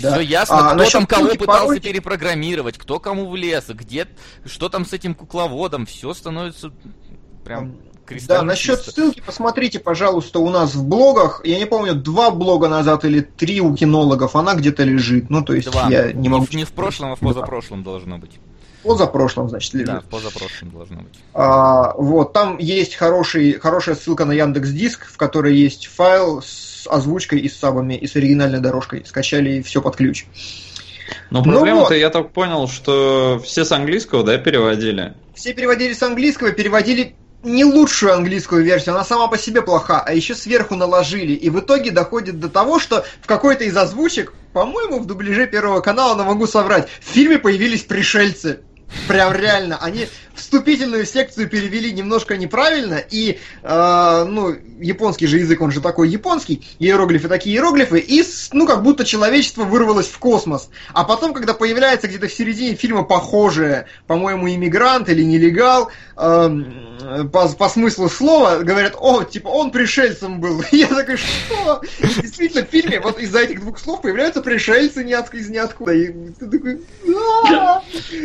Да. 0.00 0.12
Все 0.12 0.20
ясно, 0.22 0.58
А, 0.58 0.66
кто 0.68 0.74
насчет 0.76 0.92
там 0.92 1.06
кого 1.06 1.28
пытался 1.34 1.66
пародии- 1.74 1.80
перепрограммировать, 1.80 2.78
кто 2.78 2.98
кому 2.98 3.28
влез, 3.28 3.66
где, 3.68 4.08
что 4.44 4.68
там 4.68 4.84
с 4.84 4.92
этим 4.92 5.14
кукловодом, 5.14 5.86
все 5.86 6.12
становится 6.14 6.72
прям 7.44 7.72
Да, 7.72 7.78
кристально 8.06 8.44
насчет 8.44 8.78
чисто. 8.78 8.90
ссылки 8.92 9.22
посмотрите, 9.24 9.78
пожалуйста, 9.78 10.38
у 10.40 10.50
нас 10.50 10.74
в 10.74 10.84
блогах. 10.84 11.42
Я 11.44 11.58
не 11.58 11.66
помню, 11.66 11.94
два 11.94 12.30
блога 12.30 12.68
назад 12.68 13.04
или 13.04 13.20
три 13.20 13.60
у 13.60 13.74
кинологов, 13.74 14.34
она 14.36 14.54
где-то 14.54 14.82
лежит. 14.82 15.30
Ну, 15.30 15.42
то 15.44 15.54
есть 15.54 15.70
Два. 15.70 15.88
я 15.88 16.12
не 16.12 16.28
могу... 16.28 16.46
не 16.52 16.64
в 16.64 16.72
прошлом, 16.72 17.12
а 17.12 17.16
в 17.16 17.20
Да. 17.20 17.26
позапрошлом 17.28 17.82
должно 17.84 18.18
быть. 18.18 18.32
Позапрошлом, 18.82 19.48
значит, 19.48 19.72
лежит. 19.74 19.86
Да, 19.86 20.00
в 20.00 20.04
позапрошлом 20.04 20.70
должно 20.70 21.02
быть. 21.02 21.14
А, 21.32 21.94
вот, 21.96 22.32
там 22.34 22.58
есть 22.58 22.96
хороший, 22.96 23.52
хорошая 23.58 23.94
ссылка 23.94 24.24
на 24.26 24.32
Яндекс 24.32 24.68
Диск, 24.70 25.06
в 25.06 25.16
которой 25.16 25.56
есть 25.56 25.86
файл 25.86 26.42
с 26.42 26.73
озвучкой 26.86 27.40
и 27.40 27.48
с 27.48 27.56
сабами, 27.56 27.94
и 27.94 28.06
с 28.06 28.16
оригинальной 28.16 28.60
дорожкой. 28.60 29.04
Скачали 29.06 29.62
все 29.62 29.80
под 29.80 29.96
ключ. 29.96 30.26
Но 31.30 31.42
Ну 31.42 31.52
проблема-то, 31.52 31.90
вот. 31.90 31.96
я 31.96 32.10
так 32.10 32.32
понял, 32.32 32.68
что 32.68 33.40
все 33.44 33.64
с 33.64 33.72
английского, 33.72 34.24
да, 34.24 34.38
переводили. 34.38 35.14
все 35.34 35.52
переводили 35.52 35.92
с 35.92 36.02
английского, 36.02 36.52
переводили 36.52 37.14
не 37.44 37.64
лучшую 37.64 38.14
английскую 38.14 38.64
версию, 38.64 38.94
она 38.94 39.04
сама 39.04 39.28
по 39.28 39.36
себе 39.36 39.62
плоха, 39.62 40.00
а 40.00 40.12
еще 40.12 40.34
сверху 40.34 40.74
наложили. 40.76 41.32
И 41.32 41.50
в 41.50 41.60
итоге 41.60 41.90
доходит 41.90 42.40
до 42.40 42.48
того, 42.48 42.78
что 42.78 43.04
в 43.20 43.26
какой-то 43.26 43.64
из 43.64 43.76
озвучек, 43.76 44.32
по-моему, 44.52 44.98
в 44.98 45.06
дубляже 45.06 45.46
Первого 45.46 45.80
канала, 45.80 46.14
но 46.16 46.24
могу 46.24 46.46
соврать, 46.46 46.88
в 47.00 47.12
фильме 47.12 47.38
появились 47.38 47.82
пришельцы. 47.82 48.60
Прям 49.08 49.32
реально. 49.34 49.78
Они 49.80 50.06
вступительную 50.34 51.06
секцию 51.06 51.48
перевели 51.48 51.92
немножко 51.92 52.36
неправильно, 52.36 52.94
и, 52.94 53.38
э, 53.62 54.24
ну, 54.28 54.56
японский 54.80 55.26
же 55.26 55.38
язык, 55.38 55.60
он 55.60 55.70
же 55.70 55.80
такой 55.80 56.08
японский, 56.08 56.66
иероглифы 56.78 57.28
такие 57.28 57.56
иероглифы, 57.56 57.98
и, 57.98 58.24
ну, 58.52 58.66
как 58.66 58.82
будто 58.82 59.04
человечество 59.04 59.64
вырвалось 59.64 60.06
в 60.06 60.18
космос. 60.18 60.70
А 60.92 61.04
потом, 61.04 61.34
когда 61.34 61.54
появляется 61.54 62.08
где-то 62.08 62.28
в 62.28 62.32
середине 62.32 62.74
фильма 62.74 63.04
похожее, 63.04 63.86
по-моему, 64.06 64.48
иммигрант 64.48 65.08
или 65.08 65.22
нелегал, 65.22 65.90
э, 66.16 67.24
по, 67.32 67.48
по 67.48 67.68
смыслу 67.68 68.08
слова, 68.08 68.58
говорят, 68.58 68.94
о, 68.98 69.22
типа, 69.24 69.48
он 69.48 69.70
пришельцем 69.70 70.40
был. 70.40 70.62
И 70.72 70.76
я 70.78 70.88
такой, 70.88 71.16
что? 71.16 71.82
Действительно, 72.00 72.64
в 72.64 72.70
фильме 72.70 73.00
вот 73.00 73.18
из-за 73.18 73.40
этих 73.40 73.60
двух 73.60 73.78
слов 73.78 74.02
появляются 74.02 74.40
пришельцы 74.42 75.02
из 75.02 75.48
ниоткуда. 75.48 75.92
И 75.92 76.12
ты 76.38 76.46
такой, 76.46 76.80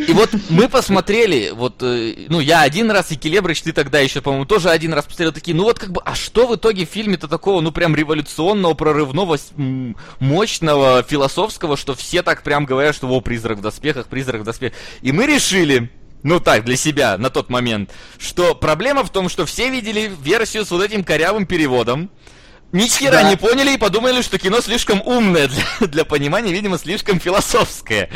И 0.07 0.13
вот 0.13 0.29
мы 0.59 0.67
посмотрели, 0.67 1.51
вот 1.53 1.81
э, 1.81 2.25
ну, 2.27 2.41
я 2.41 2.63
один 2.63 2.91
раз, 2.91 3.11
и 3.11 3.15
Келебрыч, 3.15 3.61
ты 3.61 3.71
тогда 3.71 3.99
еще, 3.99 4.19
по-моему, 4.19 4.45
тоже 4.45 4.69
один 4.69 4.93
раз 4.93 5.05
посмотрел, 5.05 5.31
такие, 5.31 5.55
ну 5.55 5.63
вот 5.63 5.79
как 5.79 5.93
бы, 5.93 6.01
а 6.03 6.15
что 6.15 6.47
в 6.47 6.55
итоге 6.55 6.85
в 6.85 6.89
фильме-то 6.89 7.29
такого, 7.29 7.61
ну, 7.61 7.71
прям 7.71 7.95
революционного, 7.95 8.73
прорывного, 8.73 9.37
мощного, 10.19 11.03
философского, 11.03 11.77
что 11.77 11.95
все 11.95 12.23
так 12.23 12.43
прям 12.43 12.65
говорят, 12.65 12.93
что, 12.93 13.07
о, 13.07 13.21
призрак 13.21 13.59
в 13.59 13.61
доспехах, 13.61 14.07
призрак 14.07 14.41
в 14.41 14.43
доспехах. 14.43 14.77
И 15.01 15.13
мы 15.13 15.27
решили, 15.27 15.89
ну 16.23 16.41
так, 16.41 16.65
для 16.65 16.75
себя 16.75 17.17
на 17.17 17.29
тот 17.29 17.49
момент, 17.49 17.91
что 18.17 18.53
проблема 18.53 19.05
в 19.05 19.11
том, 19.11 19.29
что 19.29 19.45
все 19.45 19.69
видели 19.69 20.11
версию 20.21 20.65
с 20.65 20.71
вот 20.71 20.83
этим 20.83 21.05
корявым 21.05 21.45
переводом, 21.45 22.09
ни 22.73 22.85
хера 22.87 23.23
да. 23.23 23.29
не 23.29 23.37
поняли 23.37 23.75
и 23.75 23.77
подумали, 23.77 24.21
что 24.21 24.37
кино 24.37 24.59
слишком 24.59 25.01
умное 25.01 25.47
для, 25.47 25.87
для 25.87 26.03
понимания, 26.03 26.51
видимо, 26.51 26.77
слишком 26.77 27.17
философское. 27.17 28.09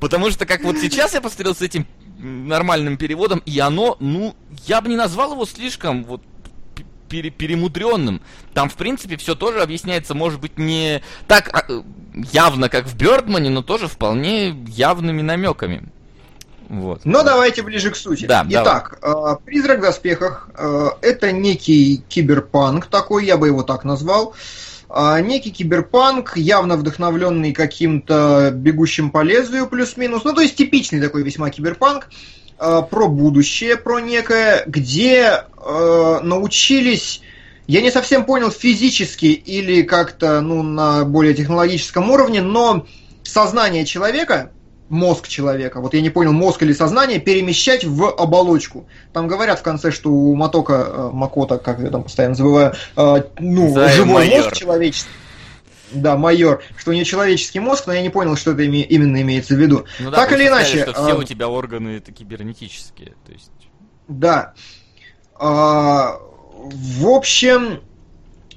Потому 0.00 0.30
что, 0.30 0.46
как 0.46 0.64
вот 0.64 0.78
сейчас 0.78 1.14
я 1.14 1.20
посмотрел 1.20 1.54
с 1.54 1.62
этим 1.62 1.86
нормальным 2.18 2.96
переводом, 2.96 3.42
и 3.44 3.58
оно, 3.60 3.96
ну, 4.00 4.34
я 4.66 4.80
бы 4.80 4.88
не 4.88 4.96
назвал 4.96 5.32
его 5.32 5.46
слишком 5.46 6.04
вот 6.04 6.22
пере 7.08 7.30
перемудренным. 7.30 8.22
Там, 8.54 8.70
в 8.70 8.74
принципе, 8.74 9.16
все 9.16 9.34
тоже 9.34 9.60
объясняется, 9.60 10.14
может 10.14 10.40
быть, 10.40 10.58
не 10.58 11.02
так 11.26 11.50
а, 11.52 11.82
явно, 12.32 12.68
как 12.68 12.86
в 12.86 12.96
Бердмане, 12.96 13.50
но 13.50 13.62
тоже 13.62 13.88
вполне 13.88 14.50
явными 14.68 15.20
намеками. 15.22 15.88
Вот. 16.68 17.00
Но 17.04 17.24
давайте 17.24 17.62
ближе 17.62 17.90
к 17.90 17.96
сути. 17.96 18.26
Да, 18.26 18.46
Итак, 18.48 18.98
давай. 19.02 19.36
«Призрак 19.44 19.80
в 19.80 19.82
доспехах»— 19.82 20.48
это 21.02 21.32
некий 21.32 22.02
киберпанк 22.08 22.86
такой, 22.86 23.26
я 23.26 23.36
бы 23.36 23.48
его 23.48 23.64
так 23.64 23.84
назвал. 23.84 24.28
А, 24.28 24.36
некий 25.22 25.50
киберпанк, 25.50 26.36
явно 26.36 26.76
вдохновленный 26.76 27.52
каким-то 27.52 28.50
бегущим 28.52 29.10
по 29.10 29.22
лезвию 29.22 29.68
плюс-минус. 29.68 30.24
Ну, 30.24 30.32
то 30.32 30.40
есть 30.40 30.56
типичный 30.56 31.00
такой 31.00 31.22
весьма 31.22 31.50
киберпанк 31.50 32.08
а, 32.58 32.82
про 32.82 33.08
будущее, 33.08 33.76
про 33.76 34.00
некое, 34.00 34.64
где 34.66 35.44
э, 35.56 36.20
научились, 36.22 37.22
я 37.66 37.80
не 37.80 37.90
совсем 37.90 38.24
понял 38.24 38.50
физически 38.50 39.26
или 39.26 39.82
как-то 39.82 40.40
ну, 40.40 40.62
на 40.62 41.04
более 41.04 41.34
технологическом 41.34 42.10
уровне, 42.10 42.42
но 42.42 42.86
сознание 43.22 43.86
человека 43.86 44.50
мозг 44.90 45.28
человека, 45.28 45.80
вот 45.80 45.94
я 45.94 46.02
не 46.02 46.10
понял, 46.10 46.32
мозг 46.32 46.62
или 46.62 46.72
сознание, 46.72 47.20
перемещать 47.20 47.84
в 47.84 48.10
оболочку. 48.10 48.86
Там 49.12 49.28
говорят 49.28 49.60
в 49.60 49.62
конце, 49.62 49.90
что 49.90 50.10
у 50.10 50.34
Матока, 50.34 50.86
э, 50.86 51.10
Макота, 51.12 51.58
как 51.58 51.78
я 51.78 51.88
там 51.90 52.02
постоянно 52.02 52.34
забываю, 52.34 52.74
э, 52.96 53.22
ну, 53.38 53.72
Зай 53.72 53.92
живой 53.92 54.26
майор. 54.26 54.44
мозг 54.44 54.56
человеческий. 54.56 55.10
Да, 55.92 56.16
майор, 56.16 56.62
что 56.76 56.90
у 56.90 56.94
нее 56.94 57.04
человеческий 57.04 57.60
мозг, 57.60 57.86
но 57.86 57.92
я 57.92 58.02
не 58.02 58.10
понял, 58.10 58.36
что 58.36 58.52
это 58.52 58.64
име, 58.66 58.82
именно 58.82 59.20
имеется 59.22 59.54
в 59.54 59.58
виду. 59.58 59.86
Ну, 59.98 60.10
да, 60.10 60.18
так 60.18 60.32
или 60.32 60.46
иначе. 60.46 60.82
Что 60.82 60.92
все 60.92 61.10
э, 61.10 61.18
у 61.18 61.24
тебя 61.24 61.48
органы 61.48 61.96
это 61.96 62.12
кибернетические, 62.12 63.14
то 63.24 63.32
есть. 63.32 63.50
Да. 64.08 64.54
Э, 65.40 66.18
в 66.62 67.06
общем, 67.08 67.80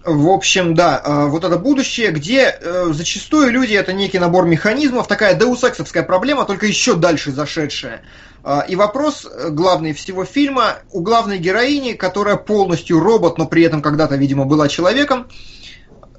в 0.06 0.30
общем, 0.30 0.76
да, 0.76 1.02
э, 1.04 1.26
вот 1.28 1.44
это 1.46 1.58
будущее, 1.58 2.12
где 2.12 2.58
э, 2.60 2.88
зачастую 2.92 3.52
люди 3.52 3.74
это 3.74 3.94
некий 3.94 4.20
набор 4.20 4.46
механизмов, 4.46 5.08
такая 5.08 5.34
деусексовская 5.34 6.04
проблема, 6.04 6.46
только 6.46 6.66
еще 6.66 6.96
дальше 6.96 7.32
зашедшая. 7.32 8.02
Э, 8.44 8.62
и 8.68 8.76
вопрос 8.76 9.26
главный 9.50 9.94
всего 9.94 10.26
фильма 10.26 10.80
у 10.92 11.02
главной 11.02 11.38
героини, 11.38 11.94
которая 11.94 12.36
полностью 12.36 13.00
робот, 13.00 13.38
но 13.38 13.48
при 13.48 13.64
этом 13.64 13.82
когда-то, 13.82 14.16
видимо, 14.16 14.44
была 14.44 14.68
человеком, 14.68 15.28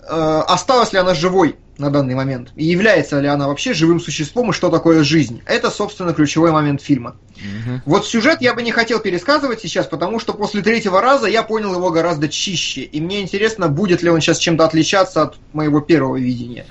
осталась 0.09 0.93
ли 0.93 0.98
она 0.98 1.14
живой 1.14 1.56
на 1.78 1.90
данный 1.90 2.14
момент? 2.14 2.51
И 2.56 2.64
является 2.64 3.20
ли 3.20 3.28
она 3.28 3.48
вообще 3.48 3.74
живым 3.74 4.01
существом 4.01 4.51
и 4.51 4.52
что 4.52 4.70
такое 4.70 5.02
жизнь? 5.02 5.43
Это, 5.47 5.70
собственно, 5.70 6.12
ключевой 6.12 6.52
момент 6.52 6.82
фильма. 6.82 7.16
Угу. 7.36 7.81
Вот 7.86 8.06
сюжет 8.06 8.40
я 8.40 8.55
бы 8.55 8.62
не 8.62 8.70
хотел 8.70 9.01
пересказывать 9.01 9.60
сейчас, 9.60 9.86
потому 9.86 10.20
что 10.20 10.32
после 10.35 10.62
третьего 10.62 11.01
раза 11.01 11.26
я 11.26 11.43
понял 11.43 11.74
его 11.74 11.90
гораздо 11.90 12.28
чище. 12.28 12.82
И 12.82 13.01
мне 13.01 13.22
интересно, 13.22 13.68
будет 13.68 14.02
ли 14.02 14.10
он 14.10 14.20
сейчас 14.20 14.39
чем-то 14.39 14.64
отличаться 14.64 15.22
от 15.22 15.36
моего 15.52 15.81
первого 15.81 16.16
видения. 16.16 16.66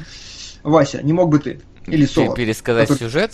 Вася, 0.64 1.02
не 1.04 1.14
мог 1.14 1.30
бы 1.30 1.40
ты? 1.40 1.60
Или 1.88 2.06
Солод? 2.06 2.36
Пересказать 2.36 2.88
который... 2.88 3.10
сюжет? 3.10 3.34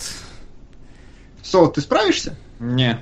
Солод, 1.42 1.74
ты 1.74 1.80
справишься? 1.80 2.36
Не. 2.58 2.98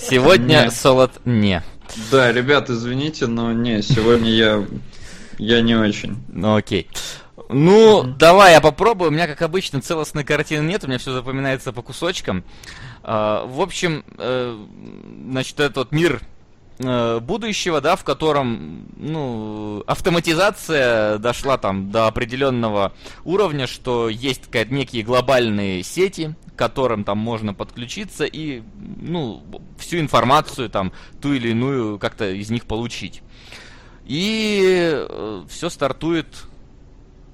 Сегодня 0.00 0.70
Солод 0.70 1.12
не. 1.24 1.62
Да, 2.10 2.32
ребят, 2.32 2.68
извините, 2.70 3.26
но 3.26 3.52
не, 3.52 3.82
сегодня 3.82 4.30
я 4.30 4.66
я 5.38 5.60
не 5.60 5.74
очень. 5.74 6.16
Ну 6.28 6.56
окей. 6.56 6.88
Ну, 7.48 8.02
mm-hmm. 8.02 8.16
давай 8.16 8.52
я 8.54 8.60
попробую. 8.60 9.10
У 9.10 9.12
меня, 9.12 9.26
как 9.26 9.42
обычно, 9.42 9.80
целостной 9.80 10.24
картины 10.24 10.66
нет, 10.66 10.84
у 10.84 10.88
меня 10.88 10.98
все 10.98 11.12
запоминается 11.12 11.72
по 11.72 11.82
кусочкам. 11.82 12.44
Uh, 13.02 13.46
в 13.48 13.60
общем, 13.60 14.04
uh, 14.16 14.68
значит, 15.30 15.60
этот 15.60 15.76
вот 15.76 15.92
мир 15.92 16.20
uh, 16.78 17.20
будущего, 17.20 17.80
да, 17.80 17.94
в 17.94 18.02
котором, 18.02 18.88
ну, 18.96 19.84
автоматизация 19.86 21.18
дошла 21.18 21.56
там 21.56 21.90
до 21.92 22.08
определенного 22.08 22.92
уровня, 23.24 23.68
что 23.68 24.08
есть 24.08 24.46
какие-то 24.46 24.74
некие 24.74 25.02
глобальные 25.04 25.84
сети, 25.84 26.34
к 26.52 26.58
которым 26.58 27.04
там 27.04 27.18
можно 27.18 27.54
подключиться 27.54 28.24
и, 28.24 28.62
ну, 29.00 29.44
всю 29.78 30.00
информацию 30.00 30.68
там, 30.68 30.92
ту 31.20 31.32
или 31.32 31.50
иную, 31.50 32.00
как-то 32.00 32.28
из 32.28 32.50
них 32.50 32.64
получить. 32.64 33.22
И 34.06 34.92
э, 34.94 35.42
все 35.48 35.68
стартует 35.68 36.26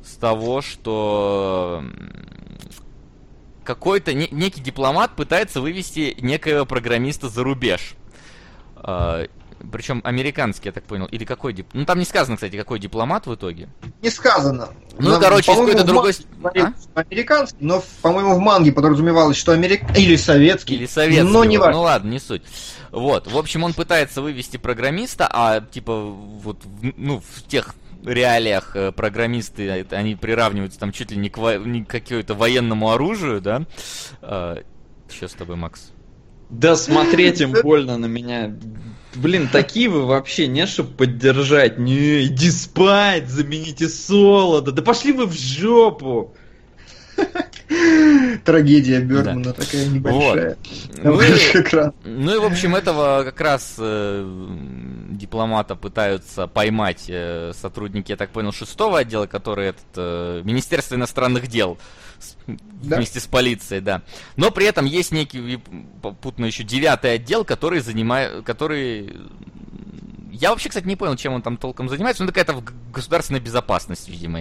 с 0.05 0.17
того, 0.17 0.63
что 0.63 1.85
какой-то 3.63 4.15
не, 4.15 4.29
некий 4.31 4.61
дипломат 4.61 5.15
пытается 5.15 5.61
вывести 5.61 6.17
некоего 6.21 6.65
программиста 6.65 7.29
за 7.29 7.45
рубеж. 7.45 7.95
Э, 8.77 9.27
причем 9.71 10.01
американский, 10.05 10.69
я 10.69 10.73
так 10.73 10.85
понял. 10.85 11.07
Или 11.07 11.25
какой 11.25 11.53
дип... 11.53 11.69
Ну 11.73 11.85
там 11.85 11.99
не 11.99 12.05
сказано, 12.05 12.37
кстати, 12.37 12.57
какой 12.57 12.79
дипломат 12.79 13.27
в 13.27 13.35
итоге. 13.35 13.69
Не 14.01 14.11
сказано. 14.11 14.71
Ну, 14.99 15.11
Нам, 15.11 15.21
короче, 15.21 15.53
из 15.53 15.59
какой-то 15.59 15.85
другой... 15.85 16.15
А? 16.43 16.73
Американский, 16.95 17.59
но, 17.61 17.83
по-моему, 18.01 18.35
в 18.35 18.41
манге 18.41 18.73
подразумевалось, 18.73 19.37
что 19.37 19.53
америк... 19.53 19.83
Или 19.97 20.17
советский. 20.17 20.75
Или 20.75 20.87
советский. 20.87 21.31
Но 21.31 21.45
не 21.45 21.59
важно. 21.59 21.77
Ну 21.77 21.83
ладно, 21.83 22.11
не 22.11 22.19
суть. 22.19 22.43
Вот, 22.93 23.27
в 23.27 23.39
общем, 23.39 23.65
он 23.65 23.73
пытается 23.73 24.21
вывести 24.21 24.59
программиста, 24.59 25.27
а 25.31 25.61
типа 25.63 26.03
вот 26.03 26.59
ну 26.97 27.21
в 27.21 27.43
тех 27.49 27.75
реалиях 28.05 28.77
э, 28.77 28.93
программисты 28.93 29.87
они 29.91 30.15
приравниваются 30.15 30.79
там 30.79 30.93
чуть 30.93 31.11
ли 31.11 31.17
не 31.17 31.31
к, 31.31 31.39
во... 31.39 31.57
не 31.57 31.85
к 31.85 31.89
какому-то 31.89 32.35
военному 32.35 32.91
оружию, 32.91 33.41
да? 33.41 33.65
А, 34.21 34.63
что 35.09 35.29
с 35.29 35.33
тобой, 35.33 35.57
Макс? 35.57 35.93
Да 36.51 36.77
смотреть 36.77 37.41
им 37.41 37.53
больно 37.63 37.97
на 37.97 38.07
меня. 38.07 38.55
Блин, 39.15 39.49
такие 39.51 39.89
вы 39.89 40.05
вообще 40.05 40.47
не 40.47 40.67
чтобы 40.67 40.91
поддержать. 40.91 41.79
Не, 41.79 42.27
иди 42.27 42.51
спать, 42.51 43.31
замените 43.31 43.89
солода. 43.89 44.71
Да 44.73 44.83
пошли 44.83 45.13
вы 45.13 45.27
в 45.27 45.33
жопу. 45.33 46.35
Трагедия 48.45 49.01
Бергмана 49.01 49.45
да. 49.45 49.53
такая 49.53 49.87
небольшая. 49.87 50.57
Вот. 51.03 51.05
Ну, 51.05 51.21
и, 51.21 52.09
ну 52.09 52.35
и, 52.35 52.39
в 52.39 52.45
общем, 52.45 52.75
этого 52.75 53.25
как 53.25 53.41
раз 53.41 53.75
э, 53.79 54.25
дипломата 55.11 55.77
пытаются 55.77 56.47
поймать 56.47 57.05
э, 57.09 57.53
сотрудники, 57.55 58.13
я 58.13 58.17
так 58.17 58.31
понял, 58.31 58.53
шестого 58.53 58.99
отдела, 58.99 59.27
который 59.27 59.69
этот 59.69 59.85
э, 59.97 60.43
Министерство 60.45 60.95
иностранных 60.95 61.49
дел 61.49 61.79
да? 62.47 62.97
вместе 62.97 63.21
с 63.21 63.27
полицией, 63.27 63.81
да. 63.81 64.03
Но 64.37 64.51
при 64.51 64.67
этом 64.67 64.85
есть 64.85 65.13
некий 65.13 65.61
попутно 66.03 66.47
еще 66.47 66.65
девятый 66.65 67.15
отдел, 67.15 67.45
который 67.45 67.81
занимает, 67.81 68.45
который 68.45 69.15
я 70.33 70.51
вообще, 70.51 70.71
кстати, 70.71 70.87
не 70.87 70.97
понял, 70.97 71.15
чем 71.17 71.35
он 71.35 71.43
там 71.43 71.59
толком 71.59 71.89
занимается. 71.89 72.23
Ну, 72.23 72.29
какая-то 72.29 72.63
государственная 72.93 73.41
безопасность, 73.41 74.09
видимо. 74.09 74.41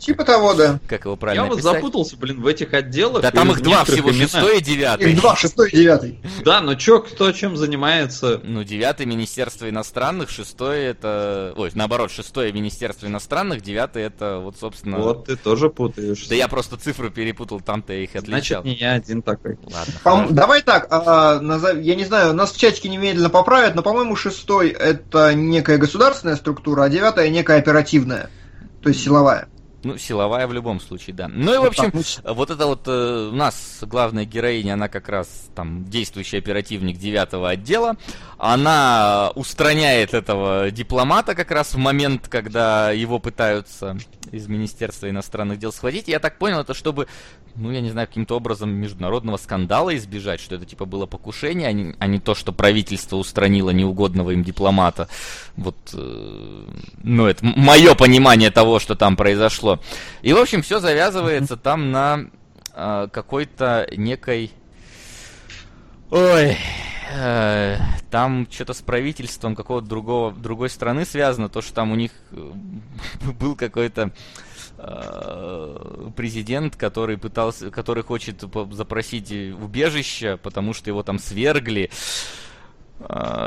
Типа 0.00 0.24
того, 0.24 0.54
да. 0.54 0.80
Как 0.88 1.04
его 1.04 1.14
правильно 1.16 1.44
Я 1.44 1.48
вот 1.48 1.60
запутался, 1.60 2.16
блин, 2.16 2.40
в 2.40 2.46
этих 2.46 2.72
отделах. 2.72 3.20
Да 3.20 3.30
там 3.30 3.50
их 3.52 3.60
два 3.60 3.84
всего, 3.84 4.12
шестой 4.12 4.58
и 4.58 4.62
девятый. 4.62 5.12
Их 5.12 5.20
два, 5.20 5.36
шестой 5.36 5.68
и 5.70 5.76
девятый. 5.76 6.20
Да, 6.42 6.62
но 6.62 6.74
чё, 6.74 7.00
кто 7.00 7.30
чем 7.32 7.56
занимается? 7.56 8.40
Ну, 8.42 8.64
девятый 8.64 9.04
Министерство 9.04 9.68
иностранных, 9.68 10.30
шестой 10.30 10.84
это... 10.84 11.52
Ой, 11.56 11.70
наоборот, 11.74 12.10
шестое 12.10 12.50
Министерство 12.50 13.06
иностранных, 13.06 13.60
девятый 13.60 14.04
это 14.04 14.38
вот, 14.38 14.56
собственно... 14.58 14.98
Вот 14.98 15.26
ты 15.26 15.36
тоже 15.36 15.68
путаешь. 15.68 16.26
Да 16.28 16.34
я 16.34 16.48
просто 16.48 16.78
цифры 16.78 17.10
перепутал, 17.10 17.60
там-то 17.60 17.92
я 17.92 18.04
их 18.04 18.16
отличал. 18.16 18.62
Значит, 18.62 18.64
не 18.64 18.74
я 18.74 18.94
один 18.94 19.20
такой. 19.20 19.58
Ладно. 20.04 20.28
Давай 20.30 20.62
так, 20.62 20.86
а, 20.90 21.40
я 21.74 21.94
не 21.94 22.04
знаю, 22.06 22.32
нас 22.32 22.52
в 22.52 22.58
чатике 22.58 22.88
немедленно 22.88 23.28
поправят, 23.28 23.74
но, 23.74 23.82
по-моему, 23.82 24.16
шестой 24.16 24.70
это 24.70 25.09
некая 25.34 25.78
государственная 25.78 26.36
структура, 26.36 26.84
а 26.84 26.88
девятая 26.88 27.28
некая 27.28 27.58
оперативная, 27.58 28.30
то 28.82 28.88
есть 28.88 29.02
силовая. 29.02 29.48
Ну, 29.82 29.96
силовая 29.96 30.46
в 30.46 30.52
любом 30.52 30.78
случае, 30.78 31.14
да. 31.14 31.28
Ну 31.28 31.54
и, 31.54 31.58
в 31.58 31.64
общем, 31.64 31.90
вот 32.24 32.50
это 32.50 32.66
вот 32.66 32.82
э, 32.86 33.28
у 33.32 33.34
нас 33.34 33.78
главная 33.82 34.26
героиня, 34.26 34.74
она 34.74 34.88
как 34.88 35.08
раз 35.08 35.48
там 35.54 35.84
действующий 35.84 36.36
оперативник 36.36 36.98
девятого 36.98 37.48
отдела. 37.48 37.96
Она 38.36 39.32
устраняет 39.34 40.12
этого 40.12 40.70
дипломата 40.70 41.34
как 41.34 41.50
раз 41.50 41.74
в 41.74 41.78
момент, 41.78 42.28
когда 42.28 42.90
его 42.90 43.18
пытаются 43.18 43.96
из 44.32 44.48
Министерства 44.48 45.08
иностранных 45.08 45.58
дел 45.58 45.72
схватить. 45.72 46.08
Я 46.08 46.18
так 46.18 46.38
понял, 46.38 46.60
это 46.60 46.74
чтобы, 46.74 47.08
ну, 47.56 47.70
я 47.70 47.80
не 47.80 47.90
знаю, 47.90 48.06
каким-то 48.06 48.36
образом 48.36 48.70
международного 48.70 49.36
скандала 49.36 49.96
избежать, 49.96 50.40
что 50.40 50.56
это 50.56 50.66
типа 50.66 50.84
было 50.84 51.06
покушение, 51.06 51.68
а 51.68 51.72
не, 51.72 51.94
а 51.98 52.06
не 52.06 52.18
то, 52.18 52.34
что 52.34 52.52
правительство 52.52 53.16
устранило 53.16 53.70
неугодного 53.70 54.30
им 54.30 54.44
дипломата. 54.44 55.08
Вот, 55.56 55.76
э, 55.94 56.64
ну, 57.02 57.26
это 57.26 57.44
мое 57.44 57.94
понимание 57.94 58.50
того, 58.50 58.78
что 58.78 58.94
там 58.94 59.16
произошло. 59.16 59.69
И, 60.22 60.32
в 60.32 60.38
общем, 60.38 60.62
все 60.62 60.80
завязывается 60.80 61.56
там 61.56 61.90
на 61.90 62.26
э, 62.74 63.08
какой-то 63.12 63.88
некой... 63.96 64.50
Ой, 66.10 66.56
э, 67.12 67.76
там 68.10 68.46
что-то 68.50 68.72
с 68.74 68.82
правительством 68.82 69.54
какого-то 69.54 69.86
другого, 69.86 70.32
другой 70.32 70.70
страны 70.70 71.04
связано, 71.04 71.48
то, 71.48 71.62
что 71.62 71.74
там 71.74 71.92
у 71.92 71.94
них 71.94 72.10
э, 72.32 72.52
был 73.38 73.54
какой-то 73.56 74.10
э, 74.78 76.10
президент, 76.16 76.76
который 76.76 77.18
пытался, 77.18 77.70
который 77.70 78.02
хочет 78.02 78.42
запросить 78.72 79.30
убежище, 79.30 80.36
потому 80.36 80.74
что 80.74 80.90
его 80.90 81.02
там 81.02 81.18
свергли. 81.18 81.90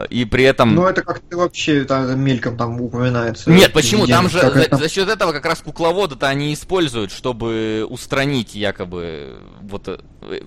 И 0.09 0.25
при 0.25 0.43
этом... 0.43 0.75
Ну, 0.75 0.85
это 0.87 1.03
как-то 1.03 1.37
вообще 1.37 1.83
там, 1.83 2.19
мельком 2.19 2.57
там 2.57 2.81
упоминается. 2.81 3.49
Нет, 3.51 3.71
почему? 3.71 4.07
Там 4.07 4.29
же 4.29 4.39
за, 4.39 4.47
это- 4.47 4.77
за 4.77 4.89
счет 4.89 5.07
этого 5.07 5.31
как 5.31 5.45
раз 5.45 5.61
кукловода-то 5.61 6.27
они 6.27 6.53
используют, 6.53 7.11
чтобы 7.11 7.85
устранить 7.89 8.55
якобы 8.55 9.37
вот 9.61 9.87
э, 9.87 9.99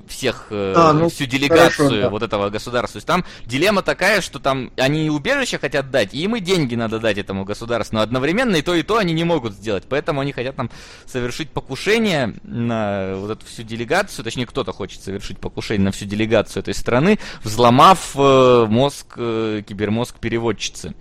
всех, 0.09 0.47
э, 0.51 0.75
А, 0.77 0.93
ну, 0.93 1.09
всю 1.09 1.27
делегацию 1.27 1.89
хорошо, 1.89 2.01
да. 2.03 2.09
вот 2.11 2.23
этого 2.23 2.51
государства. 2.51 2.95
То 2.95 2.99
есть 2.99 3.07
там 3.07 3.25
дилемма 3.47 3.83
такая, 3.83 4.21
что 4.21 4.39
там 4.39 4.71
они 4.77 5.07
и 5.07 5.09
убежище 5.09 5.59
хотят 5.59 5.91
дать, 5.91 6.15
и 6.15 6.23
им 6.23 6.37
и 6.37 6.41
деньги 6.41 6.75
надо 6.75 6.99
дать 6.99 7.19
этому 7.19 7.45
государству, 7.45 7.97
но 7.97 8.03
одновременно 8.03 8.57
и 8.57 8.63
то, 8.63 8.75
и 8.75 8.83
то 8.83 8.99
они 8.99 9.13
не 9.13 9.25
могут 9.25 9.53
сделать. 9.55 9.85
Поэтому 9.89 10.21
они 10.21 10.33
хотят 10.33 10.57
там 10.57 10.71
совершить 11.07 11.51
покушение 11.51 12.35
на 12.43 13.15
вот 13.17 13.31
эту 13.31 13.47
всю 13.47 13.63
делегацию, 13.63 14.25
точнее 14.25 14.47
кто-то 14.47 14.73
хочет 14.73 15.03
совершить 15.03 15.39
покушение 15.39 15.85
на 15.85 15.93
всю 15.93 16.05
делегацию 16.07 16.63
этой 16.63 16.75
страны, 16.75 17.19
взломав 17.43 18.13
э, 18.17 18.67
мозг, 18.69 19.15
э, 19.17 19.63
кибермозг 19.67 20.19
переводчицы 20.19 20.95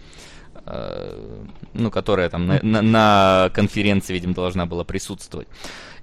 ну, 1.74 1.92
которая 1.92 2.30
там 2.30 2.48
на, 2.48 2.60
на- 2.64 2.82
на 2.82 3.50
конференции, 3.54 4.14
видимо, 4.14 4.34
должна 4.34 4.66
была 4.66 4.84
присутствовать. 4.84 5.48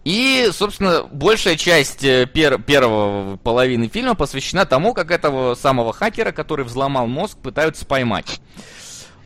И, 0.05 0.49
собственно, 0.53 1.05
большая 1.05 1.57
часть 1.57 2.03
э, 2.03 2.25
пер- 2.25 2.61
первого 2.63 3.37
половины 3.37 3.89
фильма 3.89 4.15
посвящена 4.17 4.65
тому, 4.67 4.95
как 4.95 5.11
этого 5.13 5.55
самого 5.55 5.93
хакера, 5.93 6.33
который 6.33 6.65
взломал 6.65 7.07
мозг, 7.07 7.39
пытаются 7.39 7.87
поймать. 7.87 8.41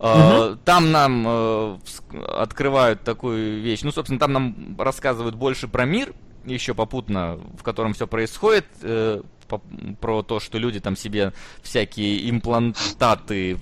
Э, 0.01 0.57
Там 0.66 0.93
нам 0.93 1.24
э, 1.27 1.78
открывают 2.39 3.03
такую 3.03 3.62
вещь. 3.62 3.81
Ну, 3.82 3.90
собственно, 3.93 4.20
там 4.20 4.32
нам 4.35 4.77
рассказывают 4.78 5.35
больше 5.35 5.66
про 5.66 5.86
мир, 5.86 6.12
еще 6.44 6.74
попутно, 6.74 7.39
в 7.59 7.62
котором 7.62 7.94
все 7.94 8.07
происходит, 8.07 8.66
э, 8.82 9.23
про 10.01 10.23
то, 10.23 10.40
что 10.40 10.59
люди 10.59 10.81
там 10.81 10.97
себе 10.97 11.32
всякие 11.62 12.28
имплантаты, 12.28 13.59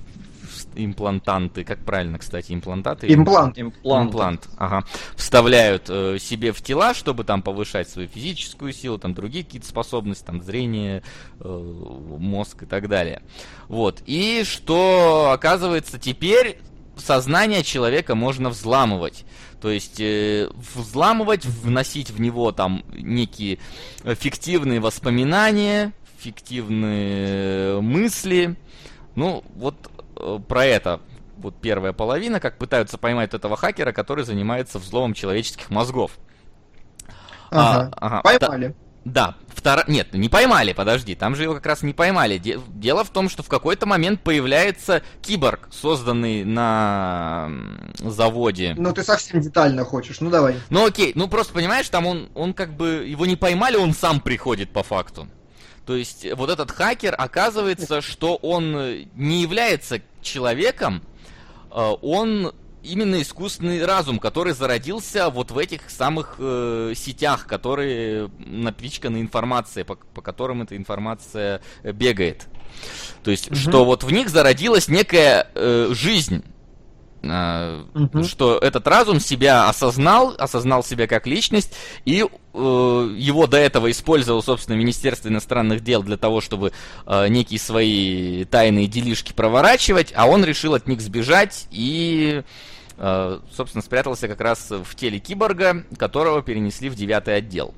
имплантанты, 0.77 1.65
как 1.65 1.85
правильно, 1.85 2.19
кстати, 2.19 2.53
имплантаты? 2.53 3.13
Имплант. 3.13 3.59
Имплант. 3.59 4.09
Имплант, 4.09 4.49
ага. 4.57 4.85
Вставляют 5.17 5.85
э, 5.89 6.19
себе 6.21 6.53
в 6.53 6.63
тела, 6.63 6.95
чтобы 6.95 7.25
там 7.25 7.43
повышать 7.43 7.89
свою 7.89 8.09
физическую 8.09 8.73
силу, 8.73 8.99
там 8.99 9.15
другие 9.15 9.45
какие-то 9.45 9.67
способности, 9.69 10.25
там 10.25 10.43
зрение, 10.43 11.03
э, 11.41 11.49
мозг 11.49 12.63
и 12.63 12.67
так 12.67 12.89
далее. 12.89 13.23
Вот. 13.69 14.03
И 14.07 14.43
что 14.45 15.31
оказывается 15.33 15.99
теперь 15.99 16.59
сознание 16.97 17.63
человека 17.63 18.15
можно 18.15 18.51
взламывать. 18.51 19.25
То 19.61 19.71
есть 19.71 20.01
э, 20.01 20.49
взламывать, 20.55 21.47
вносить 21.47 22.11
в 22.11 22.21
него 22.21 22.53
там 22.53 22.85
некие 22.93 23.59
фиктивные 24.05 24.81
воспоминания, 24.81 25.93
фиктивные 26.19 27.81
мысли. 27.81 28.57
Ну, 29.15 29.45
вот 29.55 29.77
про 30.49 30.65
это 30.65 31.01
вот 31.37 31.61
первая 31.61 31.93
половина, 31.93 32.41
как 32.41 32.59
пытаются 32.59 32.99
поймать 32.99 33.35
этого 33.35 33.57
хакера, 33.57 33.93
который 33.93 34.25
занимается 34.25 34.79
взломом 34.79 35.15
человеческих 35.15 35.71
мозгов. 35.71 36.13
Ага. 37.51 37.91
А, 37.97 38.21
ага. 38.21 38.23
Поймали. 38.23 38.75
Да, 39.05 39.37
втора... 39.55 39.85
Нет, 39.87 40.15
не 40.15 40.31
поймали, 40.31 40.73
подожди, 40.73 41.15
там 41.15 41.37
же 41.37 41.43
его 41.43 41.55
как 41.55 41.67
раз 41.67 41.83
не 41.83 41.93
поймали. 41.93 42.39
Де- 42.39 42.59
Дело 42.69 43.05
в 43.05 43.11
том, 43.11 43.29
что 43.29 43.43
в 43.43 43.49
какой-то 43.49 43.85
момент 43.85 44.23
появляется 44.23 45.03
киборг, 45.21 45.69
созданный 45.71 46.43
на 46.45 47.51
заводе. 47.99 48.75
Ну, 48.79 48.95
ты 48.95 49.03
совсем 49.03 49.43
детально 49.43 49.85
хочешь, 49.85 50.21
ну 50.21 50.31
давай. 50.31 50.57
Ну 50.71 50.87
окей, 50.87 51.13
ну 51.15 51.29
просто 51.29 51.53
понимаешь, 51.53 51.89
там 51.91 52.07
он, 52.07 52.31
он 52.35 52.55
как 52.55 52.75
бы, 52.77 53.05
его 53.07 53.27
не 53.27 53.37
поймали, 53.37 53.77
он 53.77 53.93
сам 53.93 54.21
приходит 54.21 54.71
по 54.73 54.83
факту. 54.83 55.29
То 55.85 55.95
есть 55.95 56.25
э, 56.25 56.35
вот 56.35 56.49
этот 56.49 56.71
хакер, 56.71 57.15
оказывается, 57.17 58.01
что 58.01 58.37
он 58.37 58.75
э, 58.75 59.05
не 59.15 59.43
является 59.43 60.01
человеком, 60.25 61.03
э, 61.71 61.95
он 62.03 62.53
именно 62.85 63.21
искусственный 63.21 63.85
разум, 63.85 64.19
который 64.19 64.53
зародился 64.53 65.31
вот 65.31 65.51
в 65.51 65.59
этих 65.59 65.91
самых 65.91 66.37
э, 66.39 66.93
сетях, 66.95 67.47
которые 67.47 68.31
напичканы 68.39 69.21
информацией, 69.21 69.85
по, 69.85 69.97
по 69.97 70.23
которым 70.23 70.63
эта 70.63 70.77
информация 70.77 71.63
э, 71.83 71.93
бегает. 71.93 72.47
То 73.23 73.31
есть, 73.31 73.55
что 73.57 73.85
вот 73.85 74.05
в 74.05 74.13
них 74.13 74.29
зародилась 74.29 74.89
некая 74.89 75.49
э, 75.55 75.91
жизнь. 75.93 76.45
Мгм. 77.25 78.25
что 78.25 78.59
этот 78.59 78.87
разум 78.87 79.21
себя 79.21 79.69
осознал, 79.69 80.35
осознал 80.39 80.85
себя 80.85 81.07
как 81.07 81.27
личность, 81.27 81.75
и 82.05 82.25
э, 82.25 82.27
его 83.17 83.47
до 83.47 83.57
этого 83.57 83.91
использовал, 83.91 84.43
собственно, 84.43 84.77
Министерство 84.77 85.29
иностранных 85.29 85.83
дел 85.83 86.03
для 86.03 86.17
того, 86.17 86.41
чтобы 86.41 86.73
э, 87.07 87.29
некие 87.29 87.59
свои 87.59 88.45
тайные 88.45 88.87
делишки 88.87 89.33
проворачивать, 89.33 90.13
а 90.15 90.27
он 90.27 90.45
решил 90.45 90.75
от 90.75 90.87
них 90.87 91.01
сбежать 91.01 91.67
и, 91.71 92.43
э, 92.97 93.39
собственно, 93.53 93.83
спрятался 93.83 94.29
как 94.29 94.41
раз 94.41 94.71
в 94.71 94.95
теле 94.95 95.19
киборга, 95.19 95.85
которого 95.99 96.43
перенесли 96.43 96.89
в 96.89 96.95
девятый 96.95 97.37
отдел. 97.37 97.75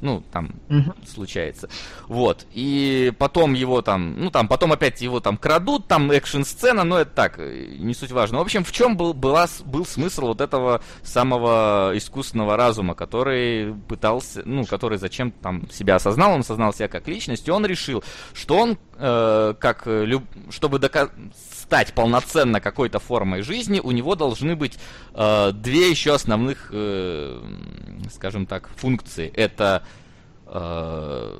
Ну, 0.00 0.22
там 0.32 0.50
Мгм. 0.68 0.94
случается. 1.06 1.68
Вот. 2.08 2.46
И 2.52 3.12
потом 3.18 3.54
его 3.54 3.82
там, 3.82 4.20
ну 4.22 4.30
там, 4.30 4.48
потом 4.48 4.72
опять 4.72 5.00
его 5.00 5.20
там 5.20 5.36
крадут, 5.36 5.86
там 5.86 6.10
экшн-сцена, 6.10 6.84
но 6.84 6.98
это 6.98 7.10
так, 7.12 7.38
не 7.38 7.94
суть 7.94 8.12
важно. 8.12 8.38
В 8.38 8.42
общем, 8.42 8.64
в 8.64 8.72
чем 8.72 8.96
был, 8.96 9.14
была, 9.14 9.46
был 9.64 9.86
смысл 9.86 10.26
вот 10.26 10.40
этого 10.40 10.82
самого 11.02 11.92
искусственного 11.94 12.56
разума, 12.56 12.94
который 12.94 13.74
пытался, 13.88 14.42
ну, 14.44 14.64
который 14.66 14.98
зачем 14.98 15.30
там 15.30 15.70
себя 15.70 15.96
осознал, 15.96 16.32
он 16.34 16.40
осознал 16.40 16.72
себя 16.74 16.88
как 16.88 17.08
личность, 17.08 17.48
и 17.48 17.50
он 17.50 17.64
решил, 17.66 18.04
что 18.34 18.56
он, 18.58 18.78
э, 18.98 19.54
как, 19.58 19.86
э, 19.86 20.04
люб- 20.04 20.24
чтобы 20.50 20.78
дока- 20.78 21.10
стать 21.62 21.92
полноценно 21.94 22.60
какой-то 22.60 22.98
формой 22.98 23.42
жизни, 23.42 23.80
у 23.82 23.90
него 23.90 24.14
должны 24.14 24.54
быть 24.56 24.78
э, 25.14 25.52
две 25.52 25.90
еще 25.90 26.14
основных, 26.14 26.68
э, 26.72 27.40
скажем 28.14 28.46
так, 28.46 28.68
функции. 28.76 29.28
Это 29.34 29.82
э, 30.46 31.38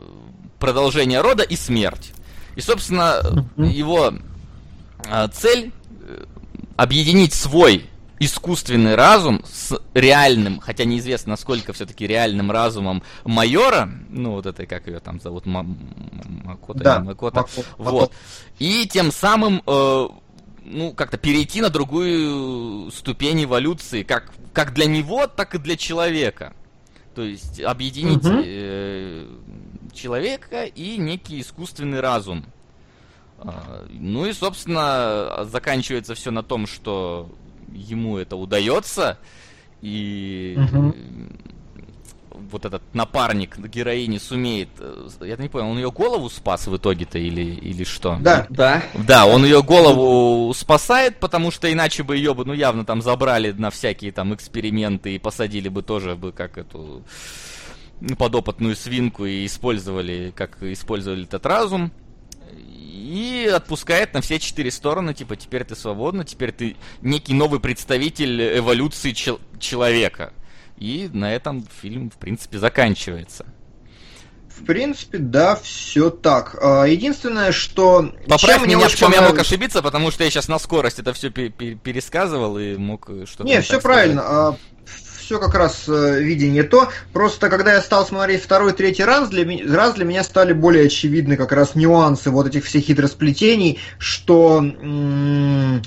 продолжение 0.59 1.21
рода 1.21 1.43
и 1.43 1.57
смерть. 1.57 2.13
И, 2.57 2.61
собственно, 2.61 3.21
его 3.57 4.13
э, 5.09 5.29
цель 5.33 5.73
э, 6.03 6.25
объединить 6.77 7.33
свой 7.35 7.87
искусственный 8.19 8.95
разум 8.95 9.43
с 9.45 9.79
реальным, 9.95 10.59
хотя 10.61 10.85
неизвестно, 10.85 11.31
насколько 11.31 11.73
все-таки 11.73 12.07
реальным 12.07 12.51
разумом 12.51 13.03
майора, 13.25 13.91
ну 14.09 14.33
вот 14.33 14.47
это 14.47 14.65
как 14.67 14.87
ее 14.87 15.01
там 15.01 15.21
зовут, 15.21 15.45
Макота, 15.47 16.79
Да, 16.83 17.01
Макота, 17.01 17.41
Макота. 17.41 17.67
вот. 17.79 18.13
И 18.59 18.87
тем 18.89 19.13
самым 19.13 19.63
э, 19.67 20.09
ну, 20.65 20.93
как-то 20.95 21.19
перейти 21.19 21.61
на 21.61 21.69
другую 21.71 22.91
ступень 22.91 23.45
эволюции, 23.45 24.03
как, 24.03 24.33
как 24.53 24.73
для 24.75 24.87
него, 24.87 25.27
так 25.27 25.55
и 25.55 25.59
для 25.59 25.77
человека. 25.77 26.55
То 27.15 27.23
есть 27.23 27.61
объединить 27.61 28.25
Мгм. 28.25 28.43
э, 28.45 29.27
человека 29.95 30.65
и 30.65 30.97
некий 30.99 31.41
искусственный 31.41 32.01
разум. 32.01 32.45
А, 33.39 33.87
Ну 33.91 34.27
и, 34.27 34.33
собственно, 34.33 35.47
заканчивается 35.51 36.15
все 36.15 36.31
на 36.31 36.43
том, 36.43 36.67
что 36.67 37.31
ему 37.73 38.19
это 38.19 38.37
удается, 38.37 39.19
и 39.83 40.57
э, 40.59 40.93
вот 42.51 42.65
этот 42.65 42.83
напарник 42.95 43.59
героини 43.59 44.19
сумеет... 44.19 44.69
э, 44.79 45.09
Я 45.21 45.37
не 45.37 45.49
понял, 45.49 45.69
он 45.69 45.77
ее 45.77 45.91
голову 45.91 46.29
спас 46.31 46.67
в 46.67 46.77
итоге-то 46.77 47.19
или, 47.19 47.43
или 47.43 47.85
что? 47.85 48.19
Да. 48.21 48.47
Да. 48.51 48.83
Да, 48.95 49.27
он 49.27 49.45
ее 49.45 49.63
голову 49.63 50.53
спасает, 50.55 51.19
потому 51.19 51.51
что 51.51 51.73
иначе 51.73 52.03
бы 52.03 52.17
ее 52.17 52.35
бы, 52.35 52.45
ну, 52.45 52.53
явно 52.53 52.85
там 52.85 53.03
забрали 53.03 53.53
на 53.53 53.71
всякие 53.71 54.13
там 54.13 54.35
эксперименты 54.35 55.15
и 55.15 55.19
посадили 55.19 55.69
бы 55.69 55.83
тоже 55.83 56.15
бы 56.17 56.33
как 56.33 56.59
эту 56.59 57.03
ну, 58.01 58.17
подопытную 58.17 58.77
свинку 58.77 59.25
и 59.25 59.47
использовали, 59.47 60.33
как 60.35 60.63
использовали 60.63 61.25
этот 61.25 61.47
разум. 61.47 61.91
И 63.07 63.47
отпускает 63.47 64.15
на 64.15 64.21
все 64.21 64.41
четыре 64.41 64.73
стороны, 64.73 65.15
типа, 65.15 65.37
теперь 65.37 65.63
ты 65.63 65.77
свободна, 65.77 66.25
теперь 66.25 66.51
ты 66.51 66.77
некий 67.03 67.35
новый 67.35 67.61
представитель 67.61 68.59
эволюции 68.59 69.13
чел- 69.13 69.39
человека. 69.61 70.33
И 70.77 71.09
на 71.13 71.33
этом 71.33 71.65
фильм, 71.81 72.11
в 72.11 72.17
принципе, 72.17 72.59
заканчивается. 72.59 73.47
В 74.49 74.65
принципе, 74.65 75.19
да, 75.19 75.55
все 75.55 76.11
так. 76.11 76.57
А, 76.61 76.85
Единственное, 76.87 77.53
что... 77.53 78.13
Поправь 78.27 78.63
чем 78.63 78.69
меня, 78.69 78.89
в 78.89 78.95
чем 78.97 79.13
я 79.13 79.23
мог 79.23 79.39
ошибиться, 79.39 79.83
потому 79.83 80.11
что 80.11 80.25
я 80.25 80.31
сейчас 80.31 80.49
на 80.49 80.59
скорость 80.59 80.99
это 80.99 81.13
все 81.13 81.31
пересказывал 81.31 82.59
и 82.59 82.77
мог 82.77 83.09
что-то... 83.27 83.45
Не, 83.45 83.57
так 83.57 83.65
все 83.65 83.79
сказать. 83.79 83.83
правильно. 83.83 84.57
Все 85.27 85.41
как 85.41 85.55
раз 85.55 85.89
э, 85.89 86.21
видение 86.21 86.63
то. 86.63 86.89
Просто 87.13 87.51
когда 87.51 87.75
я 87.75 87.81
стал 87.81 88.07
смотреть 88.07 88.45
второй, 88.45 88.73
третий 88.73 89.03
раз, 89.03 89.29
для, 89.29 89.45
раз 89.75 89.95
для 89.95 90.05
меня 90.05 90.23
стали 90.23 90.53
более 90.53 90.87
очевидны 90.87 91.37
как 91.37 91.51
раз 91.51 91.75
нюансы 91.75 92.31
вот 92.31 92.47
этих 92.47 92.65
всех 92.65 92.85
хитросплетений, 92.85 93.81
что, 93.99 94.59
м, 94.59 95.83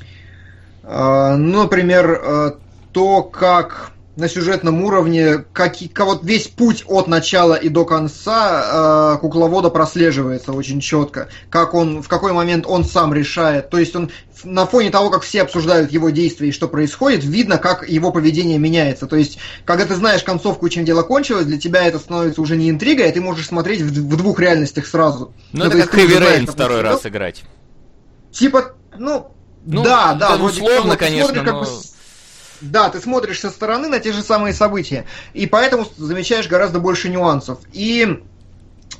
э, 0.83 1.35
например, 1.35 2.21
э, 2.21 2.51
то, 2.91 3.23
как 3.23 3.93
на 4.19 4.29
сюжетном 4.29 4.83
уровне, 4.83 5.45
как, 5.53 5.75
вот 5.99 6.23
весь 6.23 6.47
путь 6.47 6.83
от 6.87 7.07
начала 7.07 7.55
и 7.55 7.69
до 7.69 7.85
конца 7.85 9.15
э, 9.15 9.19
кукловода 9.19 9.69
прослеживается 9.69 10.51
очень 10.51 10.79
четко. 10.79 11.29
Как 11.49 11.73
он, 11.73 12.01
в 12.03 12.07
какой 12.07 12.33
момент 12.33 12.65
он 12.67 12.85
сам 12.85 13.13
решает. 13.13 13.69
То 13.69 13.79
есть 13.79 13.95
он 13.95 14.11
на 14.43 14.65
фоне 14.65 14.89
того, 14.89 15.09
как 15.09 15.23
все 15.23 15.41
обсуждают 15.41 15.91
его 15.91 16.09
действия 16.09 16.49
и 16.49 16.51
что 16.51 16.67
происходит, 16.67 17.23
видно, 17.23 17.57
как 17.57 17.87
его 17.87 18.11
поведение 18.11 18.57
меняется. 18.57 19.07
То 19.07 19.15
есть, 19.15 19.37
когда 19.65 19.85
ты 19.85 19.95
знаешь 19.95 20.23
концовку 20.23 20.67
и 20.67 20.69
чем 20.69 20.85
дело 20.85 21.03
кончилось, 21.03 21.45
для 21.45 21.59
тебя 21.59 21.83
это 21.83 21.99
становится 21.99 22.41
уже 22.41 22.55
не 22.55 22.69
интригой, 22.69 23.09
а 23.09 23.11
ты 23.11 23.21
можешь 23.21 23.47
смотреть 23.47 23.81
в, 23.81 23.87
в 23.87 24.17
двух 24.17 24.39
реальностях 24.39 24.87
сразу. 24.87 25.33
Ну, 25.51 25.69
то 25.69 25.77
это 25.77 25.87
как 25.87 25.95
Rain 25.95 26.45
как 26.45 26.55
второй 26.55 26.81
раз 26.81 27.05
играть. 27.05 27.43
Типа, 28.31 28.73
ну, 28.97 29.31
Ну, 29.65 29.83
да, 29.83 30.13
да, 30.13 30.37
вроде 30.37 30.61
условно, 30.61 30.93
ты 30.93 30.99
конечно, 30.99 31.33
смотришь 31.33 31.45
как 31.45 31.53
но- 31.53 31.61
бы 31.61 31.67
Да, 32.61 32.89
ты 32.89 32.99
смотришь 32.99 33.39
со 33.39 33.49
стороны 33.49 33.87
на 33.87 33.99
те 33.99 34.11
же 34.11 34.21
самые 34.21 34.53
события, 34.53 35.05
и 35.33 35.47
поэтому 35.47 35.87
замечаешь 35.97 36.47
гораздо 36.47 36.79
больше 36.79 37.09
нюансов. 37.09 37.59
И 37.71 38.21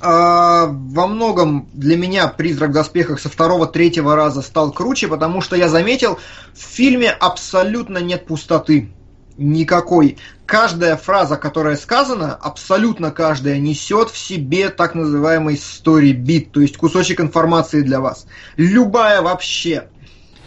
а, 0.00 0.66
во 0.66 1.06
многом 1.06 1.68
для 1.74 1.96
меня 1.96 2.28
«Призрак 2.28 2.70
в 2.70 2.72
доспехах» 2.72 3.20
со 3.20 3.28
второго-третьего 3.28 4.16
раза 4.16 4.40
стал 4.40 4.72
круче, 4.72 5.08
потому 5.08 5.42
что 5.42 5.56
я 5.56 5.68
заметил, 5.68 6.18
в 6.54 6.58
фильме 6.60 7.10
абсолютно 7.10 7.98
нет 7.98 8.26
пустоты. 8.26 8.90
Никакой. 9.36 10.18
Каждая 10.46 10.96
фраза, 10.96 11.36
которая 11.36 11.76
сказана, 11.76 12.34
абсолютно 12.34 13.10
каждая, 13.10 13.58
несет 13.58 14.10
в 14.10 14.18
себе 14.18 14.68
так 14.68 14.94
называемый 14.94 15.56
story 15.56 16.12
bit, 16.12 16.50
то 16.50 16.60
есть 16.60 16.76
кусочек 16.76 17.20
информации 17.20 17.82
для 17.82 18.00
вас. 18.00 18.26
Любая 18.56 19.22
вообще. 19.22 19.88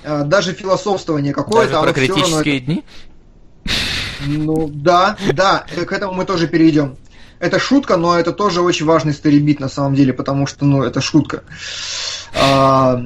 Э, 0.03 0.23
Даже 0.25 0.53
философствование 0.53 1.33
Даже 1.33 1.45
какое-то, 1.45 1.71
про 1.71 1.79
оно 1.79 1.93
всё 1.93 2.07
равно 2.07 2.15
критические 2.23 2.59
дни. 2.59 2.83
ну 4.25 4.67
да, 4.67 5.17
да, 5.33 5.65
к 5.85 5.91
этому 5.91 6.13
мы 6.13 6.25
тоже 6.25 6.47
перейдем. 6.47 6.97
Это 7.39 7.59
шутка, 7.59 7.97
но 7.97 8.17
это 8.17 8.31
тоже 8.31 8.61
очень 8.61 8.85
важный 8.85 9.13
старибит 9.13 9.59
на 9.59 9.67
самом 9.67 9.95
деле, 9.95 10.13
потому 10.13 10.47
что, 10.47 10.63
ну, 10.63 10.81
это 10.83 11.01
шутка. 11.01 11.43
А, 12.33 13.01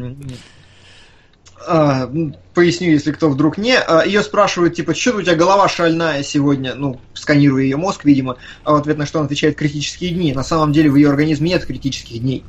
а, 1.68 2.10
поясню, 2.54 2.92
если 2.92 3.12
кто 3.12 3.30
вдруг 3.30 3.58
не. 3.58 3.78
А, 3.78 4.06
Ее 4.06 4.22
спрашивают, 4.22 4.76
типа, 4.76 4.94
что 4.94 5.18
у 5.18 5.22
тебя 5.22 5.36
голова 5.36 5.68
шальная 5.68 6.22
сегодня, 6.22 6.76
ну, 6.76 7.00
сканируя 7.16 7.64
ее 7.64 7.78
мозг, 7.78 8.06
видимо, 8.06 8.38
а 8.64 8.74
в 8.74 8.76
ответ 8.76 8.98
на 8.98 9.06
что 9.08 9.20
он 9.20 9.26
отвечает 9.26 9.58
критические 9.58 10.12
дни. 10.12 10.34
На 10.34 10.44
самом 10.44 10.72
деле 10.72 10.92
в 10.92 10.96
ее 10.96 11.10
организме 11.10 11.50
нет 11.50 11.66
критических 11.66 12.20
дней. 12.20 12.44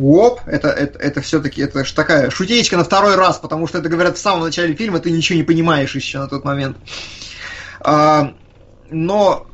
Оп, 0.00 0.40
это, 0.46 0.68
это, 0.68 0.98
это 0.98 1.20
все-таки, 1.20 1.60
это 1.60 1.84
ж 1.84 1.92
такая 1.92 2.30
шутеечка 2.30 2.76
на 2.76 2.84
второй 2.84 3.16
раз, 3.16 3.38
потому 3.38 3.66
что 3.66 3.78
это 3.78 3.88
говорят 3.88 4.16
в 4.16 4.20
самом 4.20 4.44
начале 4.44 4.74
фильма, 4.74 4.98
ты 4.98 5.10
ничего 5.10 5.36
не 5.36 5.42
понимаешь 5.42 5.94
еще 5.94 6.18
на 6.18 6.28
тот 6.28 6.44
момент. 6.44 6.78
А, 7.80 8.34
но 8.88 9.46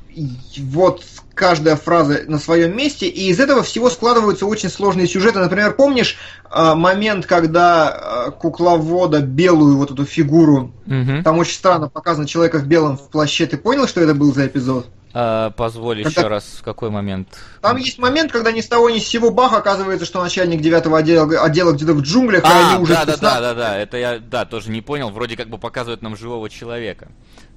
вот 0.59 1.03
каждая 1.35 1.77
фраза 1.77 2.23
на 2.27 2.39
своем 2.39 2.77
месте, 2.77 3.07
и 3.09 3.29
из 3.29 3.39
этого 3.41 3.63
всего 3.63 3.91
складываются 3.91 4.47
очень 4.47 4.71
сложные 4.71 5.07
сюжеты. 5.07 5.39
Например, 5.39 5.75
помнишь 5.75 6.17
а, 6.49 6.75
момент, 6.75 7.27
когда 7.27 7.89
а, 7.89 8.31
кукловода 8.31 9.21
белую 9.21 9.77
вот 9.77 9.91
эту 9.91 10.05
фигуру, 10.05 10.73
Мгм. 10.87 11.23
там 11.25 11.39
очень 11.39 11.55
странно 11.55 11.89
показано 11.89 12.27
человека 12.27 12.59
в 12.59 12.67
белом 12.67 12.97
в 12.97 13.11
плаще, 13.11 13.47
ты 13.47 13.57
понял, 13.57 13.87
что 13.87 14.01
это 14.01 14.15
был 14.15 14.33
за 14.33 14.47
эпизод? 14.47 14.87
А, 15.19 15.49
позволь 15.53 16.03
Когда- 16.03 16.21
еще 16.21 16.29
раз, 16.29 16.45
в 16.59 16.63
какой 16.63 16.91
момент? 16.91 17.39
Там 17.63 17.79
есть 17.79 17.99
момент, 17.99 18.31
когда 18.31 18.53
ни 18.53 18.61
с 18.61 18.69
того 18.69 18.91
ни 18.91 18.99
с 18.99 19.07
сего 19.07 19.31
бах 19.31 19.55
оказывается, 19.55 20.05
что 20.05 20.23
начальник 20.23 20.61
девятого 20.61 20.99
отдела, 20.99 21.43
отдела 21.43 21.73
где-то 21.73 21.95
в 21.95 22.03
джунглях, 22.03 22.45
и 22.45 22.47
А, 22.47 22.75
они 22.75 22.83
уже 22.83 22.93
да, 22.93 23.07
да, 23.07 23.17
да, 23.17 23.41
да, 23.41 23.55
да, 23.55 23.79
это 23.79 23.97
я, 23.97 24.19
да, 24.19 24.45
тоже 24.45 24.71
не 24.71 24.83
понял. 24.83 25.09
Вроде 25.09 25.35
как 25.39 25.49
бы 25.49 25.57
показывают 25.57 26.03
нам 26.03 26.19
живого 26.19 26.51
человека. 26.51 27.09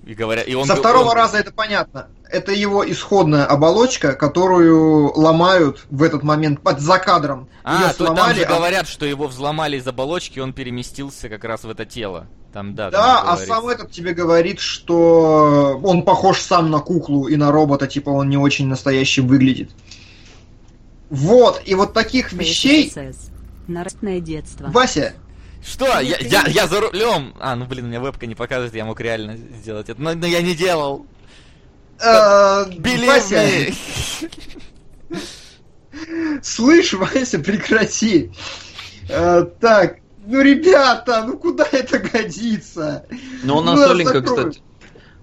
И 0.09 0.15
говорят, 0.15 0.47
и 0.47 0.55
он 0.55 0.65
Со 0.65 0.73
был- 0.73 0.81
второго 0.81 1.09
он- 1.09 1.15
раза 1.15 1.37
это 1.37 1.51
понятно. 1.51 2.07
Это 2.31 2.51
его 2.51 2.83
исходная 2.89 3.45
оболочка, 3.45 4.13
которую 4.13 5.13
ломают 5.15 5.85
в 5.91 6.01
этот 6.01 6.23
момент 6.23 6.61
под 6.61 6.79
за 6.79 6.97
кадром. 6.97 7.47
А, 7.63 7.75
Её 7.75 7.93
то 7.93 8.05
там 8.05 8.15
сломали, 8.15 8.39
же 8.39 8.43
а- 8.45 8.55
говорят, 8.55 8.87
что 8.87 9.05
его 9.05 9.27
взломали 9.27 9.77
из 9.77 9.87
оболочки, 9.87 10.39
он 10.39 10.53
переместился 10.53 11.29
как 11.29 11.43
раз 11.43 11.63
в 11.63 11.69
это 11.69 11.85
тело. 11.85 12.25
Там, 12.51 12.73
да, 12.73 12.89
там 12.89 12.99
Да, 12.99 13.05
же 13.07 13.19
а 13.19 13.23
говорится. 13.25 13.53
сам 13.53 13.67
этот 13.67 13.91
тебе 13.91 14.13
говорит, 14.15 14.59
что 14.59 15.79
он 15.83 16.01
похож 16.01 16.41
сам 16.41 16.71
на 16.71 16.79
куклу 16.79 17.27
и 17.27 17.35
на 17.35 17.51
робота, 17.51 17.85
типа 17.85 18.09
он 18.09 18.29
не 18.29 18.37
очень 18.37 18.65
настоящим 18.67 19.27
выглядит. 19.27 19.69
Вот, 21.11 21.61
и 21.65 21.75
вот 21.75 21.93
таких 21.93 22.33
вещей... 22.33 22.89
ССС. 22.89 23.29
Наростное 23.67 24.19
детство. 24.19 24.69
Вася, 24.71 25.13
Что? 25.63 25.99
Я, 25.99 26.17
я, 26.19 26.43
я 26.47 26.67
за 26.67 26.79
рулем. 26.81 27.33
А, 27.39 27.55
ну 27.55 27.65
блин, 27.65 27.85
у 27.85 27.87
меня 27.89 27.99
вебка 27.99 28.25
не 28.25 28.35
показывает, 28.35 28.73
я 28.75 28.85
мог 28.85 28.99
реально 29.01 29.37
сделать 29.37 29.89
это. 29.89 30.01
Но, 30.01 30.13
но 30.13 30.25
я 30.25 30.41
не 30.41 30.55
делал. 30.55 31.05
э, 32.01 32.65
me. 32.69 33.73
слышь, 36.41 36.93
Вася, 36.93 37.39
прекрати. 37.39 38.31
Э, 39.09 39.45
так, 39.59 39.97
ну 40.25 40.41
ребята, 40.41 41.23
ну 41.25 41.37
куда 41.37 41.67
это 41.71 41.99
годится? 41.99 43.05
Ну, 43.43 43.57
у 43.57 43.61
нас 43.61 43.79
Ну, 43.79 43.89
Оленька, 43.89 44.19
закрой. 44.19 44.37
кстати. 44.37 44.61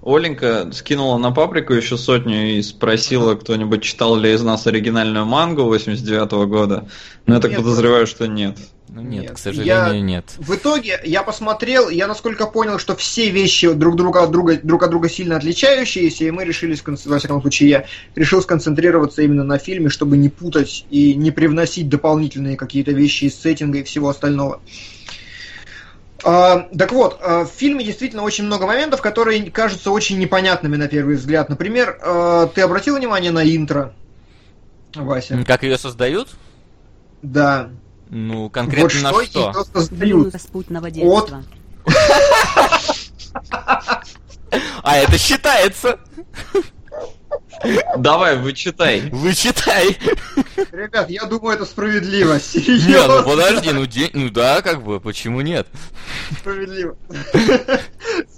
Оленька 0.02 0.70
скинула 0.72 1.18
на 1.18 1.32
паприку 1.32 1.72
еще 1.72 1.96
сотню 1.96 2.56
и 2.58 2.62
спросила, 2.62 3.34
кто-нибудь 3.34 3.82
читал 3.82 4.14
ли 4.16 4.32
из 4.34 4.42
нас 4.42 4.66
оригинальную 4.66 5.26
мангу 5.26 5.64
89 5.64 6.46
года. 6.48 6.88
Но 7.26 7.34
я 7.34 7.40
так 7.40 7.50
Нет. 7.50 7.60
подозреваю, 7.60 8.06
что 8.06 8.28
нет. 8.28 8.56
Ну 8.97 9.02
нет, 9.02 9.24
Нет, 9.24 9.32
к 9.32 9.39
сожалению, 9.39 9.94
я- 9.94 10.01
нет. 10.01 10.24
В 10.39 10.55
итоге 10.55 10.98
я 11.05 11.23
посмотрел, 11.23 11.90
я 11.90 12.06
насколько 12.06 12.47
понял, 12.47 12.78
что 12.78 12.97
все 12.97 13.28
вещи 13.28 13.70
друг 13.70 13.94
друга 13.94 14.23
от 14.23 14.31
друга 14.31 14.59
друг 14.62 14.85
от 14.85 14.89
друга 14.89 15.10
сильно 15.10 15.36
отличающиеся, 15.36 16.24
и 16.24 16.31
мы 16.31 16.47
решили, 16.47 16.74
во 17.05 17.18
всяком 17.18 17.43
случае, 17.43 17.68
я 17.68 17.85
решил 18.14 18.40
сконцентрироваться 18.40 19.20
именно 19.20 19.44
на 19.44 19.59
фильме, 19.59 19.90
чтобы 19.90 20.16
не 20.16 20.31
путать 20.31 20.86
и 20.89 21.14
не 21.14 21.31
привносить 21.31 21.90
дополнительные 21.90 22.56
какие-то 22.56 22.93
вещи 22.93 23.24
из 23.24 23.39
сеттинга 23.39 23.81
и 23.81 23.82
всего 23.82 24.09
остального. 24.09 24.62
А, 26.24 26.60
так 26.78 26.93
вот, 26.93 27.20
а, 27.20 27.44
в 27.44 27.51
фильме 27.51 27.85
действительно 27.85 28.23
очень 28.23 28.44
много 28.44 28.66
моментов, 28.66 29.02
которые 29.02 29.51
кажутся 29.51 29.90
очень 29.90 30.18
непонятными 30.18 30.77
на 30.77 30.89
первый 30.89 31.16
взгляд. 31.16 31.51
Например, 31.51 31.98
а, 32.01 32.47
ты 32.47 32.62
обратил 32.62 32.97
внимание 32.97 33.31
на 33.31 33.44
интро, 33.44 33.93
Вася? 34.94 35.44
Как 35.47 35.64
ее 35.64 35.77
создают? 35.77 36.31
Да. 37.20 37.68
Ну, 38.10 38.48
конкретно 38.50 38.82
вот 38.82 39.02
на 39.02 39.24
что 39.24 39.24
что? 39.24 39.40
ее 39.40 39.64
создают. 39.72 40.34
От-. 40.34 41.32
А 44.82 44.96
это 44.96 45.18
считается. 45.18 45.98
Давай, 47.96 48.36
вычитай. 48.38 49.08
Вычитай. 49.10 49.96
Ребят, 50.72 51.10
я 51.10 51.24
думаю, 51.24 51.56
это 51.56 51.64
справедливо. 51.64 52.34
Не, 52.34 52.34
ну 52.34 52.40
Серьезно. 52.40 53.22
подожди, 53.22 53.70
ну, 53.72 53.86
де- 53.86 54.10
ну 54.12 54.30
да, 54.30 54.62
как 54.62 54.82
бы, 54.82 55.00
почему 55.00 55.40
нет? 55.40 55.66
Справедливо. 56.38 56.96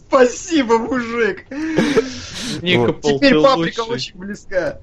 Спасибо, 0.06 0.78
мужик. 0.78 1.44
Ника 2.62 2.92
Теперь 3.02 3.34
был 3.34 3.42
паприка 3.42 3.80
лучший. 3.80 3.94
очень 3.94 4.18
близка. 4.18 4.78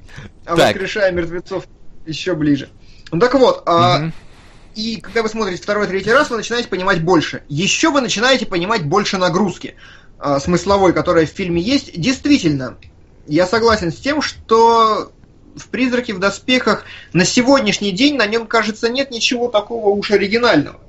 А 0.46 0.56
Так. 0.56 0.74
воскрешая 0.76 1.12
мертвецов 1.12 1.66
еще 2.06 2.36
ближе. 2.36 2.70
Ну 3.12 3.20
так 3.20 3.34
вот, 3.36 3.64
а, 3.66 4.00
Мгм. 4.00 4.14
И 4.76 5.00
когда 5.00 5.24
вы 5.24 5.30
смотрите 5.30 5.62
второй, 5.62 5.88
третий 5.88 6.12
раз, 6.12 6.30
вы 6.30 6.38
начинаете 6.38 6.68
понимать 6.68 7.04
больше. 7.04 7.44
Еще 7.48 7.90
вы 7.90 8.02
начинаете 8.02 8.46
понимать 8.46 8.86
больше 8.86 9.18
нагрузки 9.18 9.76
а, 10.20 10.40
смысловой, 10.40 10.94
которая 10.94 11.26
в 11.26 11.30
фильме 11.30 11.62
есть. 11.62 12.00
Действительно, 12.00 12.78
я 13.26 13.48
согласен 13.48 13.92
с 13.92 13.96
тем, 13.96 14.22
что 14.22 15.12
в 15.56 15.68
«Призраке 15.70 16.14
в 16.14 16.20
доспехах» 16.20 16.84
на 17.14 17.26
сегодняшний 17.26 17.92
день 17.92 18.18
на 18.18 18.26
нем, 18.26 18.48
кажется, 18.48 18.90
нет 18.90 19.12
ничего 19.12 19.48
такого 19.48 19.90
уж 19.90 20.12
оригинального. 20.12 20.80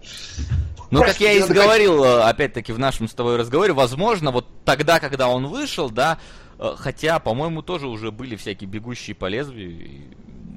Ну, 0.91 1.03
как 1.03 1.21
я 1.21 1.33
и 1.33 1.41
говорил, 1.41 2.05
э, 2.05 2.23
опять-таки, 2.23 2.73
в 2.73 2.79
нашем 2.79 3.09
с 3.09 3.15
тобой 3.15 3.37
разговоре, 3.37 3.73
возможно, 3.73 4.31
вот 4.31 4.47
тогда, 4.65 5.01
когда 5.01 5.29
он 5.29 5.47
вышел, 5.47 5.91
да, 5.91 6.19
э, 6.59 6.75
хотя, 6.77 7.19
по-моему, 7.19 7.63
тоже 7.63 7.87
уже 7.87 8.11
были 8.11 8.37
всякие 8.37 8.69
бегущие 8.69 9.15
по 9.15 9.27
лезвию. 9.27 10.05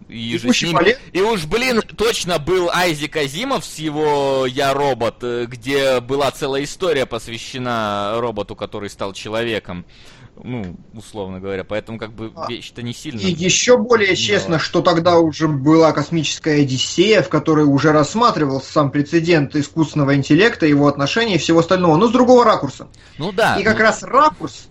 И, 0.10 0.34
и 0.34 0.38
же 0.40 0.52
с 0.52 0.62
ним- 0.64 0.78
и 1.14 1.22
уж, 1.22 1.46
блин, 1.46 1.82
точно 1.82 2.40
был 2.40 2.70
Айзек 2.72 3.16
Азимов 3.16 3.64
с 3.64 3.78
его 3.78 4.46
«Я 4.48 4.74
робот», 4.74 5.18
э, 5.22 5.46
где 5.46 6.00
была 6.00 6.32
целая 6.32 6.64
история 6.64 7.06
посвящена 7.06 8.16
роботу, 8.18 8.56
который 8.56 8.90
стал 8.90 9.14
человеком. 9.14 9.86
Ну, 10.42 10.78
условно 10.94 11.40
говоря, 11.40 11.64
поэтому 11.64 12.00
как 12.00 12.14
бы 12.14 12.32
А, 12.34 12.48
вещь-то 12.50 12.82
не 12.82 12.94
сильно... 12.94 13.20
И 13.20 13.32
еще 13.32 13.78
более 13.78 14.16
честно, 14.16 14.58
что 14.58 14.82
тогда 14.82 15.20
уже 15.20 15.50
была 15.50 15.92
космическая 15.92 16.62
Одиссея, 16.62 17.22
в 17.22 17.30
которой 17.30 17.66
уже 17.66 17.92
рассматривался 17.92 18.72
сам 18.72 18.90
прецедент 18.90 19.56
искусственного 19.56 20.16
интеллекта, 20.16 20.66
его 20.66 20.88
отношения 20.88 21.36
и 21.36 21.40
всего 21.40 21.60
остального, 21.60 21.98
но 21.98 22.08
с 22.08 22.12
другого 22.12 22.46
ракурса. 22.46 22.88
Ну 23.18 23.34
да. 23.34 23.58
И 23.60 23.64
как 23.64 23.78
ну, 23.78 23.84
раз 23.84 24.02
ракурс, 24.02 24.70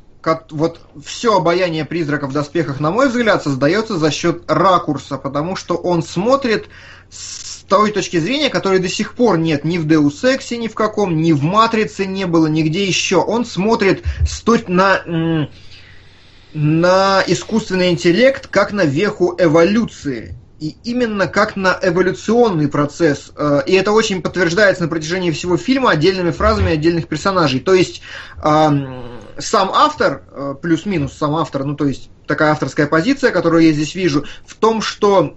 вот 0.50 0.80
все 1.04 1.36
обаяние 1.36 1.84
призрака 1.84 2.26
в 2.26 2.32
доспехах, 2.32 2.80
на 2.80 2.90
мой 2.90 3.08
взгляд, 3.08 3.42
создается 3.42 3.96
за 3.98 4.10
счет 4.10 4.42
ракурса, 4.48 5.18
потому 5.18 5.56
что 5.56 5.74
он 5.76 6.02
смотрит 6.02 6.68
с 7.10 7.64
той 7.68 7.92
точки 7.92 8.18
зрения, 8.18 8.48
которой 8.48 8.78
до 8.78 8.88
сих 8.88 9.14
пор 9.14 9.38
нет 9.38 9.64
ни 9.64 9.78
в 9.78 9.86
Deus 9.86 10.22
Ex, 10.24 10.56
ни 10.56 10.68
в 10.68 10.74
каком, 10.74 11.20
ни 11.20 11.32
в 11.32 11.42
Матрице 11.42 12.06
не 12.06 12.26
было, 12.26 12.46
нигде 12.46 12.84
еще. 12.84 13.16
Он 13.16 13.44
смотрит 13.44 14.04
на, 14.68 15.48
на 16.54 17.22
искусственный 17.26 17.90
интеллект 17.90 18.46
как 18.46 18.72
на 18.72 18.84
веху 18.84 19.36
эволюции. 19.38 20.34
И 20.60 20.76
именно 20.82 21.28
как 21.28 21.54
на 21.54 21.78
эволюционный 21.80 22.66
процесс. 22.66 23.30
Э, 23.36 23.60
И 23.64 23.74
это 23.74 23.92
очень 23.92 24.20
подтверждается 24.20 24.82
на 24.82 24.88
протяжении 24.88 25.30
всего 25.30 25.56
фильма 25.56 25.90
отдельными 25.90 26.32
фразами 26.32 26.72
отдельных 26.72 27.06
персонажей. 27.06 27.60
То 27.60 27.74
есть 27.74 28.02
сам 29.38 29.70
автор, 29.72 30.22
э, 30.30 30.54
плюс-минус 30.60 31.12
сам 31.12 31.36
автор, 31.36 31.64
ну 31.64 31.74
то 31.74 31.86
есть 31.86 32.10
такая 32.26 32.52
авторская 32.52 32.86
позиция, 32.86 33.30
которую 33.30 33.64
я 33.64 33.72
здесь 33.72 33.94
вижу, 33.94 34.24
в 34.46 34.54
том, 34.54 34.82
что 34.82 35.36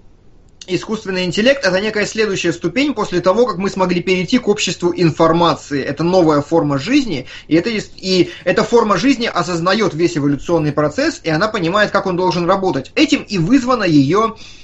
искусственный 0.67 1.25
интеллект 1.25 1.65
это 1.65 1.79
некая 1.81 2.05
следующая 2.05 2.53
ступень 2.53 2.93
после 2.93 3.21
того, 3.21 3.45
как 3.45 3.57
мы 3.57 3.69
смогли 3.69 4.01
перейти 4.01 4.37
к 4.37 4.47
обществу 4.47 4.93
информации. 4.95 5.81
Это 5.81 6.03
новая 6.03 6.41
форма 6.41 6.77
жизни, 6.77 7.27
и, 7.47 7.55
это, 7.55 7.69
и 7.69 8.29
эта 8.43 8.63
форма 8.63 8.97
жизни 8.97 9.25
осознает 9.25 9.93
весь 9.93 10.17
эволюционный 10.17 10.71
процесс, 10.71 11.21
и 11.23 11.29
она 11.29 11.47
понимает, 11.47 11.91
как 11.91 12.05
он 12.05 12.15
должен 12.15 12.47
работать. 12.47 12.91
Этим 12.95 13.23
и 13.23 13.37
вызвано 13.37 13.83
ее 13.83 14.35
э, 14.35 14.60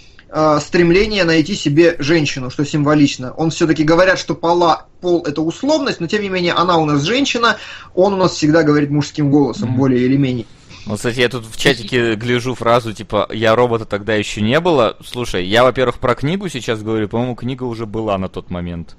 стремление 0.60 1.24
найти 1.24 1.56
себе 1.56 1.96
женщину, 2.00 2.50
что 2.50 2.66
символично. 2.66 3.32
Он 3.34 3.50
все-таки 3.50 3.84
говорят, 3.84 4.20
что 4.20 4.36
пола, 4.36 4.86
пол 5.02 5.24
это 5.26 5.42
условность, 5.42 6.00
но 6.00 6.08
тем 6.08 6.22
не 6.22 6.30
менее 6.30 6.54
она 6.54 6.78
у 6.78 6.86
нас 6.86 7.04
женщина, 7.04 7.58
он 7.96 8.14
у 8.14 8.18
нас 8.18 8.34
всегда 8.34 8.64
говорит 8.64 8.90
мужским 8.90 9.32
голосом, 9.32 9.70
Мгм. 9.70 9.78
более 9.78 10.02
или 10.06 10.18
менее. 10.18 10.46
Вот, 10.86 10.98
кстати, 10.98 11.20
я 11.20 11.28
тут 11.30 11.46
в 11.46 11.58
чатике 11.58 12.16
гляжу 12.16 12.56
фразу, 12.56 12.94
типа, 12.94 13.28
я 13.34 13.56
робота 13.56 13.84
тогда 13.86 14.16
еще 14.16 14.42
не 14.42 14.60
было. 14.62 14.96
Слушай, 15.06 15.46
я, 15.46 15.64
во-первых, 15.64 16.00
про 16.00 16.16
книгу 16.16 16.48
сейчас 16.48 16.82
говорю, 16.82 17.10
по-моему, 17.10 17.36
книга 17.36 17.64
уже 17.64 17.86
была 17.86 18.18
на 18.18 18.30
тот 18.30 18.50
момент. 18.50 18.96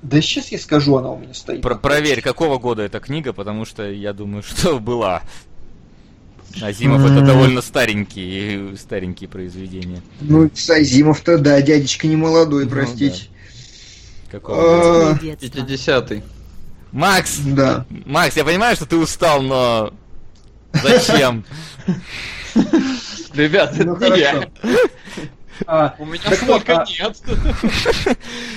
Да 0.00 0.20
сейчас 0.20 0.52
я 0.52 0.58
скажу, 0.60 0.96
она 0.96 1.10
у 1.10 1.18
меня 1.18 1.34
стоит. 1.34 1.60
Про- 1.60 1.74
проверь, 1.74 2.20
какого 2.22 2.58
года 2.58 2.82
эта 2.82 3.00
книга, 3.00 3.32
потому 3.32 3.64
что 3.64 3.90
я 3.90 4.12
думаю, 4.12 4.42
что 4.46 4.78
была. 4.78 5.22
Азимов 6.62 7.04
это 7.04 7.20
довольно 7.22 7.60
старенькие, 7.62 8.76
старенькие 8.76 9.28
произведения. 9.28 10.00
Ну, 10.20 10.50
Сайзимов-то, 10.54 11.38
да, 11.38 11.60
дядечка 11.62 12.06
не 12.06 12.16
молодой, 12.16 12.64
Ну, 12.64 12.70
простите. 12.70 13.24
Какого 14.30 14.58
А, 14.58 15.12
года? 15.14 15.20
Детство. 15.22 15.60
50-й. 15.60 16.22
Макс! 16.92 17.38
Да. 17.38 17.86
Макс, 18.06 18.36
я 18.36 18.44
понимаю, 18.44 18.76
что 18.76 18.86
ты 18.86 18.96
устал, 18.96 19.42
но 19.42 19.92
зачем? 20.82 21.44
Ребят, 23.34 23.74
это 23.74 23.84
Ну, 23.84 23.96
не 24.14 24.20
я. 24.20 24.30
хорошо. 24.32 24.50
А, 25.66 25.94
У 25.98 26.04
меня 26.06 26.22
столько 26.36 26.82
а- 26.82 26.86
нет. 26.86 27.16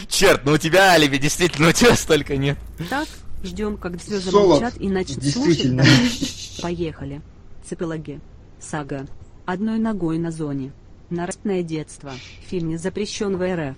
Черт, 0.07 0.45
ну 0.45 0.53
у 0.53 0.57
тебя 0.57 0.91
алиби, 0.91 1.18
действительно, 1.18 1.69
у 1.69 1.72
тебя 1.72 1.95
столько 1.95 2.38
нет. 2.38 2.57
Так, 2.90 3.07
ждем, 3.44 3.78
как 3.78 4.02
звезды 4.02 4.30
Солод, 4.32 4.61
молчат 4.61 4.80
и 4.80 4.88
начнут 4.90 5.19
действительно. 5.19 5.84
слушать. 5.84 6.60
Поехали. 6.61 7.22
Цепелаги. 7.64 8.20
Сага. 8.60 9.06
Одной 9.46 9.80
ногой 9.80 10.18
на 10.18 10.32
зоне. 10.32 10.72
Нарастное 11.10 11.64
детство. 11.64 12.12
Фильм 12.48 12.70
не 12.70 12.78
запрещен 12.78 13.38
в 13.38 13.56
РФ. 13.56 13.78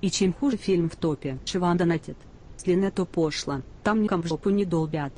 И 0.00 0.10
чем 0.10 0.32
хуже 0.34 0.56
фильм 0.56 0.90
в 0.90 0.96
топе, 0.96 1.38
Шиван 1.46 1.76
донатит. 1.76 2.16
Если 2.64 2.90
то 2.90 3.04
пошло, 3.04 3.62
там 3.82 4.02
никому 4.02 4.22
в 4.22 4.26
жопу 4.26 4.50
не 4.50 4.64
долбят. 4.64 5.12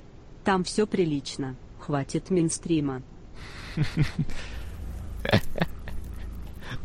Там 0.44 0.64
все 0.64 0.86
прилично. 0.86 1.56
Хватит 1.80 2.30
минстрима. 2.30 3.02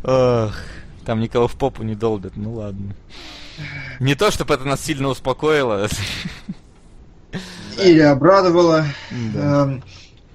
Ох, 0.03 0.55
там 1.05 1.19
никого 1.19 1.47
в 1.47 1.55
попу 1.55 1.83
не 1.83 1.95
долбят, 1.95 2.33
ну 2.35 2.53
ладно. 2.53 2.95
Не 3.99 4.15
то, 4.15 4.31
чтобы 4.31 4.53
это 4.53 4.65
нас 4.65 4.81
сильно 4.81 5.07
успокоило. 5.07 5.87
Или 7.77 7.99
обрадовала. 7.99 8.85
Да. 9.33 9.63
Эм, 9.63 9.83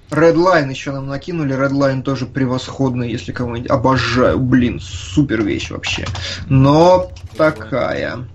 Redline 0.09 0.69
еще 0.69 0.91
нам 0.91 1.07
накинули. 1.07 1.55
Redline 1.55 2.01
тоже 2.01 2.25
превосходный, 2.25 3.11
если 3.11 3.31
кого-нибудь 3.31 3.69
обожаю. 3.69 4.39
Блин, 4.39 4.79
супер 4.79 5.43
вещь 5.43 5.69
вообще. 5.71 6.05
Но 6.47 7.11
такая. 7.37 8.27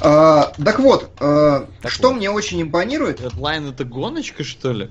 А, 0.00 0.52
так 0.64 0.78
вот, 0.78 1.10
э, 1.20 1.64
Так 1.82 1.90
что 1.90 2.08
вот. 2.08 2.16
мне 2.18 2.30
очень 2.30 2.62
импонирует, 2.62 3.20
Redline 3.20 3.70
это 3.70 3.84
гоночка, 3.84 4.44
что 4.44 4.72
ли? 4.72 4.90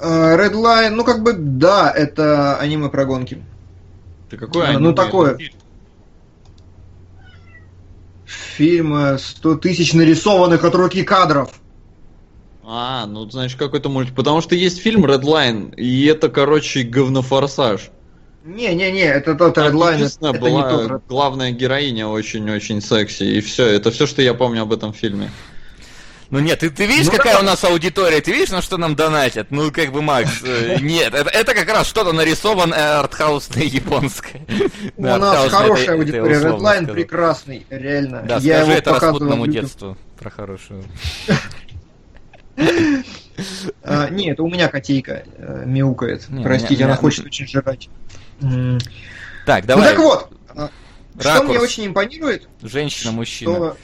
э, 0.00 0.36
Redline, 0.36 0.90
ну 0.90 1.04
как 1.04 1.22
бы 1.22 1.32
да, 1.32 1.90
это 1.90 2.56
аниме 2.58 2.88
про 2.90 3.04
гонки. 3.06 3.42
Ты 4.28 4.36
какой 4.36 4.66
А, 4.66 4.70
аниме? 4.70 4.80
ну, 4.88 4.92
такое. 4.94 5.38
Фильм 8.26 8.94
э, 8.94 9.18
100 9.18 9.56
тысяч 9.56 9.92
нарисованных 9.94 10.64
от 10.64 10.74
руки 10.74 11.02
кадров. 11.02 11.50
А, 12.64 13.06
ну 13.06 13.28
значит 13.28 13.58
какой-то 13.58 13.88
мультик. 13.88 14.14
Потому 14.14 14.40
что 14.40 14.54
есть 14.54 14.80
фильм 14.80 15.04
Redline, 15.04 15.74
и 15.76 16.04
это, 16.06 16.28
короче, 16.28 16.82
говнофорсаж. 16.82 17.90
Не-не-не, 18.44 19.02
это 19.04 19.34
тот 19.34 19.54
Там 19.54 19.68
Redline, 19.76 19.94
единственное, 19.94 20.32
это 20.32 20.44
не 20.44 20.50
была 20.50 20.68
тот 20.70 20.90
Red- 20.90 21.02
главная 21.08 21.50
героиня 21.52 22.08
очень-очень 22.08 22.80
секси, 22.80 23.22
и 23.24 23.40
все. 23.40 23.66
Это 23.66 23.90
все, 23.90 24.06
что 24.06 24.20
я 24.22 24.34
помню 24.34 24.62
об 24.62 24.72
этом 24.72 24.92
фильме. 24.92 25.30
Ну 26.30 26.38
нет, 26.38 26.60
ты, 26.60 26.70
ты 26.70 26.86
видишь, 26.86 27.06
Ну, 27.06 27.12
какая 27.12 27.34
давай. 27.34 27.42
у 27.42 27.46
нас 27.50 27.62
аудитория? 27.62 28.20
Ты 28.22 28.32
видишь, 28.32 28.50
на 28.50 28.62
что 28.62 28.78
нам 28.78 28.96
донатят? 28.96 29.48
Ну, 29.50 29.70
как 29.70 29.92
бы, 29.92 30.00
Макс, 30.00 30.30
э, 30.44 30.78
нет, 30.80 31.12
это, 31.14 31.28
это 31.28 31.54
как 31.54 31.68
раз 31.68 31.86
что-то 31.86 32.12
нарисованное 32.12 33.00
артхаусное 33.00 33.64
японское. 33.64 34.40
У 34.96 35.02
нас 35.02 35.50
хорошая 35.50 35.82
это- 35.84 35.92
это 35.92 35.92
аудитория. 36.22 36.40
Redline 36.40 36.92
прекрасный, 36.92 37.66
реально. 37.68 38.22
Да, 38.26 38.40
скажи 38.40 38.72
это 38.72 38.92
распутному 38.98 39.46
детству 39.46 39.96
про 40.18 40.30
хорошую. 40.30 40.84
А, 43.82 44.08
не, 44.10 44.30
это 44.30 44.42
у 44.42 44.48
меня 44.48 44.68
котейка 44.68 45.24
э, 45.36 45.64
мяукает. 45.66 46.26
Простите, 46.42 46.84
она 46.84 46.96
хочет 46.96 47.24
очень 47.26 47.46
жрать. 47.46 47.88
М. 48.40 48.78
Так, 49.46 49.62
Ну 49.64 49.68
давай. 49.68 49.88
так 49.88 49.98
вот, 49.98 50.30
а, 50.54 50.70
что 51.18 51.42
мне 51.44 51.58
очень 51.58 51.86
импонирует, 51.86 52.48
Женщина, 52.62 53.10
мужчина. 53.12 53.52
что 53.54 53.64
а, 53.64 53.76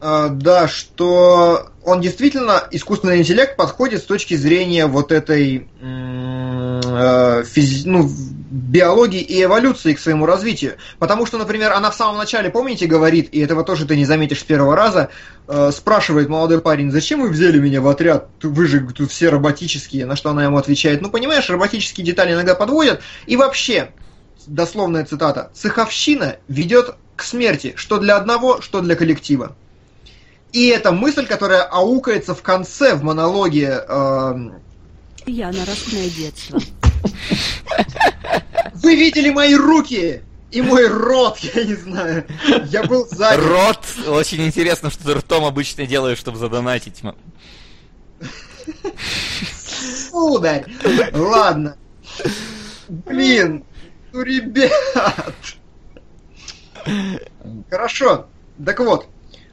да, 0.00 0.68
что 0.68 1.70
он 1.88 2.00
действительно, 2.00 2.68
искусственный 2.70 3.18
интеллект 3.18 3.56
подходит 3.56 4.02
с 4.02 4.06
точки 4.06 4.34
зрения 4.34 4.86
вот 4.86 5.10
этой 5.10 5.68
э, 5.80 7.42
физи- 7.42 7.82
ну, 7.86 8.08
биологии 8.50 9.20
и 9.20 9.42
эволюции 9.42 9.94
к 9.94 10.00
своему 10.00 10.26
развитию. 10.26 10.76
Потому 10.98 11.26
что, 11.26 11.38
например, 11.38 11.72
она 11.72 11.90
в 11.90 11.94
самом 11.94 12.18
начале, 12.18 12.50
помните, 12.50 12.86
говорит, 12.86 13.28
и 13.32 13.40
этого 13.40 13.64
тоже 13.64 13.86
ты 13.86 13.96
не 13.96 14.04
заметишь 14.04 14.40
с 14.40 14.44
первого 14.44 14.76
раза, 14.76 15.08
э, 15.46 15.70
спрашивает 15.74 16.28
молодой 16.28 16.60
парень, 16.60 16.90
зачем 16.90 17.22
вы 17.22 17.30
взяли 17.30 17.58
меня 17.58 17.80
в 17.80 17.88
отряд? 17.88 18.28
Вы 18.42 18.66
же 18.66 18.80
тут 18.80 19.10
все 19.10 19.30
роботические. 19.30 20.06
На 20.06 20.14
что 20.14 20.30
она 20.30 20.44
ему 20.44 20.58
отвечает, 20.58 21.00
ну 21.00 21.10
понимаешь, 21.10 21.48
роботические 21.48 22.04
детали 22.04 22.34
иногда 22.34 22.54
подводят. 22.54 23.00
И 23.26 23.36
вообще, 23.36 23.92
дословная 24.46 25.04
цитата, 25.04 25.50
цеховщина 25.54 26.36
ведет 26.48 26.94
к 27.16 27.22
смерти, 27.22 27.72
что 27.76 27.98
для 27.98 28.16
одного, 28.16 28.60
что 28.60 28.80
для 28.80 28.94
коллектива. 28.94 29.56
И 30.52 30.68
это 30.68 30.92
мысль, 30.92 31.26
которая 31.26 31.62
аукается 31.62 32.34
в 32.34 32.42
конце, 32.42 32.94
в 32.94 33.02
монологе. 33.02 33.84
Э... 33.86 34.34
Я 35.26 35.52
наростное 35.52 36.08
детство. 36.08 36.58
Вы 38.74 38.96
видели 38.96 39.30
мои 39.30 39.54
руки? 39.54 40.22
И 40.50 40.62
мой 40.62 40.88
рот, 40.88 41.38
я 41.54 41.64
не 41.64 41.74
знаю. 41.74 42.24
Я 42.66 42.84
был 42.84 43.06
сзади. 43.06 43.40
Рот? 43.40 43.84
Очень 44.06 44.46
интересно, 44.46 44.90
что 44.90 45.04
ты 45.04 45.14
ртом 45.14 45.44
обычно 45.44 45.86
делаешь, 45.86 46.18
чтобы 46.18 46.38
задонатить. 46.38 47.02
Сударь. 50.10 50.64
Ладно. 51.12 51.76
Блин. 52.88 53.64
Ну, 54.12 54.22
ребят. 54.22 55.34
Хорошо. 57.68 58.26
Так 58.64 58.80
вот, 58.80 59.06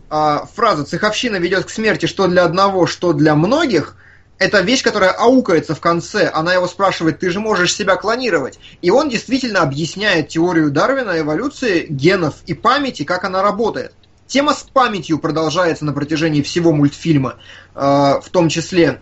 а, 0.09 0.47
фраза 0.53 0.83
«цеховщина 0.83 1.37
ведет 1.37 1.65
к 1.65 1.69
смерти 1.69 2.05
что 2.05 2.27
для 2.27 2.43
одного, 2.43 2.87
что 2.87 3.13
для 3.13 3.35
многих» 3.35 3.95
это 4.37 4.61
вещь, 4.61 4.83
которая 4.83 5.11
аукается 5.11 5.75
в 5.75 5.79
конце. 5.79 6.29
Она 6.33 6.53
его 6.53 6.67
спрашивает, 6.67 7.19
ты 7.19 7.29
же 7.29 7.39
можешь 7.39 7.73
себя 7.73 7.95
клонировать. 7.95 8.59
И 8.81 8.89
он 8.89 9.09
действительно 9.09 9.61
объясняет 9.61 10.29
теорию 10.29 10.71
Дарвина 10.71 11.19
эволюции 11.19 11.85
генов 11.87 12.35
и 12.45 12.53
памяти, 12.53 13.03
как 13.03 13.23
она 13.23 13.41
работает. 13.41 13.93
Тема 14.27 14.53
с 14.53 14.63
памятью 14.63 15.19
продолжается 15.19 15.85
на 15.85 15.93
протяжении 15.93 16.41
всего 16.41 16.73
мультфильма. 16.73 17.35
Э, 17.75 18.19
в 18.21 18.29
том 18.31 18.49
числе 18.49 18.99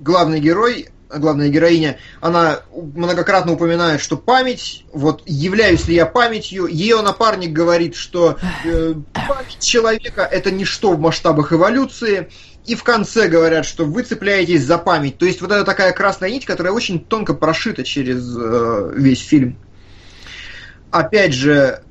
главный 0.00 0.40
герой, 0.40 0.88
главная 1.18 1.48
героиня, 1.48 1.98
она 2.20 2.60
многократно 2.74 3.52
упоминает, 3.52 4.00
что 4.00 4.16
память, 4.16 4.84
вот 4.92 5.22
являюсь 5.26 5.86
ли 5.88 5.94
я 5.94 6.06
памятью, 6.06 6.66
ее 6.66 7.02
напарник 7.02 7.52
говорит, 7.52 7.94
что 7.94 8.38
э, 8.64 8.94
память 9.12 9.58
человека 9.60 10.22
это 10.22 10.50
ничто 10.50 10.92
в 10.92 11.00
масштабах 11.00 11.52
эволюции, 11.52 12.30
и 12.66 12.74
в 12.74 12.84
конце 12.84 13.28
говорят, 13.28 13.66
что 13.66 13.84
вы 13.84 14.02
цепляетесь 14.02 14.64
за 14.64 14.78
память. 14.78 15.18
То 15.18 15.26
есть 15.26 15.40
вот 15.40 15.50
это 15.50 15.64
такая 15.64 15.92
красная 15.92 16.30
нить, 16.30 16.44
которая 16.44 16.72
очень 16.72 17.04
тонко 17.04 17.34
прошита 17.34 17.82
через 17.82 18.36
э, 18.36 18.92
весь 18.94 19.20
фильм. 19.20 19.58
Опять 20.90 21.32
же, 21.32 21.82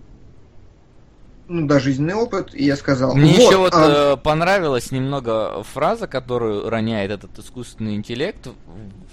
ну 1.52 1.68
да, 1.68 1.80
жизненный 1.80 2.14
опыт, 2.14 2.56
и 2.56 2.64
я 2.64 2.76
сказал. 2.76 3.14
Мне 3.16 3.34
вот, 3.34 3.42
еще 3.42 3.58
вот 3.58 3.74
а... 3.76 4.14
Э, 4.14 4.18
понравилась 4.18 4.92
немного 4.92 5.64
фраза, 5.64 6.08
которую 6.08 6.70
роняет 6.70 7.12
этот 7.12 7.38
искусственный 7.38 7.96
интеллект 7.96 8.48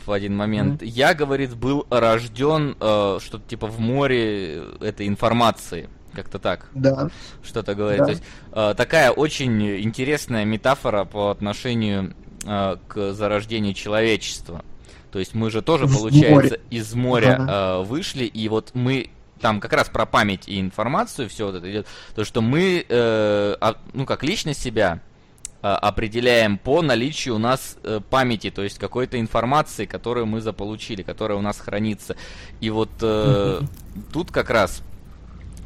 в 0.06 0.12
один 0.12 0.36
момент. 0.36 0.82
Mm-hmm. 0.82 0.86
Я, 0.86 1.14
говорит, 1.14 1.54
был 1.56 1.86
рожден 1.90 2.76
э, 2.80 3.18
что-то 3.20 3.48
типа 3.48 3.66
в 3.66 3.80
море 3.80 4.62
этой 4.80 5.08
информации. 5.08 5.88
Как-то 6.12 6.38
так. 6.38 6.68
Да. 6.74 7.10
Что-то 7.42 7.74
говорит. 7.74 7.98
Да. 7.98 8.04
То 8.06 8.10
есть 8.12 8.22
э, 8.52 8.74
такая 8.76 9.10
очень 9.10 9.80
интересная 9.82 10.44
метафора 10.44 11.04
по 11.04 11.30
отношению 11.30 12.14
э, 12.44 12.76
к 12.86 13.12
зарождению 13.12 13.74
человечества. 13.74 14.64
То 15.10 15.18
есть 15.18 15.34
мы 15.34 15.50
же 15.50 15.62
тоже, 15.62 15.86
получается, 15.86 16.58
из 16.70 16.94
моря 16.94 17.46
э, 17.48 17.82
вышли, 17.82 18.24
и 18.24 18.48
вот 18.48 18.70
мы 18.74 19.10
там 19.40 19.60
как 19.60 19.72
раз 19.72 19.88
про 19.88 20.06
память 20.06 20.48
и 20.48 20.60
информацию 20.60 21.28
все 21.28 21.46
вот 21.46 21.56
это 21.56 21.70
идет. 21.70 21.86
То, 22.14 22.24
что 22.24 22.40
мы, 22.40 22.84
э, 22.88 23.56
а, 23.60 23.76
ну 23.92 24.06
как 24.06 24.22
личность 24.22 24.62
себя 24.62 25.00
э, 25.62 25.66
определяем 25.66 26.58
по 26.58 26.82
наличию 26.82 27.36
у 27.36 27.38
нас 27.38 27.76
э, 27.82 28.00
памяти, 28.08 28.50
то 28.50 28.62
есть 28.62 28.78
какой-то 28.78 29.18
информации, 29.18 29.86
которую 29.86 30.26
мы 30.26 30.40
заполучили, 30.40 31.02
которая 31.02 31.38
у 31.38 31.42
нас 31.42 31.58
хранится. 31.58 32.16
И 32.60 32.70
вот 32.70 32.90
э, 33.02 33.60
тут 34.12 34.30
как 34.30 34.50
раз 34.50 34.82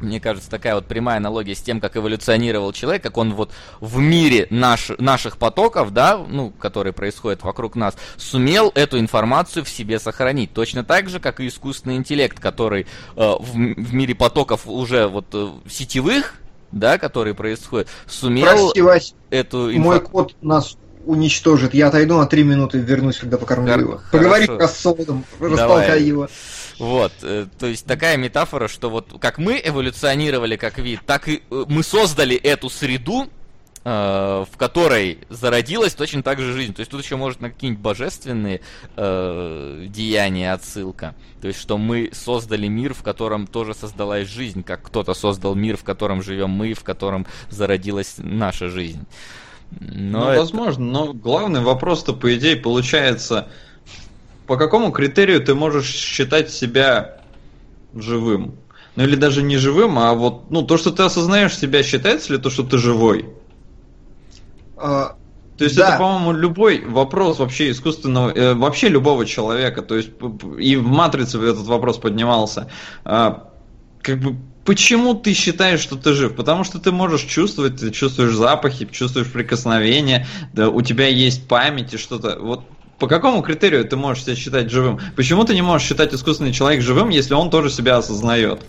мне 0.03 0.19
кажется, 0.19 0.49
такая 0.49 0.75
вот 0.75 0.85
прямая 0.85 1.17
аналогия 1.17 1.55
с 1.55 1.61
тем, 1.61 1.79
как 1.79 1.97
эволюционировал 1.97 2.73
человек, 2.73 3.03
как 3.03 3.17
он 3.17 3.33
вот 3.33 3.51
в 3.79 3.99
мире 3.99 4.47
наш, 4.49 4.91
наших 4.97 5.37
потоков, 5.37 5.91
да, 5.91 6.17
ну, 6.17 6.51
которые 6.51 6.93
происходят 6.93 7.43
вокруг 7.43 7.75
нас, 7.75 7.95
сумел 8.17 8.71
эту 8.75 8.99
информацию 8.99 9.63
в 9.65 9.69
себе 9.69 9.99
сохранить. 9.99 10.53
Точно 10.53 10.83
так 10.83 11.09
же, 11.09 11.19
как 11.19 11.39
и 11.39 11.47
искусственный 11.47 11.95
интеллект, 11.95 12.39
который 12.39 12.83
э, 12.83 12.85
в, 13.15 13.53
в 13.53 13.93
мире 13.93 14.15
потоков 14.15 14.67
уже 14.67 15.07
вот 15.07 15.25
э, 15.33 15.49
сетевых, 15.69 16.35
да, 16.71 16.97
которые 16.97 17.33
происходят, 17.33 17.87
сумел 18.07 18.45
Прости, 18.45 18.81
Вась, 18.81 19.15
эту 19.29 19.71
инфо... 19.71 19.83
Мой 19.83 19.99
кот 20.01 20.35
нас 20.41 20.77
уничтожит. 21.05 21.73
Я 21.73 21.87
отойду 21.87 22.17
на 22.17 22.25
три 22.25 22.43
минуты 22.43 22.79
вернусь, 22.79 23.17
когда 23.17 23.37
покормлю 23.37 23.73
Хор- 23.73 23.81
его. 23.81 24.01
Поговори 24.11 24.47
с 24.47 24.71
Солодом, 24.71 25.25
растолкай 25.39 26.01
его. 26.03 26.29
Вот, 26.83 27.13
э, 27.21 27.45
то 27.57 27.67
есть 27.67 27.85
такая 27.85 28.17
метафора, 28.17 28.67
что 28.67 28.89
вот 28.89 29.07
как 29.21 29.37
мы 29.37 29.61
эволюционировали 29.63 30.57
как 30.57 30.79
вид, 30.79 30.99
так 31.05 31.29
и 31.29 31.41
э, 31.49 31.65
мы 31.69 31.81
создали 31.81 32.35
эту 32.35 32.69
среду, 32.69 33.29
э, 33.85 34.45
в 34.51 34.57
которой 34.57 35.19
зародилась 35.29 35.93
точно 35.93 36.23
так 36.23 36.41
же 36.41 36.51
жизнь. 36.51 36.73
То 36.73 36.81
есть 36.81 36.91
тут 36.91 37.01
еще 37.01 37.15
может 37.15 37.39
на 37.39 37.51
какие-нибудь 37.51 37.81
божественные 37.81 38.59
э, 38.97 39.85
деяния 39.87 40.51
отсылка. 40.51 41.15
То 41.39 41.47
есть 41.47 41.61
что 41.61 41.77
мы 41.77 42.09
создали 42.11 42.67
мир, 42.67 42.93
в 42.93 43.01
котором 43.01 43.47
тоже 43.47 43.73
создалась 43.73 44.27
жизнь, 44.27 44.61
как 44.61 44.81
кто-то 44.81 45.13
создал 45.13 45.55
мир, 45.55 45.77
в 45.77 45.85
котором 45.85 46.21
живем 46.21 46.49
мы, 46.49 46.73
в 46.73 46.83
котором 46.83 47.25
зародилась 47.49 48.15
наша 48.17 48.67
жизнь. 48.67 49.05
Но 49.79 50.19
ну, 50.19 50.27
это... 50.27 50.41
возможно, 50.41 50.83
но 50.83 51.13
главный 51.13 51.61
вопрос-то, 51.61 52.11
по 52.11 52.35
идее, 52.35 52.57
получается, 52.57 53.47
по 54.47 54.57
какому 54.57 54.91
критерию 54.91 55.43
ты 55.43 55.55
можешь 55.55 55.87
считать 55.87 56.51
себя 56.51 57.21
живым? 57.93 58.55
Ну 58.95 59.03
или 59.03 59.15
даже 59.15 59.41
не 59.41 59.57
живым, 59.57 59.97
а 59.97 60.13
вот, 60.13 60.51
ну, 60.51 60.61
то, 60.61 60.77
что 60.77 60.91
ты 60.91 61.03
осознаешь 61.03 61.57
себя, 61.57 61.81
считается 61.81 62.33
ли 62.33 62.39
то, 62.39 62.49
что 62.49 62.63
ты 62.63 62.77
живой? 62.77 63.27
А, 64.77 65.15
то 65.57 65.63
есть 65.63 65.75
да. 65.75 65.89
это, 65.89 65.97
по-моему, 65.97 66.31
любой 66.33 66.83
вопрос 66.85 67.39
вообще 67.39 67.71
искусственного, 67.71 68.31
э, 68.31 68.53
вообще 68.53 68.89
любого 68.89 69.25
человека. 69.25 69.81
То 69.81 69.95
есть 69.95 70.09
и 70.59 70.75
в 70.75 70.87
матрице 70.87 71.37
этот 71.37 71.65
вопрос 71.65 71.97
поднимался. 71.97 72.69
А, 73.03 73.49
как 74.01 74.19
бы 74.19 74.35
почему 74.65 75.13
ты 75.13 75.33
считаешь, 75.33 75.79
что 75.79 75.95
ты 75.95 76.13
жив? 76.13 76.35
Потому 76.35 76.63
что 76.63 76.79
ты 76.79 76.91
можешь 76.91 77.21
чувствовать, 77.21 77.79
ты 77.79 77.91
чувствуешь 77.91 78.33
запахи, 78.33 78.85
чувствуешь 78.91 79.31
прикосновения, 79.31 80.27
да, 80.53 80.69
у 80.69 80.81
тебя 80.81 81.07
есть 81.07 81.47
память 81.47 81.93
и 81.93 81.97
что-то. 81.97 82.37
Вот 82.39 82.63
по 82.99 83.07
какому 83.07 83.41
критерию 83.41 83.85
ты 83.85 83.95
можешь 83.95 84.23
себя 84.23 84.35
считать 84.35 84.69
живым? 84.69 84.99
Почему 85.15 85.43
ты 85.43 85.53
не 85.53 85.61
можешь 85.61 85.87
считать 85.87 86.13
искусственный 86.13 86.53
человек 86.53 86.81
живым, 86.81 87.09
если 87.09 87.33
он 87.33 87.49
тоже 87.49 87.69
себя 87.69 87.97
осознает? 87.97 88.61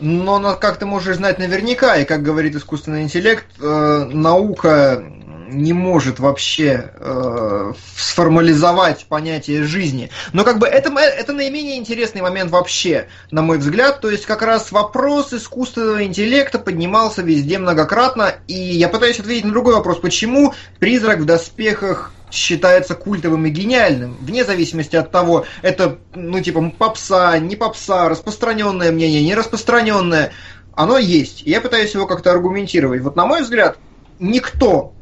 Но 0.00 0.56
как 0.56 0.78
ты 0.78 0.86
можешь 0.86 1.16
знать 1.16 1.38
наверняка, 1.38 1.96
и 1.96 2.04
как 2.04 2.22
говорит 2.22 2.54
искусственный 2.56 3.02
интеллект, 3.02 3.44
э, 3.60 4.08
наука 4.10 5.04
не 5.52 5.72
может 5.72 6.18
вообще 6.18 6.92
э, 6.94 7.72
сформализовать 7.96 9.06
понятие 9.08 9.64
жизни. 9.64 10.10
Но 10.32 10.44
как 10.44 10.58
бы 10.58 10.66
это, 10.66 10.96
это 10.98 11.32
наименее 11.32 11.76
интересный 11.76 12.22
момент 12.22 12.50
вообще, 12.50 13.08
на 13.30 13.42
мой 13.42 13.58
взгляд. 13.58 14.00
То 14.00 14.10
есть 14.10 14.26
как 14.26 14.42
раз 14.42 14.72
вопрос 14.72 15.32
искусственного 15.32 16.04
интеллекта 16.04 16.58
поднимался 16.58 17.22
везде 17.22 17.58
многократно. 17.58 18.34
И 18.46 18.54
я 18.54 18.88
пытаюсь 18.88 19.18
ответить 19.18 19.44
на 19.44 19.50
другой 19.50 19.74
вопрос. 19.74 19.98
Почему 19.98 20.54
призрак 20.78 21.18
в 21.18 21.24
доспехах 21.24 22.12
считается 22.30 22.94
культовым 22.94 23.46
и 23.46 23.50
гениальным, 23.50 24.16
вне 24.20 24.44
зависимости 24.44 24.96
от 24.96 25.10
того, 25.10 25.46
это, 25.62 25.98
ну, 26.14 26.40
типа, 26.40 26.72
попса, 26.76 27.38
не 27.38 27.56
попса, 27.56 28.08
распространенное 28.08 28.92
мнение, 28.92 29.22
не 29.22 29.34
распространенное, 29.34 30.32
оно 30.74 30.98
есть. 30.98 31.42
И 31.46 31.50
я 31.50 31.60
пытаюсь 31.60 31.94
его 31.94 32.06
как-то 32.06 32.32
аргументировать. 32.32 33.02
Вот, 33.02 33.16
на 33.16 33.26
мой 33.26 33.42
взгляд, 33.42 33.78
никто 34.18 34.94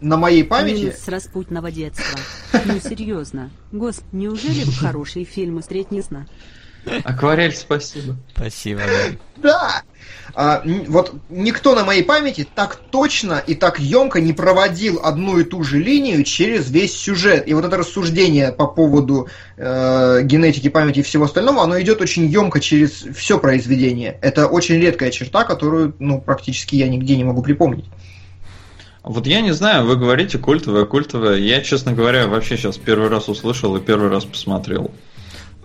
на 0.00 0.16
моей 0.16 0.44
памяти... 0.44 0.80
Минус 0.80 0.98
с 0.98 1.08
распутного 1.08 1.70
детства. 1.70 2.18
Ну, 2.64 2.80
серьезно. 2.80 3.50
Госп, 3.72 4.04
неужели 4.12 4.64
хорошие 4.78 5.24
фильмы 5.24 5.62
средь 5.62 5.90
не 5.90 6.02
сна? 6.02 6.26
Акварель, 7.04 7.54
спасибо. 7.54 8.16
Спасибо, 8.34 8.80
да. 8.80 9.16
Да! 9.42 9.82
А, 10.34 10.62
вот 10.86 11.14
никто 11.30 11.74
на 11.74 11.84
моей 11.84 12.02
памяти 12.02 12.46
так 12.54 12.76
точно 12.90 13.42
и 13.44 13.54
так 13.54 13.80
емко 13.80 14.20
не 14.20 14.32
проводил 14.32 15.00
одну 15.02 15.38
и 15.38 15.44
ту 15.44 15.64
же 15.64 15.78
линию 15.78 16.22
через 16.22 16.70
весь 16.70 16.96
сюжет. 16.96 17.48
И 17.48 17.54
вот 17.54 17.64
это 17.64 17.76
рассуждение 17.76 18.52
по 18.52 18.66
поводу 18.66 19.28
э, 19.56 20.20
генетики 20.22 20.68
памяти 20.68 21.00
и 21.00 21.02
всего 21.02 21.24
остального, 21.24 21.62
оно 21.62 21.80
идет 21.80 22.00
очень 22.00 22.26
емко 22.26 22.60
через 22.60 23.04
все 23.16 23.38
произведение. 23.38 24.18
Это 24.22 24.46
очень 24.46 24.76
редкая 24.76 25.10
черта, 25.10 25.44
которую 25.44 25.94
ну, 25.98 26.20
практически 26.20 26.76
я 26.76 26.88
нигде 26.88 27.16
не 27.16 27.24
могу 27.24 27.42
припомнить. 27.42 27.86
Вот 29.02 29.26
я 29.26 29.40
не 29.40 29.52
знаю, 29.52 29.86
вы 29.86 29.96
говорите 29.96 30.38
культовое, 30.38 30.84
культовое. 30.84 31.36
Я, 31.36 31.62
честно 31.62 31.94
говоря, 31.94 32.26
вообще 32.26 32.56
сейчас 32.56 32.76
первый 32.76 33.08
раз 33.08 33.28
услышал 33.28 33.74
и 33.76 33.80
первый 33.80 34.10
раз 34.10 34.24
посмотрел. 34.24 34.90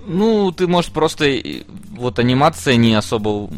Ну, 0.06 0.52
ты, 0.52 0.68
может, 0.68 0.92
просто 0.92 1.32
вот 1.92 2.20
анимация 2.20 2.76
не 2.76 2.94
особо 2.94 3.50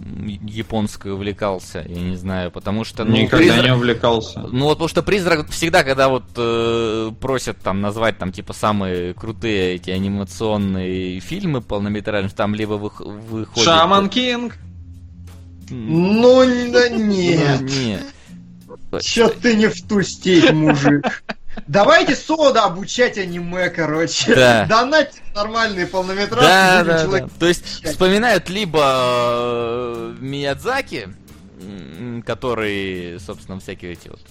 японской 0.43 1.11
увлекался, 1.13 1.83
я 1.87 2.01
не 2.01 2.15
знаю, 2.15 2.51
потому 2.51 2.83
что... 2.83 3.03
Ну, 3.03 3.15
Никогда 3.15 3.37
призрак... 3.37 3.65
не 3.65 3.71
увлекался. 3.73 4.39
Ну, 4.39 4.65
вот 4.65 4.73
потому 4.73 4.89
что 4.89 5.03
призрак 5.03 5.49
всегда, 5.49 5.83
когда 5.83 6.09
вот 6.09 6.25
э, 6.35 7.11
просят 7.19 7.57
там 7.61 7.81
назвать 7.81 8.17
там 8.17 8.31
типа 8.31 8.53
самые 8.53 9.13
крутые 9.13 9.75
эти 9.75 9.89
анимационные 9.89 11.19
фильмы 11.19 11.61
полнометражные, 11.61 12.31
там 12.35 12.53
либо 12.53 12.73
вы, 12.73 12.91
выходит... 12.99 13.63
Шаман 13.63 14.09
Кинг! 14.09 14.55
Ну, 15.69 16.71
да 16.71 16.89
не. 16.89 17.37
Не. 17.61 17.99
Чё 19.01 19.29
ты 19.29 19.55
не 19.55 19.67
в 19.67 19.81
ту 19.87 20.03
степь, 20.03 20.51
мужик? 20.51 21.23
Давайте 21.67 22.15
сода 22.15 22.65
обучать 22.65 23.17
аниме, 23.17 23.69
короче. 23.69 24.35
Да. 24.35 24.65
Донать 24.67 25.21
нормальные 25.35 25.87
полнометражки. 25.87 26.45
Да, 26.45 26.83
да, 26.83 27.03
человек 27.03 27.25
да. 27.25 27.39
То 27.39 27.47
есть 27.47 27.65
вспоминают 27.85 28.49
либо 28.49 28.81
э, 28.81 30.15
Миядзаки, 30.19 31.09
который, 32.25 33.19
собственно, 33.19 33.59
всякие 33.59 33.93
эти 33.93 34.09
вот 34.09 34.21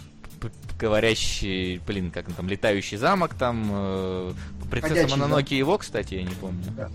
говорящий, 0.79 1.79
блин, 1.87 2.11
как 2.11 2.29
он 2.29 2.35
там, 2.35 2.49
летающий 2.49 2.97
замок 2.97 3.35
там, 3.35 3.71
э, 3.71 4.33
принцесса 4.71 4.95
Ходячий 4.95 5.17
Мононоки 5.17 5.55
его, 5.55 5.79
кстати, 5.79 6.15
я 6.15 6.23
не 6.23 6.35
помню. 6.35 6.65
Да, 6.77 6.91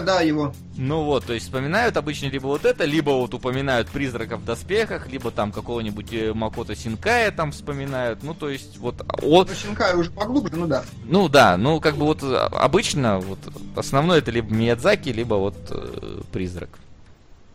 да, 0.00 0.20
его. 0.22 0.54
Ну 0.76 1.04
вот, 1.04 1.26
то 1.26 1.34
есть 1.34 1.46
вспоминают 1.46 1.96
обычно 1.96 2.26
либо 2.26 2.46
вот 2.46 2.64
это, 2.64 2.84
либо 2.84 3.10
вот 3.10 3.34
упоминают 3.34 3.88
призрака 3.88 4.36
в 4.36 4.44
доспехах, 4.44 5.08
либо 5.08 5.30
там 5.30 5.52
какого-нибудь 5.52 6.12
э, 6.12 6.32
Макото 6.32 6.74
Синкая 6.74 7.30
там 7.32 7.52
вспоминают. 7.52 8.22
Ну, 8.22 8.32
то 8.32 8.48
есть, 8.48 8.78
вот, 8.78 9.02
о, 9.22 9.44
Ну, 9.44 9.54
Шинкай 9.54 9.94
уже 9.94 10.10
поглубже, 10.10 10.56
ну 10.56 10.66
да. 10.66 10.84
ну 11.04 11.28
да, 11.28 11.56
ну 11.56 11.80
как 11.80 11.96
бы 11.96 12.06
вот 12.06 12.22
э, 12.22 12.34
обычно 12.34 13.18
вот 13.18 13.38
основное 13.76 14.18
это 14.18 14.30
либо 14.30 14.52
Миядзаки, 14.54 15.10
либо 15.10 15.34
вот 15.34 15.56
э, 15.70 16.20
призрак. 16.32 16.70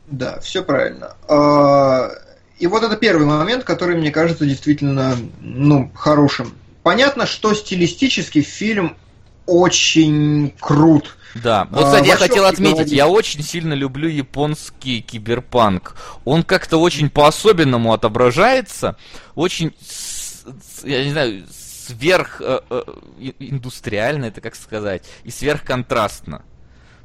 Да, 0.07 0.39
все 0.41 0.63
правильно. 0.63 1.15
А, 1.27 2.11
И 2.59 2.67
вот 2.67 2.83
это 2.83 2.95
первый 2.97 3.25
момент, 3.25 3.63
который 3.63 3.95
мне 3.95 4.11
кажется 4.11 4.45
действительно 4.45 5.15
ну, 5.41 5.91
хорошим. 5.95 6.53
Понятно, 6.83 7.25
что 7.25 7.53
стилистически 7.53 8.41
фильм 8.41 8.97
очень 9.45 10.53
крут. 10.59 11.15
Да, 11.35 11.67
вот, 11.71 11.83
А, 11.83 11.85
кстати, 11.85 12.07
я 12.07 12.13
во 12.13 12.19
хотел 12.19 12.45
отметить, 12.45 12.73
говорить. 12.73 12.93
я 12.93 13.07
очень 13.07 13.41
сильно 13.43 13.73
люблю 13.73 14.07
японский 14.07 15.01
киберпанк. 15.01 15.95
Он 16.25 16.43
как-то 16.43 16.77
очень 16.77 17.09
по-особенному 17.09 17.91
отображается, 17.91 18.97
очень, 19.33 19.73
я 20.83 21.03
не 21.03 21.11
знаю, 21.11 21.43
сверх 21.49 22.39
э, 22.39 22.59
э, 22.69 22.83
индустриально, 23.39 24.25
это 24.25 24.41
как 24.41 24.55
сказать, 24.55 25.03
и 25.23 25.31
сверхконтрастно. 25.31 26.43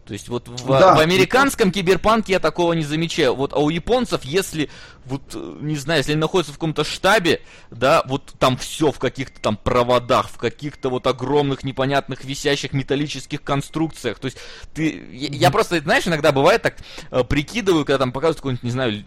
То 0.08 0.14
есть 0.14 0.30
вот 0.30 0.48
в, 0.48 0.66
Да. 0.66 0.94
в 0.94 1.00
американском 1.00 1.70
киберпанке 1.70 2.32
я 2.32 2.40
такого 2.40 2.72
не 2.72 2.82
замечаю. 2.82 3.34
Вот, 3.34 3.52
а 3.52 3.58
у 3.58 3.68
японцев, 3.68 4.24
если, 4.24 4.70
вот, 5.04 5.34
не 5.34 5.76
знаю, 5.76 5.98
если 5.98 6.12
они 6.12 6.20
находятся 6.22 6.52
в 6.52 6.54
каком-то 6.54 6.82
штабе, 6.82 7.42
да, 7.70 8.02
вот 8.06 8.32
там 8.38 8.56
все 8.56 8.90
в 8.90 8.98
каких-то 8.98 9.38
там 9.38 9.58
проводах, 9.58 10.30
в 10.30 10.38
каких-то 10.38 10.88
вот 10.88 11.06
огромных 11.06 11.62
непонятных 11.62 12.24
висящих 12.24 12.72
металлических 12.72 13.42
конструкциях. 13.42 14.18
То 14.18 14.24
есть 14.24 14.38
ты, 14.72 15.06
я, 15.12 15.28
я 15.28 15.50
просто, 15.50 15.78
знаешь, 15.80 16.06
иногда 16.06 16.32
бывает 16.32 16.62
так, 16.62 16.76
э, 17.10 17.22
прикидываю, 17.22 17.84
когда 17.84 17.98
там 17.98 18.10
показывают 18.10 18.38
какой-нибудь, 18.38 18.62
не 18.62 18.70
знаю, 18.70 19.04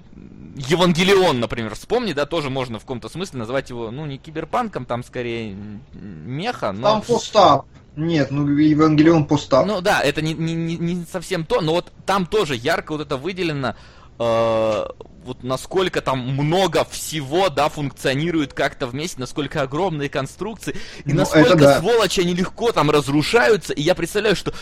Евангелион, 0.56 1.40
например, 1.40 1.74
вспомни, 1.74 2.14
да, 2.14 2.28
тоже 2.28 2.52
можно 2.52 2.78
в 2.78 2.82
каком-то 2.82 3.10
смысле 3.10 3.40
назвать 3.40 3.72
его, 3.72 3.90
ну, 3.90 4.06
не 4.06 4.20
киберпанком, 4.20 4.86
там 4.86 5.04
скорее 5.04 5.58
меха, 5.94 6.74
но... 6.74 6.92
Там 6.92 7.02
постап. 7.02 7.66
Нет, 7.96 8.32
ну 8.32 8.48
Евангелион 8.48 9.26
постап. 9.26 9.66
Ну 9.66 9.82
да, 9.82 10.02
это 10.02 10.22
не, 10.22 10.34
не, 10.34 10.54
не- 10.78 11.06
совсем 11.12 11.46
то, 11.46 11.62
но 11.62 11.74
вот 11.74 11.92
там 12.06 12.26
тоже 12.26 12.56
ярко 12.56 12.94
вот 12.94 13.02
это 13.02 13.18
выделено, 13.18 13.76
э, 14.18 14.86
вот 15.26 15.44
насколько 15.44 16.02
там 16.02 16.20
много 16.20 16.86
всего, 16.86 17.50
да, 17.50 17.68
функционирует 17.70 18.54
как-то 18.54 18.88
вместе, 18.88 19.20
насколько 19.20 19.62
огромные 19.62 20.08
конструкции, 20.10 20.76
и 21.06 21.12
Ну, 21.12 21.16
насколько 21.20 21.56
да. 21.58 21.80
сволочи 21.80 22.22
они 22.22 22.34
легко 22.34 22.72
там 22.72 22.90
разрушаются, 22.90 23.74
и 23.74 23.82
я 23.82 23.94
представляю, 23.94 24.36
что 24.36 24.54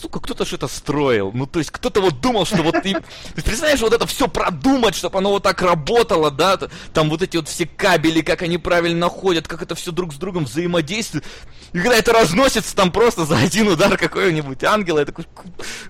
сука, 0.00 0.20
кто-то 0.20 0.44
что-то 0.44 0.68
строил. 0.68 1.32
Ну, 1.32 1.46
то 1.46 1.58
есть, 1.58 1.70
кто-то 1.70 2.00
вот 2.00 2.20
думал, 2.20 2.46
что 2.46 2.62
вот 2.62 2.82
ты... 2.82 2.94
Ты 3.34 3.42
представляешь, 3.42 3.80
вот 3.80 3.92
это 3.92 4.06
все 4.06 4.28
продумать, 4.28 4.94
чтобы 4.94 5.18
оно 5.18 5.30
вот 5.30 5.42
так 5.42 5.62
работало, 5.62 6.30
да? 6.30 6.58
Там 6.92 7.10
вот 7.10 7.22
эти 7.22 7.36
вот 7.36 7.48
все 7.48 7.66
кабели, 7.66 8.20
как 8.20 8.42
они 8.42 8.58
правильно 8.58 9.08
ходят, 9.08 9.48
как 9.48 9.62
это 9.62 9.74
все 9.74 9.92
друг 9.92 10.12
с 10.12 10.16
другом 10.16 10.44
взаимодействует. 10.44 11.24
И 11.72 11.78
когда 11.78 11.96
это 11.96 12.12
разносится 12.12 12.74
там 12.74 12.92
просто 12.92 13.24
за 13.24 13.36
один 13.38 13.68
удар 13.68 13.96
какой-нибудь 13.96 14.62
ангела, 14.64 15.00
я 15.00 15.04
такой, 15.04 15.26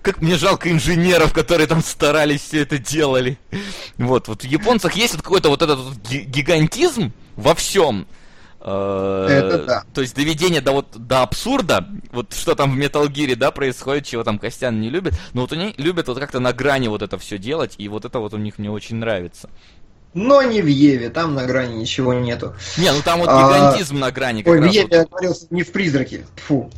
как 0.02 0.22
мне 0.22 0.36
жалко 0.36 0.70
инженеров, 0.70 1.32
которые 1.32 1.66
там 1.66 1.82
старались 1.82 2.42
все 2.42 2.62
это 2.62 2.78
делали. 2.78 3.38
Вот, 3.98 4.28
вот 4.28 4.42
в 4.42 4.46
японцах 4.46 4.94
есть 4.94 5.14
вот 5.14 5.22
какой-то 5.22 5.48
вот 5.48 5.62
этот 5.62 5.96
гигантизм 6.08 7.12
во 7.36 7.54
всем. 7.54 8.06
Э, 8.68 9.26
Это 9.30 9.64
да. 9.64 9.84
То 9.94 10.00
есть 10.00 10.16
доведение 10.16 10.60
до 10.60 10.72
вот 10.72 10.88
до 10.96 11.22
абсурда, 11.22 11.86
вот 12.10 12.34
что 12.34 12.56
там 12.56 12.74
в 12.74 12.78
Metal 12.78 13.06
Gear, 13.06 13.36
да, 13.36 13.52
происходит, 13.52 14.06
чего 14.06 14.24
там 14.24 14.40
Костян 14.40 14.80
не 14.80 14.90
любит, 14.90 15.14
но 15.34 15.42
вот 15.42 15.52
они 15.52 15.72
любят 15.78 16.08
вот 16.08 16.18
как-то 16.18 16.40
на 16.40 16.52
грани 16.52 16.88
вот 16.88 17.00
это 17.00 17.16
все 17.16 17.38
делать, 17.38 17.76
и 17.78 17.88
вот 17.88 18.04
это 18.04 18.18
вот 18.18 18.34
у 18.34 18.38
них 18.38 18.58
мне 18.58 18.68
очень 18.68 18.96
нравится. 18.96 19.48
Но 20.14 20.42
не 20.42 20.62
в 20.62 20.66
Еве, 20.66 21.10
там 21.10 21.34
на 21.34 21.46
грани 21.46 21.74
ничего 21.76 22.12
нету. 22.12 22.54
Не, 22.76 22.90
ну 22.90 23.02
там 23.04 23.20
вот 23.20 23.28
А, 23.30 23.46
гигантизм 23.46 24.00
на 24.00 24.10
грани 24.10 24.42
как 24.42 24.54
Ой, 24.54 24.60
в 24.60 24.64
раз. 24.64 24.74
Еве 24.74 24.84
вот. 24.86 24.92
я 24.96 25.04
говорил 25.04 25.36
не 25.50 25.62
в 25.62 25.70
призраке. 25.70 26.26
Фу. 26.48 26.70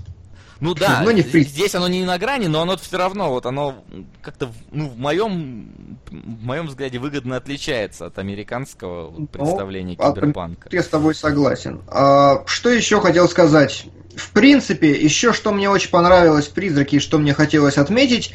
Ну 0.60 0.74
да, 0.74 1.02
ну, 1.04 1.10
не 1.12 1.22
здесь 1.22 1.74
оно 1.74 1.86
не 1.88 2.04
на 2.04 2.18
грани, 2.18 2.46
но 2.46 2.62
оно 2.62 2.76
все 2.76 2.98
равно, 2.98 3.30
вот 3.30 3.46
оно 3.46 3.84
как-то, 4.22 4.46
в- 4.46 4.52
ну, 4.72 4.88
в 4.88 4.98
моем, 4.98 5.70
в 6.10 6.44
моем 6.44 6.66
взгляде 6.66 6.98
выгодно 6.98 7.36
отличается 7.36 8.06
от 8.06 8.18
американского 8.18 9.12
Ну, 9.16 9.26
представления 9.26 9.96
а, 9.98 10.12
киберпанка. 10.12 10.68
Я 10.72 10.82
с 10.82 10.88
тобой 10.88 11.14
согласен. 11.14 11.80
А, 11.86 12.42
что 12.46 12.70
еще 12.70 13.00
хотел 13.00 13.28
сказать? 13.28 13.86
В 14.16 14.30
принципе, 14.32 14.90
еще 14.90 15.32
что 15.32 15.52
мне 15.52 15.70
очень 15.70 15.90
понравилось 15.90 16.48
в 16.48 16.52
«Призраке» 16.52 16.96
и 16.96 17.00
что 17.00 17.18
мне 17.18 17.34
хотелось 17.34 17.78
отметить, 17.78 18.34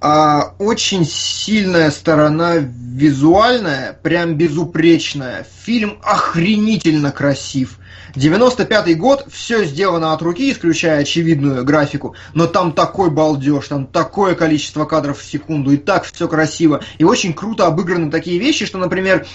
а, 0.00 0.54
очень 0.58 1.06
сильная 1.06 1.90
сторона 1.90 2.56
визуальная, 2.56 3.92
прям 4.02 4.34
безупречная. 4.34 5.46
Фильм 5.64 5.98
охренительно 6.02 7.12
красив. 7.12 7.78
95-й 8.14 8.94
год, 8.94 9.26
все 9.30 9.64
сделано 9.64 10.12
от 10.12 10.22
руки, 10.22 10.50
исключая 10.50 11.00
очевидную 11.00 11.64
графику, 11.64 12.14
но 12.34 12.46
там 12.46 12.72
такой 12.72 13.10
балдеж, 13.10 13.68
там 13.68 13.86
такое 13.86 14.34
количество 14.34 14.84
кадров 14.84 15.18
в 15.18 15.24
секунду, 15.24 15.72
и 15.72 15.76
так 15.76 16.04
все 16.04 16.28
красиво. 16.28 16.82
И 16.98 17.04
очень 17.04 17.32
круто 17.32 17.66
обыграны 17.66 18.10
такие 18.10 18.38
вещи, 18.38 18.66
что, 18.66 18.78
например, 18.78 19.26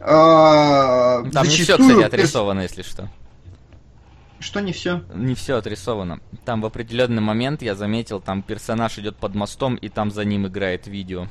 а, 0.00 1.22
Там 1.32 1.44
не 1.44 1.50
все, 1.50 1.64
зачастую 1.64 1.96
кстати, 1.96 2.14
отрисовано, 2.14 2.60
если 2.60 2.82
что. 2.82 3.08
Что 4.38 4.60
не 4.60 4.72
все? 4.72 5.02
Не 5.14 5.34
все 5.34 5.56
отрисовано. 5.56 6.20
Там 6.44 6.60
в 6.60 6.66
определенный 6.66 7.22
момент 7.22 7.62
я 7.62 7.74
заметил, 7.74 8.20
там 8.20 8.42
персонаж 8.42 8.98
идет 8.98 9.16
под 9.16 9.34
мостом, 9.34 9.74
и 9.76 9.88
там 9.88 10.10
за 10.10 10.24
ним 10.24 10.46
играет 10.46 10.86
видео. 10.86 11.26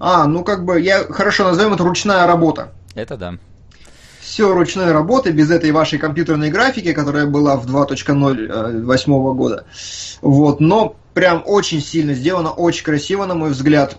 А, 0.00 0.26
ну 0.26 0.44
как 0.44 0.64
бы, 0.64 0.80
я 0.80 1.04
хорошо 1.04 1.44
назовем 1.44 1.74
это 1.74 1.84
ручная 1.84 2.26
работа. 2.26 2.72
Это 2.94 3.16
да. 3.16 3.34
Все 4.28 4.52
ручной 4.52 4.92
работы, 4.92 5.30
без 5.30 5.50
этой 5.50 5.70
вашей 5.72 5.98
компьютерной 5.98 6.50
графики, 6.50 6.92
которая 6.92 7.24
была 7.24 7.56
в 7.56 7.66
2.0 7.66 8.84
восьмого 8.84 9.32
года. 9.32 9.64
Вот, 10.20 10.60
но 10.60 10.96
прям 11.14 11.42
очень 11.46 11.80
сильно 11.80 12.12
сделано, 12.12 12.50
очень 12.50 12.84
красиво, 12.84 13.24
на 13.24 13.34
мой 13.34 13.50
взгляд. 13.50 13.96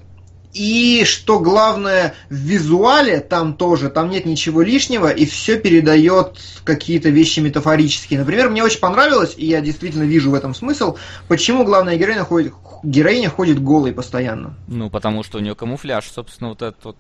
И 0.54 1.04
что 1.06 1.40
главное, 1.40 2.14
в 2.30 2.36
визуале 2.36 3.22
там 3.22 3.56
тоже, 3.56 3.90
там 3.90 4.12
нет 4.12 4.26
ничего 4.26 4.62
лишнего, 4.62 5.10
и 5.10 5.26
все 5.26 5.60
передает 5.60 6.38
какие-то 6.64 7.10
вещи 7.10 7.40
метафорические. 7.40 8.20
Например, 8.20 8.52
мне 8.52 8.64
очень 8.64 8.80
понравилось, 8.80 9.34
и 9.36 9.48
я 9.48 9.62
действительно 9.62 10.04
вижу 10.04 10.30
в 10.30 10.36
этом 10.36 10.54
смысл, 10.54 10.98
почему 11.28 11.64
главная 11.64 11.98
героиня 11.98 12.24
ходит, 12.24 12.54
героиня 12.84 13.32
ходит 13.32 13.64
голой 13.64 13.94
постоянно. 13.94 14.54
Ну, 14.68 14.92
потому 14.92 15.24
что 15.24 15.40
у 15.40 15.42
нее 15.42 15.56
камуфляж, 15.56 16.08
собственно, 16.08 16.50
вот 16.50 16.62
этот 16.62 16.84
вот, 16.84 16.98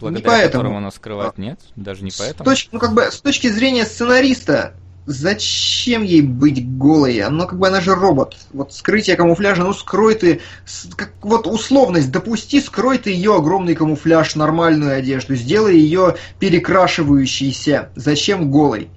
благодаря 0.00 0.28
поэтому. 0.30 0.52
которому 0.52 0.78
она 0.78 0.90
скрывает. 0.90 1.38
Нет, 1.38 1.60
даже 1.76 2.04
не 2.04 2.10
С 2.10 2.16
поэтому. 2.16 2.50
точ- 2.50 2.68
ну, 2.72 2.78
как 2.78 2.94
бы, 2.94 3.02
с 3.02 3.20
точки 3.20 3.48
зрения 3.48 3.84
сценариста, 3.84 4.74
зачем 5.06 6.02
ей 6.02 6.20
быть 6.22 6.66
голой? 6.78 7.20
Она 7.20 7.46
как 7.46 7.58
бы 7.58 7.68
она 7.68 7.80
же 7.80 7.94
робот. 7.94 8.36
Вот 8.52 8.72
скрытие 8.72 9.16
камуфляжа, 9.16 9.62
ну 9.62 9.72
скрой 9.72 10.14
ты, 10.16 10.40
с- 10.64 10.88
как, 10.94 11.12
вот 11.22 11.46
условность, 11.46 12.10
допусти, 12.10 12.60
скрой 12.60 12.98
ты 12.98 13.10
ее 13.12 13.36
огромный 13.36 13.74
камуфляж, 13.74 14.34
нормальную 14.34 14.96
одежду, 14.96 15.34
сделай 15.36 15.78
ее 15.78 16.16
перекрашивающейся. 16.40 17.90
Зачем 17.94 18.50
голой? 18.50 18.88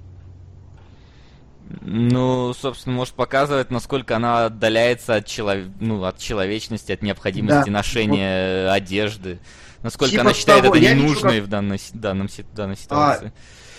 Ну, 1.82 2.52
собственно, 2.52 2.96
может 2.96 3.14
показывать, 3.14 3.70
насколько 3.70 4.16
она 4.16 4.46
отдаляется 4.46 5.14
от, 5.14 5.26
челов... 5.26 5.58
ну, 5.78 6.02
от 6.04 6.18
человечности, 6.18 6.90
от 6.90 7.02
необходимости 7.02 7.66
Да, 7.66 7.70
ношения 7.70 8.68
одежды. 8.72 9.38
Насколько 9.82 10.10
Типа 10.10 10.22
она 10.22 10.34
считает 10.34 10.62
того, 10.62 10.74
это 10.74 10.84
я 10.84 10.92
вижу, 10.94 11.06
ненужной 11.08 11.36
как- 11.38 11.44
в 11.44 11.48
данной, 11.48 11.80
данном, 11.94 12.28
данной 12.54 12.76
ситуации. 12.76 13.32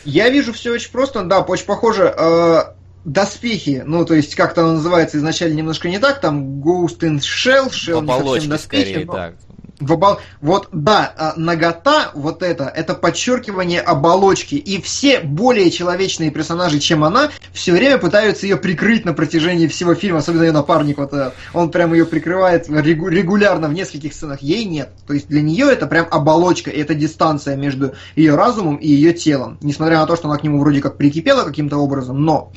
Я 0.04 0.30
вижу 0.30 0.52
все 0.54 0.72
очень 0.72 0.92
просто, 0.92 1.24
да, 1.24 1.42
очень 1.42 1.66
похоже. 1.66 2.14
Э, 2.18 2.64
доспехи, 3.06 3.84
ну, 3.86 4.06
то 4.06 4.14
есть, 4.14 4.36
как-то 4.36 4.62
оно 4.62 4.74
называется 4.74 5.18
изначально 5.18 5.56
немножко 5.56 5.90
не 5.90 6.00
так, 6.00 6.22
там 6.22 6.62
Ghost 6.62 7.00
in 7.00 7.18
Shell, 7.20 7.70
Shell 7.70 8.02
не 8.02 8.08
совсем 8.36 8.50
доспехи, 8.50 8.90
скорее, 8.90 9.06
но- 9.06 9.14
да. 9.14 9.34
В. 9.82 10.20
Вот, 10.42 10.70
да, 10.72 11.14
а, 11.18 11.34
нагота, 11.36 12.12
вот 12.14 12.44
это, 12.44 12.66
это 12.66 12.94
подчеркивание 12.94 13.82
оболочки. 13.82 14.56
И 14.56 14.82
все 14.82 15.20
более 15.20 15.70
человечные 15.72 16.32
персонажи, 16.32 16.80
чем 16.80 17.04
она, 17.04 17.30
все 17.52 17.74
время 17.74 17.98
пытаются 17.98 18.46
ее 18.46 18.58
прикрыть 18.58 19.06
на 19.06 19.14
протяжении 19.14 19.68
всего 19.68 19.96
фильма, 19.96 20.20
особенно 20.20 20.44
ее 20.44 20.52
напарник, 20.52 20.98
вот 20.98 21.14
э, 21.14 21.32
он 21.54 21.72
прям 21.72 21.94
ее 21.94 22.06
прикрывает 22.06 22.70
регу- 22.70 23.10
регулярно 23.10 23.68
в 23.68 23.74
нескольких 23.74 24.14
сценах. 24.14 24.42
Ей 24.42 24.66
нет. 24.66 24.90
То 25.08 25.14
есть 25.14 25.28
для 25.28 25.42
нее 25.42 25.72
это 25.72 25.88
прям 25.88 26.08
оболочка, 26.10 26.70
и 26.70 26.80
это 26.80 26.94
дистанция 26.94 27.56
между 27.56 27.94
ее 28.16 28.36
разумом 28.36 28.76
и 28.76 28.88
ее 28.88 29.14
телом. 29.14 29.58
Несмотря 29.62 30.00
на 30.00 30.06
то, 30.06 30.16
что 30.16 30.28
она 30.28 30.38
к 30.38 30.44
нему 30.44 30.60
вроде 30.60 30.82
как 30.82 30.98
прикипела 30.98 31.44
каким-то 31.44 31.78
образом, 31.78 32.24
но 32.24 32.52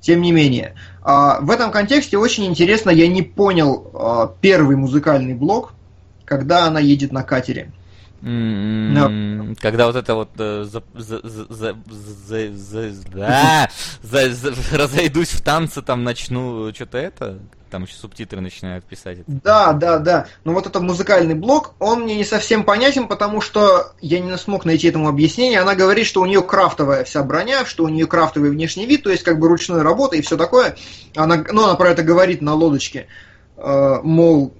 тем 0.00 0.22
не 0.22 0.32
менее. 0.32 0.74
А, 1.02 1.40
в 1.40 1.50
этом 1.50 1.70
контексте 1.70 2.18
очень 2.18 2.46
интересно, 2.46 2.90
я 2.90 3.08
не 3.08 3.22
понял 3.22 3.90
а, 3.94 4.34
первый 4.40 4.76
музыкальный 4.76 5.34
блок, 5.34 5.74
когда 6.28 6.66
она 6.66 6.78
едет 6.78 7.10
на 7.10 7.22
катере. 7.22 7.72
М, 8.20 9.56
Когда 9.60 9.86
вот 9.86 9.96
это 9.96 10.14
вот 10.14 10.30
разойдусь 14.72 15.30
в 15.30 15.40
танце, 15.40 15.82
там 15.82 16.02
начну 16.04 16.72
что-то 16.74 16.98
это, 16.98 17.38
там 17.70 17.84
еще 17.84 17.94
субтитры 17.94 18.40
начинают 18.40 18.84
писать. 18.84 19.18
Да, 19.26 19.72
да, 19.72 19.98
да. 19.98 20.26
Но 20.44 20.52
вот 20.52 20.66
этот 20.66 20.82
музыкальный 20.82 21.34
блок, 21.34 21.74
он 21.78 22.02
мне 22.02 22.16
не 22.16 22.24
совсем 22.24 22.64
понятен, 22.64 23.06
потому 23.06 23.40
что 23.40 23.92
я 24.00 24.18
не 24.18 24.36
смог 24.36 24.64
найти 24.64 24.88
этому 24.88 25.08
объяснение. 25.08 25.60
Она 25.60 25.76
говорит, 25.76 26.06
что 26.06 26.20
у 26.20 26.26
нее 26.26 26.42
крафтовая 26.42 27.04
вся 27.04 27.22
броня, 27.22 27.64
что 27.66 27.84
у 27.84 27.88
нее 27.88 28.06
крафтовый 28.06 28.50
внешний 28.50 28.86
вид, 28.86 29.04
то 29.04 29.10
есть 29.10 29.22
как 29.22 29.38
бы 29.38 29.48
ручной 29.48 29.82
работа 29.82 30.16
и 30.16 30.22
все 30.22 30.36
такое. 30.36 30.76
Она, 31.14 31.44
ну, 31.52 31.64
она 31.64 31.74
про 31.76 31.90
это 31.90 32.02
говорит 32.02 32.42
на 32.42 32.54
лодочке. 32.54 33.06
Э, 33.56 34.00
мол, 34.02 34.54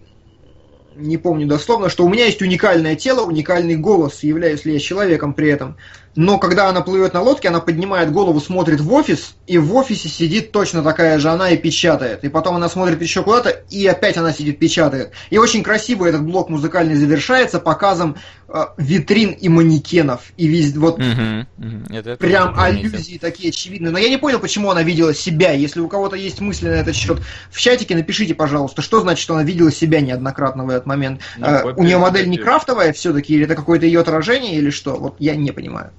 не 0.98 1.16
помню 1.16 1.46
дословно, 1.46 1.88
что 1.88 2.04
у 2.04 2.08
меня 2.08 2.26
есть 2.26 2.42
уникальное 2.42 2.96
тело, 2.96 3.24
уникальный 3.24 3.76
голос, 3.76 4.22
являюсь 4.22 4.64
ли 4.64 4.74
я 4.74 4.78
человеком 4.80 5.32
при 5.32 5.48
этом. 5.48 5.76
Но 6.20 6.36
когда 6.38 6.68
она 6.68 6.80
плывет 6.80 7.14
на 7.14 7.22
лодке, 7.22 7.46
она 7.46 7.60
поднимает 7.60 8.10
голову, 8.10 8.40
смотрит 8.40 8.80
в 8.80 8.92
офис, 8.92 9.36
и 9.46 9.56
в 9.56 9.72
офисе 9.76 10.08
сидит 10.08 10.50
точно 10.50 10.82
такая 10.82 11.20
же 11.20 11.28
она 11.28 11.50
и 11.50 11.56
печатает. 11.56 12.24
И 12.24 12.28
потом 12.28 12.56
она 12.56 12.68
смотрит 12.68 13.00
еще 13.00 13.22
куда-то, 13.22 13.50
и 13.50 13.86
опять 13.86 14.16
она 14.16 14.32
сидит 14.32 14.58
печатает. 14.58 15.12
И 15.30 15.38
очень 15.38 15.62
красиво 15.62 16.06
этот 16.06 16.24
блок 16.24 16.48
музыкальный 16.48 16.96
завершается 16.96 17.60
показом 17.60 18.16
э, 18.48 18.64
витрин 18.78 19.30
и 19.30 19.48
манекенов. 19.48 20.32
И 20.36 20.48
везде 20.48 20.80
вот 20.80 20.98
Мгм, 20.98 21.46
мгм. 21.56 21.86
Это 21.90 22.16
прям 22.16 22.56
заметил. 22.56 22.88
аллюзии 22.88 23.18
такие 23.18 23.50
очевидные. 23.50 23.92
Но 23.92 23.98
я 23.98 24.08
не 24.08 24.16
понял, 24.16 24.40
почему 24.40 24.72
она 24.72 24.82
видела 24.82 25.14
себя. 25.14 25.52
Если 25.52 25.78
у 25.78 25.86
кого-то 25.86 26.16
есть 26.16 26.40
мысли 26.40 26.66
на 26.66 26.74
этот 26.80 26.96
счет, 26.96 27.20
в 27.52 27.60
чатике 27.60 27.94
напишите, 27.94 28.34
пожалуйста, 28.34 28.82
что 28.82 29.00
значит, 29.00 29.22
что 29.22 29.34
она 29.34 29.44
видела 29.44 29.70
себя 29.70 30.00
неоднократно 30.00 30.64
в 30.64 30.70
этот 30.70 30.84
момент. 30.84 31.20
Ну, 31.36 31.46
Э, 31.46 31.74
у 31.76 31.84
нее 31.84 31.98
модель 31.98 32.28
не 32.28 32.38
крафтовая 32.38 32.92
все-таки, 32.92 33.34
или 33.34 33.44
это 33.44 33.54
какое-то 33.54 33.86
ее 33.86 34.00
отражение, 34.00 34.56
или 34.56 34.70
что? 34.70 34.96
Вот 34.96 35.14
я 35.20 35.36
не 35.36 35.52
понимаю. 35.52 35.92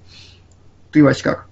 Ты, 0.91 1.03
Вась, 1.03 1.21
как? 1.21 1.47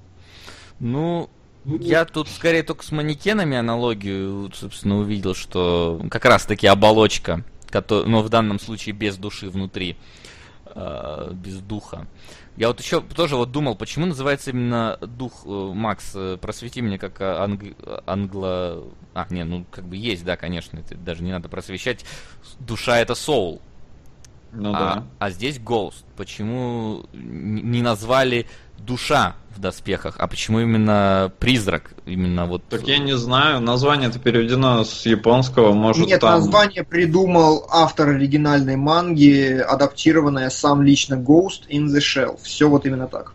Ну, 0.80 1.30
я 1.66 2.06
тут 2.06 2.28
скорее 2.30 2.64
только 2.64 2.84
с 2.84 2.92
манекенами 2.92 3.58
аналогию, 3.58 4.52
собственно, 4.54 4.98
увидел, 5.00 5.36
что 5.36 6.02
как 6.10 6.26
раз-таки 6.26 6.68
оболочка, 6.68 7.44
кото- 7.70 8.06
но 8.06 8.22
в 8.22 8.30
данном 8.30 8.60
случае 8.60 8.94
без 8.94 9.18
души 9.18 9.50
внутри, 9.50 9.98
э, 10.74 11.32
без 11.34 11.58
духа. 11.60 12.08
Я 12.56 12.70
вот 12.70 12.80
еще 12.80 13.02
тоже 13.02 13.36
вот 13.36 13.52
думал, 13.52 13.76
почему 13.76 14.08
называется 14.08 14.50
именно 14.50 14.98
дух, 15.02 15.44
э, 15.46 15.50
Макс, 15.76 16.12
э, 16.16 16.38
просвети 16.42 16.82
меня 16.82 16.98
как 16.98 17.22
э, 17.22 17.24
анг- 17.24 18.02
англо... 18.08 18.84
А, 19.14 19.28
не, 19.30 19.44
ну 19.44 19.64
как 19.70 19.86
бы 19.86 19.96
есть, 19.96 20.24
да, 20.26 20.38
конечно, 20.38 20.80
это 20.80 20.96
даже 20.96 21.22
не 21.24 21.32
надо 21.32 21.50
просвещать. 21.50 22.04
Душа 22.60 22.98
это 22.98 23.14
soul, 23.14 23.62
Ну 24.52 24.72
а, 24.74 24.96
да. 24.96 25.04
а 25.20 25.30
здесь 25.30 25.58
Ghost. 25.60 26.04
Почему 26.16 27.06
не 27.14 27.82
назвали 27.84 28.48
душа 28.78 29.36
в 29.56 29.60
доспехах, 29.60 30.16
а 30.20 30.28
почему 30.28 30.60
именно 30.60 31.32
призрак? 31.40 31.92
Именно 32.06 32.46
вот. 32.46 32.64
Так 32.70 32.88
я 32.88 33.00
не 33.00 33.18
знаю, 33.18 33.60
название 33.60 34.10
это 34.10 34.20
переведено 34.20 34.84
с 34.84 35.06
японского, 35.06 35.74
может 35.74 36.06
Нет, 36.06 36.22
там... 36.22 36.40
название 36.40 36.84
придумал 36.84 37.68
автор 37.70 38.10
оригинальной 38.10 38.76
манги, 38.76 39.58
адаптированная 39.60 40.50
сам 40.50 40.84
лично 40.84 41.16
Ghost 41.16 41.68
in 41.70 41.88
the 41.88 42.00
Shell. 42.00 42.40
Все 42.44 42.70
вот 42.70 42.86
именно 42.86 43.08
так. 43.08 43.34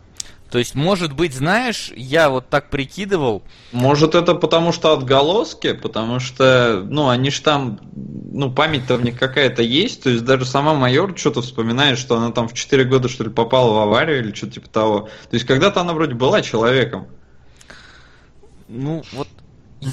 То 0.53 0.59
есть, 0.59 0.75
может 0.75 1.15
быть, 1.15 1.33
знаешь, 1.33 1.91
я 1.97 2.29
вот 2.29 2.51
так 2.51 2.69
прикидывал. 2.69 3.43
Может 3.73 4.15
это 4.15 4.35
потому 4.35 4.71
что 4.71 4.93
отголоски, 4.93 5.73
потому 5.73 6.21
что, 6.21 6.85
ну, 6.87 7.09
они 7.09 7.31
ж 7.31 7.41
там, 7.41 7.81
ну, 7.95 8.53
память-то 8.53 8.97
в 8.97 9.03
них 9.03 9.19
какая-то 9.19 9.63
есть, 9.63 10.03
то 10.03 10.11
есть 10.11 10.27
даже 10.27 10.45
сама 10.45 10.75
майор 10.75 11.17
что-то 11.17 11.41
вспоминает, 11.41 11.99
что 11.99 12.19
она 12.19 12.33
там 12.33 12.49
в 12.49 12.53
4 12.53 12.85
года, 12.85 13.09
что 13.09 13.25
ли, 13.25 13.31
попала 13.31 13.73
в 13.73 13.79
аварию 13.79 14.19
или 14.19 14.35
что-то 14.35 14.53
типа 14.53 14.69
того. 14.69 15.01
То 15.31 15.35
есть 15.37 15.47
когда-то 15.47 15.81
она 15.81 15.95
вроде 15.95 16.13
была 16.13 16.43
человеком. 16.43 17.07
Ну, 18.69 19.03
вот 19.15 19.29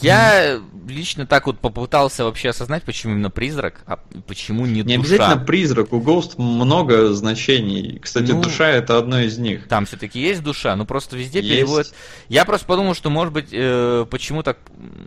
я 0.01 0.59
лично 0.87 1.25
так 1.25 1.45
вот 1.47 1.59
попытался 1.59 2.23
вообще 2.23 2.49
осознать, 2.49 2.83
почему 2.83 3.13
именно 3.13 3.29
призрак, 3.29 3.81
а 3.85 3.97
почему 4.27 4.65
не, 4.65 4.81
Не 4.81 4.97
душа. 4.97 5.13
обязательно 5.15 5.45
призрак, 5.45 5.93
у 5.93 6.01
Ghost 6.01 6.33
много 6.41 7.13
значений. 7.13 7.99
Кстати, 7.99 8.31
Ну, 8.31 8.41
душа 8.41 8.69
это 8.69 8.97
одно 8.97 9.19
из 9.19 9.37
них. 9.37 9.67
Там 9.67 9.85
все-таки 9.85 10.19
есть 10.19 10.43
душа, 10.43 10.75
но 10.75 10.85
просто 10.85 11.17
везде 11.17 11.39
Есть. 11.41 11.49
переводят. 11.51 11.93
Я 12.27 12.45
просто 12.45 12.65
подумал, 12.65 12.93
что 12.93 13.09
может 13.09 13.33
быть 13.33 13.49
э, 13.51 14.05
почему 14.09 14.43
так 14.43 14.57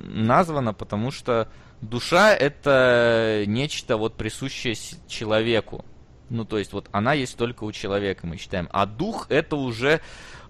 названо, 0.05 0.73
потому 0.75 1.11
что 1.11 1.49
душа 1.81 2.35
это 2.35 3.45
нечто 3.47 3.97
вот 3.97 4.17
присущее 4.17 4.77
человеку. 5.09 5.85
Ну, 6.31 6.47
то 6.47 6.57
есть, 6.59 6.73
вот 6.73 6.89
она 6.93 7.13
есть 7.13 7.37
только 7.37 7.65
у 7.65 7.73
человека, 7.73 8.27
мы 8.27 8.39
считаем. 8.39 8.69
А 8.73 8.87
дух 8.87 9.27
это 9.29 9.57
уже. 9.57 10.01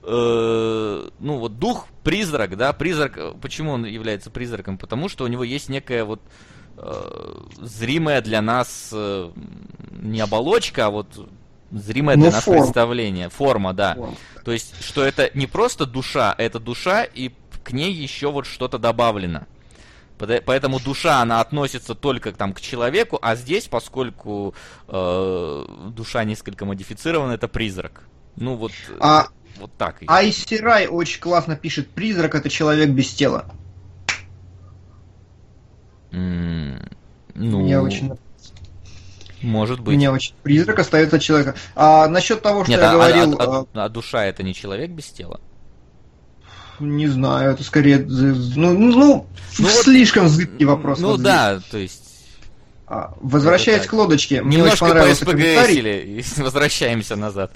Э, 0.03 1.09
ну, 1.19 1.39
вот 1.39 1.59
дух 1.59 1.87
призрак, 2.05 2.57
да, 2.57 2.73
призрак. 2.73 3.17
э, 3.19 3.33
Почему 3.41 3.73
он 3.73 3.85
является 3.85 4.31
призраком? 4.31 4.79
Потому 4.79 5.09
что 5.09 5.25
у 5.25 5.29
него 5.29 5.45
есть 5.45 5.69
некая 5.69 6.05
вот 6.05 6.21
э, 6.77 7.35
зримая 7.61 8.21
для 8.23 8.43
нас 8.43 8.91
э, 8.93 9.31
не 9.93 10.21
оболочка, 10.21 10.87
а 10.87 10.91
вот 10.91 11.29
зримое 11.71 12.17
для 12.17 12.27
Ну, 12.27 12.33
нас 12.33 12.45
форма. 12.45 12.63
представление, 12.63 13.29
форма, 13.31 13.73
да. 13.73 13.95
Вот. 13.97 14.15
То 14.45 14.53
есть, 14.53 14.83
что 14.85 15.03
это 15.05 15.31
не 15.35 15.47
просто 15.47 15.87
душа, 15.87 16.35
это 16.37 16.59
душа, 16.59 17.05
и 17.05 17.31
к 17.65 17.73
ней 17.73 17.93
еще 17.93 18.31
вот 18.31 18.47
что-то 18.47 18.79
добавлено. 18.79 19.47
Поэтому 20.19 20.79
душа, 20.79 21.21
она 21.21 21.41
относится 21.41 21.97
только 21.97 22.31
там, 22.33 22.53
к 22.53 22.61
человеку, 22.61 23.19
а 23.23 23.35
здесь, 23.35 23.67
поскольку 23.67 24.55
э, 24.87 25.65
душа 25.89 26.23
несколько 26.23 26.65
модифицирована, 26.65 27.33
это 27.33 27.49
призрак. 27.49 28.05
Ну 28.37 28.55
вот, 28.55 28.71
А 29.01 29.27
вот 29.59 29.71
так. 29.79 29.97
Айсирай 30.07 30.87
очень 30.87 31.21
классно 31.21 31.57
пишет, 31.57 31.91
призрак 31.91 32.35
это 32.35 32.49
человек 32.49 32.91
без 32.91 33.11
тела. 33.13 33.47
М, 36.13 36.79
ну, 37.35 37.61
Мне 37.63 37.81
очень 37.81 38.13
может 39.43 39.81
быть. 39.81 39.97
Мне 39.97 40.11
очень 40.11 40.35
призрак 40.43 40.79
остается 40.79 41.19
человека. 41.19 41.57
А 41.75 42.07
насчет 42.09 42.43
того, 42.43 42.63
что 42.65 42.71
Нет, 42.71 42.81
я 42.81 42.91
а, 42.91 42.93
говорил, 42.93 43.37
а- 43.39 43.43
э, 43.43 43.65
а- 43.75 43.85
а 43.85 43.89
душа 43.89 44.25
это 44.25 44.43
не 44.43 44.55
человек 44.55 44.91
без 44.91 45.07
тела? 45.07 45.41
не 46.81 47.07
знаю, 47.07 47.53
это 47.53 47.63
скорее, 47.63 47.99
ну, 47.99 48.35
ну, 48.57 48.73
ну, 48.73 49.27
Ну 49.59 49.65
вот- 49.65 49.85
слишком 49.85 50.29
зыбкий 50.29 50.65
вопрос. 50.65 50.99
Ну 50.99 51.09
вот 51.09 51.21
здесь. 51.21 51.33
да, 51.33 51.61
то 51.71 51.79
есть 51.79 52.02
А, 52.02 52.02
Возвращаясь 53.21 53.79
Это 53.79 53.85
так. 53.85 53.91
к 53.91 53.95
лодочке, 53.95 54.43
мне 54.43 54.57
очень 54.57 54.59
немножко 54.59 54.85
понравился 54.87 55.25
комментарий. 55.25 56.25
возвращаемся 56.37 57.17
назад. 57.17 57.53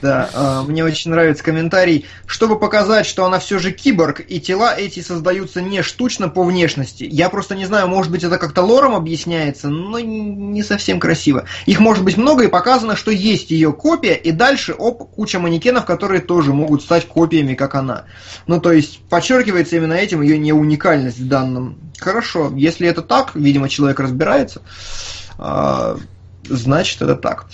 Да, 0.00 0.30
а, 0.32 0.62
мне 0.62 0.82
очень 0.82 1.10
нравится 1.10 1.44
комментарий. 1.44 2.06
Чтобы 2.24 2.58
показать, 2.58 3.04
что 3.04 3.26
она 3.26 3.38
все 3.38 3.58
же 3.58 3.72
киборг, 3.72 4.22
и 4.26 4.40
тела 4.40 4.74
эти 4.74 5.00
создаются 5.00 5.60
не 5.60 5.82
штучно 5.82 6.30
по 6.30 6.42
внешности. 6.42 7.06
Я 7.10 7.28
просто 7.28 7.54
не 7.54 7.66
знаю, 7.66 7.88
может 7.88 8.10
быть 8.10 8.24
это 8.24 8.38
как-то 8.38 8.62
лором 8.62 8.94
объясняется, 8.94 9.68
но 9.68 9.98
не 10.00 10.62
совсем 10.62 10.98
красиво. 10.98 11.44
Их 11.66 11.78
может 11.78 12.02
быть 12.02 12.16
много, 12.16 12.44
и 12.44 12.48
показано, 12.48 12.96
что 12.96 13.10
есть 13.10 13.50
ее 13.50 13.72
копия, 13.74 14.14
и 14.14 14.30
дальше, 14.32 14.72
оп, 14.72 15.10
куча 15.10 15.38
манекенов, 15.38 15.84
которые 15.84 16.22
тоже 16.22 16.54
могут 16.54 16.82
стать 16.82 17.06
копиями, 17.06 17.54
как 17.54 17.74
она. 17.74 18.06
Ну, 18.46 18.58
то 18.58 18.72
есть, 18.72 19.00
подчеркивается 19.10 19.76
именно 19.76 19.94
этим 19.94 20.22
ее 20.22 20.38
не 20.38 20.54
уникальность 20.54 21.18
в 21.18 21.28
данном. 21.28 21.78
Хорошо, 21.98 22.52
если 22.56 22.88
это 22.88 23.02
так, 23.02 23.34
видимо, 23.34 23.68
человек 23.68 24.00
разбирается, 24.00 24.60
а, 24.60 24.61
значит 26.44 27.02
это 27.02 27.16
так. 27.16 27.46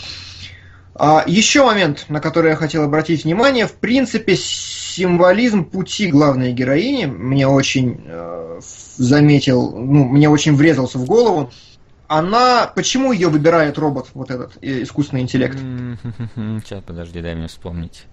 А, 1.01 1.23
еще 1.27 1.65
момент, 1.65 2.07
на 2.09 2.21
который 2.21 2.51
я 2.51 2.57
хотел 2.57 2.83
обратить 2.83 3.23
внимание, 3.23 3.69
в 3.69 3.75
принципе, 3.75 4.35
символизм 4.37 5.65
пути 5.65 6.09
главной 6.09 6.53
героини 6.53 7.07
мне 7.07 7.47
очень 7.47 8.01
э, 8.05 8.61
заметил, 8.97 9.71
ну, 9.71 10.05
мне 10.09 10.29
очень 10.29 10.57
врезался 10.57 10.99
в 10.99 11.05
голову. 11.05 11.53
Она, 12.09 12.67
почему 12.75 13.13
ее 13.13 13.29
выбирает 13.29 13.79
робот, 13.79 14.09
вот 14.15 14.33
этот 14.33 14.59
э, 14.61 14.83
искусственный 14.83 15.23
интеллект? 15.23 15.57
Сейчас, 16.35 16.83
подожди, 16.85 17.21
дай 17.23 17.37
мне 17.37 17.47
вспомнить. 17.47 18.07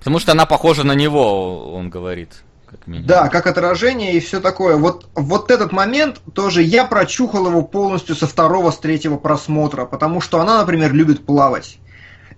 Потому 0.00 0.18
что 0.18 0.32
она 0.32 0.44
похожа 0.44 0.82
на 0.82 0.96
него, 0.96 1.72
он 1.72 1.90
говорит. 1.90 2.42
Как 2.72 2.86
минимум. 2.86 3.06
Да, 3.06 3.28
как 3.28 3.46
отражение 3.46 4.14
и 4.14 4.20
все 4.20 4.40
такое. 4.40 4.76
Вот, 4.76 5.06
вот 5.14 5.50
этот 5.50 5.72
момент 5.72 6.20
тоже 6.32 6.62
я 6.62 6.84
прочухал 6.84 7.46
его 7.46 7.62
полностью 7.62 8.16
со 8.16 8.26
второго, 8.26 8.70
с 8.70 8.78
третьего 8.78 9.18
просмотра, 9.18 9.84
потому 9.84 10.20
что 10.22 10.40
она, 10.40 10.58
например, 10.58 10.92
любит 10.92 11.26
плавать. 11.26 11.78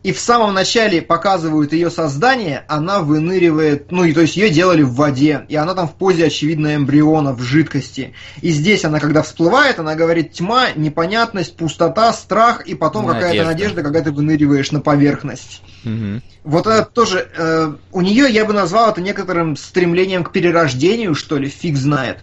И 0.05 0.13
в 0.13 0.21
самом 0.21 0.53
начале 0.53 1.01
показывают 1.01 1.73
ее 1.73 1.91
создание, 1.91 2.65
она 2.69 3.01
выныривает, 3.01 3.91
ну 3.91 4.05
и 4.05 4.13
то 4.13 4.21
есть 4.21 4.37
ее 4.37 4.51
делали 4.51 4.83
в 4.83 4.93
воде, 4.93 5.47
и 5.49 5.57
она 5.57 5.73
там 5.73 5.89
в 5.89 5.95
позе 5.95 6.27
очевидно 6.27 6.77
эмбриона 6.77 7.33
в 7.33 7.41
жидкости. 7.41 8.13
И 8.43 8.51
здесь 8.51 8.85
она, 8.85 9.01
когда 9.01 9.23
всплывает, 9.23 9.79
она 9.79 9.95
говорит 9.95 10.33
тьма, 10.33 10.73
непонятность, 10.77 11.57
пустота, 11.57 12.13
страх, 12.13 12.67
и 12.67 12.75
потом 12.75 13.07
Надежда. 13.07 13.27
какая-то 13.27 13.47
надежда, 13.47 13.83
когда 13.83 14.03
ты 14.03 14.13
выныриваешь 14.13 14.73
на 14.73 14.83
поверхность. 14.83 15.63
Мгм. 15.85 16.23
Вот 16.45 16.67
это 16.67 16.85
тоже, 16.85 17.27
э, 17.35 17.73
у 17.91 18.01
нее 18.03 18.27
я 18.29 18.45
бы 18.45 18.53
назвал 18.53 18.91
это 18.91 19.01
некоторым 19.01 19.57
стремлением 19.57 20.23
к 20.23 20.33
перерождению, 20.33 21.15
что 21.15 21.39
ли, 21.39 21.49
фиг 21.49 21.79
знает. 21.79 22.19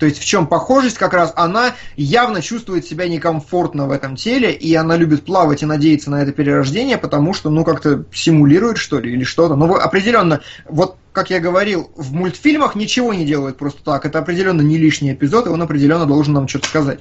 То 0.00 0.06
есть 0.06 0.18
в 0.18 0.24
чем 0.24 0.46
похожесть 0.46 0.96
как 0.96 1.12
раз, 1.12 1.30
она 1.36 1.74
явно 1.94 2.40
чувствует 2.40 2.86
себя 2.86 3.06
некомфортно 3.06 3.86
в 3.86 3.90
этом 3.90 4.16
теле, 4.16 4.50
и 4.50 4.74
она 4.74 4.96
любит 4.96 5.26
плавать 5.26 5.62
и 5.62 5.66
надеяться 5.66 6.10
на 6.10 6.22
это 6.22 6.32
перерождение, 6.32 6.96
потому 6.96 7.34
что, 7.34 7.50
ну, 7.50 7.64
как-то 7.64 8.06
симулирует, 8.10 8.78
что 8.78 8.98
ли, 8.98 9.12
или 9.12 9.24
что-то. 9.24 9.56
Но 9.56 9.66
вот 9.66 9.82
определенно, 9.82 10.40
вот 10.66 10.96
как 11.12 11.28
я 11.28 11.38
говорил, 11.38 11.92
в 11.96 12.14
мультфильмах 12.14 12.76
ничего 12.76 13.12
не 13.12 13.26
делают 13.26 13.58
просто 13.58 13.84
так. 13.84 14.06
Это 14.06 14.20
определенно 14.20 14.62
не 14.62 14.78
лишний 14.78 15.12
эпизод, 15.12 15.46
и 15.46 15.50
он 15.50 15.60
определенно 15.60 16.06
должен 16.06 16.32
нам 16.32 16.48
что-то 16.48 16.68
сказать. 16.68 17.00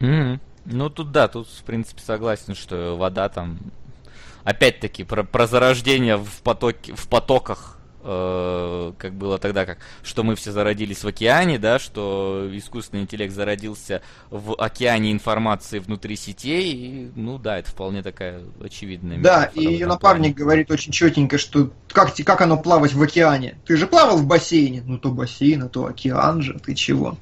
Мгм. 0.00 0.38
Ну 0.66 0.90
тут 0.90 1.12
да, 1.12 1.28
тут 1.28 1.48
в 1.48 1.62
принципе 1.62 2.02
согласен, 2.02 2.54
что 2.54 2.94
вода 2.98 3.30
там 3.30 3.58
опять-таки 4.44 5.02
про, 5.02 5.24
про 5.24 5.46
зарождение 5.46 6.18
в 6.18 6.42
потоке, 6.42 6.94
в 6.94 7.08
потоках, 7.08 7.75
э, 8.06 8.92
как 8.98 9.14
было 9.14 9.38
тогда, 9.38 9.66
как 9.66 9.78
что 10.02 10.22
мы 10.22 10.36
все 10.36 10.52
зародились 10.52 11.02
в 11.02 11.08
океане, 11.08 11.58
да, 11.58 11.78
что 11.78 12.48
искусственный 12.52 13.02
интеллект 13.02 13.34
зародился 13.34 14.02
в 14.30 14.54
океане 14.54 15.12
информации 15.12 15.80
внутри 15.80 16.16
сетей, 16.16 16.72
и, 16.72 17.10
ну 17.16 17.38
да, 17.38 17.58
это 17.58 17.70
вполне 17.70 18.02
такая 18.02 18.42
очевидная. 18.62 19.18
Да, 19.18 19.50
и 19.54 19.64
ее 19.64 19.86
напарник 19.86 20.34
плане. 20.34 20.44
говорит 20.44 20.70
очень 20.70 20.92
четенько, 20.92 21.38
что 21.38 21.70
как, 21.88 22.14
как 22.14 22.40
оно 22.40 22.56
плавать 22.56 22.94
в 22.94 23.02
океане? 23.02 23.58
Ты 23.66 23.76
же 23.76 23.86
плавал 23.86 24.18
в 24.18 24.26
бассейне. 24.26 24.82
Ну, 24.86 24.98
то 24.98 25.10
бассейн, 25.10 25.64
а 25.64 25.68
то 25.68 25.86
океан 25.86 26.42
же, 26.42 26.58
ты 26.58 26.74
чего? 26.74 27.18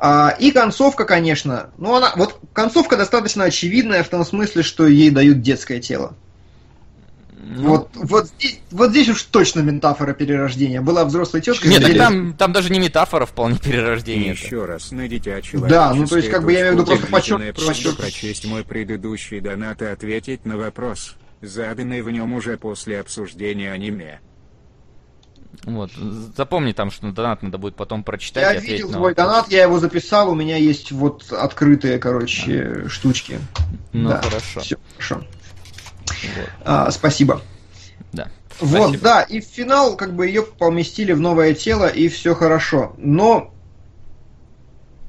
А, 0.00 0.30
и 0.38 0.52
концовка, 0.52 1.04
конечно, 1.04 1.70
ну 1.76 1.96
она, 1.96 2.12
вот 2.16 2.38
концовка 2.52 2.96
достаточно 2.96 3.44
очевидная 3.44 4.04
в 4.04 4.08
том 4.08 4.24
смысле, 4.24 4.62
что 4.62 4.86
ей 4.86 5.10
дают 5.10 5.40
детское 5.40 5.80
тело. 5.80 6.14
Ну, 7.40 7.68
Вот, 7.68 7.90
вот, 7.94 8.26
здесь, 8.26 8.60
вот 8.72 8.90
здесь 8.90 9.08
уж 9.08 9.22
точно 9.22 9.60
метафора 9.60 10.12
перерождения. 10.12 10.80
Была 10.80 11.04
взрослая 11.04 11.40
тетка. 11.40 11.68
Нет, 11.68 11.82
так 11.82 11.96
там, 11.96 12.34
там 12.34 12.52
даже 12.52 12.70
не 12.70 12.80
метафора, 12.80 13.26
вполне 13.26 13.58
перерождение. 13.58 14.32
еще 14.32 14.64
раз 14.64 14.90
на 14.90 15.06
дитя 15.06 15.40
Да, 15.52 15.94
ну, 15.94 16.06
то 16.06 16.16
есть, 16.16 16.30
как 16.30 16.44
бы, 16.44 16.52
я 16.52 16.60
имею 16.62 16.72
в 16.72 16.80
виду 16.80 16.86
просто 16.86 17.06
просто 17.06 17.72
почет. 17.72 17.96
прочесть 17.96 18.44
мой 18.46 18.64
предыдущий 18.64 19.40
донат 19.40 19.82
и 19.82 19.86
ответить 19.86 20.44
на 20.46 20.56
вопрос, 20.56 21.14
заданный 21.40 22.02
в 22.02 22.10
нем 22.10 22.32
уже 22.32 22.56
после 22.56 22.98
обсуждения 23.00 23.70
аниме. 23.70 24.20
Вот. 25.64 25.90
Запомни 26.36 26.72
там, 26.72 26.90
что 26.90 27.10
донат 27.12 27.42
надо 27.42 27.58
будет 27.58 27.76
потом 27.76 28.04
прочитать 28.04 28.42
Я 28.42 28.54
и 28.54 28.56
ответить 28.58 28.76
видел 28.76 28.90
твой 28.90 29.10
вопрос. 29.10 29.26
донат, 29.26 29.48
я 29.50 29.62
его 29.62 29.78
записал, 29.78 30.30
у 30.30 30.34
меня 30.34 30.56
есть 30.56 30.92
вот 30.92 31.32
открытые, 31.32 31.98
короче, 31.98 32.88
штучки. 32.88 33.38
Ну, 33.92 34.10
Да, 34.10 34.22
хорошо. 34.22 34.60
Все, 34.60 34.76
хорошо. 34.96 35.24
Вот. 36.22 36.48
А, 36.64 36.90
спасибо. 36.90 37.40
Да. 38.12 38.28
Вот, 38.60 38.88
Спасибо. 38.88 39.02
да, 39.04 39.22
и 39.22 39.40
в 39.40 39.44
финал 39.44 39.96
как 39.96 40.14
бы 40.14 40.26
ее 40.26 40.42
поместили 40.42 41.12
в 41.12 41.20
новое 41.20 41.54
тело, 41.54 41.86
и 41.86 42.08
все 42.08 42.34
хорошо. 42.34 42.94
Но, 42.98 43.52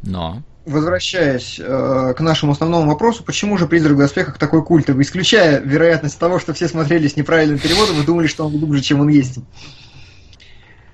Но. 0.03 0.43
возвращаясь 0.65 1.59
э, 1.59 2.13
к 2.15 2.19
нашему 2.19 2.51
основному 2.51 2.87
вопросу, 2.87 3.23
почему 3.23 3.57
же 3.57 3.65
«Призрак 3.67 3.93
в 3.93 3.97
доспехах» 3.97 4.37
такой 4.37 4.63
культовый? 4.63 5.03
Исключая 5.03 5.59
вероятность 5.61 6.19
того, 6.19 6.39
что 6.39 6.53
все 6.53 6.67
смотрели 6.67 7.07
с 7.07 7.15
неправильным 7.15 7.57
переводом 7.59 7.99
и 8.01 8.05
думали, 8.05 8.27
что 8.27 8.45
он 8.45 8.57
глубже, 8.57 8.81
чем 8.81 8.99
он 9.01 9.07
есть. 9.09 9.39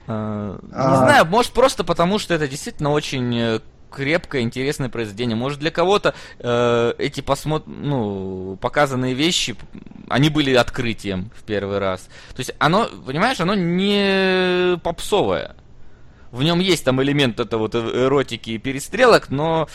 э, 0.07 0.57
Не 0.61 0.69
А. 0.71 0.97
знаю, 0.97 1.25
может 1.25 1.51
просто 1.51 1.83
потому, 1.83 2.19
что 2.19 2.33
это 2.33 2.47
действительно 2.47 2.91
очень 2.91 3.35
э, 3.37 3.59
крепкое, 3.95 4.41
интересное 4.41 4.89
произведение. 4.89 5.35
Может 5.35 5.59
для 5.59 5.71
кого-то 5.71 6.13
э, 6.39 6.93
эти 6.97 7.21
посмо... 7.21 7.63
ну, 7.65 8.57
показанные 8.61 9.13
вещи, 9.13 9.55
они 10.09 10.29
были 10.29 10.53
открытием 10.53 11.31
в 11.35 11.43
первый 11.43 11.79
раз. 11.79 12.09
То 12.35 12.39
есть 12.39 12.53
оно, 12.59 12.87
понимаешь, 13.05 13.39
оно 13.39 13.55
не 13.55 14.77
попсовое. 14.79 15.55
В 16.31 16.43
нем 16.43 16.59
есть 16.59 16.83
там 16.83 17.01
элемент 17.01 17.39
этого 17.39 17.61
вот 17.61 17.75
эротики 17.75 18.51
и 18.51 18.57
перестрелок, 18.57 19.29
но 19.29 19.67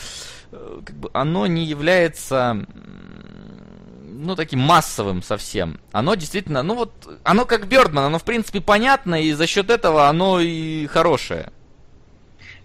э, 0.51 0.81
как 0.85 0.95
бы 0.95 1.09
оно 1.13 1.47
не 1.47 1.65
является 1.65 2.65
ну, 4.21 4.35
таким 4.35 4.59
массовым 4.59 5.23
совсем. 5.23 5.79
Оно 5.91 6.13
действительно, 6.13 6.61
ну 6.61 6.75
вот, 6.75 6.91
оно 7.23 7.45
как 7.45 7.67
Бердман, 7.67 8.05
оно 8.05 8.19
в 8.19 8.23
принципе 8.23 8.61
понятно, 8.61 9.21
и 9.21 9.33
за 9.33 9.47
счет 9.47 9.71
этого 9.71 10.07
оно 10.07 10.39
и 10.39 10.85
хорошее. 10.85 11.51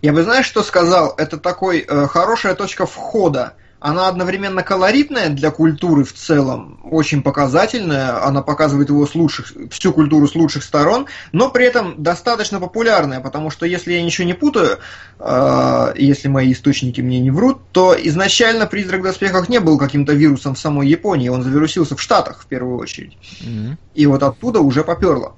Я 0.07 0.13
бы, 0.13 0.23
знаешь, 0.23 0.47
что 0.47 0.63
сказал? 0.63 1.15
Это 1.19 1.37
такой 1.37 1.81
э, 1.81 2.07
хорошая 2.07 2.55
точка 2.55 2.87
входа. 2.87 3.55
Она 3.81 4.07
одновременно 4.07 4.63
колоритная 4.63 5.31
для 5.31 5.51
культуры 5.51 6.05
в 6.05 6.13
целом, 6.13 6.79
очень 6.85 7.25
показательная, 7.25 8.25
она 8.25 8.41
показывает 8.41 8.89
его 8.89 9.05
с 9.05 9.17
лучших, 9.17 9.53
всю 9.73 9.93
культуру 9.93 10.29
с 10.29 10.37
лучших 10.37 10.63
сторон, 10.63 11.09
но 11.33 11.51
при 11.51 11.67
этом 11.67 12.01
достаточно 12.01 12.61
популярная, 12.61 13.19
потому 13.19 13.51
что, 13.51 13.67
если 13.67 13.95
я 13.95 14.03
ничего 14.05 14.29
не 14.29 14.35
путаю, 14.35 14.79
э, 15.19 15.95
если 15.97 16.29
мои 16.29 16.53
источники 16.53 17.01
мне 17.01 17.19
не 17.19 17.33
врут, 17.33 17.59
то 17.73 17.97
изначально 17.99 18.67
«Призрак 18.67 19.01
в 19.01 19.05
доспехах» 19.05 19.49
не 19.49 19.59
был 19.59 19.77
каким-то 19.77 20.13
вирусом 20.13 20.55
в 20.55 20.59
самой 20.61 20.87
Японии, 20.87 21.31
он 21.31 21.43
завирусился 21.43 21.97
в 21.97 22.01
Штатах 22.01 22.43
в 22.43 22.47
первую 22.47 22.79
очередь. 22.79 23.19
Мгм. 23.41 23.77
И 23.97 24.07
вот 24.07 24.23
оттуда 24.23 24.61
уже 24.61 24.85
поперло. 24.85 25.35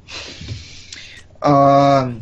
А, 1.41 2.13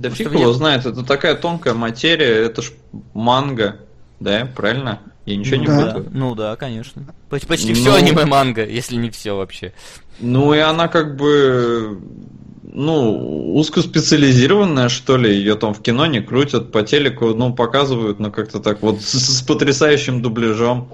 Да 0.00 0.08
Потому 0.08 0.16
фиг 0.30 0.32
его 0.38 0.44
мне- 0.50 0.54
знает, 0.54 0.86
это 0.86 1.02
такая 1.04 1.34
тонкая 1.34 1.74
материя, 1.74 2.44
это 2.46 2.62
ж 2.62 2.72
манга, 3.12 3.76
да, 4.18 4.48
правильно? 4.56 5.00
Я 5.26 5.36
ничего 5.36 5.56
не 5.56 5.66
Да. 5.66 5.76
путаю. 5.86 6.08
Ну 6.12 6.34
да, 6.34 6.56
конечно. 6.56 7.02
Поч- 7.28 7.46
Почти 7.46 7.68
Ну. 7.70 7.74
все 7.74 7.94
аниме 7.94 8.24
манга, 8.24 8.64
если 8.64 8.96
не 8.96 9.10
все 9.10 9.36
вообще. 9.36 9.72
Ну 10.18 10.54
и 10.54 10.58
она 10.58 10.88
как 10.88 11.16
бы, 11.16 11.98
ну, 12.72 13.54
узкоспециализированная, 13.56 14.88
что 14.88 15.16
ли, 15.18 15.34
ее 15.34 15.54
там 15.56 15.74
в 15.74 15.82
кино 15.82 16.06
не 16.06 16.20
крутят, 16.20 16.72
по 16.72 16.82
телеку, 16.82 17.34
ну, 17.34 17.52
показывают, 17.52 18.18
ну, 18.20 18.30
как-то 18.32 18.60
так 18.60 18.80
вот 18.82 19.02
с, 19.02 19.12
с 19.38 19.42
потрясающим 19.42 20.22
дубляжом. 20.22 20.88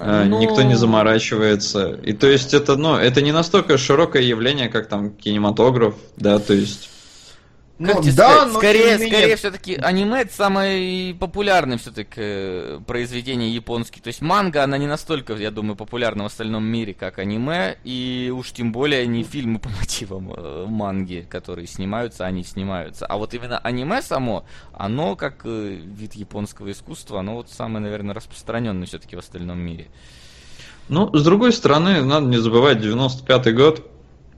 Э, 0.00 0.24
Ну. 0.24 0.38
Никто 0.38 0.62
не 0.62 0.74
заморачивается. 0.76 1.98
И 2.04 2.12
то 2.12 2.26
есть 2.28 2.54
это, 2.54 2.76
ну, 2.76 2.94
это 2.96 3.20
не 3.22 3.32
настолько 3.32 3.78
широкое 3.78 4.22
явление, 4.22 4.68
как 4.68 4.88
там 4.88 5.10
кинематограф, 5.10 5.94
да, 6.16 6.38
то 6.38 6.54
есть. 6.54 6.88
Ну, 7.78 7.92
Как 7.92 8.02
тебе 8.02 8.12
да, 8.14 8.30
сказать, 8.30 8.52
но 8.52 8.58
скорее, 8.58 8.98
скорее 8.98 9.36
все-таки 9.36 9.74
аниме 9.76 10.22
это 10.22 10.34
самое 10.34 11.14
популярное 11.14 11.78
все-таки 11.78 12.82
произведение 12.86 13.54
японское. 13.54 14.00
То 14.00 14.08
есть 14.08 14.20
манга, 14.20 14.64
она 14.64 14.78
не 14.78 14.88
настолько, 14.88 15.34
я 15.34 15.52
думаю, 15.52 15.76
популярна 15.76 16.24
в 16.24 16.26
остальном 16.26 16.64
мире, 16.64 16.92
как 16.92 17.20
аниме, 17.20 17.76
и 17.84 18.32
уж 18.34 18.50
тем 18.50 18.72
более 18.72 19.06
не 19.06 19.22
фильмы 19.22 19.58
по 19.60 19.68
мотивам 19.68 20.32
э, 20.36 20.66
манги, 20.66 21.24
которые 21.30 21.68
снимаются, 21.68 22.26
они 22.26 22.42
снимаются. 22.42 23.06
А 23.06 23.16
вот 23.16 23.32
именно 23.34 23.58
аниме 23.58 24.02
само, 24.02 24.44
оно 24.72 25.14
как 25.14 25.42
э, 25.44 25.78
вид 25.80 26.14
японского 26.14 26.72
искусства, 26.72 27.20
оно 27.20 27.36
вот 27.36 27.48
самое, 27.48 27.80
наверное, 27.80 28.12
распространенное 28.14 28.86
все-таки 28.86 29.14
в 29.14 29.20
остальном 29.20 29.60
мире. 29.60 29.86
Ну, 30.88 31.14
с 31.14 31.22
другой 31.22 31.52
стороны, 31.52 32.02
надо 32.02 32.26
не 32.26 32.38
забывать 32.38 32.78
95-й 32.78 33.52
год. 33.52 33.88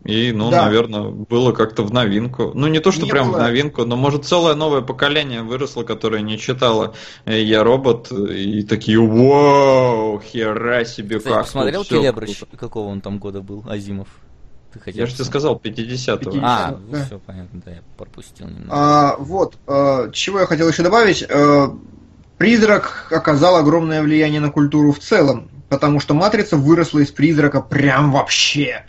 И, 0.05 0.33
ну, 0.33 0.51
Да. 0.51 0.65
наверное, 0.65 1.11
было 1.11 1.53
как-то 1.53 1.83
в 1.83 1.93
новинку. 1.93 2.53
Ну, 2.55 2.69
не 2.69 2.81
то, 2.81 2.91
что 2.91 3.05
Не 3.05 3.11
прям 3.11 3.29
было. 3.29 3.37
в 3.37 3.41
новинку, 3.41 3.85
но, 3.85 3.97
может, 3.97 4.25
целое 4.25 4.55
новое 4.55 4.81
поколение 4.81 5.43
выросло, 5.43 5.83
которое 5.83 6.23
не 6.23 6.39
читало 6.39 6.95
э, 7.27 7.41
«Я 7.43 7.63
робот», 7.63 8.11
и 8.11 8.63
такие 8.63 8.99
«Вау, 8.99 10.21
хера 10.21 10.85
себе 10.85 11.19
Кстати, 11.19 11.35
как 11.35 11.45
посмотрел 11.45 11.85
Келебрыч, 11.85 12.39
круто». 12.39 12.57
какого 12.57 12.89
он 12.89 13.01
там 13.03 13.19
года 13.19 13.43
был, 13.43 13.65
Азимов? 13.69 14.09
Ты 14.73 14.79
хотел 14.79 15.01
Я 15.01 15.07
же 15.07 15.15
тебе 15.15 15.25
сказал, 15.25 15.61
50-го. 15.63 16.39
А, 16.43 16.71
Да. 16.71 16.79
ну 16.91 17.05
все 17.05 17.19
понятно, 17.19 17.61
да, 17.65 17.71
я 17.73 17.83
пропустил 17.99 18.47
немного. 18.47 18.69
А, 18.71 19.17
вот, 19.19 19.57
э, 19.67 20.11
чего 20.13 20.41
я 20.41 20.47
хотел 20.47 20.69
еще 20.69 20.83
добавить. 20.83 21.25
Э, 21.29 21.69
Призрак 22.39 23.09
оказал 23.11 23.57
огромное 23.57 24.01
влияние 24.03 24.41
на 24.41 24.51
культуру 24.51 24.93
в 24.93 24.99
целом, 24.99 25.51
потому 25.69 26.01
что 26.01 26.15
Матрица 26.15 26.57
выросла 26.57 27.01
из 27.01 27.11
призрака 27.11 27.61
прям 27.61 28.13
вообще. 28.13 28.87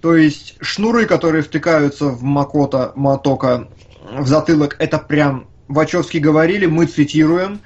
То 0.00 0.14
есть 0.16 0.54
шнуры, 0.60 1.06
которые 1.06 1.42
втыкаются 1.42 2.06
в 2.06 2.22
Макота, 2.22 2.92
Матока 2.96 3.68
в 4.10 4.26
затылок, 4.26 4.76
это 4.78 4.98
прям 4.98 5.46
Вачовски 5.68 6.18
говорили, 6.18 6.66
мы 6.66 6.86
цитируем. 6.86 7.60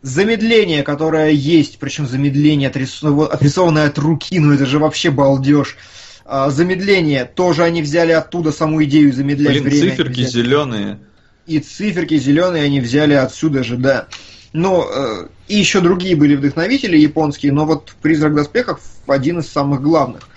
Замедление, 0.00 0.82
которое 0.82 1.30
есть, 1.30 1.78
причем 1.78 2.08
замедление 2.08 2.70
отрисов- 2.70 3.28
отрисованное 3.28 3.86
от 3.86 3.98
руки, 3.98 4.38
ну 4.38 4.52
это 4.52 4.66
же 4.66 4.78
вообще 4.78 5.10
балдеж. 5.10 5.76
А, 6.24 6.50
замедление 6.50 7.24
тоже 7.24 7.62
они 7.62 7.82
взяли 7.82 8.12
оттуда 8.12 8.52
саму 8.52 8.82
идею 8.84 9.12
замедлять 9.12 9.62
Блин, 9.62 9.64
время. 9.64 9.90
циферки 9.90 10.24
зеленые. 10.24 10.98
И 11.46 11.58
циферки 11.58 12.16
зеленые 12.18 12.64
они 12.64 12.80
взяли 12.80 13.14
отсюда 13.14 13.62
же, 13.62 13.76
да. 13.76 14.06
Но 14.52 14.88
э, 14.92 15.26
и 15.48 15.56
еще 15.56 15.80
другие 15.80 16.16
были 16.16 16.36
вдохновители 16.36 16.96
японские, 16.96 17.52
но 17.52 17.64
вот 17.64 17.94
«Призрак 18.02 18.32
в 18.32 18.36
доспехах» 18.36 18.80
один 19.06 19.38
из 19.38 19.48
самых 19.48 19.82
главных. 19.82 20.28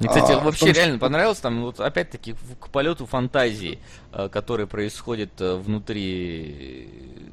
Мне, 0.00 0.08
кстати, 0.08 0.32
А, 0.32 0.40
вообще 0.40 0.60
том, 0.66 0.74
что- 0.74 0.80
реально 0.80 0.98
понравилось 0.98 1.38
там, 1.38 1.60
вот 1.62 1.78
опять-таки, 1.78 2.34
к 2.58 2.68
полету 2.70 3.06
фантазии, 3.06 3.78
э, 4.12 4.28
который 4.30 4.66
происходит 4.66 5.30
э, 5.40 5.54
внутри 5.56 6.88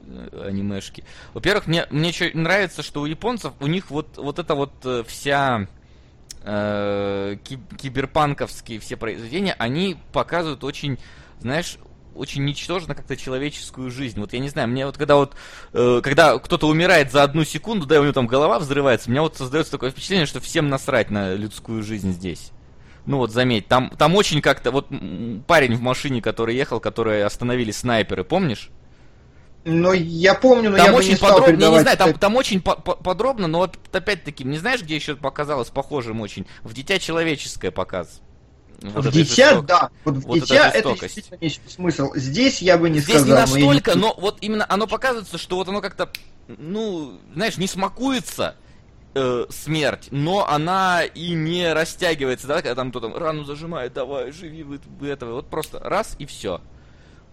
э, 0.09 0.47
анимешки. 0.47 1.03
Во-первых, 1.33 1.67
мне, 1.67 1.87
мне 1.89 2.09
еще 2.09 2.29
нравится, 2.33 2.83
что 2.83 3.01
у 3.01 3.05
японцев, 3.05 3.53
у 3.59 3.67
них 3.67 3.89
вот, 3.89 4.17
вот 4.17 4.37
эта 4.39 4.53
вот 4.55 4.73
вся 5.07 5.67
э, 6.43 7.37
ки- 7.43 7.59
киберпанковские 7.77 8.79
все 8.79 8.95
произведения, 8.97 9.55
они 9.57 9.97
показывают 10.13 10.63
очень, 10.63 10.97
знаешь, 11.39 11.77
очень 12.15 12.45
ничтожно 12.45 12.95
как-то 12.95 13.15
человеческую 13.15 13.91
жизнь. 13.91 14.19
Вот 14.19 14.33
я 14.33 14.39
не 14.39 14.49
знаю, 14.49 14.67
мне 14.69 14.85
вот 14.85 14.97
когда 14.97 15.15
вот, 15.17 15.35
э, 15.73 16.01
когда 16.03 16.37
кто-то 16.39 16.67
умирает 16.67 17.11
за 17.11 17.23
одну 17.23 17.43
секунду, 17.43 17.85
да, 17.85 17.95
и 17.95 17.99
у 17.99 18.03
него 18.03 18.13
там 18.13 18.27
голова 18.27 18.59
взрывается, 18.59 19.09
у 19.09 19.11
меня 19.11 19.21
вот 19.21 19.37
создается 19.37 19.71
такое 19.71 19.91
впечатление, 19.91 20.25
что 20.25 20.39
всем 20.39 20.69
насрать 20.69 21.11
на 21.11 21.33
людскую 21.35 21.83
жизнь 21.83 22.11
здесь. 22.11 22.51
Ну 23.07 23.17
вот 23.17 23.31
заметь, 23.31 23.67
там, 23.67 23.89
там 23.97 24.15
очень 24.15 24.41
как-то, 24.41 24.69
вот 24.71 24.87
парень 25.47 25.75
в 25.75 25.81
машине, 25.81 26.21
который 26.21 26.55
ехал, 26.55 26.79
который 26.81 27.23
остановили 27.23 27.71
снайперы, 27.71 28.23
помнишь? 28.23 28.69
Но 29.63 29.91
я 29.93 30.33
помню, 30.33 30.69
но 30.69 30.77
там 30.77 30.85
я 30.87 30.91
бы 30.91 30.97
очень 30.99 31.09
не 31.11 31.15
стал 31.15 31.39
подробно, 31.39 31.63
я 31.63 31.69
не 31.71 31.79
знаю, 31.79 31.97
там, 31.97 32.09
это- 32.11 32.19
там 32.19 32.35
очень 32.35 32.61
по- 32.61 32.75
по- 32.75 32.95
подробно, 32.95 33.47
но 33.47 33.59
вот 33.59 33.77
опять-таки, 33.91 34.43
не 34.43 34.57
знаешь, 34.57 34.81
где 34.81 34.95
еще 34.95 35.15
показалось 35.15 35.69
похожим 35.69 36.21
очень? 36.21 36.45
В 36.63 36.73
«Дитя 36.73 36.99
человеческое» 36.99 37.71
показ. 37.71 38.21
Вот 38.81 39.05
в 39.05 39.11
дитя, 39.11 39.51
жесток- 39.53 39.65
да, 39.65 39.89
вот 40.05 40.15
в 40.17 40.21
вот 40.27 40.35
дитя 40.39 40.67
это 40.69 40.89
жестокость. 40.89 41.15
действительно 41.15 41.69
смысл. 41.69 42.11
Здесь 42.15 42.61
я 42.61 42.77
бы 42.77 42.89
не 42.89 42.99
Здесь 42.99 43.21
сказал. 43.21 43.45
не 43.45 43.51
но 43.51 43.57
я 43.57 43.61
не- 43.63 43.67
настолько, 43.73 43.97
но 43.97 44.15
вот 44.19 44.37
именно 44.41 44.65
оно 44.69 44.85
показывается, 44.85 45.37
что 45.37 45.55
вот 45.55 45.67
оно 45.67 45.81
как-то, 45.81 46.09
ну, 46.47 47.19
знаешь, 47.33 47.57
не 47.57 47.67
смакуется 47.67 48.55
э, 49.17 49.45
смерть, 49.49 50.09
но 50.11 50.47
она 50.47 51.03
и 51.03 51.33
не 51.33 51.73
растягивается, 51.73 52.47
да, 52.47 52.55
когда 52.61 52.75
там 52.75 52.91
кто-то 52.91 53.17
рану 53.17 53.43
зажимает, 53.43 53.93
давай, 53.93 54.31
живи 54.31 54.63
вы, 54.63 54.79
вы 54.99 55.07
этого, 55.07 55.33
вот 55.33 55.47
просто 55.47 55.79
раз 55.79 56.15
и 56.19 56.25
все. 56.25 56.61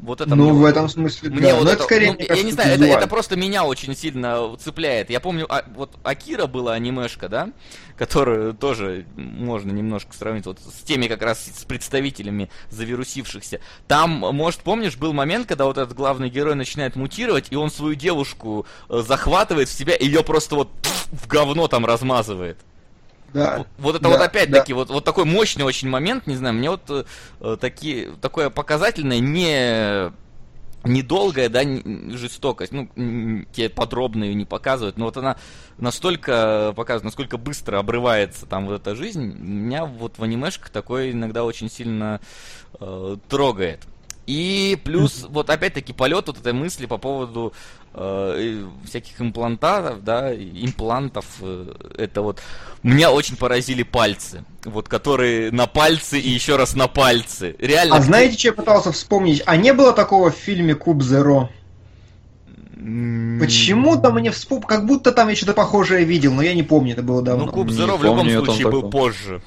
Вот 0.00 0.20
это 0.20 0.34
Ну, 0.34 0.50
мне 0.50 0.52
в 0.52 0.64
этом 0.64 0.88
смысле, 0.88 1.30
мне 1.30 1.40
да. 1.40 1.54
вот 1.54 1.64
но 1.64 1.70
это, 1.70 1.76
это 1.76 1.84
скорее, 1.84 2.08
ну, 2.08 2.14
мне 2.14 2.22
я 2.22 2.28
кажется, 2.28 2.46
не 2.46 2.52
знаю, 2.52 2.74
это, 2.74 2.84
это 2.84 3.06
просто 3.06 3.36
меня 3.36 3.64
очень 3.64 3.96
сильно 3.96 4.56
цепляет. 4.58 5.08
Я 5.10 5.20
помню, 5.20 5.46
а, 5.48 5.64
вот 5.74 5.96
Акира 6.02 6.46
была 6.46 6.74
анимешка, 6.74 7.28
да, 7.28 7.50
которую 7.96 8.54
тоже 8.54 9.06
можно 9.16 9.70
немножко 9.70 10.14
сравнить 10.14 10.46
вот 10.46 10.58
с 10.58 10.82
теми 10.82 11.06
как 11.06 11.22
раз 11.22 11.44
с 11.44 11.64
представителями 11.64 12.50
завирусившихся. 12.70 13.60
Там, 13.86 14.10
может, 14.10 14.60
помнишь, 14.60 14.96
был 14.96 15.12
момент, 15.12 15.46
когда 15.46 15.64
вот 15.64 15.78
этот 15.78 15.94
главный 15.94 16.28
герой 16.28 16.54
начинает 16.54 16.96
мутировать, 16.96 17.46
и 17.50 17.56
он 17.56 17.70
свою 17.70 17.94
девушку 17.94 18.66
э, 18.88 19.02
захватывает 19.06 19.68
в 19.68 19.72
себя, 19.72 19.94
и 19.94 20.06
ее 20.06 20.22
просто 20.22 20.56
вот 20.56 20.70
пф, 20.82 21.08
в 21.12 21.26
говно 21.28 21.68
там 21.68 21.86
размазывает. 21.86 22.58
Да. 23.34 23.58
Вот- 23.58 23.66
Вот 23.78 23.94
это 23.96 24.04
да, 24.04 24.10
вот 24.10 24.20
опять-таки, 24.20 24.72
вот, 24.72 24.88
вот 24.90 25.04
такой 25.04 25.24
мощный 25.24 25.62
очень 25.64 25.88
момент, 25.88 26.26
не 26.26 26.36
знаю, 26.36 26.54
мне 26.54 26.70
вот 26.70 26.82
э, 26.88 27.04
э, 27.40 27.56
такие, 27.60 28.12
такое 28.22 28.48
показательное, 28.48 29.18
не 29.18 30.12
недолгая, 30.86 31.48
да, 31.48 31.62
жестокость, 32.16 32.72
ну, 32.72 32.88
те 33.52 33.68
подробно 33.70 34.24
ее 34.24 34.34
не 34.34 34.44
показывают, 34.44 34.98
но 34.98 35.06
вот 35.06 35.16
она 35.16 35.36
настолько 35.78 36.72
показывает, 36.76 37.04
насколько 37.04 37.38
быстро 37.38 37.78
обрывается 37.78 38.44
там 38.46 38.66
вот 38.66 38.80
эта 38.82 38.94
жизнь, 38.94 39.22
меня 39.22 39.86
вот 39.86 40.18
в 40.18 40.22
анимешках 40.22 40.68
такое 40.70 41.10
иногда 41.12 41.44
очень 41.44 41.70
сильно 41.70 42.20
э, 42.80 43.16
трогает. 43.28 43.80
И 44.26 44.78
плюс, 44.84 45.24
вот 45.28 45.48
опять-таки, 45.50 45.92
полет 45.94 46.26
вот 46.26 46.38
этой 46.38 46.52
мысли 46.52 46.84
по 46.86 46.98
поводу 46.98 47.52
э, 47.94 48.64
всяких 48.84 49.20
имплантатов, 49.20 50.04
да, 50.04 50.34
имплантов, 50.34 51.24
э, 51.40 51.72
это 51.96 52.22
вот 52.22 52.40
меня 52.82 53.10
очень 53.10 53.36
поразили 53.36 53.82
пальцы, 53.82 54.44
вот 54.64 54.88
которые 54.88 55.50
на 55.50 55.66
пальцы 55.66 56.18
и 56.18 56.28
еще 56.28 56.56
раз 56.56 56.74
на 56.74 56.88
пальцы. 56.88 57.56
Реально. 57.58 57.96
А 57.96 58.02
знаете, 58.02 58.38
что 58.38 58.48
я 58.48 58.52
пытался 58.52 58.92
вспомнить? 58.92 59.42
А 59.46 59.56
не 59.56 59.72
было 59.72 59.92
такого 59.92 60.30
в 60.30 60.34
фильме 60.36 60.74
Куб 60.74 61.02
Зеро? 61.02 61.48
м, 62.76 63.38
Почему-то 63.40 64.10
мне 64.10 64.30
вспом... 64.30 64.62
как 64.62 64.86
будто 64.86 65.12
там 65.12 65.28
я 65.28 65.36
что-то 65.36 65.54
похожее 65.54 66.04
видел, 66.04 66.32
но 66.34 66.42
я 66.42 66.54
не 66.54 66.62
помню, 66.62 66.92
это 66.92 67.02
было 67.02 67.22
давно. 67.22 67.46
Ну, 67.46 67.52
Куб 67.52 67.70
Зеро 67.70 67.96
в 67.96 68.02
любом 68.04 68.18
помню 68.18 68.44
случае 68.44 68.64
был 68.70 68.82
такого. 68.82 68.90
позже. 68.90 69.42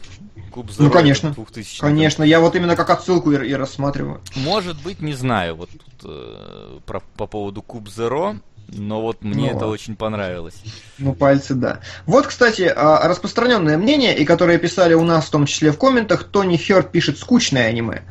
Куб 0.58 0.72
Ну, 0.80 0.86
Зеро 0.86 0.90
конечно. 0.90 1.28
это 1.28 1.36
2000 1.36 1.80
Конечно, 1.82 2.24
я 2.24 2.40
вот 2.40 2.56
именно 2.56 2.76
как 2.76 2.90
отсылку 2.90 3.32
и, 3.32 3.48
и 3.48 3.54
рассматриваю. 3.54 4.22
Может 4.36 4.82
быть, 4.82 5.02
не 5.02 5.14
знаю, 5.14 5.56
вот 5.56 5.70
тут, 5.70 6.12
э, 6.12 6.80
про, 6.84 7.00
по 7.16 7.28
поводу 7.28 7.62
Куб 7.62 7.88
Зеро, 7.88 8.38
но 8.70 9.02
вот 9.02 9.24
мне 9.24 9.52
Ну 9.52 9.58
это 9.58 9.68
очень 9.68 9.96
понравилось. 9.96 10.56
Ну, 10.98 11.14
пальцы, 11.14 11.54
да. 11.54 11.80
Вот, 12.06 12.28
кстати, 12.28 12.72
а, 12.76 13.08
распространенное 13.08 13.78
мнение, 13.78 14.18
и 14.18 14.26
которое 14.26 14.58
писали 14.58 14.94
у 14.94 15.04
нас, 15.04 15.26
в 15.26 15.30
том 15.30 15.46
числе 15.46 15.72
в 15.72 15.78
комментах, 15.78 16.24
Тони 16.26 16.58
Хёрд 16.58 16.92
пишет 16.92 17.18
скучное 17.18 17.68
аниме. 17.68 18.04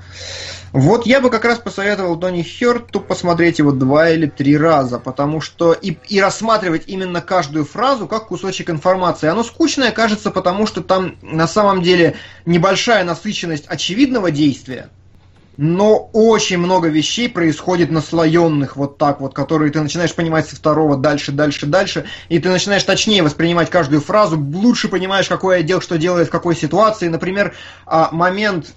Вот 0.73 1.07
я 1.07 1.21
бы 1.21 1.31
как 1.31 1.45
раз 1.45 1.59
посоветовал 1.59 2.19
Тони 2.19 2.43
Хёрту 2.43 3.01
посмотреть 3.01 3.59
его 3.59 3.73
два 3.73 4.11
или 4.11 4.27
три 4.27 4.57
раза, 4.57 4.99
потому 4.99 5.41
что 5.41 5.73
и, 5.73 5.97
и 6.09 6.21
рассматривать 6.21 6.85
именно 6.87 7.21
каждую 7.21 7.65
фразу 7.65 8.07
как 8.07 8.29
кусочек 8.29 8.71
информации. 8.71 9.29
Оно 9.29 9.43
скучное 9.45 9.91
кажется, 9.91 10.31
потому 10.31 10.67
что 10.67 10.83
там 10.83 11.17
на 11.23 11.47
самом 11.47 11.83
деле 11.83 12.17
небольшая 12.45 13.05
насыщенность 13.05 13.67
очевидного 13.69 14.31
действия, 14.31 14.91
но 15.57 16.11
очень 16.13 16.59
много 16.59 16.89
вещей 16.89 17.29
происходит 17.29 17.91
наслоенных 17.91 18.77
вот 18.77 18.99
так 18.99 19.21
вот, 19.21 19.35
которые 19.35 19.73
ты 19.73 19.81
начинаешь 19.81 20.15
понимать 20.15 20.47
со 20.49 20.57
второго 20.57 20.97
дальше, 20.97 21.33
дальше, 21.33 21.67
дальше, 21.67 22.05
и 22.29 22.39
ты 22.39 22.51
начинаешь 22.51 22.83
точнее 22.83 23.23
воспринимать 23.23 23.71
каждую 23.71 24.01
фразу, 24.01 24.39
лучше 24.39 24.89
понимаешь, 24.89 25.29
какой 25.29 25.61
отдел 25.61 25.81
что 25.81 25.97
делает 25.97 26.29
в 26.29 26.31
какой 26.31 26.55
ситуации. 26.55 27.09
Например, 27.09 27.55
а, 27.87 28.11
момент, 28.13 28.75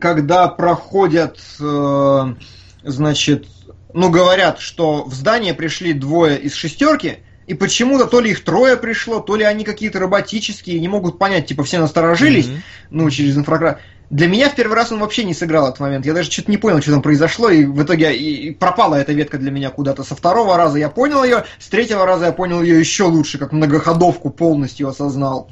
когда 0.00 0.48
проходят, 0.48 1.38
э, 1.60 2.34
значит, 2.82 3.46
ну 3.94 4.10
говорят, 4.10 4.58
что 4.60 5.04
в 5.04 5.14
здание 5.14 5.54
пришли 5.54 5.92
двое 5.92 6.38
из 6.38 6.54
шестерки, 6.54 7.18
и 7.46 7.54
почему-то 7.54 8.06
то 8.06 8.20
ли 8.20 8.30
их 8.30 8.44
трое 8.44 8.76
пришло, 8.76 9.20
то 9.20 9.34
ли 9.34 9.44
они 9.44 9.64
какие-то 9.64 9.98
роботические, 9.98 10.78
не 10.78 10.88
могут 10.88 11.18
понять, 11.18 11.46
типа 11.46 11.64
все 11.64 11.78
насторожились, 11.78 12.46
Мгм. 12.46 12.62
ну, 12.90 13.10
через 13.10 13.36
инфракрас. 13.36 13.78
Для 14.10 14.26
меня 14.26 14.50
в 14.50 14.56
первый 14.56 14.74
раз 14.74 14.90
он 14.90 14.98
вообще 14.98 15.22
не 15.22 15.34
сыграл 15.34 15.68
этот 15.68 15.78
момент. 15.78 16.04
Я 16.04 16.14
даже 16.14 16.30
что-то 16.30 16.50
не 16.50 16.56
понял, 16.56 16.82
что 16.82 16.90
там 16.90 17.00
произошло, 17.00 17.48
и 17.48 17.64
в 17.64 17.80
итоге 17.80 18.16
и, 18.16 18.50
пропала 18.50 18.96
эта 18.96 19.12
ветка 19.12 19.38
для 19.38 19.52
меня 19.52 19.70
куда-то. 19.70 20.02
Со 20.02 20.16
второго 20.16 20.56
раза 20.56 20.78
я 20.78 20.88
понял 20.88 21.22
ее, 21.22 21.44
с 21.60 21.68
третьего 21.68 22.04
раза 22.04 22.26
я 22.26 22.32
понял 22.32 22.60
ее 22.60 22.80
еще 22.80 23.04
лучше, 23.04 23.38
как 23.38 23.52
многоходовку 23.52 24.30
полностью 24.30 24.88
осознал, 24.88 25.48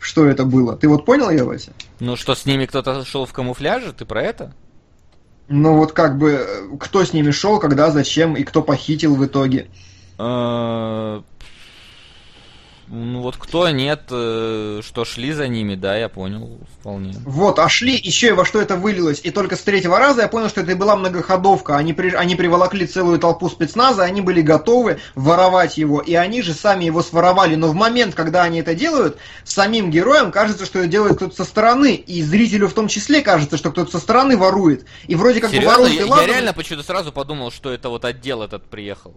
что 0.00 0.26
это 0.26 0.44
было. 0.44 0.76
Ты 0.76 0.88
вот 0.88 1.04
понял 1.04 1.30
ее, 1.30 1.44
Вася? 1.44 1.74
Ну 2.00 2.16
что, 2.16 2.34
с 2.34 2.44
ними 2.44 2.66
кто-то 2.66 3.04
шел 3.04 3.24
в 3.24 3.32
камуфляже? 3.32 3.92
Ты 3.92 4.04
про 4.04 4.20
это? 4.20 4.52
Ну 5.46 5.76
вот 5.76 5.92
как 5.92 6.18
бы, 6.18 6.44
э, 6.44 6.76
кто 6.80 7.04
с 7.04 7.12
ними 7.12 7.30
шел, 7.30 7.60
когда, 7.60 7.92
зачем 7.92 8.34
и 8.34 8.42
кто 8.42 8.62
похитил 8.62 9.14
в 9.14 9.24
итоге. 9.24 9.68
Ну 12.88 13.20
вот 13.20 13.36
кто 13.36 13.68
нет, 13.68 14.02
э, 14.10 14.80
что 14.84 15.04
шли 15.04 15.32
за 15.32 15.48
ними, 15.48 15.74
да, 15.74 15.96
я 15.96 16.08
понял, 16.08 16.58
вполне. 16.78 17.14
Вот, 17.24 17.58
а 17.58 17.68
шли 17.68 17.96
еще 17.96 18.28
и 18.28 18.32
во 18.32 18.44
что 18.44 18.60
это 18.60 18.76
вылилось. 18.76 19.20
И 19.24 19.32
только 19.32 19.56
с 19.56 19.62
третьего 19.62 19.98
раза 19.98 20.22
я 20.22 20.28
понял, 20.28 20.48
что 20.48 20.60
это 20.60 20.70
и 20.70 20.74
была 20.74 20.94
многоходовка. 20.94 21.76
Они, 21.76 21.92
при, 21.92 22.10
они 22.10 22.36
приволокли 22.36 22.86
целую 22.86 23.18
толпу 23.18 23.48
спецназа, 23.48 24.04
они 24.04 24.20
были 24.20 24.40
готовы 24.40 25.00
воровать 25.16 25.78
его. 25.78 26.00
И 26.00 26.14
они 26.14 26.42
же 26.42 26.54
сами 26.54 26.84
его 26.84 27.02
своровали. 27.02 27.56
Но 27.56 27.68
в 27.68 27.74
момент, 27.74 28.14
когда 28.14 28.44
они 28.44 28.60
это 28.60 28.76
делают, 28.76 29.18
самим 29.42 29.90
героям 29.90 30.30
кажется, 30.30 30.64
что 30.64 30.78
это 30.78 30.88
делает 30.88 31.16
кто-то 31.16 31.34
со 31.34 31.44
стороны. 31.44 31.94
И 31.94 32.22
зрителю 32.22 32.68
в 32.68 32.74
том 32.74 32.86
числе 32.86 33.20
кажется, 33.20 33.56
что 33.56 33.72
кто-то 33.72 33.90
со 33.90 33.98
стороны 33.98 34.36
ворует. 34.36 34.84
И 35.08 35.16
вроде 35.16 35.40
как 35.40 35.50
бы 35.50 35.56
Серьезно? 35.56 35.78
воруют 35.78 35.94
Я, 35.94 36.04
и 36.04 36.06
я 36.06 36.12
ладно, 36.12 36.26
реально 36.26 36.52
почему-то 36.52 36.86
сразу 36.86 37.10
подумал, 37.10 37.50
что 37.50 37.72
это 37.72 37.88
вот 37.88 38.04
отдел 38.04 38.42
этот 38.42 38.64
приехал. 38.64 39.16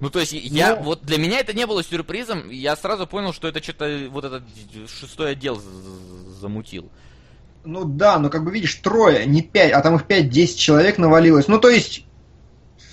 Ну, 0.00 0.10
то 0.10 0.20
есть, 0.20 0.32
я, 0.32 0.76
Ну. 0.76 0.82
вот 0.82 1.02
для 1.02 1.18
меня 1.18 1.40
это 1.40 1.52
не 1.52 1.66
было 1.66 1.82
сюрпризом, 1.82 2.50
я 2.50 2.76
сразу 2.76 3.06
понял, 3.06 3.32
что 3.32 3.48
это 3.48 3.62
что-то 3.62 4.08
вот 4.10 4.24
этот 4.24 4.44
шестой 4.88 5.32
отдел 5.32 5.60
замутил. 6.40 6.88
Ну 7.64 7.84
да, 7.84 8.18
но 8.18 8.30
как 8.30 8.44
бы 8.44 8.52
видишь, 8.52 8.74
трое, 8.76 9.26
не 9.26 9.42
пять, 9.42 9.72
а 9.72 9.80
там 9.80 9.96
их 9.96 10.06
пять-десять 10.06 10.58
человек 10.58 10.98
навалилось. 10.98 11.48
Ну 11.48 11.58
то 11.58 11.68
есть, 11.68 12.04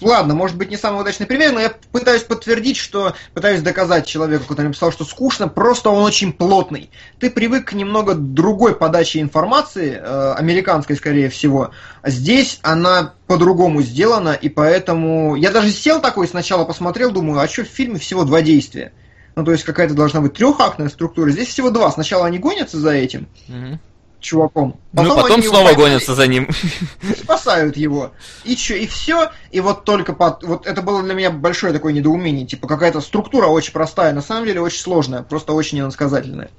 ладно, 0.02 0.34
может 0.36 0.58
быть 0.58 0.70
не 0.70 0.78
самый 0.78 1.02
удачный 1.02 1.26
пример, 1.26 1.54
но 1.54 1.60
я 1.60 1.74
пытаюсь 1.92 2.24
подтвердить, 2.24 2.78
что 2.78 3.16
пытаюсь 3.34 3.62
доказать 3.62 4.06
человеку, 4.06 4.46
который 4.46 4.68
написал, 4.68 4.92
что 4.92 5.06
скучно, 5.06 5.48
просто 5.48 5.90
он 5.90 6.04
очень 6.04 6.34
плотный. 6.34 6.90
Ты 7.20 7.30
привык 7.30 7.70
к 7.70 7.74
немного 7.74 8.16
другой 8.16 8.76
подаче 8.76 9.22
информации, 9.22 10.00
э, 10.02 10.34
американской 10.34 10.96
скорее 10.96 11.30
всего. 11.30 11.72
Здесь 12.04 12.60
она 12.62 13.14
по-другому 13.28 13.82
сделана, 13.82 14.34
и 14.34 14.50
поэтому 14.50 15.36
я 15.36 15.52
даже 15.52 15.72
сел 15.72 16.02
такой 16.02 16.28
сначала 16.28 16.66
посмотрел, 16.66 17.12
думаю, 17.12 17.40
а 17.40 17.48
что 17.48 17.64
в 17.64 17.68
фильме 17.68 18.00
всего 18.00 18.24
два 18.24 18.42
действия? 18.42 18.92
Ну, 19.36 19.44
то 19.44 19.52
есть 19.52 19.64
какая-то 19.64 19.94
должна 19.94 20.22
быть 20.22 20.34
трехактная 20.34 20.90
структура. 20.90 21.30
Здесь 21.30 21.50
всего 21.50 21.70
два. 21.70 21.92
Сначала 21.92 22.26
они 22.26 22.40
гонятся 22.40 22.80
за 22.80 22.92
этим, 22.92 23.28
Мгм. 23.48 23.80
Чуваком. 24.26 24.80
Ну, 24.92 25.04
потом 25.04 25.26
они 25.26 25.44
его 25.44 25.54
снова 25.54 25.68
поймали 25.68 25.84
гонятся 25.84 26.16
за 26.16 26.28
ним. 26.28 26.50
спасают 27.18 27.78
его. 27.78 28.12
И 28.44 28.56
чё, 28.56 28.76
и 28.76 28.88
все. 28.88 29.32
И 29.52 29.60
вот 29.60 29.86
только 29.86 30.14
под... 30.14 30.44
Вот 30.44 30.66
это 30.66 30.82
было 30.82 31.02
для 31.04 31.14
меня 31.14 31.32
большое 31.32 31.72
такое 31.72 31.94
недоумение. 31.94 32.46
Типа 32.46 32.68
какая-то 32.68 33.02
структура 33.02 33.48
очень 33.48 33.72
простая, 33.72 34.14
на 34.14 34.22
самом 34.22 34.46
деле 34.46 34.62
очень 34.62 34.82
сложная, 34.82 35.24
просто 35.24 35.54
очень 35.54 35.80
иносказательная. 35.80 36.50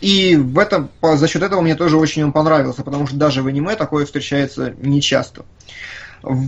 И 0.00 0.36
в 0.36 0.58
этом, 0.58 0.90
по- 1.00 1.16
за 1.16 1.26
счет 1.26 1.42
этого 1.42 1.60
мне 1.62 1.74
тоже 1.74 1.96
очень 1.96 2.22
он 2.22 2.32
понравился, 2.32 2.82
потому 2.82 3.06
что 3.06 3.16
даже 3.16 3.42
в 3.42 3.46
аниме 3.46 3.76
такое 3.76 4.04
встречается 4.04 4.74
нечасто. 4.78 5.44
В 6.22 6.44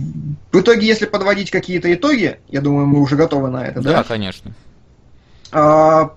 в 0.51 0.59
итоге, 0.59 0.85
если 0.85 1.05
подводить 1.05 1.51
какие-то 1.51 1.91
итоги, 1.93 2.39
я 2.49 2.61
думаю, 2.61 2.85
мы 2.85 2.99
уже 2.99 3.15
готовы 3.15 3.49
на 3.49 3.65
это, 3.65 3.81
да? 3.81 3.91
Да, 3.93 4.03
конечно. 4.03 4.53
А, 5.51 6.11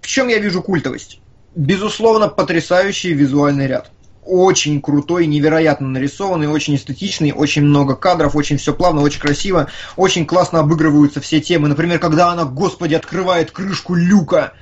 в 0.00 0.06
чем 0.06 0.28
я 0.28 0.38
вижу 0.38 0.62
культовость? 0.62 1.20
Безусловно, 1.56 2.28
потрясающий 2.28 3.14
визуальный 3.14 3.66
ряд. 3.66 3.90
Очень 4.26 4.82
крутой, 4.82 5.26
невероятно 5.26 5.88
нарисованный, 5.88 6.48
очень 6.48 6.76
эстетичный, 6.76 7.32
очень 7.32 7.62
много 7.62 7.96
кадров, 7.96 8.36
очень 8.36 8.58
все 8.58 8.74
плавно, 8.74 9.00
очень 9.00 9.20
красиво, 9.20 9.68
очень 9.96 10.26
классно 10.26 10.60
обыгрываются 10.60 11.22
все 11.22 11.40
темы. 11.40 11.68
Например, 11.68 11.98
когда 11.98 12.30
она, 12.30 12.44
господи, 12.44 12.92
открывает 12.92 13.52
крышку 13.52 13.94
люка. 13.94 14.52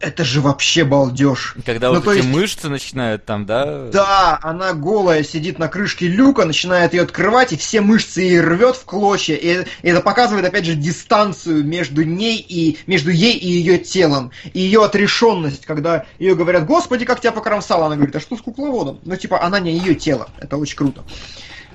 Это 0.00 0.24
же 0.24 0.40
вообще 0.40 0.84
балдеж. 0.84 1.56
Когда 1.66 1.88
Ну, 1.88 1.96
вот 2.00 2.06
эти 2.06 2.18
есть- 2.18 2.28
мышцы 2.28 2.68
начинают 2.68 3.24
там, 3.24 3.46
да? 3.46 3.88
Да, 3.92 4.38
она 4.42 4.72
голая 4.72 5.24
сидит 5.24 5.58
на 5.58 5.66
крышке 5.66 6.06
люка, 6.06 6.44
начинает 6.44 6.94
ее 6.94 7.02
открывать, 7.02 7.52
и 7.52 7.56
все 7.56 7.80
мышцы 7.80 8.20
ей 8.20 8.40
рвет 8.40 8.76
в 8.76 8.84
клочья. 8.84 9.34
И 9.34 9.64
это 9.82 10.00
показывает, 10.00 10.46
опять 10.46 10.66
же, 10.66 10.74
дистанцию 10.74 11.64
между 11.64 12.04
ней 12.04 12.36
и 12.38 12.78
между 12.86 13.10
ей 13.10 13.36
и 13.36 13.48
ее 13.48 13.78
телом. 13.78 14.30
И 14.52 14.60
ее 14.60 14.84
отрешенность, 14.84 15.66
когда 15.66 16.04
ее 16.20 16.36
говорят, 16.36 16.64
господи, 16.64 17.04
как 17.04 17.18
тебя 17.20 17.32
покромсало, 17.32 17.86
она 17.86 17.96
говорит, 17.96 18.14
а 18.14 18.20
что 18.20 18.36
с 18.36 18.40
кукловодом? 18.40 19.00
Ну, 19.04 19.16
типа, 19.16 19.42
она 19.42 19.58
не 19.58 19.72
ее 19.76 19.96
тело. 19.96 20.28
Это 20.38 20.58
очень 20.58 20.76
круто. 20.76 21.02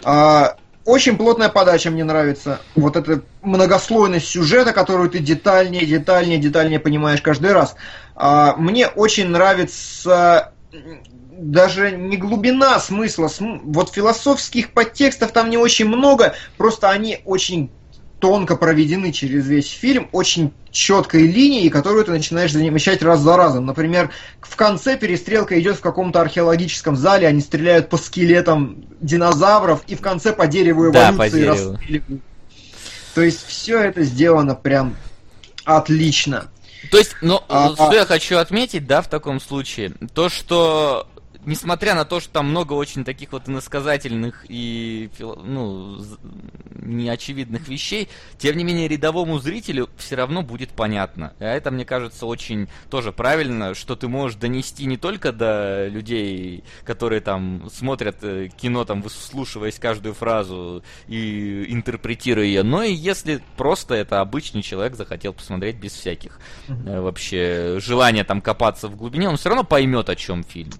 А, 0.05 0.55
очень 0.85 1.15
плотная 1.17 1.49
подача 1.49 1.89
мне 1.91 2.03
нравится. 2.03 2.59
Вот 2.75 2.95
эта 2.97 3.21
многослойность 3.41 4.27
сюжета, 4.27 4.73
которую 4.73 5.09
ты 5.09 5.19
детальнее, 5.19 5.85
детальнее, 5.85 6.37
детальнее 6.39 6.79
понимаешь 6.79 7.21
каждый 7.21 7.53
раз. 7.53 7.75
А, 8.15 8.55
мне 8.57 8.87
очень 8.87 9.27
нравится 9.29 10.51
даже 11.31 11.91
не 11.91 12.17
глубина 12.17 12.79
смысла, 12.79 13.27
см- 13.27 13.61
вот 13.65 13.91
философских 13.91 14.71
подтекстов 14.71 15.31
там 15.31 15.49
не 15.49 15.57
очень 15.57 15.87
много, 15.87 16.35
просто 16.57 16.89
они 16.89 17.19
очень 17.25 17.71
тонко 18.19 18.55
проведены 18.55 19.11
через 19.11 19.45
весь 19.47 19.69
фильм, 19.69 20.07
очень 20.13 20.53
четкой 20.71 21.27
линией, 21.27 21.69
которую 21.69 22.05
ты 22.05 22.11
начинаешь 22.11 22.53
замечать 22.53 23.01
раз 23.01 23.19
за 23.19 23.35
разом. 23.35 23.65
Например, 23.65 24.11
в 24.39 24.55
конце 24.55 24.97
перестрелка 24.97 25.59
идет 25.59 25.75
в 25.75 25.81
каком-то 25.81 26.21
археологическом 26.21 26.95
зале, 26.95 27.27
они 27.27 27.41
стреляют 27.41 27.89
по 27.89 27.97
скелетам 27.97 28.85
динозавров, 29.01 29.83
и 29.87 29.95
в 29.95 30.01
конце 30.01 30.31
по 30.31 30.47
дереву 30.47 30.89
Да, 30.89 31.09
эволюции 31.09 31.17
по 31.17 31.29
дереву. 31.37 31.71
расстреливают. 31.73 32.21
То 33.13 33.21
есть 33.21 33.45
все 33.45 33.79
это 33.79 34.03
сделано 34.03 34.55
прям 34.55 34.95
отлично. 35.65 36.45
То 36.91 36.97
есть, 36.97 37.15
ну, 37.21 37.41
А, 37.47 37.73
что 37.73 37.89
а. 37.89 37.93
я 37.93 38.05
хочу 38.05 38.37
отметить, 38.37 38.85
да, 38.87 39.01
в 39.01 39.07
таком 39.07 39.39
случае, 39.39 39.93
то, 40.13 40.29
что 40.29 41.07
несмотря 41.45 41.95
на 41.95 42.05
то, 42.05 42.19
что 42.19 42.33
там 42.33 42.49
много 42.49 42.73
очень 42.73 43.03
таких 43.03 43.31
вот 43.31 43.49
иносказательных 43.49 44.45
и 44.47 45.09
ну, 45.19 46.03
неочевидных 46.75 47.67
вещей, 47.67 48.09
тем 48.37 48.57
не 48.57 48.63
менее 48.63 48.87
рядовому 48.87 49.39
зрителю 49.39 49.89
все 49.97 50.15
равно 50.15 50.41
будет 50.41 50.69
понятно. 50.69 51.33
А 51.39 51.45
это, 51.45 51.71
мне 51.71 51.85
кажется, 51.85 52.25
очень 52.25 52.67
тоже 52.89 53.11
правильно, 53.11 53.73
что 53.73 53.95
ты 53.95 54.07
можешь 54.07 54.37
донести 54.37 54.85
не 54.85 54.97
только 54.97 55.31
до 55.31 55.87
людей, 55.87 56.63
которые 56.83 57.21
там 57.21 57.69
смотрят 57.71 58.17
э, 58.23 58.49
кино, 58.49 58.85
там 58.85 59.01
выслушиваясь 59.01 59.79
каждую 59.79 60.13
фразу 60.13 60.83
и 61.07 61.65
интерпретируя 61.69 62.45
ее, 62.45 62.63
но 62.63 62.83
и 62.83 62.93
если 62.93 63.41
просто 63.57 63.95
это 63.95 64.21
обычный 64.21 64.61
человек 64.61 64.95
захотел 64.95 65.33
посмотреть 65.33 65.77
без 65.77 65.93
всяких 65.93 66.39
э, 66.67 66.99
вообще 66.99 67.77
желания 67.79 68.23
там 68.23 68.41
копаться 68.41 68.87
в 68.87 68.95
глубине, 68.95 69.29
он 69.29 69.37
все 69.37 69.49
равно 69.49 69.63
поймет, 69.63 70.09
о 70.09 70.15
чем 70.15 70.43
фильм. 70.43 70.73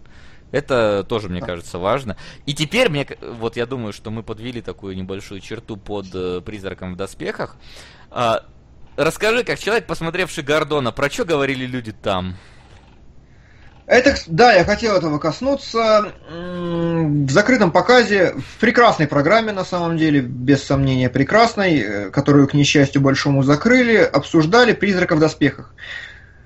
Это 0.54 1.04
тоже, 1.10 1.30
мне 1.30 1.42
кажется, 1.42 1.80
важно. 1.80 2.16
И 2.46 2.54
теперь, 2.54 2.88
мне, 2.88 3.08
вот 3.22 3.58
я 3.58 3.66
думаю, 3.66 3.92
что 3.92 4.12
мы 4.12 4.22
подвели 4.22 4.62
такую 4.62 4.96
небольшую 4.96 5.42
черту 5.42 5.78
под 5.78 6.06
э, 6.14 6.42
«Призраком 6.46 6.94
в 6.94 6.96
доспехах». 6.96 7.58
А, 8.12 8.46
расскажи, 8.96 9.44
как 9.44 9.58
человек, 9.58 9.88
посмотревший 9.88 10.44
Гордона, 10.44 10.92
про 10.92 11.10
что 11.10 11.26
говорили 11.26 11.66
люди 11.66 11.92
там? 11.92 12.36
Это, 13.88 14.16
да, 14.28 14.54
я 14.54 14.64
хотел 14.64 14.96
этого 14.96 15.18
коснуться. 15.18 16.14
В 16.30 17.32
закрытом 17.32 17.72
показе, 17.72 18.36
в 18.36 18.60
прекрасной 18.60 19.08
программе, 19.08 19.54
на 19.54 19.66
самом 19.66 19.98
деле, 19.98 20.22
без 20.22 20.64
сомнения 20.64 21.10
прекрасной, 21.10 21.80
э, 21.80 22.10
которую, 22.12 22.48
к 22.48 22.54
несчастью 22.54 23.02
большому, 23.02 23.42
закрыли, 23.42 23.98
обсуждали 23.98 24.74
«Призрака 24.74 25.16
в 25.16 25.20
доспехах». 25.20 25.74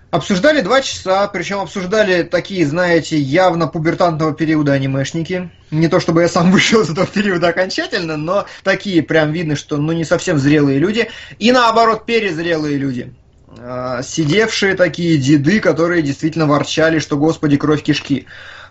Обсуждали 0.10 0.62
два 0.62 0.82
часа, 0.82 1.28
причем 1.28 1.60
обсуждали 1.60 2.24
такие, 2.24 2.66
знаете, 2.66 3.18
явно 3.18 3.68
пубертантного 3.68 4.34
периода 4.34 4.72
анимешники. 4.72 5.50
Не 5.70 5.90
то 5.90 6.00
чтобы 6.00 6.22
я 6.22 6.30
сам 6.30 6.52
вышел 6.52 6.82
из 6.82 6.90
этого 6.90 7.06
периода 7.06 7.50
окончательно, 7.50 8.16
но 8.16 8.46
такие 8.64 9.04
прям 9.04 9.32
видно, 9.32 9.58
что 9.58 9.78
ну 9.78 9.92
не 9.92 10.06
совсем 10.06 10.38
зрелые 10.40 10.80
люди. 10.80 11.10
И 11.40 11.52
наоборот, 11.52 12.06
перезрелые 12.06 12.78
люди. 12.78 13.14
А, 13.60 14.02
Сидевшие 14.02 14.76
такие 14.76 15.18
деды, 15.18 15.60
которые 15.60 16.02
действительно 16.02 16.46
ворчали, 16.48 17.00
что 17.00 17.18
господи, 17.18 17.58
кровь 17.58 17.84
кишки. 17.84 18.28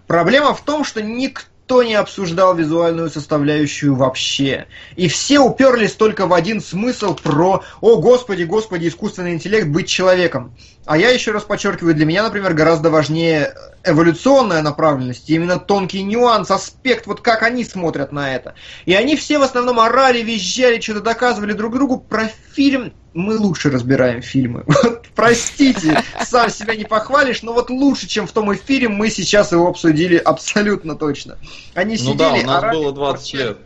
Проблема 0.07 0.55
в 0.55 0.65
том, 0.65 0.85
что 0.85 1.03
никто 1.03 1.45
не 1.83 1.95
обсуждал 1.95 2.55
визуальную 2.55 3.11
составляющую 3.11 3.95
вообще. 3.95 4.67
И 4.95 5.09
все 5.09 5.41
уперлись 5.41 5.93
только 5.93 6.27
в 6.27 6.33
один 6.33 6.61
смысл 6.61 7.15
про 7.15 7.63
«О, 7.81 7.97
господи, 7.97 8.45
господи, 8.45 8.89
искусственный 8.89 9.35
интеллект 9.35 9.67
быть 9.69 9.89
человеком». 9.89 10.55
А 10.87 10.97
я 10.97 11.11
еще 11.11 11.33
раз 11.33 11.43
подчеркиваю, 11.43 11.97
для 11.97 12.07
меня, 12.07 12.23
например, 12.23 12.55
гораздо 12.55 12.91
важнее 12.91 13.55
эволюционная 13.83 14.63
направленность, 14.63 15.29
именно 15.29 15.59
тонкий 15.59 16.05
нюанс, 16.05 16.51
аспект, 16.51 17.09
вот 17.09 17.21
как 17.21 17.43
они 17.43 17.65
смотрят 17.65 18.13
на 18.13 18.35
это. 18.35 18.55
И 18.85 18.95
они 18.95 19.17
все 19.17 19.39
в 19.39 19.43
основном 19.43 19.81
орали, 19.81 20.23
визжали, 20.23 20.81
что-то 20.81 21.01
доказывали 21.01 21.53
друг 21.53 21.75
другу 21.75 21.99
про 21.99 22.31
фильм. 22.55 22.93
Мы 23.17 23.39
лучше 23.39 23.71
разбираем 23.71 24.21
фильмы. 24.21 24.65
Вот, 24.83 25.07
простите, 25.15 26.03
сам 26.23 26.51
себя 26.51 26.77
не 26.77 26.85
похвалишь, 26.85 27.43
но 27.43 27.55
вот 27.55 27.71
лучше, 27.71 28.07
чем 28.07 28.27
в 28.27 28.33
том 28.33 28.53
эфире, 28.55 28.89
мы 28.89 29.09
сейчас 29.09 29.53
его 29.53 29.67
обсудили 29.69 30.17
абсолютно 30.17 30.95
точно. 30.95 31.39
Они 31.75 31.97
Ну 31.99 32.15
да, 32.15 32.31
сидели, 32.33 32.45
у 32.45 32.47
нас 32.47 32.59
орали, 32.59 32.77
было 32.77 32.93
20 32.93 33.33
ворчали, 33.33 33.49
лет. 33.49 33.59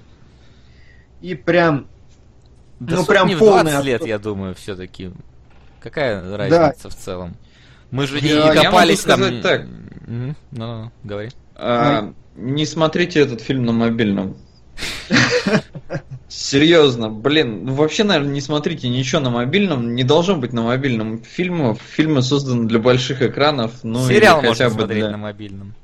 И 1.21 1.35
прям 1.35 1.89
Да 2.79 2.97
Ну, 2.97 3.05
прям 3.05 3.27
не 3.27 3.35
в 3.35 3.41
полный 3.41 3.73
20 3.73 3.85
лет, 3.85 4.07
я 4.07 4.19
думаю, 4.21 4.55
все-таки. 4.55 5.11
Какая 5.81 6.37
разница 6.37 6.89
в 6.89 6.95
целом? 6.95 7.37
Мы 7.91 8.07
же 8.07 8.21
не 8.21 8.29
Я- 8.29 8.53
я 8.55 8.63
копались 8.63 9.01
там... 9.01 9.43
так. 9.43 9.67
Ну, 10.53 10.93
говори. 11.03 11.31
А, 11.57 12.13
не 12.37 12.67
смотрите 12.67 13.19
этот 13.21 13.41
фильм 13.41 13.65
на 13.65 13.73
мобильном. 13.73 14.37
Серьезно, 16.29 17.11
блин, 17.11 17.65
ну 17.65 17.75
вообще, 17.75 18.05
наверное, 18.05 18.33
не 18.33 18.41
смотрите 18.41 18.89
ничего 18.89 19.21
на 19.21 19.31
мобильном, 19.31 19.95
не 19.97 20.05
должно 20.05 20.37
быть 20.37 20.53
на 20.53 20.63
мобильном 20.63 21.23
фильмов. 21.23 21.79
Фильмы 21.91 22.23
созданы 22.23 22.69
для 22.69 22.79
больших 22.79 23.21
экранов, 23.21 23.73
ну 23.83 24.07
Сериал 24.07 24.41
или 24.41 24.49
хотя 24.49 24.65
можно 24.65 24.77
бы 24.77 24.81
смотреть 24.83 25.03
для- 25.03 25.11
на 25.11 25.17
мобильном. 25.17 25.75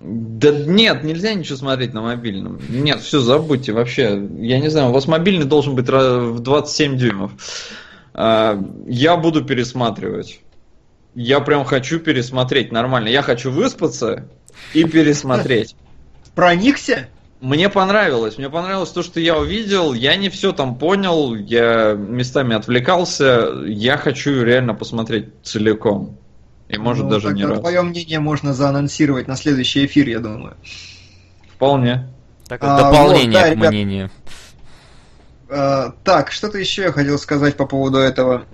Да 0.00 0.52
нет, 0.52 1.04
нельзя 1.04 1.34
ничего 1.34 1.56
смотреть 1.56 1.92
на 1.92 2.00
мобильном. 2.02 2.60
Нет, 2.68 3.00
все, 3.00 3.20
забудьте 3.20 3.72
вообще. 3.72 4.22
Я 4.38 4.58
не 4.58 4.68
знаю, 4.68 4.88
у 4.88 4.92
вас 4.92 5.06
мобильный 5.06 5.44
должен 5.44 5.74
быть 5.74 5.88
в 5.88 6.38
27 6.38 6.96
дюймов. 6.96 7.32
А, 8.14 8.58
Я 8.86 9.16
буду 9.16 9.44
пересматривать. 9.44 10.40
Я 11.14 11.40
прям 11.40 11.64
хочу 11.64 11.98
пересмотреть 11.98 12.70
нормально. 12.72 13.08
Я 13.08 13.22
хочу 13.22 13.50
выспаться 13.50 14.28
и 14.72 14.84
пересмотреть. 14.84 15.74
проникся. 16.34 17.08
Мне 17.40 17.68
понравилось. 17.68 18.36
Мне 18.36 18.50
понравилось 18.50 18.90
то, 18.90 19.02
что 19.02 19.20
я 19.20 19.38
увидел. 19.38 19.92
Я 19.94 20.16
не 20.16 20.28
все 20.28 20.52
там 20.52 20.74
понял. 20.76 21.34
Я 21.36 21.94
местами 21.94 22.56
отвлекался. 22.56 23.52
Я 23.66 23.96
хочу 23.96 24.42
реально 24.42 24.74
посмотреть 24.74 25.26
целиком. 25.44 26.18
И 26.68 26.76
может 26.78 27.04
Ну, 27.04 27.10
даже 27.10 27.32
не 27.32 27.44
раз. 27.44 27.60
Твое 27.60 27.82
мнение 27.82 28.18
можно 28.18 28.54
заанонсировать 28.54 29.28
на 29.28 29.36
следующий 29.36 29.86
эфир, 29.86 30.08
я 30.08 30.18
думаю. 30.18 30.56
Вполне. 31.54 32.08
Так, 32.46 32.60
А, 32.62 32.90
дополнение 32.90 33.26
вот, 33.26 33.32
да, 33.32 33.48
к 33.48 33.52
ребят. 33.52 33.70
мнению. 33.70 34.10
Так, 35.48 36.30
что-то 36.30 36.58
еще 36.58 36.82
я 36.82 36.92
хотел 36.92 37.18
сказать 37.18 37.56
по 37.56 37.66
поводу 37.66 37.98
этого. 37.98 38.44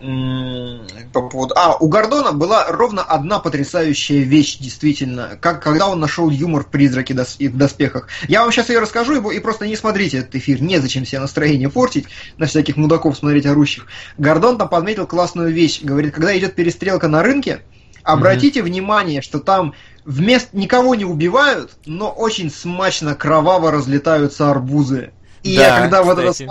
По 1.12 1.23
поводу... 1.28 1.55
А, 1.56 1.76
у 1.76 1.89
Гордона 1.89 2.32
была 2.32 2.66
ровно 2.68 3.02
одна 3.02 3.40
потрясающая 3.40 4.20
вещь, 4.20 4.58
действительно, 4.58 5.36
как, 5.40 5.62
когда 5.62 5.89
он 5.89 5.98
нашел 5.98 6.31
юмор 6.31 6.62
в 6.62 6.68
«Призраке 6.68 7.16
и 7.39 7.48
в 7.48 7.56
доспехах». 7.56 8.08
Я 8.28 8.42
вам 8.42 8.52
сейчас 8.52 8.68
ее 8.68 8.78
расскажу, 8.78 9.31
и, 9.31 9.40
просто 9.40 9.66
не 9.66 9.76
смотрите 9.76 10.18
этот 10.18 10.36
эфир, 10.36 10.62
незачем 10.62 11.05
себе 11.05 11.20
настроение 11.20 11.68
портить, 11.68 12.06
на 12.39 12.47
всяких 12.47 12.76
мудаков 12.76 13.16
смотреть 13.16 13.47
орущих. 13.47 13.86
Гордон 14.16 14.56
там 14.56 14.68
подметил 14.68 15.06
классную 15.06 15.52
вещь, 15.52 15.82
говорит, 15.82 16.14
когда 16.14 16.36
идет 16.39 16.55
перестрелка 16.55 17.08
на 17.08 17.23
рынке, 17.23 17.62
обратите 18.05 18.62
внимание, 18.62 19.20
что 19.20 19.40
там 19.40 19.74
вместо 20.05 20.56
никого 20.56 20.94
не 20.94 21.05
убивают, 21.05 21.73
но 21.86 22.10
очень 22.10 22.50
смачно, 22.50 23.14
кроваво 23.14 23.70
разлетаются 23.70 24.50
арбузы. 24.50 25.10
И 25.44 25.56
Да, 25.56 25.62
я 25.76 25.81
когда 25.82 26.02
вот 26.02 26.18
это 26.18 26.32
кстати. 26.32 26.50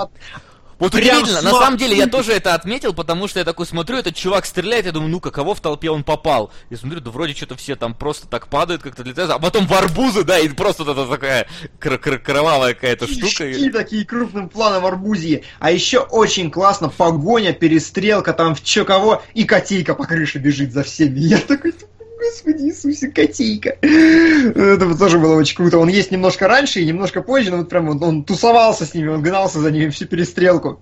Вот 0.79 0.91
Прям 0.91 1.19
удивительно, 1.19 1.41
на 1.43 1.49
смак. 1.51 1.63
самом 1.63 1.77
деле 1.77 1.95
я 1.95 2.07
тоже 2.07 2.33
это 2.33 2.55
отметил, 2.55 2.93
потому 2.93 3.27
что 3.29 3.39
я 3.39 3.45
такой 3.45 3.65
смотрю, 3.65 3.97
этот 3.97 4.15
чувак 4.15 4.45
стреляет, 4.45 4.85
я 4.85 4.91
думаю, 4.91 5.11
ну 5.11 5.19
каково 5.21 5.55
в 5.55 5.61
толпе 5.61 5.89
он 5.89 6.03
попал? 6.03 6.51
И 6.69 6.75
смотрю, 6.75 6.99
да 6.99 7.09
вроде 7.11 7.33
что-то 7.33 7.55
все 7.55 7.75
там 7.75 7.93
просто 7.93 8.27
так 8.27 8.47
падают, 8.47 8.81
как-то 8.81 9.03
летают, 9.03 9.31
а 9.31 9.39
потом 9.39 9.65
в 9.67 9.73
арбузы, 9.73 10.23
да, 10.23 10.39
и 10.39 10.49
просто 10.49 10.83
эта 10.83 11.05
такая 11.05 11.47
кр- 11.79 11.99
кр- 11.99 12.19
кровавая 12.19 12.73
какая-то 12.73 13.07
штука. 13.07 13.27
Кишки 13.27 13.69
такие 13.69 14.03
крупным 14.03 14.49
планом 14.49 14.85
арбузии. 14.85 15.45
А 15.59 15.71
еще 15.71 15.99
очень 15.99 16.51
классно 16.51 16.89
погоня, 16.89 17.53
перестрелка, 17.53 18.33
там 18.33 18.53
в 18.55 18.63
чё 18.63 18.83
кого, 18.83 19.21
и 19.33 19.45
котейка 19.45 19.93
по 19.95 20.05
крыше 20.05 20.39
бежит 20.39 20.73
за 20.73 20.83
всеми. 20.83 21.19
Я 21.19 21.37
такой, 21.37 21.75
господи 22.23 22.63
Иисусе, 22.63 23.09
котейка. 23.09 23.77
Это 23.81 24.97
тоже 24.97 25.19
было 25.19 25.35
очень 25.35 25.55
круто. 25.55 25.77
Он 25.77 25.89
есть 25.89 26.11
немножко 26.11 26.47
раньше 26.47 26.79
и 26.79 26.85
немножко 26.85 27.21
позже, 27.21 27.51
но 27.51 27.57
вот 27.57 27.69
прям 27.69 27.89
он, 27.89 28.01
он 28.03 28.23
тусовался 28.23 28.85
с 28.85 28.93
ними, 28.93 29.09
он 29.09 29.21
гнался 29.21 29.59
за 29.59 29.71
ними 29.71 29.89
всю 29.89 30.05
перестрелку. 30.05 30.81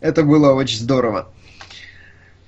Это 0.00 0.22
было 0.22 0.52
очень 0.52 0.78
здорово. 0.78 1.28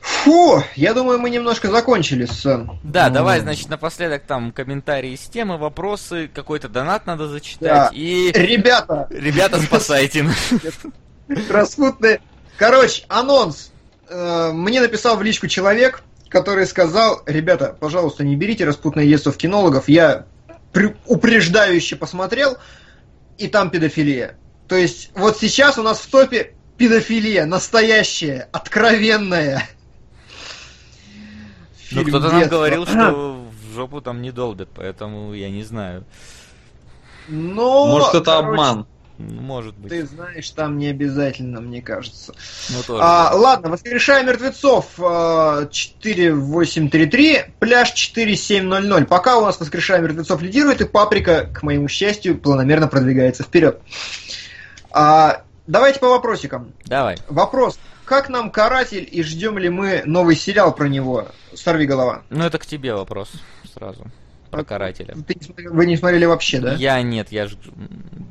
Фу, 0.00 0.62
я 0.76 0.94
думаю, 0.94 1.18
мы 1.18 1.30
немножко 1.30 1.68
закончили 1.68 2.26
с... 2.26 2.46
э, 2.46 2.64
Да, 2.84 3.08
м, 3.08 3.12
давай, 3.12 3.40
значит, 3.40 3.68
напоследок 3.68 4.22
там 4.22 4.52
комментарии 4.52 5.16
с 5.16 5.22
темы, 5.26 5.58
вопросы, 5.58 6.30
какой-то 6.32 6.68
донат 6.68 7.06
надо 7.06 7.26
зачитать. 7.28 7.60
Да. 7.62 7.90
И, 7.92 8.30
Ребята, 8.32 9.08
ребята, 9.10 9.60
спасайте. 9.60 10.24
Распутные. 11.50 12.20
Короче, 12.56 13.04
анонс. 13.08 13.72
Э, 14.08 14.52
Мне 14.52 14.80
написал 14.80 15.16
в 15.16 15.22
личку 15.22 15.48
человек, 15.48 16.02
который 16.28 16.66
сказал, 16.66 17.22
ребята, 17.26 17.76
пожалуйста, 17.78 18.24
не 18.24 18.36
берите 18.36 18.64
распутное 18.64 19.06
детство 19.06 19.32
в 19.32 19.36
кинологов. 19.36 19.88
Я 19.88 20.26
упреждающе 21.06 21.96
посмотрел, 21.96 22.58
и 23.38 23.48
там 23.48 23.70
педофилия. 23.70 24.36
То 24.68 24.76
есть, 24.76 25.10
вот 25.14 25.38
сейчас 25.38 25.78
у 25.78 25.82
нас 25.82 25.98
в 25.98 26.10
топе 26.10 26.54
педофилия, 26.76 27.46
настоящая, 27.46 28.48
откровенная. 28.52 29.66
Ну, 31.92 32.04
кто-то 32.04 32.30
нам 32.30 32.48
говорил, 32.48 32.86
что 32.86 33.46
в 33.50 33.74
жопу 33.74 34.00
там 34.00 34.22
не 34.22 34.32
долбят, 34.32 34.68
поэтому 34.74 35.32
я 35.34 35.50
не 35.50 35.62
знаю. 35.62 36.04
Но, 37.28 37.86
Может, 37.86 38.14
это 38.14 38.24
короче, 38.24 38.48
обман. 38.48 38.86
Может 39.18 39.76
быть. 39.76 39.90
Ты 39.90 40.06
знаешь, 40.06 40.50
там 40.50 40.78
не 40.78 40.88
обязательно, 40.88 41.60
мне 41.60 41.80
кажется. 41.80 42.34
Ну, 42.70 42.82
тоже. 42.82 43.02
А, 43.02 43.30
ладно, 43.34 43.70
воскрешая 43.70 44.22
мертвецов 44.24 44.86
а, 44.98 45.66
4833, 45.70 47.44
пляж 47.58 47.92
4700. 47.92 49.08
Пока 49.08 49.38
у 49.38 49.44
нас 49.44 49.58
воскрешая 49.58 50.00
мертвецов 50.02 50.42
лидирует, 50.42 50.80
и 50.82 50.84
паприка, 50.84 51.46
к 51.52 51.62
моему 51.62 51.88
счастью, 51.88 52.38
планомерно 52.38 52.88
продвигается 52.88 53.42
вперед. 53.42 53.80
А, 54.90 55.42
давайте 55.66 55.98
по 56.00 56.08
вопросикам. 56.08 56.72
Давай. 56.84 57.16
Вопрос. 57.28 57.78
Как 58.04 58.28
нам 58.28 58.50
каратель 58.50 59.08
и 59.10 59.22
ждем 59.22 59.58
ли 59.58 59.68
мы 59.68 60.02
новый 60.04 60.36
сериал 60.36 60.74
про 60.74 60.86
него? 60.86 61.26
Сорви 61.54 61.86
голова. 61.86 62.22
Ну, 62.30 62.44
это 62.44 62.58
к 62.58 62.66
тебе 62.66 62.94
вопрос 62.94 63.32
сразу. 63.74 64.04
Про 64.50 64.64
карателя. 64.64 65.14
Ты 65.26 65.36
вы 65.70 65.86
не 65.86 65.96
смотрели 65.96 66.24
вообще, 66.24 66.60
да? 66.60 66.74
Я 66.74 67.00
нет, 67.02 67.28
я 67.30 67.46
ж... 67.48 67.56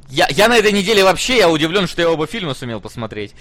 Я, 0.10 0.28
я 0.30 0.48
на 0.48 0.58
этой 0.58 0.72
неделе 0.72 1.04
вообще, 1.04 1.38
я 1.38 1.50
удивлен, 1.50 1.88
что 1.88 2.02
я 2.02 2.10
оба 2.10 2.28
фильма 2.28 2.54
сумел 2.54 2.80
посмотреть. 2.82 3.34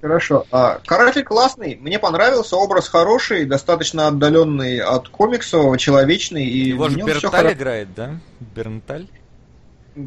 Хорошо. 0.00 0.46
А, 0.52 0.80
каратель 0.86 1.24
классный, 1.24 1.76
мне 1.80 1.98
понравился, 1.98 2.54
образ 2.56 2.88
хороший, 2.88 3.44
достаточно 3.46 4.06
отдаленный 4.06 4.78
от 4.78 5.08
комиксового, 5.08 5.76
человечный. 5.76 6.44
И 6.44 6.68
Его 6.68 6.88
же 6.88 6.98
Бернталь 7.00 7.46
хоро- 7.46 7.52
играет, 7.52 7.94
да? 7.94 8.20
Бернталь? 8.54 9.08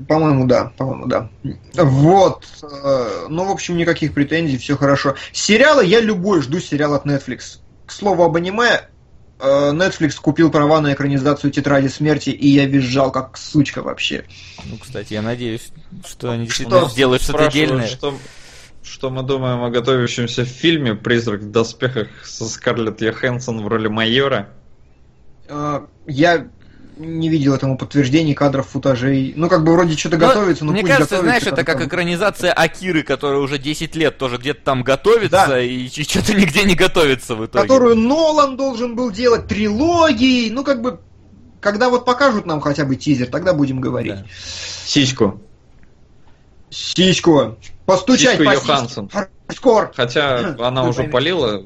По-моему, 0.07 0.45
да, 0.45 0.71
по-моему, 0.77 1.07
да. 1.07 1.29
Вот. 1.75 2.45
э, 2.63 3.25
Ну, 3.27 3.43
в 3.43 3.51
общем, 3.51 3.75
никаких 3.75 4.13
претензий, 4.13 4.57
все 4.57 4.77
хорошо. 4.77 5.15
Сериалы 5.33 5.83
я 5.83 5.99
любой 5.99 6.41
жду 6.41 6.61
сериал 6.61 6.93
от 6.93 7.05
Netflix. 7.05 7.59
К 7.85 7.91
слову 7.91 8.23
об 8.23 8.37
аниме, 8.37 8.87
Netflix 9.41 10.15
купил 10.21 10.51
права 10.51 10.81
на 10.81 10.93
экранизацию 10.93 11.51
Тетради 11.51 11.87
смерти, 11.87 12.29
и 12.29 12.47
я 12.47 12.65
визжал 12.65 13.11
как 13.11 13.37
сучка 13.37 13.81
вообще. 13.81 14.25
Ну, 14.65 14.77
кстати, 14.77 15.13
я 15.13 15.21
надеюсь, 15.21 15.71
что 16.07 16.31
они 16.31 16.45
Что? 16.45 16.63
действительно 16.63 16.89
сделают 16.89 17.21
что-то 17.23 17.47
отдельное. 17.47 17.87
Что, 17.87 18.17
что 18.83 19.09
мы 19.09 19.23
думаем 19.23 19.63
о 19.63 19.69
готовящемся 19.69 20.45
фильме 20.45 20.95
«Призрак 20.95 21.41
в 21.41 21.51
доспехах» 21.51 22.07
со 22.23 22.45
Скарлетт 22.47 23.01
Йоханссон 23.01 23.61
в 23.61 23.67
роли 23.67 23.87
майора? 23.87 24.49
Э, 25.47 25.81
Я 26.07 26.47
не 26.97 27.29
видел 27.29 27.53
этому 27.53 27.77
подтверждений 27.77 28.33
кадров, 28.33 28.67
футажей. 28.67 29.33
Ну, 29.35 29.49
как 29.49 29.63
бы 29.63 29.73
вроде 29.73 29.97
что-то 29.97 30.17
готовится, 30.17 30.65
но 30.65 30.71
Мне 30.71 30.81
пусть 30.81 30.93
кажется, 30.93 31.19
знаешь, 31.21 31.43
это 31.43 31.63
как 31.63 31.79
там- 31.79 31.87
экранизация 31.87 32.53
Акиры, 32.53 33.03
которая 33.03 33.39
уже 33.39 33.57
10 33.57 33.95
лет 33.95 34.17
тоже 34.17 34.37
где-то 34.37 34.61
там 34.63 34.83
готовится, 34.83 35.45
Да. 35.47 35.59
и, 35.61 35.87
что-то 35.87 36.33
нигде 36.33 36.63
не 36.63 36.75
готовится 36.75 37.35
в 37.35 37.45
итоге. 37.45 37.63
Которую 37.67 37.95
Нолан 37.95 38.57
должен 38.57 38.95
был 38.95 39.11
делать 39.11 39.47
трилогией. 39.47 40.49
Ну, 40.51 40.63
как 40.63 40.81
бы, 40.81 40.99
когда 41.59 41.89
вот 41.89 42.05
покажут 42.05 42.45
нам 42.45 42.61
хотя 42.61 42.85
бы 42.85 42.95
тизер, 42.95 43.27
тогда 43.27 43.53
будем 43.53 43.79
говорить. 43.81 44.15
Да. 44.15 44.25
Сиську. 44.85 45.41
Сиську. 46.69 47.57
Постучать 47.85 48.37
Сиську 48.37 48.45
по 48.45 48.53
Йоханссон. 48.53 49.09
Хардкор. 49.09 49.91
Хотя 49.95 50.55
она 50.59 50.83
Вы 50.83 50.89
уже 50.89 50.97
поймете. 50.99 51.11
полила. 51.13 51.63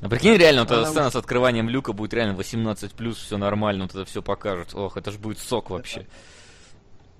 А 0.00 0.08
прикинь, 0.08 0.36
реально, 0.36 0.62
вот 0.62 0.70
эта 0.70 0.86
сцена 0.86 1.10
с 1.10 1.16
открыванием 1.16 1.68
люка 1.68 1.92
будет 1.92 2.14
реально 2.14 2.34
18 2.34 2.92
плюс, 2.92 3.18
все 3.18 3.36
нормально, 3.36 3.84
вот 3.84 3.94
это 3.94 4.04
все 4.04 4.22
покажут. 4.22 4.74
Ох, 4.74 4.96
это 4.96 5.10
ж 5.10 5.16
будет 5.16 5.38
сок 5.38 5.70
вообще. 5.70 6.06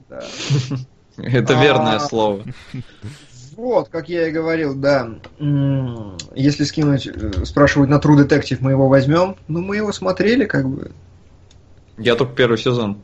Это 1.16 1.58
А. 1.58 1.62
верное 1.62 1.98
слово. 1.98 2.44
Вот, 3.56 3.88
как 3.90 4.08
я 4.08 4.28
и 4.28 4.30
говорил, 4.30 4.74
да. 4.74 5.10
Если 6.34 6.64
скинуть, 6.64 7.06
э, 7.06 7.44
спрашивают 7.44 7.90
на 7.90 7.96
True 7.96 8.26
Detective, 8.26 8.58
мы 8.60 8.70
его 8.70 8.88
возьмем. 8.88 9.36
Ну, 9.48 9.60
мы 9.60 9.76
его 9.76 9.92
смотрели, 9.92 10.46
как 10.46 10.66
бы. 10.68 10.92
Я 11.98 12.14
только 12.14 12.34
первый 12.34 12.56
сезон. 12.56 12.98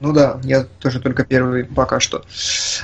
Ну 0.00 0.12
да, 0.12 0.38
я 0.44 0.64
тоже 0.64 1.00
только 1.00 1.24
первый 1.24 1.64
пока 1.64 2.00
что. 2.00 2.24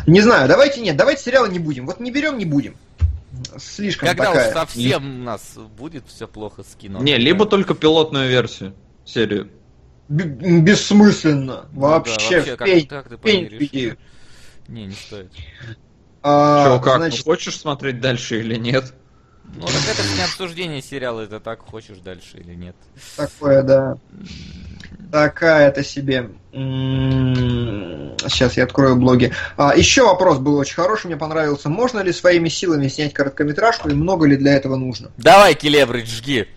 Не 0.07 0.23
знаю, 0.23 0.49
давайте 0.49 0.81
нет, 0.81 0.97
давайте 0.97 1.23
сериалы 1.23 1.51
не 1.51 1.59
будем. 1.59 1.85
Вот 1.85 2.01
не 2.01 2.11
берем, 2.11 2.39
не 2.39 2.47
будем. 2.47 2.75
Слишком 3.59 4.09
Когда 4.09 4.27
такая. 4.27 4.49
уж 4.49 4.55
совсем 4.55 5.21
у 5.21 5.25
нас 5.25 5.57
будет 5.77 6.05
все 6.09 6.27
плохо 6.27 6.63
с 6.63 6.75
кино. 6.75 7.01
Не, 7.01 7.17
либо 7.19 7.47
только 7.47 7.75
пилотную 7.75 8.29
версию, 8.29 8.75
серию. 9.05 9.51
Б- 10.09 10.25
бессмысленно. 10.61 11.67
Ну 11.73 11.81
да, 11.81 11.89
вообще, 11.89 12.37
вообще, 12.39 12.57
как- 12.57 12.89
как 12.89 13.09
ты 13.09 13.17
пень. 13.17 13.99
Не, 14.69 14.87
не 14.87 14.93
стоит. 14.95 15.31
А, 16.23 16.77
Че, 16.79 16.83
как? 16.85 16.97
значит, 16.99 17.27
Ну, 17.27 17.33
хочешь 17.33 17.59
смотреть 17.59 18.01
дальше 18.01 18.39
или 18.41 18.57
нет? 18.57 18.95
Ну, 19.55 19.67
так 19.67 19.75
это 19.91 20.03
ж 20.03 20.17
не 20.17 20.25
обсуждение 20.25 20.83
сериала, 20.83 21.21
это 21.21 21.39
так, 21.39 21.61
хочешь 21.61 21.99
дальше 21.99 22.39
или 22.39 22.55
нет. 22.55 22.75
такое, 23.17 23.63
да. 23.63 23.99
Такая-то 25.11 25.85
себе. 25.85 26.31
Сейчас 26.53 28.57
я 28.57 28.65
открою 28.65 28.97
блоги. 28.97 29.33
А, 29.59 29.77
еще 29.77 30.05
вопрос 30.05 30.39
был 30.39 30.57
очень 30.57 30.75
хороший, 30.75 31.09
мне 31.09 31.17
понравился. 31.17 31.69
Можно 31.69 32.01
ли 32.01 32.13
своими 32.13 32.49
силами 32.49 32.89
снять 32.89 33.13
короткометражку 33.13 33.91
и 33.91 33.95
много 33.95 34.27
ли 34.27 34.37
для 34.37 34.55
этого 34.55 34.77
нужно? 34.77 35.11
Давай, 35.19 35.55
Келебрич, 35.55 36.09
жги. 36.09 36.49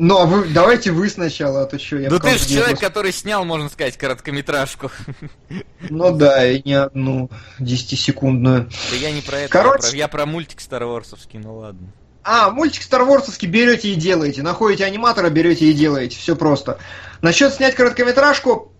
Ну, 0.00 0.16
а 0.18 0.26
вы, 0.26 0.48
давайте 0.48 0.92
вы 0.92 1.08
сначала, 1.10 1.62
а 1.62 1.66
то 1.66 1.76
что, 1.78 1.96
я 1.98 2.08
ну 2.08 2.20
ты 2.20 2.38
же 2.38 2.46
человек, 2.46 2.68
вопрос- 2.76 2.80
который 2.80 3.12
снял, 3.12 3.44
можно 3.44 3.68
сказать, 3.68 3.96
короткометражку. 3.96 4.92
Ну 5.90 6.16
да, 6.16 6.48
и 6.48 6.62
не 6.64 6.74
одну 6.74 7.30
10-секундную. 7.58 8.70
Да 8.90 8.96
я 8.96 9.10
не 9.10 9.20
про 9.22 9.38
это, 9.40 9.52
Короче- 9.52 9.86
я, 9.86 9.90
про, 9.90 9.96
я 9.98 10.08
про 10.08 10.26
мультик 10.26 10.60
Star 10.60 10.82
Wars'овский, 10.82 11.40
ну 11.42 11.56
ладно. 11.56 11.88
А, 12.22 12.50
мультик 12.50 12.82
Star 12.82 13.06
Wars'овский 13.08 13.48
берете 13.48 13.90
и 13.92 13.94
делаете. 13.96 14.42
Находите 14.42 14.84
аниматора, 14.84 15.30
берете 15.30 15.66
и 15.66 15.72
делаете. 15.72 16.16
Все 16.16 16.36
просто. 16.36 16.78
Насчет 17.20 17.54
снять 17.54 17.74
короткометражку, 17.74 18.72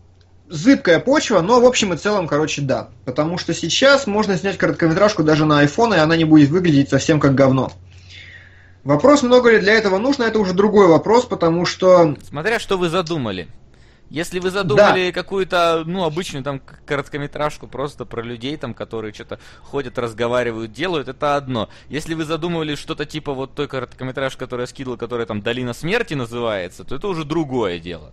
зыбкая 0.48 1.00
почва, 1.00 1.40
но 1.40 1.60
в 1.60 1.64
общем 1.66 1.92
и 1.94 1.97
целом, 1.97 2.28
короче, 2.28 2.62
да. 2.62 2.90
Потому 3.05 3.38
что 3.38 3.55
сейчас 3.55 4.06
можно 4.06 4.36
снять 4.36 4.56
короткометражку 4.58 5.24
даже 5.24 5.47
на 5.47 5.64
iPhone, 5.64 5.97
и 5.97 5.98
она 5.98 6.14
не 6.16 6.24
будет 6.24 6.50
выглядеть 6.50 6.90
совсем 6.90 7.18
как 7.18 7.34
говно. 7.34 7.72
Вопрос, 8.84 9.23
много 9.23 9.50
ли 9.50 9.60
для 9.60 9.74
этого 9.74 9.98
нужно, 9.98 10.24
это 10.24 10.39
уже 10.39 10.55
другой 10.55 10.86
вопрос, 10.86 11.24
потому 11.24 11.66
что... 11.66 12.16
Смотря 12.23 12.58
что 12.58 12.78
вы 12.78 12.89
задумали. 12.89 13.48
Если 14.10 14.39
вы 14.39 14.50
задумали 14.50 15.10
какую-то, 15.10 15.82
ну, 15.84 16.05
обычную 16.05 16.42
там 16.42 16.62
короткометражку 16.86 17.66
просто 17.66 18.07
про 18.07 18.23
людей, 18.23 18.57
там, 18.57 18.73
которые 18.73 19.12
что-то 19.12 19.39
ходят, 19.60 19.98
разговаривают, 19.98 20.73
делают, 20.73 21.08
это 21.08 21.36
одно. 21.36 21.68
Если 21.90 22.15
вы 22.15 22.24
задумывали 22.24 22.74
что-то 22.74 23.05
типа 23.05 23.34
вот 23.34 23.55
той 23.55 23.68
короткометражки, 23.68 24.39
которую 24.39 24.62
я 24.62 24.66
скидывал, 24.66 24.97
которая 24.97 25.26
там 25.26 25.42
«Долина 25.42 25.74
смерти» 25.74 26.15
называется, 26.15 26.84
то 26.84 26.94
это 26.94 27.07
уже 27.08 27.24
другое 27.24 27.78
дело. 27.78 28.12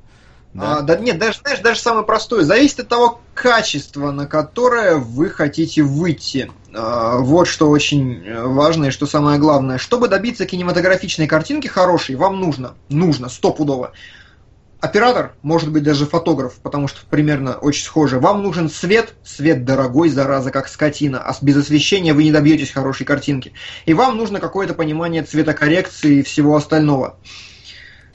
А, 0.57 0.81
Да, 0.81 0.97
нет, 0.97 1.19
даже, 1.19 1.39
знаешь, 1.39 1.59
даже 1.59 1.79
самое 1.79 2.05
простое. 2.05 2.43
Зависит 2.43 2.79
от 2.79 2.87
того 2.87 3.21
качества, 3.33 4.11
на 4.11 4.25
которое 4.25 4.95
вы 4.95 5.29
хотите 5.29 5.81
выйти. 5.81 6.51
А, 6.73 7.17
Вот 7.17 7.47
что 7.47 7.69
очень 7.69 8.25
э, 8.25 8.43
важно 8.43 8.85
и 8.85 8.91
что 8.91 9.05
самое 9.05 9.39
главное. 9.39 9.77
Чтобы 9.77 10.07
добиться 10.07 10.45
кинематографичной 10.45 11.27
картинки 11.27 11.67
хорошей, 11.67 12.15
вам 12.15 12.39
нужно, 12.39 12.73
нужно, 12.89 13.29
стопудово, 13.29 13.91
оператор, 14.79 15.33
может 15.41 15.71
быть 15.71 15.83
даже 15.83 16.05
фотограф, 16.05 16.55
потому 16.61 16.87
что 16.87 17.01
примерно 17.09 17.55
очень 17.55 17.83
схоже. 17.83 18.19
Вам 18.19 18.43
нужен 18.43 18.69
свет, 18.69 19.13
свет 19.23 19.65
дорогой, 19.65 20.09
зараза, 20.09 20.51
как 20.51 20.67
скотина, 20.67 21.19
а 21.21 21.35
без 21.41 21.57
освещения 21.57 22.13
вы 22.13 22.23
не 22.23 22.31
добьетесь 22.31 22.71
хорошей 22.71 23.05
картинки. 23.05 23.53
И 23.85 23.93
вам 23.93 24.17
нужно 24.17 24.39
какое-то 24.39 24.73
понимание 24.73 25.23
цветокоррекции 25.23 26.19
и 26.19 26.23
всего 26.23 26.55
остального. 26.55 27.17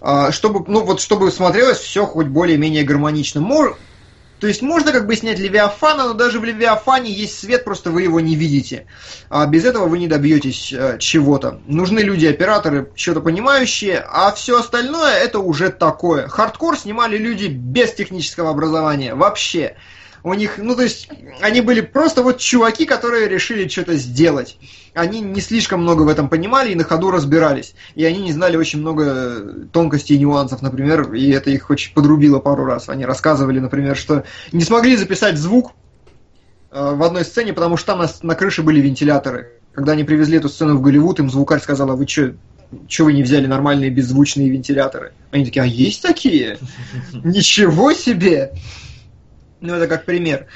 А, 0.01 0.33
чтобы, 0.33 0.65
ну 0.67 0.85
вот, 0.85 1.01
чтобы 1.01 1.31
смотрелось 1.31 1.79
все 1.79 2.07
хоть 2.07 2.27
более-менее 2.27 2.85
гармонично. 2.85 3.41
Мож... 3.41 3.77
То 4.39 4.47
есть 4.47 4.63
можно 4.63 4.91
как 4.91 5.07
бы 5.07 5.15
снять 5.17 5.39
Левиафана, 5.39 6.09
но 6.09 6.15
даже 6.15 6.41
в 6.41 6.45
Левиафане 6.45 7.13
есть 7.13 7.39
свет, 7.39 7.63
просто 7.63 7.91
вы 7.91 8.03
его 8.03 8.21
не 8.21 8.37
видите. 8.37 8.87
А 9.29 9.47
без 9.47 9.67
этого 9.67 9.87
вы 9.87 9.99
не 9.99 10.09
добьетесь 10.09 10.73
э, 10.73 10.97
чего-то. 10.99 11.61
Нужны 11.67 11.99
люди-операторы, 12.01 12.91
что-то 12.95 13.21
понимающие, 13.21 13.99
а 13.99 14.33
все 14.33 14.59
остальное 14.59 15.13
это 15.13 15.41
уже 15.41 15.69
такое. 15.69 16.27
Хардкор 16.29 16.79
снимали 16.79 17.19
люди 17.19 17.49
без 17.49 17.93
технического 17.93 18.49
образования 18.49 19.15
вообще 19.15 19.77
у 20.23 20.35
них, 20.35 20.59
ну 20.59 20.77
то 20.77 20.83
есть, 20.83 21.09
они 21.41 21.61
были 21.61 21.81
просто 21.81 22.23
вот 22.23 22.39
чуваки, 22.39 22.85
которые 22.85 23.29
решили 23.29 23.69
что-то 23.69 23.95
сделать. 23.97 24.59
Они 24.95 25.21
не 25.21 25.41
слишком 25.41 25.83
много 25.83 26.03
в 26.03 26.09
этом 26.09 26.29
понимали 26.29 26.73
и 26.73 26.75
на 26.75 26.85
ходу 26.85 27.11
разбирались. 27.11 27.75
И 27.95 28.05
они 28.05 28.21
не 28.21 28.33
знали 28.33 28.57
очень 28.57 28.81
много 28.81 29.67
тонкостей 29.73 30.17
и 30.17 30.19
нюансов, 30.19 30.63
например, 30.63 31.15
и 31.15 31.31
это 31.31 31.51
их 31.51 31.71
очень 31.71 31.95
подрубило 31.95 32.39
пару 32.39 32.65
раз. 32.65 32.89
Они 32.89 33.05
рассказывали, 33.05 33.61
например, 33.61 33.97
что 33.97 34.25
не 34.53 34.65
смогли 34.65 34.97
записать 34.97 35.39
звук 35.39 35.73
э, 36.71 36.95
в 36.95 37.03
одной 37.03 37.25
сцене, 37.25 37.53
потому 37.53 37.77
что 37.77 37.89
там 37.89 38.01
на, 38.01 38.09
на 38.23 38.35
крыше 38.35 38.63
были 38.63 38.81
вентиляторы. 38.81 39.53
Когда 39.73 39.93
они 39.93 40.05
привезли 40.05 40.37
эту 40.37 40.49
сцену 40.49 40.77
в 40.77 40.83
Голливуд, 40.83 41.21
им 41.21 41.31
звукарь 41.31 41.61
сказал, 41.61 41.91
а 41.91 41.97
вы 41.97 42.07
что, 42.07 42.35
что 42.89 43.05
вы 43.05 43.13
не 43.13 43.23
взяли 43.23 43.47
нормальные 43.47 43.91
беззвучные 43.91 44.51
вентиляторы? 44.51 45.13
Они 45.31 45.45
такие, 45.45 45.63
а 45.63 45.67
есть 45.67 46.03
такие? 46.03 46.59
Ничего 47.13 47.93
себе! 47.93 48.53
Ну, 49.61 49.75
это 49.75 49.87
как 49.87 50.05
пример. 50.05 50.47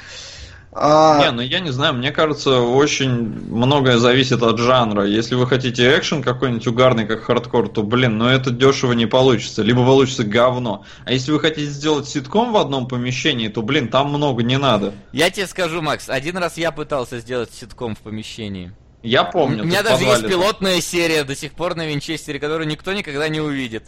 А... 0.77 1.19
Не, 1.21 1.31
ну 1.31 1.41
я 1.41 1.61
не 1.61 1.71
знаю, 1.71 1.93
мне 1.93 2.11
кажется, 2.11 2.59
очень 2.59 3.09
многое 3.09 3.97
зависит 3.97 4.43
от 4.43 4.59
жанра. 4.59 5.05
Если 5.05 5.35
вы 5.35 5.47
хотите 5.47 5.97
экшен 5.97 6.21
какой-нибудь 6.21 6.67
угарный, 6.67 7.05
как 7.05 7.23
хардкор, 7.23 7.69
то, 7.69 7.81
блин, 7.81 8.17
ну 8.17 8.27
это 8.27 8.51
дешево 8.51 8.91
не 8.91 9.05
получится. 9.05 9.61
Либо 9.61 9.85
получится 9.85 10.25
говно. 10.25 10.83
А 11.05 11.13
если 11.13 11.31
вы 11.31 11.39
хотите 11.39 11.67
сделать 11.67 12.09
ситком 12.09 12.51
в 12.51 12.57
одном 12.57 12.89
помещении, 12.89 13.47
то, 13.47 13.61
блин, 13.61 13.87
там 13.87 14.09
много 14.09 14.43
не 14.43 14.57
надо. 14.57 14.93
Я 15.13 15.29
тебе 15.29 15.47
скажу, 15.47 15.81
Макс, 15.81 16.09
один 16.09 16.37
раз 16.37 16.57
я 16.57 16.73
пытался 16.73 17.19
сделать 17.19 17.53
ситком 17.53 17.95
в 17.95 17.99
помещении. 17.99 18.73
Я 19.01 19.23
помню. 19.23 19.63
У 19.63 19.67
меня 19.67 19.81
даже 19.81 20.03
есть 20.03 20.27
пилотная 20.27 20.81
серия 20.81 21.23
до 21.23 21.37
сих 21.37 21.53
пор 21.53 21.75
на 21.75 21.85
Винчестере, 21.85 22.37
которую 22.37 22.67
никто 22.67 22.91
никогда 22.91 23.29
не 23.29 23.39
увидит. 23.39 23.83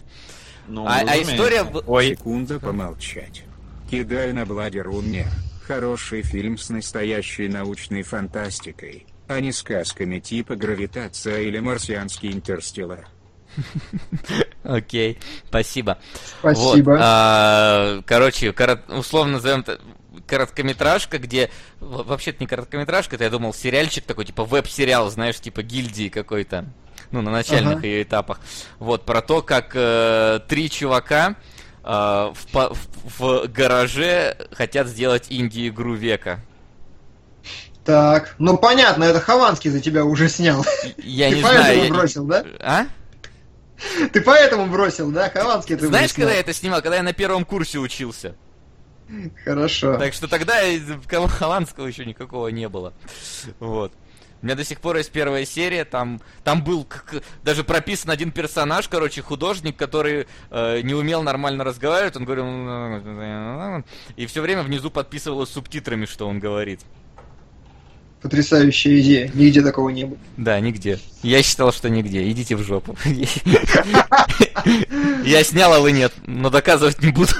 Ну, 0.69 0.85
а, 0.85 1.01
а 1.05 1.21
история... 1.21 1.65
Ой. 1.85 2.09
Секунда 2.11 2.59
помолчать. 2.59 3.43
Кидаю 3.89 4.35
на 4.35 4.45
Бладер 4.45 4.89
Уннер. 4.89 5.27
Хороший 5.65 6.21
фильм 6.21 6.57
с 6.57 6.69
настоящей 6.69 7.47
научной 7.47 8.03
фантастикой, 8.03 9.05
а 9.29 9.39
не 9.39 9.53
сказками 9.53 10.19
типа 10.19 10.57
«Гравитация» 10.57 11.39
или 11.39 11.59
«Марсианский 11.59 12.33
интерстеллар». 12.33 13.07
Окей, 14.63 15.17
спасибо. 15.47 15.99
Спасибо. 16.39 16.91
Вот, 16.91 16.99
а, 17.01 18.01
короче, 18.05 18.51
корот, 18.51 18.81
условно 18.89 19.33
назовем 19.33 19.63
короткометражка, 20.27 21.17
где 21.17 21.49
вообще-то 21.79 22.39
не 22.41 22.47
короткометражка, 22.47 23.15
это 23.15 23.23
я 23.23 23.29
думал 23.29 23.53
сериальчик 23.53 24.03
такой, 24.03 24.25
типа 24.25 24.43
веб-сериал, 24.43 25.09
знаешь, 25.09 25.39
типа 25.39 25.63
гильдии 25.63 26.09
какой-то, 26.09 26.65
ну, 27.11 27.21
на 27.21 27.31
начальных 27.31 27.77
ага. 27.77 27.87
ее 27.87 28.03
этапах. 28.03 28.41
Вот, 28.79 29.05
про 29.05 29.21
то, 29.21 29.41
как 29.41 29.71
э, 29.75 30.41
три 30.49 30.69
чувака 30.69 31.29
э, 31.29 31.56
в, 31.87 32.35
в, 32.53 33.19
в 33.19 33.47
гараже 33.47 34.35
хотят 34.51 34.87
сделать 34.87 35.27
инди-игру 35.29 35.93
века. 35.93 36.41
Так, 37.85 38.35
ну 38.37 38.57
понятно, 38.57 39.05
это 39.05 39.21
Хованский 39.21 39.69
за 39.69 39.79
тебя 39.79 40.03
уже 40.03 40.27
снял. 40.27 40.65
Я 40.97 41.29
Ты 41.29 41.37
не 41.37 41.41
поэтому 41.41 41.73
знаю. 41.73 41.93
бросил, 41.93 42.25
да? 42.25 42.45
А? 42.59 42.85
Ты 44.11 44.19
поэтому 44.19 44.65
бросил, 44.67 45.11
да? 45.11 45.29
Хованский 45.29 45.77
ты 45.77 45.87
Знаешь, 45.87 46.13
когда 46.13 46.33
я 46.33 46.41
это 46.41 46.51
снимал? 46.51 46.81
Когда 46.81 46.97
я 46.97 47.03
на 47.03 47.13
первом 47.13 47.45
курсе 47.45 47.79
учился. 47.79 48.35
Хорошо. 49.45 49.97
Так 49.97 50.13
что 50.13 50.27
тогда 50.27 50.59
Хованского 51.29 51.87
еще 51.87 52.05
никакого 52.05 52.49
не 52.49 52.67
было. 52.67 52.93
Вот. 53.59 53.93
У 54.41 54.45
меня 54.45 54.55
до 54.55 54.63
сих 54.63 54.79
пор 54.79 54.97
есть 54.97 55.11
первая 55.11 55.45
серия, 55.45 55.83
там, 55.83 56.21
там 56.43 56.63
был 56.63 56.83
как, 56.83 57.23
даже 57.43 57.63
прописан 57.63 58.11
один 58.11 58.31
персонаж, 58.31 58.87
короче, 58.87 59.23
художник, 59.23 59.75
который 59.77 60.27
э, 60.51 60.81
не 60.81 60.93
умел 60.93 61.23
нормально 61.23 61.63
разговаривать, 61.63 62.15
он 62.15 62.25
говорил, 62.25 63.83
и 64.15 64.25
все 64.27 64.41
время 64.41 64.61
внизу 64.61 64.91
подписывалось 64.91 65.49
субтитрами, 65.49 66.05
что 66.05 66.27
он 66.27 66.39
говорит. 66.39 66.81
Потрясающая 68.21 68.99
идея, 68.99 69.31
нигде 69.33 69.61
такого 69.61 69.89
не 69.89 70.05
было. 70.05 70.17
Да, 70.37 70.59
нигде. 70.59 70.99
Я 71.23 71.41
считал, 71.41 71.71
что 71.71 71.89
нигде, 71.89 72.29
идите 72.29 72.55
в 72.55 72.63
жопу. 72.63 72.95
Я 75.23 75.43
снял, 75.43 75.73
а 75.73 75.79
вы 75.79 75.91
нет, 75.91 76.13
но 76.25 76.49
доказывать 76.49 77.01
не 77.01 77.11
буду. 77.11 77.31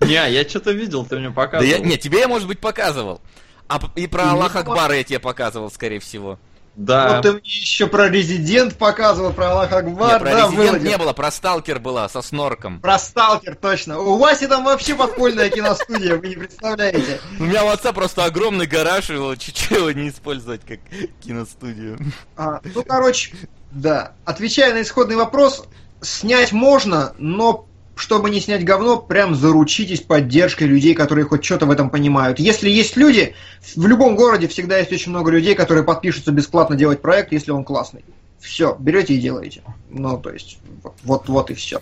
Не, 0.00 0.32
я 0.32 0.48
что-то 0.48 0.72
видел, 0.72 1.04
ты 1.04 1.18
мне 1.18 1.30
показывал. 1.30 1.84
Не, 1.84 1.96
тебе 1.96 2.20
я, 2.20 2.28
может 2.28 2.48
быть, 2.48 2.58
показывал. 2.58 3.20
А 3.68 3.80
и 3.94 4.06
про 4.06 4.30
Аллах 4.30 4.56
Акбара 4.56 4.96
я 4.96 5.04
тебе 5.04 5.18
показывал, 5.18 5.70
скорее 5.70 6.00
всего. 6.00 6.38
Да. 6.76 7.14
Вот 7.14 7.22
ты 7.22 7.32
мне 7.32 7.40
еще 7.44 7.86
про 7.86 8.08
Резидент 8.08 8.76
показывал, 8.76 9.32
про 9.32 9.52
Аллах 9.52 9.72
Акбар. 9.72 10.12
Нет, 10.12 10.20
про 10.20 10.30
да, 10.30 10.42
Резидент 10.42 10.56
выладил. 10.56 10.90
не 10.90 10.98
было, 10.98 11.12
про 11.14 11.30
Сталкер 11.30 11.80
была, 11.80 12.08
со 12.10 12.20
снорком. 12.20 12.80
Про 12.80 12.98
Сталкер, 12.98 13.56
точно. 13.56 13.98
У 13.98 14.18
Васи 14.18 14.46
там 14.46 14.64
вообще 14.64 14.94
подпольная 14.94 15.48
киностудия, 15.48 16.16
вы 16.16 16.28
не 16.28 16.36
представляете. 16.36 17.20
У 17.40 17.44
меня 17.44 17.64
у 17.64 17.68
отца 17.68 17.94
просто 17.94 18.26
огромный 18.26 18.66
гараж, 18.66 19.08
его 19.08 19.34
чуть-чуть 19.36 19.70
его 19.70 19.90
не 19.90 20.10
использовать 20.10 20.66
как 20.66 20.80
киностудию. 21.22 21.98
А, 22.36 22.60
ну, 22.62 22.82
короче, 22.84 23.34
да. 23.70 24.12
Отвечая 24.26 24.74
на 24.74 24.82
исходный 24.82 25.16
вопрос, 25.16 25.66
снять 26.02 26.52
можно, 26.52 27.14
но 27.16 27.66
чтобы 27.96 28.28
не 28.28 28.40
снять 28.40 28.62
говно, 28.62 28.98
прям 28.98 29.34
заручитесь 29.34 30.02
поддержкой 30.02 30.64
людей, 30.64 30.94
которые 30.94 31.24
хоть 31.24 31.42
что-то 31.42 31.64
в 31.64 31.70
этом 31.70 31.88
понимают. 31.88 32.38
Если 32.38 32.68
есть 32.68 32.94
люди, 32.96 33.34
в 33.74 33.86
любом 33.86 34.16
городе 34.16 34.48
всегда 34.48 34.76
есть 34.78 34.92
очень 34.92 35.10
много 35.10 35.30
людей, 35.30 35.54
которые 35.54 35.82
подпишутся 35.82 36.30
бесплатно 36.30 36.76
делать 36.76 37.00
проект, 37.00 37.32
если 37.32 37.52
он 37.52 37.64
классный. 37.64 38.04
Все, 38.38 38.76
берете 38.78 39.14
и 39.14 39.18
делаете. 39.18 39.62
Ну, 39.88 40.18
то 40.18 40.30
есть, 40.30 40.58
вот, 41.04 41.26
вот 41.28 41.50
и 41.50 41.54
все. 41.54 41.80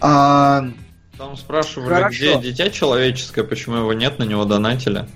А... 0.00 0.68
Там 1.16 1.38
спрашивали, 1.38 1.88
Хорошо. 1.88 2.38
где 2.38 2.50
дитя 2.50 2.68
человеческое, 2.68 3.44
почему 3.44 3.76
его 3.76 3.94
нет, 3.94 4.18
на 4.18 4.24
него 4.24 4.44
донатили. 4.44 5.08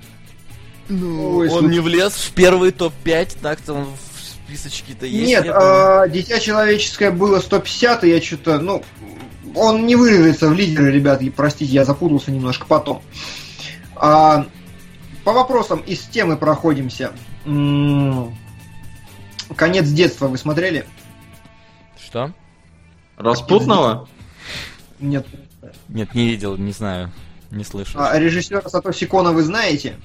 Ну, 0.89 1.37
Ой, 1.37 1.51
он 1.51 1.69
не 1.69 1.81
влез 1.81 2.15
в 2.15 2.33
первый 2.33 2.73
топ-5, 2.73 3.37
так-то 3.43 3.75
он 3.75 3.85
в 3.85 4.47
списочке-то 4.47 5.05
есть. 5.05 5.29
Нет, 5.29 5.47
а, 5.51 6.09
дитя 6.09 6.41
человеческое 6.41 7.11
было 7.11 7.41
150, 7.41 8.05
и 8.05 8.09
я 8.09 8.23
что-то, 8.23 8.59
ну, 8.59 8.83
он 9.55 9.87
не 9.87 9.97
вырвется 9.97 10.49
в 10.49 10.53
лидеры, 10.53 10.91
ребят, 10.91 11.23
простите, 11.37 11.73
я 11.73 11.85
запутался 11.85 12.31
немножко 12.31 12.67
потом. 12.67 13.03
А, 13.97 14.47
по 15.25 15.33
вопросам 15.33 15.81
из 15.81 16.01
темы 16.01 16.37
проходимся. 16.37 17.13
Конец 19.57 19.89
детства 19.89 20.29
вы 20.29 20.39
смотрели? 20.39 20.87
Что? 21.99 22.33
Распутного? 23.17 24.09
Нет. 24.99 25.27
Нет, 25.89 26.15
не 26.15 26.27
видел, 26.27 26.57
не 26.57 26.73
знаю, 26.73 27.11
не 27.51 27.65
слышал. 27.65 28.01
А 28.01 28.19
режиссера 28.19 28.63
Сатоси 28.69 29.07
Кона 29.07 29.33
вы 29.33 29.43
знаете? 29.43 29.97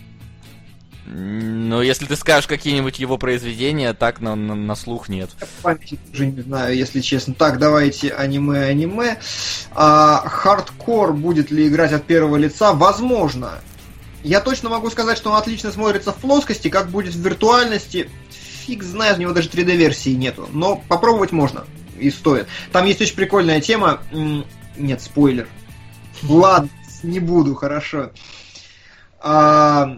Ну, 1.08 1.82
если 1.82 2.06
ты 2.06 2.16
скажешь 2.16 2.48
какие-нибудь 2.48 2.98
его 2.98 3.18
произведения, 3.18 3.94
так 3.94 4.22
на, 4.22 4.36
на, 4.36 4.56
на 4.56 4.76
слух 4.76 5.08
нет. 5.08 5.30
Памяти 5.62 6.00
уже 6.12 6.26
не 6.26 6.42
знаю, 6.42 6.76
если 6.76 7.00
честно. 7.00 7.36
Так, 7.36 7.60
давайте 7.60 8.10
аниме-аниме. 8.10 9.20
А, 9.76 10.28
хардкор 10.28 11.14
будет 11.14 11.52
ли 11.52 11.68
играть 11.68 11.94
от 11.94 12.06
первого 12.06 12.38
лица? 12.38 12.74
Возможно. 12.74 13.60
Я 14.24 14.42
точно 14.42 14.70
могу 14.70 14.90
сказать, 14.90 15.18
что 15.18 15.30
он 15.30 15.38
отлично 15.38 15.72
смотрится 15.72 16.12
в 16.12 16.16
плоскости, 16.16 16.70
как 16.70 16.90
будет 16.90 17.14
в 17.14 17.20
виртуальности. 17.20 18.10
Фиг 18.66 18.82
знает, 18.82 19.18
у 19.20 19.22
него 19.22 19.34
даже 19.34 19.50
3D-версии 19.50 20.16
нету. 20.16 20.50
Но 20.52 20.82
попробовать 20.88 21.32
можно. 21.32 21.66
И 22.00 22.10
стоит. 22.10 22.48
Там 22.72 22.88
есть 22.88 23.00
очень 23.00 23.16
прикольная 23.16 23.62
тема. 23.62 24.02
Нет, 24.76 25.02
спойлер. 25.04 25.48
Ладно, 26.24 26.70
не 27.04 27.20
буду, 27.20 27.54
хорошо. 27.54 28.10
А, 29.20 29.98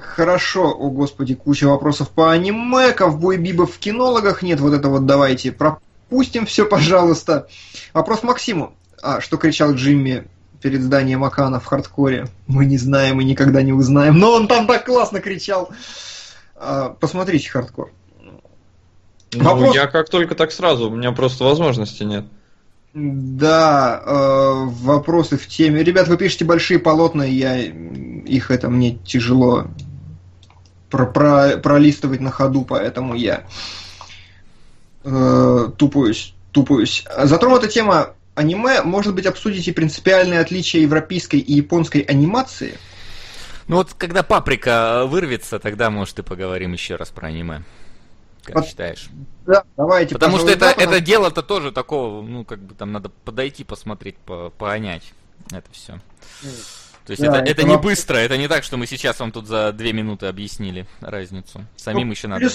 Хорошо, 0.00 0.70
о 0.72 0.90
господи, 0.90 1.34
куча 1.34 1.66
вопросов 1.66 2.10
по 2.10 2.32
аниме, 2.32 2.92
ковбой 2.92 3.36
Бибов 3.36 3.74
в 3.74 3.78
кинологах, 3.78 4.42
нет, 4.42 4.58
вот 4.60 4.72
это 4.72 4.88
вот 4.88 5.06
давайте 5.06 5.52
пропустим 5.52 6.46
все, 6.46 6.66
пожалуйста. 6.66 7.48
Вопрос 7.92 8.22
Максиму. 8.22 8.74
А, 9.02 9.20
что 9.20 9.36
кричал 9.36 9.74
Джимми 9.74 10.26
перед 10.60 10.82
зданием 10.82 11.22
Акана 11.22 11.60
в 11.60 11.66
хардкоре? 11.66 12.26
Мы 12.46 12.64
не 12.64 12.78
знаем 12.78 13.20
и 13.20 13.24
никогда 13.24 13.62
не 13.62 13.72
узнаем, 13.72 14.18
но 14.18 14.32
он 14.32 14.48
там 14.48 14.66
так 14.66 14.84
классно 14.86 15.20
кричал. 15.20 15.70
А, 16.56 16.88
посмотрите 16.88 17.50
хардкор. 17.50 17.92
Ну, 19.32 19.44
Вопрос... 19.44 19.74
я 19.74 19.86
как 19.86 20.08
только 20.08 20.34
так 20.34 20.52
сразу, 20.52 20.90
у 20.90 20.94
меня 20.94 21.12
просто 21.12 21.44
возможности 21.44 22.02
нет. 22.02 22.24
Да, 22.94 24.02
э, 24.06 24.52
вопросы 24.66 25.36
в 25.36 25.48
теме. 25.48 25.82
Ребят, 25.82 26.06
вы 26.06 26.16
пишете 26.16 26.44
большие 26.44 26.78
полотна, 26.78 27.22
я 27.24 27.58
их 27.58 28.52
это 28.52 28.70
мне 28.70 28.96
тяжело 29.04 29.66
про 30.90 31.06
про 31.06 31.58
пролистывать 31.58 32.20
на 32.20 32.30
ходу, 32.30 32.64
поэтому 32.64 33.16
я 33.16 33.46
э, 35.02 35.70
тупуюсь, 35.76 36.34
тупуюсь. 36.52 37.04
Затронута 37.24 37.66
тема 37.66 38.10
аниме. 38.36 38.82
Может 38.82 39.12
быть, 39.16 39.26
обсудите 39.26 39.72
принципиальные 39.72 40.38
отличия 40.38 40.80
европейской 40.80 41.40
и 41.40 41.54
японской 41.54 42.02
анимации? 42.02 42.78
Ну 43.66 43.76
вот, 43.76 43.94
когда 43.94 44.22
паприка 44.22 45.04
вырвется, 45.06 45.58
тогда, 45.58 45.90
может, 45.90 46.20
и 46.20 46.22
поговорим 46.22 46.72
еще 46.72 46.94
раз 46.94 47.10
про 47.10 47.26
аниме. 47.26 47.64
Как 48.44 48.54
Под... 48.54 48.66
считаешь? 48.66 49.08
Да, 49.46 49.64
давайте. 49.76 50.14
Потому 50.14 50.38
что 50.38 50.50
это, 50.50 50.66
это 50.66 51.00
дело-то 51.00 51.42
тоже 51.42 51.72
такого, 51.72 52.22
ну, 52.22 52.44
как 52.44 52.60
бы 52.60 52.74
там 52.74 52.92
надо 52.92 53.08
подойти, 53.08 53.64
посмотреть, 53.64 54.16
по, 54.18 54.50
понять 54.50 55.12
это 55.50 55.70
все. 55.72 56.00
То 57.04 57.10
есть 57.10 57.22
да, 57.22 57.28
это, 57.28 57.36
это, 57.38 57.50
это 57.50 57.62
не 57.64 57.76
быстро, 57.76 58.16
это 58.16 58.38
не 58.38 58.48
так, 58.48 58.64
что 58.64 58.76
мы 58.76 58.86
сейчас 58.86 59.20
вам 59.20 59.30
тут 59.30 59.46
за 59.46 59.72
две 59.72 59.92
минуты 59.92 60.26
объяснили 60.26 60.86
разницу. 61.00 61.66
Самим 61.76 62.06
ну, 62.06 62.12
еще 62.12 62.28
надо. 62.28 62.48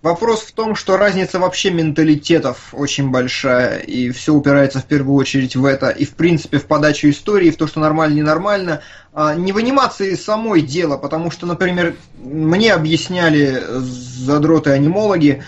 Вопрос 0.00 0.42
в 0.42 0.52
том, 0.52 0.76
что 0.76 0.96
разница 0.96 1.40
вообще 1.40 1.70
менталитетов 1.70 2.68
очень 2.72 3.10
большая, 3.10 3.78
и 3.78 4.10
все 4.10 4.32
упирается 4.32 4.78
в 4.78 4.84
первую 4.84 5.16
очередь 5.16 5.56
в 5.56 5.64
это, 5.64 5.88
и 5.88 6.04
в 6.04 6.14
принципе 6.14 6.58
в 6.58 6.66
подачу 6.66 7.10
истории, 7.10 7.50
в 7.50 7.56
то, 7.56 7.66
что 7.66 7.80
нормально, 7.80 8.14
ненормально. 8.14 8.80
А 9.12 9.34
не 9.34 9.50
в 9.50 9.56
анимации 9.56 10.14
самой 10.14 10.60
дело, 10.62 10.98
потому 10.98 11.32
что, 11.32 11.46
например, 11.46 11.96
мне 12.16 12.72
объясняли 12.72 13.60
задроты-анимологи, 13.68 15.42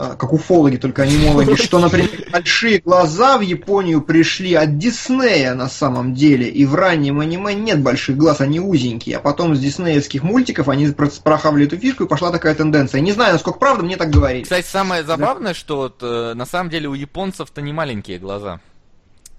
как 0.00 0.32
уфологи, 0.32 0.76
только 0.76 1.02
анимологи, 1.02 1.54
что, 1.54 1.78
например, 1.78 2.08
большие 2.32 2.78
глаза 2.78 3.38
в 3.38 3.42
Японию 3.42 4.00
пришли 4.00 4.54
от 4.54 4.78
Диснея 4.78 5.54
на 5.54 5.68
самом 5.68 6.14
деле, 6.14 6.48
и 6.48 6.64
в 6.64 6.74
раннем 6.74 7.20
аниме 7.20 7.54
нет 7.54 7.80
больших 7.82 8.16
глаз, 8.16 8.40
они 8.40 8.60
узенькие, 8.60 9.16
а 9.16 9.20
потом 9.20 9.54
с 9.54 9.60
диснеевских 9.60 10.22
мультиков 10.22 10.68
они 10.68 10.88
прохавали 11.24 11.66
эту 11.66 11.76
фишку, 11.76 12.04
и 12.04 12.08
пошла 12.08 12.30
такая 12.30 12.54
тенденция. 12.54 13.00
Не 13.00 13.12
знаю, 13.12 13.34
насколько 13.34 13.58
правда, 13.58 13.84
мне 13.84 13.96
так 13.96 14.10
говорили. 14.10 14.44
Кстати, 14.44 14.66
самое 14.66 15.04
забавное, 15.04 15.52
да. 15.52 15.58
что 15.58 15.76
вот, 15.76 15.98
э, 16.02 16.34
на 16.34 16.46
самом 16.46 16.70
деле 16.70 16.88
у 16.88 16.94
японцев-то 16.94 17.60
не 17.60 17.72
маленькие 17.72 18.18
глаза. 18.18 18.60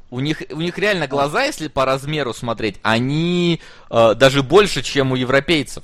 У 0.09 0.19
них, 0.19 0.43
у 0.51 0.59
них 0.59 0.77
реально 0.77 1.07
глаза, 1.07 1.43
если 1.43 1.69
по 1.69 1.85
размеру 1.85 2.33
смотреть, 2.33 2.77
они 2.83 3.61
э, 3.89 4.13
даже 4.15 4.43
больше, 4.43 4.83
чем 4.83 5.13
у 5.13 5.15
европейцев 5.15 5.83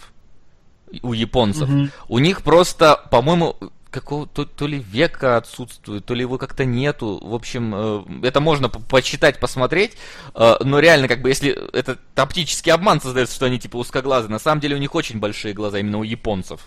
у 1.02 1.14
японцев. 1.14 1.70
Угу. 1.70 1.90
У 2.08 2.20
них 2.20 2.42
просто, 2.44 3.02
по-моему, 3.12 3.58
какого 3.90 4.28
то, 4.28 4.46
то 4.46 4.68
ли 4.68 4.80
века 4.80 5.38
отсутствует, 5.38 6.06
то 6.06 6.14
ли 6.14 6.22
его 6.22 6.38
как-то 6.38 6.66
нету. 6.66 7.20
В 7.24 7.34
общем, 7.34 7.74
э, 7.76 8.28
это 8.28 8.40
можно 8.40 8.70
почитать, 8.70 9.40
посмотреть, 9.40 9.98
э, 10.36 10.56
но 10.62 10.80
реально, 10.80 11.08
как 11.08 11.22
бы, 11.22 11.30
если 11.30 11.52
это 11.74 11.98
оптический 12.16 12.72
обман 12.72 13.02
создается, 13.02 13.36
что 13.36 13.46
они 13.46 13.60
типа 13.60 13.78
узкоглазые, 13.78 14.32
на 14.32 14.40
самом 14.40 14.62
деле 14.62 14.76
у 14.76 14.80
них 14.80 14.96
очень 14.96 15.20
большие 15.20 15.54
глаза, 15.54 15.80
именно 15.80 16.00
у 16.00 16.04
японцев. 16.04 16.62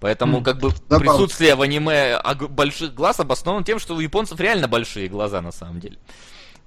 Поэтому, 0.00 0.42
как 0.42 0.58
бы, 0.58 0.70
присутствие 0.88 1.54
в 1.54 1.62
аниме 1.62 2.18
больших 2.48 2.94
глаз 2.94 3.20
обосновано 3.20 3.64
тем, 3.64 3.78
что 3.78 3.94
у 3.94 4.00
японцев 4.00 4.40
реально 4.40 4.66
большие 4.66 5.08
глаза, 5.08 5.42
на 5.42 5.52
самом 5.52 5.78
деле. 5.78 5.98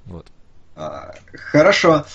Вот. 0.05 0.27
А, 0.75 1.15
хорошо. 1.33 2.05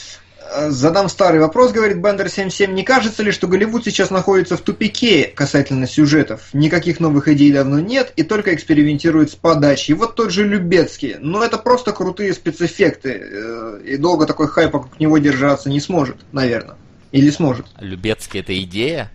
Задам 0.68 1.08
старый 1.08 1.40
вопрос, 1.40 1.72
говорит 1.72 1.98
Бендер 1.98 2.28
77. 2.28 2.72
Не 2.72 2.84
кажется 2.84 3.22
ли, 3.22 3.32
что 3.32 3.48
Голливуд 3.48 3.84
сейчас 3.84 4.10
находится 4.10 4.56
в 4.56 4.60
тупике 4.60 5.24
касательно 5.24 5.86
сюжетов? 5.86 6.48
Никаких 6.52 7.00
новых 7.00 7.28
идей 7.28 7.52
давно 7.52 7.80
нет, 7.80 8.12
и 8.16 8.22
только 8.22 8.54
экспериментирует 8.54 9.30
с 9.30 9.34
подачей. 9.34 9.94
Вот 9.94 10.14
тот 10.14 10.30
же 10.30 10.46
Любецкий. 10.46 11.16
Но 11.20 11.44
это 11.44 11.58
просто 11.58 11.92
крутые 11.92 12.32
спецэффекты. 12.32 13.20
Э, 13.20 13.80
и 13.84 13.96
долго 13.96 14.26
такой 14.26 14.48
хайп 14.48 14.72
вокруг 14.72 14.98
него 15.00 15.18
держаться 15.18 15.68
не 15.68 15.80
сможет, 15.80 16.16
наверное. 16.32 16.76
Или 17.12 17.30
сможет. 17.30 17.66
Любецкий 17.80 18.40
это 18.40 18.58
идея? 18.62 19.10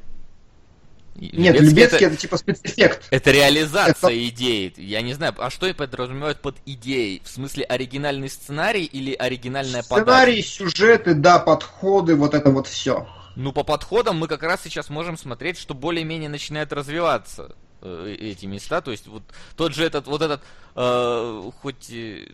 Нет, 1.16 1.60
Любецкий 1.60 1.98
это, 1.98 2.06
это 2.06 2.16
типа 2.18 2.38
спецэффект. 2.38 3.08
Это 3.12 3.32
реализация 3.32 4.10
это... 4.10 4.28
идеи. 4.30 4.74
Я 4.78 5.02
не 5.02 5.14
знаю, 5.14 5.34
а 5.38 5.50
что 5.50 5.68
и 5.68 5.74
подразумевают 5.74 6.42
под 6.42 6.56
идеей? 6.66 7.22
В 7.24 7.30
смысле 7.30 7.66
оригинальный 7.66 8.30
сценарий 8.30 8.86
или 8.86 9.14
оригинальная 9.14 9.84
сценарий, 9.84 10.06
подача? 10.06 10.22
Сценарий, 10.22 10.42
сюжеты, 10.42 11.14
да, 11.14 11.40
подходы, 11.40 12.16
вот 12.16 12.34
это 12.34 12.50
вот 12.50 12.68
все. 12.68 13.08
Ну, 13.36 13.52
по 13.52 13.64
подходам 13.64 14.18
мы 14.18 14.28
как 14.28 14.44
раз 14.44 14.62
сейчас 14.64 14.90
можем 14.90 15.18
смотреть, 15.18 15.58
что 15.58 15.74
более-менее 15.74 16.30
начинает 16.30 16.74
развиваться 16.74 17.56
э, 17.82 18.16
эти 18.20 18.46
места. 18.46 18.82
То 18.82 18.92
есть 18.92 19.08
вот 19.08 19.24
тот 19.56 19.74
же 19.74 19.86
этот, 19.86 20.08
вот 20.08 20.22
этот, 20.22 20.42
э, 20.76 21.52
хоть... 21.62 21.92
Э, 21.92 22.28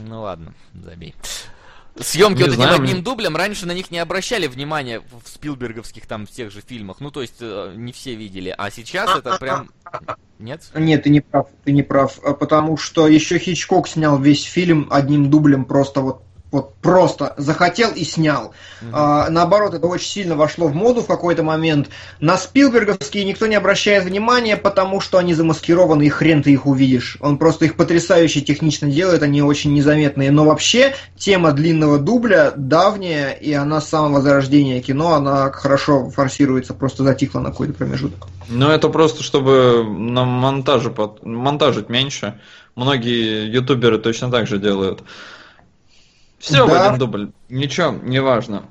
ну 0.00 0.22
ладно, 0.22 0.54
забей. 0.74 1.14
Съемки 2.00 2.38
не 2.38 2.44
вот 2.44 2.54
знаю, 2.54 2.74
этим 2.74 2.82
одним 2.82 2.96
мне... 2.96 3.04
дублем, 3.04 3.36
раньше 3.36 3.66
на 3.66 3.72
них 3.72 3.90
не 3.90 3.98
обращали 3.98 4.46
внимания 4.46 5.00
в 5.00 5.28
Спилберговских 5.28 6.06
там 6.06 6.26
в 6.26 6.30
тех 6.30 6.50
же 6.50 6.60
фильмах. 6.60 7.00
Ну, 7.00 7.10
то 7.10 7.22
есть, 7.22 7.36
э, 7.40 7.72
не 7.76 7.92
все 7.92 8.14
видели. 8.14 8.54
А 8.56 8.70
сейчас 8.70 9.16
это 9.16 9.36
прям... 9.38 9.70
Нет? 10.38 10.62
Нет, 10.74 11.02
ты 11.02 11.10
не 11.10 11.20
прав, 11.20 11.48
ты 11.64 11.72
не 11.72 11.82
прав. 11.82 12.18
А 12.22 12.34
потому 12.34 12.76
что 12.76 13.08
еще 13.08 13.38
Хичкок 13.38 13.88
снял 13.88 14.18
весь 14.18 14.44
фильм 14.44 14.86
одним 14.90 15.30
дублем 15.30 15.64
просто 15.64 16.00
вот 16.00 16.22
вот 16.50 16.74
просто 16.76 17.34
захотел 17.36 17.90
и 17.90 18.04
снял. 18.04 18.52
Mm-hmm. 18.80 18.90
А, 18.92 19.30
наоборот, 19.30 19.74
это 19.74 19.86
очень 19.86 20.08
сильно 20.08 20.34
вошло 20.34 20.68
в 20.68 20.74
моду 20.74 21.02
в 21.02 21.06
какой-то 21.06 21.42
момент. 21.42 21.88
На 22.20 22.38
Спилберговские 22.38 23.24
никто 23.24 23.46
не 23.46 23.54
обращает 23.54 24.04
внимания, 24.04 24.56
потому 24.56 25.00
что 25.00 25.18
они 25.18 25.34
замаскированы, 25.34 26.06
и 26.06 26.08
хрен 26.08 26.42
ты 26.42 26.52
их 26.52 26.66
увидишь. 26.66 27.18
Он 27.20 27.36
просто 27.36 27.66
их 27.66 27.76
потрясающе 27.76 28.40
технично 28.40 28.88
делает, 28.88 29.22
они 29.22 29.42
очень 29.42 29.74
незаметные. 29.74 30.30
Но 30.30 30.44
вообще, 30.44 30.94
тема 31.16 31.52
длинного 31.52 31.98
дубля 31.98 32.52
давняя, 32.56 33.32
и 33.32 33.52
она 33.52 33.80
с 33.80 33.88
самого 33.88 34.22
зарождения 34.22 34.80
кино, 34.80 35.14
она 35.14 35.52
хорошо 35.52 36.10
форсируется, 36.10 36.72
просто 36.72 37.04
затихла 37.04 37.40
на 37.40 37.50
какой-то 37.50 37.74
промежуток. 37.74 38.28
Ну, 38.48 38.70
это 38.70 38.88
просто, 38.88 39.22
чтобы 39.22 39.84
на 39.86 40.24
монтаже, 40.24 40.94
монтажить 41.22 41.90
меньше. 41.90 42.40
Многие 42.74 43.50
ютуберы 43.50 43.98
точно 43.98 44.30
так 44.30 44.46
же 44.46 44.58
делают. 44.58 45.02
Все 46.38 46.66
да. 46.66 46.66
в 46.66 46.72
один 46.72 46.98
дубль. 46.98 47.30
Ничего, 47.48 47.92
не 48.02 48.20
важно. 48.20 48.64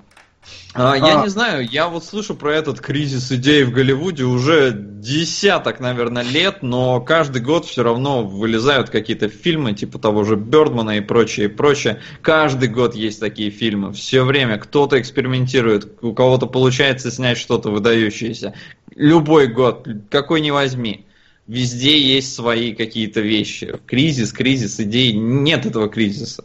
А, 0.73 0.93
а. 0.93 0.97
Я 0.97 1.21
не 1.23 1.29
знаю, 1.29 1.67
я 1.67 1.87
вот 1.87 2.05
слышу 2.05 2.35
про 2.35 2.53
этот 2.53 2.79
кризис 2.79 3.31
идей 3.31 3.63
в 3.63 3.71
Голливуде 3.71 4.23
уже 4.23 4.71
десяток, 4.71 5.79
наверное, 5.79 6.23
лет, 6.23 6.61
но 6.61 7.01
каждый 7.01 7.41
год 7.41 7.65
все 7.65 7.83
равно 7.83 8.23
вылезают 8.23 8.89
какие-то 8.89 9.27
фильмы, 9.27 9.73
типа 9.73 9.97
того 9.97 10.23
же 10.23 10.35
Бердмана 10.35 10.97
и 10.97 11.01
прочее, 11.01 11.47
и 11.47 11.49
прочее. 11.49 12.01
Каждый 12.21 12.69
год 12.69 12.95
есть 12.95 13.19
такие 13.19 13.49
фильмы. 13.49 13.93
Все 13.93 14.23
время 14.23 14.57
кто-то 14.57 14.99
экспериментирует, 14.99 16.03
у 16.03 16.13
кого-то 16.13 16.45
получается 16.45 17.11
снять 17.11 17.37
что-то 17.37 17.71
выдающееся. 17.71 18.53
Любой 18.95 19.47
год, 19.47 19.87
какой 20.09 20.41
ни 20.41 20.51
возьми. 20.51 21.05
Везде 21.47 21.97
есть 21.97 22.35
свои 22.35 22.73
какие-то 22.73 23.21
вещи. 23.21 23.79
Кризис, 23.85 24.33
кризис 24.33 24.79
идей. 24.79 25.13
Нет 25.13 25.65
этого 25.65 25.87
кризиса. 25.87 26.43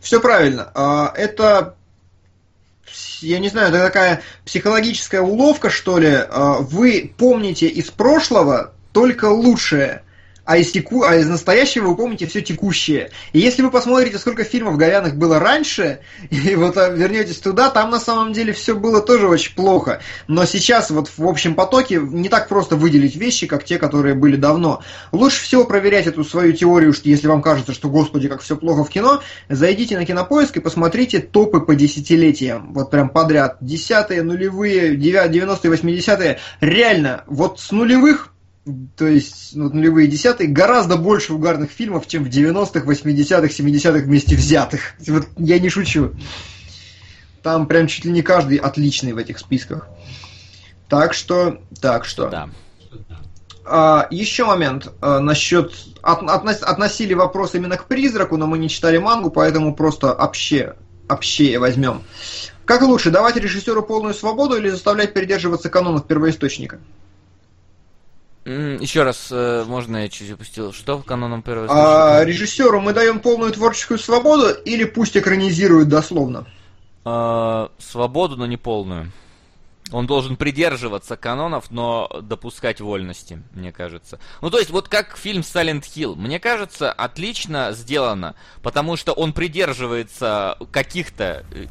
Все 0.00 0.20
правильно. 0.20 0.70
А, 0.74 1.12
это 1.16 1.74
я 3.20 3.38
не 3.38 3.48
знаю, 3.48 3.68
это 3.68 3.80
такая 3.80 4.22
психологическая 4.44 5.20
уловка, 5.20 5.70
что 5.70 5.98
ли. 5.98 6.12
А, 6.12 6.58
вы 6.60 7.12
помните 7.16 7.66
из 7.66 7.90
прошлого 7.90 8.72
только 8.92 9.26
лучшее 9.26 10.02
а 10.48 10.56
из, 10.56 10.72
теку... 10.72 11.02
а 11.02 11.14
из 11.14 11.28
настоящего 11.28 11.88
вы 11.88 11.94
помните 11.94 12.26
все 12.26 12.40
текущее. 12.40 13.10
И 13.34 13.38
если 13.38 13.60
вы 13.60 13.70
посмотрите, 13.70 14.16
сколько 14.16 14.44
фильмов 14.44 14.78
говяных 14.78 15.14
было 15.14 15.38
раньше, 15.38 15.98
и 16.30 16.54
вот 16.54 16.78
а, 16.78 16.88
вернетесь 16.88 17.36
туда, 17.36 17.68
там 17.68 17.90
на 17.90 18.00
самом 18.00 18.32
деле 18.32 18.54
все 18.54 18.74
было 18.74 19.02
тоже 19.02 19.28
очень 19.28 19.54
плохо. 19.54 20.00
Но 20.26 20.46
сейчас 20.46 20.88
вот 20.88 21.10
в 21.14 21.28
общем 21.28 21.54
потоке 21.54 22.00
не 22.00 22.30
так 22.30 22.48
просто 22.48 22.76
выделить 22.76 23.14
вещи, 23.14 23.46
как 23.46 23.64
те, 23.64 23.76
которые 23.76 24.14
были 24.14 24.36
давно. 24.36 24.82
Лучше 25.12 25.42
всего 25.42 25.66
проверять 25.66 26.06
эту 26.06 26.24
свою 26.24 26.54
теорию, 26.54 26.94
что 26.94 27.10
если 27.10 27.26
вам 27.26 27.42
кажется, 27.42 27.74
что, 27.74 27.90
господи, 27.90 28.28
как 28.28 28.40
все 28.40 28.56
плохо 28.56 28.84
в 28.84 28.88
кино, 28.88 29.20
зайдите 29.50 29.98
на 29.98 30.06
кинопоиск 30.06 30.56
и 30.56 30.60
посмотрите 30.60 31.18
топы 31.18 31.60
по 31.60 31.74
десятилетиям. 31.74 32.72
Вот 32.72 32.90
прям 32.90 33.10
подряд. 33.10 33.58
Десятые, 33.60 34.22
нулевые, 34.22 34.96
90-е, 34.96 35.70
80-е. 35.70 36.38
Реально, 36.62 37.24
вот 37.26 37.60
с 37.60 37.70
нулевых 37.70 38.32
то 38.96 39.06
есть 39.06 39.54
ну, 39.54 39.70
нулевые 39.70 40.08
десятые, 40.08 40.48
гораздо 40.48 40.96
больше 40.96 41.32
угарных 41.32 41.70
фильмов, 41.70 42.06
чем 42.06 42.24
в 42.24 42.28
90-х, 42.28 42.80
80-х, 42.80 43.46
70-х 43.46 43.98
вместе 44.04 44.36
взятых. 44.36 44.94
Вот 45.06 45.26
я 45.36 45.58
не 45.58 45.68
шучу. 45.68 46.14
Там 47.42 47.66
прям 47.66 47.86
чуть 47.86 48.04
ли 48.04 48.12
не 48.12 48.22
каждый 48.22 48.58
отличный 48.58 49.12
в 49.12 49.18
этих 49.18 49.38
списках. 49.38 49.88
Так 50.88 51.14
что, 51.14 51.60
так 51.80 52.04
что. 52.04 52.28
Да. 52.28 52.48
А, 53.64 54.08
еще 54.10 54.44
момент 54.44 54.92
а, 55.00 55.20
насчет 55.20 55.74
от, 56.02 56.22
относ, 56.22 56.62
относили 56.62 57.14
вопрос 57.14 57.54
именно 57.54 57.76
к 57.76 57.86
призраку, 57.86 58.36
но 58.36 58.46
мы 58.46 58.58
не 58.58 58.68
читали 58.68 58.98
мангу, 58.98 59.30
поэтому 59.30 59.74
просто 59.74 60.12
обще, 60.12 60.74
обще 61.06 61.58
возьмем. 61.58 62.02
Как 62.64 62.82
лучше, 62.82 63.10
давать 63.10 63.36
режиссеру 63.36 63.82
полную 63.82 64.14
свободу 64.14 64.56
или 64.56 64.68
заставлять 64.68 65.14
придерживаться 65.14 65.70
канонов 65.70 66.06
первоисточника? 66.06 66.80
Еще 68.48 69.02
раз, 69.02 69.28
э, 69.30 69.64
можно 69.66 69.98
я 69.98 70.08
чуть 70.08 70.30
упустил? 70.30 70.72
Что 70.72 70.98
в 70.98 71.04
каноном 71.04 71.42
первого 71.42 71.68
а, 71.68 72.24
Режиссеру 72.24 72.80
мы 72.80 72.94
даем 72.94 73.20
полную 73.20 73.52
творческую 73.52 73.98
свободу 73.98 74.54
или 74.64 74.84
пусть 74.84 75.18
экранизируют 75.18 75.88
дословно? 75.88 76.46
А, 77.04 77.70
свободу, 77.78 78.36
но 78.36 78.46
не 78.46 78.56
полную. 78.56 79.12
Он 79.92 80.06
должен 80.06 80.36
придерживаться 80.36 81.16
канонов, 81.16 81.70
но 81.70 82.08
допускать 82.22 82.80
вольности, 82.80 83.42
мне 83.52 83.70
кажется. 83.70 84.18
Ну, 84.40 84.48
то 84.48 84.58
есть, 84.58 84.70
вот 84.70 84.88
как 84.88 85.18
фильм 85.18 85.40
Silent 85.40 85.82
Hill, 85.82 86.14
мне 86.14 86.40
кажется, 86.40 86.90
отлично 86.90 87.72
сделано, 87.72 88.34
потому 88.62 88.96
что 88.96 89.12
он 89.12 89.34
придерживается 89.34 90.56
каких-то... 90.70 91.44
Э, 91.52 91.66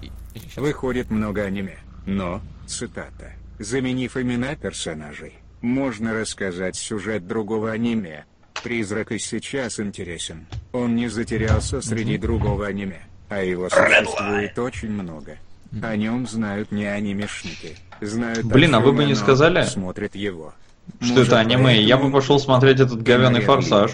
Выходит 0.57 1.09
много 1.09 1.41
аниме, 1.41 1.79
но, 2.05 2.41
цитата, 2.67 3.33
заменив 3.57 4.15
имена 4.17 4.55
персонажей, 4.55 5.33
можно 5.61 6.13
рассказать 6.13 6.75
сюжет 6.75 7.27
другого 7.27 7.71
аниме. 7.71 8.25
Призрак 8.63 9.11
и 9.11 9.19
сейчас 9.19 9.79
интересен. 9.79 10.47
Он 10.73 10.95
не 10.95 11.07
затерялся 11.07 11.81
среди 11.81 12.17
другого 12.17 12.67
аниме, 12.67 13.01
а 13.29 13.41
его 13.41 13.69
существует 13.69 14.57
очень 14.57 14.91
много. 14.91 15.37
О 15.81 15.95
нем 15.95 16.27
знают 16.27 16.71
не 16.71 16.85
анимешники. 16.85 17.77
Знают 18.01 18.45
Блин, 18.45 18.75
а 18.75 18.79
вы 18.79 18.93
бы 18.93 19.05
не 19.05 19.15
сказали, 19.15 19.63
смотрят 19.63 20.15
его. 20.15 20.53
что 21.01 21.13
Может, 21.13 21.27
это 21.27 21.39
аниме? 21.39 21.81
Я 21.81 21.97
бы 21.97 22.11
пошел 22.11 22.39
смотреть 22.39 22.79
этот 22.79 23.01
говяный 23.03 23.41
форсаж. 23.41 23.91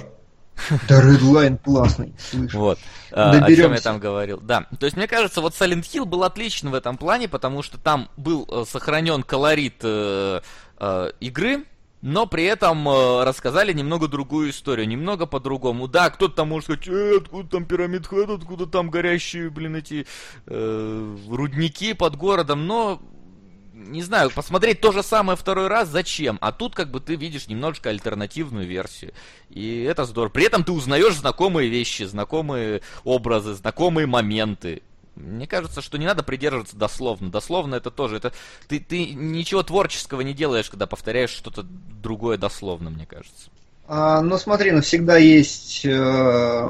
Да, 0.88 1.01
Redline 1.01 1.58
классный. 1.58 2.14
Вот. 2.53 2.80
А, 3.11 3.32
о 3.32 3.56
чем 3.56 3.74
я 3.74 3.80
там 3.80 4.00
говорил. 4.00 4.40
Да. 4.42 4.66
То 4.80 4.85
есть, 4.85 4.95
мне 4.95 5.08
кажется, 5.08 5.42
вот 5.42 5.53
Silent 5.53 5.82
Hill 5.82 6.06
был 6.06 6.24
отличен 6.24 6.69
в 6.69 6.74
этом 6.74 6.98
плане, 6.98 7.27
потому 7.27 7.64
что 7.64 7.77
там 7.77 8.09
был 8.17 8.48
э, 8.50 8.64
сохранен 8.69 9.24
колорит 9.24 9.80
э, 10.80 11.11
игры, 11.19 11.66
но 12.03 12.26
при 12.26 12.43
этом 12.43 12.88
э, 12.88 13.24
рассказали 13.24 13.72
немного 13.72 14.10
другую 14.10 14.50
историю, 14.50 14.88
немного 14.88 15.26
по-другому. 15.26 15.88
Да, 15.88 16.10
кто-то 16.10 16.35
там 16.35 16.50
может 16.50 16.66
сказать, 16.66 16.88
э, 16.90 17.18
откуда 17.18 17.50
там 17.50 17.66
пирамид 17.66 18.06
Хэт, 18.06 18.30
откуда 18.30 18.66
там 18.66 18.90
горящие, 18.90 19.50
блин, 19.50 19.77
эти 19.77 20.06
э, 20.45 21.18
рудники 21.30 21.93
под 21.93 22.18
городом, 22.18 22.68
но 22.68 23.02
не 23.74 24.02
знаю, 24.02 24.32
посмотреть 24.32 24.82
то 24.82 24.92
же 24.92 25.02
самое 25.02 25.38
второй 25.38 25.68
раз 25.68 25.90
зачем? 25.90 26.38
А 26.42 26.52
тут 26.52 26.76
как 26.76 26.92
бы 26.92 27.00
ты 27.00 27.16
видишь 27.16 27.48
немножечко 27.48 27.90
альтернативную 27.90 28.68
версию. 28.68 29.14
И 29.50 29.84
это 29.84 30.06
здорово. 30.06 30.32
При 30.32 30.45
этом 30.45 30.64
ты 30.64 30.72
узнаешь 30.72 31.16
знакомые 31.16 31.69
вещи, 31.69 32.03
знакомые 32.03 32.82
образы, 33.03 33.53
знакомые 33.53 34.08
моменты. 34.08 34.84
Мне 35.16 35.45
кажется, 35.48 35.82
что 35.82 35.98
не 35.98 36.06
надо 36.06 36.24
придерживаться 36.24 36.75
дословно. 36.75 37.30
Дословно 37.30 37.75
это 37.75 37.92
тоже. 37.92 38.17
Это, 38.17 38.33
ты, 38.67 38.80
ты 38.80 39.14
ничего 39.14 39.61
творческого 39.61 40.22
не 40.22 40.33
делаешь, 40.33 40.69
когда 40.69 40.88
повторяешь 40.88 41.30
что-то 41.30 41.64
другое 41.64 42.38
дословно, 42.38 42.90
мне 42.90 43.06
кажется. 43.06 43.50
А, 43.88 44.22
ну 44.22 44.38
смотри, 44.38 44.72
ну 44.72 44.82
всегда 44.82 45.17
есть, 45.17 45.85
э, 45.85 46.69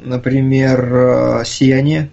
например, 0.00 0.94
э, 0.94 1.44
«Сияние». 1.44 2.10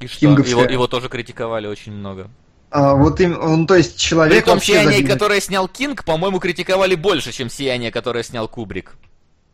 И 0.00 0.06
что? 0.06 0.26
Его, 0.26 0.64
его 0.64 0.86
тоже 0.86 1.08
критиковали 1.08 1.66
очень 1.66 1.92
много. 1.92 2.28
А, 2.70 2.94
вот 2.94 3.20
им, 3.20 3.38
он, 3.40 3.66
то 3.66 3.76
есть 3.76 3.98
человек. 3.98 4.44
При 4.44 4.50
том 4.50 4.60
сияние, 4.60 4.98
забил... 4.98 5.12
которое 5.12 5.40
снял 5.40 5.68
Кинг, 5.68 6.04
по-моему, 6.04 6.38
критиковали 6.38 6.94
больше, 6.94 7.32
чем 7.32 7.48
сияние, 7.48 7.90
которое 7.90 8.22
снял 8.22 8.46
Кубрик. 8.46 8.96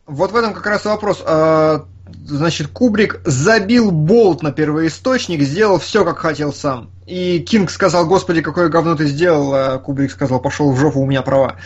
Вот 0.05 0.31
в 0.31 0.35
этом 0.35 0.53
как 0.53 0.65
раз 0.65 0.85
вопрос. 0.85 1.23
А, 1.25 1.85
значит, 2.07 2.67
Кубрик 2.67 3.21
забил 3.25 3.91
болт 3.91 4.43
на 4.43 4.51
первоисточник, 4.51 5.41
сделал 5.41 5.79
все, 5.79 6.03
как 6.03 6.19
хотел 6.19 6.53
сам. 6.53 6.89
И 7.05 7.39
Кинг 7.39 7.69
сказал, 7.69 8.05
господи, 8.07 8.41
какое 8.41 8.69
говно 8.69 8.95
ты 8.95 9.07
сделал, 9.07 9.53
а 9.53 9.77
Кубрик 9.77 10.11
сказал, 10.11 10.39
пошел 10.39 10.71
в 10.71 10.77
жопу, 10.77 10.99
у 10.99 11.05
меня 11.05 11.21
права. 11.21 11.57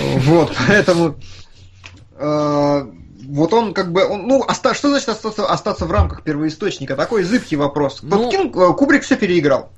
Вот, 0.00 0.52
поэтому... 0.68 1.16
А, 2.18 2.88
вот 3.28 3.52
он 3.52 3.74
как 3.74 3.92
бы, 3.92 4.04
он, 4.04 4.26
ну, 4.26 4.44
оста, 4.48 4.74
что 4.74 4.88
значит 4.88 5.08
остаться, 5.08 5.46
остаться 5.46 5.86
в 5.86 5.90
рамках 5.90 6.22
первоисточника? 6.22 6.94
Такой 6.94 7.24
зыбкий 7.24 7.56
вопрос. 7.56 8.00
Ну, 8.02 8.24
вот 8.24 8.30
Кинг, 8.30 8.54
Кубрик 8.76 9.02
все 9.02 9.16
переиграл 9.16 9.70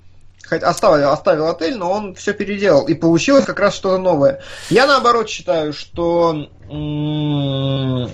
оставил, 0.50 1.10
оставил 1.10 1.48
отель, 1.48 1.76
но 1.76 1.90
он 1.90 2.14
все 2.14 2.32
переделал. 2.32 2.86
И 2.86 2.94
получилось 2.94 3.44
как 3.44 3.60
раз 3.60 3.74
что-то 3.74 3.98
новое. 3.98 4.40
Я 4.70 4.86
наоборот 4.86 5.28
считаю, 5.28 5.72
что 5.72 6.48
м- 6.70 8.10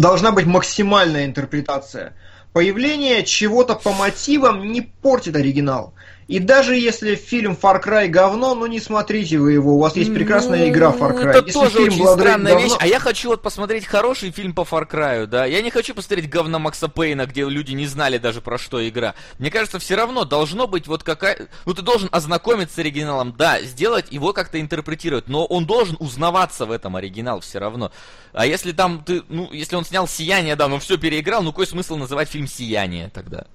должна 0.00 0.32
быть 0.32 0.46
максимальная 0.46 1.24
интерпретация. 1.24 2.14
Появление 2.52 3.24
чего-то 3.24 3.74
по 3.74 3.92
мотивам 3.92 4.72
не 4.72 4.80
портит 4.80 5.36
оригинал. 5.36 5.94
И 6.28 6.40
даже 6.40 6.74
если 6.74 7.14
фильм 7.14 7.56
Far 7.60 7.82
Cry 7.82 8.08
говно, 8.08 8.56
ну 8.56 8.66
не 8.66 8.80
смотрите 8.80 9.38
вы 9.38 9.52
его, 9.52 9.76
у 9.76 9.78
вас 9.78 9.94
есть 9.94 10.12
прекрасная 10.12 10.60
ну, 10.60 10.68
игра 10.70 10.90
Far 10.90 11.16
Cry. 11.16 11.30
Это 11.30 11.46
если 11.46 11.52
тоже 11.52 11.78
фильм 11.78 11.92
очень 11.92 12.02
Blood 12.02 12.14
странная 12.14 12.52
говно... 12.52 12.66
вещь, 12.66 12.76
а 12.80 12.86
я 12.88 12.98
хочу 12.98 13.28
вот 13.28 13.42
посмотреть 13.42 13.86
хороший 13.86 14.32
фильм 14.32 14.52
по 14.52 14.62
Far 14.62 14.90
Cry, 14.90 15.26
да, 15.26 15.44
я 15.44 15.62
не 15.62 15.70
хочу 15.70 15.94
посмотреть 15.94 16.28
говно 16.28 16.58
Макса 16.58 16.88
Пейна, 16.88 17.26
где 17.26 17.48
люди 17.48 17.72
не 17.72 17.86
знали 17.86 18.18
даже 18.18 18.40
про 18.40 18.58
что 18.58 18.86
игра. 18.88 19.14
Мне 19.38 19.52
кажется, 19.52 19.78
все 19.78 19.94
равно 19.94 20.24
должно 20.24 20.66
быть 20.66 20.88
вот 20.88 21.04
какая... 21.04 21.48
Ну 21.64 21.74
ты 21.74 21.82
должен 21.82 22.08
ознакомиться 22.10 22.74
с 22.74 22.78
оригиналом, 22.80 23.32
да, 23.36 23.60
сделать 23.62 24.10
его 24.10 24.32
как-то 24.32 24.60
интерпретировать, 24.60 25.28
но 25.28 25.44
он 25.44 25.64
должен 25.64 25.96
узнаваться 26.00 26.66
в 26.66 26.72
этом 26.72 26.96
оригинал 26.96 27.38
все 27.38 27.60
равно. 27.60 27.92
А 28.32 28.46
если 28.46 28.72
там 28.72 29.04
ты, 29.04 29.22
ну, 29.28 29.48
если 29.52 29.76
он 29.76 29.84
снял 29.84 30.08
«Сияние», 30.08 30.56
да, 30.56 30.66
но 30.66 30.80
все 30.80 30.98
переиграл, 30.98 31.44
ну 31.44 31.52
какой 31.52 31.68
смысл 31.68 31.96
называть 31.96 32.28
фильм 32.28 32.48
«Сияние» 32.48 33.10
тогда? 33.14 33.46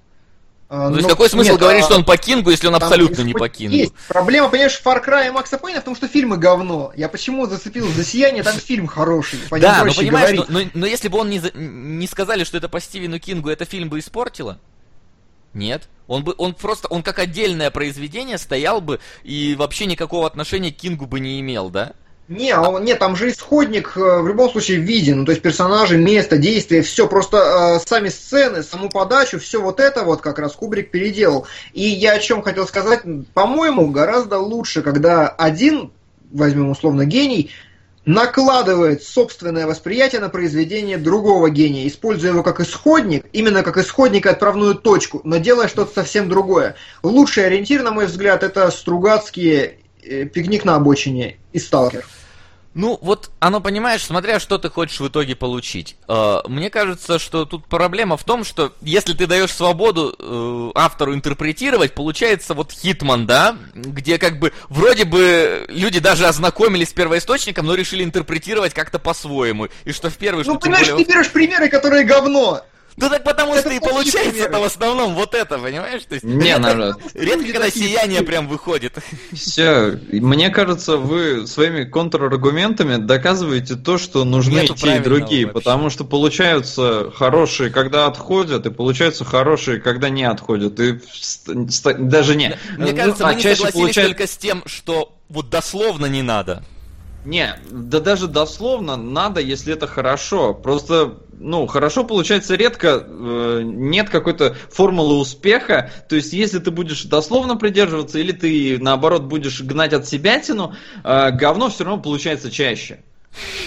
А, 0.74 0.88
ну, 0.88 0.92
то 0.92 0.96
есть 0.96 1.08
какой 1.10 1.28
смысл 1.28 1.50
нет, 1.50 1.60
говорить, 1.60 1.82
а, 1.82 1.84
что 1.84 1.96
он 1.96 2.04
по 2.06 2.16
Кингу, 2.16 2.48
если 2.48 2.66
он 2.66 2.74
абсолютно 2.74 3.20
не 3.20 3.34
по 3.34 3.46
Кингу? 3.46 3.76
Есть. 3.76 3.92
Проблема, 4.08 4.48
понимаешь, 4.48 4.80
Far 4.82 5.04
Cry 5.06 5.26
и 5.28 5.30
Макса 5.30 5.58
Пейна 5.58 5.82
в 5.82 5.84
том, 5.84 5.94
что 5.94 6.08
фильмы 6.08 6.38
говно. 6.38 6.94
Я 6.96 7.10
почему 7.10 7.44
зацепился 7.44 7.94
за 7.94 8.02
сияние, 8.02 8.42
там 8.42 8.56
фильм 8.56 8.86
хороший. 8.86 9.38
По 9.50 9.60
да, 9.60 9.84
но 9.84 9.92
понимаешь, 9.92 10.34
но, 10.34 10.46
но, 10.48 10.70
но 10.72 10.86
если 10.86 11.08
бы 11.08 11.18
он 11.18 11.28
не, 11.28 11.42
не 11.52 12.06
сказали, 12.06 12.44
что 12.44 12.56
это 12.56 12.70
по 12.70 12.80
Стивену 12.80 13.18
Кингу, 13.18 13.50
это 13.50 13.66
фильм 13.66 13.90
бы 13.90 13.98
испортило? 13.98 14.58
Нет. 15.52 15.90
Он 16.06 16.24
бы, 16.24 16.34
он 16.38 16.54
просто, 16.54 16.88
он 16.88 17.02
как 17.02 17.18
отдельное 17.18 17.70
произведение 17.70 18.38
стоял 18.38 18.80
бы 18.80 18.98
и 19.24 19.54
вообще 19.54 19.84
никакого 19.84 20.26
отношения 20.26 20.72
к 20.72 20.76
Кингу 20.76 21.04
бы 21.04 21.20
не 21.20 21.38
имел, 21.40 21.68
да? 21.68 21.92
Не, 22.28 22.56
он, 22.56 22.84
нет, 22.84 22.98
там 23.00 23.16
же 23.16 23.30
исходник 23.30 23.96
э, 23.96 24.20
в 24.20 24.28
любом 24.28 24.48
случае 24.50 24.78
виден, 24.78 25.18
ну, 25.18 25.24
то 25.24 25.32
есть 25.32 25.42
персонажи, 25.42 25.98
место, 25.98 26.38
действие, 26.38 26.82
все, 26.82 27.08
просто 27.08 27.36
э, 27.82 27.86
сами 27.86 28.08
сцены, 28.08 28.62
саму 28.62 28.88
подачу, 28.88 29.40
все 29.40 29.60
вот 29.60 29.80
это 29.80 30.04
вот 30.04 30.20
как 30.22 30.38
раз 30.38 30.52
Кубрик 30.52 30.90
переделал. 30.90 31.46
И 31.72 31.82
я 31.82 32.12
о 32.12 32.18
чем 32.20 32.42
хотел 32.42 32.66
сказать, 32.66 33.02
по-моему, 33.34 33.90
гораздо 33.90 34.38
лучше, 34.38 34.82
когда 34.82 35.28
один, 35.28 35.90
возьмем 36.30 36.70
условно 36.70 37.04
гений, 37.04 37.50
накладывает 38.04 39.02
собственное 39.02 39.66
восприятие 39.66 40.20
на 40.20 40.28
произведение 40.28 40.98
другого 40.98 41.50
гения, 41.50 41.86
используя 41.86 42.30
его 42.32 42.42
как 42.42 42.60
исходник, 42.60 43.26
именно 43.32 43.62
как 43.62 43.78
исходник 43.78 44.26
и 44.26 44.28
отправную 44.28 44.74
точку, 44.76 45.20
но 45.24 45.36
делая 45.36 45.68
что-то 45.68 45.92
совсем 45.94 46.28
другое. 46.28 46.76
Лучший 47.02 47.46
ориентир, 47.46 47.82
на 47.82 47.90
мой 47.90 48.06
взгляд, 48.06 48.42
это 48.42 48.70
Стругацкие 48.70 49.81
пикник 50.02 50.64
на 50.64 50.76
обочине 50.76 51.36
и 51.52 51.58
сталкер. 51.58 52.04
Ну, 52.74 52.98
вот 53.02 53.30
оно, 53.38 53.60
понимаешь, 53.60 54.02
смотря 54.02 54.40
что 54.40 54.56
ты 54.56 54.70
хочешь 54.70 54.98
в 54.98 55.08
итоге 55.08 55.36
получить. 55.36 55.96
Э, 56.08 56.38
мне 56.46 56.70
кажется, 56.70 57.18
что 57.18 57.44
тут 57.44 57.66
проблема 57.66 58.16
в 58.16 58.24
том, 58.24 58.44
что 58.44 58.72
если 58.80 59.12
ты 59.12 59.26
даешь 59.26 59.52
свободу 59.52 60.14
э, 60.18 60.70
автору 60.74 61.14
интерпретировать, 61.14 61.94
получается 61.94 62.54
вот 62.54 62.72
Хитман, 62.72 63.26
да, 63.26 63.56
где 63.74 64.18
как 64.18 64.38
бы 64.38 64.52
вроде 64.70 65.04
бы 65.04 65.66
люди 65.68 66.00
даже 66.00 66.26
ознакомились 66.26 66.88
с 66.88 66.92
первоисточником, 66.92 67.66
но 67.66 67.74
решили 67.74 68.04
интерпретировать 68.04 68.72
как-то 68.72 68.98
по-своему. 68.98 69.68
И 69.84 69.92
что 69.92 70.08
в 70.08 70.16
первый, 70.16 70.38
ну, 70.38 70.52
что 70.52 70.58
понимаешь, 70.58 70.88
более... 70.88 71.04
ты 71.04 71.12
берешь 71.12 71.30
примеры, 71.30 71.68
которые 71.68 72.04
говно. 72.04 72.62
Ну 72.96 73.08
так 73.08 73.24
потому 73.24 73.54
это 73.54 73.62
что 73.62 73.70
и 73.70 73.80
получается 73.80 74.44
это 74.44 74.58
в 74.58 74.64
основном 74.64 75.14
вот 75.14 75.34
это, 75.34 75.58
понимаешь? 75.58 76.02
То 76.08 76.14
есть, 76.14 76.24
не, 76.24 76.56
народ. 76.58 76.98
Редко 77.14 77.52
когда 77.52 77.70
сияние 77.70 78.22
прям 78.22 78.48
выходит. 78.48 78.98
Все, 79.32 79.98
мне 80.10 80.50
кажется, 80.50 80.96
вы 80.96 81.46
своими 81.46 81.84
контраргументами 81.84 82.96
доказываете 82.96 83.76
то, 83.76 83.98
что 83.98 84.24
нужны 84.24 84.60
Нету 84.60 84.74
те 84.74 84.96
и 84.96 85.00
другие, 85.00 85.46
вообще. 85.46 85.60
потому 85.60 85.90
что 85.90 86.04
получаются 86.04 87.10
хорошие, 87.14 87.70
когда 87.70 88.06
отходят, 88.06 88.66
и 88.66 88.70
получаются 88.70 89.24
хорошие, 89.24 89.80
когда 89.80 90.10
не 90.10 90.24
отходят. 90.24 90.78
И 90.80 91.00
даже 91.98 92.36
не. 92.36 92.58
Мне 92.76 92.92
кажется, 92.92 93.22
ну, 93.22 93.28
мы 93.28 93.34
не 93.36 93.42
согласились 93.42 93.72
получается... 93.72 94.02
только 94.02 94.26
с 94.26 94.36
тем, 94.36 94.62
что 94.66 95.14
вот 95.28 95.48
дословно 95.48 96.06
не 96.06 96.22
надо. 96.22 96.62
Не, 97.24 97.54
да 97.70 98.00
даже 98.00 98.26
дословно 98.26 98.96
надо, 98.96 99.40
если 99.40 99.74
это 99.74 99.86
хорошо. 99.86 100.54
Просто, 100.54 101.18
ну, 101.38 101.66
хорошо 101.66 102.02
получается 102.04 102.56
редко, 102.56 103.04
э, 103.06 103.60
нет 103.62 104.10
какой-то 104.10 104.56
формулы 104.70 105.18
успеха. 105.18 105.90
То 106.08 106.16
есть, 106.16 106.32
если 106.32 106.58
ты 106.58 106.72
будешь 106.72 107.04
дословно 107.04 107.56
придерживаться, 107.56 108.18
или 108.18 108.32
ты, 108.32 108.78
наоборот, 108.80 109.22
будешь 109.22 109.60
гнать 109.62 109.92
от 109.92 110.08
себя 110.08 110.40
тяну, 110.40 110.74
э, 111.04 111.30
говно 111.30 111.70
все 111.70 111.84
равно 111.84 112.02
получается 112.02 112.50
чаще. 112.50 112.98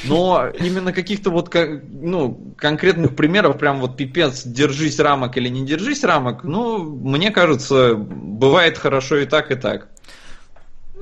Но 0.04 0.48
именно 0.60 0.94
каких-то 0.94 1.32
вот 1.32 1.54
ну, 1.54 2.54
конкретных 2.58 3.16
примеров, 3.16 3.58
прям 3.58 3.80
вот 3.80 3.98
пипец, 3.98 4.44
держись 4.46 5.00
рамок 5.00 5.38
или 5.38 5.50
не 5.50 5.66
держись 5.66 6.04
рамок, 6.04 6.44
ну, 6.44 6.84
мне 6.84 7.32
кажется, 7.32 7.96
бывает 7.96 8.78
хорошо 8.78 9.18
и 9.18 9.26
так, 9.26 9.52
и 9.52 9.56
так. 9.56 9.88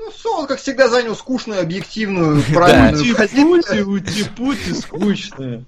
Ну, 0.06 0.12
Соло, 0.12 0.48
как 0.48 0.60
всегда, 0.60 0.90
занял 0.90 1.16
скучную, 1.16 1.62
объективную, 1.62 2.44
правильную 2.54 3.16
позицию. 3.16 3.90
Ути-пути, 3.90 4.74
скучная. 4.74 5.64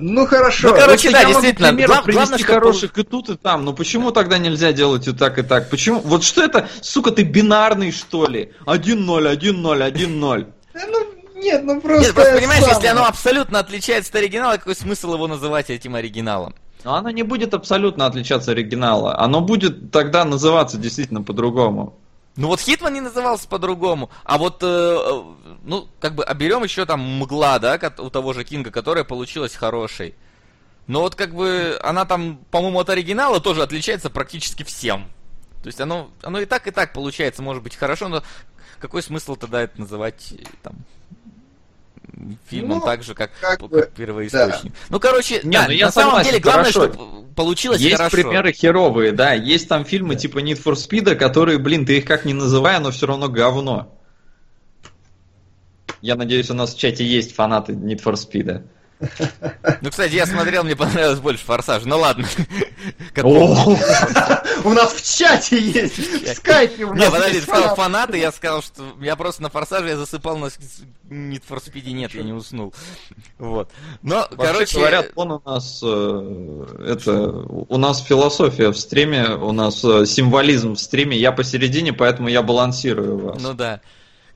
Ну, 0.00 0.26
хорошо. 0.26 0.68
Ну, 0.68 0.76
короче, 0.76 1.10
да, 1.10 1.24
действительно. 1.24 1.72
Главное, 1.72 2.38
хороших 2.38 2.96
и 2.98 3.02
тут, 3.02 3.30
и 3.30 3.36
там. 3.36 3.64
Но 3.64 3.72
почему 3.72 4.12
тогда 4.12 4.38
нельзя 4.38 4.72
делать 4.72 5.08
и 5.08 5.12
так, 5.12 5.38
и 5.38 5.42
так? 5.42 5.68
Почему? 5.68 5.98
Вот 6.00 6.22
что 6.22 6.44
это, 6.44 6.68
сука, 6.82 7.10
ты 7.10 7.24
бинарный, 7.24 7.90
что 7.90 8.26
ли? 8.26 8.52
1-0, 8.66 9.36
1-0, 9.36 9.92
1-0. 9.92 10.46
Ну, 10.88 11.06
нет, 11.34 11.64
ну 11.64 11.80
просто... 11.80 12.06
Нет, 12.06 12.14
просто 12.14 12.34
понимаешь, 12.34 12.64
если 12.68 12.86
оно 12.86 13.06
абсолютно 13.06 13.58
отличается 13.58 14.10
от 14.10 14.16
оригинала, 14.16 14.56
какой 14.56 14.76
смысл 14.76 15.14
его 15.14 15.26
называть 15.26 15.70
этим 15.70 15.96
оригиналом? 15.96 16.54
Но 16.86 16.94
оно 16.94 17.10
не 17.10 17.24
будет 17.24 17.52
абсолютно 17.52 18.06
отличаться 18.06 18.52
от 18.52 18.58
оригинала. 18.58 19.18
Оно 19.18 19.40
будет 19.40 19.90
тогда 19.90 20.24
называться 20.24 20.78
действительно 20.78 21.20
по-другому. 21.20 21.98
Ну 22.36 22.46
вот 22.46 22.60
Хитман 22.60 22.94
не 22.94 23.00
назывался 23.00 23.48
по-другому, 23.48 24.08
а 24.22 24.38
вот, 24.38 24.62
э, 24.62 24.66
э 24.66 25.22
ну, 25.64 25.88
как 25.98 26.14
бы, 26.14 26.22
а 26.22 26.32
берем 26.34 26.62
еще 26.62 26.86
там 26.86 27.00
Мгла, 27.00 27.58
да, 27.58 27.80
у 27.98 28.08
того 28.08 28.32
же 28.34 28.44
Кинга, 28.44 28.70
которая 28.70 29.02
получилась 29.02 29.56
хорошей. 29.56 30.14
Но 30.86 31.00
вот 31.00 31.16
как 31.16 31.34
бы 31.34 31.76
она 31.82 32.04
там, 32.04 32.38
по-моему, 32.52 32.78
от 32.78 32.88
оригинала 32.88 33.40
тоже 33.40 33.64
отличается 33.64 34.08
практически 34.08 34.62
всем. 34.62 35.06
То 35.64 35.66
есть 35.66 35.80
оно, 35.80 36.10
оно 36.22 36.38
и 36.38 36.44
так, 36.44 36.68
и 36.68 36.70
так 36.70 36.92
получается, 36.92 37.42
может 37.42 37.64
быть, 37.64 37.74
хорошо, 37.74 38.06
но 38.06 38.22
какой 38.78 39.02
смысл 39.02 39.34
тогда 39.34 39.62
это 39.62 39.80
называть 39.80 40.34
там 40.62 40.76
фильмом 42.48 42.78
ну, 42.78 42.84
так 42.84 43.02
же, 43.02 43.14
как, 43.14 43.30
как 43.40 43.60
бы, 43.60 43.90
первоисточник. 43.94 44.72
Да. 44.72 44.78
Ну, 44.88 45.00
короче, 45.00 45.40
Не, 45.42 45.58
да, 45.58 45.64
ну, 45.66 45.72
я 45.72 45.86
на 45.86 45.92
самом 45.92 46.22
деле 46.22 46.38
главное, 46.38 46.72
хорошо. 46.72 46.92
чтобы 46.92 47.26
получилось 47.34 47.80
есть 47.80 47.96
хорошо. 47.96 48.16
Есть 48.16 48.28
примеры 48.28 48.52
херовые, 48.52 49.12
да. 49.12 49.32
Есть 49.32 49.68
там 49.68 49.84
фильмы 49.84 50.14
да. 50.14 50.20
типа 50.20 50.38
Need 50.38 50.62
for 50.62 50.74
Speed, 50.74 51.14
которые, 51.16 51.58
блин, 51.58 51.84
ты 51.84 51.98
их 51.98 52.04
как 52.04 52.24
не 52.24 52.34
называй, 52.34 52.80
но 52.80 52.90
все 52.90 53.06
равно 53.06 53.28
говно. 53.28 53.92
Я 56.00 56.16
надеюсь, 56.16 56.50
у 56.50 56.54
нас 56.54 56.74
в 56.74 56.78
чате 56.78 57.04
есть 57.04 57.34
фанаты 57.34 57.72
Need 57.72 58.02
for 58.02 58.14
Speed. 58.14 58.66
Ну, 59.80 59.90
кстати, 59.90 60.14
я 60.14 60.26
смотрел, 60.26 60.64
мне 60.64 60.74
понравилось 60.74 61.20
больше 61.20 61.44
Форсаж. 61.44 61.84
Ну 61.84 61.98
ладно. 61.98 62.26
У 64.64 64.72
нас 64.72 64.92
в 64.94 65.16
чате 65.16 65.60
есть, 65.60 65.98
в 65.98 66.34
скайпе 66.34 66.84
у 66.84 66.94
нас 66.94 67.04
Не, 67.04 67.10
подожди, 67.10 67.40
сказал 67.40 67.76
фанаты, 67.76 68.18
я 68.18 68.32
сказал, 68.32 68.62
что 68.62 68.94
я 69.00 69.16
просто 69.16 69.42
на 69.42 69.50
Форсаже 69.50 69.88
я 69.88 69.96
засыпал, 69.96 70.38
на 70.38 70.46
Need 70.46 71.42
for 71.48 71.62
Speed 71.62 71.92
нет, 71.92 72.14
я 72.14 72.22
не 72.22 72.32
уснул. 72.32 72.74
Вот. 73.38 73.70
Но, 74.02 74.28
короче... 74.36 74.78
говорят, 74.78 75.12
он 75.14 75.32
у 75.32 75.42
нас, 75.44 75.80
э, 75.84 76.66
это, 76.88 77.30
у 77.30 77.76
нас 77.76 78.02
философия 78.02 78.70
в 78.70 78.78
стриме, 78.78 79.28
у 79.28 79.52
нас 79.52 79.84
э, 79.84 80.06
символизм 80.06 80.74
в 80.74 80.80
стриме, 80.80 81.16
я 81.16 81.32
посередине, 81.32 81.92
поэтому 81.92 82.28
я 82.28 82.42
балансирую 82.42 83.18
вас. 83.18 83.42
Ну 83.42 83.54
да. 83.54 83.80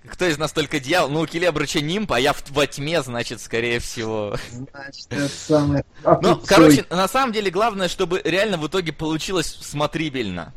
Кто 0.09 0.25
из 0.27 0.39
нас 0.39 0.53
только 0.53 0.81
дьявол? 0.81 1.11
Ну, 1.11 1.21
у 1.21 1.27
Келебрыча 1.27 1.81
нимб, 1.81 2.11
а 2.13 2.21
я 2.21 2.33
в, 2.33 2.43
во 2.51 2.67
тьме, 2.67 3.03
значит, 3.03 3.41
скорее 3.41 3.81
всего. 3.81 4.35
Значит, 4.51 5.07
это 5.11 5.29
самое... 5.29 5.85
Ну, 6.23 6.41
короче, 6.47 6.87
на 6.89 7.07
самом 7.07 7.33
деле, 7.33 7.51
главное, 7.51 7.89
чтобы 7.89 8.23
реально 8.25 8.57
в 8.57 8.67
итоге 8.67 8.93
получилось 8.93 9.59
смотрибельно. 9.61 10.55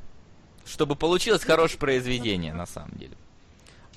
Чтобы 0.66 0.96
получилось 0.96 1.44
хорошее 1.44 1.78
произведение, 1.78 2.54
на 2.54 2.66
самом 2.66 2.92
деле. 2.92 3.18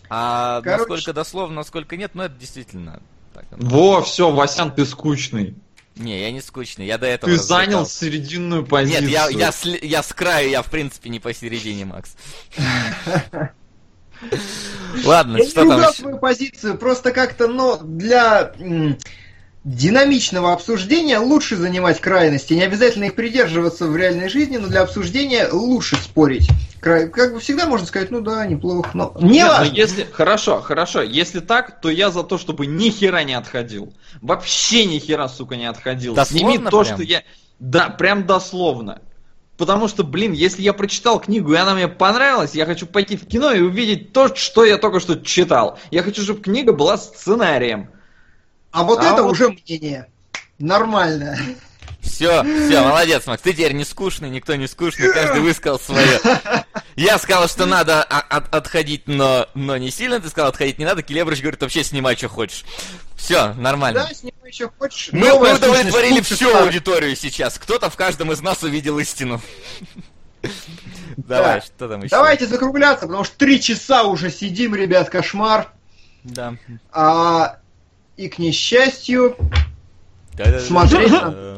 А 0.09 0.61
короче... 0.63 0.79
насколько 0.79 1.13
дословно, 1.13 1.57
насколько 1.57 1.97
нет, 1.97 2.13
ну, 2.15 2.25
это 2.25 2.35
действительно... 2.35 3.01
Так, 3.33 3.45
Во, 3.51 4.03
все, 4.03 4.31
Васян, 4.31 4.73
ты 4.73 4.85
скучный. 4.85 5.55
Не, 5.95 6.21
я 6.21 6.33
не 6.33 6.41
скучный, 6.41 6.87
я 6.87 6.99
до 6.99 7.07
этого... 7.07 7.33
Ты 7.33 7.39
развлекал. 7.39 7.67
занял 7.67 7.87
серединную 7.87 8.67
позицию. 8.67 9.03
Нет, 9.03 9.11
я, 9.11 9.29
я, 9.29 9.53
я, 9.63 9.79
я 9.81 10.03
с 10.03 10.13
краю, 10.13 10.51
я 10.51 10.63
в 10.63 10.71
принципе 10.71 11.09
не 11.09 11.21
посередине, 11.21 11.85
Макс. 11.85 12.17
Ладно, 15.05 15.39
я 15.39 15.49
что 15.49 15.63
не 15.63 15.69
там 15.69 15.93
свою 15.93 16.19
позицию, 16.19 16.79
просто 16.79 17.13
как-то, 17.13 17.49
но 17.49 17.77
для 17.77 18.53
динамичного 19.67 20.53
обсуждения 20.53 21.19
лучше 21.19 21.57
занимать 21.57 22.01
крайности. 22.01 22.55
Не 22.55 22.63
обязательно 22.63 23.05
их 23.05 23.17
придерживаться 23.17 23.87
в 23.87 23.97
реальной 23.97 24.29
жизни, 24.29 24.59
но 24.59 24.69
для 24.69 24.83
обсуждения 24.83 25.49
лучше 25.51 25.97
спорить. 25.97 26.49
Как 26.81 27.33
бы 27.33 27.41
всегда 27.41 27.67
можно 27.67 27.85
сказать, 27.85 28.13
ну 28.13 28.21
да, 28.21 28.47
неплохо, 28.47 28.91
но 28.95 29.13
не 29.21 29.39
Нет, 29.39 29.49
важно. 29.49 29.75
если 29.75 30.05
Хорошо, 30.05 30.61
хорошо. 30.61 31.03
Если 31.03 31.41
так, 31.41 31.81
то 31.81 31.91
я 31.91 32.13
за 32.13 32.23
то, 32.23 32.39
чтобы 32.39 32.67
ни 32.67 32.91
хера 32.91 33.25
не 33.25 33.35
отходил. 33.35 33.93
Вообще 34.23 34.85
ни 34.85 35.01
хера, 35.01 35.29
сука, 35.29 35.57
не 35.57 35.67
отходил. 35.67 36.15
Дословно 36.15 36.53
Сними 36.53 36.65
то, 36.71 36.83
прям? 36.83 36.95
что 36.95 37.03
я... 37.03 37.23
Да, 37.59 37.89
прям 37.89 38.25
дословно. 38.25 39.01
Потому 39.57 39.89
что, 39.89 40.05
блин, 40.05 40.33
если 40.33 40.63
я 40.63 40.73
прочитал 40.75 41.19
книгу, 41.19 41.53
и 41.53 41.57
она 41.57 41.75
мне 41.75 41.89
понравилась, 41.89 42.55
я 42.55 42.67
хочу 42.67 42.87
пойти 42.87 43.17
в 43.17 43.27
кино 43.27 43.53
и 43.53 43.61
увидеть 43.61 44.13
то, 44.13 44.35
что 44.35 44.65
я 44.65 44.77
только 44.77 45.01
что 45.01 45.19
читал. 45.19 45.79
Я 45.91 46.03
хочу, 46.03 46.23
чтобы 46.23 46.43
книга 46.43 46.73
была 46.73 46.99
сценарием. 46.99 47.91
А 48.71 48.85
вот 48.85 49.01
а 49.01 49.13
это 49.13 49.23
вот... 49.23 49.33
уже 49.33 49.49
мнение. 49.49 50.09
Нормально. 50.59 51.39
Все, 52.01 52.43
все, 52.43 52.83
молодец, 52.83 53.27
Макс. 53.27 53.43
Ты 53.43 53.53
теперь 53.53 53.73
не 53.73 53.85
скучный, 53.85 54.31
никто 54.31 54.55
не 54.55 54.67
скучный, 54.67 55.13
каждый 55.13 55.41
высказал 55.41 55.79
свое. 55.79 56.21
Я 56.97 57.19
сказал, 57.19 57.47
что 57.49 57.67
надо 57.67 58.03
от 58.03 58.55
отходить, 58.55 59.07
но, 59.07 59.47
но 59.55 59.77
не 59.77 59.91
сильно. 59.91 60.19
Ты 60.19 60.29
сказал, 60.29 60.49
отходить 60.49 60.79
не 60.79 60.87
надо. 60.87 61.03
Келебрыч 61.03 61.41
говорит, 61.41 61.61
вообще 61.61 61.85
снимай, 61.85 62.17
что 62.17 62.29
хочешь. 62.29 62.65
Все, 63.17 63.53
нормально. 63.55 64.07
Да, 64.09 64.15
снимай, 64.15 64.53
что 64.53 64.71
хочешь. 64.79 65.11
Мы, 65.13 65.39
мы 65.39 65.55
удовлетворили 65.55 66.21
всю 66.21 66.55
аудиторию 66.55 67.15
сейчас. 67.17 67.59
Кто-то 67.59 67.91
в 67.91 67.97
каждом 67.97 68.33
из 68.33 68.41
нас 68.41 68.63
увидел 68.63 68.99
истину. 68.99 69.43
Давай, 71.17 71.61
что 71.61 71.89
там 71.89 72.03
еще? 72.03 72.11
Давайте 72.11 72.47
закругляться, 72.47 73.07
потому 73.07 73.25
что 73.25 73.37
три 73.37 73.61
часа 73.61 74.05
уже 74.05 74.31
сидим, 74.31 74.75
ребят, 74.75 75.11
кошмар. 75.11 75.73
Да. 76.25 76.55
А, 76.93 77.59
и 78.17 78.29
к 78.29 78.39
несчастью, 78.39 79.37
смотреть 80.61 81.11
на 81.11 81.57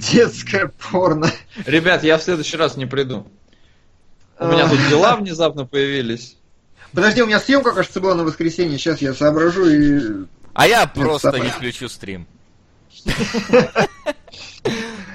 детское 0.00 0.70
порно. 0.90 1.30
Ребят, 1.66 2.04
я 2.04 2.18
в 2.18 2.22
следующий 2.22 2.56
раз 2.56 2.76
не 2.76 2.86
приду. 2.86 3.26
У 4.38 4.46
меня 4.46 4.68
тут 4.68 4.78
дела 4.88 5.16
внезапно 5.16 5.64
появились. 5.66 6.36
Подожди, 6.92 7.22
у 7.22 7.26
меня 7.26 7.40
съемка, 7.40 7.72
кажется, 7.72 8.00
была 8.00 8.14
на 8.14 8.24
воскресенье. 8.24 8.78
Сейчас 8.78 9.00
я 9.00 9.14
соображу 9.14 9.68
и... 9.68 10.26
А 10.54 10.68
я 10.68 10.86
просто 10.86 11.38
не 11.38 11.48
включу 11.48 11.88
стрим. 11.88 12.26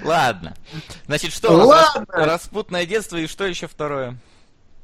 Ладно. 0.03 0.55
Значит, 1.07 1.33
что 1.33 1.65
нас? 1.65 1.95
Распутное 2.09 2.85
детство 2.85 3.17
и 3.17 3.27
что 3.27 3.45
еще 3.45 3.67
второе? 3.67 4.17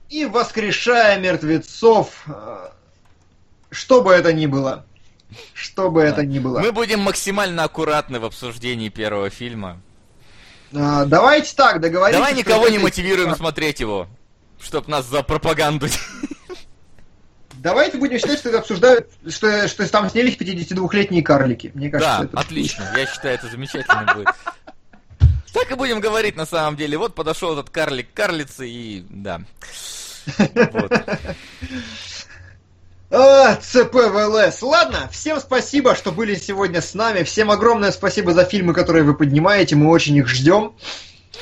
И 0.10 0.26
воскрешая 0.26 1.20
мертвецов, 1.20 2.24
э, 2.28 2.70
что 3.72 4.02
бы 4.02 4.12
это 4.14 4.34
ни 4.34 4.46
было. 4.46 4.86
Что 5.54 5.90
бы 5.90 6.02
это 6.02 6.26
ни 6.26 6.40
было. 6.40 6.60
Мы 6.60 6.72
будем 6.72 7.00
максимально 7.00 7.64
аккуратны 7.64 8.20
в 8.20 8.26
обсуждении 8.26 8.90
первого 8.90 9.30
фильма. 9.30 9.82
А, 10.74 11.06
давайте 11.06 11.56
так, 11.56 11.80
договоримся. 11.80 12.20
Давай 12.20 12.36
никого 12.36 12.68
не 12.70 12.78
мотивируем 12.78 13.36
смотреть 13.36 13.80
его, 13.80 14.08
чтоб 14.60 14.88
нас 14.88 15.06
за 15.06 15.24
пропаганду. 15.24 15.88
Давайте 17.66 17.98
будем 17.98 18.20
считать, 18.20 18.40
что 18.40 18.50
это 18.50 18.60
обсуждают, 18.60 19.10
что, 19.28 19.68
что 19.68 19.90
там 19.90 20.10
снялись 20.10 20.38
52-летние 20.38 21.24
карлики. 21.24 21.72
Мне 21.74 21.90
кажется, 21.90 22.20
да, 22.20 22.26
это... 22.26 22.40
отлично. 22.40 22.94
Я 22.96 23.08
считаю, 23.08 23.36
это 23.36 23.48
замечательно 23.48 24.14
будет. 24.14 24.28
Так 25.52 25.72
и 25.72 25.76
будем 25.76 26.00
говорить 26.00 26.36
на 26.36 26.46
самом 26.46 26.76
деле. 26.76 26.98
Вот 26.98 27.16
подошел 27.16 27.54
этот 27.54 27.72
карлик 27.72 28.14
карлицы 28.14 28.70
и 28.70 29.06
да. 29.10 29.42
Вот. 30.38 30.92
А, 33.18 33.56
ЦПВЛС. 33.56 34.62
Ладно, 34.62 35.08
всем 35.10 35.40
спасибо, 35.40 35.96
что 35.96 36.12
были 36.12 36.36
сегодня 36.36 36.82
с 36.82 36.94
нами. 36.94 37.24
Всем 37.24 37.50
огромное 37.50 37.92
спасибо 37.92 38.34
за 38.34 38.44
фильмы, 38.44 38.74
которые 38.74 39.06
вы 39.06 39.16
поднимаете. 39.16 39.78
Мы 39.78 39.90
очень 39.90 40.18
их 40.18 40.28
ждем. 40.28 40.76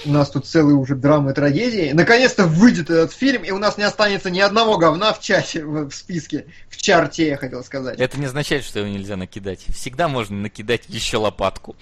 У 0.05 0.11
нас 0.11 0.29
тут 0.29 0.45
целые 0.45 0.75
уже 0.75 0.95
драмы 0.95 1.33
трагедии. 1.33 1.89
Наконец-то 1.91 2.45
выйдет 2.45 2.91
этот 2.91 3.11
фильм, 3.11 3.43
и 3.43 3.49
у 3.49 3.57
нас 3.57 3.79
не 3.79 3.85
останется 3.85 4.29
ни 4.29 4.39
одного 4.39 4.77
говна 4.77 5.13
в 5.13 5.19
чате, 5.19 5.65
в 5.65 5.89
списке. 5.89 6.45
В 6.69 6.77
чарте, 6.77 7.29
я 7.29 7.37
хотел 7.37 7.63
сказать. 7.63 7.99
Это 7.99 8.19
не 8.19 8.27
означает, 8.27 8.63
что 8.65 8.77
его 8.77 8.89
нельзя 8.89 9.15
накидать. 9.15 9.65
Всегда 9.69 10.07
можно 10.07 10.37
накидать 10.37 10.83
еще 10.89 11.17
лопатку. 11.17 11.75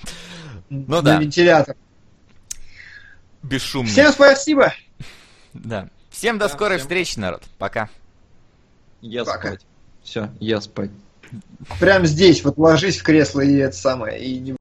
Ну 0.69 0.85
На 0.87 1.01
да. 1.01 1.17
вентилятор. 1.17 1.75
Бесшумно. 3.43 3.89
Всем 3.91 4.13
спасибо. 4.13 4.73
Да. 5.51 5.89
Всем 6.11 6.37
до 6.37 6.47
да, 6.47 6.53
скорой 6.53 6.77
всем. 6.77 6.87
встречи, 6.87 7.19
народ. 7.19 7.43
Пока. 7.57 7.89
Я 9.01 9.25
Пока. 9.25 9.49
спать. 9.49 9.65
Все, 10.03 10.29
я 10.39 10.61
спать. 10.61 10.91
Прям 11.79 12.05
здесь, 12.05 12.43
вот 12.43 12.57
ложись 12.57 12.97
в 12.97 13.03
кресло 13.03 13.41
и 13.41 13.55
это 13.57 13.75
самое, 13.75 14.21
и 14.21 14.55